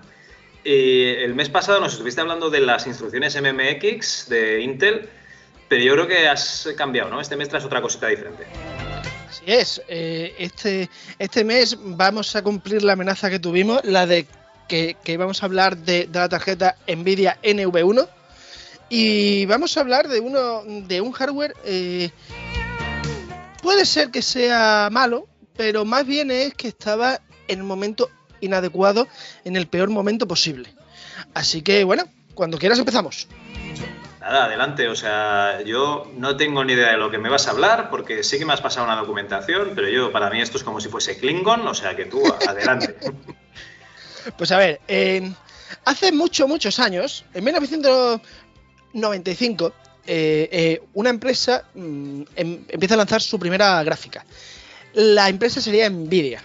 Y 0.63 1.01
el 1.01 1.33
mes 1.33 1.49
pasado 1.49 1.79
nos 1.79 1.93
estuviste 1.93 2.21
hablando 2.21 2.51
de 2.51 2.59
las 2.59 2.85
instrucciones 2.85 3.35
MMX 3.35 4.29
de 4.29 4.61
Intel, 4.61 5.09
pero 5.67 5.83
yo 5.83 5.93
creo 5.93 6.07
que 6.07 6.27
has 6.29 6.69
cambiado, 6.77 7.09
¿no? 7.09 7.19
Este 7.19 7.35
mes 7.35 7.49
traes 7.49 7.65
otra 7.65 7.81
cosita 7.81 8.05
diferente. 8.05 8.45
Así 9.27 9.43
es, 9.47 9.81
eh, 9.87 10.35
este, 10.37 10.91
este 11.17 11.43
mes 11.43 11.75
vamos 11.81 12.35
a 12.35 12.43
cumplir 12.43 12.83
la 12.83 12.93
amenaza 12.93 13.31
que 13.31 13.39
tuvimos, 13.39 13.83
la 13.83 14.05
de 14.05 14.27
que, 14.69 14.95
que 15.03 15.17
vamos 15.17 15.41
a 15.41 15.47
hablar 15.47 15.75
de, 15.75 16.05
de 16.05 16.19
la 16.19 16.29
tarjeta 16.29 16.75
Nvidia 16.87 17.39
NV1 17.41 18.07
y 18.89 19.47
vamos 19.47 19.75
a 19.75 19.81
hablar 19.81 20.07
de 20.07 20.19
uno 20.19 20.61
de 20.63 21.01
un 21.01 21.11
hardware 21.11 21.55
eh, 21.65 22.11
puede 23.65 23.85
ser 23.85 24.11
que 24.11 24.21
sea 24.21 24.89
malo, 24.91 25.27
pero 25.57 25.85
más 25.85 26.05
bien 26.05 26.29
es 26.29 26.53
que 26.53 26.67
estaba 26.67 27.21
en 27.47 27.57
el 27.57 27.65
momento 27.65 28.11
inadecuado, 28.39 29.07
en 29.43 29.55
el 29.55 29.65
peor 29.65 29.89
momento 29.89 30.27
posible. 30.27 30.71
Así 31.33 31.63
que 31.63 31.83
bueno, 31.83 32.03
cuando 32.35 32.59
quieras 32.59 32.77
empezamos. 32.77 33.27
Nada, 34.21 34.45
adelante. 34.45 34.87
O 34.87 34.95
sea, 34.95 35.63
yo 35.63 36.11
no 36.15 36.37
tengo 36.37 36.63
ni 36.63 36.73
idea 36.73 36.91
de 36.91 36.97
lo 36.97 37.09
que 37.09 37.17
me 37.17 37.27
vas 37.27 37.47
a 37.47 37.51
hablar, 37.51 37.89
porque 37.89 38.23
sí 38.23 38.37
que 38.37 38.45
me 38.45 38.53
has 38.53 38.61
pasado 38.61 38.85
una 38.85 38.97
documentación, 38.97 39.71
pero 39.73 39.89
yo, 39.89 40.11
para 40.11 40.29
mí, 40.29 40.41
esto 40.41 40.59
es 40.59 40.63
como 40.63 40.79
si 40.79 40.89
fuese 40.89 41.17
Klingon, 41.17 41.67
o 41.67 41.73
sea 41.73 41.95
que 41.95 42.05
tú, 42.05 42.21
adelante. 42.47 42.95
Pues 44.39 44.51
a 44.51 44.57
ver, 44.57 44.81
eh, 44.87 45.31
hace 45.85 46.11
mucho, 46.11 46.47
muchos 46.47 46.79
años, 46.79 47.25
en 47.35 47.43
1995, 47.43 49.71
eh, 50.07 50.49
eh, 50.51 50.81
una 50.93 51.09
empresa 51.09 51.63
mm, 51.73 52.21
em- 52.35 52.63
empieza 52.69 52.93
a 52.95 52.97
lanzar 52.97 53.21
su 53.21 53.39
primera 53.39 53.81
gráfica. 53.83 54.25
La 54.93 55.29
empresa 55.29 55.61
sería 55.61 55.89
Nvidia. 55.89 56.41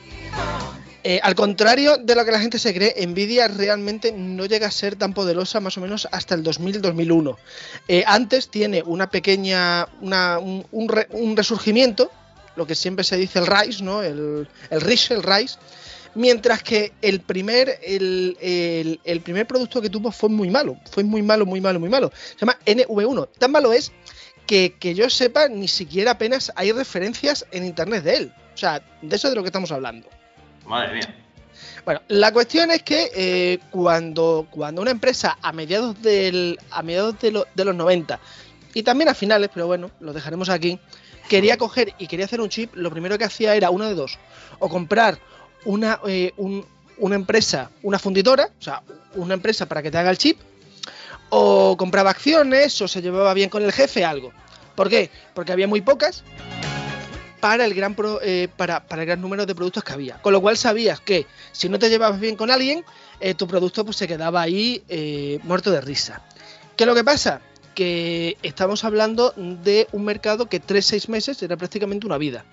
Eh, 1.02 1.18
al 1.22 1.34
contrario 1.34 1.96
de 1.96 2.14
lo 2.14 2.24
que 2.26 2.30
la 2.30 2.40
gente 2.40 2.58
se 2.58 2.74
cree, 2.74 2.94
Nvidia 3.06 3.48
realmente 3.48 4.12
no 4.12 4.44
llega 4.44 4.66
a 4.66 4.70
ser 4.70 4.96
tan 4.96 5.14
poderosa 5.14 5.58
más 5.60 5.78
o 5.78 5.80
menos 5.80 6.06
hasta 6.12 6.34
el 6.34 6.42
2000-2001. 6.44 7.36
Eh, 7.88 8.04
antes 8.06 8.50
tiene 8.50 8.82
una 8.84 9.08
pequeña, 9.08 9.88
un 10.02 11.34
resurgimiento, 11.36 12.10
lo 12.56 12.66
que 12.66 12.74
siempre 12.74 13.04
se 13.04 13.16
dice 13.16 13.38
el 13.38 13.46
Rise, 13.46 13.82
¿no? 13.82 14.02
El, 14.02 14.46
el 14.68 14.80
Rise, 14.82 15.14
el 15.14 15.22
Rise. 15.22 15.56
Mientras 16.14 16.62
que 16.62 16.92
el 17.02 17.20
primer, 17.20 17.78
el, 17.82 18.36
el- 18.40 19.00
el 19.04 19.20
primer 19.20 19.46
producto 19.46 19.80
que 19.80 19.90
tuvo 19.90 20.10
fue 20.10 20.28
muy 20.28 20.50
malo. 20.50 20.76
Fue 20.90 21.04
muy 21.04 21.22
malo, 21.22 21.46
muy 21.46 21.60
malo, 21.60 21.78
muy 21.78 21.88
malo. 21.88 22.10
Se 22.14 22.36
llama 22.40 22.58
NV1. 22.66 23.28
Tan 23.38 23.52
malo 23.52 23.72
es 23.72 23.92
que, 24.46 24.76
que 24.80 24.94
yo 24.94 25.08
sepa, 25.08 25.48
ni 25.48 25.68
siquiera 25.68 26.12
apenas 26.12 26.52
hay 26.56 26.72
referencias 26.72 27.46
en 27.52 27.64
internet 27.64 28.02
de 28.02 28.14
él. 28.16 28.32
O 28.54 28.56
sea, 28.56 28.82
de 29.02 29.14
eso 29.16 29.28
es 29.28 29.32
de 29.32 29.36
lo 29.36 29.42
que 29.42 29.48
estamos 29.48 29.70
hablando. 29.70 30.08
Madre 30.66 30.94
mía. 30.94 31.14
Bueno, 31.84 32.00
la 32.08 32.32
cuestión 32.32 32.70
es 32.70 32.82
que 32.82 33.10
eh, 33.14 33.58
cuando, 33.70 34.46
cuando 34.50 34.82
una 34.82 34.90
empresa 34.90 35.38
a 35.40 35.52
mediados, 35.52 36.00
del, 36.02 36.58
a 36.70 36.82
mediados 36.82 37.18
de, 37.20 37.30
lo- 37.32 37.46
de 37.54 37.64
los 37.64 37.74
90 37.74 38.18
y 38.74 38.82
también 38.82 39.08
a 39.08 39.14
finales, 39.14 39.50
pero 39.54 39.66
bueno, 39.66 39.90
lo 40.00 40.12
dejaremos 40.12 40.48
aquí, 40.48 40.78
quería 41.28 41.56
coger 41.56 41.94
y 41.98 42.06
quería 42.06 42.26
hacer 42.26 42.40
un 42.40 42.48
chip, 42.48 42.74
lo 42.74 42.90
primero 42.90 43.16
que 43.18 43.24
hacía 43.24 43.54
era 43.54 43.70
uno 43.70 43.86
de 43.86 43.94
dos, 43.94 44.18
o 44.58 44.68
comprar 44.68 45.18
una, 45.64 46.00
eh, 46.06 46.32
un- 46.36 46.64
una 46.98 47.14
empresa, 47.16 47.70
una 47.82 47.98
fundidora, 47.98 48.50
o 48.58 48.62
sea, 48.62 48.82
una 49.14 49.34
empresa 49.34 49.66
para 49.66 49.82
que 49.82 49.90
te 49.90 49.98
haga 49.98 50.10
el 50.10 50.18
chip, 50.18 50.38
o 51.30 51.76
compraba 51.76 52.10
acciones, 52.10 52.80
o 52.82 52.88
se 52.88 53.00
llevaba 53.02 53.32
bien 53.34 53.48
con 53.50 53.62
el 53.62 53.72
jefe, 53.72 54.04
algo. 54.04 54.32
¿Por 54.74 54.88
qué? 54.88 55.10
Porque 55.34 55.52
había 55.52 55.66
muy 55.68 55.80
pocas 55.80 56.22
para 57.40 57.64
el 57.64 57.72
gran 57.74 57.94
pro- 57.94 58.20
eh, 58.22 58.48
para, 58.56 58.86
para 58.86 59.02
el 59.02 59.06
gran 59.06 59.20
número 59.20 59.46
de 59.46 59.54
productos 59.54 59.82
que 59.84 59.92
había. 59.92 60.20
Con 60.20 60.32
lo 60.32 60.40
cual 60.40 60.56
sabías 60.56 61.00
que 61.00 61.26
si 61.52 61.68
no 61.68 61.78
te 61.78 61.88
llevabas 61.88 62.20
bien 62.20 62.36
con 62.36 62.50
alguien, 62.50 62.84
eh, 63.20 63.34
tu 63.34 63.46
producto 63.46 63.84
pues 63.84 63.96
se 63.96 64.06
quedaba 64.08 64.42
ahí 64.42 64.82
muerto 65.44 65.70
de 65.70 65.80
risa. 65.80 66.22
¿Qué 66.76 66.84
es 66.84 66.88
lo 66.88 66.94
que 66.94 67.04
pasa? 67.04 67.40
Que 67.74 68.36
estamos 68.42 68.84
hablando 68.84 69.32
de 69.36 69.86
un 69.92 70.04
mercado 70.04 70.46
que 70.46 70.60
3-6 70.60 71.08
meses 71.08 71.42
era 71.42 71.56
prácticamente 71.56 72.06
una 72.06 72.18
vida. 72.18 72.44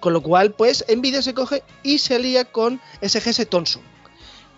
Con 0.00 0.12
lo 0.12 0.22
cual, 0.22 0.52
pues 0.52 0.84
Nvidia 0.88 1.22
se 1.22 1.34
coge 1.34 1.62
y 1.82 1.98
se 1.98 2.16
alía 2.16 2.44
con 2.44 2.80
SGS 3.02 3.48
Thomson. 3.48 3.82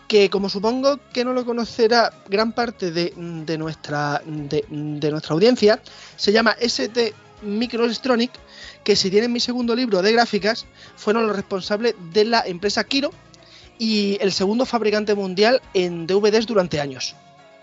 Que 0.08 0.30
como 0.30 0.48
supongo 0.48 0.98
que 1.12 1.24
no 1.24 1.32
lo 1.32 1.44
conocerá 1.44 2.12
gran 2.28 2.52
parte 2.52 2.90
de, 2.90 3.12
de 3.14 3.58
nuestra, 3.58 4.22
de, 4.24 4.64
de 4.68 5.10
nuestra 5.10 5.34
audiencia, 5.34 5.80
se 6.16 6.32
llama 6.32 6.56
ST 6.60 7.14
Microelectronic, 7.42 8.32
que 8.84 8.96
si 8.96 9.10
tienen 9.10 9.32
mi 9.32 9.40
segundo 9.40 9.74
libro 9.74 10.02
de 10.02 10.12
gráficas, 10.12 10.66
fueron 10.96 11.26
los 11.26 11.36
responsables 11.36 11.94
de 12.12 12.24
la 12.24 12.42
empresa 12.46 12.84
Kiro 12.84 13.12
y 13.78 14.18
el 14.20 14.32
segundo 14.32 14.66
fabricante 14.66 15.14
mundial 15.14 15.62
en 15.74 16.06
DVDs 16.06 16.46
durante 16.46 16.80
años. 16.80 17.14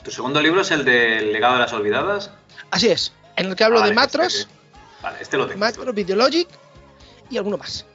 ¿Tu 0.03 0.11
segundo 0.11 0.41
libro 0.41 0.61
es 0.61 0.71
el 0.71 0.85
del 0.85 1.33
legado 1.33 1.55
de 1.55 1.61
las 1.61 1.73
olvidadas? 1.73 2.31
Así 2.71 2.87
es. 2.87 3.11
en 3.37 3.47
el 3.47 3.55
que 3.55 3.63
hablo 3.63 3.77
Ah, 3.79 3.83
de 3.83 3.89
vale, 3.89 3.95
Matros, 3.95 4.35
este, 4.35 4.53
Vale, 5.01 5.17
este 5.21 5.37
lo 5.37 5.47
tengo. 5.47 5.59
Matros 5.59 5.93
Videologic 5.93 6.47
y 7.29 7.37
alguno 7.37 7.57
más. 7.57 7.85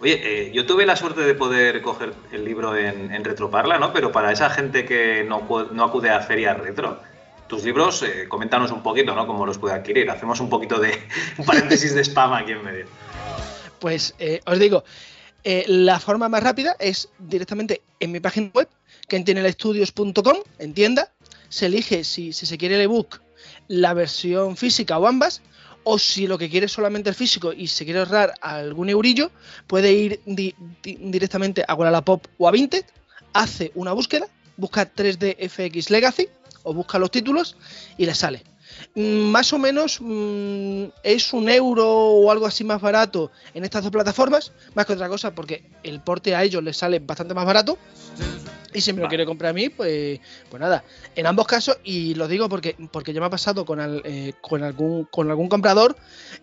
Oye, 0.00 0.20
eh, 0.48 0.52
yo 0.52 0.66
tuve 0.66 0.84
la 0.84 0.96
suerte 0.96 1.20
de 1.20 1.34
poder 1.34 1.80
coger 1.80 2.12
el 2.32 2.44
libro 2.44 2.76
en, 2.76 3.14
en 3.14 3.22
Retroparla, 3.24 3.78
¿no? 3.78 3.92
Pero 3.92 4.10
para 4.10 4.32
esa 4.32 4.50
gente 4.50 4.84
que 4.84 5.22
no, 5.24 5.46
no 5.70 5.84
acude 5.84 6.10
a 6.10 6.20
ferias 6.20 6.58
retro, 6.58 7.00
tus 7.46 7.62
libros, 7.64 8.02
eh, 8.02 8.26
coméntanos 8.28 8.72
un 8.72 8.82
poquito, 8.82 9.14
¿no? 9.14 9.26
Cómo 9.26 9.46
los 9.46 9.58
puede 9.58 9.74
adquirir. 9.76 10.10
Hacemos 10.10 10.40
un 10.40 10.48
poquito 10.48 10.80
de 10.80 10.98
un 11.38 11.44
paréntesis 11.44 11.94
de 11.94 12.00
spam 12.02 12.32
aquí 12.32 12.52
en 12.52 12.64
medio. 12.64 12.86
Pues 13.78 14.14
eh, 14.18 14.40
os 14.46 14.58
digo, 14.58 14.82
eh, 15.44 15.64
la 15.68 16.00
forma 16.00 16.28
más 16.28 16.42
rápida 16.42 16.74
es 16.78 17.08
directamente 17.18 17.82
en 18.00 18.10
mi 18.10 18.20
página 18.20 18.50
web, 18.54 18.68
quentienelestudios.com, 19.08 20.36
en 20.58 20.74
tienda. 20.74 21.12
Se 21.48 21.66
elige 21.66 22.04
si, 22.04 22.32
si 22.32 22.46
se 22.46 22.58
quiere 22.58 22.76
el 22.76 22.80
ebook, 22.82 23.20
la 23.68 23.94
versión 23.94 24.56
física 24.56 24.98
o 24.98 25.06
ambas. 25.06 25.42
O 25.84 25.98
si 25.98 26.28
lo 26.28 26.38
que 26.38 26.48
quiere 26.48 26.66
es 26.66 26.72
solamente 26.72 27.08
el 27.08 27.16
físico 27.16 27.52
y 27.52 27.66
se 27.66 27.84
quiere 27.84 27.98
ahorrar 28.00 28.34
algún 28.40 28.88
eurillo, 28.88 29.32
puede 29.66 29.92
ir 29.92 30.20
di- 30.26 30.54
di- 30.82 30.96
directamente 31.00 31.64
a 31.66 31.74
Wallapop 31.74 32.24
o 32.38 32.46
a 32.46 32.52
Vinted, 32.52 32.84
hace 33.32 33.72
una 33.74 33.92
búsqueda, 33.92 34.28
busca 34.56 34.88
3D 34.94 35.36
FX 35.48 35.90
Legacy 35.90 36.28
o 36.62 36.72
busca 36.72 37.00
los 37.00 37.10
títulos 37.10 37.56
y 37.98 38.06
le 38.06 38.14
sale. 38.14 38.44
Mm, 38.94 39.30
Más 39.30 39.52
o 39.52 39.58
menos 39.58 39.98
mm, 40.00 40.84
es 41.02 41.32
un 41.32 41.48
euro 41.48 41.88
o 41.90 42.30
algo 42.30 42.46
así 42.46 42.64
más 42.64 42.80
barato 42.80 43.30
en 43.54 43.64
estas 43.64 43.82
dos 43.82 43.92
plataformas, 43.92 44.52
más 44.74 44.86
que 44.86 44.92
otra 44.92 45.08
cosa 45.08 45.34
porque 45.34 45.64
el 45.82 46.00
porte 46.00 46.34
a 46.34 46.42
ellos 46.42 46.62
les 46.62 46.76
sale 46.76 46.98
bastante 46.98 47.34
más 47.34 47.46
barato. 47.46 47.78
Y 48.74 48.80
si 48.80 48.94
me 48.94 49.02
lo 49.02 49.08
quiere 49.08 49.26
comprar 49.26 49.50
a 49.50 49.52
mí, 49.52 49.68
pues, 49.68 50.18
pues 50.48 50.58
nada. 50.58 50.82
En 51.14 51.26
ambos 51.26 51.46
casos, 51.46 51.76
y 51.84 52.14
lo 52.14 52.26
digo 52.26 52.48
porque, 52.48 52.74
porque 52.90 53.12
ya 53.12 53.20
me 53.20 53.26
ha 53.26 53.30
pasado 53.30 53.66
con, 53.66 53.80
al- 53.80 54.00
eh, 54.06 54.32
con, 54.40 54.62
algún, 54.62 55.04
con 55.04 55.28
algún 55.28 55.50
comprador, 55.50 55.94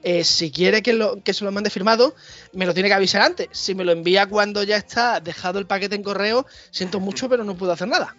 eh, 0.04 0.24
si 0.24 0.52
quiere 0.52 0.84
que, 0.84 0.94
lo, 0.94 1.24
que 1.24 1.34
se 1.34 1.44
lo 1.44 1.52
mande 1.52 1.72
firmado, 1.72 2.14
me 2.54 2.68
lo 2.68 2.76
tiene 2.76 2.88
que 2.90 2.94
avisar 2.94 3.24
antes. 3.24 3.48
Si 3.52 3.74
me 3.74 3.84
lo 3.84 3.94
envía 3.94 4.28
cuando 4.28 4.62
ya 4.62 4.78
está 4.78 5.20
dejado 5.22 5.58
el 5.58 5.66
paquete 5.66 5.96
en 5.96 6.04
correo, 6.04 6.46
siento 6.70 7.00
mucho, 7.00 7.30
pero 7.30 7.44
no 7.44 7.56
puedo 7.58 7.72
hacer 7.72 7.88
nada. 7.88 8.16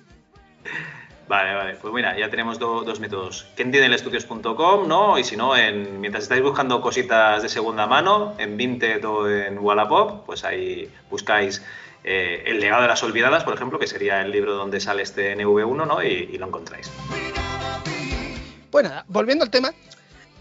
Vale, 1.31 1.55
vale. 1.55 1.75
Pues 1.81 1.95
mira, 1.95 2.19
ya 2.19 2.29
tenemos 2.29 2.59
do- 2.59 2.83
dos 2.83 2.99
métodos. 2.99 3.47
Quentienelestudios.com, 3.55 4.89
¿no? 4.89 5.17
Y 5.17 5.23
si 5.23 5.37
no, 5.37 5.57
en, 5.57 6.01
mientras 6.01 6.25
estáis 6.25 6.43
buscando 6.43 6.81
cositas 6.81 7.41
de 7.45 7.49
segunda 7.49 7.87
mano, 7.87 8.35
en 8.39 8.57
Vinted 8.57 9.05
o 9.07 9.31
en 9.31 9.57
Wallapop, 9.61 10.27
pues 10.27 10.43
ahí 10.43 10.91
buscáis 11.09 11.63
eh, 12.03 12.43
El 12.47 12.59
legado 12.59 12.83
de 12.83 12.89
las 12.89 13.01
olvidadas, 13.05 13.45
por 13.45 13.55
ejemplo, 13.55 13.79
que 13.79 13.87
sería 13.87 14.23
el 14.23 14.33
libro 14.33 14.55
donde 14.57 14.81
sale 14.81 15.03
este 15.05 15.37
NV1, 15.37 15.87
¿no? 15.87 16.03
Y, 16.03 16.37
lo 16.37 16.47
encontráis. 16.49 16.91
Pues 18.73 18.83
nada, 18.85 19.05
volviendo 19.07 19.45
al 19.45 19.51
tema, 19.53 19.73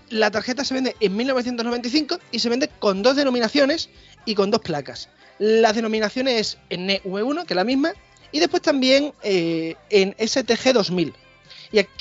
la 0.10 0.32
tarjeta 0.32 0.64
se 0.66 0.74
vende 0.74 0.96
en 1.00 1.16
1995 1.16 2.18
y 2.32 2.40
se 2.40 2.50
vende 2.50 2.68
con 2.80 3.04
dos 3.04 3.16
denominaciones 3.16 3.92
y 4.26 4.34
con 4.34 4.50
dos 4.50 4.62
placas. 4.62 5.10
Las 5.38 5.76
denominaciones 5.76 6.58
en 6.72 6.88
NV1, 6.90 7.46
que 7.46 7.54
es 7.54 7.56
la 7.56 7.64
misma, 7.64 7.94
y 8.32 8.40
después 8.40 8.62
también 8.62 9.14
eh, 9.24 9.76
en 9.90 10.16
STG 10.20 10.74
2000. 10.74 11.14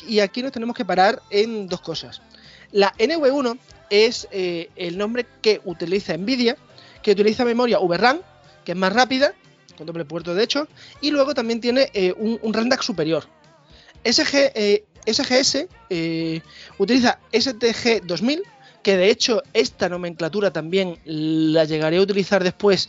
Y 0.09 0.21
aquí, 0.21 0.43
nos 0.43 0.53
tenemos 0.53 0.75
que 0.75 0.85
parar 0.85 1.23
en 1.31 1.69
dos 1.69 1.81
cosas. 1.81 2.23
La 2.73 2.95
NV1 2.95 3.59
es 3.91 4.29
eh, 4.31 4.71
el 4.77 4.97
nombre 4.97 5.27
que 5.43 5.61
utiliza 5.65 6.17
Nvidia, 6.17 6.57
que 7.03 7.13
utiliza 7.13 7.45
memoria 7.45 7.79
VRAM, 7.79 8.21
que 8.65 8.73
es 8.73 8.79
más 8.79 8.93
rápida, 8.93 9.35
con 9.77 9.87
doble 9.87 10.05
puerto 10.05 10.35
de 10.35 10.43
hecho, 10.43 10.69
y 11.01 11.11
luego 11.11 11.35
también 11.35 11.61
tiene 11.61 11.91
eh, 11.93 12.15
un, 12.17 12.39
un 12.43 12.55
RAM 12.55 12.69
DAC 12.69 12.83
superior. 12.83 13.25
SG, 14.05 14.85
SGS 15.07 15.67
utiliza 16.79 17.19
STG 17.33 18.07
2000, 18.07 18.43
que 18.83 18.97
de 18.97 19.11
hecho 19.11 19.43
esta 19.53 19.89
nomenclatura 19.89 20.51
también 20.51 20.99
la 21.05 21.65
llegaré 21.65 21.99
a 21.99 22.03
utilizar 22.03 22.43
después 22.43 22.89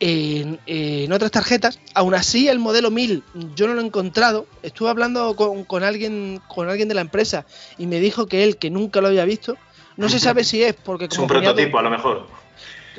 en, 0.00 0.58
en 0.66 1.12
otras 1.12 1.30
tarjetas. 1.30 1.78
Aún 1.94 2.14
así, 2.14 2.48
el 2.48 2.58
modelo 2.58 2.90
1000 2.90 3.22
yo 3.54 3.66
no 3.66 3.74
lo 3.74 3.80
he 3.82 3.84
encontrado. 3.84 4.46
Estuve 4.62 4.88
hablando 4.90 5.36
con, 5.36 5.64
con 5.64 5.82
alguien, 5.84 6.40
con 6.48 6.68
alguien 6.68 6.88
de 6.88 6.94
la 6.94 7.02
empresa 7.02 7.46
y 7.78 7.86
me 7.86 8.00
dijo 8.00 8.26
que 8.26 8.42
él, 8.44 8.56
que 8.56 8.70
nunca 8.70 9.00
lo 9.00 9.08
había 9.08 9.24
visto, 9.24 9.56
no 9.96 10.08
se 10.08 10.18
sabe 10.18 10.44
si 10.44 10.62
es 10.62 10.74
porque 10.74 11.04
Es 11.04 11.10
como 11.10 11.22
un 11.24 11.28
ponía 11.28 11.50
do- 11.50 11.54
prototipo, 11.54 11.78
a 11.78 11.82
lo 11.82 11.90
mejor. 11.90 12.26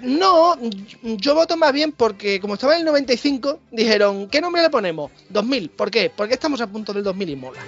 no, 0.03 0.55
yo 1.01 1.35
voto 1.35 1.57
más 1.57 1.73
bien 1.73 1.91
porque 1.91 2.39
como 2.39 2.53
estaba 2.55 2.73
en 2.75 2.79
el 2.81 2.85
95, 2.85 3.59
dijeron, 3.71 4.27
¿qué 4.29 4.39
nombre 4.41 4.61
le 4.61 4.69
ponemos? 4.69 5.11
2000. 5.29 5.69
¿Por 5.71 5.89
qué? 5.91 6.11
Porque 6.15 6.35
estamos 6.35 6.61
a 6.61 6.67
punto 6.67 6.93
del 6.93 7.03
2000 7.03 7.29
y 7.29 7.35
mola. 7.35 7.59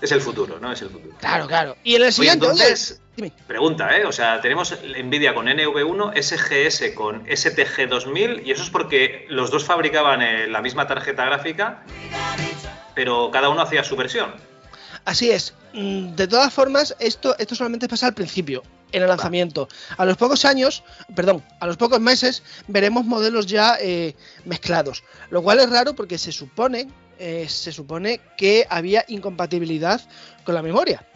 Es 0.00 0.12
el 0.12 0.20
futuro, 0.20 0.58
¿no? 0.58 0.72
Es 0.72 0.80
el 0.82 0.88
futuro. 0.90 1.14
Claro, 1.18 1.46
claro. 1.46 1.76
Y 1.84 1.94
en 1.96 2.02
el 2.02 2.12
siguiente, 2.12 2.46
oye, 2.46 2.52
entonces, 2.62 2.99
dime. 3.16 3.32
pregunta, 3.46 3.96
¿eh? 3.96 4.04
O 4.04 4.12
sea, 4.12 4.40
tenemos 4.40 4.76
Nvidia 4.82 5.34
con 5.34 5.46
NV1, 5.46 6.12
SGS 6.20 6.94
con 6.94 7.24
STG 7.26 7.88
2000, 7.88 8.42
y 8.46 8.50
eso 8.50 8.62
es 8.62 8.70
porque 8.70 9.26
los 9.28 9.50
dos 9.50 9.64
fabricaban 9.64 10.22
eh, 10.22 10.46
la 10.46 10.60
misma 10.62 10.86
tarjeta 10.86 11.24
gráfica, 11.24 11.82
pero 12.94 13.30
cada 13.30 13.48
uno 13.48 13.62
hacía 13.62 13.84
su 13.84 13.96
versión. 13.96 14.32
Así 15.04 15.30
es. 15.30 15.54
Mm, 15.72 16.14
De 16.14 16.26
todas 16.26 16.52
formas, 16.52 16.94
esto, 16.98 17.36
esto 17.38 17.54
solamente 17.54 17.88
pasa 17.88 18.06
al 18.06 18.14
principio, 18.14 18.62
en 18.92 19.02
el 19.02 19.08
lanzamiento. 19.08 19.68
A 19.96 20.04
los 20.04 20.16
pocos 20.16 20.44
años, 20.44 20.82
perdón, 21.14 21.42
a 21.60 21.66
los 21.66 21.76
pocos 21.76 22.00
meses, 22.00 22.42
veremos 22.68 23.04
modelos 23.04 23.46
ya 23.46 23.76
eh, 23.80 24.14
mezclados. 24.44 25.02
Lo 25.30 25.42
cual 25.42 25.60
es 25.60 25.70
raro 25.70 25.94
porque 25.94 26.18
se 26.18 26.32
supone, 26.32 26.88
eh, 27.18 27.46
se 27.48 27.72
supone 27.72 28.20
que 28.36 28.66
había 28.68 29.04
incompatibilidad 29.08 30.00
con 30.44 30.54
la 30.54 30.62
memoria. 30.62 31.06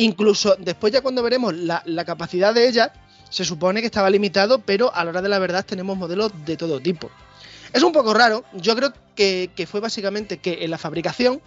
Incluso 0.00 0.56
después 0.58 0.94
ya 0.94 1.02
cuando 1.02 1.22
veremos 1.22 1.54
la, 1.54 2.04
capacidad 2.06 2.54
de 2.54 2.66
ella, 2.66 2.90
se 3.28 3.44
supone 3.44 3.80
que 3.80 3.86
estaba 3.86 4.08
limitado, 4.08 4.60
pero 4.60 4.94
a 4.94 5.04
la 5.04 5.10
hora 5.10 5.20
de 5.20 5.28
la 5.28 5.38
verdad 5.38 5.62
tenemos 5.62 5.94
modelos 5.94 6.32
de 6.46 6.56
todo 6.56 6.80
tipo. 6.80 7.10
Es 7.70 7.82
un 7.82 7.92
poco 7.92 8.14
raro, 8.14 8.42
yo 8.54 8.74
creo 8.74 8.94
que, 9.14 9.50
que 9.54 9.66
fue 9.66 9.80
básicamente 9.80 10.38
que 10.38 10.64
en 10.64 10.70
la 10.70 10.78
fabricación 10.78 11.42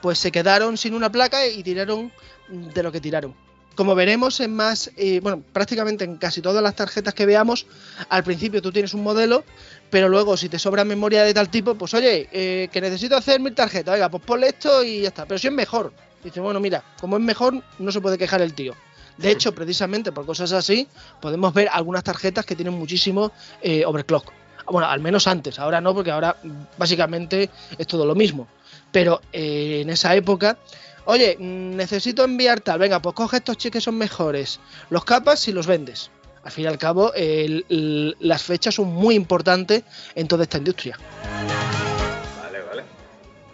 pues 0.00 0.18
se 0.18 0.32
quedaron 0.32 0.76
sin 0.76 0.94
una 0.94 1.12
placa 1.12 1.46
y 1.46 1.62
tiraron 1.62 2.10
de 2.48 2.82
lo 2.82 2.90
que 2.90 3.00
tiraron. 3.00 3.36
Como 3.76 3.94
veremos 3.94 4.40
en 4.40 4.52
más, 4.52 4.90
eh, 4.96 5.20
bueno, 5.20 5.40
prácticamente 5.52 6.02
en 6.02 6.16
casi 6.16 6.42
todas 6.42 6.60
las 6.60 6.74
tarjetas 6.74 7.14
que 7.14 7.24
veamos, 7.24 7.66
al 8.08 8.24
principio 8.24 8.60
tú 8.60 8.72
tienes 8.72 8.94
un 8.94 9.04
modelo, 9.04 9.44
pero 9.90 10.08
luego 10.08 10.36
si 10.36 10.48
te 10.48 10.58
sobra 10.58 10.84
memoria 10.84 11.22
de 11.22 11.32
tal 11.32 11.48
tipo, 11.48 11.76
pues 11.76 11.94
oye, 11.94 12.28
eh, 12.32 12.68
que 12.72 12.80
necesito 12.80 13.16
hacer 13.16 13.38
mil 13.38 13.54
tarjetas, 13.54 13.94
oiga, 13.94 14.08
pues 14.10 14.24
ponle 14.24 14.48
esto 14.48 14.82
y 14.82 15.02
ya 15.02 15.08
está. 15.08 15.24
Pero 15.24 15.38
si 15.38 15.46
es 15.46 15.52
mejor, 15.52 15.92
dice, 16.22 16.40
bueno, 16.40 16.60
mira, 16.60 16.82
como 17.00 17.16
es 17.16 17.22
mejor, 17.22 17.62
no 17.78 17.92
se 17.92 18.00
puede 18.00 18.18
quejar 18.18 18.42
el 18.42 18.54
tío. 18.54 18.74
De 19.18 19.30
hecho, 19.30 19.54
precisamente 19.54 20.10
por 20.10 20.24
cosas 20.24 20.52
así, 20.52 20.88
podemos 21.20 21.52
ver 21.52 21.68
algunas 21.70 22.02
tarjetas 22.02 22.46
que 22.46 22.56
tienen 22.56 22.74
muchísimo 22.74 23.30
eh, 23.60 23.84
overclock. 23.84 24.32
Bueno, 24.70 24.88
al 24.88 25.00
menos 25.00 25.26
antes, 25.26 25.58
ahora 25.58 25.80
no, 25.80 25.94
porque 25.94 26.10
ahora 26.10 26.36
mm, 26.42 26.50
básicamente 26.78 27.50
es 27.76 27.86
todo 27.86 28.06
lo 28.06 28.14
mismo. 28.14 28.48
Pero 28.90 29.20
eh, 29.32 29.80
en 29.82 29.90
esa 29.90 30.14
época, 30.14 30.56
oye, 31.04 31.36
mm, 31.38 31.76
necesito 31.76 32.24
enviar 32.24 32.60
tal, 32.60 32.78
venga, 32.78 33.00
pues 33.02 33.14
coge 33.14 33.36
estos 33.38 33.58
chips 33.58 33.72
que 33.72 33.80
son 33.80 33.96
mejores, 33.98 34.60
los 34.88 35.04
capas 35.04 35.46
y 35.48 35.52
los 35.52 35.66
vendes. 35.66 36.10
Al 36.44 36.50
fin 36.50 36.64
y 36.64 36.68
al 36.68 36.78
cabo, 36.78 37.12
el- 37.14 37.66
el- 37.68 38.16
las 38.20 38.42
fechas 38.42 38.74
son 38.76 38.88
muy 38.88 39.14
importantes 39.14 39.82
en 40.14 40.26
toda 40.26 40.44
esta 40.44 40.58
industria. 40.58 40.96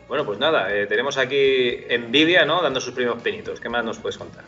Bueno, 0.09 0.25
pues 0.25 0.39
nada, 0.39 0.75
eh, 0.75 0.87
tenemos 0.87 1.19
aquí 1.19 1.85
Nvidia, 1.91 2.47
¿no? 2.47 2.63
Dando 2.63 2.81
sus 2.81 2.95
primeros 2.95 3.23
pinitos. 3.23 3.61
¿Qué 3.61 3.69
más 3.69 3.85
nos 3.85 3.99
puedes 3.99 4.17
contar? 4.17 4.45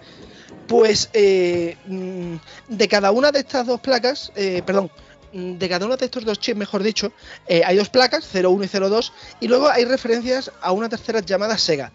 Pues 0.71 1.11
eh, 1.13 1.77
mm, 1.87 2.37
de 2.69 2.89
cada 2.89 3.11
una 3.11 3.33
de 3.33 3.41
estas 3.41 3.67
dos 3.67 3.81
placas, 3.81 4.33
eh, 4.37 4.63
perdón, 4.65 4.91
mm, 5.33 5.59
de 5.59 5.69
cada 5.69 5.85
uno 5.85 5.97
de 5.97 6.05
estos 6.05 6.25
dos 6.25 6.39
chips, 6.39 6.57
mejor 6.57 6.83
dicho, 6.83 7.13
eh, 7.49 7.63
hay 7.65 7.77
dos 7.77 7.89
placas, 7.89 8.25
01 8.33 8.65
y 8.65 8.69
02, 8.69 9.13
y 9.41 9.49
luego 9.49 9.69
hay 9.69 9.85
referencias 9.85 10.51
a 10.63 10.71
una 10.71 10.89
tercera 10.89 11.21
llamada 11.21 11.59
Sega. 11.59 11.93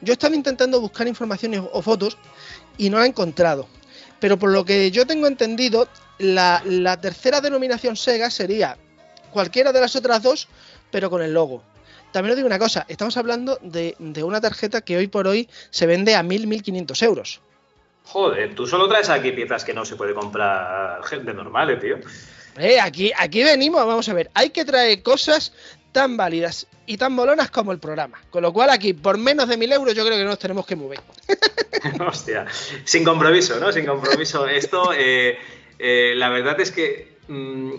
Yo 0.00 0.12
estaba 0.12 0.36
intentando 0.36 0.80
buscar 0.80 1.08
informaciones 1.08 1.62
o 1.72 1.82
fotos 1.82 2.16
y 2.78 2.90
no 2.90 2.98
la 2.98 3.06
he 3.06 3.08
encontrado. 3.08 3.66
Pero 4.20 4.38
por 4.38 4.50
lo 4.50 4.64
que 4.64 4.92
yo 4.92 5.04
tengo 5.04 5.26
entendido, 5.26 5.88
la 6.18 6.98
tercera 7.00 7.40
denominación 7.40 7.96
Sega 7.96 8.30
sería 8.30 8.78
cualquiera 9.32 9.72
de 9.72 9.80
las 9.80 9.96
otras 9.96 10.22
dos, 10.22 10.48
pero 10.92 11.10
con 11.10 11.22
el 11.22 11.34
logo. 11.34 11.64
También 12.12 12.32
os 12.32 12.36
digo 12.36 12.46
una 12.46 12.58
cosa, 12.58 12.84
estamos 12.88 13.16
hablando 13.16 13.58
de, 13.62 13.96
de 13.98 14.22
una 14.22 14.40
tarjeta 14.40 14.82
que 14.82 14.96
hoy 14.96 15.08
por 15.08 15.26
hoy 15.26 15.48
se 15.70 15.86
vende 15.86 16.14
a 16.14 16.22
1.000-1.500 16.22 17.02
euros. 17.04 17.40
Joder, 18.04 18.54
tú 18.54 18.66
solo 18.66 18.88
traes 18.88 19.08
aquí 19.08 19.32
piezas 19.32 19.64
que 19.64 19.72
no 19.72 19.84
se 19.84 19.96
puede 19.96 20.14
comprar 20.14 21.02
gente 21.04 21.32
normal, 21.32 21.78
tío. 21.80 21.98
Eh, 22.58 22.78
aquí, 22.80 23.12
aquí 23.16 23.42
venimos, 23.42 23.86
vamos 23.86 24.08
a 24.08 24.14
ver, 24.14 24.30
hay 24.34 24.50
que 24.50 24.64
traer 24.64 25.02
cosas 25.02 25.54
tan 25.92 26.16
válidas 26.16 26.66
y 26.86 26.96
tan 26.96 27.12
molonas 27.12 27.50
como 27.50 27.72
el 27.72 27.78
programa. 27.78 28.20
Con 28.30 28.42
lo 28.42 28.52
cual 28.52 28.70
aquí, 28.70 28.92
por 28.92 29.18
menos 29.18 29.48
de 29.48 29.56
1.000 29.56 29.72
euros, 29.74 29.94
yo 29.94 30.04
creo 30.04 30.18
que 30.18 30.24
nos 30.24 30.38
tenemos 30.38 30.66
que 30.66 30.76
mover. 30.76 31.00
Hostia, 32.06 32.46
sin 32.84 33.04
compromiso, 33.04 33.58
¿no? 33.58 33.72
Sin 33.72 33.86
compromiso. 33.86 34.46
Esto, 34.46 34.92
eh, 34.92 35.38
eh, 35.78 36.14
la 36.16 36.28
verdad 36.28 36.60
es 36.60 36.70
que 36.70 37.16
mm, 37.28 37.72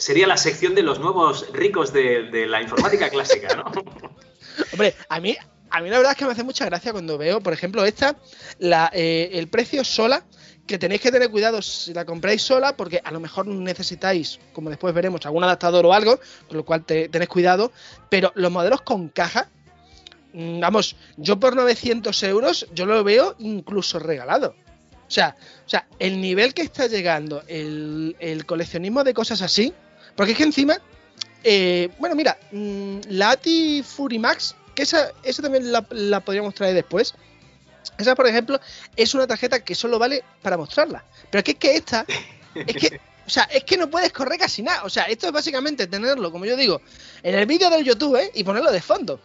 sería 0.00 0.26
la 0.26 0.36
sección 0.38 0.74
de 0.74 0.82
los 0.82 0.98
nuevos 0.98 1.46
ricos 1.52 1.92
de, 1.92 2.46
la 2.48 2.62
informática 2.62 3.10
clásica, 3.10 3.54
¿no? 3.54 3.64
Hombre, 4.72 4.94
a 5.08 5.20
mí, 5.20 5.36
a 5.68 5.80
mí 5.80 5.90
la 5.90 5.98
verdad 5.98 6.12
es 6.12 6.18
que 6.18 6.24
me 6.24 6.32
hace 6.32 6.42
mucha 6.42 6.64
gracia 6.64 6.92
cuando 6.92 7.18
veo, 7.18 7.40
por 7.40 7.52
ejemplo, 7.52 7.84
esta, 7.84 8.16
eh, 8.92 9.30
el 9.32 9.48
precio 9.48 9.84
sola, 9.84 10.24
que 10.66 10.78
tenéis 10.78 11.02
que 11.02 11.12
tener 11.12 11.30
cuidado 11.30 11.60
si 11.60 11.92
la 11.92 12.04
compráis 12.04 12.42
sola, 12.42 12.76
porque 12.76 13.00
a 13.04 13.10
lo 13.10 13.20
mejor 13.20 13.46
necesitáis, 13.46 14.40
como 14.52 14.70
después 14.70 14.94
veremos, 14.94 15.24
algún 15.26 15.44
adaptador 15.44 15.84
o 15.84 15.92
algo, 15.92 16.18
con 16.48 16.56
lo 16.56 16.64
cual 16.64 16.84
te, 16.84 17.08
tenéis 17.08 17.28
cuidado, 17.28 17.70
pero 18.08 18.32
los 18.36 18.50
modelos 18.50 18.80
con 18.80 19.08
caja, 19.08 19.50
mm, 20.32 20.60
vamos, 20.60 20.96
yo 21.18 21.38
por 21.38 21.56
900 21.56 22.22
euros, 22.22 22.66
yo 22.72 22.86
lo 22.86 23.04
veo 23.04 23.36
incluso 23.38 23.98
regalado. 23.98 24.54
O 25.06 25.12
sea, 25.12 25.36
o 25.66 25.68
sea, 25.68 25.88
el 25.98 26.20
nivel 26.20 26.54
que 26.54 26.62
está 26.62 26.86
llegando 26.86 27.42
el 27.48 28.44
coleccionismo 28.46 29.02
de 29.02 29.12
cosas 29.12 29.42
así, 29.42 29.74
porque 30.16 30.32
es 30.32 30.38
que 30.38 30.44
encima, 30.44 30.78
eh, 31.44 31.90
bueno, 31.98 32.14
mira, 32.14 32.38
mm, 32.52 33.00
la 33.08 33.30
ATI 33.30 33.82
Fury 33.82 34.18
Max, 34.18 34.54
que 34.74 34.82
esa, 34.82 35.12
esa 35.22 35.42
también 35.42 35.72
la, 35.72 35.84
la 35.90 36.20
podríamos 36.20 36.54
traer 36.54 36.74
después. 36.74 37.14
Esa, 37.98 38.14
por 38.14 38.26
ejemplo, 38.26 38.60
es 38.96 39.14
una 39.14 39.26
tarjeta 39.26 39.60
que 39.60 39.74
solo 39.74 39.98
vale 39.98 40.24
para 40.42 40.56
mostrarla. 40.56 41.04
Pero 41.30 41.40
es 41.40 41.44
que, 41.44 41.50
es 41.52 41.58
que 41.58 41.76
esta, 41.76 42.06
es 42.54 42.76
que, 42.76 43.00
o 43.26 43.30
sea, 43.30 43.44
es 43.44 43.64
que 43.64 43.76
no 43.76 43.90
puedes 43.90 44.12
correr 44.12 44.38
casi 44.38 44.62
nada. 44.62 44.84
O 44.84 44.90
sea, 44.90 45.04
esto 45.04 45.26
es 45.26 45.32
básicamente 45.32 45.86
tenerlo, 45.86 46.30
como 46.30 46.44
yo 46.44 46.56
digo, 46.56 46.80
en 47.22 47.34
el 47.34 47.46
vídeo 47.46 47.70
del 47.70 47.84
YouTube 47.84 48.16
¿eh? 48.16 48.30
y 48.34 48.44
ponerlo 48.44 48.70
de 48.72 48.80
fondo. 48.80 49.20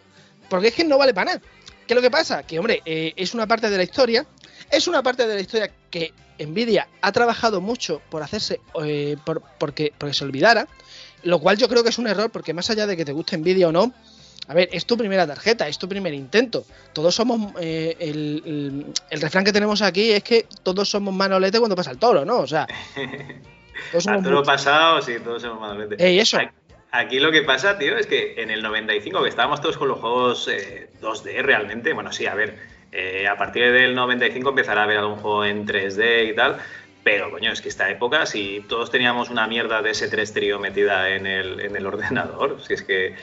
Porque 0.50 0.70
es 0.70 0.74
que 0.74 0.84
no 0.84 0.98
vale 0.98 1.14
para 1.14 1.34
nada. 1.34 1.42
¿Qué 1.88 1.94
es 1.94 1.96
lo 1.96 2.02
que 2.02 2.12
pasa? 2.12 2.44
Que, 2.44 2.60
hombre, 2.60 2.82
eh, 2.86 3.14
es 3.16 3.34
una 3.34 3.48
parte 3.48 3.70
de 3.70 3.78
la 3.78 3.84
historia. 3.84 4.26
Es 4.72 4.88
una 4.88 5.04
parte 5.04 5.28
de 5.28 5.36
la 5.36 5.42
historia 5.42 5.72
que 5.90 6.14
Nvidia 6.40 6.88
ha 7.02 7.12
trabajado 7.12 7.62
mucho 7.62 8.02
por 8.10 8.24
hacerse, 8.24 8.60
eh, 8.84 9.16
por, 9.26 9.42
porque, 9.60 9.94
porque 9.98 10.14
se 10.14 10.24
olvidara. 10.26 10.68
Lo 11.24 11.40
cual 11.40 11.58
yo 11.58 11.68
creo 11.68 11.84
que 11.84 11.90
es 11.90 11.98
un 11.98 12.08
error, 12.08 12.30
porque 12.32 12.54
más 12.54 12.70
allá 12.70 12.86
de 12.88 12.96
que 12.98 13.06
te 13.06 13.12
guste 13.12 13.38
Nvidia 13.38 13.70
o 13.70 13.72
no, 13.72 13.94
a 14.48 14.54
ver, 14.54 14.70
es 14.72 14.86
tu 14.86 14.96
primera 14.96 15.26
tarjeta, 15.26 15.68
es 15.68 15.80
tu 15.80 15.90
primer 15.90 16.14
intento. 16.14 16.66
Todos 16.94 17.16
somos. 17.16 17.54
eh, 17.60 17.96
el, 18.00 18.44
el- 18.46 18.86
el 19.10 19.22
refrán 19.22 19.44
que 19.44 19.52
tenemos 19.52 19.82
aquí 19.82 20.12
es 20.12 20.24
que 20.24 20.46
todos 20.62 20.88
somos 20.90 21.14
manolete 21.16 21.58
cuando 21.58 21.76
pasa 21.76 21.90
el 21.92 21.98
toro, 21.98 22.26
¿no? 22.26 22.40
O 22.40 22.48
sea, 22.48 22.68
todos 23.92 24.04
somos 24.04 24.20
Arturo 24.20 24.38
muy- 24.38 24.46
pasado, 24.46 25.02
sí, 25.02 25.14
todos 25.24 25.42
somos 25.42 25.60
malamente. 25.60 25.96
Ey, 26.06 26.20
eso. 26.20 26.38
Aquí 26.92 27.20
lo 27.20 27.32
que 27.32 27.42
pasa, 27.42 27.78
tío, 27.78 27.98
es 27.98 28.08
que 28.08 28.36
en 28.42 28.52
el 28.52 28.62
95, 28.62 29.24
que 29.24 29.30
estábamos 29.30 29.60
todos 29.62 29.78
con 29.78 29.88
los 29.90 30.00
juegos 30.00 30.48
eh, 30.48 30.90
2D 31.02 31.42
realmente, 31.42 31.92
bueno, 31.94 32.12
sí, 32.14 32.26
a 32.26 32.36
ver, 32.36 32.58
eh, 32.92 33.28
a 33.28 33.38
partir 33.38 33.72
del 33.72 33.94
95 33.96 34.50
empezará 34.50 34.82
a 34.82 34.84
haber 34.86 34.98
algún 34.98 35.18
juego 35.18 35.46
en 35.46 35.66
3D 35.68 36.30
y 36.32 36.36
tal, 36.36 36.58
pero 37.04 37.30
coño, 37.30 37.52
es 37.52 37.62
que 37.62 37.70
esta 37.70 37.90
época, 37.90 38.26
si 38.26 38.66
todos 38.68 38.90
teníamos 38.90 39.30
una 39.30 39.48
mierda 39.48 39.82
de 39.82 39.92
ese 39.92 40.08
3 40.08 40.34
trío 40.34 40.60
metida 40.60 41.10
en 41.10 41.26
el, 41.28 41.60
en 41.60 41.76
el 41.76 41.86
ordenador, 41.94 42.58
si 42.66 42.74
es 42.74 42.82
que 42.84 43.16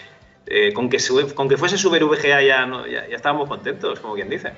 eh, 0.47 0.73
con, 0.73 0.89
que 0.91 0.99
con 1.35 1.49
que 1.49 1.57
fuese 1.57 1.79
Super 1.79 2.05
VGA 2.05 2.43
ya, 2.43 2.67
no- 2.67 2.87
ya, 2.87 3.01
estábamos 3.07 3.49
contentos, 3.49 4.01
como 4.01 4.15
quien 4.15 4.29
dice. 4.29 4.53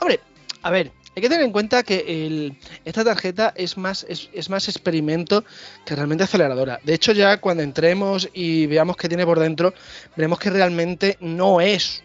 Hombre, 0.00 0.20
a 0.62 0.70
ver, 0.70 0.90
hay 1.14 1.22
que 1.22 1.28
tener 1.28 1.44
en 1.44 1.52
cuenta 1.52 1.82
que 1.82 2.52
esta 2.84 3.04
tarjeta 3.04 3.52
es 3.56 3.76
más, 3.76 4.04
es 4.08 4.50
más 4.50 4.68
experimento 4.68 5.44
que 5.84 5.94
realmente 5.94 6.24
aceleradora. 6.24 6.80
De 6.84 6.94
hecho, 6.94 7.12
ya 7.12 7.36
cuando 7.38 7.62
entremos 7.62 8.28
y 8.32 8.66
veamos 8.66 8.96
qué 8.96 9.08
tiene 9.08 9.24
por 9.26 9.38
dentro, 9.38 9.72
veremos 10.16 10.38
que 10.38 10.50
realmente 10.50 11.16
no 11.20 11.60
es 11.60 12.02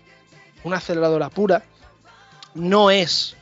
una 0.63 0.77
aceleradora 0.77 1.29
pura, 1.29 1.63
no 2.57 2.91
es 2.91 3.35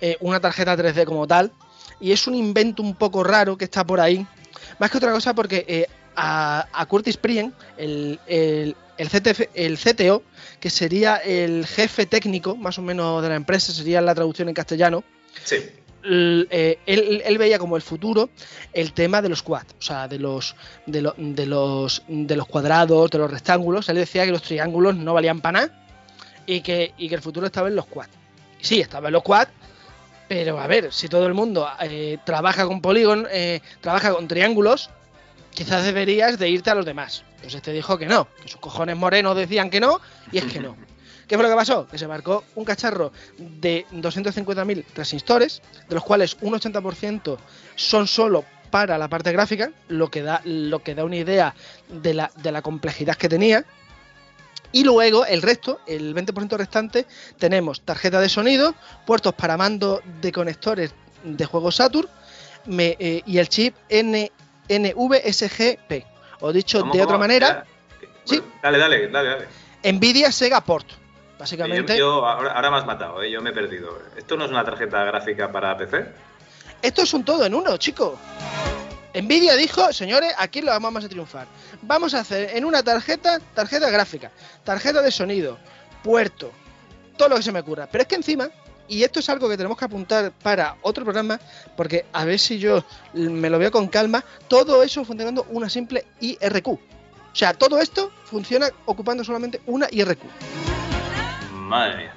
eh, 0.00 0.16
una 0.20 0.40
tarjeta 0.40 0.76
3D 0.76 1.04
como 1.04 1.26
tal, 1.26 1.52
y 2.00 2.12
es 2.12 2.26
un 2.26 2.34
invento 2.34 2.82
un 2.82 2.94
poco 2.94 3.22
raro 3.22 3.56
que 3.56 3.64
está 3.64 3.84
por 3.84 4.00
ahí. 4.00 4.26
Más 4.78 4.90
que 4.90 4.98
otra 4.98 5.12
cosa 5.12 5.34
porque 5.34 5.64
eh, 5.68 5.86
a, 6.16 6.66
a 6.72 6.86
Curtis 6.86 7.16
Prien, 7.16 7.52
el, 7.76 8.18
el, 8.26 8.74
el 8.96 9.08
CTF 9.08 9.40
el 9.54 9.78
CTO, 9.78 10.22
que 10.58 10.70
sería 10.70 11.16
el 11.16 11.66
jefe 11.66 12.06
técnico 12.06 12.56
más 12.56 12.78
o 12.78 12.82
menos 12.82 13.22
de 13.22 13.28
la 13.28 13.34
empresa, 13.36 13.72
sería 13.72 14.00
la 14.00 14.14
traducción 14.14 14.48
en 14.48 14.54
castellano, 14.54 15.04
Sí. 15.44 15.56
l- 16.04 16.46
eh, 16.50 16.78
él, 16.86 17.22
él 17.24 17.38
veía 17.38 17.58
como 17.58 17.76
el 17.76 17.82
futuro 17.82 18.30
el 18.72 18.92
tema 18.92 19.22
de 19.22 19.28
los 19.28 19.42
quad, 19.42 19.64
o 19.78 19.82
sea, 19.82 20.08
de 20.08 20.18
los, 20.18 20.56
de, 20.86 21.02
lo- 21.02 21.14
de 21.16 21.46
los 21.46 22.02
de 22.08 22.36
los 22.36 22.46
cuadrados, 22.46 23.10
de 23.10 23.18
los 23.18 23.30
rectángulos. 23.30 23.88
Él 23.88 23.96
decía 23.96 24.24
que 24.24 24.32
los 24.32 24.42
triángulos 24.42 24.96
no 24.96 25.14
valían 25.14 25.40
para 25.40 25.60
nada 25.66 25.86
y 26.46 26.60
que, 26.60 26.92
y 26.98 27.08
que 27.08 27.14
el 27.14 27.22
futuro 27.22 27.46
estaba 27.46 27.68
en 27.68 27.76
los 27.76 27.86
quad. 27.86 28.08
Y 28.62 28.64
sí, 28.64 28.80
estaba 28.80 29.08
en 29.08 29.14
los 29.14 29.24
quad, 29.24 29.48
pero 30.28 30.60
a 30.60 30.68
ver, 30.68 30.92
si 30.92 31.08
todo 31.08 31.26
el 31.26 31.34
mundo 31.34 31.68
eh, 31.80 32.18
trabaja 32.24 32.64
con 32.64 32.80
polígonos, 32.80 33.28
eh, 33.32 33.60
trabaja 33.80 34.12
con 34.14 34.28
triángulos, 34.28 34.88
quizás 35.50 35.84
deberías 35.84 36.38
de 36.38 36.48
irte 36.48 36.70
a 36.70 36.76
los 36.76 36.86
demás. 36.86 37.24
Pues 37.40 37.54
este 37.56 37.72
dijo 37.72 37.98
que 37.98 38.06
no, 38.06 38.28
que 38.40 38.48
sus 38.48 38.60
cojones 38.60 38.96
morenos 38.96 39.36
decían 39.36 39.68
que 39.68 39.80
no, 39.80 40.00
y 40.30 40.38
es 40.38 40.44
que 40.44 40.60
no. 40.60 40.76
¿Qué 41.26 41.36
fue 41.36 41.42
lo 41.42 41.50
que 41.50 41.56
pasó? 41.56 41.88
Que 41.88 41.98
se 41.98 42.06
marcó 42.06 42.44
un 42.54 42.64
cacharro 42.64 43.12
de 43.36 43.84
250.000 43.92 44.84
transistores, 44.92 45.60
de 45.88 45.94
los 45.96 46.04
cuales 46.04 46.36
un 46.40 46.54
80% 46.54 47.38
son 47.74 48.06
solo 48.06 48.44
para 48.70 48.96
la 48.96 49.08
parte 49.08 49.32
gráfica, 49.32 49.72
lo 49.88 50.08
que 50.08 50.22
da, 50.22 50.40
lo 50.44 50.84
que 50.84 50.94
da 50.94 51.04
una 51.04 51.16
idea 51.16 51.54
de 51.88 52.14
la, 52.14 52.30
de 52.36 52.52
la 52.52 52.62
complejidad 52.62 53.16
que 53.16 53.28
tenía. 53.28 53.64
Y 54.72 54.84
luego 54.84 55.24
el 55.26 55.42
resto, 55.42 55.80
el 55.86 56.14
20% 56.14 56.56
restante, 56.56 57.06
tenemos 57.38 57.82
tarjeta 57.82 58.20
de 58.20 58.28
sonido, 58.28 58.74
puertos 59.06 59.34
para 59.34 59.56
mando 59.56 60.00
de 60.20 60.32
conectores 60.32 60.94
de 61.22 61.44
juegos 61.44 61.76
Saturn 61.76 62.08
me- 62.66 62.96
eh, 62.98 63.22
y 63.26 63.38
el 63.38 63.48
chip 63.48 63.74
N, 63.88 64.32
NVSGP. 64.68 66.04
O 66.40 66.52
dicho 66.52 66.80
¿Cómo, 66.80 66.92
de 66.92 66.98
cómo? 66.98 67.04
otra 67.04 67.18
manera, 67.18 67.64
Bueno, 68.26 68.44
Dale, 68.62 68.78
dale, 68.78 69.08
dale, 69.08 69.28
dale. 69.28 69.92
Nvidia 69.92 70.30
Sega 70.32 70.60
Port. 70.60 70.88
Yo, 70.88 70.96
Básicamente, 71.38 71.98
yo- 71.98 72.24
ahora, 72.24 72.52
ahora 72.52 72.70
me 72.70 72.76
has 72.76 72.86
matado, 72.86 73.20
¿eh? 73.22 73.30
yo 73.30 73.42
me 73.42 73.50
he 73.50 73.52
perdido. 73.52 73.98
¿Esto 74.16 74.36
no 74.36 74.44
es 74.44 74.50
una 74.52 74.64
tarjeta 74.64 75.04
gráfica 75.04 75.50
para 75.50 75.76
PC? 75.76 76.06
esto 76.82 77.02
es 77.02 77.14
un 77.14 77.24
todo 77.24 77.44
en 77.46 77.54
uno, 77.54 77.76
chico. 77.78 78.16
Nvidia 79.14 79.56
dijo, 79.56 79.92
señores, 79.92 80.32
aquí 80.38 80.62
lo 80.62 80.70
vamos 80.72 81.04
a 81.04 81.08
triunfar. 81.08 81.46
Vamos 81.82 82.14
a 82.14 82.20
hacer 82.20 82.56
en 82.56 82.64
una 82.64 82.82
tarjeta, 82.82 83.40
tarjeta 83.54 83.90
gráfica, 83.90 84.30
tarjeta 84.64 85.02
de 85.02 85.10
sonido, 85.10 85.58
puerto, 86.02 86.50
todo 87.16 87.28
lo 87.28 87.36
que 87.36 87.42
se 87.42 87.52
me 87.52 87.60
ocurra. 87.60 87.86
Pero 87.90 88.02
es 88.02 88.08
que 88.08 88.14
encima, 88.14 88.48
y 88.88 89.02
esto 89.02 89.20
es 89.20 89.28
algo 89.28 89.48
que 89.48 89.56
tenemos 89.56 89.76
que 89.76 89.84
apuntar 89.84 90.32
para 90.42 90.76
otro 90.82 91.04
programa, 91.04 91.38
porque 91.76 92.06
a 92.12 92.24
ver 92.24 92.38
si 92.38 92.58
yo 92.58 92.84
me 93.12 93.50
lo 93.50 93.58
veo 93.58 93.70
con 93.70 93.88
calma, 93.88 94.24
todo 94.48 94.82
eso 94.82 95.04
funcionando 95.04 95.46
una 95.50 95.68
simple 95.68 96.06
IRQ. 96.20 96.68
O 96.68 96.78
sea, 97.34 97.54
todo 97.54 97.78
esto 97.80 98.10
funciona 98.24 98.68
ocupando 98.86 99.24
solamente 99.24 99.60
una 99.66 99.88
IRQ. 99.90 100.22
Madre 101.52 101.96
mía. 101.96 102.14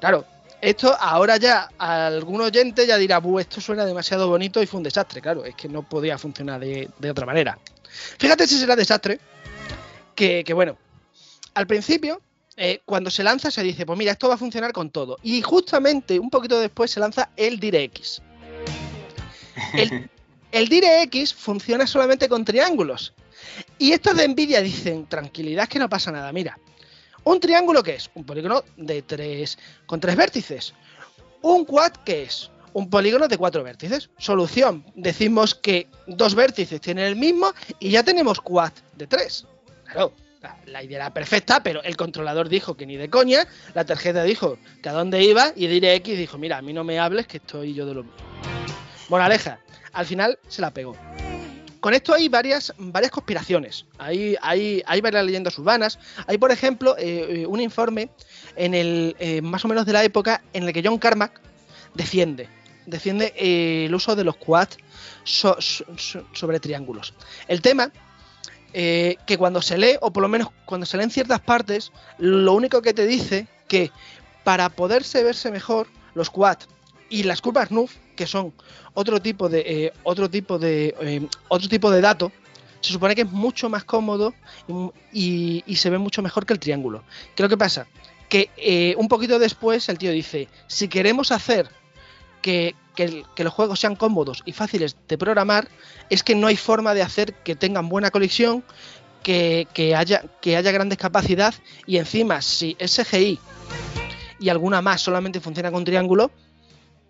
Claro, 0.00 0.24
esto 0.60 0.96
ahora 0.98 1.36
ya 1.36 1.70
algún 1.78 2.40
oyente 2.40 2.86
ya 2.86 2.96
dirá, 2.96 3.18
"Buh, 3.18 3.38
esto 3.38 3.60
suena 3.60 3.84
demasiado 3.84 4.28
bonito 4.28 4.62
y 4.62 4.66
fue 4.66 4.78
un 4.78 4.84
desastre. 4.84 5.20
Claro, 5.20 5.44
es 5.44 5.54
que 5.54 5.68
no 5.68 5.82
podía 5.82 6.18
funcionar 6.18 6.60
de, 6.60 6.88
de 6.98 7.10
otra 7.10 7.26
manera. 7.26 7.58
Fíjate 8.18 8.46
si 8.46 8.58
será 8.58 8.76
desastre, 8.76 9.18
que, 10.14 10.44
que 10.44 10.52
bueno, 10.52 10.76
al 11.54 11.66
principio, 11.66 12.20
eh, 12.56 12.80
cuando 12.84 13.10
se 13.10 13.22
lanza 13.22 13.50
se 13.50 13.62
dice, 13.62 13.86
pues 13.86 13.98
mira, 13.98 14.12
esto 14.12 14.28
va 14.28 14.34
a 14.34 14.38
funcionar 14.38 14.72
con 14.72 14.90
todo. 14.90 15.18
Y 15.22 15.42
justamente 15.42 16.18
un 16.18 16.30
poquito 16.30 16.60
después 16.60 16.90
se 16.90 17.00
lanza 17.00 17.30
el 17.36 17.58
DirectX. 17.58 18.22
El, 19.74 20.10
el 20.52 20.68
DirectX 20.68 21.34
funciona 21.34 21.86
solamente 21.86 22.28
con 22.28 22.44
triángulos. 22.44 23.14
Y 23.78 23.92
estos 23.92 24.16
de 24.16 24.28
Nvidia 24.28 24.60
dicen, 24.60 25.06
tranquilidad, 25.06 25.68
que 25.68 25.78
no 25.78 25.88
pasa 25.88 26.12
nada, 26.12 26.32
mira. 26.32 26.58
¿Un 27.30 27.38
triángulo 27.38 27.84
qué 27.84 27.94
es? 27.94 28.10
Un 28.14 28.24
polígono 28.24 28.64
de 28.76 29.02
tres, 29.02 29.56
con 29.86 30.00
tres 30.00 30.16
vértices. 30.16 30.74
¿Un 31.42 31.64
quad 31.64 31.92
qué 32.04 32.24
es? 32.24 32.50
Un 32.72 32.90
polígono 32.90 33.28
de 33.28 33.38
cuatro 33.38 33.62
vértices. 33.62 34.10
Solución. 34.18 34.84
Decimos 34.96 35.54
que 35.54 35.86
dos 36.08 36.34
vértices 36.34 36.80
tienen 36.80 37.04
el 37.04 37.14
mismo 37.14 37.52
y 37.78 37.90
ya 37.90 38.02
tenemos 38.02 38.40
quad 38.40 38.72
de 38.96 39.06
tres. 39.06 39.46
Claro, 39.84 40.12
la, 40.66 40.82
idea 40.82 40.96
era 40.96 41.14
perfecta, 41.14 41.62
pero 41.62 41.80
el 41.84 41.96
controlador 41.96 42.48
dijo 42.48 42.76
que 42.76 42.84
ni 42.84 42.96
de 42.96 43.08
coña, 43.08 43.46
la 43.74 43.84
tarjeta 43.84 44.24
dijo 44.24 44.58
que 44.82 44.88
a 44.88 44.92
dónde 44.92 45.22
iba 45.22 45.52
y 45.54 45.68
DirectX 45.68 46.18
dijo, 46.18 46.36
mira, 46.36 46.58
a 46.58 46.62
mí 46.62 46.72
no 46.72 46.82
me 46.82 46.98
hables 46.98 47.28
que 47.28 47.36
estoy 47.36 47.74
yo 47.74 47.86
de 47.86 47.94
lo 47.94 48.02
mío. 48.02 48.14
Bueno, 49.08 49.24
Aleja, 49.24 49.60
al 49.92 50.04
final 50.04 50.36
se 50.48 50.62
la 50.62 50.72
pegó. 50.72 50.96
Con 51.80 51.94
esto 51.94 52.12
hay 52.12 52.28
varias, 52.28 52.74
varias 52.78 53.10
conspiraciones, 53.10 53.86
hay, 53.98 54.36
hay, 54.42 54.82
hay 54.86 55.00
varias 55.00 55.24
leyendas 55.24 55.58
urbanas. 55.58 55.98
Hay, 56.26 56.36
por 56.38 56.50
ejemplo, 56.52 56.96
eh, 56.98 57.42
eh, 57.42 57.46
un 57.46 57.60
informe 57.60 58.10
en 58.56 58.74
el 58.74 59.16
eh, 59.18 59.40
más 59.40 59.64
o 59.64 59.68
menos 59.68 59.86
de 59.86 59.92
la 59.94 60.04
época 60.04 60.42
en 60.52 60.64
el 60.64 60.72
que 60.74 60.82
John 60.84 60.98
Carmack 60.98 61.40
defiende, 61.94 62.48
defiende 62.86 63.32
el 63.36 63.94
uso 63.94 64.14
de 64.14 64.24
los 64.24 64.36
quads 64.36 64.76
so- 65.24 65.56
so- 65.60 65.84
so- 65.96 66.26
sobre 66.34 66.60
triángulos. 66.60 67.14
El 67.48 67.62
tema 67.62 67.90
que 68.72 69.36
cuando 69.36 69.60
se 69.62 69.76
lee, 69.78 69.96
o 70.00 70.12
por 70.12 70.22
lo 70.22 70.28
menos 70.28 70.48
cuando 70.64 70.86
se 70.86 70.96
lee 70.96 71.02
en 71.02 71.10
ciertas 71.10 71.40
partes, 71.40 71.90
lo 72.18 72.52
único 72.54 72.82
que 72.82 72.94
te 72.94 73.04
dice 73.04 73.48
que 73.66 73.90
para 74.44 74.68
poderse 74.68 75.24
verse 75.24 75.50
mejor, 75.50 75.88
los 76.14 76.30
quad 76.30 76.58
y 77.08 77.24
las 77.24 77.40
curvas 77.40 77.72
NUF, 77.72 77.92
que 78.20 78.26
son 78.26 78.52
otro 78.92 79.18
tipo 79.22 79.48
de 79.48 79.60
eh, 79.66 79.92
otro 80.02 80.28
tipo 80.28 80.58
de 80.58 80.94
eh, 81.00 81.26
otro 81.48 81.66
tipo 81.70 81.90
de 81.90 82.02
dato, 82.02 82.30
se 82.82 82.92
supone 82.92 83.14
que 83.14 83.22
es 83.22 83.30
mucho 83.32 83.70
más 83.70 83.84
cómodo 83.84 84.34
y, 85.10 85.64
y- 85.66 85.76
se 85.76 85.88
ve 85.88 85.96
mucho 85.96 86.20
mejor 86.20 86.44
que 86.44 86.52
el 86.52 86.58
triángulo. 86.60 87.02
¿Qué 87.34 87.42
es 87.42 87.44
lo 87.44 87.48
que 87.48 87.56
pasa? 87.56 87.86
que 88.28 88.50
eh, 88.58 88.94
un 88.98 89.08
poquito 89.08 89.38
después 89.38 89.88
el 89.88 89.96
tío 89.96 90.12
dice, 90.12 90.48
si 90.66 90.86
queremos 90.88 91.32
hacer 91.32 91.68
que, 92.42 92.74
que 92.94 93.42
los 93.42 93.52
juegos 93.54 93.80
sean 93.80 93.96
cómodos 93.96 94.42
y 94.44 94.52
fáciles 94.52 94.96
de 95.08 95.16
programar, 95.16 95.66
es 96.10 96.22
que 96.22 96.34
no 96.34 96.46
hay 96.46 96.56
forma 96.56 96.92
de 96.92 97.00
hacer 97.02 97.32
que 97.42 97.56
tengan 97.56 97.88
buena 97.88 98.10
conexión, 98.10 98.62
que, 99.22 99.66
que 99.72 99.96
haya, 99.96 100.24
que 100.42 100.56
haya 100.58 100.70
grandes 100.72 100.98
capacidad 100.98 101.54
y 101.86 101.96
encima 101.96 102.42
si 102.42 102.76
SGI 102.78 103.38
y 104.38 104.48
alguna 104.50 104.80
más 104.82 105.00
solamente 105.00 105.40
funciona 105.40 105.72
con 105.72 105.84
triángulo, 105.84 106.30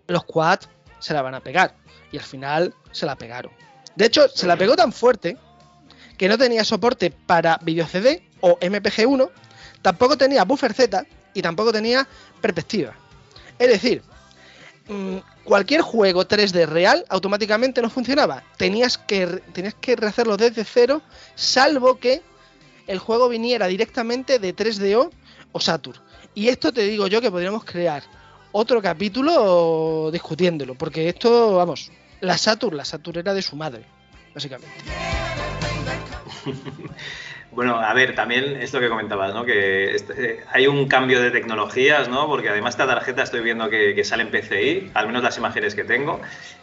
los 0.06 0.24
quad 0.24 0.60
se 1.00 1.14
la 1.14 1.22
van 1.22 1.34
a 1.34 1.40
pegar. 1.40 1.74
Y 2.12 2.18
al 2.18 2.24
final 2.24 2.74
se 2.92 3.06
la 3.06 3.16
pegaron. 3.16 3.52
De 3.96 4.06
hecho, 4.06 4.28
se 4.28 4.46
la 4.46 4.56
pegó 4.56 4.76
tan 4.76 4.92
fuerte 4.92 5.36
que 6.16 6.28
no 6.28 6.38
tenía 6.38 6.64
soporte 6.64 7.10
para 7.10 7.58
video 7.62 7.86
CD 7.86 8.22
o 8.40 8.58
MPG1, 8.58 9.30
tampoco 9.82 10.18
tenía 10.18 10.44
buffer 10.44 10.74
Z 10.74 11.06
y 11.34 11.42
tampoco 11.42 11.72
tenía 11.72 12.06
perspectiva. 12.40 12.94
Es 13.58 13.68
decir, 13.68 14.02
mm, 14.88 15.16
cualquier 15.44 15.80
juego 15.80 16.26
3D 16.26 16.66
real 16.66 17.04
automáticamente 17.08 17.80
no 17.82 17.90
funcionaba. 17.90 18.42
Tenías 18.56 18.98
que, 18.98 19.26
tenías 19.52 19.74
que 19.74 19.96
rehacerlo 19.96 20.36
desde 20.36 20.64
cero, 20.64 21.02
salvo 21.34 21.98
que 21.98 22.22
el 22.86 22.98
juego 22.98 23.28
viniera 23.28 23.66
directamente 23.66 24.38
de 24.38 24.54
3DO 24.54 25.10
o 25.52 25.60
Saturn. 25.60 26.00
Y 26.34 26.48
esto 26.48 26.72
te 26.72 26.82
digo 26.82 27.06
yo 27.06 27.20
que 27.20 27.30
podríamos 27.30 27.64
crear 27.64 28.02
otro 28.52 28.82
capítulo 28.82 30.10
discutiéndolo, 30.12 30.74
porque 30.74 31.08
esto, 31.08 31.56
vamos, 31.56 31.90
la 32.20 32.36
Saturn, 32.36 32.76
la 32.76 32.84
Saturn 32.84 33.20
era 33.20 33.34
de 33.34 33.42
su 33.42 33.56
madre, 33.56 33.84
básicamente. 34.34 34.74
Bueno, 37.52 37.80
a 37.80 37.92
ver, 37.94 38.14
también 38.14 38.56
es 38.62 38.72
lo 38.72 38.78
que 38.78 38.88
comentabas, 38.88 39.34
¿no? 39.34 39.44
Que 39.44 39.92
este- 39.94 40.24
eh, 40.34 40.44
hay 40.52 40.68
un 40.68 40.86
cambio 40.86 41.20
de 41.20 41.32
tecnologías, 41.32 42.08
¿no? 42.08 42.28
Porque 42.28 42.48
además 42.48 42.74
esta 42.74 42.86
tarjeta 42.86 43.24
estoy 43.24 43.40
viendo 43.40 43.68
que, 43.68 43.92
que 43.96 44.04
sale 44.04 44.22
en 44.22 44.30
PCI, 44.30 44.92
al 44.94 45.08
menos 45.08 45.24
las 45.24 45.36
imágenes 45.36 45.74
que 45.74 45.82
tengo, 45.82 46.20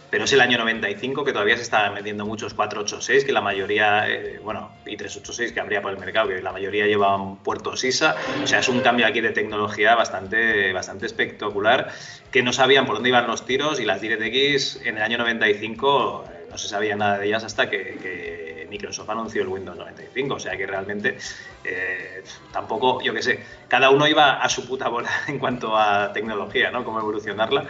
pero 0.09 0.23
es 0.23 0.31
el 0.31 0.39
año 0.39 0.57
95 0.57 1.25
que 1.25 1.33
todavía 1.33 1.57
se 1.57 1.63
están 1.63 1.93
metiendo 1.93 2.25
muchos 2.25 2.53
486, 2.53 3.25
que 3.25 3.33
la 3.33 3.41
mayoría, 3.41 4.09
eh, 4.09 4.39
bueno, 4.41 4.71
y 4.85 4.95
386 4.95 5.51
que 5.51 5.59
habría 5.59 5.81
por 5.81 5.91
el 5.91 5.97
mercado, 5.99 6.29
que 6.29 6.41
la 6.41 6.53
mayoría 6.53 6.85
llevan 6.87 7.35
puertos 7.43 7.83
ISA. 7.83 8.15
O 8.41 8.47
sea, 8.47 8.59
es 8.59 8.69
un 8.69 8.79
cambio 8.79 9.05
aquí 9.07 9.19
de 9.19 9.31
tecnología 9.31 9.93
bastante, 9.95 10.71
bastante 10.71 11.05
espectacular, 11.05 11.91
que 12.31 12.41
no 12.43 12.53
sabían 12.53 12.85
por 12.85 12.95
dónde 12.95 13.09
iban 13.09 13.27
los 13.27 13.45
tiros 13.45 13.81
y 13.81 13.85
las 13.85 13.99
DirectX 13.99 14.77
en 14.85 14.95
el 14.95 15.03
año 15.03 15.17
95 15.17 16.23
eh, 16.29 16.45
no 16.49 16.57
se 16.57 16.69
sabía 16.69 16.95
nada 16.95 17.17
de 17.19 17.27
ellas 17.27 17.43
hasta 17.43 17.69
que, 17.69 17.97
que 18.01 18.46
Microsoft 18.69 19.09
anunció 19.09 19.41
el 19.41 19.47
Windows 19.47 19.77
95. 19.77 20.35
O 20.35 20.39
sea 20.39 20.57
que 20.57 20.67
realmente 20.67 21.17
eh, 21.63 22.23
tampoco, 22.51 23.01
yo 23.01 23.13
qué 23.13 23.21
sé, 23.21 23.43
cada 23.67 23.89
uno 23.89 24.07
iba 24.07 24.41
a 24.41 24.49
su 24.49 24.67
puta 24.67 24.89
bola 24.89 25.09
en 25.27 25.39
cuanto 25.39 25.77
a 25.77 26.11
tecnología, 26.13 26.71
¿no? 26.71 26.83
Cómo 26.83 26.99
evolucionarla. 26.99 27.67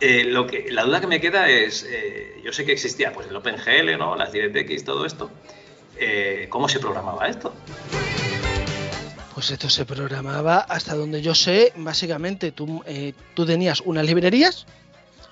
Eh, 0.00 0.24
lo 0.24 0.46
que, 0.46 0.70
la 0.70 0.84
duda 0.84 1.00
que 1.00 1.06
me 1.06 1.20
queda 1.20 1.48
es, 1.48 1.86
eh, 1.88 2.40
yo 2.44 2.52
sé 2.52 2.64
que 2.64 2.72
existía 2.72 3.12
pues 3.12 3.28
el 3.28 3.36
OpenGL, 3.36 3.96
¿no? 3.96 4.16
Las 4.16 4.32
DirectX, 4.32 4.84
todo 4.84 5.06
esto. 5.06 5.30
¿Cómo 6.48 6.68
se 6.68 6.80
programaba 6.80 7.28
esto? 7.28 7.54
Pues 9.32 9.50
esto 9.52 9.70
se 9.70 9.86
programaba 9.86 10.58
hasta 10.58 10.96
donde 10.96 11.22
yo 11.22 11.36
sé, 11.36 11.72
básicamente 11.76 12.50
tú, 12.50 12.82
tú 13.34 13.46
tenías 13.46 13.80
unas 13.80 14.04
librerías 14.04 14.66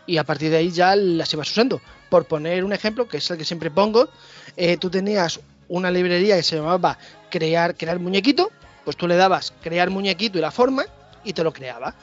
y 0.06 0.16
a 0.18 0.24
partir 0.24 0.50
de 0.50 0.58
ahí 0.58 0.70
ya 0.70 0.94
las 0.96 1.32
ibas 1.32 1.50
usando. 1.50 1.80
Por 2.10 2.24
poner 2.26 2.64
un 2.64 2.72
ejemplo, 2.72 3.08
que 3.08 3.18
es 3.18 3.30
el 3.30 3.38
que 3.38 3.44
siempre 3.44 3.70
pongo, 3.70 4.08
eh, 4.56 4.76
tú 4.76 4.90
tenías 4.90 5.40
una 5.68 5.90
librería 5.90 6.36
que 6.36 6.42
se 6.42 6.56
llamaba 6.56 6.98
crear, 7.30 7.74
crear 7.76 7.98
muñequito, 7.98 8.50
pues 8.84 8.96
tú 8.96 9.06
le 9.08 9.16
dabas 9.16 9.52
crear 9.62 9.88
muñequito 9.90 10.38
y 10.38 10.40
la 10.40 10.50
forma 10.50 10.84
y 11.24 11.32
te 11.32 11.42
lo 11.44 11.52
creaba. 11.52 11.94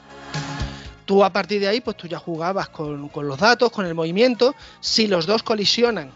Tú 1.04 1.24
a 1.24 1.30
partir 1.30 1.60
de 1.60 1.68
ahí, 1.68 1.80
pues 1.80 1.96
tú 1.96 2.06
ya 2.06 2.18
jugabas 2.18 2.68
con, 2.68 3.08
con 3.08 3.26
los 3.26 3.38
datos, 3.38 3.70
con 3.70 3.84
el 3.84 3.94
movimiento. 3.94 4.54
Si 4.80 5.06
los 5.08 5.26
dos 5.26 5.42
colisionan, 5.42 6.10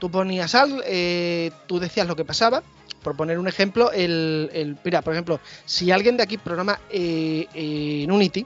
tú 0.00 0.10
ponías 0.10 0.54
al, 0.54 0.82
eh, 0.84 1.50
tú 1.66 1.78
decías 1.78 2.06
lo 2.08 2.16
que 2.16 2.24
pasaba. 2.24 2.62
Por 3.02 3.16
poner 3.16 3.38
un 3.38 3.46
ejemplo, 3.46 3.92
el, 3.92 4.50
el- 4.52 4.76
mira, 4.84 5.00
por 5.00 5.12
ejemplo, 5.12 5.38
si 5.64 5.92
alguien 5.92 6.16
de 6.16 6.24
aquí 6.24 6.38
programa 6.38 6.80
eh, 6.90 7.46
en 7.54 8.10
Unity, 8.10 8.44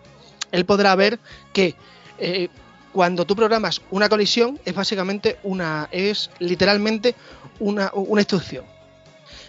él 0.53 0.67
podrá 0.67 0.95
ver 0.97 1.19
que 1.55 1.75
eh, 2.21 2.49
cuando 2.93 3.25
tú 3.25 3.37
programas 3.37 3.83
una 3.91 4.09
colisión 4.09 4.59
es 4.65 4.75
básicamente 4.75 5.39
una, 5.43 5.89
es 5.93 6.31
literalmente 6.39 7.15
una, 7.61 7.91
una 7.95 8.21
instrucción. 8.21 8.65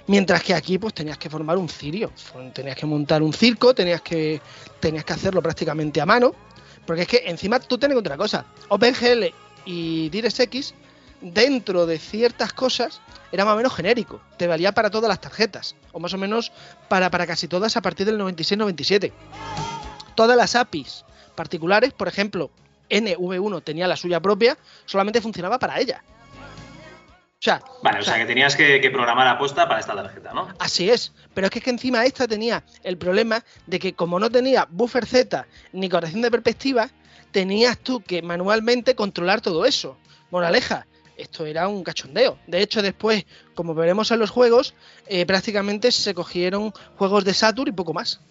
Mientras 0.07 0.43
que 0.43 0.53
aquí 0.53 0.77
pues 0.77 0.93
tenías 0.93 1.17
que 1.17 1.29
formar 1.29 1.57
un 1.57 1.69
cirio, 1.69 2.11
tenías 2.53 2.75
que 2.75 2.85
montar 2.85 3.21
un 3.21 3.33
circo, 3.33 3.73
tenías 3.73 4.01
que, 4.01 4.41
tenías 4.79 5.05
que 5.05 5.13
hacerlo 5.13 5.41
prácticamente 5.41 6.01
a 6.01 6.05
mano, 6.05 6.33
porque 6.85 7.03
es 7.03 7.07
que 7.07 7.23
encima 7.25 7.59
tú 7.59 7.77
tienes 7.77 7.97
otra 7.97 8.17
cosa, 8.17 8.45
OpenGL 8.69 9.33
y 9.65 10.09
DirectX 10.09 10.73
dentro 11.21 11.85
de 11.85 11.99
ciertas 11.99 12.51
cosas 12.53 12.99
era 13.31 13.45
más 13.45 13.53
o 13.53 13.57
menos 13.57 13.73
genérico, 13.73 14.21
te 14.37 14.47
valía 14.47 14.73
para 14.73 14.89
todas 14.89 15.07
las 15.07 15.21
tarjetas, 15.21 15.75
o 15.93 15.99
más 15.99 16.13
o 16.13 16.17
menos 16.17 16.51
para, 16.89 17.09
para 17.09 17.25
casi 17.25 17.47
todas 17.47 17.77
a 17.77 17.81
partir 17.81 18.05
del 18.05 18.19
96-97. 18.19 19.11
Todas 20.15 20.35
las 20.35 20.55
APIs 20.55 21.05
particulares, 21.35 21.93
por 21.93 22.07
ejemplo, 22.07 22.51
NV1 22.91 23.63
tenía 23.63 23.87
la 23.87 23.95
suya 23.95 24.19
propia, 24.19 24.57
solamente 24.85 25.21
funcionaba 25.21 25.57
para 25.57 25.79
ella. 25.79 26.03
O 27.41 27.43
sea, 27.43 27.63
Vale, 27.81 27.99
o 27.99 28.03
sea 28.03 28.19
que 28.19 28.25
tenías 28.25 28.55
que, 28.55 28.79
que 28.79 28.91
programar 28.91 29.27
aposta 29.27 29.67
para 29.67 29.79
esta 29.79 29.95
tarjeta, 29.95 30.31
¿no? 30.31 30.49
Así 30.59 30.91
es, 30.91 31.11
pero 31.33 31.47
es 31.47 31.51
que, 31.51 31.57
es 31.57 31.65
que 31.65 31.71
encima 31.71 32.05
esta 32.05 32.27
tenía 32.27 32.63
el 32.83 32.97
problema 32.97 33.43
de 33.65 33.79
que 33.79 33.93
como 33.93 34.19
no 34.19 34.29
tenía 34.29 34.67
buffer 34.69 35.07
Z 35.07 35.47
ni 35.73 35.89
corrección 35.89 36.21
de 36.21 36.29
perspectiva, 36.29 36.91
tenías 37.31 37.79
tú 37.79 38.01
que 38.01 38.21
manualmente 38.21 38.93
controlar 38.93 39.41
todo 39.41 39.65
eso. 39.65 39.97
Moraleja, 40.29 40.85
esto 41.17 41.45
era 41.45 41.67
un 41.67 41.83
cachondeo. 41.83 42.37
De 42.47 42.61
hecho, 42.61 42.81
después, 42.81 43.25
como 43.55 43.73
veremos 43.73 44.11
en 44.11 44.19
los 44.19 44.29
juegos, 44.29 44.73
eh, 45.07 45.25
prácticamente 45.25 45.91
se 45.91 46.13
cogieron 46.13 46.73
juegos 46.97 47.25
de 47.25 47.33
Saturn 47.33 47.69
y 47.69 47.71
poco 47.71 47.93
más. 47.93 48.21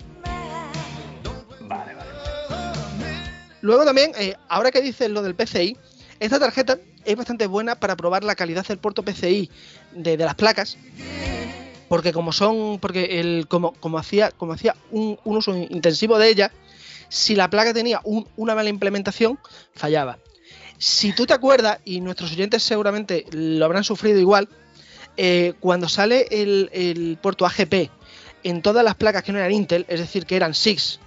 Luego 3.63 3.85
también, 3.85 4.13
eh, 4.19 4.35
ahora 4.49 4.71
que 4.71 4.81
dices 4.81 5.11
lo 5.11 5.23
del 5.23 5.35
PCI, 5.35 5.77
esta 6.19 6.39
tarjeta 6.39 6.79
es 7.05 7.17
bastante 7.17 7.47
buena 7.47 7.77
para 7.77 7.97
probar 7.97 8.25
la 8.25 8.35
calidad 8.35 8.67
del 8.67 8.79
puerto 8.79 9.03
PCI 9.03 9.51
de, 9.93 10.17
las 10.17 10.35
placas. 10.35 10.77
Porque 11.89 12.13
como 12.13 12.33
son, 12.33 12.79
porque 12.79 13.21
el, 13.21 13.49
como, 13.49 13.73
como 13.73 13.99
hacía, 13.99 14.31
como 14.31 14.53
hacía 14.53 14.77
un, 14.91 15.19
uso 15.25 15.57
intensivo 15.57 16.19
de 16.19 16.29
ella, 16.29 16.53
si 17.09 17.35
la 17.35 17.51
placa 17.51 17.75
tenía 17.75 18.01
un- 18.05 18.29
una 18.37 18.55
mala 18.55 18.69
implementación, 18.69 19.39
fallaba. 19.75 20.19
Si 20.79 21.13
tú 21.13 21.27
te 21.27 21.35
acuerdas, 21.35 21.79
y 21.85 22.01
nuestros 22.01 22.33
oyentes 22.33 22.63
seguramente 22.63 23.27
lo 23.33 23.65
habrán 23.65 23.85
sufrido 23.85 24.19
igual, 24.19 24.49
eh, 25.17 25.55
cuando 25.59 25.89
sale 25.89 26.27
el, 26.31 26.71
el 26.73 27.19
puerto 27.21 27.45
AGP 27.45 27.91
en 28.45 28.63
todas 28.63 28.85
las 28.85 28.95
placas 28.95 29.23
que 29.23 29.33
no 29.33 29.39
eran 29.39 29.53
Intel, 29.53 29.85
es 29.89 30.01
decir, 30.01 30.25
que 30.25 30.37
eran 30.37 30.55
SIX 30.55 31.01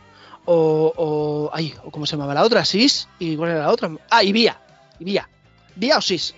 o, 0.46 0.94
o, 0.96 1.50
ay, 1.54 1.74
¿cómo 1.92 2.06
se 2.06 2.16
llamaba 2.16 2.34
la 2.34 2.44
otra? 2.44 2.66
SIS 2.66 3.08
y 3.20 3.36
¿cuál 3.36 3.52
era 3.52 3.62
la 3.62 3.72
otra? 3.72 3.92
Ah, 4.10 4.24
y 4.24 4.32
VIA, 4.32 4.60
y 5.00 5.04
VIA, 5.04 5.30
VIA 5.76 5.98
o 5.98 6.02
SIS. 6.02 6.36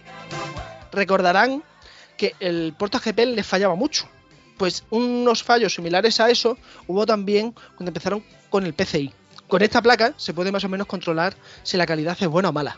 Recordarán 0.92 1.64
que 2.18 2.36
el 2.40 2.74
puerto 2.78 2.98
AGP 2.98 3.20
le 3.20 3.44
fallaba 3.44 3.76
mucho. 3.76 4.08
Pues 4.58 4.86
unos 4.90 5.44
fallos 5.44 5.74
similares 5.74 6.20
a 6.20 6.30
eso 6.30 6.58
hubo 6.88 7.06
también 7.06 7.54
cuando 7.76 7.90
empezaron 7.90 8.24
con 8.50 8.66
el 8.66 8.74
PCI. 8.74 9.12
Con 9.48 9.62
esta 9.62 9.82
placa 9.82 10.14
se 10.18 10.34
puede 10.34 10.52
más 10.52 10.64
o 10.64 10.70
menos 10.70 10.88
controlar 10.88 11.36
si 11.64 11.78
la 11.78 11.86
calidad 11.86 12.18
es 12.20 12.28
buena 12.28 12.50
o 12.50 12.54
mala. 12.54 12.78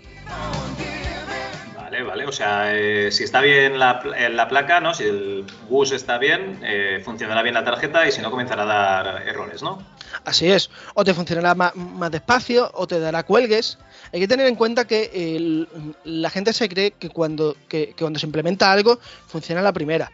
Vale. 2.06 2.26
O 2.26 2.32
sea, 2.32 2.76
eh, 2.78 3.12
si 3.12 3.24
está 3.24 3.42
bien 3.42 3.80
la, 3.80 4.02
eh, 4.18 4.30
la 4.30 4.48
placa, 4.48 4.80
¿no? 4.80 4.94
Si 4.94 5.04
el 5.04 5.46
bus 5.70 5.92
está 5.92 6.18
bien, 6.18 6.60
eh, 6.64 7.02
funcionará 7.04 7.42
bien 7.42 7.56
la 7.56 7.64
tarjeta 7.64 8.08
y 8.08 8.12
si 8.12 8.22
no 8.22 8.30
comenzará 8.32 8.64
a 8.64 8.66
dar 9.04 9.28
errores, 9.28 9.62
¿no? 9.64 9.82
Así 10.24 10.52
es, 10.52 10.70
o 10.94 11.04
te 11.04 11.14
funcionará 11.14 11.56
ma- 11.56 11.74
más, 11.76 12.12
despacio 12.12 12.70
o 12.74 12.88
te 12.88 13.00
dará 13.00 13.24
cuelgues. 13.24 13.78
Hay 14.14 14.20
que 14.20 14.28
tener 14.28 14.48
en 14.48 14.56
cuenta 14.56 14.86
que 14.86 15.66
la 16.04 16.30
gente 16.30 16.54
se 16.54 16.70
cree 16.70 16.92
que 16.92 17.10
cuando, 17.10 17.56
que, 17.68 17.94
cuando 17.98 18.20
se 18.20 18.26
implementa 18.26 18.72
algo 18.72 19.00
funciona 19.28 19.62
la 19.62 19.74
primera. 19.74 20.12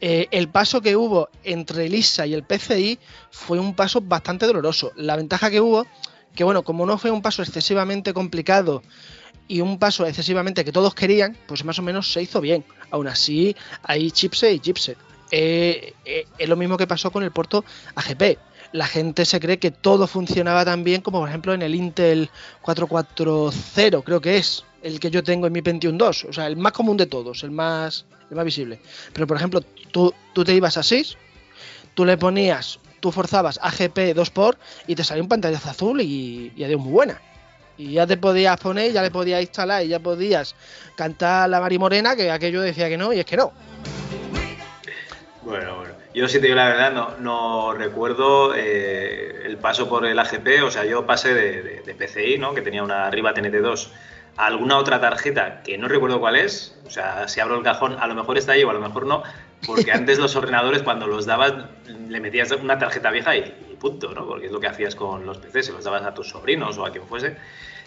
El 0.00 0.48
paso 0.48 0.80
que 0.82 0.94
hubo 0.94 1.30
entre 1.42 1.86
el 1.86 1.94
ISA 1.94 2.26
y 2.26 2.34
el 2.34 2.42
PCI 2.44 2.98
fue 3.30 3.58
un 3.58 3.74
paso 3.74 4.00
bastante 4.02 4.46
doloroso. 4.46 4.92
La 4.96 5.16
ventaja 5.16 5.50
que 5.50 5.60
hubo, 5.60 5.86
que 6.34 6.44
bueno, 6.44 6.62
como 6.62 6.84
no 6.84 6.98
fue 6.98 7.10
un 7.10 7.22
paso 7.22 7.42
excesivamente 7.42 8.12
complicado 8.12 8.82
y 9.48 9.60
un 9.60 9.78
paso 9.78 10.06
excesivamente 10.06 10.64
que 10.64 10.72
todos 10.72 10.94
querían, 10.94 11.36
pues 11.46 11.64
más 11.64 11.78
o 11.78 11.82
menos 11.82 12.12
se 12.12 12.22
hizo 12.22 12.40
bien. 12.40 12.64
Aún 12.90 13.08
así, 13.08 13.56
hay 13.82 14.10
chipset 14.10 14.54
y 14.54 14.60
chipset. 14.60 14.98
Eh, 15.30 15.94
eh, 16.04 16.26
es 16.38 16.48
lo 16.48 16.56
mismo 16.56 16.76
que 16.76 16.86
pasó 16.86 17.10
con 17.10 17.22
el 17.22 17.32
puerto 17.32 17.64
AGP. 17.94 18.38
La 18.72 18.86
gente 18.86 19.24
se 19.24 19.40
cree 19.40 19.58
que 19.58 19.70
todo 19.70 20.06
funcionaba 20.06 20.64
tan 20.64 20.84
bien 20.84 21.00
como 21.00 21.20
por 21.20 21.28
ejemplo 21.28 21.54
en 21.54 21.62
el 21.62 21.74
Intel 21.74 22.30
440, 22.62 24.02
creo 24.02 24.20
que 24.20 24.36
es 24.36 24.64
el 24.82 25.00
que 25.00 25.10
yo 25.10 25.22
tengo 25.22 25.46
en 25.46 25.52
mi 25.52 25.62
Pentium 25.62 25.96
2, 25.96 26.24
o 26.24 26.32
sea, 26.32 26.46
el 26.46 26.56
más 26.56 26.72
común 26.72 26.96
de 26.96 27.06
todos, 27.06 27.42
el 27.42 27.50
más, 27.50 28.06
el 28.30 28.36
más 28.36 28.44
visible. 28.44 28.80
Pero 29.12 29.26
por 29.26 29.36
ejemplo, 29.36 29.60
tú, 29.90 30.12
tú 30.32 30.44
te 30.44 30.54
ibas 30.54 30.76
a 30.76 30.82
6, 30.82 31.16
tú 31.94 32.04
le 32.04 32.16
ponías 32.16 32.78
tú 33.00 33.12
forzabas 33.12 33.60
AGP 33.62 34.14
2 34.14 34.30
por 34.30 34.58
y 34.86 34.94
te 34.94 35.04
salía 35.04 35.22
un 35.22 35.28
pantallazo 35.28 35.70
azul 35.70 36.00
y, 36.00 36.52
y 36.56 36.64
adiós 36.64 36.80
muy 36.80 36.92
buena. 36.92 37.20
Y 37.78 37.92
ya 37.92 38.06
te 38.06 38.16
podías 38.16 38.58
poner, 38.58 38.92
ya 38.92 39.02
le 39.02 39.10
podías 39.10 39.40
instalar 39.42 39.84
y 39.84 39.88
ya 39.88 39.98
podías 40.00 40.54
cantar 40.96 41.48
la 41.50 41.60
Mari 41.60 41.78
Morena, 41.78 42.16
que 42.16 42.30
aquello 42.30 42.62
decía 42.62 42.88
que 42.88 42.96
no, 42.96 43.12
y 43.12 43.20
es 43.20 43.26
que 43.26 43.36
no. 43.36 43.52
Bueno, 45.42 45.76
bueno. 45.76 45.94
Yo, 46.14 46.26
si 46.28 46.38
te 46.40 46.46
digo 46.46 46.56
la 46.56 46.68
verdad, 46.68 46.92
no, 46.92 47.10
no 47.18 47.72
recuerdo 47.74 48.54
eh, 48.56 49.42
el 49.44 49.58
paso 49.58 49.88
por 49.88 50.06
el 50.06 50.18
AGP. 50.18 50.62
O 50.64 50.70
sea, 50.70 50.84
yo 50.84 51.04
pasé 51.06 51.34
de, 51.34 51.62
de- 51.62 51.80
de 51.82 51.94
PCI, 51.94 52.38
¿no? 52.38 52.54
que 52.54 52.62
tenía 52.62 52.82
una 52.82 53.10
Riva 53.10 53.34
TNT2, 53.34 53.88
a 54.38 54.46
alguna 54.46 54.78
otra 54.78 54.98
tarjeta 55.00 55.62
que 55.62 55.76
no 55.76 55.88
recuerdo 55.88 56.18
cuál 56.18 56.36
es. 56.36 56.74
O 56.86 56.90
sea, 56.90 57.28
si 57.28 57.40
abro 57.40 57.56
el 57.58 57.62
cajón, 57.62 57.96
a 58.00 58.06
lo 58.06 58.14
mejor 58.14 58.38
está 58.38 58.52
ahí 58.52 58.64
o 58.64 58.70
a 58.70 58.72
lo 58.72 58.80
mejor 58.80 59.06
no. 59.06 59.22
Porque 59.66 59.92
antes 59.92 60.18
los 60.18 60.34
ordenadores, 60.36 60.82
cuando 60.82 61.06
los 61.06 61.26
dabas, 61.26 61.52
le 62.08 62.20
metías 62.20 62.50
una 62.52 62.78
tarjeta 62.78 63.10
vieja 63.10 63.36
y 63.36 63.54
punto, 63.76 64.12
¿no? 64.14 64.26
Porque 64.26 64.46
es 64.46 64.52
lo 64.52 64.60
que 64.60 64.66
hacías 64.66 64.94
con 64.94 65.24
los 65.24 65.38
PCs, 65.38 65.66
se 65.66 65.72
los 65.72 65.84
dabas 65.84 66.02
a 66.04 66.12
tus 66.14 66.28
sobrinos 66.28 66.76
o 66.78 66.84
a 66.86 66.90
quien 66.90 67.06
fuese. 67.06 67.36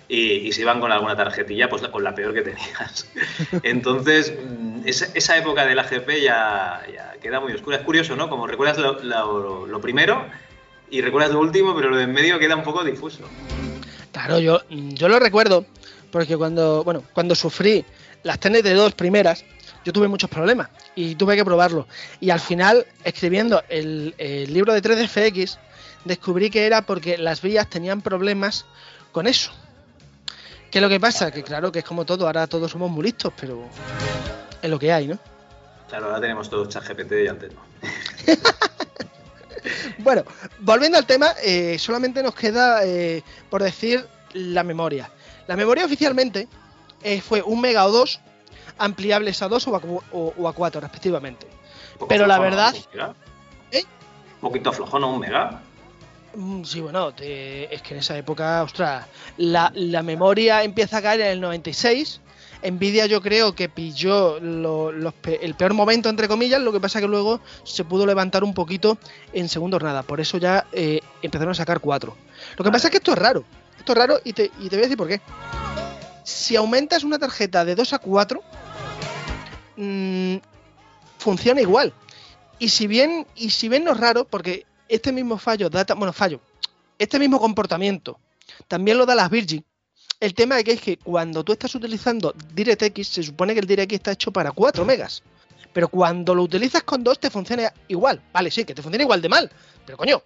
Y, 0.08 0.48
y 0.48 0.52
se 0.54 0.62
iban 0.62 0.80
con 0.80 0.92
alguna 0.92 1.16
tarjetilla, 1.16 1.70
pues 1.70 1.84
con 1.84 2.04
la 2.04 2.16
peor 2.16 2.34
que 2.34 2.42
tenías. 2.42 3.08
Entonces, 3.64 4.34
mm, 4.44 4.82
esa, 4.88 5.06
esa 5.14 5.38
época 5.38 5.66
del 5.66 5.78
AGP 5.80 6.10
ya, 6.24 6.82
ya 6.92 7.14
queda 7.22 7.40
muy 7.40 7.54
oscura. 7.54 7.78
Es 7.78 7.84
curioso, 7.84 8.16
¿no? 8.16 8.30
Como 8.30 8.48
recuerdas 8.48 8.78
lo, 8.80 9.00
lo- 9.04 9.66
lo 9.68 9.82
primero 9.82 10.26
y 10.90 11.02
recuerdas 11.02 11.32
lo 11.32 11.40
último, 11.40 11.76
pero 11.76 11.90
lo 11.90 11.98
de 11.98 12.04
en 12.04 12.12
medio 12.14 12.40
queda 12.40 12.56
un 12.56 12.64
poco 12.64 12.84
difuso. 12.84 13.20
Claro, 14.12 14.40
yo, 14.40 14.62
yo 14.70 15.08
lo 15.08 15.20
recuerdo 15.20 15.66
porque 16.12 16.36
cuando, 16.36 16.84
bueno, 16.84 17.04
cuando 17.14 17.36
sufrí 17.36 17.86
las 18.24 18.40
TNT2 18.40 18.94
primeras, 18.94 19.46
yo 19.86 19.94
tuve 19.94 20.08
muchos 20.08 20.30
problemas 20.30 20.70
y 20.96 21.14
tuve 21.16 21.36
que 21.36 21.46
probarlo. 21.46 21.88
Y 22.20 22.32
al 22.32 22.40
final, 22.40 22.86
escribiendo 23.04 23.62
el, 23.70 24.16
el 24.18 24.52
libro 24.52 24.74
de 24.74 24.82
3DFX, 24.82 25.58
descubrí 26.06 26.50
que 26.50 26.66
era 26.66 26.82
porque 26.84 27.18
las 27.18 27.42
vías 27.42 27.70
tenían 27.70 28.02
problemas 28.02 28.66
con 29.12 29.28
eso. 29.28 29.52
¿Qué 30.72 30.78
es 30.78 30.82
lo 30.84 30.90
que 30.90 31.00
pasa? 31.00 31.32
Que 31.32 31.44
claro, 31.44 31.72
que 31.72 31.80
es 31.80 31.86
como 31.86 32.06
todo, 32.06 32.26
ahora 32.28 32.46
todos 32.48 32.72
somos 32.72 32.92
muy 32.92 33.04
listos, 33.06 33.34
pero 33.40 33.68
es 34.62 34.70
lo 34.70 34.78
que 34.78 34.92
hay, 34.94 35.08
¿no? 35.08 35.18
Claro, 35.88 36.06
ahora 36.08 36.22
tenemos 36.22 36.50
todo 36.50 36.66
ChatGPT 36.68 37.12
y 37.24 37.28
antes 37.28 37.52
no. 37.54 37.62
Bueno, 40.00 40.24
volviendo 40.60 40.98
al 40.98 41.06
tema, 41.06 41.32
eh, 41.44 41.78
solamente 41.78 42.24
nos 42.24 42.34
queda 42.34 42.86
eh, 42.86 43.24
por 43.50 43.62
decir 43.62 44.08
la 44.34 44.64
memoria. 44.64 45.10
La 45.48 45.56
memoria 45.58 45.84
oficialmente 45.86 46.48
eh, 47.04 47.20
fue 47.22 47.42
un 47.42 47.60
mega 47.60 47.86
o 47.86 47.92
dos, 47.92 48.22
ampliables 48.78 49.42
a 49.42 49.50
2 49.50 49.68
o 49.68 49.76
a, 49.76 49.82
o- 50.14 50.34
o 50.38 50.48
a 50.48 50.54
4 50.54 50.80
respectivamente. 50.80 51.48
Pero 52.08 52.26
la 52.28 52.40
verdad, 52.40 52.74
Un 54.36 54.40
poquito 54.40 54.72
flojo, 54.72 54.98
¿no? 55.00 55.12
Un 55.14 55.20
mega. 55.20 55.62
Mm, 56.40 56.64
sí, 56.64 56.82
bueno, 56.82 57.14
te- 57.14 57.74
es 57.74 57.82
que 57.82 57.94
en 57.94 58.00
esa 58.00 58.18
época, 58.18 58.64
ostras, 58.64 59.06
la, 59.38 59.72
la 59.76 60.02
memoria 60.04 60.64
empieza 60.64 60.98
a 60.98 61.02
caer 61.02 61.22
en 61.22 61.28
el 61.28 61.42
96. 61.42 62.22
Nvidia 62.62 63.06
yo 63.06 63.22
creo 63.22 63.56
que 63.56 63.70
pilló 63.70 64.38
lo- 64.42 64.92
los 64.92 65.14
el 65.42 65.56
peor 65.56 65.74
momento, 65.74 66.10
entre 66.10 66.28
comillas, 66.28 66.60
lo 66.62 66.74
que 66.74 66.82
pasa 66.82 67.00
que 67.00 67.08
luego 67.08 67.40
se 67.64 67.86
pudo 67.86 68.06
levantar 68.06 68.44
un 68.44 68.54
poquito 68.54 68.98
en 69.32 69.48
segundos 69.48 69.82
nada. 69.82 70.04
Por 70.04 70.20
eso 70.20 70.38
ya 70.38 70.66
eh, 70.74 71.00
empezaron 71.22 71.52
a 71.52 71.56
sacar 71.56 71.80
4. 71.80 72.16
Lo 72.58 72.66
que 72.66 72.72
pasa 72.72 72.88
es 72.88 72.92
que 72.92 72.98
esto 72.98 73.14
es 73.14 73.18
raro. 73.18 73.46
Esto 73.78 73.94
es 73.94 73.98
raro 73.98 74.20
y 74.26 74.34
te, 74.34 74.52
y 74.60 74.68
te 74.68 74.76
voy 74.76 74.80
a 74.80 74.82
decir 74.88 74.98
por 74.98 75.08
qué. 75.08 75.22
Si 76.26 76.58
aumentas 76.58 77.06
una 77.06 77.18
tarjeta 77.18 77.64
de 77.64 77.76
2 77.76 77.94
a 77.94 78.00
4, 78.00 78.44
mm, 79.78 80.36
funciona 81.18 81.62
igual. 81.62 81.94
Y 82.60 82.70
si 82.70 82.88
bien, 82.88 83.26
y 83.36 83.52
si 83.52 83.70
bien 83.70 83.86
no 83.86 83.92
es 83.94 83.98
raro, 84.02 84.26
porque 84.26 84.66
este 84.90 85.12
mismo 85.12 85.38
fallo 85.38 85.70
data, 85.70 85.94
bueno, 85.94 86.12
fallo, 86.12 86.42
este 86.98 87.20
mismo 87.20 87.40
comportamiento 87.40 88.20
también 88.68 88.98
lo 88.98 89.06
da 89.06 89.16
las 89.16 89.30
Virgin. 89.30 89.64
El 90.20 90.34
tema 90.34 90.58
es 90.58 90.66
que 90.66 90.72
es 90.74 90.82
que 90.82 90.98
cuando 90.98 91.44
tú 91.44 91.54
estás 91.54 91.74
utilizando 91.76 92.34
DirectX, 92.54 93.08
se 93.08 93.24
supone 93.24 93.54
que 93.54 93.62
el 93.62 93.68
DirectX 93.68 93.94
está 93.94 94.12
hecho 94.12 94.32
para 94.32 94.52
4 94.52 94.84
megas. 94.84 95.24
Pero 95.72 95.88
cuando 95.88 96.36
lo 96.36 96.44
utilizas 96.44 96.84
con 96.84 97.04
2 97.04 97.20
te 97.20 97.30
funciona 97.30 97.72
igual. 97.88 98.22
Vale, 98.34 98.52
sí, 98.52 98.66
que 98.66 98.74
te 98.74 98.82
funciona 98.82 99.04
igual 99.04 99.22
de 99.22 99.30
mal. 99.30 99.50
Pero 99.86 99.98
coño, 99.98 100.22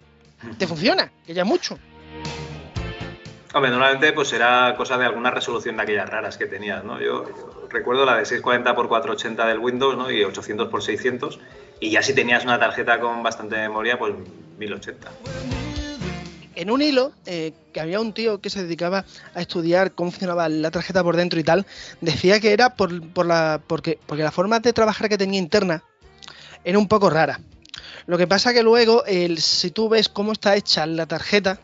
te 0.58 0.66
funciona, 0.66 1.12
que 1.24 1.34
ya 1.34 1.42
es 1.42 1.48
mucho. 1.48 1.78
Hombre, 3.52 3.70
normalmente 3.70 4.12
pues 4.12 4.32
era 4.32 4.74
cosa 4.76 4.98
de 4.98 5.04
alguna 5.04 5.30
resolución 5.30 5.76
de 5.76 5.82
aquellas 5.84 6.08
raras 6.08 6.36
que 6.36 6.46
tenías, 6.46 6.82
¿no? 6.82 7.00
Yo, 7.00 7.24
recuerdo 7.70 8.04
la 8.04 8.16
de 8.16 8.24
640 8.24 8.70
x 8.70 8.88
480 8.88 9.46
del 9.46 9.58
Windows, 9.60 9.96
¿no? 9.96 10.10
Y 10.10 10.24
800 10.24 10.68
x 10.68 10.84
600. 10.84 11.38
Y 11.78 11.90
ya 11.90 12.02
si 12.02 12.14
tenías 12.14 12.42
una 12.44 12.58
tarjeta 12.58 12.98
con 12.98 13.22
bastante 13.22 13.56
memoria, 13.56 13.96
pues 13.96 14.14
1080. 14.58 15.10
en 16.56 16.70
un 16.70 16.82
hilo 16.82 17.12
eh, 17.26 17.52
que 17.72 17.80
había 17.80 18.00
un 18.00 18.12
tío 18.12 18.40
que 18.40 18.50
se 18.50 18.62
dedicaba 18.62 19.04
a 19.34 19.40
estudiar 19.40 19.92
cómo 19.92 20.10
funcionaba 20.10 20.48
la 20.48 20.70
tarjeta 20.70 21.02
por 21.02 21.16
dentro 21.16 21.40
y 21.40 21.44
tal, 21.44 21.66
decía 22.00 22.38
que 22.40 22.52
era 22.52 22.76
por, 22.76 23.06
por 23.08 23.26
la, 23.26 23.60
porque, 23.66 23.98
porque 24.06 24.22
la 24.22 24.30
forma 24.30 24.60
de 24.60 24.72
trabajar 24.72 25.08
que 25.08 25.18
tenía 25.18 25.38
interna 25.38 25.82
era 26.64 26.78
un 26.78 26.88
poco 26.88 27.10
rara. 27.10 27.40
Lo 28.06 28.18
que 28.18 28.26
pasa 28.26 28.52
que 28.52 28.62
luego, 28.62 29.04
el, 29.06 29.38
si 29.38 29.70
tú 29.70 29.88
ves 29.88 30.08
cómo 30.08 30.32
está 30.32 30.56
hecha 30.56 30.86
la 30.86 31.06
tarjeta, 31.06 31.58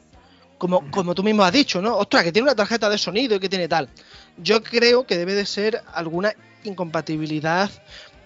como, 0.58 0.90
como 0.90 1.14
tú 1.14 1.22
mismo 1.22 1.42
has 1.42 1.52
dicho, 1.52 1.80
¿no? 1.80 1.96
Ostras, 1.96 2.24
que 2.24 2.32
tiene 2.32 2.44
una 2.44 2.54
tarjeta 2.54 2.88
de 2.88 2.98
sonido 2.98 3.36
y 3.36 3.40
que 3.40 3.48
tiene 3.48 3.68
tal. 3.68 3.88
Yo 4.36 4.62
creo 4.62 5.06
que 5.06 5.16
debe 5.16 5.34
de 5.34 5.46
ser 5.46 5.82
alguna 5.92 6.34
incompatibilidad 6.64 7.70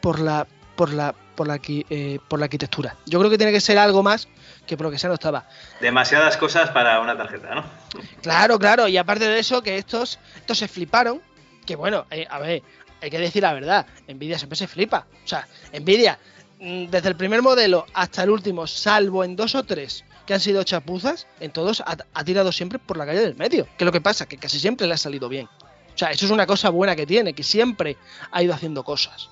por 0.00 0.18
la, 0.18 0.46
por 0.76 0.92
la, 0.92 1.14
por 1.36 1.46
la, 1.46 1.60
eh, 1.68 2.18
por 2.28 2.38
la 2.38 2.46
arquitectura. 2.46 2.96
Yo 3.06 3.18
creo 3.18 3.30
que 3.30 3.38
tiene 3.38 3.52
que 3.52 3.60
ser 3.60 3.78
algo 3.78 4.02
más 4.02 4.28
que 4.66 4.76
por 4.76 4.86
lo 4.86 4.90
que 4.90 4.98
sea 4.98 5.08
no 5.08 5.14
estaba. 5.14 5.46
Demasiadas 5.80 6.36
cosas 6.36 6.70
para 6.70 7.00
una 7.00 7.16
tarjeta, 7.16 7.54
¿no? 7.54 7.64
Claro, 8.22 8.58
claro, 8.58 8.88
y 8.88 8.96
aparte 8.96 9.26
de 9.26 9.38
eso, 9.38 9.62
que 9.62 9.76
estos, 9.78 10.18
estos 10.36 10.58
se 10.58 10.68
fliparon, 10.68 11.20
que 11.66 11.76
bueno, 11.76 12.06
eh, 12.10 12.26
a 12.28 12.38
ver, 12.38 12.62
hay 13.00 13.10
que 13.10 13.18
decir 13.18 13.42
la 13.42 13.52
verdad, 13.52 13.86
Nvidia 14.08 14.38
siempre 14.38 14.56
se 14.56 14.66
flipa. 14.66 15.06
O 15.24 15.28
sea, 15.28 15.46
Nvidia, 15.72 16.18
mm, 16.58 16.86
desde 16.86 17.08
el 17.08 17.16
primer 17.16 17.42
modelo 17.42 17.86
hasta 17.94 18.22
el 18.22 18.30
último, 18.30 18.66
salvo 18.66 19.24
en 19.24 19.36
dos 19.36 19.54
o 19.54 19.62
tres 19.64 20.04
que 20.26 20.32
han 20.32 20.40
sido 20.40 20.62
chapuzas, 20.62 21.26
en 21.40 21.50
todos 21.50 21.80
ha, 21.82 21.96
ha 22.14 22.24
tirado 22.24 22.50
siempre 22.50 22.78
por 22.78 22.96
la 22.96 23.04
calle 23.04 23.20
del 23.20 23.36
medio. 23.36 23.68
Que 23.76 23.84
lo 23.84 23.92
que 23.92 24.00
pasa, 24.00 24.26
que 24.26 24.38
casi 24.38 24.58
siempre 24.58 24.86
le 24.86 24.94
ha 24.94 24.98
salido 24.98 25.28
bien. 25.28 25.48
O 25.94 25.98
sea, 25.98 26.10
eso 26.10 26.24
es 26.24 26.30
una 26.30 26.46
cosa 26.46 26.70
buena 26.70 26.96
que 26.96 27.06
tiene, 27.06 27.34
que 27.34 27.42
siempre 27.42 27.96
ha 28.32 28.42
ido 28.42 28.54
haciendo 28.54 28.82
cosas. 28.82 29.28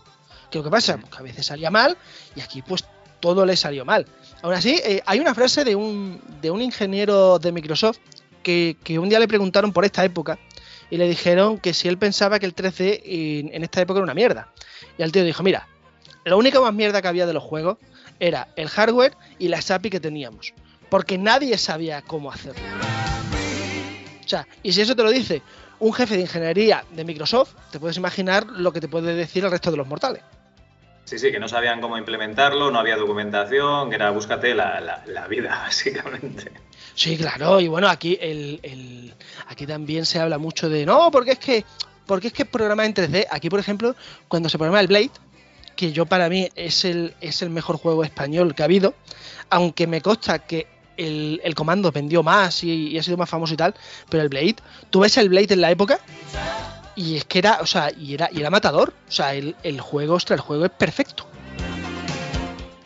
Que 0.50 0.58
lo 0.58 0.64
que 0.64 0.70
pasa, 0.70 0.98
pues 0.98 1.10
que 1.10 1.18
a 1.18 1.22
veces 1.22 1.46
salía 1.46 1.70
mal 1.70 1.96
y 2.36 2.40
aquí 2.40 2.62
pues 2.62 2.84
todo 3.20 3.46
le 3.46 3.56
salió 3.56 3.84
mal. 3.84 4.06
Aún 4.42 4.54
así, 4.54 4.80
eh, 4.84 5.02
hay 5.06 5.20
una 5.20 5.34
frase 5.34 5.64
de 5.64 5.76
un, 5.76 6.20
de 6.40 6.50
un 6.50 6.60
ingeniero 6.60 7.38
de 7.38 7.52
Microsoft 7.52 7.98
que, 8.42 8.76
que 8.82 8.98
un 8.98 9.08
día 9.08 9.20
le 9.20 9.28
preguntaron 9.28 9.72
por 9.72 9.84
esta 9.84 10.04
época 10.04 10.38
y 10.90 10.96
le 10.96 11.08
dijeron 11.08 11.58
que 11.58 11.72
si 11.72 11.88
él 11.88 11.96
pensaba 11.96 12.38
que 12.40 12.46
el 12.46 12.54
13 12.54 13.02
en, 13.04 13.54
en 13.54 13.62
esta 13.62 13.80
época 13.80 13.98
era 13.98 14.04
una 14.04 14.14
mierda. 14.14 14.52
Y 14.98 15.02
el 15.02 15.12
tío 15.12 15.24
dijo, 15.24 15.42
mira, 15.44 15.68
la 16.24 16.36
única 16.36 16.60
más 16.60 16.74
mierda 16.74 17.00
que 17.00 17.08
había 17.08 17.24
de 17.24 17.32
los 17.32 17.42
juegos 17.42 17.78
era 18.18 18.48
el 18.56 18.68
hardware 18.68 19.16
y 19.38 19.48
las 19.48 19.70
API 19.70 19.90
que 19.90 20.00
teníamos. 20.00 20.52
Porque 20.90 21.18
nadie 21.18 21.56
sabía 21.56 22.02
cómo 22.02 22.30
hacerlo. 22.30 22.62
O 24.24 24.28
sea, 24.28 24.46
y 24.62 24.72
si 24.72 24.80
eso 24.80 24.96
te 24.96 25.02
lo 25.02 25.10
dice 25.10 25.40
un 25.78 25.92
jefe 25.92 26.16
de 26.16 26.22
ingeniería 26.22 26.84
de 26.90 27.04
Microsoft, 27.04 27.54
te 27.70 27.80
puedes 27.80 27.96
imaginar 27.96 28.46
lo 28.46 28.72
que 28.72 28.80
te 28.80 28.88
puede 28.88 29.14
decir 29.14 29.44
el 29.44 29.50
resto 29.50 29.70
de 29.70 29.76
los 29.76 29.86
mortales. 29.86 30.22
Sí, 31.04 31.18
sí, 31.18 31.30
que 31.32 31.38
no 31.40 31.48
sabían 31.48 31.80
cómo 31.80 31.98
implementarlo, 31.98 32.70
no 32.70 32.78
había 32.78 32.96
documentación, 32.96 33.90
que 33.90 33.96
era 33.96 34.10
búscate 34.10 34.54
la, 34.54 34.80
la- 34.80 35.02
la 35.06 35.26
vida, 35.28 35.50
básicamente. 35.64 36.52
Sí, 36.94 37.16
claro, 37.16 37.60
y 37.60 37.68
bueno, 37.68 37.88
aquí 37.88 38.18
el, 38.20 38.60
el- 38.62 39.14
aquí 39.48 39.66
también 39.66 40.06
se 40.06 40.18
habla 40.20 40.38
mucho 40.38 40.68
de 40.68 40.86
no, 40.86 41.10
porque 41.10 41.32
es 41.32 41.38
que 41.38 41.64
porque 42.06 42.26
es 42.28 42.32
que 42.32 42.44
programa 42.44 42.84
en 42.84 42.94
3D. 42.94 43.26
Aquí, 43.30 43.48
por 43.48 43.60
ejemplo, 43.60 43.94
cuando 44.28 44.48
se 44.48 44.58
programa 44.58 44.80
el 44.80 44.88
Blade, 44.88 45.10
que 45.76 45.92
yo 45.92 46.04
para 46.06 46.28
mí 46.28 46.48
es 46.56 46.84
el, 46.84 47.14
es 47.20 47.42
el 47.42 47.50
mejor 47.50 47.76
juego 47.78 48.04
español 48.04 48.54
que 48.54 48.62
ha 48.62 48.66
habido, 48.66 48.94
aunque 49.50 49.86
me 49.86 50.00
consta 50.00 50.40
que 50.40 50.66
el, 50.96 51.40
el 51.44 51.54
comando 51.54 51.90
vendió 51.92 52.22
más 52.22 52.64
y, 52.64 52.88
y 52.88 52.98
ha 52.98 53.02
sido 53.02 53.16
más 53.16 53.30
famoso 53.30 53.54
y 53.54 53.56
tal, 53.56 53.74
pero 54.10 54.22
el 54.22 54.28
Blade, 54.28 54.56
tú 54.90 55.00
ves 55.00 55.16
el 55.16 55.28
Blade 55.28 55.54
en 55.54 55.60
la 55.62 55.70
época 55.70 55.98
y 56.94 57.16
es 57.16 57.24
que 57.24 57.38
era, 57.38 57.58
o 57.60 57.66
sea, 57.66 57.90
y 57.96 58.14
era, 58.14 58.28
y 58.32 58.40
era 58.40 58.50
matador. 58.50 58.92
O 59.08 59.10
sea, 59.10 59.34
el, 59.34 59.56
el 59.62 59.80
juego, 59.80 60.14
ostras, 60.14 60.38
el 60.38 60.44
juego 60.44 60.64
es 60.66 60.70
perfecto. 60.70 61.26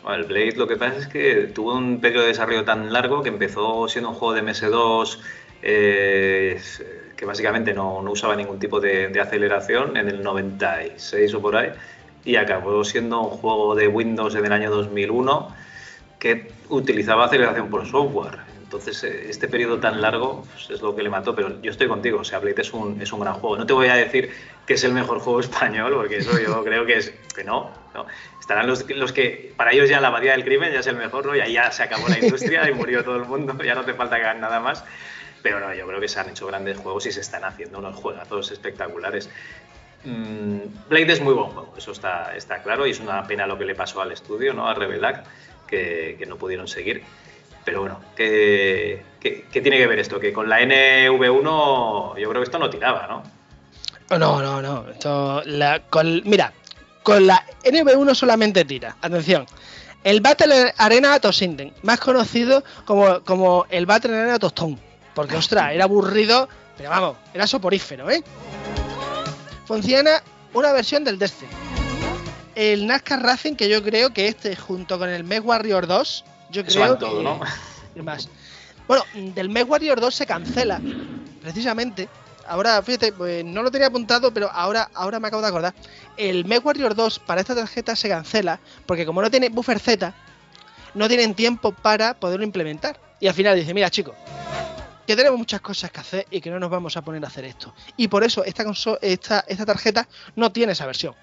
El 0.07 0.23
Blade 0.23 0.53
lo 0.55 0.67
que 0.67 0.77
pasa 0.77 0.97
es 0.97 1.07
que 1.07 1.51
tuvo 1.53 1.75
un 1.75 1.99
periodo 1.99 2.23
de 2.23 2.29
desarrollo 2.29 2.63
tan 2.63 2.93
largo 2.93 3.21
que 3.21 3.29
empezó 3.29 3.87
siendo 3.89 4.11
un 4.11 4.15
juego 4.15 4.33
de 4.33 4.43
MS2 4.43 5.19
eh, 5.61 6.61
que 7.15 7.25
básicamente 7.25 7.73
no, 7.73 8.01
no 8.01 8.11
usaba 8.11 8.35
ningún 8.35 8.57
tipo 8.57 8.79
de, 8.79 9.09
de 9.09 9.19
aceleración 9.19 9.97
en 9.97 10.07
el 10.07 10.23
96 10.23 11.33
o 11.33 11.41
por 11.41 11.57
ahí 11.57 11.71
y 12.23 12.35
acabó 12.35 12.83
siendo 12.83 13.21
un 13.21 13.29
juego 13.31 13.75
de 13.75 13.87
Windows 13.87 14.35
en 14.35 14.45
el 14.45 14.51
año 14.53 14.69
2001 14.69 15.53
que 16.19 16.51
utilizaba 16.69 17.25
aceleración 17.25 17.69
por 17.69 17.85
software. 17.85 18.39
Entonces, 18.67 19.01
eh, 19.05 19.29
este 19.29 19.47
periodo 19.47 19.79
tan 19.79 20.01
largo 20.01 20.43
pues, 20.51 20.69
es 20.71 20.81
lo 20.81 20.93
que 20.93 21.01
le 21.01 21.09
mató, 21.09 21.33
pero 21.33 21.61
yo 21.61 21.71
estoy 21.71 21.87
contigo, 21.87 22.19
o 22.19 22.23
sea, 22.25 22.39
Blade 22.39 22.61
es 22.61 22.73
un, 22.73 23.01
es 23.01 23.13
un 23.13 23.21
gran 23.21 23.35
juego. 23.35 23.55
No 23.55 23.65
te 23.65 23.71
voy 23.71 23.87
a 23.87 23.95
decir 23.95 24.29
que 24.65 24.73
es 24.73 24.83
el 24.83 24.91
mejor 24.91 25.19
juego 25.19 25.39
español, 25.47 25.93
porque 25.95 26.17
eso 26.17 26.37
yo 26.37 26.65
creo 26.65 26.85
que 26.85 26.97
es 26.97 27.13
que 27.33 27.45
no, 27.45 27.71
no. 27.93 28.05
Estarán 28.41 28.67
los, 28.67 28.89
los 28.89 29.13
que, 29.13 29.53
para 29.55 29.71
ellos 29.71 29.89
ya 29.89 30.01
la 30.01 30.09
abadía 30.09 30.33
del 30.33 30.43
crimen 30.43 30.73
ya 30.73 30.81
es 30.81 30.87
el 30.87 30.97
mejor, 30.97 31.25
¿no? 31.25 31.33
Y 31.33 31.39
ahí 31.39 31.53
ya 31.53 31.71
se 31.71 31.83
acabó 31.83 32.09
la 32.09 32.19
industria 32.19 32.69
y 32.69 32.73
murió 32.73 33.05
todo 33.05 33.15
el 33.15 33.23
mundo, 33.23 33.57
ya 33.63 33.73
no 33.73 33.85
te 33.85 33.93
falta 33.93 34.17
que 34.17 34.23
hagan 34.23 34.41
nada 34.41 34.59
más. 34.59 34.83
Pero 35.41 35.61
no, 35.61 35.73
yo 35.73 35.87
creo 35.87 36.01
que 36.01 36.09
se 36.09 36.19
han 36.19 36.29
hecho 36.29 36.45
grandes 36.45 36.77
juegos 36.77 37.05
y 37.05 37.13
se 37.13 37.21
están 37.21 37.45
haciendo 37.45 37.79
unos 37.79 37.95
juegazos 37.95 38.51
espectaculares. 38.51 39.29
Mm, 40.03 40.89
Blade 40.89 41.13
es 41.13 41.21
muy 41.21 41.33
buen 41.33 41.51
juego, 41.51 41.73
eso 41.77 41.93
está, 41.93 42.35
está 42.35 42.61
claro, 42.63 42.85
y 42.85 42.91
es 42.91 42.99
una 42.99 43.25
pena 43.25 43.47
lo 43.47 43.57
que 43.57 43.63
le 43.63 43.75
pasó 43.75 44.01
al 44.01 44.11
estudio, 44.11 44.53
¿no? 44.53 44.67
A 44.67 44.73
Revelac, 44.73 45.23
que, 45.67 46.17
que 46.19 46.25
no 46.25 46.35
pudieron 46.35 46.67
seguir. 46.67 47.01
Pero 47.67 47.81
bueno, 47.81 47.99
¿qué, 48.15 49.03
qué, 49.19 49.45
qué 49.51 49.59
tiene 49.59 49.77
que 49.77 49.87
ver 49.87 49.99
esto? 49.99 50.21
Que 50.21 50.31
con 50.31 50.47
la 50.47 50.61
NV1 50.61 52.17
yo 52.17 52.29
creo 52.29 52.41
que 52.41 52.45
esto 52.45 52.59
no 52.59 52.69
tiraba, 52.69 53.07
¿no? 53.07 54.17
No, 54.17 54.41
no, 54.41 54.61
no. 54.61 54.89
Esto, 54.89 55.41
la, 55.43 55.81
con, 55.89 56.21
mira, 56.23 56.53
con 57.03 57.27
la 57.27 57.45
NB1 57.65 58.15
solamente 58.15 58.63
tira. 58.63 58.95
Atención. 59.01 59.45
El 60.05 60.21
Battle 60.21 60.73
Arena 60.77 61.19
Tosinden, 61.19 61.73
más 61.83 61.99
conocido 61.99 62.63
como, 62.85 63.19
como 63.25 63.65
el 63.69 63.85
Battle 63.85 64.15
Arena 64.15 64.39
Tostón. 64.39 64.79
Porque, 65.13 65.35
ostras, 65.35 65.73
era 65.73 65.83
aburrido, 65.83 66.47
pero 66.77 66.89
vamos, 66.89 67.17
era 67.33 67.45
soporífero, 67.47 68.09
¿eh? 68.09 68.23
Funciona 69.65 70.23
una 70.53 70.71
versión 70.71 71.03
del 71.03 71.19
Destiny. 71.19 71.51
El 72.55 72.87
NASCAR 72.87 73.21
Racing, 73.23 73.55
que 73.55 73.67
yo 73.67 73.83
creo 73.83 74.13
que 74.13 74.29
este, 74.29 74.55
junto 74.55 74.97
con 74.97 75.09
el 75.09 75.25
Meg 75.25 75.45
Warrior 75.45 75.85
2, 75.85 76.23
yo 76.49 76.61
Eso 76.61 76.79
creo 76.79 76.97
todo, 76.97 77.17
que- 77.19 77.23
¿no? 77.23 77.39
y 77.95 78.01
más. 78.01 78.29
Bueno, 78.87 79.03
del 79.13 79.49
Meg 79.49 79.69
Warrior 79.69 79.99
2 79.99 80.13
se 80.15 80.25
cancela, 80.25 80.81
precisamente. 81.41 82.07
Ahora, 82.47 82.81
fíjate, 82.81 83.11
pues, 83.11 83.43
no 83.43 83.61
lo 83.61 83.69
tenía 83.69 83.87
apuntado, 83.87 84.33
pero 84.33 84.49
ahora, 84.53 84.89
ahora 84.93 85.19
me 85.19 85.27
acabo 85.27 85.41
de 85.41 85.49
acordar. 85.49 85.73
El 86.15 86.45
Meg 86.45 86.65
Warrior 86.65 86.95
2 86.95 87.19
para 87.19 87.41
esta 87.41 87.53
tarjeta 87.53 87.95
se 87.95 88.07
cancela 88.07 88.59
porque 88.85 89.05
como 89.05 89.21
no 89.21 89.29
tiene 89.29 89.49
buffer 89.49 89.79
Z, 89.79 90.13
no 90.93 91.07
tienen 91.09 91.35
tiempo 91.35 91.73
para 91.73 92.13
poderlo 92.13 92.45
implementar. 92.45 92.97
Y 93.19 93.27
al 93.27 93.33
final 93.33 93.57
dice, 93.57 93.73
mira 93.73 93.89
chicos, 93.89 94.15
que 95.05 95.15
tenemos 95.17 95.37
muchas 95.37 95.59
cosas 95.59 95.91
que 95.91 95.99
hacer 95.99 96.27
y 96.31 96.39
que 96.39 96.49
no 96.49 96.59
nos 96.59 96.69
vamos 96.69 96.95
a 96.95 97.01
poner 97.01 97.23
a 97.25 97.27
hacer 97.27 97.43
esto. 97.43 97.73
Y 97.97 98.07
por 98.07 98.23
eso 98.23 98.45
esta, 98.45 98.63
esta, 99.01 99.43
esta 99.47 99.65
tarjeta 99.65 100.07
no 100.37 100.51
tiene 100.51 100.71
esa 100.71 100.85
versión. 100.85 101.13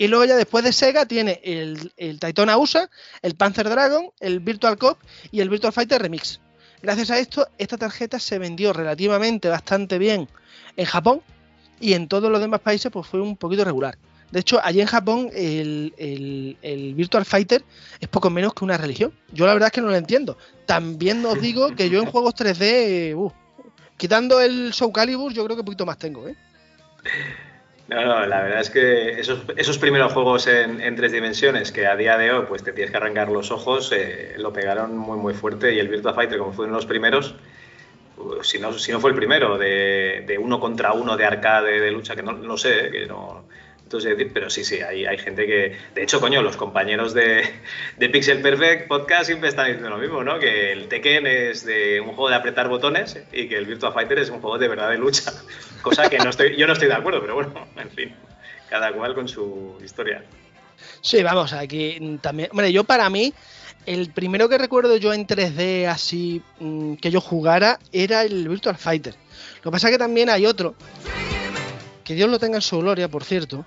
Y 0.00 0.08
luego 0.08 0.24
ya 0.24 0.34
después 0.36 0.64
de 0.64 0.72
Sega 0.72 1.04
tiene 1.04 1.42
el, 1.44 1.92
el 1.98 2.18
Daytona 2.18 2.56
USA, 2.56 2.88
el 3.20 3.34
Panzer 3.34 3.68
Dragon, 3.68 4.10
el 4.18 4.40
Virtual 4.40 4.78
Cop 4.78 4.98
y 5.30 5.40
el 5.40 5.50
Virtual 5.50 5.74
Fighter 5.74 6.00
Remix. 6.00 6.40
Gracias 6.80 7.10
a 7.10 7.18
esto, 7.18 7.46
esta 7.58 7.76
tarjeta 7.76 8.18
se 8.18 8.38
vendió 8.38 8.72
relativamente 8.72 9.50
bastante 9.50 9.98
bien 9.98 10.26
en 10.78 10.86
Japón 10.86 11.20
y 11.80 11.92
en 11.92 12.08
todos 12.08 12.32
los 12.32 12.40
demás 12.40 12.60
países 12.60 12.90
pues 12.90 13.06
fue 13.06 13.20
un 13.20 13.36
poquito 13.36 13.62
regular. 13.62 13.98
De 14.30 14.40
hecho, 14.40 14.58
allí 14.64 14.80
en 14.80 14.86
Japón 14.86 15.28
el, 15.34 15.92
el- 15.98 16.56
el 16.62 16.94
Virtual 16.94 17.26
Fighter 17.26 17.62
es 18.00 18.08
poco 18.08 18.30
menos 18.30 18.54
que 18.54 18.64
una 18.64 18.78
religión. 18.78 19.12
Yo 19.34 19.44
la 19.44 19.52
verdad 19.52 19.66
es 19.66 19.72
que 19.72 19.82
no 19.82 19.88
lo 19.88 19.96
entiendo. 19.96 20.38
También 20.64 21.22
os 21.26 21.38
digo 21.42 21.74
que 21.76 21.90
yo 21.90 22.00
en 22.00 22.06
juegos 22.06 22.34
3D, 22.36 22.62
eh, 22.62 23.14
uh, 23.14 23.30
quitando 23.98 24.40
el 24.40 24.72
Soul 24.72 24.92
Calibur, 24.94 25.30
yo 25.34 25.44
creo 25.44 25.56
que 25.56 25.60
un 25.60 25.66
poquito 25.66 25.84
más 25.84 25.98
tengo, 25.98 26.26
¿eh? 26.26 26.36
No, 27.90 28.04
no, 28.04 28.24
la 28.24 28.42
verdad 28.42 28.60
es 28.60 28.70
que 28.70 29.18
esos, 29.18 29.40
esos 29.56 29.76
primeros 29.78 30.12
juegos 30.12 30.46
en, 30.46 30.80
en 30.80 30.94
tres 30.94 31.10
dimensiones 31.10 31.72
que 31.72 31.88
a 31.88 31.96
día 31.96 32.16
de 32.16 32.30
hoy 32.30 32.44
pues 32.46 32.62
te 32.62 32.72
tienes 32.72 32.92
que 32.92 32.96
arrancar 32.96 33.32
los 33.32 33.50
ojos, 33.50 33.90
eh, 33.90 34.34
lo 34.38 34.52
pegaron 34.52 34.96
muy 34.96 35.18
muy 35.18 35.34
fuerte 35.34 35.74
y 35.74 35.80
el 35.80 35.88
Virtua 35.88 36.14
Fighter 36.14 36.38
como 36.38 36.52
fue 36.52 36.66
uno 36.66 36.74
de 36.74 36.78
los 36.78 36.86
primeros, 36.86 37.34
uh, 38.18 38.44
si 38.44 38.60
no, 38.60 38.72
si 38.78 38.92
no 38.92 39.00
fue 39.00 39.10
el 39.10 39.16
primero 39.16 39.58
de, 39.58 40.38
uno 40.40 40.60
contra 40.60 40.92
uno 40.92 41.16
de 41.16 41.24
arcade 41.24 41.80
de 41.80 41.90
lucha, 41.90 42.14
que 42.14 42.22
no 42.22 42.32
lo 42.32 42.56
sé, 42.56 42.86
eh, 42.86 42.90
que 42.92 43.06
no... 43.06 43.44
Entonces, 43.82 44.16
pero 44.32 44.48
sí, 44.50 44.62
sí, 44.62 44.80
hay, 44.82 45.04
hay 45.04 45.18
gente 45.18 45.44
que... 45.46 45.76
De 45.92 46.04
hecho, 46.04 46.20
coño, 46.20 46.42
los 46.42 46.56
compañeros 46.56 47.12
de, 47.12 47.42
de 47.98 48.08
Pixel 48.08 48.40
Perfect 48.40 48.86
Podcast 48.86 49.24
siempre 49.24 49.48
están 49.48 49.66
diciendo 49.66 49.90
lo 49.90 49.98
mismo, 49.98 50.22
¿no? 50.22 50.38
Que 50.38 50.70
el 50.70 50.86
Tekken 50.86 51.26
es 51.26 51.66
de 51.66 52.00
un 52.00 52.10
juego 52.10 52.28
de 52.28 52.36
apretar 52.36 52.68
botones 52.68 53.20
y 53.32 53.48
que 53.48 53.56
el 53.56 53.66
Virtua 53.66 53.90
Fighter 53.90 54.20
es 54.20 54.30
un 54.30 54.40
juego 54.40 54.58
de 54.58 54.68
verdad 54.68 54.90
de 54.90 54.98
lucha. 54.98 55.32
Cosa 55.82 56.08
que 56.10 56.18
no 56.18 56.30
estoy, 56.30 56.56
yo 56.56 56.66
no 56.66 56.74
estoy 56.74 56.88
de 56.88 56.94
acuerdo, 56.94 57.20
pero 57.20 57.34
bueno, 57.34 57.68
en 57.76 57.90
fin, 57.90 58.14
cada 58.68 58.92
cual 58.92 59.14
con 59.14 59.28
su 59.28 59.78
historia. 59.82 60.24
Sí, 61.00 61.22
vamos, 61.22 61.52
aquí 61.52 62.18
también. 62.20 62.48
Hombre, 62.50 62.72
yo 62.72 62.84
para 62.84 63.08
mí, 63.08 63.32
el 63.86 64.12
primero 64.12 64.48
que 64.48 64.58
recuerdo 64.58 64.96
yo 64.96 65.12
en 65.12 65.26
3D 65.26 65.86
así 65.86 66.42
mm, 66.58 66.94
que 66.94 67.10
yo 67.10 67.20
jugara 67.20 67.78
era 67.92 68.22
el 68.22 68.48
Virtual 68.48 68.76
Fighter. 68.76 69.14
Lo 69.58 69.70
que 69.70 69.70
pasa 69.70 69.88
es 69.88 69.92
que 69.92 69.98
también 69.98 70.30
hay 70.30 70.46
otro, 70.46 70.74
que 72.04 72.14
Dios 72.14 72.28
lo 72.28 72.38
tenga 72.38 72.56
en 72.56 72.62
su 72.62 72.78
gloria, 72.78 73.08
por 73.08 73.24
cierto. 73.24 73.64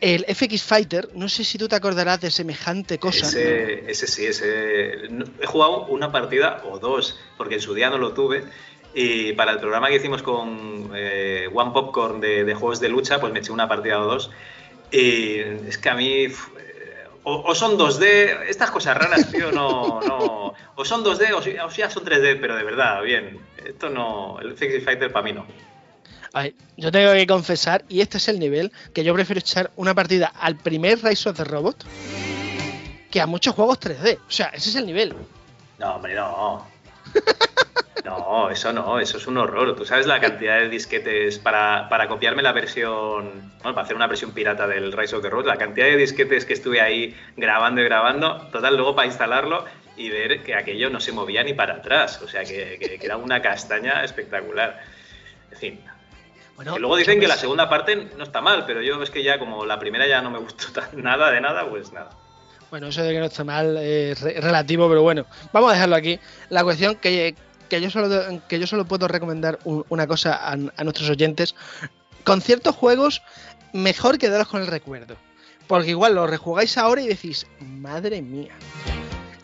El 0.00 0.24
FX 0.26 0.62
Fighter, 0.62 1.08
no 1.14 1.28
sé 1.28 1.42
si 1.42 1.58
tú 1.58 1.66
te 1.66 1.74
acordarás 1.74 2.20
de 2.20 2.30
semejante 2.30 2.98
cosa. 2.98 3.26
Ese, 3.26 3.90
ese 3.90 4.06
sí, 4.06 4.26
ese. 4.26 5.06
He 5.42 5.46
jugado 5.46 5.86
una 5.86 6.12
partida 6.12 6.62
o 6.70 6.78
dos, 6.78 7.18
porque 7.36 7.56
en 7.56 7.60
su 7.60 7.74
día 7.74 7.90
no 7.90 7.98
lo 7.98 8.12
tuve. 8.12 8.44
Y 8.94 9.32
para 9.34 9.52
el 9.52 9.58
programa 9.58 9.88
que 9.88 9.96
hicimos 9.96 10.22
con 10.22 10.90
eh, 10.94 11.48
One 11.52 11.70
Popcorn 11.72 12.20
de, 12.20 12.44
de 12.44 12.54
juegos 12.54 12.80
de 12.80 12.88
lucha, 12.88 13.20
pues 13.20 13.32
me 13.32 13.38
eché 13.40 13.52
una 13.52 13.68
partida 13.68 14.00
o 14.00 14.04
dos. 14.06 14.30
Y 14.90 15.38
es 15.38 15.78
que 15.78 15.88
a 15.90 15.94
mí. 15.94 16.08
eh, 16.24 16.34
O, 17.24 17.42
o 17.44 17.54
son 17.54 17.76
2D, 17.76 18.46
estas 18.48 18.70
cosas 18.70 18.96
raras, 18.96 19.30
tío, 19.30 19.52
no. 19.52 20.00
no 20.00 20.54
o 20.76 20.84
son 20.84 21.04
2D 21.04 21.32
o, 21.32 21.66
o 21.66 21.70
ya 21.70 21.90
son 21.90 22.04
3D, 22.04 22.38
pero 22.40 22.56
de 22.56 22.64
verdad, 22.64 23.02
bien. 23.02 23.38
Esto 23.64 23.90
no. 23.90 24.38
El 24.40 24.56
Fixie 24.56 24.80
Fighter 24.80 25.12
para 25.12 25.24
mí 25.24 25.32
no. 25.32 25.44
A 26.32 26.42
ver, 26.42 26.54
yo 26.76 26.90
tengo 26.92 27.12
que 27.12 27.26
confesar, 27.26 27.84
y 27.88 28.00
este 28.00 28.16
es 28.18 28.28
el 28.28 28.38
nivel, 28.38 28.70
que 28.94 29.02
yo 29.04 29.12
prefiero 29.14 29.40
echar 29.40 29.70
una 29.76 29.94
partida 29.94 30.26
al 30.40 30.56
primer 30.56 31.02
Rise 31.02 31.28
of 31.28 31.36
the 31.36 31.44
Robot 31.44 31.84
que 33.10 33.20
a 33.20 33.26
muchos 33.26 33.54
juegos 33.54 33.80
3D. 33.80 34.18
O 34.18 34.30
sea, 34.30 34.46
ese 34.48 34.70
es 34.70 34.76
el 34.76 34.86
nivel. 34.86 35.14
No, 35.78 35.94
hombre, 35.96 36.14
no. 36.14 36.66
No, 38.04 38.48
eso 38.50 38.72
no, 38.72 38.98
eso 39.00 39.18
es 39.18 39.26
un 39.26 39.36
horror. 39.36 39.76
Tú 39.76 39.84
sabes 39.84 40.06
la 40.06 40.20
cantidad 40.20 40.58
de 40.58 40.68
disquetes 40.68 41.38
para, 41.38 41.88
para 41.88 42.08
copiarme 42.08 42.42
la 42.42 42.52
versión, 42.52 43.52
bueno, 43.58 43.74
para 43.74 43.82
hacer 43.82 43.96
una 43.96 44.06
versión 44.06 44.32
pirata 44.32 44.66
del 44.66 44.92
Rise 44.92 45.16
of 45.16 45.22
the 45.22 45.28
Road, 45.30 45.46
la 45.46 45.56
cantidad 45.56 45.86
de 45.86 45.96
disquetes 45.96 46.44
que 46.46 46.54
estuve 46.54 46.80
ahí 46.80 47.14
grabando 47.36 47.80
y 47.80 47.84
grabando, 47.84 48.48
total, 48.50 48.76
luego 48.76 48.94
para 48.94 49.06
instalarlo 49.06 49.64
y 49.96 50.08
ver 50.10 50.42
que 50.42 50.54
aquello 50.54 50.88
no 50.90 51.00
se 51.00 51.12
movía 51.12 51.42
ni 51.42 51.52
para 51.54 51.74
atrás. 51.74 52.22
O 52.22 52.28
sea, 52.28 52.44
que, 52.44 52.78
que- 52.80 52.98
que 52.98 53.06
era 53.06 53.16
una 53.16 53.42
castaña 53.42 54.02
espectacular. 54.04 54.80
En 55.50 55.58
fin. 55.58 55.80
Bueno, 56.56 56.74
que 56.74 56.80
luego 56.80 56.96
dicen 56.96 57.20
que 57.20 57.28
la 57.28 57.36
segunda 57.36 57.68
parte 57.68 57.94
no 58.16 58.24
está 58.24 58.40
mal, 58.40 58.64
pero 58.66 58.80
yo 58.80 59.02
es 59.02 59.10
que 59.10 59.22
ya 59.22 59.38
como 59.38 59.66
la 59.66 59.78
primera 59.78 60.06
ya 60.06 60.22
no 60.22 60.30
me 60.30 60.38
gustó 60.38 60.72
tan- 60.80 61.02
nada 61.02 61.30
de 61.30 61.40
nada, 61.40 61.68
pues 61.68 61.92
nada. 61.92 62.10
Bueno, 62.70 62.88
eso 62.88 63.02
de 63.02 63.12
que 63.12 63.18
no 63.18 63.26
esté 63.26 63.44
mal 63.44 63.76
es 63.78 64.20
re- 64.20 64.40
relativo, 64.40 64.88
pero 64.88 65.02
bueno, 65.02 65.24
vamos 65.52 65.70
a 65.70 65.74
dejarlo 65.74 65.96
aquí. 65.96 66.18
La 66.50 66.62
cuestión 66.64 66.96
que, 66.96 67.34
yo 67.70 67.90
solo 67.90 68.42
que 68.48 68.58
yo 68.60 68.66
solo 68.66 68.84
puedo 68.84 69.08
recomendar 69.08 69.58
un- 69.64 69.84
una 69.88 70.06
cosa 70.06 70.38
a, 70.50 70.56
nuestros 70.56 71.08
oyentes. 71.08 71.54
Con 72.24 72.42
ciertos 72.42 72.76
juegos, 72.76 73.22
mejor 73.72 74.18
quedaros 74.18 74.48
con 74.48 74.60
el 74.60 74.66
recuerdo. 74.66 75.16
Porque 75.66 75.90
igual 75.90 76.14
lo 76.14 76.26
rejugáis 76.26 76.76
ahora 76.78 77.00
y 77.02 77.08
decís, 77.08 77.46
madre 77.60 78.20
mía. 78.22 78.52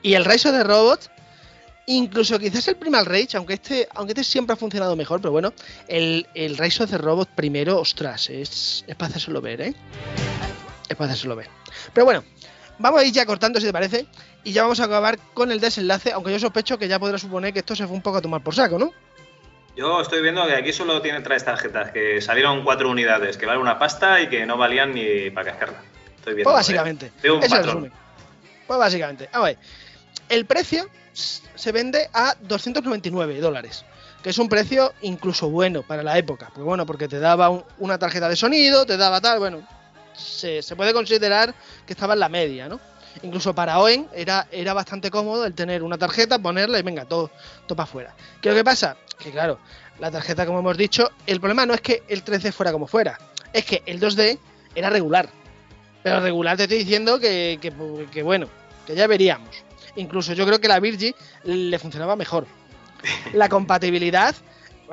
Y 0.02 0.14
el 0.14 0.24
Rise 0.26 0.48
of 0.50 0.54
the 0.56 0.64
Robot, 0.64 1.10
incluso 1.86 2.38
quizás 2.38 2.68
el 2.68 2.76
Primal 2.76 3.06
Rage, 3.06 3.36
aunque 3.38 3.54
este, 3.54 3.88
aunque 3.94 4.12
este 4.12 4.24
siempre 4.24 4.52
ha 4.52 4.56
funcionado 4.56 4.96
mejor, 4.96 5.20
pero 5.20 5.32
bueno, 5.32 5.52
el, 5.88 6.26
el 6.34 6.56
Rise 6.58 6.82
of 6.84 6.90
the 6.90 6.98
Robot 6.98 7.28
primero, 7.34 7.78
ostras, 7.78 8.28
es, 8.28 8.84
es 8.86 8.96
para 8.96 9.08
hacérselo 9.10 9.40
ver, 9.40 9.60
¿eh? 9.62 9.74
Es 10.88 10.96
para 10.96 11.10
hacérselo 11.10 11.36
ver. 11.36 11.48
Pero 11.94 12.04
bueno, 12.04 12.22
vamos 12.78 13.00
a 13.00 13.04
ir 13.04 13.12
ya 13.12 13.24
cortando 13.26 13.60
si 13.60 13.66
te 13.66 13.72
parece, 13.72 14.06
y 14.44 14.52
ya 14.52 14.62
vamos 14.62 14.80
a 14.80 14.84
acabar 14.84 15.18
con 15.34 15.50
el 15.52 15.60
desenlace, 15.60 16.12
aunque 16.12 16.32
yo 16.32 16.38
sospecho 16.38 16.78
que 16.78 16.88
ya 16.88 16.98
podrá 16.98 17.18
suponer 17.18 17.52
que 17.52 17.60
esto 17.60 17.74
se 17.76 17.86
fue 17.86 17.96
un 17.96 18.02
poco 18.02 18.18
a 18.18 18.22
tomar 18.22 18.42
por 18.42 18.54
saco, 18.54 18.78
¿no? 18.78 18.90
Yo 19.76 20.00
estoy 20.00 20.22
viendo 20.22 20.46
que 20.46 20.54
aquí 20.54 20.72
solo 20.72 21.02
tiene 21.02 21.20
tres 21.20 21.44
tarjetas, 21.44 21.90
que 21.90 22.20
salieron 22.20 22.62
cuatro 22.62 22.88
unidades, 22.90 23.36
que 23.36 23.44
valen 23.46 23.60
una 23.62 23.78
pasta 23.78 24.20
y 24.20 24.28
que 24.28 24.46
no 24.46 24.56
valían 24.56 24.94
ni 24.94 25.30
para 25.30 25.50
cascarla. 25.50 25.78
Estoy 26.16 26.34
viendo. 26.34 26.50
Pues 26.52 26.60
básicamente. 26.60 27.10
Veo 27.22 27.36
un 27.38 27.42
ese 27.42 27.56
patrón. 27.56 27.92
Pues 28.68 28.78
básicamente, 28.78 29.28
a 29.32 29.40
ver, 29.40 29.58
el 30.28 30.46
precio 30.46 30.88
se 31.12 31.72
vende 31.72 32.08
a 32.12 32.34
299 32.40 33.40
dólares, 33.40 33.84
que 34.22 34.30
es 34.30 34.38
un 34.38 34.48
precio 34.48 34.94
incluso 35.02 35.50
bueno 35.50 35.82
para 35.82 36.02
la 36.04 36.16
época. 36.18 36.50
Pues 36.54 36.64
bueno, 36.64 36.86
porque 36.86 37.08
te 37.08 37.18
daba 37.18 37.50
un- 37.50 37.64
una 37.78 37.98
tarjeta 37.98 38.28
de 38.28 38.36
sonido, 38.36 38.86
te 38.86 38.96
daba 38.96 39.20
tal, 39.20 39.38
bueno, 39.40 39.66
se, 40.16 40.62
puede 40.76 40.92
considerar 40.92 41.54
que 41.86 41.92
estaba 41.92 42.14
en 42.14 42.20
la 42.20 42.28
media, 42.28 42.68
¿no? 42.68 42.80
Incluso 43.22 43.54
para 43.54 43.78
OEN 43.78 44.08
era, 44.14 44.48
era 44.50 44.72
bastante 44.74 45.10
cómodo 45.10 45.44
el 45.46 45.54
tener 45.54 45.82
una 45.82 45.96
tarjeta, 45.98 46.38
ponerla 46.38 46.78
y 46.78 46.82
venga, 46.82 47.04
todo, 47.04 47.30
todo 47.66 47.76
para 47.76 47.84
afuera. 47.84 48.14
¿Qué 48.40 48.48
lo 48.48 48.54
que 48.56 48.64
pasa? 48.64 48.96
Que 49.18 49.30
claro, 49.30 49.58
la 50.00 50.10
tarjeta, 50.10 50.44
como 50.46 50.58
hemos 50.58 50.76
dicho, 50.76 51.10
el 51.26 51.38
problema 51.38 51.64
no 51.64 51.74
es 51.74 51.80
que 51.80 52.02
el 52.08 52.24
3D 52.24 52.52
fuera 52.52 52.72
como 52.72 52.86
fuera, 52.88 53.16
es 53.52 53.64
que 53.64 53.82
el 53.86 54.00
2D 54.00 54.38
era 54.74 54.90
regular. 54.90 55.28
Pero 56.02 56.20
regular 56.20 56.56
te 56.56 56.64
estoy 56.64 56.78
diciendo 56.78 57.18
que, 57.20 57.58
que- 57.62 57.72
que 58.12 58.22
bueno, 58.22 58.48
que 58.86 58.94
ya 58.96 59.06
veríamos. 59.06 59.54
Incluso 59.96 60.32
yo 60.32 60.44
creo 60.44 60.60
que 60.60 60.66
la 60.68 60.80
Virgi 60.80 61.14
le 61.44 61.78
funcionaba 61.78 62.16
mejor. 62.16 62.46
La 63.32 63.48
compatibilidad, 63.48 64.34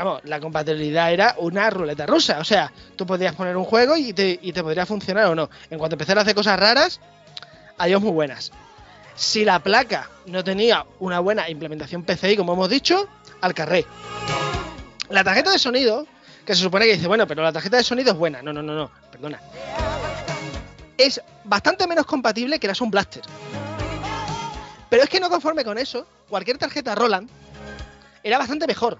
vamos, 0.03 0.21
la 0.25 0.39
compatibilidad 0.39 1.11
era 1.11 1.35
una 1.37 1.69
ruleta 1.69 2.05
rusa. 2.05 2.39
O 2.39 2.43
sea, 2.43 2.71
tú 2.95 3.05
podías 3.05 3.35
poner 3.35 3.55
un 3.55 3.63
juego 3.63 3.95
y 3.95 4.13
te, 4.13 4.39
y 4.41 4.51
te 4.51 4.63
podría 4.63 4.85
funcionar 4.85 5.25
o 5.27 5.35
no. 5.35 5.49
En 5.69 5.77
cuanto 5.77 5.95
empezar 5.95 6.17
a 6.17 6.21
hacer 6.21 6.35
cosas 6.35 6.59
raras, 6.59 6.99
adiós 7.77 8.01
muy 8.01 8.11
buenas. 8.11 8.51
Si 9.15 9.45
la 9.45 9.59
placa 9.59 10.09
no 10.25 10.43
tenía 10.43 10.85
una 10.99 11.19
buena 11.19 11.49
implementación 11.49 12.03
PCI, 12.03 12.35
como 12.37 12.53
hemos 12.53 12.69
dicho, 12.69 13.07
al 13.41 13.53
carré. 13.53 13.85
La 15.09 15.23
tarjeta 15.23 15.51
de 15.51 15.59
sonido, 15.59 16.07
que 16.45 16.55
se 16.55 16.61
supone 16.61 16.85
que 16.85 16.93
dice, 16.93 17.07
bueno, 17.07 17.27
pero 17.27 17.43
la 17.43 17.51
tarjeta 17.51 17.77
de 17.77 17.83
sonido 17.83 18.11
es 18.11 18.17
buena. 18.17 18.41
No, 18.41 18.53
no, 18.53 18.63
no, 18.63 18.73
no, 18.73 18.91
perdona. 19.11 19.39
Es 20.97 21.21
bastante 21.43 21.85
menos 21.87 22.05
compatible 22.05 22.59
que 22.59 22.67
la 22.67 22.75
Sound 22.75 22.91
Blaster. 22.91 23.23
Pero 24.89 25.03
es 25.03 25.09
que 25.09 25.19
no 25.19 25.29
conforme 25.29 25.63
con 25.63 25.77
eso, 25.77 26.05
cualquier 26.29 26.57
tarjeta 26.57 26.95
Roland 26.95 27.29
era 28.23 28.37
bastante 28.37 28.67
mejor. 28.67 28.99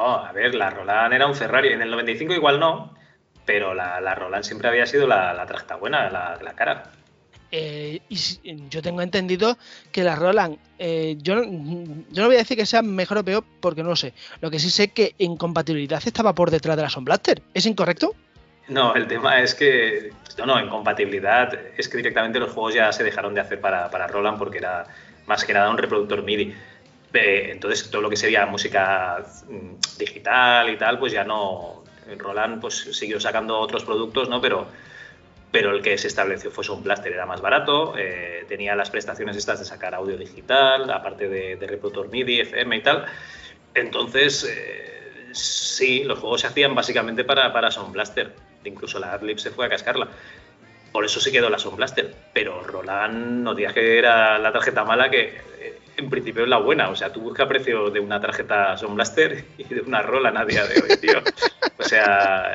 No, 0.00 0.14
a 0.16 0.32
ver, 0.32 0.54
la 0.54 0.70
Roland 0.70 1.12
era 1.12 1.26
un 1.26 1.34
Ferrari. 1.34 1.74
En 1.74 1.82
el 1.82 1.90
95 1.90 2.32
igual 2.32 2.58
no, 2.58 2.94
pero 3.44 3.74
la, 3.74 4.00
la 4.00 4.14
Roland 4.14 4.44
siempre 4.44 4.68
había 4.68 4.86
sido 4.86 5.06
la, 5.06 5.34
la 5.34 5.44
tarjeta 5.44 5.76
buena, 5.76 6.08
la, 6.08 6.38
la 6.42 6.54
cara. 6.54 6.84
Eh, 7.52 8.00
y 8.08 8.16
si- 8.16 8.40
yo 8.70 8.80
tengo 8.80 9.02
entendido 9.02 9.58
que 9.92 10.02
la 10.02 10.16
Roland, 10.16 10.56
eh, 10.78 11.16
yo, 11.18 11.34
no- 11.34 11.42
yo 12.10 12.22
no 12.22 12.26
voy 12.28 12.36
a 12.36 12.38
decir 12.38 12.56
que 12.56 12.64
sea 12.64 12.80
mejor 12.80 13.18
o 13.18 13.24
peor 13.24 13.44
porque 13.60 13.82
no 13.82 13.90
lo 13.90 13.96
sé. 13.96 14.14
Lo 14.40 14.50
que 14.50 14.58
sí 14.58 14.70
sé 14.70 14.88
que 14.88 15.14
en 15.18 15.36
compatibilidad 15.36 16.00
estaba 16.06 16.34
por 16.34 16.50
detrás 16.50 16.76
de 16.78 16.82
la 16.84 16.88
Sound 16.88 17.04
Blaster. 17.04 17.42
¿Es 17.52 17.66
incorrecto? 17.66 18.14
No, 18.68 18.94
el 18.94 19.06
tema 19.06 19.40
es 19.40 19.54
que, 19.54 20.12
no, 20.38 20.46
no, 20.46 20.58
en 20.58 20.70
compatibilidad 20.70 21.52
es 21.76 21.88
que 21.90 21.98
directamente 21.98 22.38
los 22.38 22.52
juegos 22.52 22.72
ya 22.72 22.90
se 22.92 23.04
dejaron 23.04 23.34
de 23.34 23.42
hacer 23.42 23.60
para, 23.60 23.90
para 23.90 24.06
Roland 24.06 24.38
porque 24.38 24.58
era 24.58 24.86
más 25.26 25.44
que 25.44 25.52
nada 25.52 25.68
un 25.68 25.76
reproductor 25.76 26.22
MIDI. 26.22 26.54
Entonces 27.12 27.90
todo 27.90 28.02
lo 28.02 28.10
que 28.10 28.16
sería 28.16 28.46
música 28.46 29.24
mm, 29.48 29.98
digital 29.98 30.70
y 30.70 30.76
tal, 30.76 30.98
pues 30.98 31.12
ya 31.12 31.24
no. 31.24 31.84
Roland 32.16 32.60
pues 32.60 32.74
siguió 32.74 33.20
sacando 33.20 33.58
otros 33.58 33.84
productos, 33.84 34.28
¿no? 34.28 34.40
Pero, 34.40 34.66
pero 35.52 35.70
el 35.70 35.82
que 35.82 35.96
se 35.96 36.08
estableció 36.08 36.50
fue 36.50 36.64
Sound 36.64 36.82
Blaster, 36.82 37.12
era 37.12 37.26
más 37.26 37.40
barato, 37.40 37.94
eh, 37.96 38.44
tenía 38.48 38.74
las 38.74 38.90
prestaciones 38.90 39.36
estas 39.36 39.60
de 39.60 39.64
sacar 39.64 39.94
audio 39.94 40.16
digital, 40.16 40.90
aparte 40.90 41.28
de, 41.28 41.56
de 41.56 41.66
reproductor 41.66 42.08
MIDI, 42.08 42.40
FM 42.40 42.76
y 42.76 42.82
tal. 42.82 43.06
Entonces, 43.74 44.44
eh, 44.44 45.28
sí, 45.32 46.04
los 46.04 46.18
juegos 46.18 46.40
se 46.40 46.48
hacían 46.48 46.74
básicamente 46.74 47.24
para, 47.24 47.52
para 47.52 47.70
Sound 47.70 47.92
Blaster. 47.92 48.34
Incluso 48.64 48.98
la 48.98 49.12
Adlib 49.12 49.38
se 49.38 49.50
fue 49.50 49.66
a 49.66 49.68
cascarla. 49.68 50.08
Por 50.92 51.04
eso 51.04 51.20
se 51.20 51.30
quedó 51.30 51.48
la 51.50 51.58
Sound 51.58 51.76
Blaster. 51.76 52.14
Pero 52.32 52.62
Roland 52.64 53.42
no 53.42 53.54
digas 53.54 53.72
que 53.74 53.98
era 53.98 54.38
la 54.38 54.52
tarjeta 54.52 54.84
mala, 54.84 55.10
que 55.10 55.38
eh, 55.60 55.78
en 55.96 56.10
principio 56.10 56.42
es 56.42 56.48
la 56.48 56.58
buena. 56.58 56.88
O 56.90 56.96
sea, 56.96 57.12
tú 57.12 57.20
busca 57.20 57.46
precio 57.46 57.90
de 57.90 58.00
una 58.00 58.20
tarjeta 58.20 58.76
Sound 58.76 58.96
Blaster 58.96 59.44
y 59.58 59.64
de 59.64 59.80
una 59.82 60.02
Roland 60.02 60.38
a 60.38 60.44
día 60.44 60.66
de 60.66 60.80
hoy, 60.82 60.96
tío. 60.96 61.22
O 61.78 61.82
sea, 61.84 62.54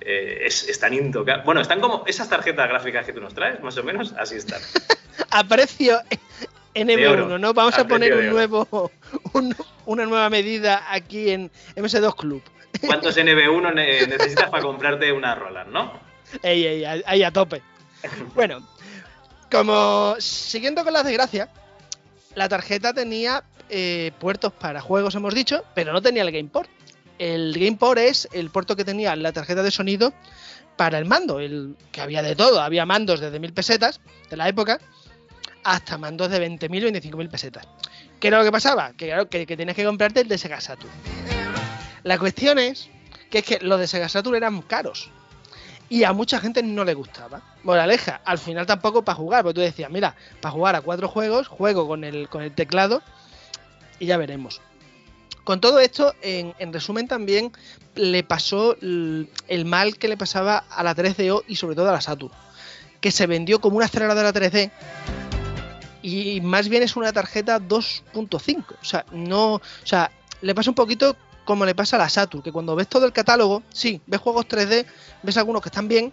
eh, 0.00 0.42
es- 0.46 0.68
están 0.68 0.94
intocables. 0.94 1.44
Bueno, 1.44 1.60
están 1.60 1.80
como 1.80 2.04
esas 2.06 2.28
tarjetas 2.28 2.68
gráficas 2.68 3.04
que 3.04 3.12
tú 3.12 3.20
nos 3.20 3.34
traes, 3.34 3.60
más 3.62 3.76
o 3.78 3.82
menos, 3.84 4.14
así 4.18 4.36
están. 4.36 4.60
A 5.30 5.44
precio 5.44 5.98
De 6.74 7.06
oro, 7.08 7.26
NB1, 7.28 7.38
¿no? 7.40 7.52
Vamos 7.54 7.76
a 7.78 7.82
a 7.82 7.86
poner 7.88 8.14
un 8.14 8.30
nuevo, 8.30 8.90
un- 9.34 9.54
una 9.86 10.06
nueva 10.06 10.30
medida 10.30 10.84
aquí 10.90 11.30
en 11.30 11.50
MS2 11.76 12.14
Club. 12.16 12.42
¿Cuántos 12.86 13.16
NB1 13.18 13.74
ne- 13.74 14.06
necesitas 14.06 14.48
para 14.50 14.62
comprarte 14.62 15.12
una 15.12 15.34
Roland, 15.34 15.70
no? 15.70 16.00
Ey, 16.42 16.64
ey, 16.66 17.02
ahí 17.04 17.22
a 17.22 17.30
tope. 17.30 17.60
Bueno, 18.34 18.66
como 19.50 20.16
siguiendo 20.18 20.84
con 20.84 20.92
las 20.92 21.04
desgracias, 21.04 21.48
la 22.34 22.48
tarjeta 22.48 22.92
tenía 22.92 23.44
eh, 23.68 24.12
puertos 24.18 24.52
para 24.52 24.80
juegos, 24.80 25.14
hemos 25.14 25.34
dicho, 25.34 25.64
pero 25.74 25.92
no 25.92 26.02
tenía 26.02 26.22
el 26.22 26.32
GamePort. 26.32 26.70
El 27.18 27.52
GamePort 27.52 27.98
es 27.98 28.28
el 28.32 28.50
puerto 28.50 28.74
que 28.76 28.84
tenía 28.84 29.14
la 29.16 29.32
tarjeta 29.32 29.62
de 29.62 29.70
sonido 29.70 30.12
para 30.76 30.98
el 30.98 31.04
mando, 31.04 31.40
el 31.40 31.76
que 31.92 32.00
había 32.00 32.22
de 32.22 32.34
todo. 32.34 32.60
Había 32.60 32.86
mandos 32.86 33.20
desde 33.20 33.38
1000 33.38 33.52
pesetas 33.52 34.00
de 34.30 34.36
la 34.36 34.48
época 34.48 34.80
hasta 35.64 35.98
mandos 35.98 36.30
de 36.30 36.40
20.000, 36.40 37.00
25.000 37.00 37.30
pesetas. 37.30 37.68
¿Qué 38.18 38.28
era 38.28 38.38
lo 38.38 38.44
que 38.44 38.52
pasaba? 38.52 38.92
Que 38.94 39.06
claro, 39.06 39.28
que, 39.28 39.46
que 39.46 39.56
tenías 39.56 39.76
que 39.76 39.84
comprarte 39.84 40.20
el 40.22 40.28
de 40.28 40.38
Sega 40.38 40.60
Saturn. 40.60 40.92
La 42.02 42.18
cuestión 42.18 42.58
es 42.58 42.88
que 43.30 43.38
es 43.38 43.44
que 43.44 43.58
los 43.60 43.78
de 43.78 43.86
Sega 43.86 44.08
Saturn 44.08 44.36
eran 44.36 44.62
caros 44.62 45.10
y 45.92 46.04
a 46.04 46.12
mucha 46.14 46.40
gente 46.40 46.62
no 46.62 46.84
le 46.84 46.94
gustaba. 46.94 47.42
Moraleja, 47.64 48.22
al 48.24 48.38
final 48.38 48.64
tampoco 48.64 49.02
para 49.04 49.16
jugar, 49.16 49.42
porque 49.42 49.54
tú 49.56 49.60
decías, 49.60 49.90
mira, 49.90 50.14
para 50.40 50.52
jugar 50.52 50.74
a 50.74 50.80
cuatro 50.80 51.06
juegos, 51.06 51.48
juego 51.48 51.86
con 51.86 52.02
el, 52.04 52.30
con 52.30 52.42
el 52.42 52.54
teclado 52.54 53.02
y 53.98 54.06
ya 54.06 54.16
veremos. 54.16 54.62
Con 55.44 55.60
todo 55.60 55.80
esto, 55.80 56.14
en, 56.22 56.54
en 56.58 56.72
resumen 56.72 57.08
también 57.08 57.52
le 57.94 58.22
pasó 58.24 58.74
l- 58.80 59.26
el 59.48 59.64
mal 59.66 59.98
que 59.98 60.08
le 60.08 60.16
pasaba 60.16 60.64
a 60.70 60.82
la 60.82 60.96
3DO 60.96 61.44
y 61.46 61.56
sobre 61.56 61.76
todo 61.76 61.90
a 61.90 61.92
la 61.92 62.00
Saturn, 62.00 62.32
que 63.02 63.10
se 63.10 63.26
vendió 63.26 63.60
como 63.60 63.76
una 63.76 63.84
aceleradora 63.86 64.32
3D 64.32 64.70
y 66.00 66.40
más 66.40 66.68
bien 66.68 66.82
es 66.82 66.96
una 66.96 67.12
tarjeta 67.12 67.60
2.5. 67.60 68.64
O 68.80 68.84
sea, 68.84 69.04
no. 69.12 69.54
O 69.54 69.60
sea, 69.84 70.10
le 70.40 70.54
pasa 70.54 70.70
un 70.70 70.74
poquito 70.74 71.16
como 71.44 71.64
le 71.66 71.74
pasa 71.74 71.96
a 71.96 71.98
la 72.00 72.08
Saturn, 72.08 72.42
que 72.42 72.52
cuando 72.52 72.74
ves 72.76 72.88
todo 72.88 73.06
el 73.06 73.12
catálogo, 73.12 73.62
sí, 73.72 74.00
ves 74.06 74.20
juegos 74.20 74.46
3D, 74.46 74.86
ves 75.22 75.36
algunos 75.36 75.62
que 75.62 75.68
están 75.68 75.88
bien, 75.88 76.12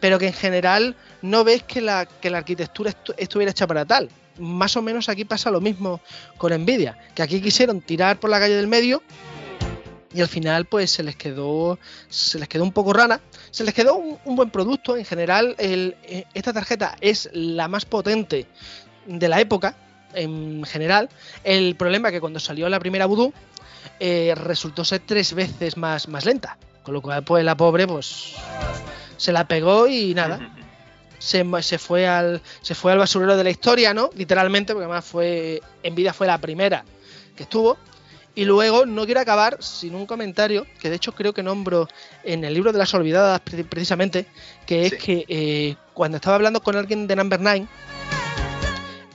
pero 0.00 0.18
que 0.18 0.28
en 0.28 0.32
general 0.32 0.96
no 1.22 1.44
ves 1.44 1.62
que 1.62 1.80
la, 1.80 2.06
que 2.06 2.30
la 2.30 2.38
arquitectura 2.38 2.90
estu- 2.90 3.14
estuviera 3.16 3.50
hecha 3.50 3.66
para 3.66 3.84
tal. 3.84 4.08
Más 4.38 4.76
o 4.76 4.82
menos 4.82 5.08
aquí 5.08 5.24
pasa 5.24 5.50
lo 5.50 5.60
mismo 5.60 6.00
con 6.38 6.52
Nvidia, 6.52 6.96
que 7.14 7.22
aquí 7.22 7.40
quisieron 7.40 7.80
tirar 7.80 8.18
por 8.18 8.30
la 8.30 8.38
calle 8.38 8.54
del 8.54 8.66
medio 8.68 9.02
y 10.12 10.20
al 10.22 10.28
final 10.28 10.64
pues 10.64 10.90
se 10.90 11.02
les 11.04 11.14
quedó 11.14 11.78
se 12.08 12.40
les 12.40 12.48
quedó 12.48 12.64
un 12.64 12.72
poco 12.72 12.92
rana 12.92 13.20
se 13.52 13.62
les 13.62 13.72
quedó 13.72 13.94
un, 13.94 14.18
buen 14.34 14.50
producto 14.50 14.96
en 14.96 15.04
general 15.04 15.54
eh, 15.58 16.24
esta 16.34 16.52
tarjeta 16.52 16.96
es 17.00 17.30
la 17.32 17.68
más 17.68 17.84
potente 17.84 18.46
de 19.06 19.28
la 19.28 19.40
época 19.40 19.76
en 20.14 20.64
general 20.64 21.08
el 21.44 21.76
problema 21.76 22.08
es 22.08 22.14
que 22.14 22.20
cuando 22.20 22.40
salió 22.40 22.68
la 22.68 22.80
primera 22.80 23.06
Voodoo 23.06 23.32
eh, 24.00 24.34
resultó 24.34 24.84
ser 24.84 25.02
tres 25.06 25.32
veces 25.34 25.76
más, 25.76 26.08
más 26.08 26.24
lenta. 26.24 26.56
Con 26.82 26.94
lo 26.94 27.02
cual 27.02 27.22
pues 27.22 27.44
la 27.44 27.56
pobre 27.56 27.86
pues 27.86 28.34
se 29.16 29.32
la 29.32 29.46
pegó 29.46 29.86
y 29.86 30.14
nada. 30.14 30.38
Se, 31.18 31.44
se 31.62 31.78
fue 31.78 32.08
al 32.08 32.40
se 32.62 32.74
fue 32.74 32.92
al 32.92 32.98
basurero 32.98 33.36
de 33.36 33.44
la 33.44 33.50
historia 33.50 33.92
no 33.92 34.08
literalmente 34.14 34.72
porque 34.72 34.86
además 34.86 35.04
fue 35.04 35.60
Nvidia 35.84 36.14
fue 36.14 36.26
la 36.26 36.38
primera 36.38 36.82
que 37.36 37.42
estuvo. 37.42 37.76
Y 38.34 38.44
luego 38.46 38.86
no 38.86 39.04
quiero 39.04 39.20
acabar 39.20 39.58
sin 39.60 39.94
un 39.94 40.06
comentario 40.06 40.64
que 40.80 40.88
de 40.88 40.96
hecho 40.96 41.12
creo 41.12 41.34
que 41.34 41.42
nombro 41.42 41.88
en 42.24 42.44
el 42.44 42.54
libro 42.54 42.72
de 42.72 42.78
las 42.78 42.94
olvidadas 42.94 43.40
pre- 43.40 43.64
precisamente, 43.64 44.24
que 44.64 44.86
es 44.86 44.94
que 44.94 45.24
eh, 45.28 45.76
cuando 45.92 46.16
estaba 46.16 46.36
hablando 46.36 46.60
con 46.62 46.76
alguien 46.76 47.06
de 47.06 47.16
Number 47.16 47.40
9, 47.40 47.66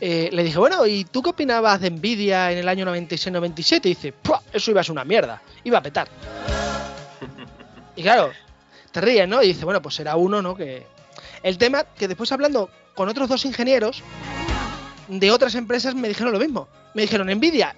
eh, 0.07 0.29
le 0.31 0.43
dije, 0.43 0.59
bueno, 0.59 0.85
¿y 0.85 1.03
tú 1.05 1.23
qué 1.23 1.31
opinabas 1.31 1.81
de 1.81 1.89
Nvidia 1.89 2.51
en 2.51 2.59
el 2.59 2.67
año 2.69 2.85
96-97? 2.85 3.85
Y 3.85 3.89
dice, 3.89 4.11
"Pua, 4.13 4.41
eso 4.53 4.69
iba 4.69 4.81
a 4.81 4.83
ser 4.83 4.91
una 4.91 5.03
mierda, 5.03 5.41
iba 5.63 5.79
a 5.79 5.81
petar. 5.81 6.07
y 7.95 8.03
claro, 8.03 8.31
te 8.91 9.01
ríes, 9.01 9.27
¿no? 9.27 9.41
Y 9.41 9.47
dice, 9.47 9.65
bueno, 9.65 9.81
pues 9.81 9.95
será 9.95 10.15
uno, 10.15 10.41
¿no? 10.41 10.55
Que... 10.55 10.85
El 11.43 11.57
tema 11.57 11.83
que 11.83 12.07
después 12.07 12.31
hablando 12.31 12.69
con 12.93 13.09
otros 13.09 13.27
dos 13.29 13.45
ingenieros 13.45 14.03
de 15.07 15.31
otras 15.31 15.55
empresas 15.55 15.95
me 15.95 16.07
dijeron 16.07 16.33
lo 16.33 16.39
mismo. 16.39 16.67
Me 16.93 17.01
dijeron, 17.03 17.27
Nvidia, 17.27 17.75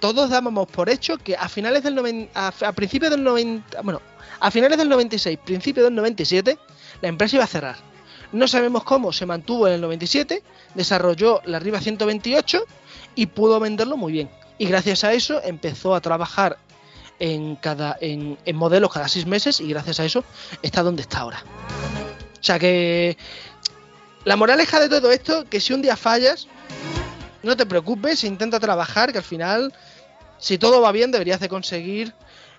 todos 0.00 0.30
dábamos 0.30 0.68
por 0.68 0.88
hecho 0.88 1.16
que 1.18 1.36
a 1.36 1.48
finales 1.48 1.82
del 1.82 1.94
noven- 1.94 2.28
a, 2.34 2.48
a 2.66 2.72
principios 2.72 3.10
del 3.10 3.22
90, 3.22 3.82
bueno, 3.82 4.00
a 4.40 4.50
finales 4.50 4.76
del 4.78 4.88
96, 4.88 5.38
principios 5.44 5.84
del 5.84 5.94
97, 5.94 6.58
la 7.00 7.08
empresa 7.08 7.36
iba 7.36 7.44
a 7.44 7.48
cerrar. 7.48 7.76
No 8.36 8.46
sabemos 8.46 8.84
cómo 8.84 9.14
se 9.14 9.24
mantuvo 9.24 9.66
en 9.66 9.72
el 9.72 9.80
97, 9.80 10.42
desarrolló 10.74 11.40
la 11.46 11.58
Riva 11.58 11.80
128 11.80 12.64
y 13.14 13.26
pudo 13.28 13.58
venderlo 13.58 13.96
muy 13.96 14.12
bien. 14.12 14.28
Y 14.58 14.66
gracias 14.66 15.04
a 15.04 15.14
eso 15.14 15.40
empezó 15.42 15.94
a 15.94 16.02
trabajar 16.02 16.58
en 17.18 17.56
cada 17.56 17.96
en, 17.98 18.36
en 18.44 18.56
modelos 18.56 18.92
cada 18.92 19.08
seis 19.08 19.24
meses 19.24 19.58
y 19.58 19.68
gracias 19.68 20.00
a 20.00 20.04
eso 20.04 20.22
está 20.60 20.82
donde 20.82 21.00
está 21.00 21.20
ahora. 21.20 21.42
O 22.38 22.44
sea 22.44 22.58
que 22.58 23.16
la 24.26 24.36
moraleja 24.36 24.80
de 24.80 24.90
todo 24.90 25.10
esto, 25.12 25.46
que 25.48 25.58
si 25.58 25.72
un 25.72 25.80
día 25.80 25.96
fallas, 25.96 26.46
no 27.42 27.56
te 27.56 27.64
preocupes, 27.64 28.22
intenta 28.22 28.60
trabajar, 28.60 29.12
que 29.12 29.18
al 29.18 29.24
final, 29.24 29.72
si 30.36 30.58
todo 30.58 30.82
va 30.82 30.92
bien, 30.92 31.10
deberías 31.10 31.40
de 31.40 31.48
conseguir 31.48 32.12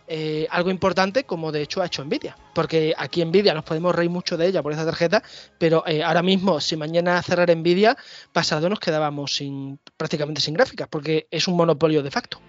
eh, 0.08 0.48
algo 0.50 0.70
importante, 0.70 1.26
como 1.26 1.52
de 1.52 1.62
hecho 1.62 1.82
ha 1.82 1.86
hecho 1.86 2.04
Nvidia. 2.04 2.38
Porque 2.54 2.94
aquí 2.98 3.24
Nvidia 3.24 3.54
nos 3.54 3.64
podemos 3.64 3.94
reír 3.94 4.10
mucho 4.10 4.38
de 4.38 4.48
ella 4.48 4.64
por 4.64 4.74
esa 4.74 4.86
tarjeta, 4.86 5.22
pero 5.58 5.84
eh, 5.86 6.04
ahora 6.04 6.24
mismo, 6.24 6.60
si 6.62 6.76
mañana 6.78 7.22
cerrar 7.22 7.56
Nvidia, 7.56 7.98
pasado 8.32 8.70
nos 8.70 8.80
quedábamos 8.80 9.36
sin 9.36 9.80
prácticamente 9.98 10.42
sin 10.42 10.54
gráficas, 10.54 10.88
porque 10.88 11.28
es 11.32 11.48
un 11.48 11.56
monopolio 11.56 12.04
de 12.04 12.12
facto. 12.12 12.40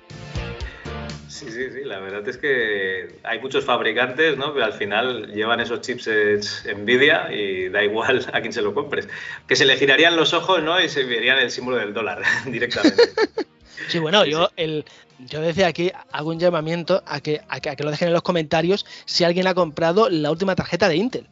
Sí, 1.29 1.51
sí, 1.51 1.71
sí, 1.71 1.85
la 1.85 2.01
verdad 2.01 2.27
es 2.27 2.39
que 2.39 3.21
hay 3.23 3.39
muchos 3.39 3.65
fabricantes, 3.65 4.37
¿no? 4.37 4.53
Pero 4.55 4.65
al 4.65 4.73
final 4.73 5.33
llevan 5.33 5.61
esos 5.61 5.83
chipsets 5.83 6.65
Nvidia 6.77 7.33
y 7.33 7.69
da 7.69 7.85
igual 7.85 8.27
a 8.33 8.41
quién 8.41 8.53
se 8.53 8.63
lo 8.63 8.75
compres. 8.75 9.09
Que 9.47 9.55
se 9.55 9.65
le 9.65 9.77
girarían 9.77 10.17
los 10.17 10.33
ojos, 10.33 10.63
¿no? 10.63 10.81
Y 10.81 10.89
se 10.89 11.05
verían 11.05 11.39
el 11.39 11.51
símbolo 11.51 11.77
del 11.77 11.93
dólar 11.93 12.23
directamente. 12.47 13.03
Sí, 13.89 13.99
bueno, 13.99 14.25
yo 14.25 14.51
el 14.57 14.85
yo 15.19 15.41
desde 15.41 15.65
aquí 15.65 15.91
hago 16.13 16.31
un 16.31 16.39
llamamiento 16.39 17.03
a 17.07 17.21
que, 17.21 17.41
a 17.49 17.61
que, 17.61 17.71
a 17.71 17.77
que 17.77 17.83
lo 17.83 17.91
dejen 17.91 18.09
en 18.09 18.15
los 18.15 18.23
comentarios 18.23 18.87
si 19.05 19.25
alguien 19.25 19.47
ha 19.47 19.55
comprado 19.55 20.09
la 20.09 20.31
última 20.31 20.55
tarjeta 20.55 20.89
de 20.89 20.97
Intel. 20.97 21.27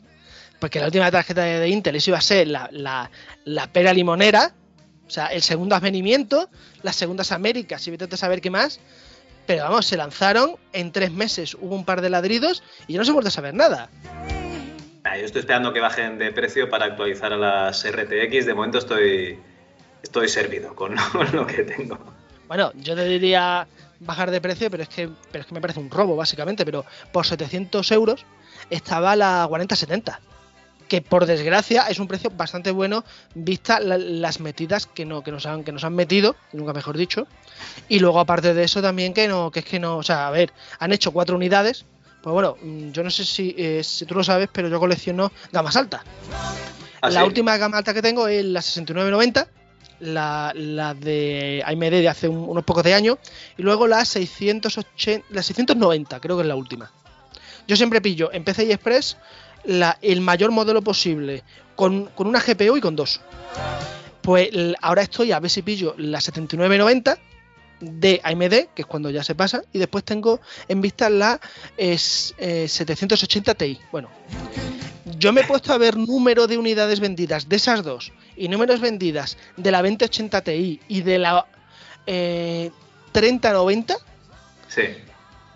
Porque 0.59 0.81
la 0.81 0.87
última 0.87 1.11
tarjeta 1.11 1.43
de, 1.43 1.61
de 1.61 1.69
Intel, 1.69 1.97
eso 1.97 2.11
iba 2.11 2.19
a 2.19 2.23
ser 2.23 2.49
la, 2.49 2.69
la, 2.73 3.11
la 3.45 3.67
pera 3.69 3.93
limonera, 3.93 4.55
o 5.07 5.11
sea, 5.11 5.27
el 5.27 5.43
segundo 5.43 5.77
advenimiento, 5.77 6.49
las 6.83 6.97
segundas 6.97 7.31
Américas, 7.31 7.87
y 7.87 7.91
vete 7.93 8.13
a 8.13 8.17
saber 8.17 8.41
qué 8.41 8.51
más. 8.51 8.81
Pero 9.47 9.63
vamos, 9.63 9.87
se 9.87 9.97
lanzaron, 9.97 10.57
en 10.73 10.91
tres 10.91 11.13
meses 11.13 11.55
hubo 11.55 11.77
un 11.77 11.85
par 11.85 12.01
de 12.01 12.11
ladridos 12.11 12.65
y 12.89 12.95
ya 12.95 12.99
no 12.99 13.05
se 13.05 13.13
vuelve 13.13 13.29
a 13.29 13.33
saber 13.33 13.55
nada. 13.55 13.91
Ah, 15.05 15.17
yo 15.17 15.25
estoy 15.25 15.41
esperando 15.41 15.73
que 15.73 15.79
bajen 15.79 16.19
de 16.19 16.33
precio 16.33 16.69
para 16.69 16.87
actualizar 16.87 17.33
a 17.33 17.37
las 17.37 17.89
RTX. 17.89 18.45
De 18.45 18.55
momento 18.55 18.79
estoy, 18.79 19.39
estoy 20.03 20.29
servido 20.29 20.75
con 20.75 20.97
lo 21.33 21.47
que 21.47 21.63
tengo. 21.63 21.97
Bueno, 22.49 22.73
yo 22.77 22.95
te 22.95 23.05
diría 23.05 23.67
bajar 24.01 24.31
de 24.31 24.41
precio, 24.41 24.71
pero 24.71 24.83
es 24.83 24.89
que, 24.89 25.09
pero 25.33 25.43
es 25.43 25.47
que 25.47 25.55
me 25.55 25.61
parece 25.61 25.81
un 25.81 25.91
robo, 25.91 26.17
básicamente. 26.17 26.65
Pero 26.65 26.85
por 27.13 27.27
700 27.27 27.91
euros 27.93 28.25
estaba 28.71 29.17
la 29.17 29.45
4070, 29.49 30.21
que 30.89 31.03
por 31.03 31.27
desgracia 31.27 31.89
es 31.89 31.99
un 31.99 32.07
precio 32.07 32.31
bastante 32.31 32.71
bueno, 32.71 33.05
vista 33.35 33.81
la- 33.81 33.99
las 33.99 34.39
metidas 34.41 34.87
que, 34.87 35.05
no, 35.05 35.23
que, 35.23 35.33
nos 35.33 35.47
han, 35.47 35.65
que 35.65 35.73
nos 35.73 35.83
han 35.85 35.95
metido, 35.95 36.37
nunca 36.53 36.73
mejor 36.73 36.97
dicho. 36.97 37.27
Y 37.89 37.99
luego, 37.99 38.21
aparte 38.21 38.55
de 38.55 38.65
eso, 38.65 38.81
también 38.83 39.13
que 39.15 39.27
no, 39.29 39.51
que 39.51 39.61
es 39.61 39.65
que 39.65 39.81
no, 39.81 39.97
o 39.97 40.03
sea, 40.03 40.29
a 40.29 40.31
ver, 40.31 40.53
han 40.79 40.93
hecho 40.93 41.11
cuatro 41.13 41.37
unidades. 41.37 41.85
Pues 42.23 42.33
bueno, 42.33 42.57
mm, 42.63 42.91
yo 42.93 43.03
no 43.03 43.11
sé 43.11 43.25
si, 43.25 43.55
eh, 43.59 43.83
si 43.85 44.05
tú 44.05 44.15
lo 44.15 44.25
sabes, 44.25 44.49
pero 44.53 44.69
yo 44.69 44.79
colecciono 44.81 45.33
gamas 45.53 45.77
altas. 45.77 46.03
¿Ah, 47.01 47.11
la 47.11 47.21
sí? 47.21 47.27
última 47.27 47.57
gama 47.57 47.79
alta 47.79 47.93
que 47.95 48.03
tengo 48.03 48.27
es 48.29 48.45
la 48.45 48.63
6990, 48.63 49.47
la, 50.01 50.53
de 50.99 51.63
AMD 51.67 51.91
de 51.91 52.09
hace 52.09 52.29
un- 52.29 52.49
unos 52.49 52.65
pocos 52.65 52.85
de 52.85 52.95
años, 52.95 53.19
y 53.57 53.63
luego 53.63 53.87
la 53.87 54.05
680, 54.05 55.27
la 55.31 55.43
690, 55.43 56.21
creo 56.21 56.37
que 56.37 56.43
es 56.43 56.49
la 56.49 56.57
última. 56.57 56.91
Yo 57.67 57.77
siempre 57.77 58.01
pillo 58.01 58.33
en 58.33 58.45
PCI 58.45 58.73
Express 58.73 59.17
el 60.03 60.21
mayor 60.21 60.53
modelo 60.53 60.83
posible, 60.83 61.43
con, 61.75 62.09
una 62.17 62.41
GPU 62.41 62.77
y 62.77 62.81
con 62.81 62.95
dos. 62.95 63.21
Pues 64.23 64.49
ahora 64.81 65.03
estoy 65.03 65.33
a 65.33 65.41
ver 65.41 65.51
si 65.51 65.63
pillo 65.63 65.95
la 65.99 66.21
7990 66.21 67.19
de 67.81 68.21
AMD, 68.23 68.69
que 68.75 68.83
es 68.83 68.87
cuando 68.87 69.11
ya 69.11 69.23
se 69.23 69.35
pasa, 69.35 69.63
y 69.73 69.79
después 69.79 70.05
tengo 70.05 70.41
en 70.69 70.81
vista 70.81 71.11
la 71.11 71.41
es, 71.77 72.35
eh, 72.39 72.67
780 72.69 73.55
Ti. 73.55 73.79
Bueno, 73.93 74.09
yo 75.19 75.33
me 75.33 75.43
he 75.43 75.45
puesto 75.45 75.73
a 75.73 75.79
ver 75.79 75.97
número 75.97 76.47
de 76.47 76.59
unidades 76.59 77.01
vendidas 77.01 77.49
de 77.49 77.57
esas 77.57 77.83
dos 77.85 78.13
y 78.37 78.49
números 78.49 78.81
vendidas 78.81 79.37
de 79.57 79.71
la 79.71 79.83
2080 79.83 80.41
Ti 80.43 80.81
y 80.89 81.01
de 81.03 81.19
la 81.19 81.47
eh, 82.07 82.71
3090 83.13 83.97
Sí. 84.69 84.83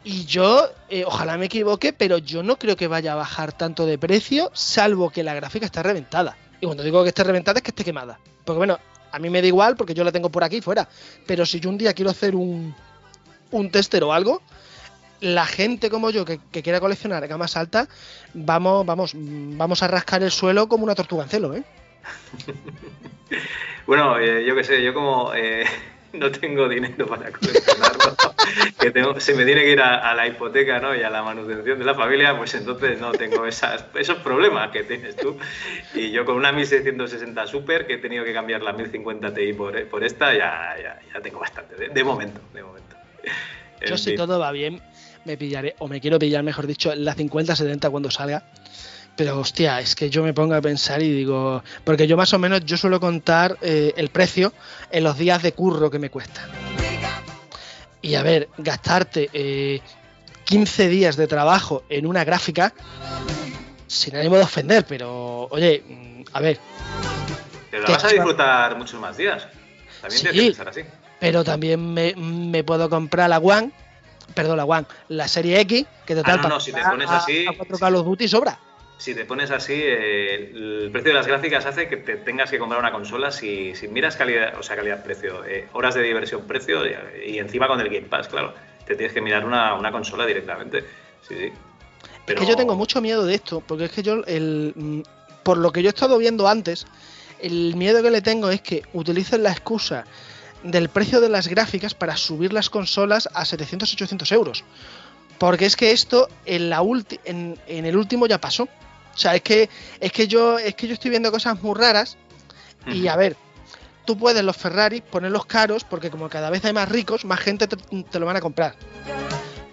y 0.05 0.25
yo, 0.25 0.69
eh, 0.89 1.05
ojalá 1.05 1.37
me 1.37 1.47
equivoque, 1.47 1.93
pero 1.93 2.19
yo 2.19 2.43
no 2.43 2.59
creo 2.59 2.77
que 2.77 2.87
vaya 2.89 3.13
a 3.13 3.17
bajar 3.17 3.53
tanto 3.53 3.85
de 3.87 3.99
precio, 3.99 4.51
salvo 4.55 5.11
que 5.11 5.23
la 5.23 5.35
gráfica 5.35 5.67
esté 5.67 5.83
reventada. 5.83 6.37
Y 6.61 6.67
cuando 6.67 6.83
digo 6.83 7.03
que 7.03 7.09
esté 7.11 7.25
reventada 7.25 7.59
es 7.59 7.63
que 7.63 7.71
esté 7.71 7.85
quemada. 7.85 8.19
Porque 8.45 8.59
bueno, 8.59 8.79
a 9.13 9.19
mí 9.19 9.29
me 9.31 9.41
da 9.43 9.47
igual 9.49 9.77
porque 9.77 9.95
yo 9.95 10.05
la 10.05 10.13
tengo 10.13 10.31
por 10.31 10.45
aquí 10.45 10.61
fuera. 10.61 10.89
Pero 11.27 11.45
si 11.45 11.59
yo 11.61 11.69
un 11.71 11.77
día 11.79 11.93
quiero 11.93 12.11
hacer 12.11 12.35
un, 12.37 12.75
un 13.51 13.71
tester 13.71 14.03
o 14.05 14.13
algo, 14.13 14.43
la 15.21 15.45
gente 15.47 15.91
como 15.91 16.11
yo 16.11 16.25
que, 16.25 16.41
que 16.51 16.63
quiera 16.63 16.81
coleccionar 16.81 17.27
gamas 17.29 17.57
altas, 17.57 17.89
vamos, 18.33 18.87
vamos, 18.87 19.13
vamos 19.15 19.83
a 19.83 19.89
rascar 19.89 20.23
el 20.23 20.31
suelo 20.31 20.69
como 20.69 20.85
una 20.85 20.95
tortuga 20.95 21.25
en 21.25 21.29
celo, 21.31 21.55
¿eh? 21.55 21.65
Bueno, 23.87 24.19
eh, 24.19 24.45
yo 24.45 24.55
qué 24.55 24.65
sé, 24.65 24.83
yo 24.83 24.93
como 24.95 25.33
eh, 25.35 25.65
no 26.13 26.31
tengo 26.31 26.69
dinero 26.69 27.07
para 27.07 27.31
coleccionarlo, 27.31 28.17
que 28.81 28.91
tengo, 28.91 29.19
se 29.19 29.35
me 29.35 29.45
tiene 29.45 29.63
que 29.63 29.73
ir 29.73 29.81
a, 29.81 30.11
a 30.11 30.15
la 30.15 30.27
hipoteca 30.27 30.79
¿no? 30.81 30.95
y 30.95 31.03
a 31.03 31.11
la 31.11 31.23
manutención 31.23 31.79
de 31.79 31.85
la 31.85 31.95
familia, 31.95 32.37
pues 32.37 32.55
entonces 32.55 33.01
no 33.01 33.13
tengo 33.13 33.47
esas, 33.47 33.85
esos 33.95 34.19
problemas 34.19 34.71
que 34.71 34.85
tienes 34.85 35.17
tú. 35.17 35.37
Y 35.95 36.11
yo 36.11 36.25
con 36.25 36.37
una 36.37 36.53
1660 36.53 37.47
Super, 37.47 37.87
que 37.87 37.95
he 37.95 37.99
tenido 37.99 38.25
que 38.25 38.33
cambiar 38.33 38.63
la 38.63 38.73
1050 38.73 39.35
Ti 39.35 39.53
por, 39.55 39.85
por 39.89 40.05
esta, 40.05 40.35
ya, 40.35 40.77
ya, 40.81 41.01
ya 41.13 41.21
tengo 41.21 41.41
bastante, 41.41 41.75
de, 41.77 41.89
de 41.89 42.05
momento, 42.05 42.41
de 42.53 42.63
momento. 42.63 42.97
Yo 43.81 43.95
En 43.95 43.99
si 43.99 44.11
fin. 44.11 44.17
todo 44.17 44.39
va 44.39 44.53
bien, 44.53 44.81
me 45.25 45.37
pillaré, 45.37 45.75
o 45.79 45.89
me 45.89 46.01
quiero 46.01 46.19
pillar, 46.19 46.43
mejor 46.43 46.67
dicho, 46.67 46.95
la 46.95 47.17
50-70 47.17 47.91
cuando 47.91 48.11
salga. 48.11 48.45
Pero 49.17 49.39
hostia, 49.39 49.81
es 49.81 49.95
que 49.95 50.09
yo 50.09 50.23
me 50.23 50.33
pongo 50.33 50.55
a 50.55 50.61
pensar 50.63 51.03
y 51.03 51.13
digo, 51.13 51.63
porque 51.85 52.07
yo 52.07 52.17
más 52.17 52.33
o 52.33 52.39
menos 52.39 52.65
yo 52.65 52.77
suelo 52.79 53.01
contar 53.01 53.59
eh, 53.61 53.93
el 53.97 54.09
precio 54.09 54.53
en 54.91 55.05
los 55.05 55.19
días 55.19 55.43
de 55.43 55.53
curro 55.53 55.91
que 55.91 55.99
me 55.99 56.09
cuesta. 56.11 56.49
Y 58.03 58.15
a 58.15 58.23
ver, 58.23 58.49
gastarte 58.57 59.29
eh, 59.33 59.83
15 60.45 60.89
días 60.89 61.17
de 61.17 61.27
trabajo 61.27 61.83
en 61.91 62.07
una 62.07 62.25
gráfica, 62.25 62.73
sin 63.87 64.17
ánimo 64.17 64.37
de 64.37 64.43
ofender, 64.43 64.87
pero 64.87 65.49
oye, 65.51 65.83
mm, 65.87 66.23
a 66.33 66.41
ver, 66.41 66.59
Pero 67.71 67.83
la 67.85 67.91
vas 67.91 68.05
a 68.05 68.09
disfrutar 68.09 68.79
muchos 68.79 68.99
más 69.01 69.17
días. 69.19 69.47
También 70.01 70.23
tienes 70.23 70.41
que 70.41 70.47
pensar 70.49 70.69
así. 70.71 70.81
pero 71.19 71.45
también 71.45 71.93
me, 71.93 72.15
me 72.17 72.65
puedo 72.65 72.89
comprar 72.89 73.29
la 73.29 73.39
One, 73.39 73.71
perdón, 74.35 74.57
la 74.57 74.65
One, 74.65 74.87
la 75.09 75.29
serie 75.29 75.61
X, 75.61 75.85
que 76.07 76.15
total 76.15 76.35
Ah, 76.35 76.37
no, 76.39 76.43
para 76.45 76.55
no, 76.55 76.61
si 76.61 76.73
te 76.73 76.81
pones 76.89 77.11
a- 77.11 77.17
así- 77.19 77.45
a 77.47 77.53
4 77.55 77.79
Call 77.79 77.97
of 77.97 78.07
Duty 78.07 78.27
sobra. 78.29 78.59
Si 79.01 79.15
te 79.15 79.25
pones 79.25 79.51
así, 79.51 79.73
eh, 79.75 80.51
el 80.55 80.91
precio 80.93 81.09
de 81.13 81.15
las 81.15 81.27
gráficas 81.27 81.65
hace 81.65 81.89
que 81.89 81.97
te 81.97 82.17
tengas 82.17 82.51
que 82.51 82.59
comprar 82.59 82.79
una 82.79 82.93
consola 82.93 83.31
si, 83.31 83.75
si 83.75 83.89
miras 83.89 84.15
calidad, 84.17 84.59
o 84.59 84.63
sea, 84.63 84.77
calidad-precio, 84.77 85.43
eh, 85.47 85.67
horas 85.73 85.95
de 85.95 86.03
diversión-precio 86.03 86.83
y, 86.87 87.31
y 87.31 87.39
encima 87.39 87.67
con 87.67 87.81
el 87.81 87.89
Game 87.89 88.09
Pass, 88.09 88.29
claro. 88.29 88.53
Te 88.87 88.95
tienes 88.97 89.15
que 89.15 89.23
mirar 89.23 89.47
una, 89.47 89.73
una 89.75 89.91
consola 89.91 90.27
directamente. 90.27 90.85
Sí, 91.27 91.35
sí. 91.35 91.53
Pero 92.27 92.41
Es 92.43 92.47
que 92.47 92.51
yo 92.51 92.57
tengo 92.57 92.77
mucho 92.77 93.01
miedo 93.01 93.25
de 93.25 93.37
esto, 93.37 93.63
porque 93.67 93.85
es 93.87 93.91
que 93.93 94.03
yo, 94.03 94.23
el, 94.27 94.75
mm, 94.77 95.01
por 95.45 95.57
lo 95.57 95.73
que 95.73 95.83
yo 95.83 95.89
he 95.89 95.95
estado 95.95 96.19
viendo 96.19 96.47
antes, 96.47 96.87
el 97.41 97.75
miedo 97.77 98.03
que 98.03 98.11
le 98.11 98.21
tengo 98.21 98.51
es 98.51 98.61
que 98.61 98.83
utilicen 98.93 99.43
la 99.45 99.53
excusa 99.53 100.05
del 100.63 100.91
precio 100.91 101.23
de 101.23 101.31
las 101.31 101.49
gráficas 101.49 101.95
para 101.95 102.19
subir 102.19 102.53
las 102.53 102.69
consolas 102.69 103.31
a 103.33 103.45
700-800 103.47 104.31
euros. 104.33 104.63
Porque 105.39 105.65
es 105.65 105.75
que 105.75 105.93
esto 105.93 106.29
en, 106.45 106.69
la 106.69 106.83
ulti- 106.83 107.19
en, 107.25 107.59
en 107.67 107.87
el 107.87 107.97
último 107.97 108.27
ya 108.27 108.39
pasó. 108.39 108.69
O 109.15 109.19
sea, 109.19 109.35
es 109.35 109.43
que, 109.43 109.69
es 110.01 110.13
que 110.13 110.27
yo 110.29 110.59
es 110.59 110.75
que 110.75 110.87
yo 110.87 110.95
estoy 110.95 111.11
viendo 111.11 111.31
cosas 111.31 111.63
muy 111.63 111.75
raras 111.75 112.17
y 112.87 113.09
a 113.09 113.17
ver, 113.17 113.37
tú 114.05 114.17
puedes 114.17 114.43
los 114.43 114.57
Ferrari 114.57 115.01
ponerlos 115.01 115.47
caros 115.47 115.85
porque 115.85 116.11
como 116.11 116.29
cada 116.29 116.51
vez 116.51 116.65
hay 116.65 116.73
más 116.73 116.89
ricos, 116.89 117.25
más 117.25 117.41
gente 117.41 117.67
te, 117.67 117.77
te 117.77 118.19
lo 118.19 118.27
van 118.27 118.37
a 118.37 118.41
comprar. 118.41 118.75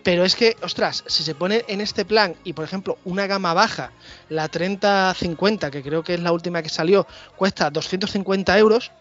Pero 0.03 0.23
es 0.23 0.37
que, 0.37 0.55
ostras, 0.61 1.03
si 1.07 1.23
se 1.23 1.35
pone 1.35 1.65
en 1.67 1.81
este 1.81 2.05
plan 2.05 2.35
y 2.45 2.53
por 2.53 2.63
ejemplo 2.63 2.97
una 3.03 3.27
gama 3.27 3.53
baja, 3.53 3.91
la 4.29 4.47
3050, 4.47 5.69
que 5.69 5.83
creo 5.83 6.01
que 6.01 6.13
es 6.13 6.21
la 6.21 6.31
última 6.31 6.63
que 6.63 6.69
salió, 6.69 7.05
cuesta 7.35 7.69
250 7.69 8.57
euros, 8.57 8.91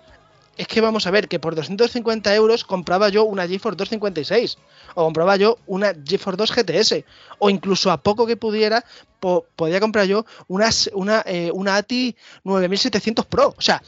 es 0.57 0.67
que 0.69 0.81
vamos 0.81 1.07
a 1.07 1.11
ver 1.11 1.29
que 1.29 1.39
por 1.39 1.55
250 1.55 2.35
euros 2.35 2.65
compraba 2.65 3.09
yo 3.11 3.25
una 3.25 3.47
GeForce 3.47 3.77
256 3.77 4.57
o 4.95 5.05
compraba 5.05 5.37
yo 5.37 5.59
una 5.67 5.93
GeForce 6.05 6.37
2 6.39 6.53
GTS 6.53 7.05
o 7.39 7.51
incluso 7.51 7.91
a 7.91 7.99
poco 8.03 8.27
que 8.27 8.37
pudiera 8.37 8.85
po- 9.21 9.47
podía 9.55 9.81
comprar 9.81 10.07
yo 10.07 10.25
una, 10.49 10.71
una, 10.95 11.23
eh, 11.27 11.51
una 11.53 11.77
ATI 11.77 12.17
9700 12.45 13.27
Pro. 13.27 13.55
O 13.57 13.61
sea, 13.61 13.83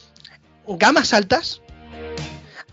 gamas 0.67 1.13
altas 1.13 1.61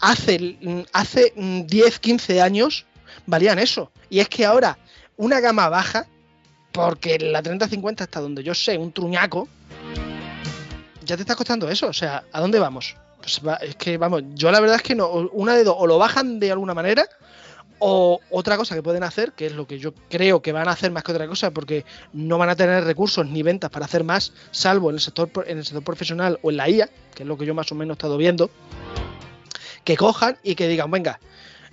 hace, 0.00 0.58
mm, 0.60 0.80
hace 0.92 1.32
mm, 1.34 1.62
10, 1.66 1.98
15 1.98 2.42
años 2.42 2.84
valían 3.26 3.58
eso. 3.58 3.90
Y 4.10 4.20
es 4.20 4.28
que 4.28 4.44
ahora 4.44 4.78
una 5.16 5.40
gama 5.40 5.68
baja, 5.70 6.06
porque 6.72 7.18
la 7.18 7.40
3050 7.42 8.04
hasta 8.04 8.20
donde 8.20 8.42
yo 8.44 8.54
sé, 8.54 8.76
un 8.76 8.92
truñaco, 8.92 9.48
ya 11.04 11.16
te 11.16 11.22
está 11.22 11.34
costando 11.34 11.70
eso. 11.70 11.86
O 11.86 11.92
sea, 11.94 12.24
¿a 12.30 12.40
dónde 12.40 12.58
vamos? 12.58 12.94
Pues 13.26 13.58
es 13.62 13.76
que 13.76 13.98
vamos, 13.98 14.22
yo 14.34 14.52
la 14.52 14.60
verdad 14.60 14.76
es 14.76 14.82
que 14.82 14.94
no, 14.94 15.08
una 15.32 15.54
de 15.54 15.64
dos, 15.64 15.74
o 15.76 15.86
lo 15.86 15.98
bajan 15.98 16.38
de 16.38 16.52
alguna 16.52 16.74
manera, 16.74 17.04
o 17.80 18.20
otra 18.30 18.56
cosa 18.56 18.76
que 18.76 18.82
pueden 18.82 19.02
hacer, 19.02 19.32
que 19.32 19.46
es 19.46 19.52
lo 19.52 19.66
que 19.66 19.80
yo 19.80 19.92
creo 20.08 20.40
que 20.40 20.52
van 20.52 20.68
a 20.68 20.70
hacer 20.70 20.92
más 20.92 21.02
que 21.02 21.10
otra 21.10 21.26
cosa, 21.26 21.50
porque 21.50 21.84
no 22.12 22.38
van 22.38 22.50
a 22.50 22.56
tener 22.56 22.84
recursos 22.84 23.26
ni 23.26 23.42
ventas 23.42 23.70
para 23.70 23.84
hacer 23.84 24.04
más, 24.04 24.32
salvo 24.52 24.90
en 24.90 24.94
el 24.94 25.00
sector 25.00 25.28
en 25.48 25.58
el 25.58 25.64
sector 25.64 25.82
profesional 25.82 26.38
o 26.42 26.50
en 26.50 26.56
la 26.56 26.70
IA, 26.70 26.88
que 27.14 27.24
es 27.24 27.28
lo 27.28 27.36
que 27.36 27.44
yo 27.44 27.54
más 27.54 27.70
o 27.72 27.74
menos 27.74 27.94
he 27.94 27.98
estado 27.98 28.16
viendo, 28.16 28.48
que 29.82 29.96
cojan 29.96 30.38
y 30.44 30.54
que 30.54 30.68
digan, 30.68 30.88
venga, 30.88 31.18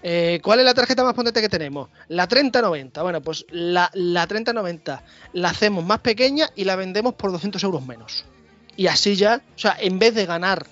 eh, 0.02 0.40
¿cuál 0.44 0.60
es 0.60 0.66
la 0.66 0.74
tarjeta 0.74 1.04
más 1.04 1.14
potente 1.14 1.40
que 1.40 1.50
tenemos? 1.50 1.90
La 2.08 2.28
3090. 2.28 3.02
Bueno, 3.04 3.22
pues 3.22 3.46
la, 3.52 3.92
la 3.94 4.26
3090 4.26 5.04
la 5.34 5.50
hacemos 5.50 5.86
más 5.86 6.00
pequeña 6.00 6.50
y 6.56 6.66
la 6.66 6.76
vendemos 6.76 7.14
por 7.14 7.32
200 7.32 7.64
euros 7.64 7.86
menos. 7.86 8.26
Y 8.76 8.88
así 8.88 9.16
ya, 9.16 9.42
o 9.56 9.60
sea, 9.60 9.78
en 9.80 10.00
vez 10.00 10.16
de 10.16 10.26
ganar 10.26 10.66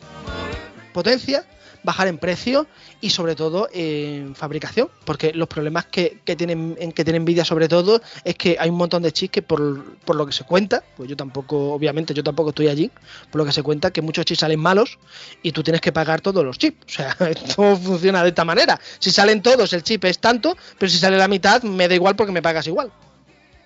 potencia, 0.92 1.46
bajar 1.84 2.08
en 2.08 2.18
precio 2.18 2.68
y 3.00 3.10
sobre 3.10 3.36
todo 3.36 3.70
en 3.74 4.36
fabricación, 4.36 4.90
porque 5.06 5.34
los 5.34 5.48
problemas 5.48 5.86
que, 5.86 6.20
que 6.24 6.36
tienen 6.36 6.78
en 6.80 6.92
que 6.92 7.04
tiene 7.04 7.20
Nvidia 7.20 7.44
sobre 7.46 7.68
todo 7.68 8.02
es 8.24 8.36
que 8.36 8.58
hay 8.60 8.70
un 8.70 8.78
montón 8.78 9.04
de 9.04 9.12
chips 9.12 9.32
que 9.32 9.42
por, 9.42 9.96
por 10.06 10.16
lo 10.16 10.26
que 10.26 10.32
se 10.32 10.44
cuenta, 10.44 10.84
pues 10.96 11.10
yo 11.10 11.16
tampoco, 11.16 11.74
obviamente 11.74 12.14
yo 12.14 12.24
tampoco 12.24 12.50
estoy 12.50 12.68
allí, 12.68 12.92
por 13.32 13.40
lo 13.40 13.46
que 13.46 13.52
se 13.52 13.64
cuenta 13.64 13.92
que 13.92 14.02
muchos 14.02 14.26
chips 14.26 14.42
salen 14.42 14.60
malos 14.60 15.00
y 15.42 15.52
tú 15.52 15.64
tienes 15.64 15.82
que 15.82 15.92
pagar 15.92 16.22
todos 16.22 16.44
los 16.44 16.58
chips. 16.58 16.86
O 16.86 16.90
sea, 16.90 17.16
esto 17.30 17.76
funciona 17.78 18.24
de 18.24 18.30
esta 18.30 18.46
manera. 18.46 18.80
Si 19.00 19.12
salen 19.12 19.42
todos, 19.42 19.74
el 19.74 19.84
chip 19.84 20.06
es 20.06 20.20
tanto, 20.20 20.56
pero 20.78 20.90
si 20.90 20.98
sale 20.98 21.18
la 21.18 21.28
mitad, 21.28 21.64
me 21.64 21.88
da 21.88 21.96
igual 21.96 22.16
porque 22.16 22.32
me 22.32 22.42
pagas 22.42 22.68
igual. 22.68 22.92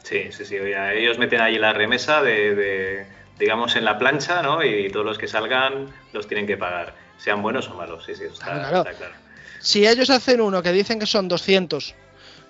Sí, 0.03 0.31
sí, 0.31 0.45
sí. 0.45 0.59
oye, 0.59 0.99
ellos 0.99 1.17
meten 1.17 1.41
ahí 1.41 1.57
la 1.57 1.73
remesa 1.73 2.21
de, 2.21 2.53
de, 2.53 3.05
digamos, 3.39 3.75
en 3.75 3.85
la 3.85 3.97
plancha, 3.97 4.41
¿no? 4.41 4.63
Y 4.63 4.89
todos 4.91 5.05
los 5.05 5.17
que 5.17 5.27
salgan 5.27 5.87
los 6.13 6.27
tienen 6.27 6.45
que 6.45 6.57
pagar, 6.57 6.93
sean 7.17 7.41
buenos 7.41 7.67
o 7.69 7.75
malos. 7.75 8.03
Sí, 8.05 8.15
sí, 8.15 8.23
está 8.23 8.45
Claro, 8.45 8.59
claro. 8.61 8.77
está 8.89 8.93
claro. 8.93 9.13
Si 9.59 9.87
ellos 9.87 10.09
hacen 10.09 10.41
uno 10.41 10.61
que 10.61 10.71
dicen 10.71 10.99
que 10.99 11.05
son 11.05 11.27
200 11.27 11.95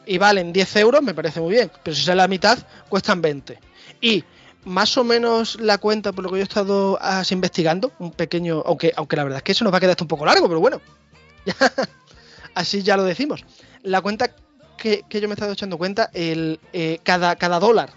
y 0.05 0.17
valen 0.17 0.51
10 0.53 0.75
euros, 0.77 1.01
me 1.01 1.13
parece 1.13 1.39
muy 1.39 1.51
bien. 1.51 1.71
Pero 1.83 1.95
si 1.95 2.03
sale 2.03 2.17
la 2.17 2.27
mitad, 2.27 2.57
cuestan 2.89 3.21
20. 3.21 3.57
Y 4.01 4.23
más 4.65 4.97
o 4.97 5.03
menos 5.03 5.59
la 5.61 5.77
cuenta, 5.77 6.11
por 6.11 6.23
lo 6.23 6.29
que 6.29 6.37
yo 6.37 6.41
he 6.41 6.43
estado 6.43 6.97
así 7.01 7.33
investigando, 7.33 7.93
un 7.99 8.11
pequeño, 8.11 8.63
aunque, 8.65 8.91
aunque 8.95 9.15
la 9.15 9.23
verdad 9.23 9.37
es 9.37 9.43
que 9.43 9.51
eso 9.53 9.63
nos 9.63 9.73
va 9.73 9.77
a 9.77 9.79
quedar 9.79 9.91
esto 9.91 10.03
un 10.03 10.09
poco 10.09 10.25
largo, 10.25 10.47
pero 10.47 10.59
bueno, 10.59 10.81
así 12.55 12.81
ya 12.83 12.97
lo 12.97 13.03
decimos. 13.03 13.45
La 13.83 14.01
cuenta 14.01 14.31
que, 14.77 15.03
que 15.07 15.21
yo 15.21 15.27
me 15.27 15.33
he 15.33 15.35
estado 15.35 15.53
echando 15.53 15.77
cuenta, 15.77 16.09
el, 16.13 16.59
eh, 16.73 16.99
cada, 17.03 17.35
cada 17.35 17.59
dólar 17.59 17.91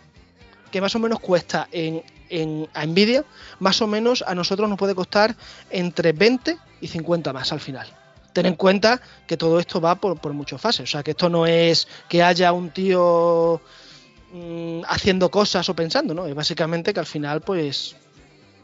que 0.70 0.80
más 0.80 0.94
o 0.94 0.98
menos 0.98 1.20
cuesta 1.20 1.68
en, 1.72 2.02
en, 2.30 2.68
a 2.74 2.86
Nvidia, 2.86 3.24
más 3.58 3.80
o 3.82 3.86
menos 3.86 4.24
a 4.26 4.34
nosotros 4.34 4.68
nos 4.68 4.78
puede 4.78 4.94
costar 4.94 5.34
entre 5.70 6.12
20 6.12 6.56
y 6.80 6.88
50 6.88 7.32
más 7.32 7.52
al 7.52 7.60
final. 7.60 7.86
Ten 8.32 8.46
en 8.46 8.54
cuenta 8.54 9.00
que 9.26 9.36
todo 9.36 9.58
esto 9.58 9.80
va 9.80 9.96
por, 9.96 10.20
por 10.20 10.32
muchas 10.32 10.60
fases. 10.60 10.82
O 10.82 10.86
sea, 10.86 11.02
que 11.02 11.12
esto 11.12 11.28
no 11.28 11.46
es 11.46 11.88
que 12.08 12.22
haya 12.22 12.52
un 12.52 12.70
tío 12.70 13.60
mm, 14.32 14.82
haciendo 14.86 15.30
cosas 15.30 15.68
o 15.68 15.74
pensando, 15.74 16.14
¿no? 16.14 16.26
Es 16.26 16.34
básicamente 16.34 16.94
que 16.94 17.00
al 17.00 17.06
final, 17.06 17.40
pues, 17.40 17.96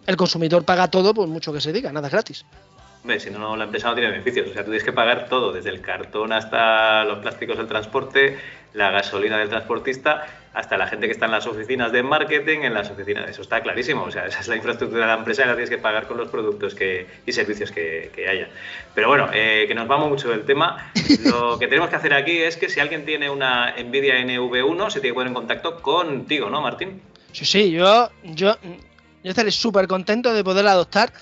el 0.06 0.16
consumidor 0.16 0.64
paga 0.64 0.88
todo 0.88 1.14
por 1.14 1.26
mucho 1.28 1.52
que 1.52 1.60
se 1.60 1.72
diga, 1.72 1.90
nada 1.92 2.08
es 2.08 2.12
gratis. 2.12 2.46
Hombre, 3.02 3.20
si 3.20 3.30
no, 3.30 3.56
la 3.56 3.64
empresa 3.64 3.88
no 3.88 3.94
tiene 3.94 4.10
beneficios. 4.10 4.48
O 4.48 4.52
sea, 4.52 4.62
tú 4.62 4.70
tienes 4.70 4.84
que 4.84 4.92
pagar 4.92 5.28
todo, 5.28 5.52
desde 5.52 5.70
el 5.70 5.80
cartón 5.80 6.32
hasta 6.32 7.04
los 7.04 7.18
plásticos 7.18 7.56
del 7.58 7.66
transporte, 7.66 8.38
la 8.74 8.90
gasolina 8.90 9.38
del 9.38 9.48
transportista, 9.48 10.26
hasta 10.52 10.76
la 10.76 10.86
gente 10.86 11.06
que 11.06 11.12
está 11.12 11.26
en 11.26 11.32
las 11.32 11.46
oficinas 11.46 11.90
de 11.92 12.02
marketing, 12.02 12.60
en 12.60 12.74
las 12.74 12.90
oficinas. 12.90 13.28
Eso 13.30 13.42
está 13.42 13.62
clarísimo. 13.62 14.02
O 14.02 14.10
sea, 14.10 14.26
esa 14.26 14.40
es 14.40 14.48
la 14.48 14.56
infraestructura 14.56 15.02
de 15.02 15.06
la 15.06 15.18
empresa 15.18 15.44
y 15.44 15.46
la 15.46 15.52
tienes 15.52 15.70
que 15.70 15.78
pagar 15.78 16.06
con 16.06 16.16
los 16.16 16.28
productos 16.28 16.74
que, 16.74 17.06
y 17.24 17.32
servicios 17.32 17.70
que, 17.70 18.10
haya. 18.28 18.48
Pero 18.94 19.08
bueno, 19.08 19.30
eh, 19.32 19.64
que 19.66 19.74
nos 19.74 19.88
vamos 19.88 20.10
mucho 20.10 20.28
del 20.28 20.44
tema. 20.44 20.92
Lo 21.24 21.58
que 21.58 21.66
tenemos 21.66 21.88
que 21.88 21.96
hacer 21.96 22.14
aquí 22.14 22.38
es 22.38 22.56
que 22.56 22.68
si 22.68 22.80
alguien 22.80 23.04
tiene 23.04 23.30
una 23.30 23.74
Nvidia 23.76 24.20
NV1, 24.20 24.90
se 24.90 25.00
tiene 25.00 25.10
que 25.10 25.14
poner 25.14 25.28
en 25.28 25.34
contacto 25.34 25.80
contigo, 25.80 26.50
¿no, 26.50 26.60
Martín? 26.60 27.00
Sí, 27.32 27.44
sí, 27.44 27.70
yo, 27.70 28.10
yo, 28.22 28.56
yo 29.24 29.30
estaré 29.30 29.50
súper 29.50 29.88
contento 29.88 30.32
de 30.32 30.44
poderla 30.44 30.72
adoptar 30.72 31.12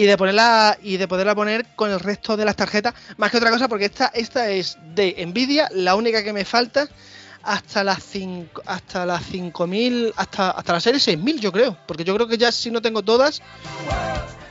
y 0.00 0.06
de 0.06 0.16
ponerla 0.16 0.78
y 0.82 0.96
de 0.96 1.06
poderla 1.06 1.34
poner 1.34 1.66
con 1.76 1.90
el 1.90 2.00
resto 2.00 2.34
de 2.34 2.46
las 2.46 2.56
tarjetas, 2.56 2.94
más 3.18 3.30
que 3.30 3.36
otra 3.36 3.50
cosa, 3.50 3.68
porque 3.68 3.84
esta, 3.84 4.06
esta 4.14 4.48
es 4.48 4.78
de 4.94 5.14
Nvidia, 5.26 5.68
la 5.74 5.94
única 5.94 6.24
que 6.24 6.32
me 6.32 6.46
falta 6.46 6.88
hasta 7.42 7.84
las 7.84 8.02
5 8.04 8.62
hasta 8.64 9.04
las 9.04 9.22
5000 9.26 10.14
hasta 10.16 10.52
hasta 10.52 10.72
la 10.72 10.80
serie 10.80 11.00
6000 11.00 11.40
yo 11.40 11.52
creo, 11.52 11.76
porque 11.86 12.04
yo 12.04 12.14
creo 12.14 12.26
que 12.26 12.38
ya 12.38 12.50
si 12.50 12.70
no 12.70 12.80
tengo 12.80 13.02
todas 13.02 13.42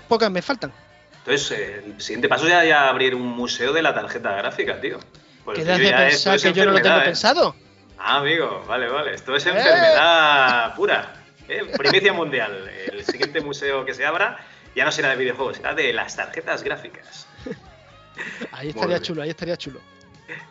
pocas 0.08 0.30
me 0.30 0.44
faltan. 0.44 0.72
Entonces, 1.18 1.52
eh, 1.58 1.84
el 1.96 2.00
siguiente 2.00 2.30
paso 2.30 2.48
ya 2.48 2.64
ya 2.64 2.88
abrir 2.88 3.16
un 3.16 3.26
museo 3.26 3.74
de 3.74 3.82
la 3.82 3.96
tarjeta 3.96 4.34
gráfica, 4.34 4.80
tío. 4.80 5.00
Pues 5.46 5.58
¿Qué 5.58 5.66
te 5.66 5.78
pensar 5.80 6.36
es 6.36 6.44
que 6.44 6.54
yo 6.54 6.66
no 6.66 6.72
lo 6.74 6.82
tengo 6.82 6.98
¿eh? 6.98 7.06
pensado? 7.06 7.56
Ah, 7.98 8.18
amigo, 8.18 8.64
vale, 8.68 8.88
vale. 8.88 9.16
Esto 9.16 9.36
es 9.36 9.48
¡Eh! 9.48 9.50
enfermedad 9.50 10.76
pura. 10.76 11.14
¿eh? 11.48 11.66
Primicia 11.76 12.14
mundial. 12.14 12.70
El 12.92 13.04
siguiente 13.04 13.42
museo 13.42 13.84
que 13.84 13.96
se 13.96 14.06
abra 14.06 14.38
ya 14.76 14.86
no 14.86 14.92
será 14.92 15.10
de 15.10 15.16
videojuegos, 15.18 15.58
será 15.58 15.74
de 15.74 15.94
las 15.94 16.16
tarjetas 16.16 16.64
gráficas. 16.64 17.28
Ahí 18.52 18.70
estaría 18.70 19.02
chulo, 19.02 19.22
ahí 19.22 19.30
estaría 19.30 19.56
chulo. 19.56 19.80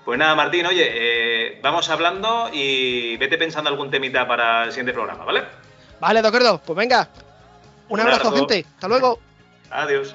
Pues 0.05 0.19
nada, 0.19 0.35
Martín, 0.35 0.65
oye, 0.67 0.89
eh, 0.91 1.61
vamos 1.63 1.89
hablando 1.91 2.49
y 2.53 3.17
vete 3.19 3.37
pensando 3.37 3.69
algún 3.71 3.91
temita 3.91 4.27
para 4.27 4.65
el 4.65 4.71
siguiente 4.71 4.93
programa, 4.95 5.25
¿vale? 5.25 5.45
Vale, 6.01 6.23
de 6.23 6.29
acuerdo, 6.29 6.61
pues 6.65 6.77
venga. 6.77 7.09
Un 7.89 8.01
Un 8.01 8.01
abrazo, 8.01 8.29
abrazo. 8.29 8.37
gente. 8.49 8.67
Hasta 8.75 8.89
luego. 8.89 9.21
Adiós. 9.71 10.15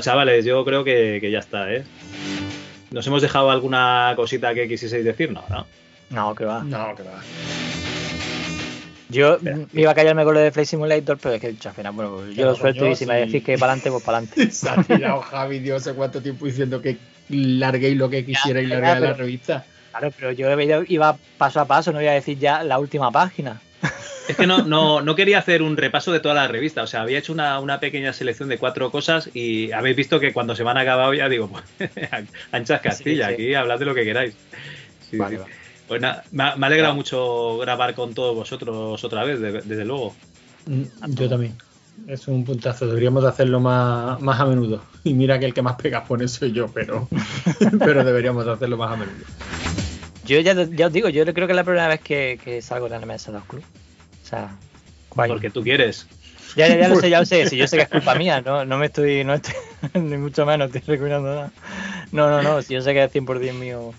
Bueno, 0.00 0.12
chavales, 0.12 0.44
yo 0.46 0.64
creo 0.64 0.82
que, 0.82 1.18
que 1.20 1.30
ya 1.30 1.40
está, 1.40 1.70
¿eh? 1.72 1.84
¿Nos 2.90 3.06
hemos 3.06 3.20
dejado 3.22 3.50
alguna 3.50 4.14
cosita 4.16 4.54
que 4.54 4.66
quisieseis 4.66 5.04
decir? 5.04 5.30
No, 5.30 5.44
¿no? 5.50 5.66
No, 6.10 6.34
que 6.34 6.44
va. 6.44 6.62
No, 6.64 6.94
que 6.96 7.02
va. 7.02 7.20
Yo 9.10 9.38
iba 9.74 9.90
a 9.90 9.94
callarme 9.94 10.24
con 10.24 10.34
lo 10.34 10.40
de 10.40 10.52
Flight 10.52 10.68
Simulator, 10.68 11.18
pero 11.20 11.34
es 11.34 11.40
que 11.40 11.48
al 11.68 11.74
final, 11.74 11.92
bueno, 11.92 12.12
pues 12.16 12.34
yo 12.36 12.46
lo 12.46 12.54
suelto 12.56 12.86
y 12.88 12.94
si 12.96 13.04
me 13.06 13.16
decís 13.26 13.42
que 13.44 13.58
para 13.58 13.72
adelante, 13.72 13.90
pues 13.90 14.04
para 14.04 14.18
adelante. 14.18 14.50
Se 14.52 14.68
ha 14.68 14.82
tirado 14.82 15.20
Javi, 15.20 15.58
Dios, 15.58 15.82
sé 15.82 15.92
cuánto 15.94 16.22
tiempo 16.22 16.46
diciendo 16.46 16.80
que 16.80 16.96
larguéis 17.28 17.96
lo 17.96 18.08
que 18.08 18.24
quisierais 18.24 18.68
ya, 18.68 18.74
largar 18.76 18.96
en 18.98 19.02
la 19.04 19.12
revista. 19.14 19.64
Claro, 19.90 20.12
pero 20.16 20.32
yo 20.32 20.50
iba- 20.60 20.84
iba 20.88 21.16
paso 21.36 21.60
a 21.60 21.64
paso, 21.66 21.92
no 21.92 22.00
iba 22.00 22.12
a 22.12 22.14
decir 22.14 22.38
ya 22.38 22.62
la 22.62 22.78
última 22.78 23.10
página. 23.10 23.60
Es 24.30 24.36
que 24.36 24.46
no, 24.46 24.58
no, 24.62 25.00
no 25.02 25.14
quería 25.14 25.38
hacer 25.38 25.62
un 25.62 25.76
repaso 25.76 26.12
de 26.12 26.20
toda 26.20 26.34
la 26.34 26.46
revista, 26.48 26.82
o 26.82 26.86
sea, 26.86 27.02
había 27.02 27.18
hecho 27.18 27.32
una, 27.32 27.58
una 27.60 27.80
pequeña 27.80 28.12
selección 28.12 28.48
de 28.48 28.58
cuatro 28.58 28.90
cosas 28.90 29.28
y 29.34 29.72
habéis 29.72 29.96
visto 29.96 30.20
que 30.20 30.32
cuando 30.32 30.54
se 30.54 30.62
me 30.64 30.70
han 30.70 30.78
acabado 30.78 31.12
ya 31.14 31.28
digo, 31.28 31.50
pues, 31.78 31.90
anchas 32.52 32.80
Castilla, 32.80 33.28
Sí, 33.28 33.34
sí. 33.36 33.42
aquí 33.42 33.54
hablad 33.54 33.78
de 33.78 33.84
lo 33.86 33.94
que 33.94 34.04
queráis. 34.04 34.34
Sí, 35.10 35.16
Vale. 35.16 35.40
Pues 35.88 36.00
nada, 36.00 36.22
me 36.30 36.44
ha, 36.44 36.56
me 36.56 36.66
ha 36.66 36.68
alegrado 36.68 36.94
mucho 36.94 37.58
grabar 37.58 37.94
con 37.94 38.14
todos 38.14 38.34
vosotros 38.36 39.02
otra 39.02 39.24
vez, 39.24 39.40
de- 39.40 39.62
desde 39.62 39.84
luego. 39.84 40.14
Mm, 40.66 40.82
Yo 41.08 41.28
también. 41.28 41.56
Es 42.06 42.28
un 42.28 42.44
puntazo. 42.44 42.86
Deberíamos 42.86 43.24
de 43.24 43.28
hacerlo 43.28 43.58
más, 43.58 44.20
más 44.20 44.38
a 44.38 44.46
menudo. 44.46 44.84
Y 45.02 45.12
mira 45.14 45.38
que 45.40 45.46
el 45.46 45.52
que 45.52 45.62
más 45.62 45.74
pegas 45.74 46.06
pone 46.06 46.28
soy 46.28 46.52
yo, 46.52 46.68
pero, 46.72 47.08
pero 47.80 48.04
deberíamos 48.04 48.46
de 48.46 48.52
hacerlo 48.52 48.76
más 48.76 48.92
a 48.92 48.96
menudo. 48.96 49.16
Yo 50.24 50.38
ya, 50.40 50.54
ya 50.54 50.86
os 50.86 50.92
digo, 50.92 51.08
yo 51.08 51.24
creo 51.34 51.46
que 51.48 51.52
es 51.52 51.56
la 51.56 51.64
primera 51.64 51.88
vez 51.88 52.00
que, 52.00 52.38
que 52.42 52.62
salgo 52.62 52.88
de 52.88 52.98
la 53.00 53.04
mesa 53.04 53.32
de 53.32 53.38
los 53.38 53.46
clubs. 53.48 53.66
O 54.30 54.36
sea, 54.36 54.48
guay. 55.10 55.28
Porque 55.28 55.50
tú 55.50 55.64
quieres. 55.64 56.06
Ya, 56.54 56.68
ya, 56.68 56.76
ya 56.76 56.88
lo 56.88 57.00
sé, 57.00 57.10
ya 57.10 57.18
lo 57.18 57.26
sé. 57.26 57.48
Si 57.48 57.56
yo 57.56 57.66
sé 57.66 57.76
que 57.76 57.82
es 57.82 57.88
culpa 57.90 58.14
mía, 58.14 58.40
no, 58.42 58.64
no 58.64 58.78
me 58.78 58.86
estoy, 58.86 59.24
no 59.24 59.34
estoy, 59.34 59.54
ni 60.00 60.16
mucho 60.16 60.46
menos 60.46 60.66
estoy 60.66 60.82
recriminando 60.82 61.34
nada. 61.34 61.52
No, 62.12 62.30
no, 62.30 62.42
no, 62.42 62.62
si 62.62 62.74
yo 62.74 62.80
sé 62.80 62.92
que 62.94 63.02
es 63.02 63.12
100% 63.12 63.52
mío, 63.54 63.92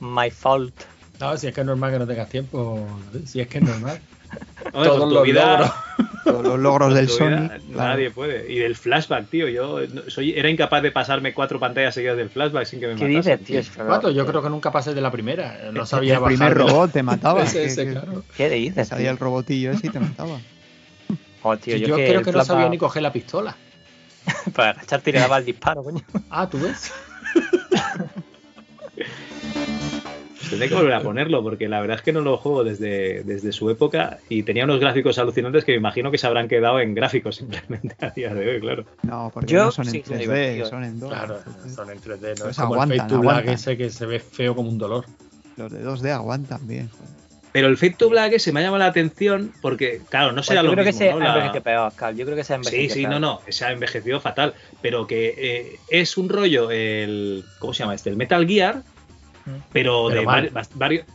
my 0.00 0.30
fault. 0.30 0.74
No, 1.20 1.36
si 1.36 1.46
es 1.46 1.54
que 1.54 1.60
es 1.60 1.66
normal 1.66 1.92
que 1.92 1.98
no 2.00 2.06
tengas 2.08 2.28
tiempo, 2.28 2.84
si 3.24 3.40
es 3.40 3.46
que 3.46 3.58
es 3.58 3.64
normal. 3.64 4.00
Hombre, 4.72 4.88
Todos 4.90 5.12
los 5.12 5.22
vida- 5.24 5.50
logros. 5.58 5.70
Todos 6.24 6.42
los 6.44 6.58
logros 6.58 6.94
del 6.94 7.08
Sony. 7.08 7.26
vida 7.28 7.48
claro. 7.72 7.88
Nadie 7.90 8.10
puede. 8.10 8.52
Y 8.52 8.58
del 8.58 8.76
flashback, 8.76 9.28
tío. 9.30 9.48
Yo 9.48 9.78
soy, 10.08 10.32
era 10.36 10.50
incapaz 10.50 10.82
de 10.82 10.90
pasarme 10.92 11.32
cuatro 11.32 11.58
pantallas 11.58 11.94
seguidas 11.94 12.16
del 12.18 12.28
flashback 12.28 12.66
sin 12.66 12.80
que 12.80 12.88
me 12.88 12.94
¿Qué 12.96 13.08
matasen. 13.08 13.38
dices, 13.44 13.70
tío? 13.70 13.84
Cuatro, 13.86 14.10
yo 14.10 14.26
creo 14.26 14.42
que 14.42 14.50
nunca 14.50 14.70
pasé 14.70 14.92
de 14.92 15.00
la 15.00 15.10
primera. 15.10 15.70
No 15.72 15.86
sabía 15.86 16.16
el 16.18 16.22
primer 16.24 16.54
bajar 16.54 16.68
robot 16.68 16.92
te 16.92 17.02
mataba. 17.02 17.42
Ese, 17.44 17.64
ese, 17.64 17.86
que- 17.86 17.92
claro. 17.92 18.24
¿Qué 18.36 18.50
dices, 18.50 18.88
Salía 18.88 19.04
tío? 19.06 19.10
el 19.12 19.18
robotillo 19.18 19.70
ese 19.72 19.86
y 19.86 19.90
te 19.90 20.00
mataba. 20.00 20.38
Joder, 21.42 21.58
tío, 21.60 21.76
yo, 21.76 21.86
yo 21.88 21.96
que 21.96 22.06
creo 22.08 22.22
que 22.22 22.32
no 22.32 22.44
sabía 22.44 22.68
ni 22.68 22.76
coger 22.78 23.02
la 23.02 23.12
pistola. 23.12 23.56
Para 24.54 24.72
agacharte 24.72 25.08
y 25.10 25.12
le 25.14 25.20
daba 25.20 25.38
el 25.38 25.46
disparo, 25.46 25.82
coño. 25.82 26.02
Ah, 26.28 26.46
¿tú 26.50 26.58
ves? 26.60 26.92
Tendré 30.48 30.68
que 30.68 30.74
volver 30.74 30.92
a 30.94 31.02
ponerlo 31.02 31.42
porque 31.42 31.68
la 31.68 31.80
verdad 31.80 31.96
es 31.96 32.02
que 32.02 32.12
no 32.12 32.20
lo 32.20 32.36
juego 32.38 32.64
desde, 32.64 33.22
desde 33.24 33.52
su 33.52 33.68
época 33.70 34.18
y 34.28 34.42
tenía 34.42 34.64
unos 34.64 34.80
gráficos 34.80 35.18
alucinantes 35.18 35.64
que 35.64 35.72
me 35.72 35.78
imagino 35.78 36.10
que 36.10 36.18
se 36.18 36.26
habrán 36.26 36.48
quedado 36.48 36.80
en 36.80 36.94
gráficos 36.94 37.36
simplemente 37.36 37.94
a 38.00 38.10
día 38.10 38.32
de 38.34 38.48
hoy, 38.50 38.60
claro. 38.60 38.84
No, 39.02 39.30
porque 39.32 39.52
Yo 39.52 39.66
no 39.66 39.70
son 39.70 39.86
en 39.86 39.92
sí, 39.92 40.02
son 40.06 40.16
3D, 40.16 40.20
divertidos. 40.20 40.68
son 40.68 40.84
en 40.84 41.00
2. 41.00 41.08
Claro, 41.10 41.40
son 41.74 41.90
en 41.90 41.98
3D, 42.00 42.10
no 42.38 42.44
Pues 42.44 42.50
es 42.50 42.56
como 42.56 42.74
el 42.74 42.80
aguantan, 42.80 42.98
Fate 42.98 43.08
to 43.08 43.18
Black 43.20 43.30
aguantan. 43.32 43.54
ese 43.54 43.76
que 43.76 43.90
se 43.90 44.06
ve 44.06 44.20
feo 44.20 44.54
como 44.54 44.68
un 44.68 44.78
dolor. 44.78 45.04
Los 45.56 45.72
de 45.72 45.84
2D 45.84 46.10
aguantan 46.12 46.66
bien. 46.66 46.88
Pero 47.50 47.66
el 47.68 47.76
Fate 47.78 47.96
to 47.98 48.08
Black 48.10 48.38
se 48.38 48.52
me 48.52 48.60
ha 48.60 48.62
llamado 48.64 48.78
la 48.78 48.86
atención 48.90 49.52
porque, 49.62 50.02
claro, 50.10 50.32
no 50.32 50.42
será 50.42 50.60
Pues 50.60 50.64
yo 50.64 50.70
lo 50.70 50.72
creo 50.74 50.84
mismo, 50.84 50.98
que 51.00 51.04
se 51.04 51.10
¿no? 51.10 51.16
ha 51.16 51.20
La- 51.20 51.28
envejecido 51.34 51.62
peor, 51.64 51.92
Cal. 51.96 52.16
Yo 52.16 52.24
creo 52.26 52.36
que 52.36 52.44
se 52.44 52.54
ha 52.54 52.56
Sí, 52.62 52.68
envejecido 52.68 52.94
sí, 52.94 53.02
no, 53.04 53.08
peor. 53.10 53.20
no, 53.20 53.40
se 53.48 53.64
ha 53.64 53.72
envejecido 53.72 54.20
fatal, 54.20 54.54
pero 54.82 55.06
que 55.06 55.34
eh, 55.36 55.76
es 55.88 56.16
un 56.18 56.28
rollo, 56.28 56.70
el 56.70 57.44
¿cómo 57.58 57.72
se 57.72 57.80
llama 57.82 57.94
este? 57.94 58.10
El 58.10 58.16
Metal 58.16 58.46
Gear, 58.46 58.82
pero, 59.72 60.08
Pero 60.08 60.20
de 60.20 60.22
mal. 60.22 60.50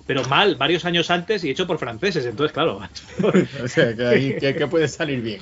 pero 0.05 0.23
mal, 0.25 0.55
varios 0.55 0.85
años 0.85 1.09
antes 1.09 1.43
y 1.43 1.49
hecho 1.49 1.67
por 1.67 1.77
franceses, 1.77 2.25
entonces 2.25 2.53
claro. 2.53 2.81
O 3.63 3.67
sea, 3.67 3.95
que 3.95 4.05
ahí 4.05 4.37
que, 4.37 4.55
que 4.55 4.67
puede 4.67 4.87
salir 4.87 5.21
bien. 5.21 5.41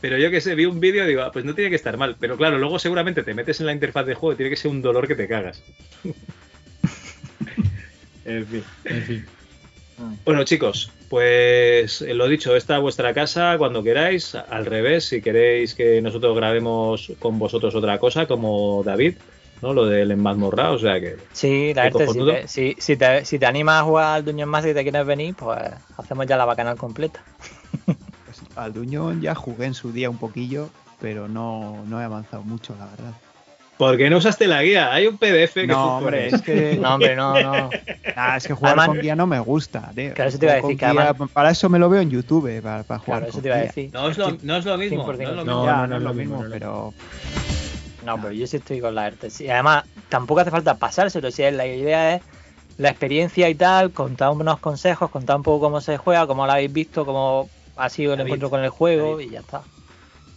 Pero 0.00 0.18
yo 0.18 0.30
que 0.30 0.40
sé, 0.40 0.54
vi 0.54 0.66
un 0.66 0.80
vídeo 0.80 1.04
y 1.04 1.08
digo, 1.08 1.22
ah, 1.22 1.32
pues 1.32 1.44
no 1.44 1.54
tiene 1.54 1.70
que 1.70 1.76
estar 1.76 1.96
mal. 1.96 2.16
Pero 2.20 2.36
claro, 2.36 2.58
luego 2.58 2.78
seguramente 2.78 3.22
te 3.22 3.32
metes 3.32 3.60
en 3.60 3.66
la 3.66 3.72
interfaz 3.72 4.06
de 4.06 4.14
juego 4.14 4.34
y 4.34 4.36
tiene 4.36 4.50
que 4.50 4.56
ser 4.56 4.70
un 4.70 4.82
dolor 4.82 5.08
que 5.08 5.14
te 5.14 5.26
cagas. 5.26 5.62
en 8.24 8.46
fin. 8.46 8.64
En 8.84 9.02
fin. 9.02 9.24
Bueno, 10.24 10.44
chicos, 10.44 10.90
pues 11.08 12.02
eh, 12.02 12.14
lo 12.14 12.28
dicho, 12.28 12.56
esta 12.56 12.76
es 12.76 12.82
vuestra 12.82 13.14
casa 13.14 13.56
cuando 13.58 13.82
queráis. 13.82 14.34
Al 14.34 14.66
revés, 14.66 15.06
si 15.06 15.22
queréis 15.22 15.74
que 15.74 16.02
nosotros 16.02 16.36
grabemos 16.36 17.12
con 17.18 17.38
vosotros 17.38 17.74
otra 17.74 17.98
cosa, 17.98 18.26
como 18.26 18.82
David, 18.84 19.14
¿no? 19.64 19.72
Lo 19.74 19.86
del 19.86 20.10
enmazmorra, 20.10 20.70
o 20.70 20.78
sea 20.78 21.00
que. 21.00 21.16
Sí, 21.32 21.72
la 21.74 21.84
verdad, 21.84 22.06
si 22.12 22.24
te, 22.24 22.48
si, 22.48 22.76
si, 22.78 22.96
te, 22.96 23.24
si 23.24 23.38
te 23.38 23.46
animas 23.46 23.80
a 23.80 23.84
jugar 23.84 24.06
al 24.16 24.24
Dungeon 24.24 24.48
Master 24.48 24.70
y 24.72 24.74
te 24.74 24.82
quieres 24.82 25.06
venir, 25.06 25.34
pues 25.34 25.58
hacemos 25.96 26.26
ya 26.26 26.36
la 26.36 26.44
bacanal 26.44 26.76
completa. 26.76 27.20
Pues 27.86 28.42
al 28.56 28.72
Duñón 28.72 29.20
ya 29.20 29.34
jugué 29.34 29.66
en 29.66 29.74
su 29.74 29.90
día 29.92 30.10
un 30.10 30.18
poquillo, 30.18 30.68
pero 31.00 31.28
no, 31.28 31.84
no 31.86 32.00
he 32.00 32.04
avanzado 32.04 32.42
mucho, 32.42 32.74
la 32.78 32.86
verdad. 32.86 33.12
¿Por 33.76 33.96
qué 33.96 34.08
no 34.08 34.18
usaste 34.18 34.46
la 34.46 34.62
guía? 34.62 34.92
Hay 34.92 35.08
un 35.08 35.18
PDF 35.18 35.54
que 35.54 35.66
No, 35.66 35.96
hombre, 35.98 36.28
es 36.28 36.40
que. 36.42 36.76
No, 36.80 36.94
hombre, 36.94 37.16
no, 37.16 37.34
no. 37.42 37.70
Nah, 38.14 38.36
es 38.36 38.46
que 38.46 38.54
jugar 38.54 38.74
Además- 38.78 38.86
con 38.86 39.00
guía 39.00 39.16
no 39.16 39.26
me 39.26 39.40
gusta, 39.40 39.90
tío. 39.96 40.14
Claro, 40.14 40.28
eso 40.28 40.38
te 40.38 40.46
iba 40.46 40.52
a 40.52 40.56
decir, 40.56 40.76
que 40.78 40.86
guía- 40.86 41.02
además- 41.10 41.30
Para 41.32 41.50
eso 41.50 41.68
me 41.68 41.80
lo 41.80 41.88
veo 41.88 42.00
en 42.00 42.08
YouTube, 42.08 42.62
para, 42.62 42.84
para 42.84 43.00
jugar. 43.00 43.20
Claro, 43.20 43.24
eso 43.30 43.32
con 43.32 43.42
te 43.42 43.48
iba 43.48 43.56
a 43.56 43.60
decir. 43.62 43.90
No 43.92 44.08
es 44.08 44.16
lo, 44.16 44.30
no 44.42 44.56
es 44.58 44.64
lo 44.64 44.78
mismo. 44.78 45.04
No, 45.04 45.12
es 45.12 45.18
lo 45.18 45.24
100%. 45.24 45.28
mismo. 45.36 45.44
No, 45.44 45.66
Ya, 45.66 45.76
no, 45.78 45.86
no, 45.88 45.96
es 45.96 46.02
lo 46.04 46.14
mismo, 46.14 46.44
pero. 46.48 46.94
No, 48.04 48.20
pero 48.20 48.32
yo 48.32 48.46
sí 48.46 48.58
estoy 48.58 48.80
con 48.80 48.94
la 48.94 49.06
ERTE. 49.06 49.30
Sí, 49.30 49.48
además, 49.48 49.84
tampoco 50.08 50.40
hace 50.40 50.50
falta 50.50 50.76
pasárselo. 50.76 51.30
Si 51.30 51.42
la 51.50 51.66
idea 51.66 52.16
es 52.16 52.22
la 52.76 52.90
experiencia 52.90 53.48
y 53.48 53.54
tal, 53.54 53.92
contar 53.92 54.30
unos 54.30 54.58
consejos, 54.60 55.10
contar 55.10 55.36
un 55.36 55.42
poco 55.42 55.66
cómo 55.66 55.80
se 55.80 55.96
juega, 55.96 56.26
cómo 56.26 56.46
lo 56.46 56.52
habéis 56.52 56.72
visto, 56.72 57.06
cómo 57.06 57.48
ha 57.76 57.88
sido 57.88 58.12
el 58.12 58.18
David, 58.18 58.28
encuentro 58.28 58.50
con 58.50 58.62
el 58.62 58.70
juego 58.70 59.12
David. 59.12 59.26
y 59.26 59.30
ya 59.30 59.40
está. 59.40 59.62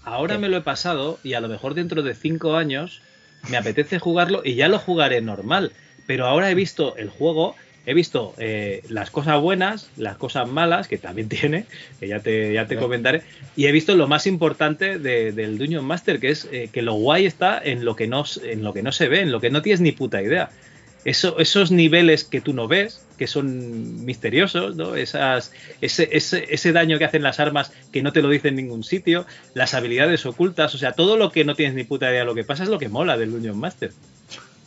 Ahora 0.03 0.37
me 0.37 0.47
lo 0.47 0.57
he 0.57 0.61
pasado 0.61 1.19
y 1.23 1.33
a 1.33 1.41
lo 1.41 1.49
mejor 1.49 1.73
dentro 1.73 2.01
de 2.01 2.15
cinco 2.15 2.55
años 2.55 3.01
me 3.49 3.57
apetece 3.57 3.99
jugarlo 3.99 4.41
y 4.43 4.55
ya 4.55 4.69
lo 4.69 4.79
jugaré 4.79 5.21
normal. 5.21 5.73
Pero 6.05 6.25
ahora 6.25 6.49
he 6.49 6.55
visto 6.55 6.95
el 6.95 7.09
juego, 7.09 7.55
he 7.87 7.93
visto 7.95 8.35
eh, 8.37 8.83
las 8.89 9.09
cosas 9.09 9.41
buenas, 9.41 9.89
las 9.97 10.17
cosas 10.17 10.47
malas, 10.47 10.87
que 10.87 10.97
también 10.99 11.29
tiene, 11.37 11.65
que 11.99 12.07
ya 12.07 12.19
te, 12.19 12.53
ya 12.53 12.67
te 12.67 12.75
Sí. 12.75 12.81
comentaré, 12.81 13.23
y 13.55 13.65
he 13.65 13.71
visto 13.71 13.95
lo 13.95 14.07
más 14.07 14.27
importante 14.27 14.99
de- 14.99 15.31
del 15.31 15.57
Dungeon 15.57 15.85
Master, 15.85 16.19
que 16.19 16.29
es 16.29 16.47
eh, 16.51 16.69
que 16.71 16.81
lo 16.83 16.93
guay 16.93 17.25
está 17.25 17.59
en 17.63 17.83
lo, 17.85 17.95
que 17.95 18.05
no, 18.07 18.23
en 18.43 18.63
lo 18.63 18.73
que 18.73 18.83
no 18.83 18.91
se 18.91 19.07
ve, 19.07 19.21
en 19.21 19.31
lo 19.31 19.39
que 19.41 19.49
no 19.49 19.61
tienes 19.63 19.81
ni 19.81 19.91
puta 19.93 20.21
idea. 20.21 20.49
Eso, 21.05 21.39
esos 21.39 21.71
niveles 21.71 22.25
que 22.25 22.41
tú 22.41 22.53
no 22.53 22.67
ves, 22.67 23.05
que 23.17 23.27
son 23.27 24.03
misteriosos, 24.03 24.75
¿no? 24.75 24.95
Esas, 24.97 25.53
ese, 25.79 26.09
ese, 26.11 26.45
ese 26.53 26.73
daño 26.73 26.97
que 26.97 27.05
hacen 27.05 27.23
las 27.23 27.39
armas 27.39 27.71
que 27.93 28.03
no 28.03 28.11
te 28.11 28.21
lo 28.21 28.29
dicen 28.29 28.49
en 28.59 28.65
ningún 28.65 28.83
sitio, 28.83 29.25
las 29.53 29.73
habilidades 29.73 30.25
ocultas, 30.25 30.75
o 30.75 30.77
sea, 30.77 30.91
todo 30.91 31.15
lo 31.15 31.31
que 31.31 31.45
no 31.45 31.55
tienes 31.55 31.75
ni 31.75 31.85
puta 31.85 32.09
idea 32.09 32.19
de 32.21 32.25
lo 32.25 32.35
que 32.35 32.43
pasa 32.43 32.63
es 32.63 32.69
lo 32.69 32.77
que 32.77 32.89
mola 32.89 33.17
del 33.17 33.31
Dungeon 33.31 33.57
Master. 33.57 33.91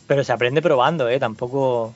Pero 0.07 0.23
se 0.23 0.31
aprende 0.33 0.63
probando, 0.63 1.07
¿eh? 1.09 1.19
Tampoco. 1.19 1.93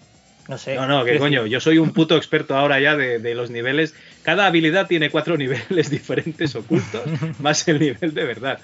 No 0.48 0.58
sé. 0.58 0.76
No, 0.76 0.88
no, 0.88 1.04
que 1.04 1.18
coño, 1.18 1.46
yo 1.48 1.60
soy 1.60 1.78
un 1.80 1.92
puto 1.92 2.16
experto 2.18 2.56
ahora 2.56 2.80
ya 2.80 2.96
de, 2.96 3.18
de 3.20 3.34
los 3.36 3.50
niveles. 3.50 3.96
Cada 4.24 4.46
habilidad 4.46 4.88
tiene 4.88 5.10
cuatro 5.10 5.38
niveles 5.38 5.90
diferentes 5.90 6.56
ocultos, 6.56 7.02
más 7.40 7.68
el 7.68 7.80
nivel 7.80 8.14
de 8.14 8.24
verdad. 8.26 8.60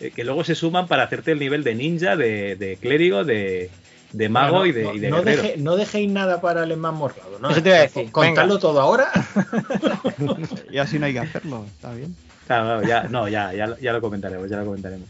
Eh, 0.00 0.10
que 0.14 0.24
luego 0.24 0.44
se 0.44 0.54
suman 0.54 0.86
para 0.86 1.04
hacerte 1.04 1.32
el 1.32 1.38
nivel 1.38 1.64
de 1.64 1.74
ninja, 1.74 2.16
de, 2.16 2.54
de 2.56 2.76
clérigo, 2.76 3.24
de, 3.24 3.70
de 4.12 4.28
mago 4.28 4.58
No, 4.58 4.66
y 4.66 4.72
de, 4.72 4.82
no, 4.84 4.94
y 4.94 4.98
de 5.00 5.08
no 5.10 5.16
guerrero. 5.22 5.42
deje- 5.42 5.56
no 5.56 5.76
dejéis 5.76 6.10
nada 6.10 6.40
para 6.40 6.64
el 6.64 6.70
enmamorrado, 6.72 7.38
¿no? 7.40 7.50
Eso 7.50 7.62
te 7.62 7.70
iba 7.70 7.78
a 7.78 7.82
decir, 7.82 8.12
Contadlo 8.12 8.54
venga. 8.54 8.60
todo 8.60 8.80
ahora. 8.80 9.10
Y 10.70 10.78
así 10.78 10.98
no 10.98 11.06
hay 11.06 11.12
que 11.14 11.20
hacerlo, 11.20 11.64
está 11.66 11.92
bien. 11.94 12.14
Claro, 12.46 12.86
ya, 12.86 13.04
no, 13.04 13.26
ya, 13.28 13.52
ya, 13.52 13.66
lo- 13.66 13.78
ya 13.78 13.92
lo 13.92 14.00
comentaremos, 14.00 14.48
ya 14.48 14.58
lo 14.58 14.64
comentaremos. 14.66 15.08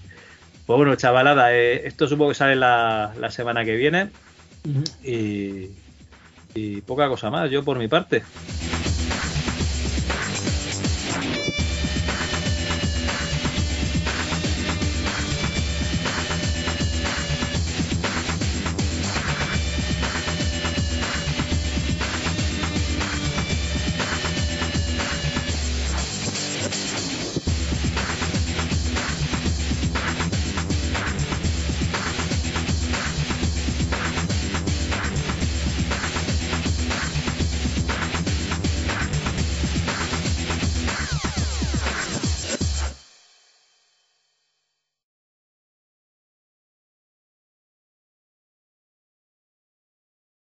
Pues 0.66 0.76
bueno, 0.78 0.94
chavalada, 0.96 1.52
eh, 1.54 1.86
esto 1.86 2.08
supongo 2.08 2.30
que 2.30 2.34
sale 2.36 2.56
la, 2.56 3.12
la 3.20 3.30
semana 3.30 3.64
que 3.64 3.76
viene 3.76 4.08
y, 5.04 5.68
y 6.56 6.80
poca 6.80 7.08
cosa 7.08 7.30
más, 7.30 7.50
yo 7.50 7.62
por 7.62 7.78
mi 7.78 7.86
parte. 7.86 8.22